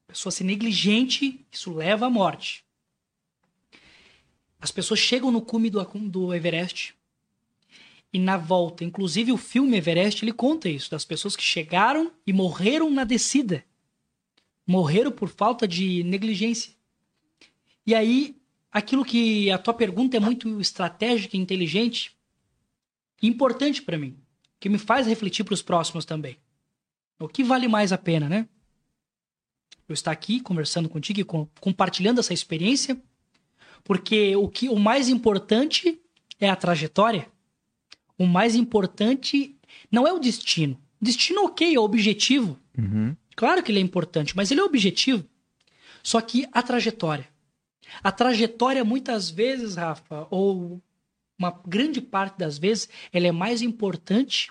A 0.10 0.12
pessoa 0.12 0.30
ser 0.30 0.44
negligente, 0.44 1.48
isso 1.50 1.72
leva 1.72 2.08
à 2.08 2.10
morte. 2.10 2.66
As 4.60 4.72
pessoas 4.72 5.00
chegam 5.00 5.32
no 5.32 5.42
cume 5.42 5.70
do, 5.70 5.82
do 6.10 6.34
Everest 6.34 6.97
e 8.18 8.20
na 8.20 8.36
volta, 8.36 8.84
inclusive 8.84 9.32
o 9.32 9.38
filme 9.38 9.78
Everest, 9.78 10.26
ele 10.26 10.34
conta 10.34 10.68
isso, 10.68 10.90
das 10.90 11.06
pessoas 11.06 11.36
que 11.36 11.44
chegaram 11.44 12.12
e 12.26 12.34
morreram 12.34 12.90
na 12.90 13.04
descida. 13.04 13.64
Morreram 14.66 15.12
por 15.12 15.30
falta 15.30 15.68
de 15.68 16.04
negligência. 16.04 16.74
E 17.86 17.94
aí, 17.94 18.36
aquilo 18.72 19.06
que 19.06 19.52
a 19.52 19.60
tua 19.60 19.72
pergunta 19.72 20.18
é 20.18 20.20
muito 20.20 20.60
estratégica 20.60 21.38
inteligente, 21.38 22.18
importante 23.22 23.84
para 23.84 24.00
mim, 24.00 24.18
que 24.60 24.68
me 24.68 24.80
faz 24.80 25.06
refletir 25.06 25.44
para 25.44 25.54
os 25.54 25.62
próximos 25.62 26.04
também. 26.04 26.38
O 27.20 27.28
que 27.28 27.44
vale 27.44 27.68
mais 27.68 27.94
a 27.94 28.00
pena, 28.00 28.28
né? 28.28 28.50
Eu 29.88 29.94
estar 29.94 30.12
aqui 30.12 30.40
conversando 30.40 30.90
contigo 30.90 31.20
e 31.20 31.24
com- 31.24 31.48
compartilhando 31.62 32.20
essa 32.20 32.34
experiência, 32.34 33.00
porque 33.84 34.36
o 34.36 34.50
que 34.50 34.70
o 34.70 34.76
mais 34.76 35.08
importante 35.08 36.02
é 36.40 36.50
a 36.50 36.56
trajetória. 36.56 37.32
O 38.18 38.26
mais 38.26 38.56
importante 38.56 39.56
não 39.92 40.08
é 40.08 40.12
o 40.12 40.20
destino. 40.20 40.80
Destino 41.02 41.46
ok, 41.46 41.76
é 41.76 41.80
o 41.80 41.84
objetivo. 41.84 42.60
Claro 43.36 43.62
que 43.62 43.72
ele 43.72 43.80
é 43.80 43.84
importante, 43.84 44.36
mas 44.36 44.50
ele 44.50 44.62
é 44.62 44.64
objetivo. 44.64 45.24
Só 46.02 46.20
que 46.22 46.48
a 46.52 46.64
trajetória. 46.64 47.28
A 48.04 48.12
trajetória, 48.12 48.84
muitas 48.84 49.30
vezes, 49.30 49.76
Rafa, 49.76 50.28
ou 50.30 50.82
uma 51.38 51.52
grande 51.66 52.02
parte 52.02 52.38
das 52.38 52.58
vezes, 52.58 52.90
ela 53.14 53.28
é 53.28 53.32
mais 53.32 53.62
importante 53.62 54.50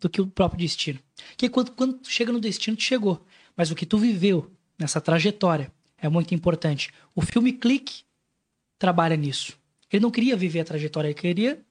do 0.00 0.08
que 0.10 0.20
o 0.20 0.26
próprio 0.26 0.60
destino. 0.60 0.98
Porque 1.28 1.48
quando, 1.48 1.70
quando 1.72 1.94
tu 1.98 2.10
chega 2.10 2.32
no 2.32 2.40
destino, 2.40 2.76
tu 2.76 2.82
chegou. 2.82 3.24
Mas 3.56 3.70
o 3.70 3.74
que 3.74 3.86
tu 3.86 3.96
viveu 3.96 4.50
nessa 4.78 5.00
trajetória 5.00 5.72
é 5.96 6.08
muito 6.08 6.34
importante. 6.34 6.92
O 7.14 7.22
filme 7.22 7.52
Clique 7.52 8.02
trabalha 8.78 9.16
nisso. 9.16 9.56
Ele 9.90 10.02
não 10.02 10.10
queria 10.10 10.36
viver 10.36 10.60
a 10.60 10.64
trajetória, 10.64 11.08
ele 11.08 11.14
queria 11.14 11.64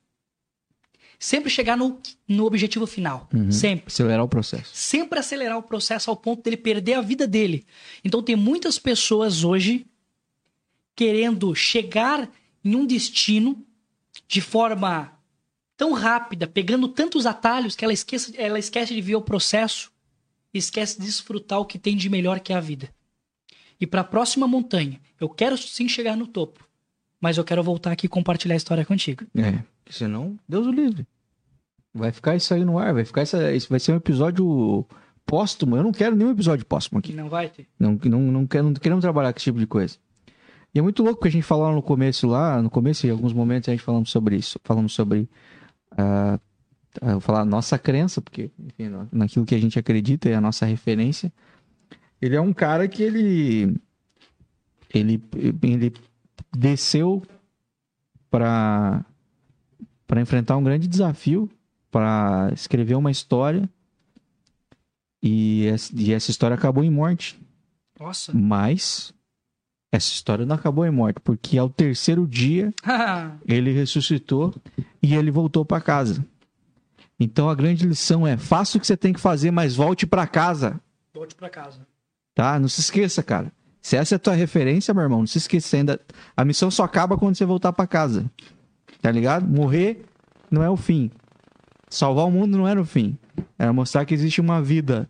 Sempre 1.19 1.49
chegar 1.49 1.77
no, 1.77 1.99
no 2.27 2.45
objetivo 2.45 2.85
final. 2.85 3.29
Uhum. 3.33 3.51
Sempre. 3.51 3.85
Acelerar 3.87 4.23
o 4.23 4.27
processo. 4.27 4.71
Sempre 4.73 5.19
acelerar 5.19 5.57
o 5.57 5.63
processo 5.63 6.09
ao 6.09 6.17
ponto 6.17 6.43
dele 6.43 6.57
perder 6.57 6.93
a 6.93 7.01
vida 7.01 7.25
dele. 7.27 7.65
Então 8.03 8.21
tem 8.21 8.35
muitas 8.35 8.77
pessoas 8.77 9.43
hoje 9.43 9.85
querendo 10.95 11.53
chegar 11.53 12.29
em 12.63 12.75
um 12.75 12.85
destino 12.85 13.65
de 14.27 14.41
forma 14.41 15.11
tão 15.77 15.91
rápida, 15.91 16.47
pegando 16.47 16.87
tantos 16.87 17.25
atalhos 17.25 17.75
que 17.75 17.83
ela 17.83 17.93
esquece, 17.93 18.33
ela 18.37 18.57
esquece 18.57 18.93
de 18.93 19.01
ver 19.01 19.15
o 19.15 19.21
processo 19.21 19.91
e 20.53 20.57
esquece 20.57 20.99
de 20.99 21.05
desfrutar 21.05 21.59
o 21.59 21.65
que 21.65 21.77
tem 21.77 21.95
de 21.97 22.09
melhor 22.09 22.39
que 22.39 22.53
é 22.53 22.55
a 22.55 22.61
vida. 22.61 22.89
E 23.79 23.85
para 23.85 24.01
a 24.01 24.05
próxima 24.05 24.47
montanha, 24.47 25.01
eu 25.19 25.27
quero 25.27 25.57
sim 25.57 25.87
chegar 25.87 26.15
no 26.15 26.25
topo, 26.25 26.65
mas 27.19 27.37
eu 27.37 27.43
quero 27.43 27.61
voltar 27.61 27.91
aqui 27.91 28.05
e 28.05 28.09
compartilhar 28.09 28.55
a 28.55 28.57
história 28.57 28.85
contigo. 28.85 29.25
É, 29.35 29.61
senão, 29.89 30.37
Deus 30.47 30.67
o 30.67 30.71
livre. 30.71 31.07
Vai 31.93 32.11
ficar 32.11 32.35
isso 32.35 32.53
aí 32.53 32.65
no 32.65 32.77
ar, 32.77 32.93
vai 32.93 33.05
ficar 33.05 33.21
essa, 33.21 33.53
isso 33.53 33.69
vai 33.69 33.79
ser 33.79 33.93
um 33.93 33.97
episódio 33.97 34.85
póstumo. 35.25 35.75
Eu 35.75 35.83
não 35.83 35.91
quero 35.91 36.15
nenhum 36.15 36.31
episódio 36.31 36.65
póstumo 36.65 36.99
aqui. 36.99 37.13
Não 37.13 37.29
vai 37.29 37.49
ter. 37.49 37.67
Não, 37.79 37.97
não, 38.03 38.19
não, 38.19 38.47
quero, 38.47 38.65
não 38.65 38.73
queremos 38.73 39.01
trabalhar 39.01 39.33
com 39.33 39.37
esse 39.37 39.45
tipo 39.45 39.59
de 39.59 39.67
coisa. 39.67 39.97
E 40.73 40.79
é 40.79 40.81
muito 40.81 41.01
louco 41.01 41.21
que 41.21 41.27
a 41.29 41.31
gente 41.31 41.43
falou 41.43 41.71
no 41.73 41.81
começo 41.81 42.27
lá, 42.27 42.61
no 42.61 42.69
começo, 42.69 43.07
em 43.07 43.09
alguns 43.09 43.31
momentos 43.31 43.69
a 43.69 43.71
gente 43.71 43.83
falamos 43.83 44.09
sobre 44.09 44.35
isso. 44.35 44.59
Falamos 44.63 44.93
sobre. 44.93 45.29
Uh, 45.93 46.35
uh, 47.01 47.11
vou 47.11 47.21
falar 47.21 47.45
nossa 47.45 47.79
crença, 47.79 48.21
porque, 48.21 48.51
enfim, 48.59 48.91
naquilo 49.11 49.45
que 49.45 49.55
a 49.55 49.59
gente 49.59 49.79
acredita 49.79 50.27
é 50.27 50.35
a 50.35 50.41
nossa 50.41 50.65
referência. 50.65 51.31
Ele 52.21 52.35
é 52.35 52.41
um 52.41 52.51
cara 52.51 52.87
que 52.87 53.01
ele. 53.01 53.77
Ele, 54.93 55.21
ele 55.63 55.93
desceu 56.55 57.23
para 58.29 59.05
para 60.07 60.21
enfrentar 60.21 60.57
um 60.57 60.63
grande 60.63 60.87
desafio, 60.87 61.49
para 61.91 62.49
escrever 62.53 62.95
uma 62.95 63.11
história. 63.11 63.69
E, 65.21 65.65
essa 65.67 66.29
história 66.29 66.55
acabou 66.55 66.83
em 66.83 66.89
morte. 66.89 67.39
Nossa. 67.99 68.31
Mas 68.33 69.13
essa 69.91 70.11
história 70.11 70.45
não 70.45 70.55
acabou 70.55 70.85
em 70.85 70.91
morte, 70.91 71.19
porque 71.21 71.57
ao 71.57 71.69
terceiro 71.69 72.27
dia 72.27 72.73
ele 73.47 73.71
ressuscitou 73.71 74.53
e 75.01 75.15
ele 75.15 75.31
voltou 75.31 75.65
para 75.65 75.81
casa. 75.81 76.23
Então 77.19 77.49
a 77.49 77.55
grande 77.55 77.87
lição 77.87 78.27
é: 78.27 78.37
faça 78.37 78.77
o 78.77 78.81
que 78.81 78.85
você 78.85 78.97
tem 78.97 79.13
que 79.13 79.19
fazer, 79.19 79.51
mas 79.51 79.75
volte 79.75 80.05
para 80.05 80.27
casa. 80.27 80.79
Volte 81.13 81.33
para 81.33 81.49
casa. 81.49 81.79
Tá? 82.33 82.59
Não 82.59 82.67
se 82.67 82.81
esqueça, 82.81 83.23
cara. 83.23 83.51
Se 83.81 83.95
essa 83.95 84.15
é 84.15 84.17
a 84.17 84.19
tua 84.19 84.33
referência, 84.33 84.93
meu 84.93 85.03
irmão, 85.03 85.19
não 85.19 85.27
se 85.27 85.37
esqueça 85.37 85.77
ainda. 85.77 86.01
A 86.35 86.43
missão 86.43 86.69
só 86.69 86.83
acaba 86.83 87.17
quando 87.17 87.35
você 87.35 87.45
voltar 87.45 87.71
para 87.71 87.87
casa. 87.87 88.29
Tá 89.05 89.11
ligado? 89.11 89.47
Morrer 89.47 90.03
não 90.49 90.63
é 90.63 90.69
o 90.69 90.75
fim. 90.75 91.11
Salvar 91.91 92.25
o 92.25 92.31
mundo 92.31 92.57
não 92.57 92.67
era 92.67 92.81
o 92.81 92.85
fim. 92.85 93.15
Era 93.57 93.71
mostrar 93.71 94.03
que 94.03 94.15
existe 94.15 94.41
uma 94.41 94.59
vida 94.63 95.07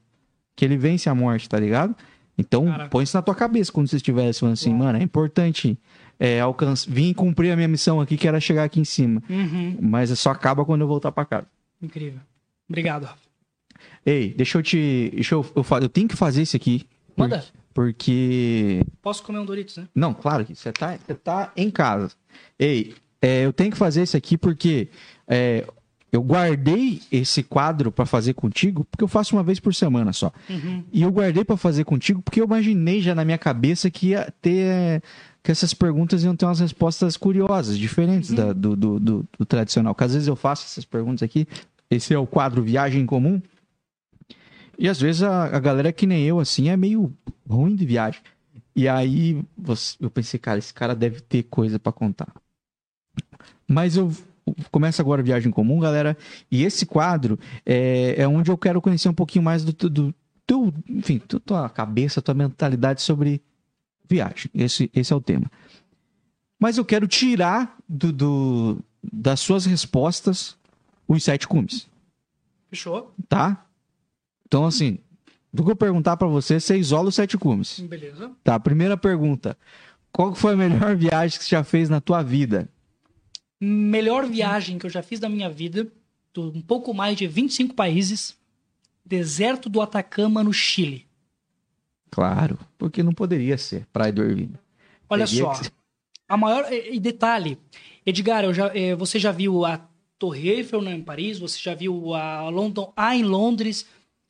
que 0.54 0.66
ele 0.66 0.76
vence 0.76 1.10
a 1.10 1.16
morte, 1.16 1.48
tá 1.48 1.58
ligado? 1.58 1.96
Então, 2.38 2.66
Cara. 2.66 2.90
põe 2.90 3.06
isso 3.06 3.16
na 3.16 3.22
tua 3.22 3.34
cabeça 3.34 3.72
quando 3.72 3.88
você 3.88 3.96
estiver 3.96 4.34
falando 4.34 4.52
assim, 4.52 4.72
Uau. 4.72 4.80
mano, 4.80 5.00
é 5.00 5.02
importante 5.02 5.80
é, 6.20 6.42
alcançar, 6.42 6.92
vim 6.92 7.14
cumprir 7.14 7.52
a 7.52 7.56
minha 7.56 7.70
missão 7.70 8.02
aqui, 8.02 8.18
que 8.18 8.28
era 8.28 8.38
chegar 8.42 8.66
aqui 8.66 8.82
em 8.82 8.84
cima. 8.84 9.24
Uhum. 9.30 9.78
Mas 9.80 10.10
só 10.20 10.32
acaba 10.32 10.66
quando 10.66 10.82
eu 10.82 10.88
voltar 10.90 11.14
para 11.14 11.24
casa. 11.24 11.48
Incrível. 11.82 12.20
Obrigado, 12.68 13.06
Rafa. 13.06 13.24
Ei, 14.06 14.34
deixa 14.34 14.58
eu 14.58 14.64
te. 14.64 15.10
Deixa 15.14 15.36
eu, 15.36 15.46
eu, 15.56 15.66
eu 15.82 15.88
tenho 15.88 16.10
que 16.10 16.18
fazer 16.18 16.42
isso 16.42 16.58
aqui. 16.58 16.86
Manda. 17.16 17.46
Porque. 17.74 18.82
Posso 19.02 19.24
comer 19.24 19.40
um 19.40 19.46
Doritos, 19.46 19.78
né? 19.78 19.88
Não, 19.96 20.14
claro 20.14 20.46
que 20.46 20.54
você 20.54 20.74
tá, 20.74 20.98
você 20.98 21.14
tá 21.14 21.54
em 21.56 21.70
casa. 21.70 22.12
Ei, 22.60 22.94
é, 23.22 23.46
eu 23.46 23.54
tenho 23.54 23.72
que 23.72 23.78
fazer 23.78 24.04
isso 24.04 24.18
aqui 24.18 24.38
porque 24.38 24.90
é, 25.28 25.66
eu 26.16 26.22
guardei 26.22 27.02
esse 27.12 27.44
quadro 27.44 27.92
para 27.92 28.06
fazer 28.06 28.34
contigo, 28.34 28.86
porque 28.86 29.04
eu 29.04 29.08
faço 29.08 29.36
uma 29.36 29.44
vez 29.44 29.60
por 29.60 29.74
semana 29.74 30.14
só. 30.14 30.32
Uhum. 30.50 30.84
E 30.92 31.02
eu 31.02 31.12
guardei 31.12 31.44
para 31.44 31.58
fazer 31.58 31.84
contigo 31.84 32.22
porque 32.22 32.40
eu 32.40 32.46
imaginei 32.46 33.02
já 33.02 33.14
na 33.14 33.26
minha 33.26 33.38
cabeça 33.38 33.92
que 33.92 34.10
ia 34.10 34.34
ter. 34.42 35.04
que 35.44 35.52
essas 35.52 35.74
perguntas 35.74 36.24
iam 36.24 36.36
ter 36.36 36.46
umas 36.46 36.60
respostas 36.62 37.18
curiosas, 37.18 37.78
diferentes 37.78 38.30
uhum. 38.30 38.36
da, 38.36 38.54
do, 38.54 38.76
do, 38.76 39.00
do, 39.00 39.26
do, 39.38 39.46
tradicional. 39.46 39.94
Porque 39.94 40.06
às 40.06 40.14
vezes 40.14 40.28
eu 40.28 40.36
faço 40.36 40.66
essas 40.66 40.86
perguntas 40.86 41.22
aqui. 41.22 41.48
Esse 41.90 42.14
é 42.14 42.18
o 42.18 42.26
quadro 42.26 42.64
Viagem 42.64 43.06
Comum. 43.06 43.42
E 44.80 44.88
às 44.88 45.00
vezes 45.00 45.22
a, 45.24 45.46
a 45.46 45.60
galera 45.60 45.92
que 45.92 46.08
nem 46.08 46.24
eu, 46.24 46.40
assim, 46.40 46.70
é 46.70 46.78
meio 46.78 47.14
ruim 47.48 47.76
de 47.76 47.86
viagem. 47.86 48.22
E 48.74 48.88
aí 48.88 49.44
você, 49.58 49.96
eu 50.00 50.10
pensei, 50.10 50.40
cara, 50.40 50.60
esse 50.60 50.74
cara 50.74 50.96
deve 50.96 51.22
ter 51.22 51.44
coisa 51.44 51.78
para 51.78 51.92
contar. 51.92 52.28
Mas 53.68 53.98
eu 53.98 54.12
começa 54.72 55.02
agora 55.02 55.22
a 55.22 55.26
Viagem 55.26 55.52
Comum, 55.52 55.80
galera. 55.80 56.18
E 56.52 56.64
esse 56.64 56.86
quadro 56.86 57.40
é, 57.66 58.16
é 58.18 58.28
onde 58.28 58.52
eu 58.52 58.58
quero 58.58 58.82
conhecer 58.82 59.10
um 59.10 59.14
pouquinho 59.14 59.44
mais 59.44 59.64
do, 59.64 59.90
do 59.90 60.14
teu, 60.46 60.74
enfim, 60.88 61.20
tua 61.20 61.70
cabeça, 61.70 62.22
tua 62.22 62.36
mentalidade 62.36 63.02
sobre 63.02 63.42
viagem. 64.08 64.50
Esse, 64.54 64.90
esse 64.94 65.12
é 65.12 65.16
o 65.16 65.22
tema. 65.22 65.50
Mas 66.60 66.78
eu 66.78 66.86
quero 66.86 67.08
tirar 67.08 67.78
do, 67.88 68.12
do 68.12 68.80
das 69.12 69.40
suas 69.40 69.66
respostas 69.66 70.58
os 71.08 71.24
sete 71.24 71.48
cumes. 71.48 71.88
Fechou? 72.70 73.14
Tá? 73.28 73.66
Então, 74.48 74.66
assim, 74.66 75.00
do 75.54 75.64
que 75.64 75.72
eu 75.72 75.76
perguntar 75.76 76.18
para 76.18 76.28
você, 76.28 76.60
você 76.60 76.78
isola 76.78 77.10
os 77.10 77.16
sete 77.16 77.38
cumes. 77.38 77.80
Beleza. 77.80 78.32
Tá, 78.44 78.60
primeira 78.60 78.98
pergunta. 78.98 79.58
Qual 80.12 80.34
foi 80.34 80.54
a 80.54 80.58
melhor 80.58 80.96
viagem 80.98 81.38
que 81.38 81.46
você 81.46 81.52
já 81.52 81.64
fez 81.64 81.90
na 81.90 82.00
tua 82.02 82.24
vida? 82.24 82.70
Melhor 83.60 84.26
viagem 84.26 84.78
que 84.78 84.86
eu 84.86 84.90
já 84.90 85.02
fiz 85.02 85.20
na 85.20 85.30
minha 85.30 85.50
vida, 85.50 85.88
um 86.38 86.62
pouco 86.62 86.94
mais 86.94 87.18
de 87.18 87.28
25 87.28 87.74
países, 87.74 88.38
deserto 89.06 89.70
do 89.70 89.82
Atacama, 89.82 90.44
no 90.44 90.54
Chile. 90.54 91.06
Claro, 92.12 92.58
porque 92.78 93.04
não 93.04 93.14
poderia 93.14 93.58
ser 93.58 93.86
Praia 93.92 94.12
do 94.12 94.24
Irvine. 94.24 94.56
Olha 95.10 95.26
Teria 95.26 95.44
só, 95.44 95.62
a 96.28 96.38
maior 96.38 96.72
e 96.72 97.00
detalhe, 97.00 97.58
Edgar, 98.06 98.44
eu 98.44 98.54
já, 98.54 98.72
eh, 98.76 98.96
você 98.96 99.20
já 99.20 99.32
viu 99.32 99.64
a 99.66 99.80
Torre 100.18 100.50
Eiffel 100.50 100.82
né, 100.82 100.94
em 100.94 101.02
Paris, 101.02 101.40
você 101.40 101.60
já 101.60 101.76
viu 101.76 102.14
a 102.14 102.50
London 102.50 102.92
Eye 102.98 103.20
em 103.20 103.24
Londres, 103.24 103.86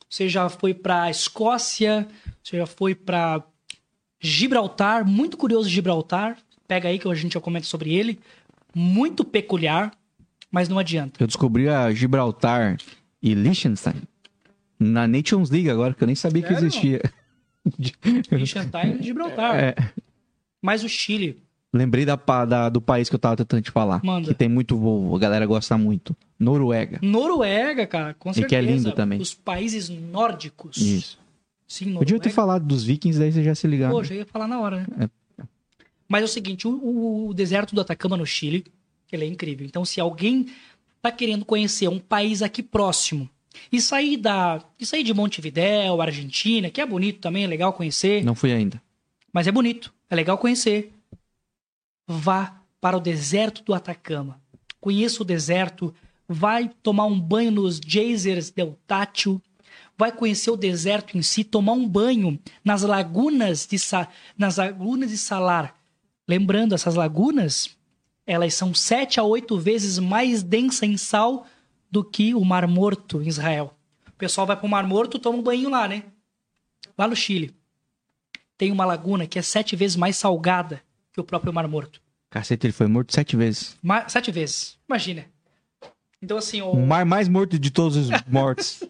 você 0.08 0.28
já 0.28 0.48
foi 0.48 0.74
para 0.74 1.10
Escócia, 1.10 2.06
você 2.42 2.58
já 2.58 2.66
foi 2.66 2.94
para 2.94 3.42
Gibraltar, 4.20 5.06
muito 5.06 5.36
curioso 5.36 5.68
Gibraltar. 5.68 6.38
Pega 6.66 6.88
aí 6.88 6.98
que 6.98 7.08
a 7.08 7.14
gente 7.14 7.34
já 7.34 7.40
comenta 7.40 7.66
sobre 7.66 7.94
ele 7.94 8.18
muito 8.76 9.24
peculiar, 9.24 9.90
mas 10.50 10.68
não 10.68 10.78
adianta. 10.78 11.22
Eu 11.22 11.26
descobri 11.26 11.66
a 11.66 11.90
Gibraltar 11.92 12.76
e 13.22 13.32
Liechtenstein 13.32 14.02
na 14.78 15.08
Nations 15.08 15.48
League 15.48 15.70
agora, 15.70 15.94
que 15.94 16.02
eu 16.02 16.06
nem 16.06 16.14
sabia 16.14 16.42
Sério? 16.42 16.58
que 16.58 16.64
existia. 16.64 17.00
Liechtenstein 18.30 18.98
e 19.00 19.02
Gibraltar. 19.02 19.56
É. 19.56 19.74
Mas 20.60 20.84
o 20.84 20.88
Chile. 20.90 21.42
Lembrei 21.72 22.04
da, 22.04 22.16
da, 22.44 22.68
do 22.68 22.80
país 22.82 23.08
que 23.08 23.14
eu 23.14 23.18
tava 23.18 23.36
tentando 23.36 23.62
te 23.62 23.70
falar. 23.70 24.02
Manda. 24.04 24.28
Que 24.28 24.34
tem 24.34 24.48
muito 24.48 24.76
voo, 24.76 25.16
a 25.16 25.18
galera 25.18 25.46
gosta 25.46 25.78
muito. 25.78 26.14
Noruega. 26.38 26.98
Noruega, 27.00 27.86
cara, 27.86 28.14
com 28.14 28.30
certeza. 28.30 28.46
E 28.46 28.48
que 28.48 28.56
é 28.56 28.60
lindo 28.60 28.92
também. 28.92 29.18
Os 29.20 29.32
países 29.32 29.88
nórdicos. 29.88 30.76
Isso. 30.76 31.18
Sim, 31.66 31.86
Noruega. 31.86 32.00
Podia 32.00 32.20
ter 32.20 32.30
falado 32.30 32.64
dos 32.66 32.84
vikings, 32.84 33.18
daí 33.18 33.32
você 33.32 33.42
já 33.42 33.54
se 33.54 33.66
ligava. 33.66 33.94
Pô, 33.94 34.04
já 34.04 34.14
ia 34.14 34.26
falar 34.26 34.46
na 34.46 34.60
hora, 34.60 34.80
né? 34.80 34.86
É. 35.00 35.25
Mas 36.08 36.22
é 36.22 36.24
o 36.24 36.28
seguinte, 36.28 36.68
o, 36.68 37.28
o 37.28 37.34
deserto 37.34 37.74
do 37.74 37.80
Atacama 37.80 38.16
no 38.16 38.26
Chile, 38.26 38.64
ele 39.10 39.24
é 39.24 39.28
incrível. 39.28 39.66
Então, 39.66 39.84
se 39.84 40.00
alguém 40.00 40.46
está 40.96 41.10
querendo 41.10 41.44
conhecer 41.44 41.88
um 41.88 41.98
país 41.98 42.42
aqui 42.42 42.62
próximo 42.62 43.28
e 43.70 43.80
sair 43.80 44.16
da, 44.16 44.62
e 44.78 44.84
sair 44.84 45.02
de 45.02 45.14
Montevidéu, 45.14 46.00
Argentina, 46.00 46.70
que 46.70 46.80
é 46.80 46.86
bonito 46.86 47.20
também, 47.20 47.44
é 47.44 47.46
legal 47.46 47.72
conhecer. 47.72 48.24
Não 48.24 48.34
fui 48.34 48.52
ainda. 48.52 48.82
Mas 49.32 49.46
é 49.46 49.52
bonito, 49.52 49.92
é 50.08 50.14
legal 50.14 50.38
conhecer. 50.38 50.92
Vá 52.06 52.60
para 52.80 52.96
o 52.96 53.00
deserto 53.00 53.62
do 53.62 53.74
Atacama. 53.74 54.40
Conheça 54.80 55.22
o 55.22 55.26
deserto, 55.26 55.94
vai 56.28 56.70
tomar 56.82 57.06
um 57.06 57.18
banho 57.18 57.50
nos 57.50 57.80
geysers 57.84 58.50
del 58.50 58.78
Tátil, 58.86 59.42
vai 59.98 60.12
conhecer 60.12 60.50
o 60.50 60.56
deserto 60.56 61.16
em 61.16 61.22
si, 61.22 61.42
tomar 61.42 61.72
um 61.72 61.88
banho 61.88 62.38
nas 62.64 62.82
lagunas 62.82 63.66
de, 63.66 63.76
nas 64.36 64.56
lagunas 64.56 65.10
de 65.10 65.18
Salar, 65.18 65.76
Lembrando, 66.28 66.74
essas 66.74 66.94
lagunas, 66.94 67.76
elas 68.26 68.54
são 68.54 68.74
sete 68.74 69.20
a 69.20 69.22
oito 69.22 69.58
vezes 69.58 69.98
mais 69.98 70.42
densa 70.42 70.84
em 70.84 70.96
sal 70.96 71.46
do 71.90 72.04
que 72.04 72.34
o 72.34 72.44
Mar 72.44 72.66
Morto 72.66 73.22
em 73.22 73.28
Israel. 73.28 73.76
O 74.08 74.12
pessoal 74.12 74.46
vai 74.46 74.56
para 74.56 74.66
o 74.66 74.68
Mar 74.68 74.86
Morto, 74.86 75.18
toma 75.18 75.38
um 75.38 75.42
banho 75.42 75.68
lá, 75.68 75.86
né? 75.86 76.04
Lá 76.98 77.06
no 77.06 77.14
Chile. 77.14 77.54
Tem 78.58 78.72
uma 78.72 78.84
laguna 78.84 79.26
que 79.26 79.38
é 79.38 79.42
sete 79.42 79.76
vezes 79.76 79.96
mais 79.96 80.16
salgada 80.16 80.82
que 81.12 81.20
o 81.20 81.24
próprio 81.24 81.52
Mar 81.52 81.68
Morto. 81.68 82.00
Cacete, 82.28 82.66
ele 82.66 82.72
foi 82.72 82.86
morto 82.86 83.14
sete 83.14 83.36
vezes. 83.36 83.76
Ma 83.82 84.08
sete 84.08 84.30
vezes. 84.30 84.78
Imagina. 84.88 85.26
Então, 86.20 86.36
assim. 86.36 86.60
O... 86.60 86.72
o 86.72 86.86
mar 86.86 87.04
mais 87.04 87.28
morto 87.28 87.58
de 87.58 87.70
todos 87.70 87.96
os 87.96 88.10
mortos. 88.26 88.82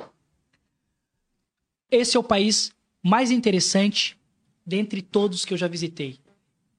Esse 1.91 2.17
é 2.17 2.21
o 2.21 2.25
país 2.25 2.73
mais 3.03 3.31
interessante 3.31 4.19
dentre 4.65 5.03
todos 5.03 5.45
que 5.45 5.55
eu 5.55 5.59
já 5.59 5.69
visitei. 5.69 6.19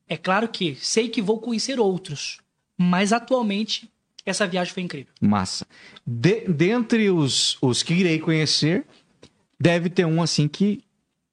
É 0.08 0.16
claro 0.18 0.48
que 0.48 0.76
sei 0.76 1.10
que 1.10 1.22
vou 1.22 1.40
conhecer 1.40 1.80
outros, 1.80 2.40
mas 2.78 3.12
atualmente 3.12 3.90
essa 4.26 4.46
viagem 4.48 4.74
foi 4.74 4.84
incrível. 4.84 5.14
Massa. 5.22 5.66
De, 6.06 6.48
dentre 6.48 7.10
os, 7.10 7.58
os 7.62 7.84
que 7.84 7.94
irei 7.94 8.20
conhecer, 8.20 8.86
deve 9.60 9.90
ter 9.90 10.06
um 10.06 10.22
assim 10.22 10.48
que 10.48 10.84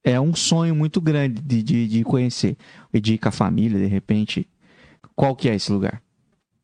é 0.02 0.20
um 0.20 0.34
sonho 0.34 0.74
muito 0.74 1.00
grande 1.00 1.40
de, 1.40 1.62
de, 1.62 1.88
de 1.88 2.04
conhecer. 2.04 2.56
E 2.92 3.00
de 3.00 3.14
ir 3.14 3.18
com 3.18 3.28
a 3.28 3.32
família, 3.32 3.78
de 3.78 3.86
repente. 3.86 4.46
Qual 5.16 5.34
que 5.34 5.48
é 5.48 5.54
esse 5.54 5.72
lugar? 5.72 6.02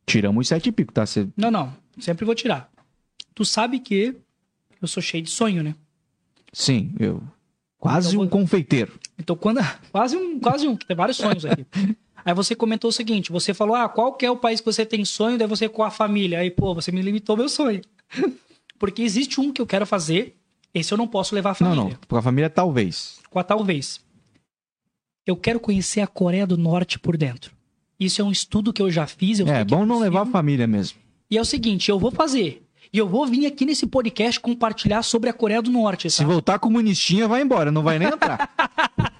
Tiramos 0.05 0.41
os 0.41 0.47
sete 0.47 0.69
e 0.69 0.71
pico, 0.71 0.91
tá? 0.93 1.05
Cê... 1.05 1.27
Não, 1.35 1.49
não. 1.51 1.73
Sempre 1.99 2.25
vou 2.25 2.35
tirar. 2.35 2.69
Tu 3.33 3.43
sabe 3.45 3.79
que 3.79 4.15
eu 4.81 4.87
sou 4.87 5.01
cheio 5.01 5.23
de 5.23 5.29
sonho, 5.29 5.63
né? 5.63 5.75
Sim, 6.53 6.93
eu. 6.99 7.21
Quase 7.77 8.09
Então, 8.09 8.21
um 8.21 8.29
vou- 8.29 8.39
confeiteiro. 8.39 8.93
Então, 9.21 9.35
quando. 9.35 9.59
Quase 9.91 10.17
um, 10.17 10.39
quase 10.39 10.67
um, 10.67 10.75
tem 10.75 10.95
vários 10.97 11.17
sonhos 11.17 11.45
aqui. 11.45 11.65
Aí 12.25 12.33
você 12.33 12.55
comentou 12.55 12.89
o 12.89 12.93
seguinte: 12.93 13.31
você 13.31 13.53
falou, 13.53 13.75
ah, 13.75 13.87
qual 13.89 14.13
que 14.13 14.25
é 14.25 14.31
o 14.31 14.37
país 14.37 14.59
que 14.59 14.65
você 14.65 14.85
tem 14.85 15.03
sonho? 15.05 15.37
Daí 15.37 15.47
você 15.47 15.69
com 15.69 15.83
a 15.83 15.89
família. 15.91 16.39
Aí, 16.39 16.51
pô, 16.51 16.73
você 16.75 16.91
me 16.91 17.01
limitou 17.01 17.37
meu 17.37 17.47
sonho. 17.49 17.81
Porque 18.77 19.01
existe 19.03 19.39
um 19.39 19.51
que 19.53 19.61
eu 19.61 19.67
quero 19.67 19.85
fazer, 19.85 20.35
esse 20.73 20.91
eu 20.91 20.97
não 20.97 21.07
posso 21.07 21.35
levar 21.35 21.49
a 21.51 21.57
Não, 21.63 21.69
família. 21.75 21.83
não. 21.83 22.07
Com 22.07 22.15
a 22.17 22.21
família, 22.21 22.49
talvez. 22.49 23.19
Com 23.29 23.37
a 23.39 23.43
talvez. 23.43 24.01
Eu 25.25 25.35
quero 25.35 25.59
conhecer 25.59 26.01
a 26.01 26.07
Coreia 26.07 26.47
do 26.47 26.57
Norte 26.57 26.97
por 26.97 27.15
dentro. 27.15 27.53
Isso 27.99 28.19
é 28.21 28.25
um 28.25 28.31
estudo 28.31 28.73
que 28.73 28.81
eu 28.81 28.89
já 28.89 29.05
fiz. 29.05 29.39
Eu 29.39 29.47
É, 29.47 29.63
bom 29.63 29.85
não 29.85 29.97
possível. 29.97 29.99
levar 29.99 30.21
a 30.21 30.25
família 30.31 30.65
mesmo. 30.65 30.97
E 31.29 31.37
é 31.37 31.41
o 31.41 31.45
seguinte, 31.45 31.89
eu 31.91 31.99
vou 31.99 32.09
fazer. 32.11 32.63
E 32.91 32.97
eu 32.97 33.07
vou 33.07 33.25
vir 33.27 33.45
aqui 33.45 33.63
nesse 33.65 33.85
podcast 33.85 34.39
compartilhar 34.39 35.03
sobre 35.03 35.29
a 35.29 35.33
Coreia 35.33 35.61
do 35.61 35.69
Norte. 35.71 36.09
Se 36.09 36.17
tá? 36.17 36.25
voltar 36.25 36.57
comunistinha, 36.59 37.27
vai 37.27 37.41
embora, 37.43 37.71
não 37.71 37.83
vai 37.83 37.99
nem 37.99 38.07
entrar. 38.07 38.49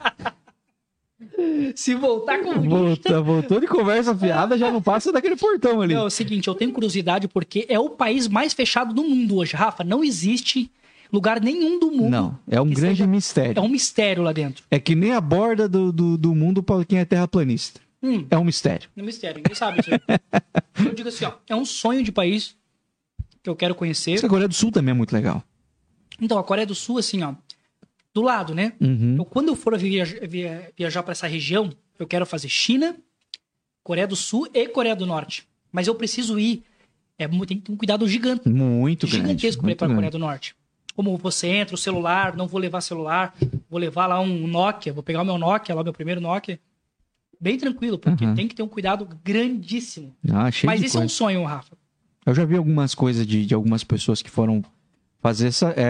Se 1.75 1.95
voltar 1.95 2.39
com 2.41 2.53
Volta, 2.61 3.21
voltou 3.21 3.59
de 3.59 3.67
conversa 3.67 4.15
fiada, 4.15 4.57
já 4.57 4.71
não 4.71 4.81
passa 4.81 5.11
daquele 5.11 5.35
portão 5.35 5.81
ali. 5.81 5.93
Não, 5.93 6.01
é 6.03 6.05
o 6.05 6.09
seguinte, 6.09 6.47
eu 6.47 6.55
tenho 6.55 6.71
curiosidade 6.71 7.27
porque 7.27 7.65
é 7.69 7.79
o 7.79 7.89
país 7.89 8.27
mais 8.27 8.53
fechado 8.53 8.93
do 8.93 9.03
mundo 9.03 9.37
hoje, 9.37 9.55
Rafa. 9.55 9.83
Não 9.83 10.03
existe 10.03 10.69
lugar 11.11 11.41
nenhum 11.41 11.79
do 11.79 11.91
mundo. 11.91 12.09
Não, 12.09 12.39
é 12.49 12.59
um 12.61 12.69
grande 12.69 12.97
seja- 12.97 13.07
mistério. 13.07 13.59
É 13.59 13.61
um 13.61 13.67
mistério 13.69 14.23
lá 14.23 14.31
dentro. 14.31 14.63
É 14.71 14.79
que 14.79 14.95
nem 14.95 15.11
a 15.11 15.21
borda 15.21 15.67
do, 15.67 15.91
do, 15.91 16.17
do 16.17 16.33
mundo 16.35 16.61
para 16.63 16.83
quem 16.85 16.99
é 16.99 17.05
terraplanista. 17.05 17.79
Hum, 18.03 18.25
É 18.31 18.37
um 18.37 18.43
mistério. 18.43 18.89
é 18.97 19.01
um 19.01 19.05
mistério, 19.05 19.37
ninguém 19.37 19.53
sabe 19.55 19.79
isso 19.79 19.89
eu 20.87 20.93
digo 20.95 21.09
assim, 21.09 21.23
ó, 21.25 21.33
é 21.47 21.55
um 21.55 21.63
sonho 21.65 22.03
de 22.03 22.11
país 22.11 22.55
que 23.43 23.49
eu 23.49 23.55
quero 23.55 23.75
conhecer. 23.75 24.13
Isso 24.13 24.25
a 24.25 24.29
Coreia 24.29 24.47
do 24.47 24.55
Sul 24.55 24.71
também 24.71 24.91
é 24.91 24.95
muito 24.95 25.13
legal. 25.13 25.43
Então, 26.19 26.37
a 26.39 26.43
Coreia 26.43 26.65
do 26.65 26.73
Sul, 26.75 26.97
assim, 26.97 27.21
ó, 27.23 27.33
do 28.14 28.22
lado, 28.22 28.53
né? 28.53 28.73
Uhum. 28.80 29.14
Então, 29.14 29.25
quando 29.25 29.49
eu 29.49 29.56
for 29.56 29.77
viajar, 29.77 30.27
via- 30.27 30.72
viajar 30.77 31.03
para 31.03 31.11
essa 31.14 31.27
região, 31.27 31.69
eu 31.98 32.06
quero 32.07 32.25
fazer 32.25 32.49
China, 32.49 32.95
Coreia 33.83 34.07
do 34.07 34.15
Sul 34.15 34.48
e 34.53 34.67
Coreia 34.67 34.95
do 34.95 35.06
Norte. 35.06 35.48
Mas 35.72 35.88
eu 35.88 35.95
preciso 35.95 36.38
ir. 36.40 36.64
É, 37.17 37.27
tem 37.27 37.45
que 37.45 37.57
ter 37.57 37.72
um 37.72 37.77
cuidado 37.77 38.07
gigante, 38.07 38.49
Muito 38.49 39.06
gigantesco 39.07 39.61
para 39.61 39.72
ir 39.72 39.75
para 39.75 39.88
a 39.91 39.93
Coreia 39.93 40.11
do 40.11 40.17
Norte. 40.19 40.56
Como 40.95 41.15
você 41.17 41.48
entra, 41.48 41.75
o 41.75 41.77
celular, 41.77 42.35
não 42.35 42.48
vou 42.48 42.59
levar 42.59 42.81
celular, 42.81 43.33
vou 43.69 43.80
levar 43.80 44.07
lá 44.07 44.19
um 44.19 44.48
Nokia, 44.48 44.91
vou 44.91 45.01
pegar 45.03 45.22
o 45.22 45.25
meu 45.25 45.38
Nokia, 45.38 45.73
lá 45.75 45.81
o 45.81 45.83
meu 45.83 45.93
primeiro 45.93 46.19
Nokia. 46.19 46.59
Bem 47.40 47.57
tranquilo, 47.57 47.98
porque 47.98 48.25
Uhum. 48.25 48.35
tem 48.35 48.48
que 48.48 48.53
ter 48.56 48.61
um 48.64 48.67
cuidado 48.67 49.07
grandíssimo. 49.23 50.14
Ah, 50.30 50.49
Mas 50.64 50.81
esse 50.83 50.98
é 50.98 50.99
um 50.99 51.09
sonho, 51.09 51.43
Rafa. 51.43 51.75
Eu 52.25 52.35
já 52.35 52.43
vi 52.45 52.56
algumas 52.57 52.93
coisas 52.93 53.25
de, 53.25 53.45
de 53.45 53.53
algumas 53.53 53.83
pessoas 53.83 54.22
que 54.22 54.30
foram 54.30 54.64
fazer 55.22 55.48
essa, 55.48 55.73
é, 55.77 55.83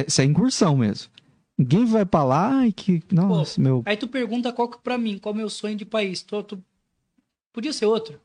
é- 0.00 0.04
essa 0.06 0.24
incursão 0.24 0.76
mesmo. 0.76 1.10
Ninguém 1.58 1.86
vai 1.86 2.04
pra 2.04 2.22
lá 2.22 2.66
e 2.66 2.72
que. 2.72 3.02
Nossa, 3.10 3.60
meu. 3.60 3.82
Aí 3.86 3.96
tu 3.96 4.06
pergunta 4.06 4.52
qual 4.52 4.68
que 4.68 4.78
pra 4.78 4.98
mim, 4.98 5.18
qual 5.18 5.32
é 5.32 5.34
o 5.34 5.38
meu 5.38 5.48
sonho 5.50 5.74
de 5.76 5.84
país. 5.86 6.22
Tu, 6.22 6.42
tu- 6.42 6.62
Podia 7.52 7.72
ser 7.72 7.86
outro. 7.86 8.20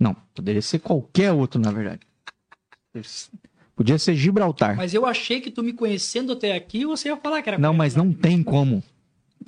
Não, 0.00 0.14
poderia 0.34 0.62
ser 0.62 0.78
qualquer 0.78 1.32
outro, 1.32 1.60
na 1.60 1.70
verdade. 1.70 2.00
Podia 3.74 3.98
ser 3.98 4.14
Gibraltar. 4.14 4.74
Mas 4.76 4.94
eu 4.94 5.04
achei 5.04 5.40
que 5.40 5.50
tu 5.50 5.62
me 5.62 5.72
conhecendo 5.74 6.32
até 6.32 6.54
aqui, 6.54 6.86
você 6.86 7.08
ia 7.08 7.16
falar 7.18 7.42
que 7.42 7.50
era 7.50 7.58
Não, 7.58 7.74
mas 7.74 7.94
não 7.94 8.06
Norte. 8.06 8.20
tem 8.20 8.42
como. 8.42 8.82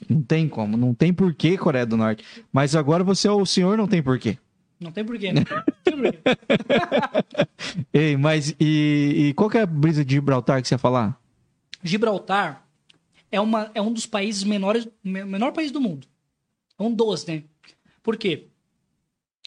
Não 0.09 0.21
tem 0.23 0.47
como. 0.49 0.77
Não 0.77 0.93
tem 0.95 1.13
porquê 1.15 1.57
Coreia 1.57 1.87
do 1.87 1.97
Norte. 1.97 2.23
Mas 2.53 2.77
agora 2.77 3.03
você 3.03 3.27
é 3.27 3.31
o 3.33 3.47
senhor, 3.47 3.79
não 3.79 3.89
tem 3.89 4.03
porquê. 4.03 4.37
Não 4.79 4.93
tem 4.93 5.05
porquê, 5.05 5.33
né? 5.33 5.43
Ei, 7.93 8.17
mas 8.17 8.55
e, 8.61 9.29
e 9.31 9.35
qual 9.35 9.51
que 9.51 9.59
é 9.59 9.63
a 9.63 9.67
brisa 9.67 10.05
de 10.05 10.15
Gibraltar 10.15 10.63
que 10.63 10.69
você 10.69 10.75
ia 10.75 10.79
falar? 10.79 11.19
Gibraltar 11.83 12.65
é, 13.31 13.41
uma, 13.41 13.71
é 13.75 13.81
um 13.83 13.93
dos 13.93 14.07
países 14.07 14.45
menores, 14.45 14.87
me- 15.03 15.25
menor 15.25 15.53
país 15.53 15.71
do 15.71 15.81
mundo. 15.81 16.07
É 16.79 16.83
um 16.83 16.93
dos, 16.93 17.27
né? 17.27 17.43
Por 18.03 18.17
quê? 18.17 18.47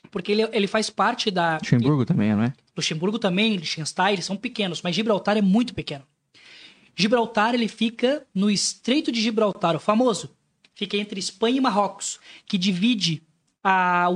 Porque 0.09 0.31
ele, 0.31 0.49
ele 0.51 0.67
faz 0.67 0.89
parte 0.89 1.31
da. 1.31 1.57
Luxemburgo 1.57 2.05
também, 2.05 2.35
não 2.35 2.43
é? 2.43 2.53
Luxemburgo 2.75 3.19
também, 3.19 3.55
Liechtenstein, 3.55 4.13
eles 4.13 4.25
são 4.25 4.35
pequenos, 4.35 4.81
mas 4.81 4.95
Gibraltar 4.95 5.37
é 5.37 5.41
muito 5.41 5.73
pequeno. 5.73 6.05
Gibraltar, 6.95 7.53
ele 7.53 7.67
fica 7.67 8.25
no 8.33 8.49
Estreito 8.51 9.11
de 9.11 9.21
Gibraltar, 9.21 9.75
o 9.75 9.79
famoso. 9.79 10.35
Fica 10.73 10.97
entre 10.97 11.19
Espanha 11.19 11.57
e 11.57 11.61
Marrocos, 11.61 12.19
que 12.45 12.57
divide 12.57 13.23
a, 13.63 14.07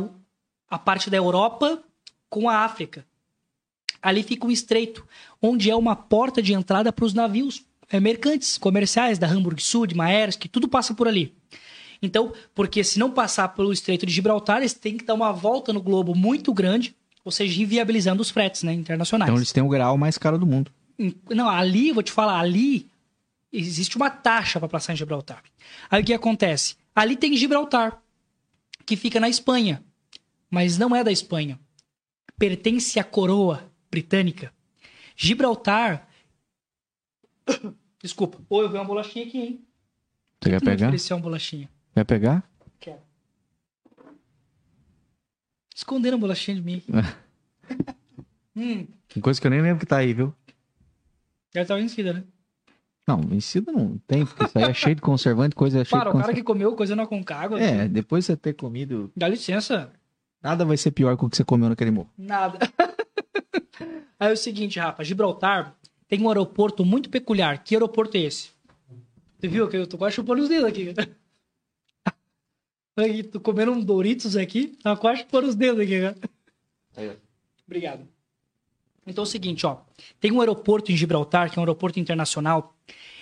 a 0.70 0.80
parte 0.80 1.10
da 1.10 1.18
Europa 1.18 1.82
com 2.30 2.50
a 2.50 2.60
África. 2.60 3.06
Ali 4.02 4.24
fica 4.24 4.46
um 4.46 4.52
estreito, 4.52 5.08
onde 5.42 5.70
é 5.70 5.76
uma 5.76 5.96
porta 5.96 6.42
de 6.42 6.54
entrada 6.54 6.92
para 6.92 7.06
os 7.06 7.14
navios 7.14 7.64
é, 7.96 8.00
mercantes, 8.00 8.58
comerciais, 8.58 9.18
da 9.18 9.28
Hamburg 9.28 9.62
Sud, 9.62 9.96
Maersk, 9.96 10.46
tudo 10.52 10.68
passa 10.68 10.94
por 10.94 11.08
ali. 11.08 11.34
Então, 12.02 12.34
porque 12.54 12.84
se 12.84 13.00
não 13.00 13.12
passar 13.12 13.50
pelo 13.50 13.72
Estreito 13.72 14.06
de 14.06 14.12
Gibraltar, 14.12 14.58
eles 14.58 14.74
têm 14.74 14.98
que 14.98 15.06
dar 15.06 15.14
uma 15.14 15.32
volta 15.32 15.72
no 15.72 15.82
globo 15.82 16.14
muito 16.14 16.54
grande, 16.54 16.96
ou 17.24 17.32
seja, 17.32 17.62
inviabilizando 17.62 18.22
os 18.22 18.30
fretes 18.30 18.64
né, 18.64 18.74
internacionais. 18.74 19.30
Então 19.30 19.38
eles 19.38 19.52
têm 19.52 19.64
o 19.64 19.70
grau 19.70 19.98
mais 19.98 20.18
caro 20.18 20.38
do 20.38 20.46
mundo. 20.46 20.72
Não, 21.30 21.50
ali, 21.50 21.92
vou 21.92 22.04
te 22.04 22.12
falar, 22.12 22.40
ali 22.40 22.88
existe 23.52 23.96
uma 23.96 24.10
taxa 24.10 24.60
para 24.60 24.70
passar 24.70 24.94
em 24.94 24.98
Gibraltar. 24.98 25.44
Aí 25.90 26.02
o 26.02 26.06
que 26.06 26.14
acontece? 26.14 26.76
Ali 26.94 27.16
tem 27.16 27.36
Gibraltar, 27.36 28.02
que 28.86 28.96
fica 28.96 29.20
na 29.20 29.30
Espanha, 29.30 29.84
mas 30.50 30.78
não 30.78 30.96
é 30.96 31.04
da 31.04 31.12
Espanha. 31.12 31.60
Pertence 32.38 33.00
à 33.00 33.04
coroa 33.04 33.72
britânica. 33.90 34.54
Gibraltar. 35.16 36.08
Desculpa. 38.06 38.38
Ô, 38.48 38.62
eu 38.62 38.70
vi 38.70 38.76
uma 38.76 38.86
bolachinha 38.86 39.26
aqui, 39.26 39.40
hein? 39.40 39.66
Você 40.40 40.52
quer 40.52 40.62
pegar? 40.62 40.86
ofereceu 40.86 41.18
uma 41.18 41.24
bolachinha. 41.24 41.68
Quer 41.92 42.04
pegar? 42.06 42.48
Quero. 42.80 43.00
Esconderam 45.76 46.18
a 46.18 46.20
bolachinha 46.20 46.56
de 46.56 46.62
mim. 46.62 46.84
hum, 48.56 48.86
coisa 49.24 49.42
que 49.42 49.48
eu 49.48 49.50
nem 49.50 49.60
lembro 49.60 49.80
que 49.80 49.88
tá 49.88 49.98
aí, 49.98 50.14
viu? 50.14 50.32
já 51.52 51.66
tava 51.66 51.80
vencida, 51.80 52.14
né? 52.14 52.24
Não, 53.08 53.22
vencido 53.22 53.72
não 53.72 53.98
tem, 54.06 54.24
porque 54.24 54.44
isso 54.44 54.58
aí 54.60 54.66
é 54.66 54.74
cheio 54.74 54.96
de 54.96 55.02
conservante, 55.02 55.56
coisa 55.56 55.84
cheia 55.84 56.00
Para, 56.00 56.12
de 56.12 56.18
o 56.18 56.20
cara 56.20 56.34
que 56.34 56.44
comeu 56.44 56.76
coisa 56.76 56.96
não 56.96 57.08
com 57.08 57.24
água. 57.34 57.60
É, 57.60 57.88
depois 57.88 58.24
de 58.24 58.28
você 58.28 58.38
ter 58.38 58.54
comido, 58.54 59.12
Dá 59.18 59.28
licença. 59.28 59.92
nada 60.44 60.64
vai 60.64 60.78
ser 60.78 60.92
pior 60.92 61.18
que 61.18 61.26
o 61.26 61.30
que 61.30 61.38
você 61.38 61.44
comeu 61.44 61.70
naquele 61.70 61.90
morro. 61.90 62.12
Nada. 62.16 62.60
Aí 64.20 64.30
é 64.30 64.32
o 64.32 64.38
seguinte, 64.38 64.80
Rafa, 64.80 65.04
Gibraltar 65.04 65.76
tem 66.08 66.22
um 66.22 66.30
aeroporto 66.30 66.86
muito 66.86 67.10
peculiar. 67.10 67.64
Que 67.64 67.76
aeroporto 67.76 68.18
é 68.18 68.22
esse? 68.22 68.50
Você 69.40 69.48
viu 69.48 69.68
que 69.68 69.78
eu 69.78 69.88
tô 69.88 69.98
quase 69.98 70.16
chupando 70.16 70.42
os 70.42 70.50
dedos 70.50 70.66
aqui. 70.66 70.94
Aí, 72.98 73.24
tô 73.24 73.40
comendo 73.42 73.74
um 73.74 73.82
Doritos 73.82 74.38
aqui, 74.38 74.68
tá 74.82 74.96
quase 74.96 75.22
chupando 75.22 75.48
os 75.48 75.56
dedos 75.56 75.82
aqui, 75.82 76.00
cara. 76.00 76.16
Ó. 76.98 77.16
Obrigado. 77.66 78.08
Então 79.06 79.24
é 79.24 79.28
o 79.28 79.30
seguinte, 79.30 79.66
ó. 79.66 79.78
Tem 80.20 80.32
um 80.32 80.40
aeroporto 80.40 80.92
em 80.92 80.98
Gibraltar, 80.98 81.52
que 81.52 81.58
é 81.58 81.60
um 81.60 81.64
aeroporto 81.64 82.00
internacional. 82.00 82.76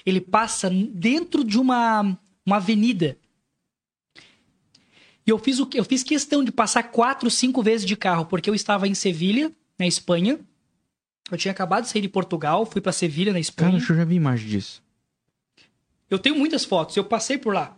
Ele 0.06 0.22
passa 0.22 0.70
dentro 0.70 1.44
de 1.44 1.58
uma, 1.58 2.18
uma 2.46 2.58
avenida. 2.58 3.18
E 5.26 5.30
eu 5.30 5.38
fiz, 5.40 5.60
o, 5.60 5.70
eu 5.74 5.84
fiz 5.84 6.04
questão 6.04 6.44
de 6.44 6.52
passar 6.52 6.84
quatro, 6.84 7.30
cinco 7.30 7.64
vezes 7.64 7.86
de 7.86 7.96
carro, 7.96 8.26
porque 8.26 8.50
eu 8.50 8.56
estava 8.56 8.88
em 8.88 8.94
Sevilha, 8.94 9.52
na 9.78 9.88
Espanha. 9.88 10.40
Eu 11.32 11.38
tinha 11.38 11.52
acabado 11.52 11.84
de 11.84 11.90
sair 11.90 12.02
de 12.02 12.10
Portugal, 12.10 12.66
fui 12.66 12.82
para 12.82 12.92
Sevilha, 12.92 13.32
na 13.32 13.36
Cara, 13.36 13.40
Espanha. 13.42 13.80
que 13.86 13.92
eu 13.92 13.96
já 13.96 14.04
vi 14.06 14.16
imagem 14.16 14.48
disso. 14.50 14.84
Eu 16.10 16.20
tenho 16.20 16.38
muitas 16.38 16.64
fotos, 16.66 16.96
eu 16.96 17.04
passei 17.04 17.38
por 17.38 17.54
lá. 17.54 17.78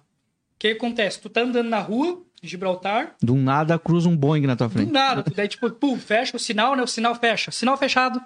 O 0.55 0.59
que 0.59 0.69
acontece? 0.69 1.19
Tu 1.21 1.29
tá 1.29 1.41
andando 1.41 1.69
na 1.69 1.79
rua, 1.79 2.21
Gibraltar, 2.41 3.15
Do 3.21 3.35
nada 3.35 3.77
cruza 3.79 4.07
um 4.09 4.15
Boeing 4.15 4.45
na 4.45 4.55
tua 4.55 4.67
do 4.67 4.73
frente. 4.73 4.91
nada, 4.91 5.23
tu 5.23 5.33
daí 5.33 5.47
tipo, 5.47 5.69
pum, 5.71 5.97
fecha 5.97 6.35
o 6.35 6.39
sinal, 6.39 6.75
né? 6.75 6.83
O 6.83 6.87
sinal 6.87 7.15
fecha. 7.15 7.51
Sinal 7.51 7.77
fechado, 7.77 8.21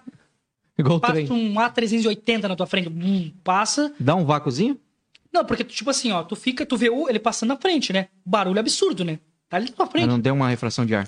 Igual 0.78 1.00
passa 1.00 1.14
trem. 1.14 1.32
um 1.32 1.54
A380 1.56 2.44
na 2.44 2.56
tua 2.56 2.66
frente, 2.68 2.90
bum, 2.90 3.32
passa. 3.44 3.94
Dá 4.00 4.16
um 4.16 4.26
vácuozinho? 4.26 4.80
Não, 5.32 5.46
porque 5.46 5.64
tipo 5.64 5.90
assim, 5.90 6.12
ó, 6.12 6.24
tu 6.24 6.36
fica, 6.36 6.66
tu 6.66 6.76
vê 6.78 6.90
o, 6.90 7.08
ele 7.10 7.20
passando 7.20 7.50
na 7.50 7.58
frente, 7.58 7.94
né? 7.94 8.08
Barulho 8.26 8.60
absurdo, 8.60 9.04
né? 9.04 9.20
Tá 9.48 9.58
ali 9.58 9.68
na 9.70 9.76
tua 9.76 9.86
Mas 9.86 9.92
frente. 9.92 10.08
não 10.08 10.22
tem 10.22 10.32
uma 10.32 10.50
refração 10.50 10.86
de 10.86 10.96
ar. 10.96 11.08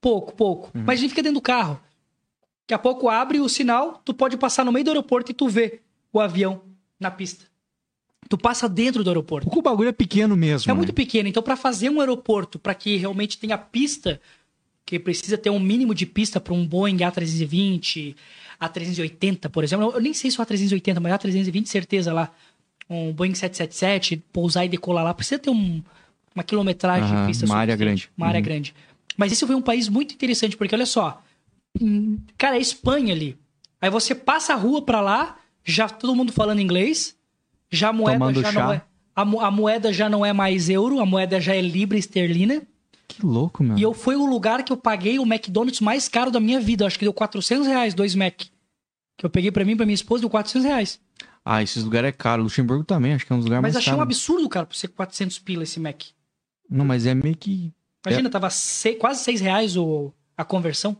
Pouco, 0.00 0.34
pouco. 0.34 0.70
Mas 0.74 0.98
a 0.98 1.02
gente 1.02 1.10
fica 1.10 1.22
dentro 1.22 1.38
do 1.38 1.42
carro. 1.42 1.80
Daqui 2.62 2.74
a 2.74 2.78
pouco 2.78 3.08
abre 3.08 3.40
o 3.40 3.48
sinal, 3.48 4.00
tu 4.04 4.14
pode 4.14 4.36
passar 4.36 4.64
no 4.64 4.72
meio 4.72 4.84
do 4.84 4.90
aeroporto 4.90 5.30
e 5.30 5.34
tu 5.34 5.48
vê 5.48 5.80
o 6.12 6.20
avião 6.20 6.62
na 6.98 7.10
pista. 7.10 7.44
Tu 8.28 8.38
passa 8.38 8.68
dentro 8.68 9.02
do 9.02 9.10
aeroporto. 9.10 9.46
Porque 9.46 9.58
o 9.58 9.62
bagulho 9.62 9.88
é 9.88 9.92
pequeno 9.92 10.36
mesmo. 10.36 10.70
É 10.70 10.72
né? 10.72 10.76
muito 10.76 10.92
pequeno, 10.92 11.28
então 11.28 11.42
para 11.42 11.56
fazer 11.56 11.90
um 11.90 12.00
aeroporto 12.00 12.58
para 12.58 12.74
que 12.74 12.96
realmente 12.96 13.36
tenha 13.36 13.58
pista, 13.58 14.20
que 14.86 14.98
precisa 14.98 15.36
ter 15.36 15.50
um 15.50 15.58
mínimo 15.58 15.94
de 15.94 16.06
pista 16.06 16.40
para 16.40 16.54
um 16.54 16.66
Boeing 16.66 16.98
A320, 16.98 18.14
A380, 18.60 19.50
por 19.50 19.64
exemplo. 19.64 19.90
Eu 19.92 20.00
nem 20.00 20.14
sei 20.14 20.30
se 20.30 20.40
é 20.40 20.42
o 20.42 20.46
A380, 20.46 21.00
mas 21.00 21.12
A320 21.12 21.66
certeza 21.66 22.12
lá. 22.12 22.32
Um 22.88 23.12
Boeing 23.12 23.34
777, 23.34 24.22
pousar 24.32 24.64
e 24.64 24.68
decolar 24.68 25.04
lá. 25.04 25.12
Precisa 25.12 25.38
ter 25.38 25.50
um, 25.50 25.82
uma 26.34 26.44
quilometragem 26.44 27.10
Aham, 27.10 27.22
de 27.22 27.26
pista 27.26 27.44
uma 27.44 27.56
área 27.56 27.76
grande. 27.76 28.08
Uma 28.16 28.28
área 28.28 28.38
Uhum. 28.38 28.44
grande. 28.44 28.74
Mas 29.16 29.32
esse 29.32 29.46
foi 29.46 29.54
um 29.56 29.62
país 29.62 29.88
muito 29.88 30.14
interessante, 30.14 30.56
porque 30.56 30.74
olha 30.74 30.86
só. 30.86 31.22
Cara, 32.38 32.56
é 32.56 32.60
Espanha 32.60 33.14
ali. 33.14 33.38
Aí 33.80 33.90
você 33.90 34.14
passa 34.14 34.52
a 34.52 34.56
rua 34.56 34.82
pra 34.82 35.00
lá, 35.00 35.36
já 35.64 35.88
todo 35.88 36.14
mundo 36.14 36.32
falando 36.32 36.60
inglês, 36.60 37.16
já 37.70 37.88
a 37.88 37.92
moeda 37.92 38.18
Tomando 38.18 38.40
já 38.42 38.52
chá. 38.52 38.62
não 38.64 38.72
é. 38.72 38.82
A, 39.14 39.24
mo- 39.24 39.40
a 39.40 39.50
moeda 39.50 39.92
já 39.92 40.08
não 40.08 40.24
é 40.24 40.32
mais 40.32 40.68
euro, 40.70 41.00
a 41.00 41.06
moeda 41.06 41.40
já 41.40 41.54
é 41.54 41.60
libra 41.60 41.98
esterlina. 41.98 42.62
Que 43.08 43.24
louco, 43.26 43.62
meu. 43.62 43.76
E 43.76 43.82
eu 43.82 43.92
fui 43.92 44.14
o 44.16 44.24
lugar 44.24 44.62
que 44.64 44.72
eu 44.72 44.76
paguei 44.76 45.18
o 45.18 45.22
McDonald's 45.26 45.80
mais 45.80 46.08
caro 46.08 46.30
da 46.30 46.40
minha 46.40 46.60
vida. 46.60 46.86
Acho 46.86 46.98
que 46.98 47.04
deu 47.04 47.12
400 47.12 47.66
reais, 47.66 47.92
dois 47.92 48.14
Mac. 48.14 48.34
Que 49.18 49.26
eu 49.26 49.28
peguei 49.30 49.50
pra 49.50 49.64
mim 49.64 49.76
pra 49.76 49.84
minha 49.84 49.94
esposa, 49.94 50.22
deu 50.22 50.30
400 50.30 50.64
reais. 50.66 51.00
Ah, 51.44 51.62
esses 51.62 51.82
lugares 51.84 52.08
é 52.08 52.12
caro. 52.12 52.42
Luxemburgo 52.44 52.84
também, 52.84 53.12
acho 53.12 53.26
que 53.26 53.32
é 53.32 53.34
um 53.36 53.38
dos 53.38 53.44
lugares 53.46 53.62
Mas 53.62 53.74
mais 53.74 53.82
achei 53.82 53.92
um 53.92 53.96
caros. 53.96 54.08
absurdo, 54.16 54.48
cara, 54.48 54.64
por 54.64 54.76
ser 54.76 54.88
400 54.88 55.38
pila 55.40 55.64
esse 55.64 55.78
Mac. 55.80 56.02
Não, 56.70 56.84
mas 56.84 57.04
é 57.04 57.14
meio 57.14 57.36
que. 57.36 57.70
Imagina, 58.06 58.30
tava 58.30 58.48
se- 58.48 58.94
quase 58.94 59.22
6 59.24 59.40
reais 59.42 59.76
o, 59.76 60.10
a 60.36 60.44
conversão. 60.44 60.96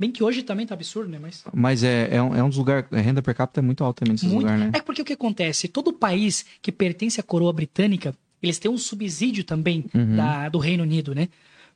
Bem 0.00 0.10
que 0.10 0.24
hoje 0.24 0.42
também 0.42 0.66
tá 0.66 0.72
absurdo, 0.72 1.10
né? 1.10 1.18
Mas. 1.20 1.44
Mas 1.52 1.84
é, 1.84 2.08
é, 2.10 2.22
um, 2.22 2.34
é 2.34 2.42
um 2.42 2.48
dos 2.48 2.56
lugares. 2.56 2.90
A 2.90 2.96
renda 3.00 3.20
per 3.20 3.34
capita 3.34 3.60
é 3.60 3.62
muito 3.62 3.84
alta 3.84 4.00
também 4.00 4.14
nesses 4.14 4.26
Muito. 4.26 4.46
lugares, 4.46 4.72
né? 4.72 4.78
É 4.78 4.80
porque 4.80 5.02
o 5.02 5.04
que 5.04 5.12
acontece? 5.12 5.68
Todo 5.68 5.92
país 5.92 6.46
que 6.62 6.72
pertence 6.72 7.20
à 7.20 7.22
coroa 7.22 7.52
britânica, 7.52 8.14
eles 8.42 8.58
têm 8.58 8.70
um 8.70 8.78
subsídio 8.78 9.44
também 9.44 9.84
Uhum. 9.94 10.16
da- 10.16 10.48
do 10.48 10.58
Reino 10.58 10.84
Unido, 10.84 11.14
né? 11.14 11.28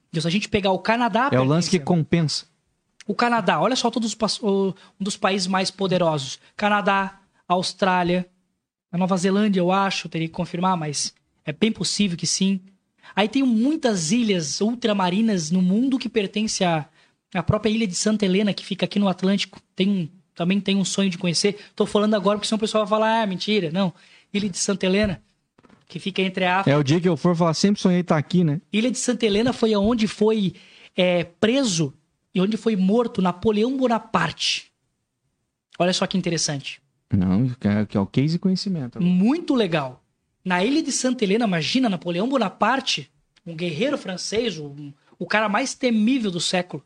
Então, 0.09 0.23
se 0.23 0.27
a 0.27 0.31
gente 0.31 0.49
pegar 0.49 0.71
o 0.73 0.79
Canadá. 0.79 1.29
É 1.31 1.39
o 1.39 1.45
lance 1.45 1.69
que 1.69 1.79
compensa. 1.79 2.47
O 3.07 3.15
Canadá, 3.15 3.61
olha 3.61 3.77
só 3.77 3.91
todos 3.91 4.17
os 4.17 4.43
um 4.43 4.73
dos 4.99 5.19
países 5.19 5.47
mais 5.47 5.71
poderosos. 5.71 6.41
Canadá, 6.57 7.21
Austrália, 7.47 8.27
a 8.91 8.97
Nova 8.97 9.19
Zelândia, 9.19 9.61
eu 9.61 9.71
acho, 9.71 10.09
teria 10.09 10.29
que 10.29 10.33
confirmar, 10.33 10.79
mas 10.79 11.13
é 11.45 11.53
bem 11.53 11.71
possível 11.71 12.17
que 12.17 12.27
sim. 12.27 12.59
Aí 13.15 13.29
tem 13.29 13.43
muitas 13.43 14.13
ilhas 14.13 14.63
ultramarinas 14.63 15.51
no 15.51 15.61
mundo 15.61 15.99
que 15.99 16.09
pertence 16.09 16.65
à, 16.65 16.87
à 17.35 17.43
própria 17.43 17.71
ilha 17.71 17.87
de 17.87 17.95
Santa 17.95 18.25
Helena, 18.25 18.55
que 18.55 18.65
fica 18.65 18.85
aqui 18.87 18.99
no 18.99 19.09
Atlântico. 19.09 19.61
Tem 19.77 20.11
também 20.35 20.61
tem 20.61 20.75
um 20.77 20.85
sonho 20.85 21.11
de 21.11 21.17
conhecer. 21.19 21.57
Tô 21.77 21.87
falando 21.87 22.15
agora 22.15 22.37
porque 22.39 22.49
senão 22.49 22.57
o 22.57 22.61
pessoal 22.61 22.85
vai 22.85 22.91
falar, 22.91 23.23
ah, 23.23 23.27
mentira. 23.27 23.71
Não, 23.71 23.93
Ilha 24.33 24.49
de 24.49 24.59
Santa 24.59 24.85
Helena, 24.87 25.23
que 25.87 26.01
fica 26.01 26.23
entre 26.23 26.45
a 26.45 26.57
África 26.59 26.75
É 26.75 26.79
o 26.79 26.83
dia 26.83 27.01
que 27.01 27.09
eu 27.09 27.17
for 27.17 27.37
falar, 27.37 27.55
sempre 27.55 27.81
sonhei 27.81 28.01
estar 28.01 28.17
aqui, 28.17 28.43
né? 28.43 28.61
Ilha 28.73 28.91
de 28.91 28.99
Santa 28.99 29.25
Helena 29.27 29.53
foi 29.53 29.77
onde 29.77 30.09
foi 30.09 30.55
é, 30.97 31.23
preso 31.23 31.95
e 32.35 32.41
onde 32.41 32.57
foi 32.57 32.75
morto 32.75 33.23
Napoleão 33.23 33.77
Bonaparte. 33.77 34.73
Olha 35.79 35.93
só 35.93 36.05
que 36.07 36.17
interessante. 36.19 36.81
Não, 37.13 37.49
que 37.49 37.69
é, 37.69 37.87
é 37.95 38.01
o 38.01 38.07
case 38.07 38.39
conhecimento. 38.39 39.01
Muito 39.01 39.55
legal. 39.55 40.03
Na 40.45 40.65
Ilha 40.65 40.83
de 40.83 40.91
Santa 40.91 41.23
Helena, 41.25 41.45
imagina, 41.47 41.89
Napoleão 41.89 42.29
Bonaparte, 42.29 43.09
um 43.47 43.55
guerreiro 43.55 43.97
francês, 43.97 44.59
um- 44.59 44.93
o 45.17 45.27
cara 45.27 45.49
mais 45.49 45.75
temível 45.75 46.31
do 46.31 46.41
século. 46.41 46.85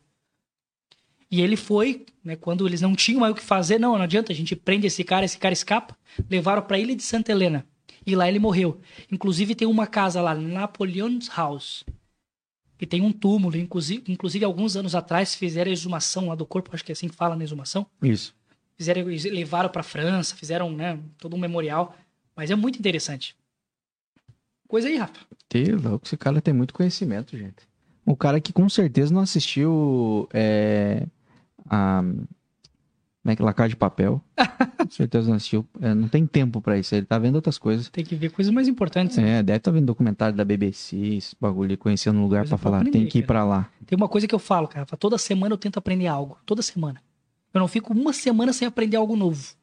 E 1.31 1.41
ele 1.41 1.55
foi, 1.55 2.05
né, 2.23 2.35
quando 2.35 2.67
eles 2.67 2.81
não 2.81 2.95
tinham 2.95 3.21
mais 3.21 3.31
o 3.31 3.35
que 3.35 3.41
fazer, 3.41 3.79
não, 3.79 3.95
não 3.95 4.03
adianta, 4.03 4.31
a 4.31 4.35
gente 4.35 4.55
prende 4.55 4.87
esse 4.87 5.03
cara, 5.03 5.25
esse 5.25 5.37
cara 5.37 5.53
escapa, 5.53 5.95
levaram 6.29 6.61
pra 6.61 6.79
Ilha 6.79 6.95
de 6.95 7.03
Santa 7.03 7.31
Helena. 7.31 7.65
E 8.05 8.15
lá 8.15 8.27
ele 8.27 8.39
morreu. 8.39 8.81
Inclusive 9.11 9.53
tem 9.53 9.67
uma 9.67 9.85
casa 9.85 10.21
lá, 10.21 10.33
Napoleon's 10.33 11.29
House, 11.29 11.83
que 12.77 12.87
tem 12.87 13.01
um 13.01 13.11
túmulo, 13.11 13.55
inclusive, 13.57 14.03
inclusive 14.07 14.43
alguns 14.43 14.75
anos 14.75 14.95
atrás 14.95 15.35
fizeram 15.35 15.69
a 15.69 15.73
exumação 15.73 16.29
lá 16.29 16.35
do 16.35 16.45
corpo, 16.45 16.71
acho 16.73 16.83
que 16.83 16.91
é 16.91 16.93
assim 16.93 17.09
que 17.09 17.15
fala 17.15 17.35
na 17.35 17.43
exumação 17.43 17.85
Isso. 18.01 18.33
fizeram 18.75 19.03
levaram 19.05 19.69
para 19.69 19.83
França, 19.83 20.35
fizeram 20.35 20.71
né, 20.71 20.97
todo 21.17 21.35
um 21.35 21.39
memorial, 21.39 21.95
mas 22.35 22.49
é 22.49 22.55
muito 22.55 22.79
interessante. 22.79 23.35
Coisa 24.67 24.87
aí, 24.87 24.95
Rafa. 24.95 25.19
Que 25.49 25.71
louco, 25.71 26.07
esse 26.07 26.15
cara 26.15 26.41
tem 26.41 26.53
muito 26.53 26.73
conhecimento, 26.73 27.37
gente. 27.37 27.67
O 28.05 28.15
cara 28.15 28.39
que 28.39 28.53
com 28.53 28.67
certeza 28.69 29.13
não 29.13 29.21
assistiu 29.21 30.27
é, 30.33 31.05
a. 31.69 32.01
Como 33.21 33.33
é 33.33 33.35
que? 33.35 33.43
La 33.43 33.53
Casa 33.53 33.69
de 33.69 33.75
Papel. 33.75 34.21
com 34.77 34.89
certeza 34.89 35.27
não 35.27 35.35
assistiu. 35.35 35.67
É, 35.81 35.93
não 35.93 36.07
tem 36.07 36.25
tempo 36.25 36.61
pra 36.61 36.77
isso. 36.77 36.95
Ele 36.95 37.05
tá 37.05 37.19
vendo 37.19 37.35
outras 37.35 37.57
coisas. 37.57 37.89
Tem 37.89 38.03
que 38.03 38.15
ver 38.15 38.31
coisas 38.31 38.53
mais 38.53 38.67
importantes. 38.67 39.17
né? 39.17 39.39
É, 39.39 39.43
deve 39.43 39.57
estar 39.57 39.71
vendo 39.71 39.85
documentário 39.85 40.35
da 40.35 40.45
BBC, 40.45 40.95
esse 40.97 41.35
bagulho, 41.39 41.77
conhecendo 41.77 42.17
um 42.17 42.23
lugar 42.23 42.47
pra 42.47 42.57
falar. 42.57 42.77
aprender, 42.77 42.97
tem 42.97 43.07
que 43.07 43.19
ir 43.19 43.25
pra 43.25 43.43
lá. 43.43 43.69
Tem 43.85 43.95
uma 43.97 44.07
coisa 44.07 44.27
que 44.27 44.33
eu 44.33 44.39
falo, 44.39 44.67
cara. 44.67 44.85
Toda 44.85 45.17
semana 45.17 45.53
eu 45.53 45.57
tento 45.57 45.77
aprender 45.77 46.07
algo. 46.07 46.37
Toda 46.45 46.61
semana. 46.61 47.01
Eu 47.53 47.59
não 47.59 47.67
fico 47.67 47.93
uma 47.93 48.13
semana 48.13 48.53
sem 48.53 48.67
aprender 48.67 48.95
algo 48.97 49.15
novo. 49.15 49.53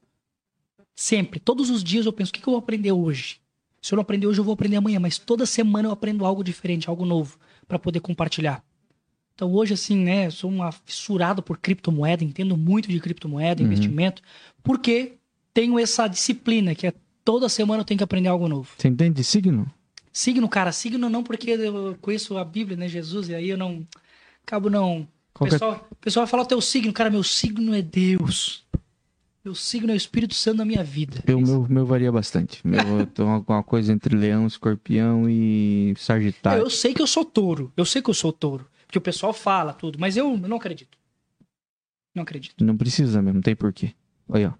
Sempre. 0.94 1.40
Todos 1.40 1.70
os 1.70 1.82
dias 1.82 2.06
eu 2.06 2.12
penso, 2.12 2.30
o 2.30 2.34
que, 2.34 2.40
que 2.40 2.48
eu 2.48 2.52
vou 2.52 2.58
aprender 2.58 2.92
hoje? 2.92 3.40
Se 3.80 3.94
eu 3.94 3.96
não 3.96 4.02
aprender 4.02 4.26
hoje, 4.26 4.40
eu 4.40 4.44
vou 4.44 4.54
aprender 4.54 4.76
amanhã. 4.76 5.00
Mas 5.00 5.18
toda 5.18 5.46
semana 5.46 5.88
eu 5.88 5.92
aprendo 5.92 6.24
algo 6.26 6.44
diferente, 6.44 6.88
algo 6.88 7.04
novo, 7.04 7.38
para 7.66 7.78
poder 7.78 8.00
compartilhar. 8.00 8.62
Então 9.36 9.52
hoje, 9.52 9.74
assim, 9.74 9.98
né, 9.98 10.26
eu 10.26 10.30
sou 10.30 10.50
um 10.50 10.60
fissurado 10.86 11.42
por 11.42 11.58
criptomoeda, 11.58 12.24
entendo 12.24 12.56
muito 12.56 12.88
de 12.88 12.98
criptomoeda, 12.98 13.60
Uhum. 13.62 13.66
investimento, 13.66 14.22
porque 14.64 15.18
tenho 15.52 15.78
essa 15.78 16.08
disciplina, 16.08 16.74
que 16.74 16.86
é 16.86 16.94
toda 17.22 17.46
semana 17.48 17.82
eu 17.82 17.84
tenho 17.84 17.98
que 17.98 18.04
aprender 18.04 18.30
algo 18.30 18.48
novo. 18.48 18.70
Você 18.78 18.88
entende 18.88 19.16
de 19.16 19.24
signo? 19.24 19.70
Signo, 20.10 20.48
cara, 20.48 20.72
signo 20.72 21.10
não 21.10 21.22
porque 21.22 21.50
eu 21.50 21.94
conheço 22.00 22.38
a 22.38 22.44
Bíblia, 22.46 22.78
né, 22.78 22.88
Jesus, 22.88 23.28
e 23.28 23.34
aí 23.34 23.50
eu 23.50 23.58
não. 23.58 23.86
Acabo 24.46 24.70
não. 24.70 25.00
O 25.00 25.08
Qual 25.34 25.48
é- 25.48 25.50
pessoal, 25.50 25.86
o 25.90 25.96
pessoal 25.96 26.24
vai 26.24 26.30
falar 26.30 26.42
o 26.44 26.46
teu 26.46 26.60
signo, 26.62 26.90
cara, 26.94 27.10
meu 27.10 27.22
signo 27.22 27.74
é 27.74 27.82
Deus. 27.82 28.64
Meu 29.44 29.54
signo 29.54 29.90
é 29.90 29.94
o 29.94 29.96
Espírito 29.96 30.34
Santo 30.34 30.56
da 30.58 30.64
minha 30.64 30.82
vida. 30.82 31.22
Eu, 31.26 31.38
meu, 31.40 31.66
meu 31.68 31.84
varia 31.84 32.10
bastante. 32.10 32.66
Meu, 32.66 33.00
eu 33.00 33.06
tô 33.06 33.22
alguma 33.24 33.62
coisa 33.62 33.92
entre 33.92 34.16
leão, 34.16 34.46
escorpião 34.46 35.28
e 35.28 35.94
sagitário. 35.98 36.62
Eu 36.64 36.70
sei 36.70 36.94
que 36.94 37.02
eu 37.02 37.06
sou 37.06 37.24
touro. 37.24 37.70
Eu 37.76 37.84
sei 37.84 38.00
que 38.00 38.08
eu 38.10 38.14
sou 38.14 38.32
touro. 38.32 38.66
Porque 38.86 38.98
o 38.98 39.02
pessoal 39.02 39.32
fala 39.32 39.72
tudo, 39.72 39.98
mas 39.98 40.16
eu 40.16 40.36
não 40.36 40.56
acredito. 40.56 40.96
Não 42.14 42.22
acredito. 42.22 42.64
Não 42.64 42.76
precisa 42.76 43.20
mesmo, 43.20 43.34
não 43.34 43.42
tem 43.42 43.54
porquê. 43.56 43.94
Aí, 44.32 44.46
ó. 44.46 44.52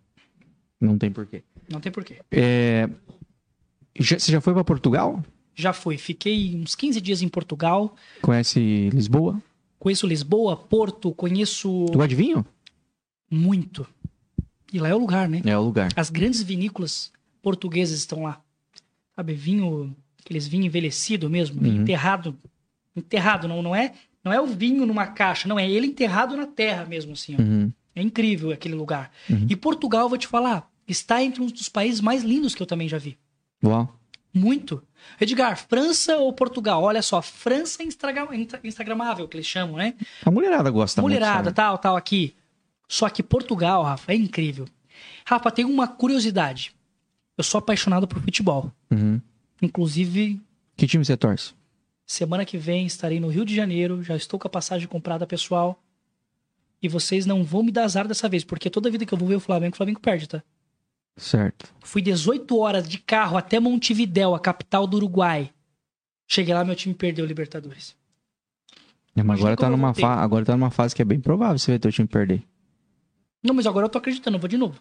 Não 0.81 0.99
tem 0.99 1.11
porquê. 1.11 1.43
Não 1.71 1.81
tem 1.81 1.91
porquê. 1.91 2.21
É... 2.31 2.89
já- 3.99 4.19
você 4.19 4.31
já 4.33 4.41
foi 4.41 4.53
pra 4.53 4.63
Portugal? 4.65 5.25
Já 5.55 5.73
fui. 5.73 5.97
Fiquei 5.97 6.55
uns 6.55 6.75
15 6.75 7.01
dias 7.01 7.23
em 7.23 7.29
Portugal. 7.29 7.97
Conhece 8.21 8.91
Lisboa? 8.91 9.41
Conheço 9.79 10.07
Lisboa, 10.07 10.57
Porto, 10.57 11.13
conheço 11.15 11.87
Tu 11.87 11.93
gosta 11.95 12.09
de 12.09 12.15
vinho? 12.15 12.45
muito. 13.31 13.87
E 14.73 14.79
lá 14.79 14.89
é 14.89 14.95
o 14.95 14.99
lugar, 14.99 15.29
né? 15.29 15.41
É 15.45 15.57
o 15.57 15.63
lugar. 15.63 15.89
As 15.97 16.11
grandes 16.11 16.43
vinícolas 16.43 17.13
portuguesas 17.41 17.99
estão 17.99 18.23
lá. 18.25 18.43
Sabe, 19.15 19.33
vinho, 19.35 19.97
aqueles 20.23 20.47
vinho 20.47 20.65
envelhecido 20.67 21.31
mesmo, 21.31 21.61
Uhum. 21.63 21.83
enterrado. 21.83 22.37
Enterrado, 22.95 23.47
não, 23.49 23.63
não 23.63 23.75
é 23.75 23.95
não 24.27 24.33
é 24.33 24.41
o 24.41 24.47
vinho 24.47 24.85
numa 24.85 25.07
caixa, 25.07 25.49
não, 25.49 25.57
é 25.57 25.71
ele 25.71 25.87
enterrado 25.87 26.37
na 26.37 26.49
terra 26.49 26.85
mesmo, 26.85 27.13
assim. 27.13 27.37
Uhum. 27.37 27.73
É 27.95 28.03
incrível 28.03 28.51
aquele 28.51 28.75
lugar. 28.75 29.13
Uhum. 29.31 29.47
E 29.49 29.55
Portugal, 29.55 30.09
vou 30.09 30.19
te 30.19 30.27
falar, 30.27 30.69
está 30.87 31.23
entre 31.23 31.41
um 31.41 31.47
dos 31.47 31.69
países 31.69 32.01
mais 32.01 32.25
lindos 32.25 32.53
que 32.53 32.61
eu 32.61 32.67
também 32.67 32.89
já 32.89 32.99
vi. 32.99 33.17
Uau. 33.65 33.97
Muito. 34.35 34.83
Edgar, 35.21 35.57
França 35.57 36.17
ou 36.17 36.33
Portugal? 36.33 36.83
Olha 36.83 37.03
só, 37.03 37.23
França 37.23 37.85
é 37.85 37.87
Instagram, 37.87 38.27
Instagramável, 38.65 39.29
que 39.29 39.37
eles 39.37 39.47
chamam, 39.47 39.77
né? 39.77 39.95
A 40.25 40.31
mulherada 40.31 40.71
gosta 40.71 41.01
Mulherada, 41.01 41.45
muito. 41.45 41.55
tal, 41.55 41.79
tal, 41.79 41.97
aqui. 41.97 42.35
Só 42.89 43.09
que 43.09 43.23
Portugal, 43.23 43.85
Rafa, 43.85 44.13
é 44.13 44.17
incrível. 44.17 44.67
Rafa, 45.25 45.53
tem 45.53 45.65
uma 45.65 45.87
curiosidade. 45.87 46.75
Eu 47.39 47.45
sou 47.45 47.61
apaixonado 47.61 48.09
por 48.09 48.21
futebol. 48.21 48.73
Uhum. 48.91 49.21
Inclusive, 49.63 50.41
Que 50.77 50.87
time 50.89 51.05
você 51.05 51.17
torce? 51.17 51.55
Semana 52.07 52.45
que 52.45 52.57
vem 52.57 52.87
estarei 52.87 53.19
no 53.19 53.29
Rio 53.29 53.45
de 53.45 53.55
Janeiro. 53.55 54.03
Já 54.03 54.17
estou 54.17 54.39
com 54.39 54.47
a 54.47 54.51
passagem 54.51 54.87
comprada, 54.87 55.27
pessoal. 55.27 55.83
E 56.81 56.89
vocês 56.89 57.27
não 57.27 57.43
vão 57.43 57.63
me 57.63 57.73
dar 57.73 57.85
azar 57.85 58.07
dessa 58.07 58.29
vez, 58.29 58.45
porque 58.45 58.71
toda 58.71 58.91
vida 58.91 59.05
que 59.05 59.13
eu 59.13 59.19
vou 59.19 59.29
ver 59.29 59.35
o 59.35 59.41
Flamengo, 59.41 59.75
o 59.75 59.77
Flamengo 59.77 60.01
perde, 60.01 60.29
tá? 60.29 60.43
Certo. 61.17 61.73
Fui 61.81 62.03
18 62.03 62.57
horas 62.59 62.89
de 62.89 62.99
carro 62.99 63.37
até 63.37 63.59
Montevidéu, 63.59 64.35
a 64.35 64.41
capital 64.41 64.87
do 64.87 64.99
Uruguai. 64.99 65.51
Cheguei 66.29 66.55
lá, 66.55 66.65
meu 66.65 66.77
time 66.77 66.95
perdeu 66.95 67.25
o 67.25 67.29
Libertadores. 67.29 67.97
É, 69.17 69.23
mas 69.23 69.41
agora 69.41 69.57
tá, 69.57 69.71
numa 69.71 69.95
fa... 69.95 70.15
agora 70.17 70.45
tá 70.45 70.55
numa 70.57 70.71
fase 70.71 70.95
que 70.95 71.01
é 71.01 71.05
bem 71.05 71.19
provável 71.19 71.59
você 71.59 71.73
ver 71.73 71.79
teu 71.79 71.91
time 71.91 72.07
perder. 72.07 72.43
Não, 73.43 73.55
mas 73.55 73.67
agora 73.67 73.87
eu 73.87 73.91
tô 73.91 73.97
acreditando, 73.97 74.37
eu 74.37 74.41
vou 74.41 74.49
de 74.49 74.59
novo. 74.59 74.79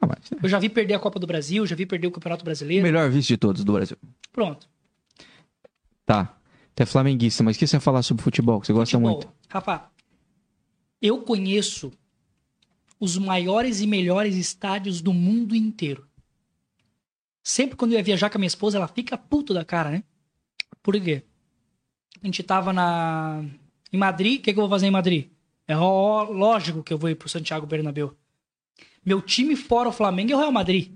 Ah, 0.00 0.06
mas 0.06 0.30
é 0.30 0.44
Eu 0.44 0.48
já 0.48 0.58
vi 0.58 0.68
perder 0.68 0.94
a 0.94 0.98
Copa 0.98 1.18
do 1.18 1.26
Brasil, 1.26 1.64
já 1.66 1.74
vi 1.74 1.86
perder 1.86 2.08
o 2.08 2.10
Campeonato 2.10 2.42
o 2.42 2.44
Brasileiro. 2.44 2.82
melhor 2.82 3.08
vice 3.08 3.28
de 3.28 3.36
todos 3.38 3.64
do 3.64 3.72
Brasil. 3.72 3.96
Pronto. 4.32 4.68
Tá. 6.06 6.38
Você 6.74 6.82
é 6.84 6.86
flamenguista, 6.86 7.42
mas 7.42 7.56
o 7.56 7.58
que 7.58 7.66
você 7.66 7.76
ia 7.76 7.80
falar 7.80 8.02
sobre 8.02 8.22
futebol? 8.22 8.60
Que 8.60 8.66
você 8.68 8.72
gosta 8.72 8.96
Futebol. 8.96 9.12
muito. 9.12 9.32
Rafa, 9.48 9.90
eu 11.02 11.22
conheço 11.22 11.92
os 13.00 13.18
maiores 13.18 13.80
e 13.80 13.86
melhores 13.86 14.36
estádios 14.36 15.02
do 15.02 15.12
mundo 15.12 15.54
inteiro. 15.54 16.06
Sempre 17.42 17.76
quando 17.76 17.92
eu 17.92 17.98
ia 17.98 18.04
viajar 18.04 18.30
com 18.30 18.38
a 18.38 18.40
minha 18.40 18.46
esposa, 18.46 18.78
ela 18.78 18.88
fica 18.88 19.18
puta 19.18 19.52
da 19.52 19.64
cara, 19.64 19.90
né? 19.90 20.04
Por 20.82 20.98
quê? 21.00 21.22
A 22.22 22.26
gente 22.26 22.42
tava 22.42 22.72
na, 22.72 23.42
em 23.92 23.96
Em 23.96 23.98
Madrid, 23.98 24.40
o 24.40 24.42
que, 24.42 24.52
que 24.52 24.58
eu 24.58 24.62
vou 24.62 24.70
fazer 24.70 24.86
em 24.86 24.90
Madrid? 24.90 25.30
É 25.68 25.76
ó, 25.76 26.22
lógico 26.24 26.82
que 26.82 26.92
eu 26.92 26.98
vou 26.98 27.10
ir 27.10 27.14
pro 27.14 27.28
Santiago 27.28 27.66
Bernabéu. 27.66 28.16
Meu 29.04 29.20
time 29.20 29.56
fora 29.56 29.88
o 29.88 29.92
Flamengo 29.92 30.32
é 30.32 30.36
o 30.36 30.38
Real 30.38 30.52
Madrid. 30.52 30.92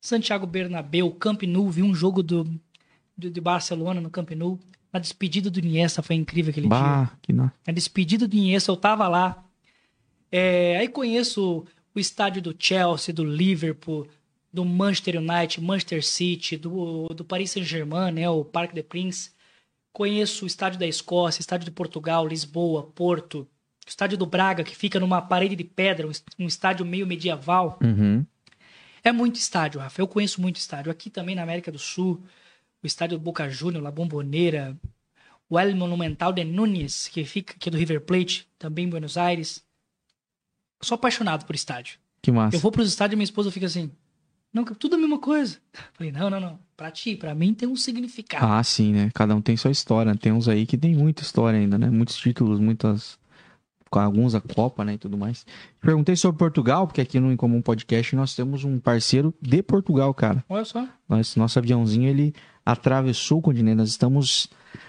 Santiago 0.00 0.46
Bernabéu, 0.46 1.10
Camp 1.12 1.42
Nou, 1.42 1.70
vi 1.70 1.82
um 1.82 1.94
jogo 1.94 2.22
do, 2.22 2.60
do, 3.22 3.30
de 3.30 3.40
Barcelona 3.40 4.00
no 4.00 4.10
Camp 4.10 4.30
Nou. 4.32 4.58
A 4.92 4.98
despedida 4.98 5.50
do 5.50 5.58
Iniesta 5.58 6.02
foi 6.02 6.16
incrível 6.16 6.50
aquele 6.50 6.68
bah, 6.68 7.04
dia. 7.04 7.18
Que 7.22 7.32
não. 7.32 7.50
A 7.66 7.72
despedida 7.72 8.28
do 8.28 8.36
Iniesta, 8.36 8.70
eu 8.70 8.76
tava 8.76 9.08
lá. 9.08 9.42
É, 10.30 10.76
aí 10.78 10.88
conheço 10.88 11.64
o 11.94 11.98
estádio 11.98 12.42
do 12.42 12.56
Chelsea, 12.58 13.14
do 13.14 13.24
Liverpool, 13.24 14.06
do 14.52 14.64
Manchester 14.64 15.16
United, 15.18 15.60
Manchester 15.62 16.04
City, 16.04 16.56
do, 16.56 17.08
do 17.08 17.24
Paris 17.24 17.50
Saint-Germain, 17.52 18.12
né, 18.12 18.28
o 18.28 18.44
Parque 18.44 18.74
des 18.74 18.84
Princes. 18.84 19.34
Conheço 19.92 20.44
o 20.44 20.46
estádio 20.46 20.78
da 20.78 20.86
Escócia, 20.86 21.40
estádio 21.40 21.66
de 21.66 21.70
Portugal, 21.70 22.26
Lisboa, 22.26 22.84
Porto, 22.94 23.46
o 23.86 23.88
estádio 23.88 24.16
do 24.16 24.26
Braga, 24.26 24.64
que 24.64 24.76
fica 24.76 25.00
numa 25.00 25.20
parede 25.20 25.56
de 25.56 25.64
pedra, 25.64 26.06
um 26.38 26.46
estádio 26.46 26.84
meio 26.84 27.06
medieval. 27.06 27.78
Uhum. 27.82 28.24
É 29.04 29.10
muito 29.10 29.36
estádio, 29.36 29.80
Rafa. 29.80 30.00
Eu 30.00 30.06
conheço 30.06 30.40
muito 30.40 30.56
estádio. 30.56 30.92
Aqui 30.92 31.10
também 31.10 31.34
na 31.34 31.42
América 31.42 31.72
do 31.72 31.78
Sul, 31.78 32.22
o 32.82 32.86
estádio 32.86 33.18
do 33.18 33.22
Boca 33.22 33.48
Juniors, 33.48 33.82
La 33.82 33.90
Bombonera, 33.90 34.76
o 35.48 35.58
El 35.58 35.76
Monumental 35.76 36.32
de 36.32 36.44
Núñez, 36.44 37.08
que 37.08 37.24
fica 37.24 37.54
aqui 37.54 37.70
do 37.70 37.76
River 37.76 38.00
Plate, 38.00 38.48
também 38.58 38.86
em 38.86 38.88
Buenos 38.88 39.16
Aires. 39.16 39.64
Eu 40.80 40.86
sou 40.86 40.94
apaixonado 40.96 41.44
por 41.44 41.54
estádio. 41.54 41.98
Que 42.20 42.32
massa. 42.32 42.56
Eu 42.56 42.60
vou 42.60 42.72
pros 42.72 42.88
estádios 42.88 43.14
e 43.14 43.16
minha 43.16 43.24
esposa 43.24 43.50
fica 43.50 43.66
assim, 43.66 43.90
não, 44.52 44.64
tudo 44.64 44.96
a 44.96 44.98
mesma 44.98 45.18
coisa. 45.18 45.58
Falei, 45.94 46.12
não, 46.12 46.28
não, 46.28 46.38
não. 46.38 46.58
Pra 46.76 46.90
ti, 46.90 47.16
pra 47.16 47.34
mim 47.34 47.54
tem 47.54 47.68
um 47.68 47.76
significado. 47.76 48.44
Ah, 48.44 48.62
sim, 48.62 48.92
né? 48.92 49.10
Cada 49.14 49.34
um 49.34 49.40
tem 49.40 49.56
sua 49.56 49.70
história. 49.70 50.14
Tem 50.14 50.30
uns 50.30 50.46
aí 50.46 50.66
que 50.66 50.76
tem 50.76 50.94
muita 50.94 51.22
história 51.22 51.58
ainda, 51.58 51.78
né? 51.78 51.88
Muitos 51.88 52.16
títulos, 52.16 52.60
muitas. 52.60 53.18
Com 53.92 53.98
alguns 53.98 54.34
a 54.34 54.40
Copa, 54.40 54.86
né? 54.86 54.94
E 54.94 54.98
tudo 54.98 55.18
mais. 55.18 55.44
Perguntei 55.78 56.16
sobre 56.16 56.38
Portugal, 56.38 56.86
porque 56.86 57.02
aqui 57.02 57.20
no 57.20 57.30
Incomum 57.30 57.60
Podcast 57.60 58.16
nós 58.16 58.34
temos 58.34 58.64
um 58.64 58.80
parceiro 58.80 59.34
de 59.38 59.62
Portugal, 59.62 60.14
cara. 60.14 60.42
Olha 60.48 60.64
só. 60.64 60.88
Nosso, 61.06 61.38
nosso 61.38 61.58
aviãozinho, 61.58 62.08
ele 62.08 62.34
atravessou 62.64 63.40
o 63.40 63.42
continente. 63.42 63.76
Nós 63.76 63.90
estamos 63.90 64.48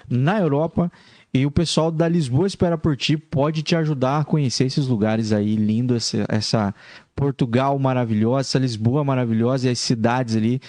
na 0.10 0.40
Europa 0.40 0.90
e 1.34 1.46
o 1.46 1.52
pessoal 1.52 1.92
da 1.92 2.08
Lisboa 2.08 2.48
Espera 2.48 2.78
por 2.78 2.96
Ti 2.96 3.18
pode 3.18 3.62
te 3.62 3.76
ajudar 3.76 4.20
a 4.20 4.24
conhecer 4.24 4.68
esses 4.68 4.88
lugares 4.88 5.34
aí, 5.34 5.58
lindo, 5.58 5.96
essa, 5.96 6.26
essa 6.30 6.76
Portugal 7.14 7.78
maravilhosa, 7.78 8.48
essa 8.48 8.60
Lisboa 8.60 9.04
maravilhosa 9.04 9.68
e 9.68 9.72
as 9.72 9.80
cidades 9.80 10.38
ali, 10.38 10.62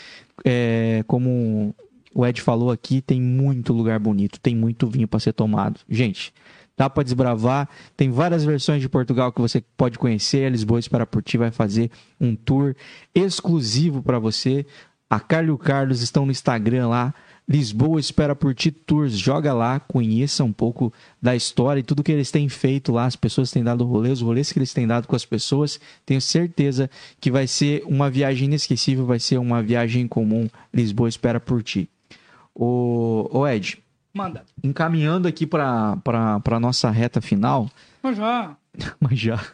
é, 0.44 1.04
como 1.06 1.72
o 2.12 2.26
Ed 2.26 2.42
falou 2.42 2.72
aqui, 2.72 3.00
tem 3.00 3.20
muito 3.20 3.72
lugar 3.72 4.00
bonito, 4.00 4.40
tem 4.40 4.56
muito 4.56 4.88
vinho 4.88 5.06
para 5.06 5.20
ser 5.20 5.34
tomado. 5.34 5.78
Gente, 5.88 6.34
dá 6.76 6.90
para 6.90 7.02
desbravar, 7.02 7.68
tem 7.96 8.10
várias 8.10 8.44
versões 8.44 8.80
de 8.80 8.88
Portugal 8.88 9.32
que 9.32 9.40
você 9.40 9.62
pode 9.76 9.98
conhecer, 9.98 10.46
a 10.46 10.50
Lisboa 10.50 10.78
Espera 10.78 11.06
por 11.06 11.22
Ti 11.22 11.38
vai 11.38 11.50
fazer 11.50 11.90
um 12.20 12.34
tour 12.34 12.74
exclusivo 13.14 14.02
para 14.02 14.18
você. 14.18 14.66
A 15.08 15.20
Carlos 15.20 15.50
e 15.50 15.52
o 15.52 15.58
Carlos 15.58 16.02
estão 16.02 16.26
no 16.26 16.32
Instagram 16.32 16.88
lá, 16.88 17.14
Lisboa 17.46 18.00
espera 18.00 18.34
por 18.34 18.54
ti 18.54 18.70
tours. 18.70 19.18
Joga 19.18 19.52
lá, 19.52 19.78
conheça 19.78 20.42
um 20.42 20.52
pouco 20.52 20.92
da 21.20 21.36
história 21.36 21.80
e 21.80 21.82
tudo 21.82 22.02
que 22.02 22.10
eles 22.10 22.30
têm 22.30 22.48
feito 22.48 22.90
lá. 22.90 23.04
As 23.04 23.16
pessoas 23.16 23.50
têm 23.50 23.62
dado 23.62 23.84
rolês, 23.84 24.14
os 24.20 24.22
rolês 24.22 24.50
que 24.50 24.58
eles 24.58 24.72
têm 24.72 24.86
dado 24.86 25.06
com 25.06 25.14
as 25.14 25.26
pessoas. 25.26 25.78
Tenho 26.06 26.20
certeza 26.20 26.90
que 27.20 27.30
vai 27.30 27.46
ser 27.46 27.84
uma 27.86 28.10
viagem 28.10 28.46
inesquecível, 28.46 29.04
vai 29.04 29.18
ser 29.18 29.38
uma 29.38 29.62
viagem 29.62 30.08
comum. 30.08 30.48
Lisboa 30.72 31.08
espera 31.08 31.38
por 31.38 31.62
ti. 31.62 31.88
O, 32.54 33.28
o 33.30 33.46
Ed. 33.46 33.83
Manda. 34.14 34.44
Encaminhando 34.62 35.26
aqui 35.26 35.46
para 35.46 35.98
a 36.04 36.60
nossa 36.60 36.90
reta 36.90 37.20
final. 37.20 37.68
Mas 38.02 38.16
já. 38.16 38.56
Mas 39.00 39.18
já. 39.18 39.44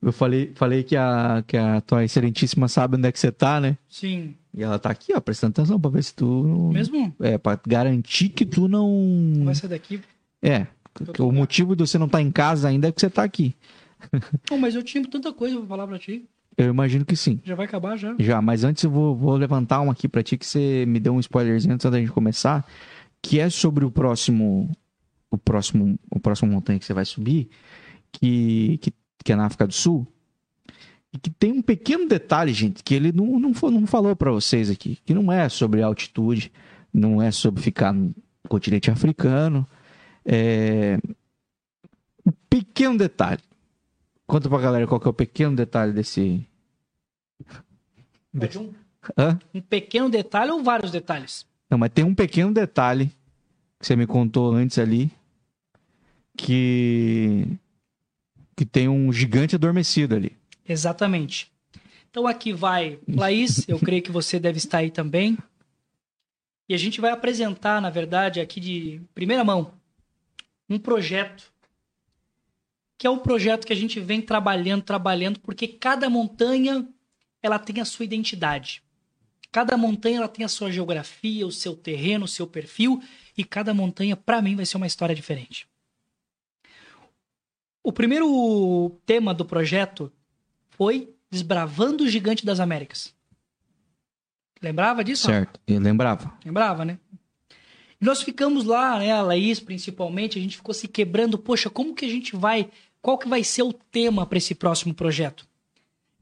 Eu 0.00 0.12
falei, 0.12 0.52
falei 0.54 0.82
que, 0.82 0.96
a, 0.96 1.44
que 1.46 1.56
a 1.56 1.80
tua 1.80 2.04
excelentíssima 2.04 2.68
sabe 2.68 2.96
onde 2.96 3.08
é 3.08 3.12
que 3.12 3.18
você 3.18 3.30
tá, 3.30 3.60
né? 3.60 3.76
Sim. 3.88 4.34
E 4.54 4.62
ela 4.62 4.78
tá 4.78 4.90
aqui, 4.90 5.12
ó, 5.14 5.20
prestando 5.20 5.52
atenção 5.52 5.80
pra 5.80 5.90
ver 5.90 6.02
se 6.02 6.14
tu. 6.14 6.70
Mesmo? 6.72 7.14
É, 7.20 7.38
pra 7.38 7.58
garantir 7.66 8.28
que 8.28 8.44
tu 8.44 8.68
não. 8.68 9.42
Vai 9.44 9.54
sair 9.54 9.70
daqui. 9.70 10.00
É. 10.42 10.66
O 11.18 11.32
motivo 11.32 11.74
de 11.74 11.86
você 11.86 11.98
não 11.98 12.06
estar 12.06 12.18
tá 12.18 12.22
em 12.22 12.30
casa 12.30 12.68
ainda 12.68 12.88
é 12.88 12.92
que 12.92 13.00
você 13.00 13.08
tá 13.08 13.22
aqui. 13.22 13.56
Não, 14.50 14.58
mas 14.58 14.74
eu 14.74 14.82
tinha 14.82 15.02
tanta 15.08 15.32
coisa 15.32 15.56
pra 15.56 15.66
falar 15.66 15.86
pra 15.86 15.98
ti. 15.98 16.28
Eu 16.56 16.66
imagino 16.66 17.04
que 17.04 17.16
sim. 17.16 17.40
Já 17.44 17.54
vai 17.54 17.66
acabar 17.66 17.96
já? 17.96 18.14
Já, 18.18 18.42
mas 18.42 18.62
antes 18.62 18.84
eu 18.84 18.90
vou, 18.90 19.16
vou 19.16 19.36
levantar 19.36 19.80
uma 19.80 19.92
aqui 19.92 20.06
pra 20.06 20.22
ti 20.22 20.36
que 20.36 20.44
você 20.44 20.84
me 20.86 21.00
deu 21.00 21.14
um 21.14 21.20
spoilerzinho 21.20 21.74
antes 21.74 21.90
da 21.90 21.98
gente 21.98 22.10
começar, 22.10 22.66
que 23.22 23.38
é 23.38 23.48
sobre 23.48 23.84
o 23.84 23.90
próximo. 23.90 24.70
O 25.30 25.38
próximo, 25.38 25.98
o 26.10 26.20
próximo 26.20 26.52
montanha 26.52 26.78
que 26.78 26.84
você 26.84 26.92
vai 26.92 27.06
subir, 27.06 27.48
que, 28.12 28.76
que, 28.82 28.92
que 29.24 29.32
é 29.32 29.36
na 29.36 29.46
África 29.46 29.66
do 29.66 29.72
Sul. 29.72 30.06
E 31.10 31.18
que 31.18 31.30
tem 31.30 31.52
um 31.52 31.62
pequeno 31.62 32.06
detalhe, 32.06 32.52
gente, 32.52 32.82
que 32.82 32.94
ele 32.94 33.12
não, 33.12 33.40
não, 33.40 33.50
não 33.70 33.86
falou 33.86 34.14
para 34.14 34.30
vocês 34.30 34.68
aqui, 34.68 34.98
que 35.06 35.14
não 35.14 35.32
é 35.32 35.48
sobre 35.48 35.82
altitude, 35.82 36.52
não 36.92 37.22
é 37.22 37.30
sobre 37.30 37.62
ficar 37.62 37.94
no 37.94 38.14
continente 38.46 38.90
africano. 38.90 39.66
É... 40.24 40.98
Um 42.26 42.32
pequeno 42.50 42.98
detalhe. 42.98 43.40
Conta 44.26 44.48
pra 44.48 44.58
galera 44.58 44.86
qual 44.86 45.00
que 45.00 45.08
é 45.08 45.10
o 45.10 45.14
pequeno 45.14 45.56
detalhe 45.56 45.92
desse. 45.92 46.46
Pode 48.38 48.58
um, 48.58 48.72
Hã? 49.16 49.38
um 49.54 49.60
pequeno 49.60 50.08
detalhe 50.08 50.50
ou 50.50 50.62
vários 50.62 50.90
detalhes? 50.90 51.46
Não, 51.72 51.78
mas 51.78 51.90
tem 51.90 52.04
um 52.04 52.14
pequeno 52.14 52.52
detalhe 52.52 53.06
que 53.80 53.86
você 53.86 53.96
me 53.96 54.06
contou 54.06 54.52
antes 54.52 54.78
ali. 54.78 55.10
Que. 56.36 57.46
Que 58.54 58.66
tem 58.66 58.90
um 58.90 59.10
gigante 59.10 59.54
adormecido 59.54 60.14
ali. 60.14 60.36
Exatamente. 60.68 61.50
Então 62.10 62.26
aqui 62.26 62.52
vai 62.52 62.98
Laís, 63.08 63.66
eu 63.66 63.78
creio 63.78 64.02
que 64.02 64.12
você 64.12 64.38
deve 64.38 64.58
estar 64.58 64.78
aí 64.78 64.90
também. 64.90 65.38
E 66.68 66.74
a 66.74 66.76
gente 66.76 67.00
vai 67.00 67.10
apresentar, 67.10 67.80
na 67.80 67.88
verdade, 67.88 68.38
aqui 68.38 68.60
de 68.60 69.00
primeira 69.14 69.42
mão, 69.42 69.72
um 70.68 70.78
projeto 70.78 71.50
que 72.98 73.06
é 73.06 73.10
um 73.10 73.18
projeto 73.18 73.66
que 73.66 73.72
a 73.72 73.76
gente 73.76 73.98
vem 73.98 74.20
trabalhando, 74.20 74.82
trabalhando, 74.82 75.40
porque 75.40 75.66
cada 75.66 76.10
montanha 76.10 76.86
ela 77.42 77.58
tem 77.58 77.80
a 77.80 77.84
sua 77.86 78.04
identidade. 78.04 78.82
Cada 79.52 79.76
montanha 79.76 80.16
ela 80.16 80.28
tem 80.28 80.46
a 80.46 80.48
sua 80.48 80.72
geografia, 80.72 81.46
o 81.46 81.52
seu 81.52 81.76
terreno, 81.76 82.24
o 82.24 82.28
seu 82.28 82.46
perfil, 82.46 83.02
e 83.36 83.44
cada 83.44 83.74
montanha, 83.74 84.16
para 84.16 84.40
mim, 84.40 84.56
vai 84.56 84.64
ser 84.64 84.78
uma 84.78 84.86
história 84.86 85.14
diferente. 85.14 85.68
O 87.84 87.92
primeiro 87.92 88.98
tema 89.04 89.34
do 89.34 89.44
projeto 89.44 90.10
foi 90.70 91.14
Desbravando 91.30 92.04
o 92.04 92.08
Gigante 92.08 92.46
das 92.46 92.60
Américas. 92.60 93.14
Lembrava 94.62 95.04
disso? 95.04 95.26
Certo, 95.26 95.60
eu 95.66 95.80
lembrava. 95.80 96.32
Lembrava, 96.44 96.84
né? 96.84 96.98
E 98.00 98.04
nós 98.04 98.22
ficamos 98.22 98.64
lá, 98.64 98.98
né, 98.98 99.12
a 99.12 99.20
Laís 99.20 99.60
principalmente, 99.60 100.38
a 100.38 100.42
gente 100.42 100.56
ficou 100.56 100.72
se 100.72 100.88
quebrando, 100.88 101.38
poxa, 101.38 101.68
como 101.68 101.94
que 101.94 102.04
a 102.04 102.08
gente 102.08 102.34
vai, 102.34 102.70
qual 103.02 103.18
que 103.18 103.28
vai 103.28 103.44
ser 103.44 103.62
o 103.64 103.72
tema 103.72 104.24
para 104.24 104.38
esse 104.38 104.54
próximo 104.54 104.94
projeto? 104.94 105.46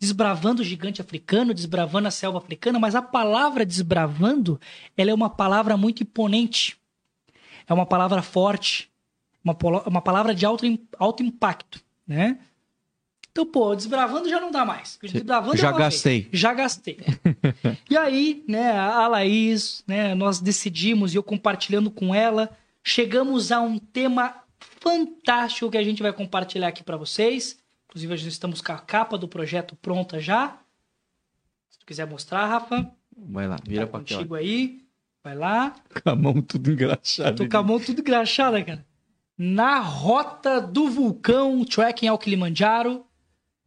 Desbravando 0.01 0.63
o 0.63 0.65
gigante 0.65 1.01
africano, 1.01 1.53
desbravando 1.53 2.09
a 2.09 2.11
selva 2.11 2.39
africana, 2.39 2.79
mas 2.79 2.95
a 2.95 3.03
palavra 3.03 3.67
desbravando, 3.67 4.59
ela 4.97 5.11
é 5.11 5.15
uma 5.15 5.29
palavra 5.29 5.77
muito 5.77 6.03
imponente. 6.03 6.79
É 7.69 7.75
uma 7.75 7.85
palavra 7.85 8.23
forte, 8.23 8.91
uma, 9.45 9.57
uma 9.87 10.01
palavra 10.01 10.35
de 10.35 10.47
alto, 10.47 10.67
alto 10.99 11.23
impacto, 11.23 11.81
né? 12.07 12.39
Então, 13.31 13.47
pô, 13.47 13.75
desbravando 13.77 14.29
já 14.29 14.41
não 14.41 14.51
dá 14.51 14.65
mais. 14.65 14.99
Desbravando 15.01 15.57
já 15.57 15.71
gastei. 15.71 16.23
Vez. 16.23 16.41
Já 16.41 16.53
gastei. 16.53 16.99
e 17.89 17.97
aí, 17.97 18.43
né, 18.49 18.73
a 18.73 19.07
Laís, 19.07 19.85
né, 19.87 20.15
nós 20.15 20.41
decidimos, 20.41 21.15
e 21.15 21.17
eu 21.17 21.23
compartilhando 21.23 21.91
com 21.91 22.15
ela, 22.15 22.51
chegamos 22.83 23.53
a 23.53 23.61
um 23.61 23.79
tema 23.79 24.35
fantástico 24.59 25.71
que 25.71 25.79
a 25.79 25.85
gente 25.85 26.03
vai 26.03 26.13
compartilhar 26.13 26.69
aqui 26.69 26.83
para 26.83 26.97
vocês. 26.97 27.60
Inclusive, 27.91 28.17
já 28.17 28.29
estamos 28.29 28.63
com 28.63 28.71
a 28.71 28.79
capa 28.79 29.19
do 29.19 29.27
projeto 29.27 29.75
pronta 29.75 30.21
já. 30.21 30.57
Se 31.69 31.79
tu 31.81 31.85
quiser 31.85 32.07
mostrar, 32.07 32.47
Rafa. 32.47 32.89
Vai 33.17 33.49
lá, 33.49 33.57
vira 33.67 33.85
tá 33.85 33.99
contigo 33.99 34.37
aí. 34.37 34.81
Vai 35.25 35.35
lá. 35.35 35.75
Com 36.03 36.09
a 36.09 36.15
mão 36.15 36.41
tudo 36.41 36.71
engraxada. 36.71 37.35
Tô 37.35 37.49
com 37.49 37.57
a 37.57 37.63
mão 37.65 37.81
tudo 37.81 38.01
engraxada, 38.01 38.63
cara. 38.63 38.87
Na 39.37 39.81
rota 39.81 40.61
do 40.61 40.89
vulcão, 40.89 41.65
trekking 41.65 42.07
ao 42.07 42.19
Kilimanjaro. 42.19 43.05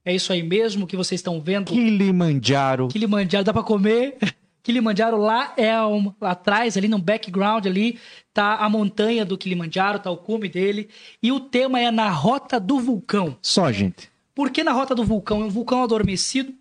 É 0.05 0.15
isso 0.15 0.31
aí 0.31 0.41
mesmo 0.41 0.87
que 0.87 0.95
vocês 0.95 1.19
estão 1.19 1.41
vendo. 1.41 1.71
Kilimanjaro. 1.71 2.87
Kilimanjaro, 2.87 3.43
dá 3.43 3.51
pra 3.51 3.61
comer. 3.61 4.17
Kilimanjaro 4.63 5.17
lá 5.17 5.53
é 5.57 5.77
um, 5.81 6.13
lá 6.21 6.31
atrás, 6.31 6.77
ali 6.77 6.87
no 6.87 6.97
background 6.97 7.65
ali, 7.65 7.99
tá 8.33 8.55
a 8.55 8.69
montanha 8.69 9.25
do 9.25 9.37
Kilimanjaro, 9.37 9.99
tá 9.99 10.09
o 10.09 10.15
cume 10.15 10.47
dele. 10.47 10.89
E 11.21 11.33
o 11.33 11.41
tema 11.41 11.81
é 11.81 11.91
na 11.91 12.09
rota 12.09 12.61
do 12.61 12.79
vulcão. 12.79 13.37
Só, 13.41 13.69
gente. 13.69 14.12
Por 14.35 14.49
que 14.49 14.63
na 14.63 14.71
rota 14.71 14.95
do 14.95 15.03
vulcão? 15.03 15.41
É 15.41 15.45
um 15.45 15.49
vulcão 15.49 15.83
adormecido, 15.83 16.53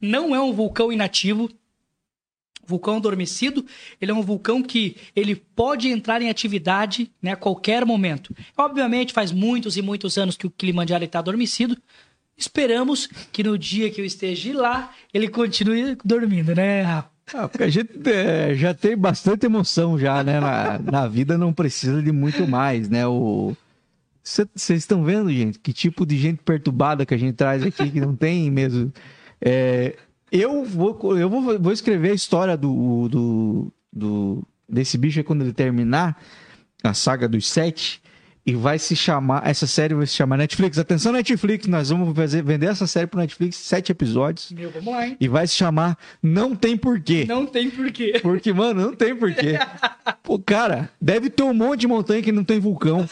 não 0.00 0.34
é 0.34 0.40
um 0.40 0.52
vulcão 0.52 0.92
inativo. 0.92 1.48
vulcão 2.66 2.96
adormecido, 2.96 3.64
ele 4.00 4.12
é 4.12 4.14
um 4.14 4.22
vulcão 4.22 4.62
que 4.62 4.96
ele 5.14 5.34
pode 5.34 5.88
entrar 5.88 6.22
em 6.22 6.30
atividade 6.30 7.10
né, 7.20 7.32
a 7.32 7.36
qualquer 7.36 7.84
momento. 7.84 8.34
Obviamente, 8.56 9.12
faz 9.12 9.32
muitos 9.32 9.76
e 9.76 9.82
muitos 9.82 10.16
anos 10.16 10.36
que 10.36 10.46
o 10.46 10.50
Kilimanjaro 10.50 11.04
está 11.04 11.18
adormecido. 11.18 11.76
Esperamos 12.36 13.08
que 13.32 13.42
no 13.42 13.58
dia 13.58 13.90
que 13.90 14.00
eu 14.00 14.04
esteja 14.04 14.56
lá, 14.56 14.94
ele 15.12 15.28
continue 15.28 15.96
dormindo, 16.04 16.54
né, 16.54 16.82
Rafa? 16.82 17.10
Ah, 17.32 17.48
porque 17.48 17.62
a 17.62 17.68
gente 17.68 17.92
é, 18.08 18.54
já 18.54 18.74
tem 18.74 18.96
bastante 18.96 19.46
emoção 19.46 19.98
já, 19.98 20.22
né? 20.24 20.40
Na, 20.40 20.78
na 20.78 21.08
vida 21.08 21.38
não 21.38 21.52
precisa 21.52 22.02
de 22.02 22.10
muito 22.10 22.46
mais, 22.46 22.88
né? 22.88 23.06
O... 23.06 23.56
Vocês 24.22 24.82
estão 24.82 25.02
vendo, 25.02 25.32
gente, 25.32 25.58
que 25.58 25.72
tipo 25.72 26.04
de 26.04 26.18
gente 26.18 26.42
perturbada 26.42 27.06
que 27.06 27.14
a 27.14 27.18
gente 27.18 27.34
traz 27.34 27.62
aqui, 27.62 27.90
que 27.90 28.00
não 28.00 28.14
tem 28.14 28.50
mesmo. 28.50 28.92
É, 29.40 29.96
eu 30.30 30.64
vou, 30.64 31.18
eu 31.18 31.28
vou, 31.28 31.58
vou 31.58 31.72
escrever 31.72 32.12
a 32.12 32.14
história 32.14 32.56
do, 32.56 33.08
do, 33.08 33.72
do, 33.92 34.48
desse 34.68 34.96
bicho 34.96 35.18
aí 35.18 35.24
quando 35.24 35.42
ele 35.42 35.52
terminar 35.52 36.20
a 36.82 36.94
saga 36.94 37.28
dos 37.28 37.48
sete. 37.48 38.00
E 38.46 38.54
vai 38.54 38.78
se 38.78 38.96
chamar, 38.96 39.46
essa 39.46 39.66
série 39.66 39.94
vai 39.94 40.06
se 40.06 40.14
chamar 40.14 40.38
Netflix. 40.38 40.78
Atenção, 40.78 41.12
Netflix, 41.12 41.66
nós 41.66 41.90
vamos 41.90 42.16
fazer, 42.16 42.42
vender 42.42 42.66
essa 42.66 42.86
série 42.86 43.06
pro 43.06 43.20
Netflix, 43.20 43.56
sete 43.56 43.92
episódios. 43.92 44.50
Meu, 44.50 44.70
vamos 44.70 44.92
lá, 44.92 45.06
hein? 45.06 45.16
E 45.20 45.28
vai 45.28 45.46
se 45.46 45.54
chamar 45.54 45.96
Não 46.22 46.56
Tem 46.56 46.74
Porquê. 46.74 47.26
Não 47.28 47.44
tem 47.44 47.70
porquê. 47.70 48.18
Porque, 48.22 48.50
mano, 48.52 48.80
não 48.80 48.94
tem 48.94 49.14
porquê. 49.14 49.58
Pô, 50.22 50.38
cara, 50.38 50.90
deve 51.00 51.28
ter 51.28 51.42
um 51.42 51.52
monte 51.52 51.80
de 51.80 51.86
montanha 51.86 52.22
que 52.22 52.32
não 52.32 52.42
tem 52.42 52.58
vulcão. 52.58 53.06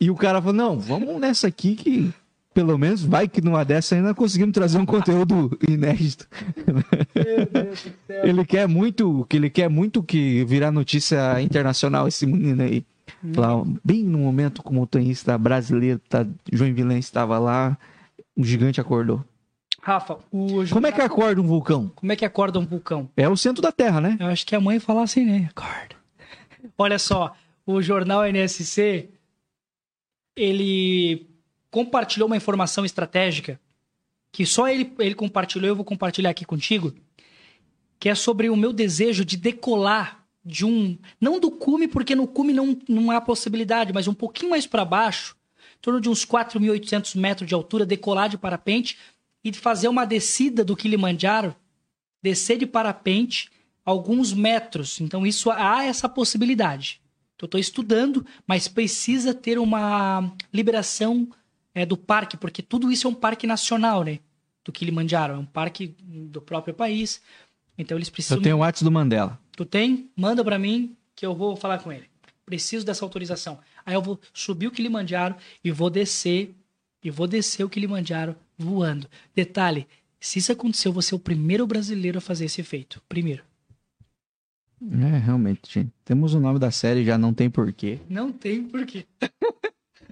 E 0.00 0.10
o 0.10 0.16
cara 0.16 0.40
falou: 0.40 0.56
não, 0.56 0.78
vamos 0.78 1.20
nessa 1.20 1.46
aqui 1.46 1.76
que 1.76 2.12
pelo 2.52 2.76
menos 2.76 3.02
vai 3.02 3.28
que 3.28 3.40
numa 3.40 3.64
dessa 3.64 3.94
ainda 3.94 4.14
conseguimos 4.14 4.52
trazer 4.52 4.78
um 4.78 4.86
conteúdo 4.86 5.56
inédito. 5.68 6.28
Ele 8.24 8.44
quer 8.44 8.66
muito, 8.66 9.24
que 9.28 9.36
ele 9.36 9.48
quer 9.48 9.68
muito 9.68 10.02
que 10.02 10.44
virar 10.44 10.70
notícia 10.70 11.40
internacional 11.40 12.08
esse 12.08 12.26
menino 12.26 12.62
aí. 12.62 12.84
Lá, 13.36 13.62
bem 13.84 14.02
no 14.02 14.18
momento 14.18 14.62
que 14.62 14.70
o 14.70 14.74
montanhista 14.74 15.36
brasileiro, 15.36 16.00
tá, 16.08 16.26
João 16.50 16.72
Vilense 16.72 17.00
estava 17.00 17.38
lá, 17.38 17.76
um 18.36 18.42
gigante 18.42 18.80
acordou. 18.80 19.22
Rafa, 19.82 20.18
o 20.30 20.64
Como 20.70 20.86
é 20.86 20.92
que 20.92 21.00
acorda 21.00 21.40
um 21.40 21.46
vulcão? 21.46 21.90
Como 21.94 22.12
é 22.12 22.16
que 22.16 22.24
acorda 22.24 22.58
um 22.58 22.66
vulcão? 22.66 23.08
É 23.16 23.28
o 23.28 23.36
centro 23.36 23.62
da 23.62 23.72
Terra, 23.72 24.00
né? 24.00 24.16
Eu 24.18 24.26
acho 24.26 24.46
que 24.46 24.54
a 24.54 24.60
mãe 24.60 24.78
fala 24.78 25.02
assim, 25.02 25.24
né? 25.24 25.50
Acorda. 25.50 25.96
Olha 26.76 26.98
só, 26.98 27.34
o 27.66 27.80
jornal 27.80 28.24
NSC, 28.24 29.09
ele 30.36 31.28
compartilhou 31.70 32.26
uma 32.26 32.36
informação 32.36 32.84
estratégica 32.84 33.60
que 34.32 34.46
só 34.46 34.68
ele, 34.68 34.92
ele 34.98 35.14
compartilhou, 35.14 35.68
eu 35.68 35.76
vou 35.76 35.84
compartilhar 35.84 36.30
aqui 36.30 36.44
contigo, 36.44 36.94
que 37.98 38.08
é 38.08 38.14
sobre 38.14 38.48
o 38.48 38.56
meu 38.56 38.72
desejo 38.72 39.24
de 39.24 39.36
decolar 39.36 40.24
de 40.44 40.64
um. 40.64 40.96
Não 41.20 41.38
do 41.38 41.50
cume, 41.50 41.88
porque 41.88 42.14
no 42.14 42.26
cume 42.26 42.52
não, 42.52 42.78
não 42.88 43.10
há 43.10 43.20
possibilidade, 43.20 43.92
mas 43.92 44.08
um 44.08 44.14
pouquinho 44.14 44.50
mais 44.50 44.66
para 44.66 44.84
baixo, 44.84 45.36
em 45.76 45.80
torno 45.80 46.00
de 46.00 46.08
uns 46.08 46.24
4.800 46.24 47.18
metros 47.18 47.48
de 47.48 47.54
altura, 47.54 47.84
decolar 47.84 48.28
de 48.28 48.38
parapente 48.38 48.96
e 49.42 49.52
fazer 49.52 49.88
uma 49.88 50.04
descida 50.04 50.64
do 50.64 50.76
Kilimanjaro, 50.76 51.54
descer 52.22 52.58
de 52.58 52.66
parapente 52.66 53.50
alguns 53.84 54.32
metros. 54.32 55.00
Então, 55.00 55.26
isso 55.26 55.50
há 55.50 55.84
essa 55.84 56.08
possibilidade. 56.08 57.00
Então, 57.40 57.46
eu 57.46 57.46
estou 57.46 57.60
estudando, 57.60 58.26
mas 58.46 58.68
precisa 58.68 59.32
ter 59.32 59.58
uma 59.58 60.30
liberação 60.52 61.26
é, 61.74 61.86
do 61.86 61.96
parque, 61.96 62.36
porque 62.36 62.60
tudo 62.60 62.92
isso 62.92 63.06
é 63.06 63.10
um 63.10 63.14
parque 63.14 63.46
nacional, 63.46 64.04
né? 64.04 64.18
Do 64.62 64.70
Kilimanjaro, 64.70 65.34
é 65.34 65.38
um 65.38 65.46
parque 65.46 65.94
do 66.02 66.42
próprio 66.42 66.74
país. 66.74 67.22
Então 67.78 67.96
eles 67.96 68.10
precisam. 68.10 68.36
Eu 68.36 68.42
tenho 68.42 68.56
o 68.56 68.58
WhatsApp 68.60 68.84
do 68.84 68.90
Mandela. 68.90 69.40
Tu 69.56 69.64
tem? 69.64 70.10
Manda 70.14 70.44
para 70.44 70.58
mim 70.58 70.94
que 71.16 71.24
eu 71.24 71.34
vou 71.34 71.56
falar 71.56 71.78
com 71.78 71.90
ele. 71.90 72.10
Preciso 72.44 72.84
dessa 72.84 73.04
autorização. 73.04 73.58
Aí 73.86 73.94
eu 73.94 74.02
vou 74.02 74.20
subir 74.34 74.66
o 74.66 74.70
Kilimanjaro 74.70 75.34
e 75.64 75.70
vou 75.70 75.88
descer 75.88 76.54
e 77.02 77.10
vou 77.10 77.26
descer 77.26 77.64
o 77.64 77.70
Kilimanjaro 77.70 78.36
voando. 78.58 79.08
Detalhe, 79.34 79.86
se 80.18 80.38
isso 80.38 80.52
acontecer, 80.52 80.88
eu 80.88 80.92
vou 80.92 81.00
ser 81.00 81.14
o 81.14 81.18
primeiro 81.18 81.66
brasileiro 81.66 82.18
a 82.18 82.20
fazer 82.20 82.44
esse 82.44 82.62
feito. 82.62 83.00
Primeiro. 83.08 83.42
É, 84.82 85.18
realmente, 85.18 85.60
gente. 85.72 85.92
Temos 86.04 86.34
o 86.34 86.40
nome 86.40 86.58
da 86.58 86.70
série, 86.70 87.04
já 87.04 87.18
não 87.18 87.34
tem 87.34 87.50
porquê. 87.50 87.98
Não 88.08 88.32
tem 88.32 88.62
porquê. 88.64 89.04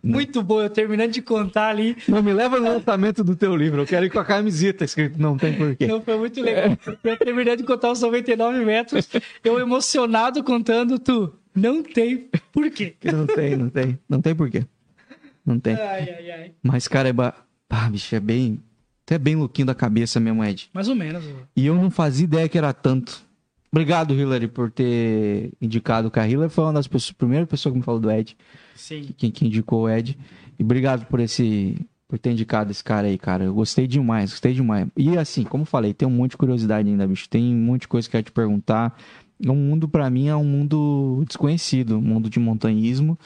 Muito 0.03 0.43
bom, 0.43 0.61
eu 0.61 0.71
terminando 0.71 1.11
de 1.11 1.23
contar 1.23 1.69
ali. 1.69 1.97
Não 2.07 2.23
me 2.23 2.33
leva 2.33 2.59
no 2.61 2.69
lançamento 2.69 3.25
do 3.25 3.35
teu 3.35 3.57
livro, 3.57 3.83
eu 3.83 3.87
quero 3.87 4.07
ir 4.07 4.11
com 4.11 4.19
a 4.19 4.25
camiseta 4.25 4.85
escrito 4.85 5.21
não 5.21 5.37
tem 5.37 5.55
porquê. 5.55 5.87
Não, 5.87 6.01
foi 6.01 6.17
muito 6.17 6.41
legal. 6.41 6.77
Eu 7.03 7.17
terminando 7.17 7.59
de 7.59 7.65
contar 7.65 7.91
os 7.91 8.01
99 8.01 8.65
metros, 8.65 9.09
eu 9.43 9.59
emocionado 9.59 10.43
contando, 10.45 10.99
tu, 10.99 11.35
não 11.55 11.83
tem 11.83 12.29
porquê. 12.53 12.95
Não 13.05 13.27
tem, 13.27 13.57
não 13.57 13.69
tem, 13.69 13.99
não 14.09 14.21
tem 14.21 14.35
porquê. 14.35 14.65
Não 15.45 15.59
tem. 15.59 15.75
Ai, 15.75 16.09
ai, 16.11 16.31
ai. 16.31 16.53
Mas, 16.63 16.87
cara, 16.87 17.09
é. 17.09 17.13
Ba... 17.13 17.35
Ah, 17.71 17.89
bicho, 17.89 18.15
é 18.15 18.21
bem. 18.21 18.63
Até 19.05 19.19
bem 19.19 19.37
louquinho 19.37 19.67
da 19.67 19.75
cabeça 19.75 20.21
mesmo, 20.21 20.45
Ed. 20.45 20.69
Mais 20.75 20.89
ou 20.89 20.95
menos. 20.95 21.25
E 21.57 21.67
eu 21.67 21.75
não 21.75 21.91
fazia 21.91 22.25
ideia 22.25 22.49
que 22.49 22.59
era 22.59 22.73
tanto. 22.75 23.27
Obrigado, 23.71 24.15
Hillary, 24.15 24.49
por 24.49 24.71
ter 24.71 25.53
indicado 25.61 26.09
o 26.09 26.11
Carrila. 26.11 26.49
Foi 26.49 26.65
uma 26.65 26.73
das 26.73 26.89
pessoas, 26.89 27.13
primeiras 27.13 27.49
pessoas 27.49 27.73
que 27.73 27.79
me 27.79 27.85
falou 27.85 28.01
do 28.01 28.11
Ed. 28.11 28.37
Sim. 28.75 29.11
Quem, 29.17 29.31
quem 29.31 29.49
indicou 29.49 29.83
o 29.83 29.89
Ed. 29.91 30.19
E 30.59 30.63
obrigado 30.63 31.07
por 31.07 31.21
esse. 31.21 31.77
Por 32.09 32.19
ter 32.19 32.31
indicado 32.33 32.71
esse 32.71 32.83
cara 32.83 33.07
aí, 33.07 33.19
cara. 33.19 33.45
Eu 33.45 33.55
gostei 33.55 33.87
demais, 33.87 34.31
gostei 34.31 34.55
demais. 34.55 34.89
E 34.97 35.19
assim, 35.19 35.45
como 35.45 35.67
falei, 35.67 35.93
tem 35.93 36.09
um 36.09 36.11
monte 36.11 36.31
de 36.31 36.37
curiosidade 36.39 36.89
ainda, 36.89 37.07
bicho. 37.07 37.29
Tem 37.29 37.55
um 37.55 37.59
monte 37.59 37.83
de 37.83 37.89
coisa 37.89 38.09
que 38.09 38.17
eu 38.17 38.19
quero 38.19 38.25
te 38.25 38.33
perguntar. 38.33 38.97
O 39.47 39.55
mundo, 39.55 39.87
para 39.87 40.09
mim, 40.09 40.29
é 40.29 40.35
um 40.35 40.45
mundo 40.45 41.23
desconhecido, 41.29 41.99
um 41.99 42.01
mundo 42.01 42.31
de 42.31 42.41
montanhismo. 42.41 43.19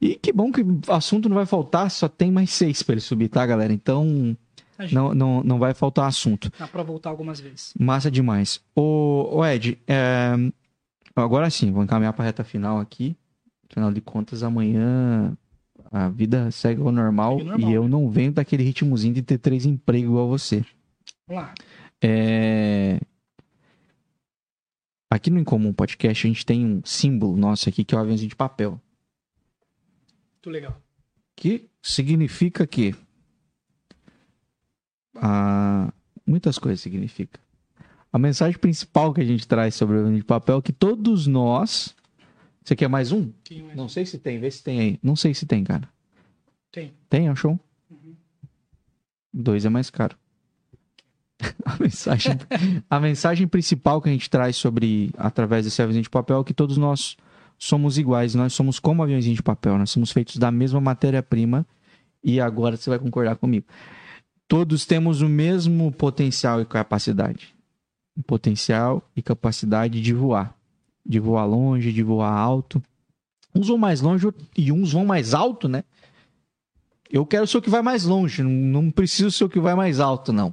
E 0.00 0.16
que 0.16 0.32
bom 0.32 0.50
que 0.50 0.62
o 0.62 0.80
assunto 0.88 1.28
não 1.28 1.36
vai 1.36 1.46
faltar, 1.46 1.90
só 1.90 2.08
tem 2.08 2.30
mais 2.30 2.50
seis 2.50 2.82
para 2.82 2.94
ele 2.94 3.00
subir, 3.00 3.28
tá, 3.28 3.44
galera? 3.44 3.72
Então, 3.72 4.36
não, 4.92 5.14
não, 5.14 5.42
não 5.42 5.58
vai 5.58 5.74
faltar 5.74 6.06
assunto. 6.06 6.50
Dá 6.58 6.66
pra 6.66 6.82
voltar 6.82 7.10
algumas 7.10 7.40
vezes. 7.40 7.72
Massa 7.78 8.10
demais. 8.10 8.60
Ô, 8.74 9.38
ô 9.38 9.44
Ed, 9.44 9.78
é... 9.86 10.32
agora 11.14 11.48
sim, 11.50 11.70
vou 11.72 11.82
encaminhar 11.84 12.12
pra 12.12 12.24
reta 12.24 12.44
final 12.44 12.78
aqui. 12.78 13.16
Afinal 13.70 13.92
de 13.92 14.00
contas, 14.00 14.42
amanhã 14.42 15.36
a 15.90 16.08
vida 16.08 16.50
segue 16.50 16.80
ao 16.80 16.92
normal, 16.92 17.38
Segue 17.38 17.50
normal. 17.50 17.70
e 17.70 17.74
eu 17.74 17.88
não 17.88 18.08
venho 18.10 18.32
daquele 18.32 18.62
ritmozinho 18.62 19.14
de 19.14 19.22
ter 19.22 19.38
três 19.38 19.64
empregos 19.66 20.10
igual 20.10 20.28
você. 20.28 20.64
Vamos 21.26 21.42
lá. 21.44 21.54
É... 22.02 23.00
Aqui 25.10 25.30
no 25.30 25.38
Incomum 25.38 25.72
Podcast 25.72 26.26
a 26.26 26.28
gente 26.28 26.44
tem 26.44 26.64
um 26.66 26.82
símbolo 26.84 27.36
nosso 27.36 27.68
aqui 27.68 27.84
que 27.84 27.94
é 27.94 27.98
o 27.98 28.00
aviãozinho 28.00 28.28
de 28.28 28.36
papel. 28.36 28.80
Muito 30.34 30.50
legal. 30.50 30.80
Que 31.36 31.68
significa 31.80 32.66
que 32.66 32.94
ah, 35.16 35.92
muitas 36.26 36.58
coisas 36.58 36.80
significa. 36.80 37.38
A 38.12 38.18
mensagem 38.18 38.58
principal 38.58 39.12
que 39.12 39.20
a 39.20 39.24
gente 39.24 39.46
traz 39.46 39.74
sobre 39.74 39.96
o 39.96 40.00
avião 40.00 40.14
de 40.14 40.24
papel 40.24 40.58
é 40.58 40.62
que 40.62 40.72
todos 40.72 41.26
nós. 41.26 41.94
Você 42.62 42.76
quer 42.76 42.88
mais 42.88 43.12
um? 43.12 43.32
Mais? 43.50 43.76
Não 43.76 43.88
sei 43.88 44.06
se 44.06 44.18
tem, 44.18 44.38
vê 44.38 44.50
se 44.50 44.62
tem 44.62 44.80
aí. 44.80 44.98
Não 45.02 45.16
sei 45.16 45.34
se 45.34 45.44
tem, 45.46 45.64
cara. 45.64 45.88
Tem. 46.70 46.94
Tem, 47.10 47.28
achou? 47.28 47.58
Dois 49.32 49.64
é 49.64 49.68
mais 49.68 49.90
caro. 49.90 50.16
A 51.64 51.76
mensagem, 51.80 52.38
a 52.88 53.00
mensagem 53.00 53.48
principal 53.48 54.00
que 54.00 54.08
a 54.08 54.12
gente 54.12 54.30
traz 54.30 54.54
sobre, 54.54 55.10
através 55.18 55.64
desse 55.64 55.82
aviãozinho 55.82 56.04
de 56.04 56.10
papel, 56.10 56.40
é 56.40 56.44
que 56.44 56.54
todos 56.54 56.76
nós 56.76 57.16
somos 57.58 57.98
iguais. 57.98 58.34
Nós 58.34 58.52
somos 58.52 58.78
como 58.78 59.02
aviãozinho 59.02 59.34
de 59.34 59.42
papel. 59.42 59.76
Nós 59.76 59.90
somos 59.90 60.12
feitos 60.12 60.36
da 60.36 60.52
mesma 60.52 60.80
matéria-prima. 60.80 61.66
E 62.22 62.40
agora 62.40 62.76
você 62.76 62.88
vai 62.88 62.98
concordar 62.98 63.36
comigo. 63.36 63.66
Todos 64.46 64.84
temos 64.84 65.22
o 65.22 65.28
mesmo 65.28 65.90
potencial 65.92 66.60
e 66.60 66.66
capacidade. 66.66 67.54
Potencial 68.26 69.02
e 69.16 69.22
capacidade 69.22 70.00
de 70.00 70.12
voar. 70.12 70.54
De 71.04 71.18
voar 71.18 71.46
longe, 71.46 71.92
de 71.92 72.02
voar 72.02 72.32
alto. 72.32 72.82
Uns 73.54 73.68
vão 73.68 73.78
mais 73.78 74.00
longe 74.00 74.28
e 74.56 74.72
uns 74.72 74.92
vão 74.92 75.04
mais 75.04 75.32
alto, 75.32 75.68
né? 75.68 75.84
Eu 77.10 77.24
quero 77.24 77.46
ser 77.46 77.58
o 77.58 77.62
que 77.62 77.70
vai 77.70 77.82
mais 77.82 78.04
longe, 78.04 78.42
não, 78.42 78.90
preciso 78.90 79.30
ser 79.30 79.44
o 79.44 79.48
que 79.48 79.60
vai 79.60 79.74
mais 79.74 80.00
alto, 80.00 80.32
não. 80.32 80.52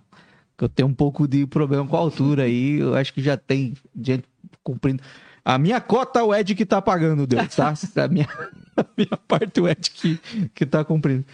Porque 0.51 0.65
eu 0.65 0.69
tenho 0.69 0.89
um 0.89 0.93
pouco 0.93 1.27
de 1.27 1.47
problema 1.47 1.87
com 1.87 1.95
a 1.95 1.99
altura 1.99 2.43
aí, 2.43 2.79
eu 2.79 2.93
acho 2.93 3.13
que 3.13 3.21
já 3.21 3.35
tem 3.35 3.73
gente 3.99 4.25
cumprindo. 4.63 5.01
A 5.43 5.57
minha 5.57 5.81
cota 5.81 6.19
é 6.19 6.23
o 6.23 6.35
Ed 6.35 6.53
que 6.53 6.65
tá 6.65 6.79
pagando, 6.79 7.25
Deus, 7.25 7.55
tá? 7.55 7.73
A 8.03 8.07
minha, 8.07 8.27
a 8.77 8.85
minha 8.95 9.17
parte 9.27 9.59
é 9.59 9.63
o 9.63 9.67
Ed 9.67 9.89
que, 9.89 10.19
que 10.53 10.65
tá 10.65 10.85
cumprindo. 10.85 11.25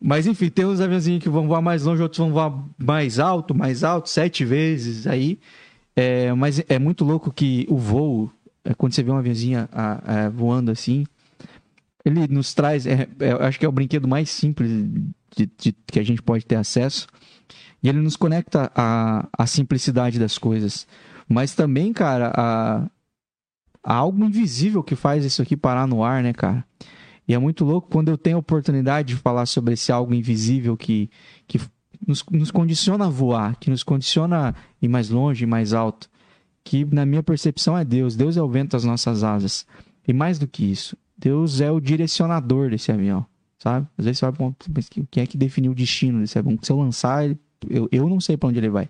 Mas 0.00 0.26
enfim, 0.26 0.48
tem 0.48 0.64
uns 0.64 0.80
aviãozinhos 0.80 1.22
que 1.22 1.28
vão 1.28 1.46
voar 1.46 1.62
mais 1.62 1.84
longe, 1.84 2.02
outros 2.02 2.18
vão 2.18 2.30
voar 2.32 2.52
mais 2.78 3.18
alto, 3.18 3.54
mais 3.54 3.82
alto, 3.84 4.08
sete 4.08 4.44
vezes 4.44 5.06
aí. 5.06 5.38
É, 5.96 6.32
mas 6.34 6.62
é 6.68 6.78
muito 6.78 7.04
louco 7.04 7.32
que 7.32 7.66
o 7.68 7.76
voo, 7.76 8.30
é, 8.64 8.72
quando 8.74 8.92
você 8.94 9.02
vê 9.02 9.10
um 9.10 9.16
aviãozinho 9.16 9.68
a- 9.72 10.26
a- 10.26 10.28
voando 10.30 10.70
assim, 10.70 11.04
ele 12.04 12.26
nos 12.28 12.54
traz, 12.54 12.86
é, 12.86 13.08
é, 13.18 13.30
acho 13.46 13.58
que 13.58 13.66
é 13.66 13.68
o 13.68 13.72
brinquedo 13.72 14.06
mais 14.06 14.30
simples 14.30 14.70
de- 15.36 15.50
de- 15.58 15.76
que 15.86 15.98
a 15.98 16.02
gente 16.04 16.22
pode 16.22 16.46
ter 16.46 16.56
acesso. 16.56 17.06
E 17.82 17.88
ele 17.88 18.00
nos 18.00 18.16
conecta 18.16 18.70
à, 18.74 19.28
à 19.36 19.46
simplicidade 19.46 20.18
das 20.18 20.36
coisas. 20.38 20.86
Mas 21.28 21.54
também, 21.54 21.92
cara, 21.92 22.32
há, 22.34 22.86
há 23.84 23.94
algo 23.94 24.24
invisível 24.24 24.82
que 24.82 24.96
faz 24.96 25.24
isso 25.24 25.42
aqui 25.42 25.56
parar 25.56 25.86
no 25.86 26.02
ar, 26.02 26.22
né, 26.22 26.32
cara? 26.32 26.64
E 27.28 27.34
é 27.34 27.38
muito 27.38 27.62
louco 27.62 27.90
quando 27.90 28.08
eu 28.08 28.16
tenho 28.16 28.36
a 28.36 28.40
oportunidade 28.40 29.08
de 29.08 29.16
falar 29.16 29.44
sobre 29.44 29.74
esse 29.74 29.92
algo 29.92 30.14
invisível 30.14 30.78
que, 30.78 31.10
que 31.46 31.60
nos, 32.06 32.24
nos 32.32 32.50
condiciona 32.50 33.04
a 33.04 33.10
voar, 33.10 33.56
que 33.56 33.68
nos 33.68 33.82
condiciona 33.82 34.48
a 34.48 34.54
ir 34.80 34.88
mais 34.88 35.10
longe, 35.10 35.44
mais 35.44 35.74
alto. 35.74 36.08
Que 36.64 36.86
na 36.86 37.04
minha 37.04 37.22
percepção 37.22 37.76
é 37.76 37.84
Deus. 37.84 38.16
Deus 38.16 38.38
é 38.38 38.42
o 38.42 38.48
vento 38.48 38.72
das 38.72 38.84
nossas 38.84 39.22
asas. 39.22 39.66
E 40.06 40.12
mais 40.12 40.38
do 40.38 40.48
que 40.48 40.64
isso, 40.64 40.96
Deus 41.18 41.60
é 41.60 41.70
o 41.70 41.80
direcionador 41.80 42.70
desse 42.70 42.90
avião, 42.90 43.26
sabe? 43.58 43.86
Às 43.98 44.06
vezes 44.06 44.20
você 44.20 44.30
vai 44.30 44.54
mas 44.74 44.88
quem 44.88 45.22
é 45.22 45.26
que 45.26 45.36
definiu 45.36 45.72
o 45.72 45.74
destino 45.74 46.20
desse 46.20 46.38
avião? 46.38 46.58
Se 46.62 46.72
eu 46.72 46.78
lançar, 46.78 47.28
eu, 47.68 47.88
eu 47.92 48.08
não 48.08 48.18
sei 48.18 48.38
para 48.38 48.48
onde 48.48 48.58
ele 48.58 48.70
vai. 48.70 48.88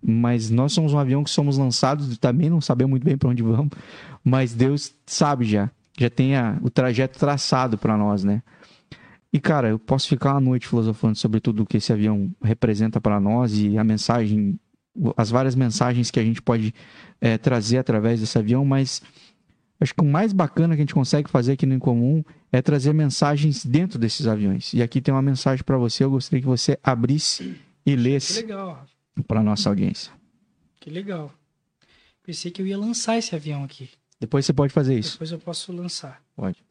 Mas 0.00 0.50
nós 0.50 0.72
somos 0.72 0.92
um 0.92 0.98
avião 0.98 1.24
que 1.24 1.30
somos 1.30 1.58
lançados, 1.58 2.16
também 2.18 2.48
não 2.48 2.60
sabemos 2.60 2.90
muito 2.90 3.04
bem 3.04 3.16
para 3.16 3.30
onde 3.30 3.42
vamos, 3.42 3.70
mas 4.22 4.54
Deus 4.54 4.94
sabe 5.06 5.44
já, 5.44 5.70
já 5.98 6.10
tem 6.10 6.36
a, 6.36 6.58
o 6.62 6.70
trajeto 6.70 7.18
traçado 7.18 7.78
para 7.78 7.96
nós, 7.96 8.24
né? 8.24 8.42
E 9.32 9.40
cara, 9.40 9.68
eu 9.68 9.78
posso 9.78 10.08
ficar 10.08 10.32
uma 10.32 10.40
noite 10.40 10.68
filosofando 10.68 11.18
sobre 11.18 11.40
tudo 11.40 11.64
o 11.64 11.66
que 11.66 11.78
esse 11.78 11.92
avião 11.92 12.30
representa 12.42 13.00
para 13.00 13.18
nós 13.18 13.58
e 13.58 13.76
a 13.76 13.82
mensagem, 13.82 14.58
as 15.16 15.28
várias 15.28 15.56
mensagens 15.56 16.10
que 16.10 16.20
a 16.20 16.24
gente 16.24 16.40
pode 16.40 16.72
é, 17.20 17.36
trazer 17.36 17.78
através 17.78 18.20
desse 18.20 18.38
avião, 18.38 18.64
mas 18.64 19.02
acho 19.80 19.92
que 19.92 20.02
o 20.02 20.06
mais 20.06 20.32
bacana 20.32 20.76
que 20.76 20.80
a 20.80 20.84
gente 20.84 20.94
consegue 20.94 21.28
fazer 21.28 21.52
aqui 21.52 21.66
no 21.66 21.74
Incomum 21.74 22.22
é 22.52 22.62
trazer 22.62 22.92
mensagens 22.92 23.64
dentro 23.66 23.98
desses 23.98 24.28
aviões. 24.28 24.72
E 24.72 24.80
aqui 24.80 25.00
tem 25.00 25.12
uma 25.12 25.22
mensagem 25.22 25.64
para 25.64 25.76
você, 25.76 26.04
eu 26.04 26.10
gostaria 26.10 26.40
que 26.40 26.46
você 26.46 26.78
abrisse 26.80 27.56
e 27.84 27.96
lesse 27.96 28.46
para 29.26 29.42
nossa 29.42 29.68
audiência. 29.68 30.12
Que 30.78 30.90
legal. 30.90 31.32
Pensei 32.22 32.52
que 32.52 32.62
eu 32.62 32.66
ia 32.66 32.78
lançar 32.78 33.18
esse 33.18 33.34
avião 33.34 33.64
aqui. 33.64 33.90
Depois 34.24 34.46
você 34.46 34.54
pode 34.54 34.72
fazer 34.72 34.98
isso. 34.98 35.12
Depois 35.12 35.32
eu 35.32 35.38
posso 35.38 35.70
lançar. 35.70 36.22
Pode. 36.34 36.64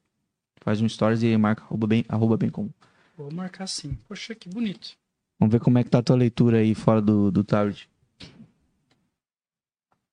Faz 0.62 0.82
um 0.82 0.90
stories 0.90 1.22
e 1.22 1.38
marca 1.38 1.64
arroba 1.64 1.86
bem, 1.86 2.04
arroba 2.10 2.36
bem 2.36 2.50
comum. 2.50 2.72
Vou 3.16 3.32
marcar 3.32 3.68
sim. 3.68 3.96
Poxa, 4.08 4.34
que 4.34 4.50
bonito. 4.50 4.98
Vamos 5.40 5.52
ver 5.52 5.60
como 5.60 5.78
é 5.78 5.84
que 5.84 5.90
tá 5.92 6.00
a 6.00 6.04
tua 6.04 6.16
leitura 6.16 6.58
aí 6.58 6.74
fora 6.74 7.00
do, 7.00 7.32
do 7.32 7.44
tablet. 7.44 7.88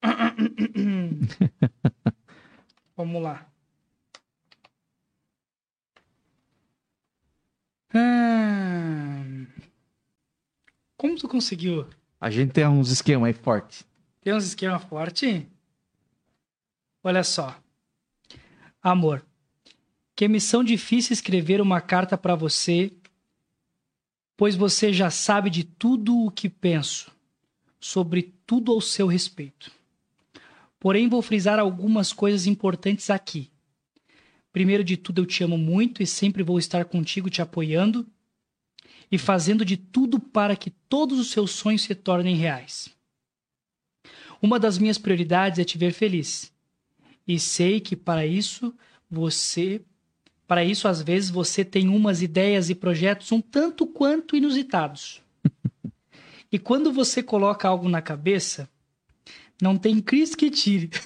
Vamos 2.95 3.23
lá. 3.23 3.47
Hum... 7.95 9.47
Como 10.95 11.15
tu 11.15 11.27
conseguiu? 11.27 11.87
A 12.19 12.29
gente 12.29 12.51
tem 12.51 12.67
uns 12.67 12.91
esquemas 12.91 13.29
aí 13.29 13.33
fortes. 13.33 13.83
Tem 14.21 14.31
uns 14.31 14.45
esquemas 14.45 14.83
fortes? 14.83 15.43
Olha 17.03 17.23
só. 17.23 17.59
Amor. 18.81 19.25
Que 20.15 20.27
missão 20.27 20.63
difícil 20.63 21.13
escrever 21.13 21.61
uma 21.61 21.81
carta 21.81 22.17
para 22.17 22.35
você, 22.35 22.91
pois 24.37 24.55
você 24.55 24.93
já 24.93 25.09
sabe 25.09 25.49
de 25.49 25.63
tudo 25.63 26.25
o 26.25 26.31
que 26.31 26.47
penso, 26.49 27.11
sobre 27.79 28.33
tudo 28.45 28.71
ao 28.71 28.81
seu 28.81 29.07
respeito. 29.07 29.71
Porém, 30.79 31.07
vou 31.07 31.21
frisar 31.21 31.59
algumas 31.59 32.11
coisas 32.13 32.45
importantes 32.45 33.09
aqui. 33.09 33.51
Primeiro 34.51 34.83
de 34.83 34.97
tudo, 34.97 35.21
eu 35.21 35.25
te 35.25 35.43
amo 35.43 35.57
muito 35.57 36.03
e 36.03 36.07
sempre 36.07 36.43
vou 36.43 36.59
estar 36.59 36.85
contigo 36.85 37.29
te 37.29 37.41
apoiando 37.41 38.05
e 39.11 39.17
fazendo 39.17 39.63
de 39.63 39.77
tudo 39.77 40.19
para 40.19 40.55
que 40.55 40.69
todos 40.69 41.19
os 41.19 41.31
seus 41.31 41.51
sonhos 41.51 41.83
se 41.83 41.95
tornem 41.95 42.35
reais. 42.35 42.89
Uma 44.41 44.59
das 44.59 44.77
minhas 44.77 44.97
prioridades 44.97 45.59
é 45.59 45.63
te 45.63 45.77
ver 45.77 45.93
feliz. 45.93 46.50
E 47.31 47.39
sei 47.39 47.79
que 47.79 47.95
para 47.95 48.25
isso 48.25 48.75
você 49.09 49.81
para 50.45 50.65
isso 50.65 50.85
às 50.89 51.01
vezes 51.01 51.29
você 51.29 51.63
tem 51.63 51.87
umas 51.87 52.21
ideias 52.21 52.69
e 52.69 52.75
projetos 52.75 53.31
um 53.31 53.39
tanto 53.39 53.87
quanto 53.87 54.35
inusitados. 54.35 55.21
e 56.51 56.59
quando 56.59 56.91
você 56.91 57.23
coloca 57.23 57.69
algo 57.69 57.87
na 57.87 58.01
cabeça, 58.01 58.69
não 59.61 59.77
tem 59.77 60.01
Cris 60.01 60.35
que 60.35 60.51
tire. 60.51 60.89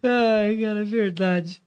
Ai, 0.00 0.58
cara, 0.58 0.82
é 0.82 0.84
verdade. 0.84 1.60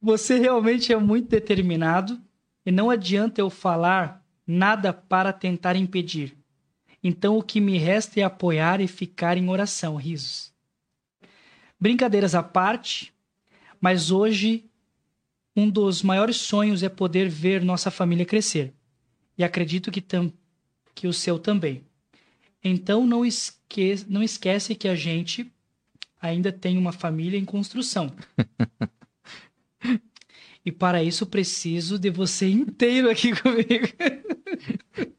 Você 0.00 0.38
realmente 0.38 0.92
é 0.92 0.96
muito 0.96 1.28
determinado 1.28 2.22
e 2.64 2.70
não 2.70 2.90
adianta 2.90 3.40
eu 3.40 3.50
falar 3.50 4.24
nada 4.46 4.92
para 4.92 5.32
tentar 5.32 5.74
impedir. 5.74 6.37
Então 7.02 7.38
o 7.38 7.42
que 7.42 7.60
me 7.60 7.78
resta 7.78 8.20
é 8.20 8.22
apoiar 8.22 8.80
e 8.80 8.88
ficar 8.88 9.36
em 9.36 9.48
oração, 9.48 9.96
risos. 9.96 10.52
Brincadeiras 11.80 12.34
à 12.34 12.42
parte, 12.42 13.12
mas 13.80 14.10
hoje 14.10 14.64
um 15.54 15.68
dos 15.68 16.02
maiores 16.02 16.36
sonhos 16.36 16.82
é 16.82 16.88
poder 16.88 17.28
ver 17.28 17.62
nossa 17.62 17.90
família 17.90 18.24
crescer. 18.24 18.72
E 19.36 19.44
acredito 19.44 19.90
que, 19.90 20.00
tam, 20.00 20.32
que 20.94 21.06
o 21.06 21.12
seu 21.12 21.38
também. 21.38 21.84
Então 22.62 23.06
não, 23.06 23.24
esque, 23.24 24.04
não 24.08 24.22
esquece 24.22 24.74
que 24.74 24.88
a 24.88 24.94
gente 24.94 25.50
ainda 26.20 26.52
tem 26.52 26.76
uma 26.76 26.92
família 26.92 27.38
em 27.38 27.44
construção. 27.44 28.12
e 30.64 30.72
para 30.72 31.02
isso 31.02 31.26
preciso 31.26 31.98
de 31.98 32.10
você 32.10 32.46
inteiro 32.50 33.10
aqui 33.10 33.32
comigo. 33.40 33.88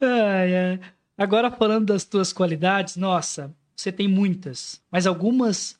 ai, 0.00 0.56
ai. 0.56 0.80
Agora 1.16 1.50
falando 1.50 1.86
das 1.86 2.04
tuas 2.04 2.32
qualidades, 2.32 2.96
nossa, 2.96 3.54
você 3.74 3.90
tem 3.90 4.06
muitas, 4.06 4.82
mas 4.90 5.06
algumas 5.06 5.78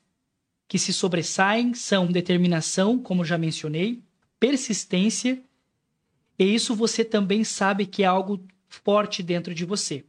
que 0.69 0.79
se 0.79 0.93
sobressaem 0.93 1.75
são 1.75 2.07
determinação, 2.07 2.99
como 2.99 3.25
já 3.25 3.39
mencionei, 3.39 4.03
persistência, 4.41 5.43
e 6.39 6.45
isso 6.45 6.75
você 6.75 7.05
também 7.05 7.45
sabe 7.45 7.87
que 7.87 8.03
é 8.03 8.07
algo 8.07 8.45
forte 8.69 9.23
dentro 9.23 9.55
de 9.55 9.65
você. 9.65 10.05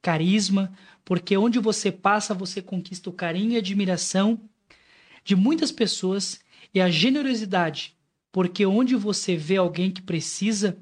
Carisma, 0.00 0.72
porque 1.04 1.36
onde 1.36 1.58
você 1.58 1.90
passa, 1.90 2.34
você 2.34 2.60
conquista 2.60 3.08
o 3.08 3.12
carinho 3.12 3.52
e 3.52 3.56
admiração 3.56 4.40
de 5.24 5.36
muitas 5.36 5.70
pessoas 5.70 6.40
e 6.74 6.80
a 6.80 6.90
generosidade, 6.90 7.96
porque 8.30 8.66
onde 8.66 8.96
você 8.96 9.36
vê 9.36 9.56
alguém 9.56 9.90
que 9.90 10.02
precisa 10.02 10.76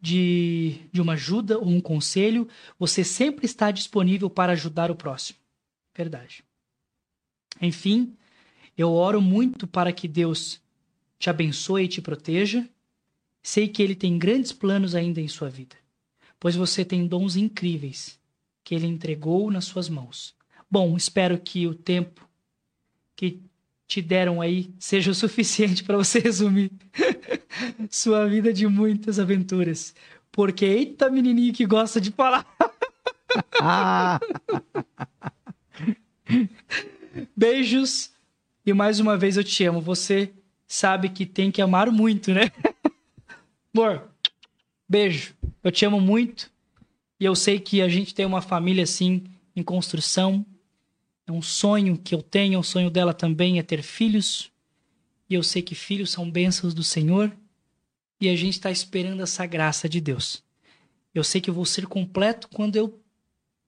de, 0.00 0.88
de 0.90 1.00
uma 1.00 1.12
ajuda 1.12 1.58
ou 1.58 1.68
um 1.68 1.80
conselho, 1.80 2.48
você 2.78 3.04
sempre 3.04 3.44
está 3.44 3.70
disponível 3.70 4.30
para 4.30 4.52
ajudar 4.52 4.90
o 4.90 4.96
próximo. 4.96 5.38
Verdade. 5.94 6.42
Enfim, 7.60 8.16
eu 8.76 8.92
oro 8.92 9.20
muito 9.20 9.66
para 9.66 9.92
que 9.92 10.08
Deus 10.08 10.60
te 11.18 11.28
abençoe 11.28 11.84
e 11.84 11.88
te 11.88 12.00
proteja. 12.00 12.66
Sei 13.42 13.68
que 13.68 13.82
Ele 13.82 13.94
tem 13.94 14.18
grandes 14.18 14.52
planos 14.52 14.94
ainda 14.94 15.20
em 15.20 15.28
sua 15.28 15.50
vida, 15.50 15.76
pois 16.38 16.56
você 16.56 16.84
tem 16.84 17.06
dons 17.06 17.36
incríveis 17.36 18.18
que 18.64 18.74
Ele 18.74 18.86
entregou 18.86 19.50
nas 19.50 19.66
suas 19.66 19.88
mãos. 19.88 20.34
Bom, 20.70 20.96
espero 20.96 21.38
que 21.38 21.66
o 21.66 21.74
tempo 21.74 22.26
que 23.16 23.42
te 23.86 24.00
deram 24.00 24.40
aí 24.40 24.72
seja 24.78 25.10
o 25.10 25.14
suficiente 25.16 25.82
para 25.84 25.96
você 25.96 26.20
resumir 26.20 26.70
sua 27.90 28.26
vida 28.28 28.52
de 28.52 28.66
muitas 28.66 29.18
aventuras. 29.18 29.94
Porque, 30.32 30.64
eita, 30.64 31.10
menininho 31.10 31.52
que 31.52 31.66
gosta 31.66 32.00
de 32.00 32.10
falar. 32.10 32.46
Beijos 37.36 38.10
e 38.64 38.72
mais 38.72 39.00
uma 39.00 39.16
vez 39.16 39.36
eu 39.36 39.44
te 39.44 39.64
amo. 39.64 39.80
Você 39.80 40.32
sabe 40.66 41.08
que 41.08 41.26
tem 41.26 41.50
que 41.50 41.60
amar 41.60 41.90
muito, 41.90 42.32
né? 42.32 42.52
Amor, 43.74 44.08
beijo. 44.88 45.34
Eu 45.62 45.70
te 45.70 45.84
amo 45.84 46.00
muito 46.00 46.50
e 47.18 47.24
eu 47.24 47.34
sei 47.34 47.58
que 47.58 47.82
a 47.82 47.88
gente 47.88 48.14
tem 48.14 48.24
uma 48.24 48.40
família 48.40 48.84
assim 48.84 49.24
em 49.54 49.62
construção. 49.62 50.44
É 51.26 51.32
um 51.32 51.42
sonho 51.42 51.98
que 51.98 52.14
eu 52.14 52.22
tenho, 52.22 52.58
o 52.58 52.60
um 52.60 52.64
sonho 52.64 52.90
dela 52.90 53.12
também 53.12 53.58
é 53.58 53.62
ter 53.62 53.82
filhos. 53.82 54.50
E 55.28 55.34
eu 55.34 55.42
sei 55.42 55.62
que 55.62 55.74
filhos 55.74 56.10
são 56.10 56.30
bênçãos 56.30 56.74
do 56.74 56.82
Senhor 56.82 57.32
e 58.20 58.28
a 58.28 58.36
gente 58.36 58.54
está 58.54 58.70
esperando 58.70 59.22
essa 59.22 59.46
graça 59.46 59.88
de 59.88 60.00
Deus. 60.00 60.42
Eu 61.14 61.24
sei 61.24 61.40
que 61.40 61.48
eu 61.48 61.54
vou 61.54 61.64
ser 61.64 61.86
completo 61.86 62.48
quando 62.48 62.76
eu 62.76 63.00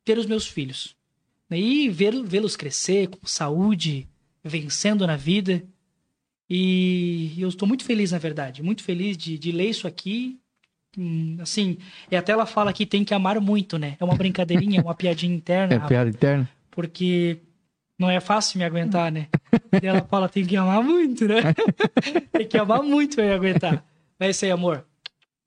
ter 0.04 0.18
os 0.18 0.26
meus 0.26 0.46
filhos. 0.46 0.94
E 1.50 1.88
vê-los 1.88 2.56
crescer 2.56 3.08
com 3.08 3.26
saúde, 3.26 4.08
vencendo 4.42 5.06
na 5.06 5.16
vida. 5.16 5.62
E 6.48 7.34
eu 7.38 7.48
estou 7.48 7.66
muito 7.66 7.84
feliz, 7.84 8.12
na 8.12 8.18
verdade, 8.18 8.62
muito 8.62 8.82
feliz 8.82 9.16
de, 9.16 9.38
de 9.38 9.52
ler 9.52 9.70
isso 9.70 9.86
aqui. 9.86 10.38
Hum, 10.96 11.38
assim, 11.40 11.78
e 12.10 12.16
até 12.16 12.32
ela 12.32 12.44
fala 12.44 12.72
que 12.72 12.84
tem 12.84 13.04
que 13.04 13.14
amar 13.14 13.40
muito, 13.40 13.78
né? 13.78 13.96
É 13.98 14.04
uma 14.04 14.14
brincadeirinha, 14.14 14.82
uma 14.82 14.94
piadinha 14.94 15.34
interna. 15.34 15.74
É 15.82 15.88
piada 15.88 16.10
interna? 16.10 16.48
Porque 16.70 17.38
não 17.98 18.10
é 18.10 18.20
fácil 18.20 18.58
me 18.58 18.64
aguentar, 18.64 19.10
né? 19.10 19.28
E 19.82 19.86
ela 19.86 20.02
fala, 20.02 20.28
tem 20.28 20.44
que 20.44 20.56
amar 20.56 20.82
muito, 20.82 21.26
né? 21.26 21.54
tem 22.32 22.46
que 22.46 22.58
amar 22.58 22.82
muito 22.82 23.16
pra 23.16 23.24
me 23.24 23.32
aguentar. 23.32 23.84
É 24.22 24.30
isso 24.30 24.44
aí, 24.44 24.50
amor. 24.50 24.84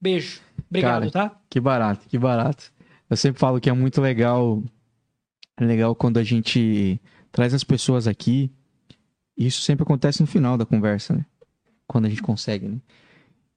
Beijo. 0.01 0.41
Obrigado, 0.69 1.11
Cara, 1.11 1.29
tá? 1.29 1.39
Que 1.49 1.59
barato, 1.59 2.07
que 2.09 2.17
barato. 2.17 2.71
Eu 3.09 3.15
sempre 3.15 3.39
falo 3.39 3.59
que 3.61 3.69
é 3.69 3.73
muito 3.73 4.01
legal, 4.01 4.61
é 5.57 5.63
legal 5.65 5.95
quando 5.95 6.17
a 6.17 6.23
gente 6.23 6.99
traz 7.31 7.53
as 7.53 7.63
pessoas 7.63 8.07
aqui. 8.07 8.51
Isso 9.37 9.61
sempre 9.61 9.83
acontece 9.83 10.21
no 10.21 10.27
final 10.27 10.57
da 10.57 10.65
conversa, 10.65 11.13
né? 11.13 11.25
Quando 11.87 12.05
a 12.05 12.09
gente 12.09 12.21
consegue, 12.21 12.67
né? 12.67 12.77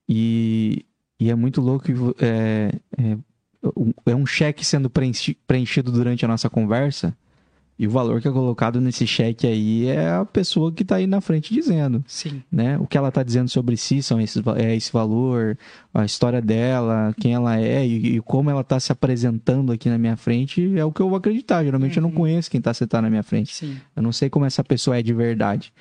E, 0.07 0.85
e 1.19 1.29
é 1.29 1.35
muito 1.35 1.61
louco 1.61 1.87
é, 2.19 2.71
é, 2.97 3.17
um- 3.75 3.93
é 4.05 4.15
um 4.15 4.25
cheque 4.25 4.65
sendo 4.65 4.89
preenchi- 4.89 5.37
preenchido 5.47 5.91
durante 5.91 6.23
a 6.25 6.27
nossa 6.27 6.49
conversa. 6.49 7.15
E 7.81 7.87
o 7.87 7.89
valor 7.89 8.19
que 8.21 8.27
é 8.27 8.31
colocado 8.31 8.81
nesse 8.81 9.07
cheque 9.07 9.47
aí 9.47 9.87
é 9.87 10.09
a 10.11 10.25
pessoa 10.25 10.69
que 10.69 10.83
tá 10.83 10.97
aí 10.97 11.07
na 11.07 11.21
frente 11.21 11.53
dizendo 11.53 12.03
Sim. 12.05 12.43
né? 12.51 12.77
O 12.77 12.85
que 12.85 12.97
ela 12.97 13.09
tá 13.09 13.23
dizendo 13.23 13.47
sobre 13.47 13.77
si 13.77 14.03
são 14.03 14.19
esses, 14.19 14.43
é 14.57 14.75
esse 14.75 14.91
valor, 14.91 15.57
a 15.93 16.03
história 16.03 16.41
dela, 16.41 17.15
quem 17.21 17.33
ela 17.33 17.57
é 17.57 17.87
e, 17.87 18.17
e 18.17 18.21
como 18.21 18.49
ela 18.49 18.65
tá 18.65 18.77
se 18.81 18.91
apresentando 18.91 19.71
aqui 19.71 19.89
na 19.89 19.97
minha 19.97 20.17
frente 20.17 20.77
é 20.77 20.83
o 20.83 20.91
que 20.91 21.01
eu 21.01 21.07
vou 21.07 21.17
acreditar. 21.17 21.63
Geralmente 21.63 21.95
eu 21.95 22.01
não 22.01 22.09
Uhum. 22.09 22.15
conheço 22.15 22.51
quem 22.51 22.59
tá 22.59 22.73
sentado 22.73 23.03
na 23.03 23.09
minha 23.09 23.23
frente. 23.23 23.55
Sim. 23.55 23.77
Eu 23.95 24.03
não 24.03 24.11
sei 24.11 24.29
como 24.29 24.43
essa 24.45 24.61
pessoa 24.61 24.97
é 24.97 25.01
de 25.01 25.13
verdade. 25.13 25.71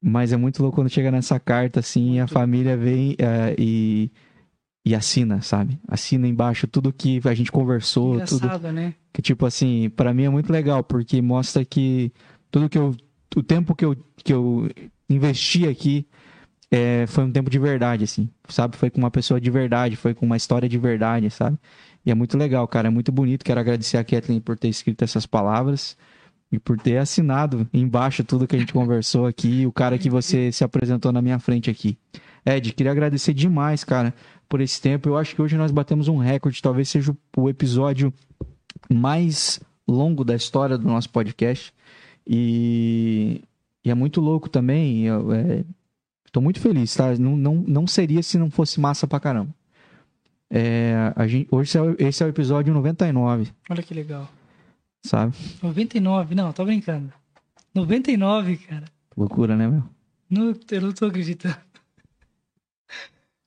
Mas 0.00 0.32
é 0.32 0.36
muito 0.36 0.62
louco 0.62 0.76
quando 0.76 0.88
chega 0.88 1.10
nessa 1.10 1.40
carta 1.40 1.80
assim 1.80 2.14
e 2.14 2.18
a 2.18 2.22
Muito. 2.22 2.32
família 2.32 2.76
vem 2.76 3.16
é, 3.18 3.54
e, 3.58 4.08
e 4.84 4.94
assina, 4.94 5.40
sabe? 5.42 5.78
Assina 5.86 6.26
embaixo 6.26 6.66
tudo 6.66 6.92
que 6.92 7.20
a 7.24 7.34
gente 7.34 7.52
conversou, 7.52 8.20
tudo 8.20 8.44
Engraçado, 8.44 8.72
né? 8.72 8.94
que, 9.12 9.22
tipo 9.22 9.46
assim, 9.46 9.90
pra 9.90 10.12
mim 10.12 10.24
é 10.24 10.28
muito 10.28 10.52
legal, 10.52 10.82
porque 10.82 11.22
mostra 11.22 11.64
que 11.64 12.12
tudo 12.50 12.68
que 12.68 12.78
eu. 12.78 12.94
O 13.34 13.42
tempo 13.42 13.74
que 13.74 13.84
eu, 13.84 13.96
que 14.16 14.32
eu 14.32 14.68
investi 15.08 15.66
aqui 15.66 16.06
é, 16.70 17.06
foi 17.06 17.24
um 17.24 17.30
tempo 17.30 17.48
de 17.48 17.58
verdade, 17.58 18.04
assim, 18.04 18.28
sabe? 18.48 18.76
Foi 18.76 18.90
com 18.90 18.98
uma 18.98 19.10
pessoa 19.10 19.40
de 19.40 19.50
verdade, 19.50 19.96
foi 19.96 20.12
com 20.14 20.26
uma 20.26 20.36
história 20.36 20.68
de 20.68 20.78
verdade, 20.78 21.30
sabe? 21.30 21.58
E 22.04 22.10
é 22.10 22.14
muito 22.14 22.36
legal, 22.36 22.66
cara, 22.66 22.88
é 22.88 22.90
muito 22.90 23.12
bonito. 23.12 23.44
Quero 23.44 23.60
agradecer 23.60 23.96
a 23.96 24.04
Kathleen 24.04 24.40
por 24.40 24.58
ter 24.58 24.68
escrito 24.68 25.02
essas 25.02 25.24
palavras 25.24 25.96
e 26.50 26.58
por 26.58 26.78
ter 26.78 26.98
assinado 26.98 27.66
embaixo 27.72 28.22
tudo 28.24 28.46
que 28.46 28.56
a 28.56 28.58
gente 28.58 28.72
conversou 28.72 29.26
aqui, 29.26 29.66
o 29.66 29.72
cara 29.72 29.96
que 29.96 30.10
você 30.10 30.50
se 30.52 30.64
apresentou 30.64 31.12
na 31.12 31.22
minha 31.22 31.38
frente 31.38 31.70
aqui. 31.70 31.96
Ed, 32.44 32.72
queria 32.72 32.92
agradecer 32.92 33.32
demais, 33.32 33.84
cara, 33.84 34.12
por 34.48 34.60
esse 34.60 34.80
tempo. 34.80 35.08
Eu 35.08 35.16
acho 35.16 35.34
que 35.34 35.42
hoje 35.42 35.56
nós 35.56 35.70
batemos 35.70 36.08
um 36.08 36.16
recorde, 36.18 36.60
talvez 36.62 36.88
seja 36.88 37.16
o- 37.36 37.48
episódio 37.48 38.12
mais 38.92 39.60
longo 39.86 40.24
da 40.24 40.34
história 40.34 40.76
do 40.76 40.86
nosso 40.86 41.08
podcast. 41.10 41.72
E, 42.26 43.42
e 43.84 43.90
é 43.90 43.94
muito 43.94 44.20
louco 44.20 44.48
também. 44.48 45.02
Eu 45.06 45.32
é, 45.32 45.64
tô 46.32 46.40
muito 46.40 46.60
feliz, 46.60 46.94
tá? 46.94 47.14
Não, 47.16 47.36
não, 47.36 47.54
não 47.66 47.86
seria 47.86 48.22
se 48.22 48.38
não 48.38 48.50
fosse 48.50 48.80
massa 48.80 49.06
pra 49.06 49.20
caramba. 49.20 49.54
É, 50.50 51.12
a 51.16 51.26
gente, 51.26 51.48
hoje 51.50 51.70
esse 51.70 51.78
é, 51.78 51.82
o- 51.82 51.96
esse 51.98 52.22
é 52.22 52.26
o 52.26 52.28
episódio 52.28 52.74
99, 52.74 53.50
Olha 53.70 53.82
que 53.82 53.94
legal. 53.94 54.28
sabe? 55.04 55.34
99, 55.62 56.34
não, 56.34 56.52
tô 56.52 56.64
brincando. 56.64 57.12
99, 57.74 58.56
cara. 58.58 58.84
Loucura, 59.16 59.56
né, 59.56 59.66
meu? 59.68 59.82
Não, 60.28 60.54
eu 60.70 60.80
não 60.82 60.92
tô 60.92 61.06
acreditando. 61.06 61.56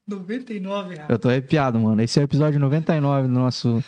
99, 0.08 0.96
cara. 0.96 1.14
Eu 1.14 1.20
tô 1.20 1.30
arrepiado, 1.30 1.80
mano. 1.80 2.02
Esse 2.02 2.20
é 2.20 2.22
o 2.22 2.26
episódio 2.26 2.60
99 2.60 3.28
do 3.28 3.34
nosso, 3.34 3.84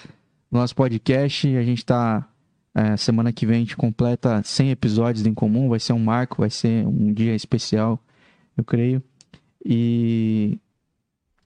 do 0.52 0.58
nosso 0.58 0.76
podcast. 0.76 1.56
A 1.56 1.64
gente 1.64 1.86
tá. 1.86 2.28
é, 2.74 2.98
semana 2.98 3.32
que 3.32 3.46
vem 3.46 3.58
a 3.58 3.60
gente 3.60 3.78
completa 3.78 4.42
100 4.44 4.72
episódios 4.72 5.26
em 5.26 5.34
comum. 5.34 5.70
Vai 5.70 5.80
ser 5.80 5.94
um 5.94 6.00
marco, 6.00 6.38
vai 6.40 6.50
ser 6.50 6.86
um 6.88 7.14
dia 7.14 7.36
especial, 7.36 8.02
eu 8.58 8.64
creio. 8.64 9.02
E. 9.64 10.60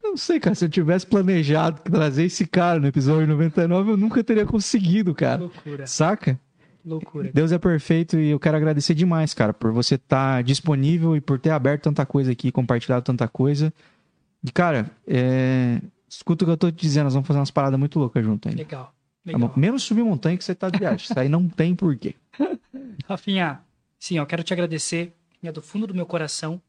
Eu 0.01 0.11
não 0.11 0.17
sei, 0.17 0.40
cara. 0.40 0.56
Se 0.56 0.66
eu 0.66 0.69
tivesse 0.69 1.06
planejado 1.06 1.82
trazer 1.82 2.24
esse 2.25 2.48
cara 2.48 2.80
no 2.80 2.88
episódio 2.88 3.27
99, 3.27 3.91
eu 3.91 3.98
nunca 3.98 4.24
teria 4.24 4.45
conseguido, 4.45 5.14
cara. 5.14 5.41
Loucura, 5.41 5.85
Saca? 5.85 6.40
loucura. 6.83 7.30
Deus 7.32 7.51
é 7.51 7.59
perfeito 7.59 8.17
e 8.17 8.30
eu 8.30 8.40
quero 8.40 8.58
agradecer 8.58 8.95
demais, 8.95 9.33
cara, 9.35 9.53
por 9.53 9.72
você 9.72 9.95
estar 9.95 10.41
disponível 10.43 11.16
e 11.16 11.22
por 11.22 11.40
ter 11.40 11.51
aberto 11.51 11.83
tanta 11.83 12.06
coisa 12.06 12.32
aqui, 12.32 12.51
compartilhado 12.51 13.03
tanta 13.03 13.27
coisa. 13.27 13.72
E, 14.44 14.52
cara, 14.52 14.92
é... 15.08 15.82
escuta 16.10 16.44
o 16.44 16.48
que 16.48 16.52
eu 16.52 16.58
tô 16.58 16.72
te 16.72 16.82
dizendo, 16.82 17.06
nós 17.06 17.14
vamos 17.14 17.28
fazer 17.28 17.40
umas 17.40 17.52
paradas 17.52 17.80
muito 17.80 18.00
loucas 18.00 18.24
junto 18.24 18.48
ainda. 18.48 18.61
Legal, 18.61 18.94
Tá 19.26 19.38
legal. 19.38 19.53
Menos 19.56 19.84
subir 19.84 20.03
montanha 20.03 20.38
que 20.38 20.44
você 20.44 20.56
tá 20.56 20.70
de 20.70 20.80
viagem. 20.80 21.06
Isso 21.06 21.20
aí 21.20 21.30
não 21.30 21.48
tem 21.48 21.76
porquê. 21.76 22.16
Rafinha, 23.08 23.61
sim, 24.00 24.18
eu 24.18 24.26
quero 24.26 24.44
te 24.44 24.52
agradecer 24.53 25.14
é 25.44 25.52
do 25.52 25.61
fundo 25.61 25.88
do 25.88 25.95
meu 25.95 26.06
coração, 26.06 26.61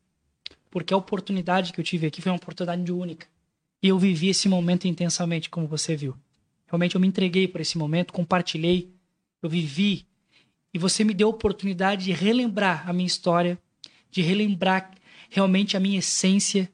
porque 0.70 0.94
a 0.94 0.96
oportunidade 0.96 1.72
que 1.72 1.80
eu 1.80 1.84
tive 1.84 2.06
aqui 2.06 2.22
foi 2.22 2.32
uma 2.32 2.36
oportunidade 2.36 2.90
única. 2.90 3.26
E 3.82 3.88
eu 3.88 3.98
vivi 3.98 4.28
esse 4.28 4.48
momento 4.48 4.88
intensamente, 4.88 5.50
como 5.50 5.66
você 5.66 5.94
viu. 5.94 6.16
Realmente 6.66 6.94
eu 6.94 7.00
me 7.00 7.06
entreguei 7.06 7.46
por 7.46 7.60
esse 7.60 7.76
momento, 7.76 8.12
compartilhei, 8.12 8.90
eu 9.42 9.50
vivi. 9.50 10.06
E 10.72 10.78
você 10.78 11.04
me 11.04 11.12
deu 11.12 11.26
a 11.26 11.30
oportunidade 11.30 12.06
de 12.06 12.12
relembrar 12.12 12.88
a 12.88 12.92
minha 12.94 13.06
história, 13.06 13.58
de 14.10 14.22
relembrar 14.22 14.90
realmente 15.28 15.76
a 15.76 15.80
minha 15.80 15.98
essência 15.98 16.70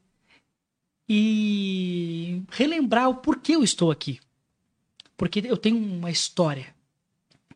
e 1.09 2.43
relembrar 2.51 3.09
o 3.09 3.17
porquê 3.17 3.55
eu 3.57 3.65
estou 3.65 3.91
aqui. 3.91 4.21
Porque 5.17 5.43
eu 5.45 5.57
tenho 5.57 5.77
uma 5.77 6.11
história 6.11 6.67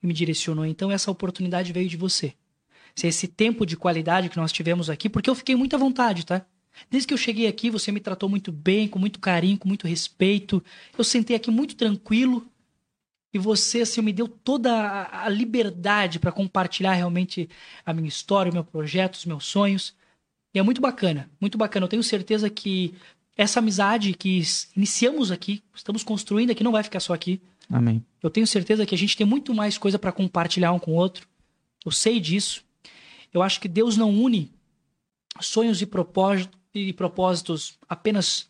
que 0.00 0.06
me 0.06 0.14
direcionou. 0.14 0.64
Então 0.64 0.90
essa 0.90 1.10
oportunidade 1.10 1.72
veio 1.72 1.88
de 1.88 1.96
você. 1.96 2.34
Se 2.94 3.06
esse 3.06 3.28
tempo 3.28 3.64
de 3.66 3.76
qualidade 3.76 4.28
que 4.28 4.36
nós 4.36 4.52
tivemos 4.52 4.88
aqui, 4.90 5.08
porque 5.08 5.28
eu 5.28 5.34
fiquei 5.34 5.54
muito 5.54 5.76
à 5.76 5.78
vontade, 5.78 6.26
tá? 6.26 6.44
Desde 6.90 7.06
que 7.06 7.14
eu 7.14 7.18
cheguei 7.18 7.46
aqui, 7.46 7.70
você 7.70 7.92
me 7.92 8.00
tratou 8.00 8.28
muito 8.28 8.50
bem, 8.50 8.88
com 8.88 8.98
muito 8.98 9.20
carinho, 9.20 9.58
com 9.58 9.68
muito 9.68 9.86
respeito. 9.86 10.62
Eu 10.96 11.04
sentei 11.04 11.36
aqui 11.36 11.50
muito 11.50 11.76
tranquilo. 11.76 12.46
E 13.34 13.38
você, 13.38 13.80
assim, 13.82 14.02
me 14.02 14.12
deu 14.12 14.28
toda 14.28 14.72
a, 14.72 15.24
a 15.24 15.28
liberdade 15.28 16.18
para 16.18 16.32
compartilhar 16.32 16.92
realmente 16.92 17.48
a 17.84 17.92
minha 17.92 18.08
história, 18.08 18.50
o 18.50 18.54
meu 18.54 18.64
projeto, 18.64 19.14
os 19.14 19.24
meus 19.24 19.44
sonhos. 19.44 19.94
E 20.54 20.58
é 20.58 20.62
muito 20.62 20.80
bacana, 20.82 21.30
muito 21.40 21.56
bacana. 21.56 21.84
Eu 21.84 21.88
tenho 21.88 22.02
certeza 22.02 22.50
que 22.50 22.94
essa 23.36 23.60
amizade 23.60 24.12
que 24.14 24.42
iniciamos 24.76 25.30
aqui, 25.30 25.62
estamos 25.74 26.02
construindo 26.02 26.50
aqui, 26.50 26.62
não 26.62 26.72
vai 26.72 26.82
ficar 26.82 27.00
só 27.00 27.12
aqui. 27.14 27.40
Amém. 27.70 28.04
Eu 28.22 28.30
tenho 28.30 28.46
certeza 28.46 28.84
que 28.84 28.94
a 28.94 28.98
gente 28.98 29.16
tem 29.16 29.26
muito 29.26 29.54
mais 29.54 29.78
coisa 29.78 29.98
para 29.98 30.12
compartilhar 30.12 30.72
um 30.72 30.78
com 30.78 30.92
o 30.92 30.96
outro. 30.96 31.26
Eu 31.84 31.90
sei 31.90 32.20
disso. 32.20 32.62
Eu 33.32 33.42
acho 33.42 33.60
que 33.60 33.68
Deus 33.68 33.96
não 33.96 34.10
une 34.10 34.50
sonhos 35.40 35.80
e, 35.80 35.86
propós- 35.86 36.48
e 36.74 36.92
propósitos 36.92 37.78
apenas 37.88 38.46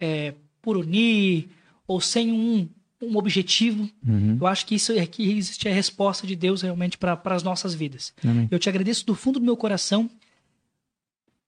é, 0.00 0.34
por 0.62 0.76
unir 0.76 1.48
ou 1.86 2.00
sem 2.00 2.32
um, 2.32 2.66
um 3.00 3.16
objetivo. 3.16 3.88
Uhum. 4.06 4.38
Eu 4.40 4.46
acho 4.46 4.64
que 4.64 4.74
isso 4.74 4.92
é 4.92 5.06
que 5.06 5.30
existe 5.30 5.68
a 5.68 5.72
resposta 5.74 6.26
de 6.26 6.34
Deus 6.34 6.62
realmente 6.62 6.96
para 6.96 7.20
as 7.26 7.42
nossas 7.42 7.74
vidas. 7.74 8.12
Amém. 8.24 8.48
Eu 8.50 8.58
te 8.58 8.68
agradeço 8.68 9.04
do 9.04 9.14
fundo 9.14 9.38
do 9.38 9.44
meu 9.44 9.56
coração. 9.56 10.08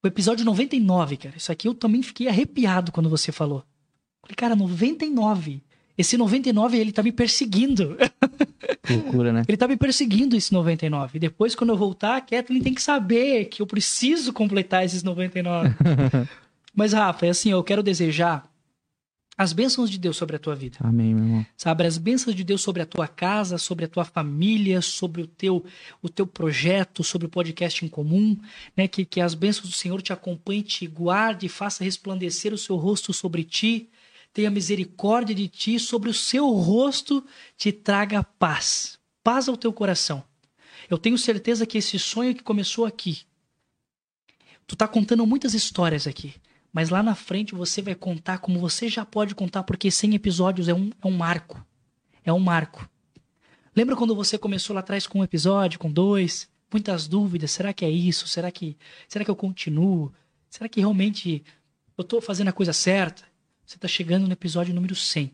O 0.04 0.06
episódio 0.06 0.44
99, 0.44 1.16
cara. 1.16 1.34
Isso 1.34 1.50
aqui 1.50 1.66
eu 1.66 1.72
também 1.72 2.02
fiquei 2.02 2.28
arrepiado 2.28 2.92
quando 2.92 3.08
você 3.08 3.32
falou. 3.32 3.64
Falei, 4.20 4.36
cara, 4.36 4.54
99. 4.54 5.62
Esse 5.96 6.18
99, 6.18 6.76
ele 6.76 6.92
tá 6.92 7.02
me 7.02 7.10
perseguindo. 7.10 7.96
Loucura, 8.90 9.32
né? 9.32 9.44
Ele 9.48 9.56
tá 9.56 9.68
me 9.68 9.76
perseguindo 9.76 10.36
esse 10.36 10.52
99. 10.52 11.16
E 11.16 11.20
depois, 11.20 11.54
quando 11.54 11.70
eu 11.70 11.76
voltar, 11.76 12.16
a 12.16 12.20
Kathleen 12.20 12.62
tem 12.62 12.74
que 12.74 12.82
saber 12.82 13.44
que 13.44 13.62
eu 13.62 13.66
preciso 13.66 14.32
completar 14.32 14.84
esses 14.84 15.04
99. 15.04 15.70
Mas, 16.74 16.92
Rafa, 16.92 17.26
é 17.26 17.30
assim, 17.30 17.50
eu 17.50 17.62
quero 17.62 17.82
desejar 17.82 18.44
as 19.36 19.52
bênçãos 19.52 19.90
de 19.90 19.98
Deus 19.98 20.16
sobre 20.16 20.36
a 20.36 20.38
tua 20.38 20.54
vida. 20.54 20.78
Amém, 20.80 21.12
meu 21.12 21.24
irmão. 21.24 21.46
Sabe, 21.56 21.84
as 21.84 21.98
bênçãos 21.98 22.36
de 22.36 22.44
Deus 22.44 22.62
sobre 22.62 22.82
a 22.82 22.86
tua 22.86 23.08
casa, 23.08 23.58
sobre 23.58 23.84
a 23.84 23.88
tua 23.88 24.04
família, 24.04 24.80
sobre 24.80 25.22
o 25.22 25.26
teu, 25.26 25.64
o 26.00 26.08
teu 26.08 26.26
projeto, 26.26 27.02
sobre 27.02 27.26
o 27.26 27.30
podcast 27.30 27.84
em 27.84 27.88
comum, 27.88 28.38
né? 28.76 28.86
Que, 28.86 29.04
que 29.04 29.20
as 29.20 29.34
bênçãos 29.34 29.68
do 29.68 29.74
Senhor 29.74 30.00
te 30.00 30.12
acompanhem, 30.12 30.62
te 30.62 30.86
guarde, 30.86 31.48
faça 31.48 31.82
resplandecer 31.82 32.54
o 32.54 32.58
seu 32.58 32.76
rosto 32.76 33.12
sobre 33.12 33.42
ti, 33.42 33.90
tenha 34.32 34.50
misericórdia 34.50 35.34
de 35.34 35.48
ti, 35.48 35.80
sobre 35.80 36.10
o 36.10 36.14
seu 36.14 36.48
rosto 36.50 37.24
te 37.56 37.72
traga 37.72 38.22
paz. 38.22 38.98
Paz 39.22 39.48
ao 39.48 39.56
teu 39.56 39.72
coração. 39.72 40.22
Eu 40.88 40.98
tenho 40.98 41.18
certeza 41.18 41.66
que 41.66 41.78
esse 41.78 41.98
sonho 41.98 42.34
que 42.34 42.42
começou 42.42 42.84
aqui, 42.84 43.22
tu 44.66 44.76
tá 44.76 44.86
contando 44.86 45.26
muitas 45.26 45.54
histórias 45.54 46.06
aqui. 46.06 46.34
Mas 46.74 46.90
lá 46.90 47.04
na 47.04 47.14
frente 47.14 47.54
você 47.54 47.80
vai 47.80 47.94
contar 47.94 48.38
como 48.38 48.58
você 48.58 48.88
já 48.88 49.06
pode 49.06 49.32
contar, 49.32 49.62
porque 49.62 49.92
100 49.92 50.16
episódios 50.16 50.66
é 50.66 50.74
um, 50.74 50.90
é 51.00 51.06
um 51.06 51.12
marco. 51.12 51.64
É 52.24 52.32
um 52.32 52.40
marco. 52.40 52.90
Lembra 53.76 53.94
quando 53.94 54.12
você 54.12 54.36
começou 54.36 54.74
lá 54.74 54.80
atrás 54.80 55.06
com 55.06 55.20
um 55.20 55.24
episódio, 55.24 55.78
com 55.78 55.90
dois? 55.90 56.48
Muitas 56.72 57.06
dúvidas. 57.06 57.52
Será 57.52 57.72
que 57.72 57.84
é 57.84 57.90
isso? 57.90 58.26
Será 58.26 58.50
que, 58.50 58.76
será 59.06 59.24
que 59.24 59.30
eu 59.30 59.36
continuo? 59.36 60.12
Será 60.50 60.68
que 60.68 60.80
realmente 60.80 61.44
eu 61.96 62.02
tô 62.02 62.20
fazendo 62.20 62.48
a 62.48 62.52
coisa 62.52 62.72
certa? 62.72 63.22
Você 63.64 63.78
tá 63.78 63.86
chegando 63.86 64.26
no 64.26 64.32
episódio 64.32 64.74
número 64.74 64.96
100. 64.96 65.32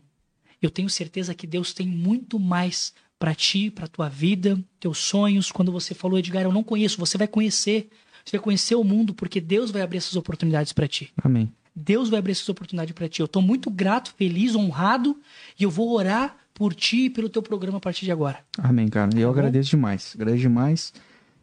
Eu 0.61 0.69
tenho 0.69 0.91
certeza 0.91 1.33
que 1.33 1.47
Deus 1.47 1.73
tem 1.73 1.87
muito 1.87 2.39
mais 2.39 2.93
para 3.17 3.33
ti, 3.33 3.71
para 3.71 3.87
tua 3.87 4.09
vida, 4.09 4.63
teus 4.79 4.99
sonhos. 4.99 5.51
Quando 5.51 5.71
você 5.71 5.95
falou, 5.95 6.19
Edgar, 6.19 6.43
eu 6.43 6.51
não 6.51 6.63
conheço, 6.63 6.99
você 6.99 7.17
vai 7.17 7.27
conhecer. 7.27 7.89
Você 8.25 8.37
vai 8.37 8.43
conhecer 8.43 8.75
o 8.75 8.83
mundo 8.83 9.13
porque 9.13 9.41
Deus 9.41 9.71
vai 9.71 9.81
abrir 9.81 9.97
essas 9.97 10.15
oportunidades 10.15 10.73
para 10.73 10.87
ti. 10.87 11.11
Amém. 11.23 11.51
Deus 11.75 12.09
vai 12.09 12.19
abrir 12.19 12.33
essa 12.33 12.51
oportunidade 12.51 12.93
para 12.93 13.07
ti. 13.07 13.21
Eu 13.21 13.25
estou 13.25 13.41
muito 13.41 13.69
grato, 13.69 14.13
feliz, 14.17 14.55
honrado 14.55 15.17
e 15.59 15.63
eu 15.63 15.69
vou 15.69 15.91
orar 15.93 16.35
por 16.53 16.73
ti 16.73 17.05
e 17.05 17.09
pelo 17.09 17.29
teu 17.29 17.41
programa 17.41 17.77
a 17.77 17.81
partir 17.81 18.05
de 18.05 18.11
agora. 18.11 18.39
Amém, 18.57 18.87
cara. 18.87 19.09
Eu 19.17 19.33
tá 19.33 19.39
agradeço 19.39 19.69
demais. 19.69 20.13
Agradeço 20.15 20.41
demais. 20.41 20.93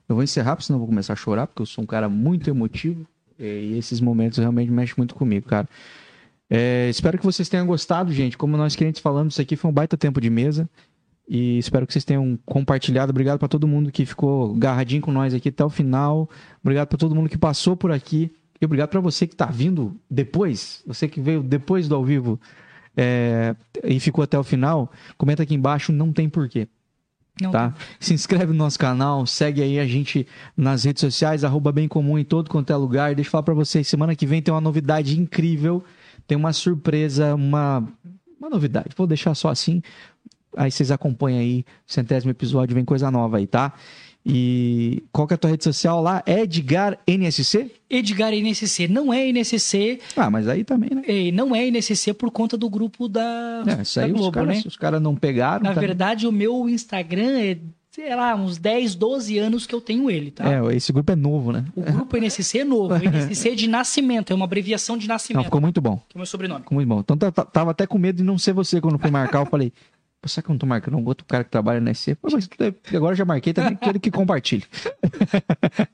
Eu 0.08 0.14
vou 0.14 0.22
encerrar, 0.22 0.56
porque 0.56 0.66
senão 0.66 0.76
eu 0.76 0.80
vou 0.80 0.88
começar 0.88 1.12
a 1.12 1.16
chorar, 1.16 1.46
porque 1.46 1.62
eu 1.62 1.66
sou 1.66 1.84
um 1.84 1.86
cara 1.86 2.08
muito 2.08 2.48
emotivo. 2.48 3.06
E 3.38 3.76
esses 3.78 4.00
momentos 4.00 4.38
realmente 4.38 4.70
mexem 4.70 4.94
muito 4.96 5.14
comigo, 5.14 5.46
cara. 5.46 5.68
É, 6.50 6.88
espero 6.88 7.18
que 7.18 7.24
vocês 7.24 7.48
tenham 7.48 7.66
gostado, 7.66 8.12
gente. 8.12 8.36
Como 8.36 8.56
nós 8.56 8.74
clientes 8.74 9.00
falamos, 9.00 9.34
isso 9.34 9.42
aqui 9.42 9.54
foi 9.54 9.70
um 9.70 9.74
baita 9.74 9.96
tempo 9.96 10.20
de 10.20 10.30
mesa. 10.30 10.68
E 11.28 11.58
espero 11.58 11.86
que 11.86 11.92
vocês 11.92 12.04
tenham 12.04 12.38
compartilhado. 12.46 13.10
Obrigado 13.10 13.38
para 13.38 13.48
todo 13.48 13.68
mundo 13.68 13.92
que 13.92 14.06
ficou 14.06 14.54
garradinho 14.54 15.02
com 15.02 15.12
nós 15.12 15.34
aqui 15.34 15.50
até 15.50 15.64
o 15.64 15.68
final. 15.68 16.28
Obrigado 16.62 16.88
para 16.88 16.96
todo 16.96 17.14
mundo 17.14 17.28
que 17.28 17.36
passou 17.36 17.76
por 17.76 17.92
aqui. 17.92 18.32
E 18.60 18.64
obrigado 18.64 18.88
para 18.88 19.00
você 19.00 19.26
que 19.26 19.34
está 19.34 19.46
vindo 19.46 19.96
depois, 20.10 20.82
você 20.86 21.06
que 21.06 21.20
veio 21.20 21.42
depois 21.42 21.86
do 21.86 21.94
ao 21.94 22.04
vivo 22.04 22.40
é, 22.96 23.54
e 23.84 24.00
ficou 24.00 24.24
até 24.24 24.38
o 24.38 24.42
final. 24.42 24.90
Comenta 25.16 25.44
aqui 25.44 25.54
embaixo, 25.54 25.92
não 25.92 26.12
tem 26.12 26.28
porquê. 26.28 26.66
Não 27.40 27.52
tá? 27.52 27.72
Se 28.00 28.12
inscreve 28.12 28.46
no 28.46 28.58
nosso 28.58 28.78
canal, 28.78 29.24
segue 29.24 29.62
aí 29.62 29.78
a 29.78 29.86
gente 29.86 30.26
nas 30.56 30.82
redes 30.82 31.00
sociais, 31.00 31.44
arroba 31.44 31.70
bem 31.70 31.86
comum 31.86 32.18
em 32.18 32.24
todo 32.24 32.50
quanto 32.50 32.72
é 32.72 32.76
lugar. 32.76 33.14
Deixa 33.14 33.28
eu 33.28 33.30
falar 33.30 33.44
para 33.44 33.54
vocês, 33.54 33.86
semana 33.86 34.16
que 34.16 34.26
vem 34.26 34.42
tem 34.42 34.52
uma 34.52 34.60
novidade 34.60 35.18
incrível, 35.20 35.84
tem 36.26 36.36
uma 36.36 36.52
surpresa, 36.52 37.36
uma, 37.36 37.86
uma 38.40 38.50
novidade. 38.50 38.88
Vou 38.96 39.06
deixar 39.06 39.36
só 39.36 39.50
assim, 39.50 39.80
aí 40.56 40.70
vocês 40.70 40.90
acompanham 40.90 41.40
aí, 41.40 41.64
centésimo 41.86 42.30
episódio, 42.30 42.74
vem 42.74 42.84
coisa 42.84 43.10
nova 43.10 43.38
aí, 43.38 43.46
tá? 43.46 43.74
E 44.30 45.04
qual 45.10 45.26
que 45.26 45.32
é 45.32 45.36
a 45.36 45.38
tua 45.38 45.50
rede 45.50 45.64
social 45.64 46.02
lá? 46.02 46.22
Edgar 46.26 46.98
NSC? 47.06 47.70
Edgar 47.88 48.32
NSC. 48.34 48.86
Não 48.86 49.12
é 49.12 49.26
NSC. 49.32 50.00
Ah, 50.14 50.28
mas 50.28 50.46
aí 50.46 50.64
também, 50.64 50.90
né? 50.92 51.02
É, 51.06 51.32
não 51.32 51.56
é 51.56 51.66
NSC 51.66 52.12
por 52.12 52.30
conta 52.30 52.56
do 52.56 52.68
grupo 52.68 53.08
da, 53.08 53.64
é, 53.66 53.82
isso 53.82 53.98
aí 53.98 54.08
da 54.08 54.12
Globo, 54.12 54.28
os 54.28 54.34
cara, 54.34 54.46
né? 54.46 54.62
Os 54.66 54.76
caras 54.76 55.00
não 55.00 55.16
pegaram. 55.16 55.62
Na 55.62 55.72
tá... 55.72 55.80
verdade, 55.80 56.26
o 56.26 56.32
meu 56.32 56.68
Instagram 56.68 57.38
é, 57.38 57.56
sei 57.90 58.14
lá, 58.14 58.34
uns 58.34 58.58
10, 58.58 58.96
12 58.96 59.38
anos 59.38 59.66
que 59.66 59.74
eu 59.74 59.80
tenho 59.80 60.10
ele, 60.10 60.30
tá? 60.30 60.44
É, 60.52 60.76
esse 60.76 60.92
grupo 60.92 61.10
é 61.10 61.16
novo, 61.16 61.50
né? 61.50 61.64
O 61.74 61.80
grupo 61.80 62.16
NSC 62.16 62.58
é 62.58 62.64
novo. 62.64 62.94
NSC 63.02 63.48
é 63.48 63.54
de 63.54 63.66
nascimento, 63.66 64.30
é 64.30 64.36
uma 64.36 64.44
abreviação 64.44 64.98
de 64.98 65.08
nascimento. 65.08 65.38
Não, 65.38 65.44
ficou 65.44 65.60
muito 65.60 65.80
bom. 65.80 65.96
Que 66.08 66.16
é 66.16 66.16
o 66.16 66.18
meu 66.18 66.26
sobrenome. 66.26 66.60
Ficou 66.60 66.76
muito 66.76 66.88
bom. 66.88 67.00
Então 67.00 67.16
tava 67.16 67.70
até 67.70 67.86
com 67.86 67.96
medo 67.96 68.16
de 68.16 68.24
não 68.24 68.36
ser 68.36 68.52
você 68.52 68.78
quando 68.78 68.98
fui 68.98 69.10
marcar. 69.10 69.40
Eu 69.40 69.46
falei, 69.46 69.72
Pô, 70.20 70.28
será 70.28 70.42
que 70.42 70.50
eu 70.50 70.54
não 70.54 70.58
tô 70.58 70.66
marcando 70.66 70.96
um 70.96 71.04
outro 71.04 71.24
cara 71.24 71.44
que 71.44 71.50
trabalha 71.50 71.80
na 71.80 71.94
SC? 71.94 72.16
Pô, 72.16 72.28
mas 72.32 72.48
agora 72.92 73.14
já 73.14 73.24
marquei 73.24 73.52
também, 73.52 73.76
quero 73.76 74.00
que 74.00 74.10
compartilhe. 74.10 74.64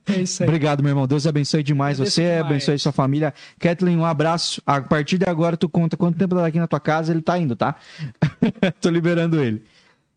É 0.07 0.21
isso 0.21 0.43
aí. 0.43 0.47
Obrigado, 0.47 0.83
meu 0.83 0.91
irmão. 0.91 1.07
Deus 1.07 1.25
abençoe 1.25 1.63
demais 1.63 1.97
Deus 1.97 2.13
você, 2.13 2.21
demais. 2.21 2.45
abençoe 2.45 2.77
sua 2.77 2.91
família. 2.91 3.33
Kathleen, 3.59 3.97
um 3.97 4.05
abraço. 4.05 4.61
A 4.65 4.79
partir 4.79 5.17
de 5.17 5.27
agora, 5.27 5.57
tu 5.57 5.67
conta 5.67 5.97
quanto 5.97 6.17
tempo 6.17 6.35
tá 6.35 6.45
aqui 6.45 6.59
na 6.59 6.67
tua 6.67 6.79
casa, 6.79 7.11
ele 7.11 7.21
tá 7.21 7.37
indo, 7.37 7.55
tá? 7.55 7.75
tô 8.79 8.89
liberando 8.89 9.41
ele. 9.41 9.63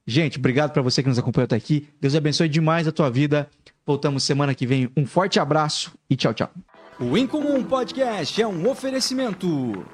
Gente, 0.07 0.39
obrigado 0.39 0.73
para 0.73 0.83
você 0.83 1.03
que 1.03 1.09
nos 1.09 1.19
acompanhou 1.19 1.45
até 1.45 1.57
aqui. 1.57 1.89
Deus 2.01 2.15
abençoe 2.15 2.49
demais 2.49 2.87
a 2.87 2.93
tua 2.93 3.11
vida. 3.11 3.49
Voltamos 3.87 4.23
semana 4.23 4.55
que 4.55 4.67
vem. 4.67 4.91
Um 4.97 5.07
forte 5.07 5.41
abraço 5.41 5.93
e 6.09 6.17
tchau, 6.17 6.35
tchau. 6.35 6.51
O 7.01 7.17
Incomum 7.17 7.62
Podcast 7.62 8.41
é 8.41 8.47
um 8.47 8.69
oferecimento. 8.69 9.87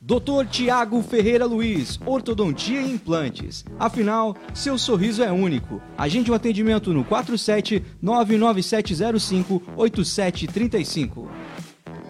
Dr. 0.00 0.46
Tiago 0.48 1.02
Ferreira 1.02 1.44
Luiz, 1.44 1.98
Ortodontia 2.06 2.80
e 2.80 2.92
Implantes. 2.92 3.64
Afinal, 3.80 4.36
seu 4.54 4.78
sorriso 4.78 5.24
é 5.24 5.32
único. 5.32 5.82
Agende 5.96 6.30
um 6.30 6.34
atendimento 6.34 6.94
no 6.94 7.04
47 7.04 7.84
99705 8.00 9.60
8735. 9.76 11.28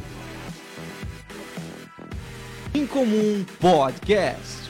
Incomum 2.74 3.44
Podcast. 3.58 4.65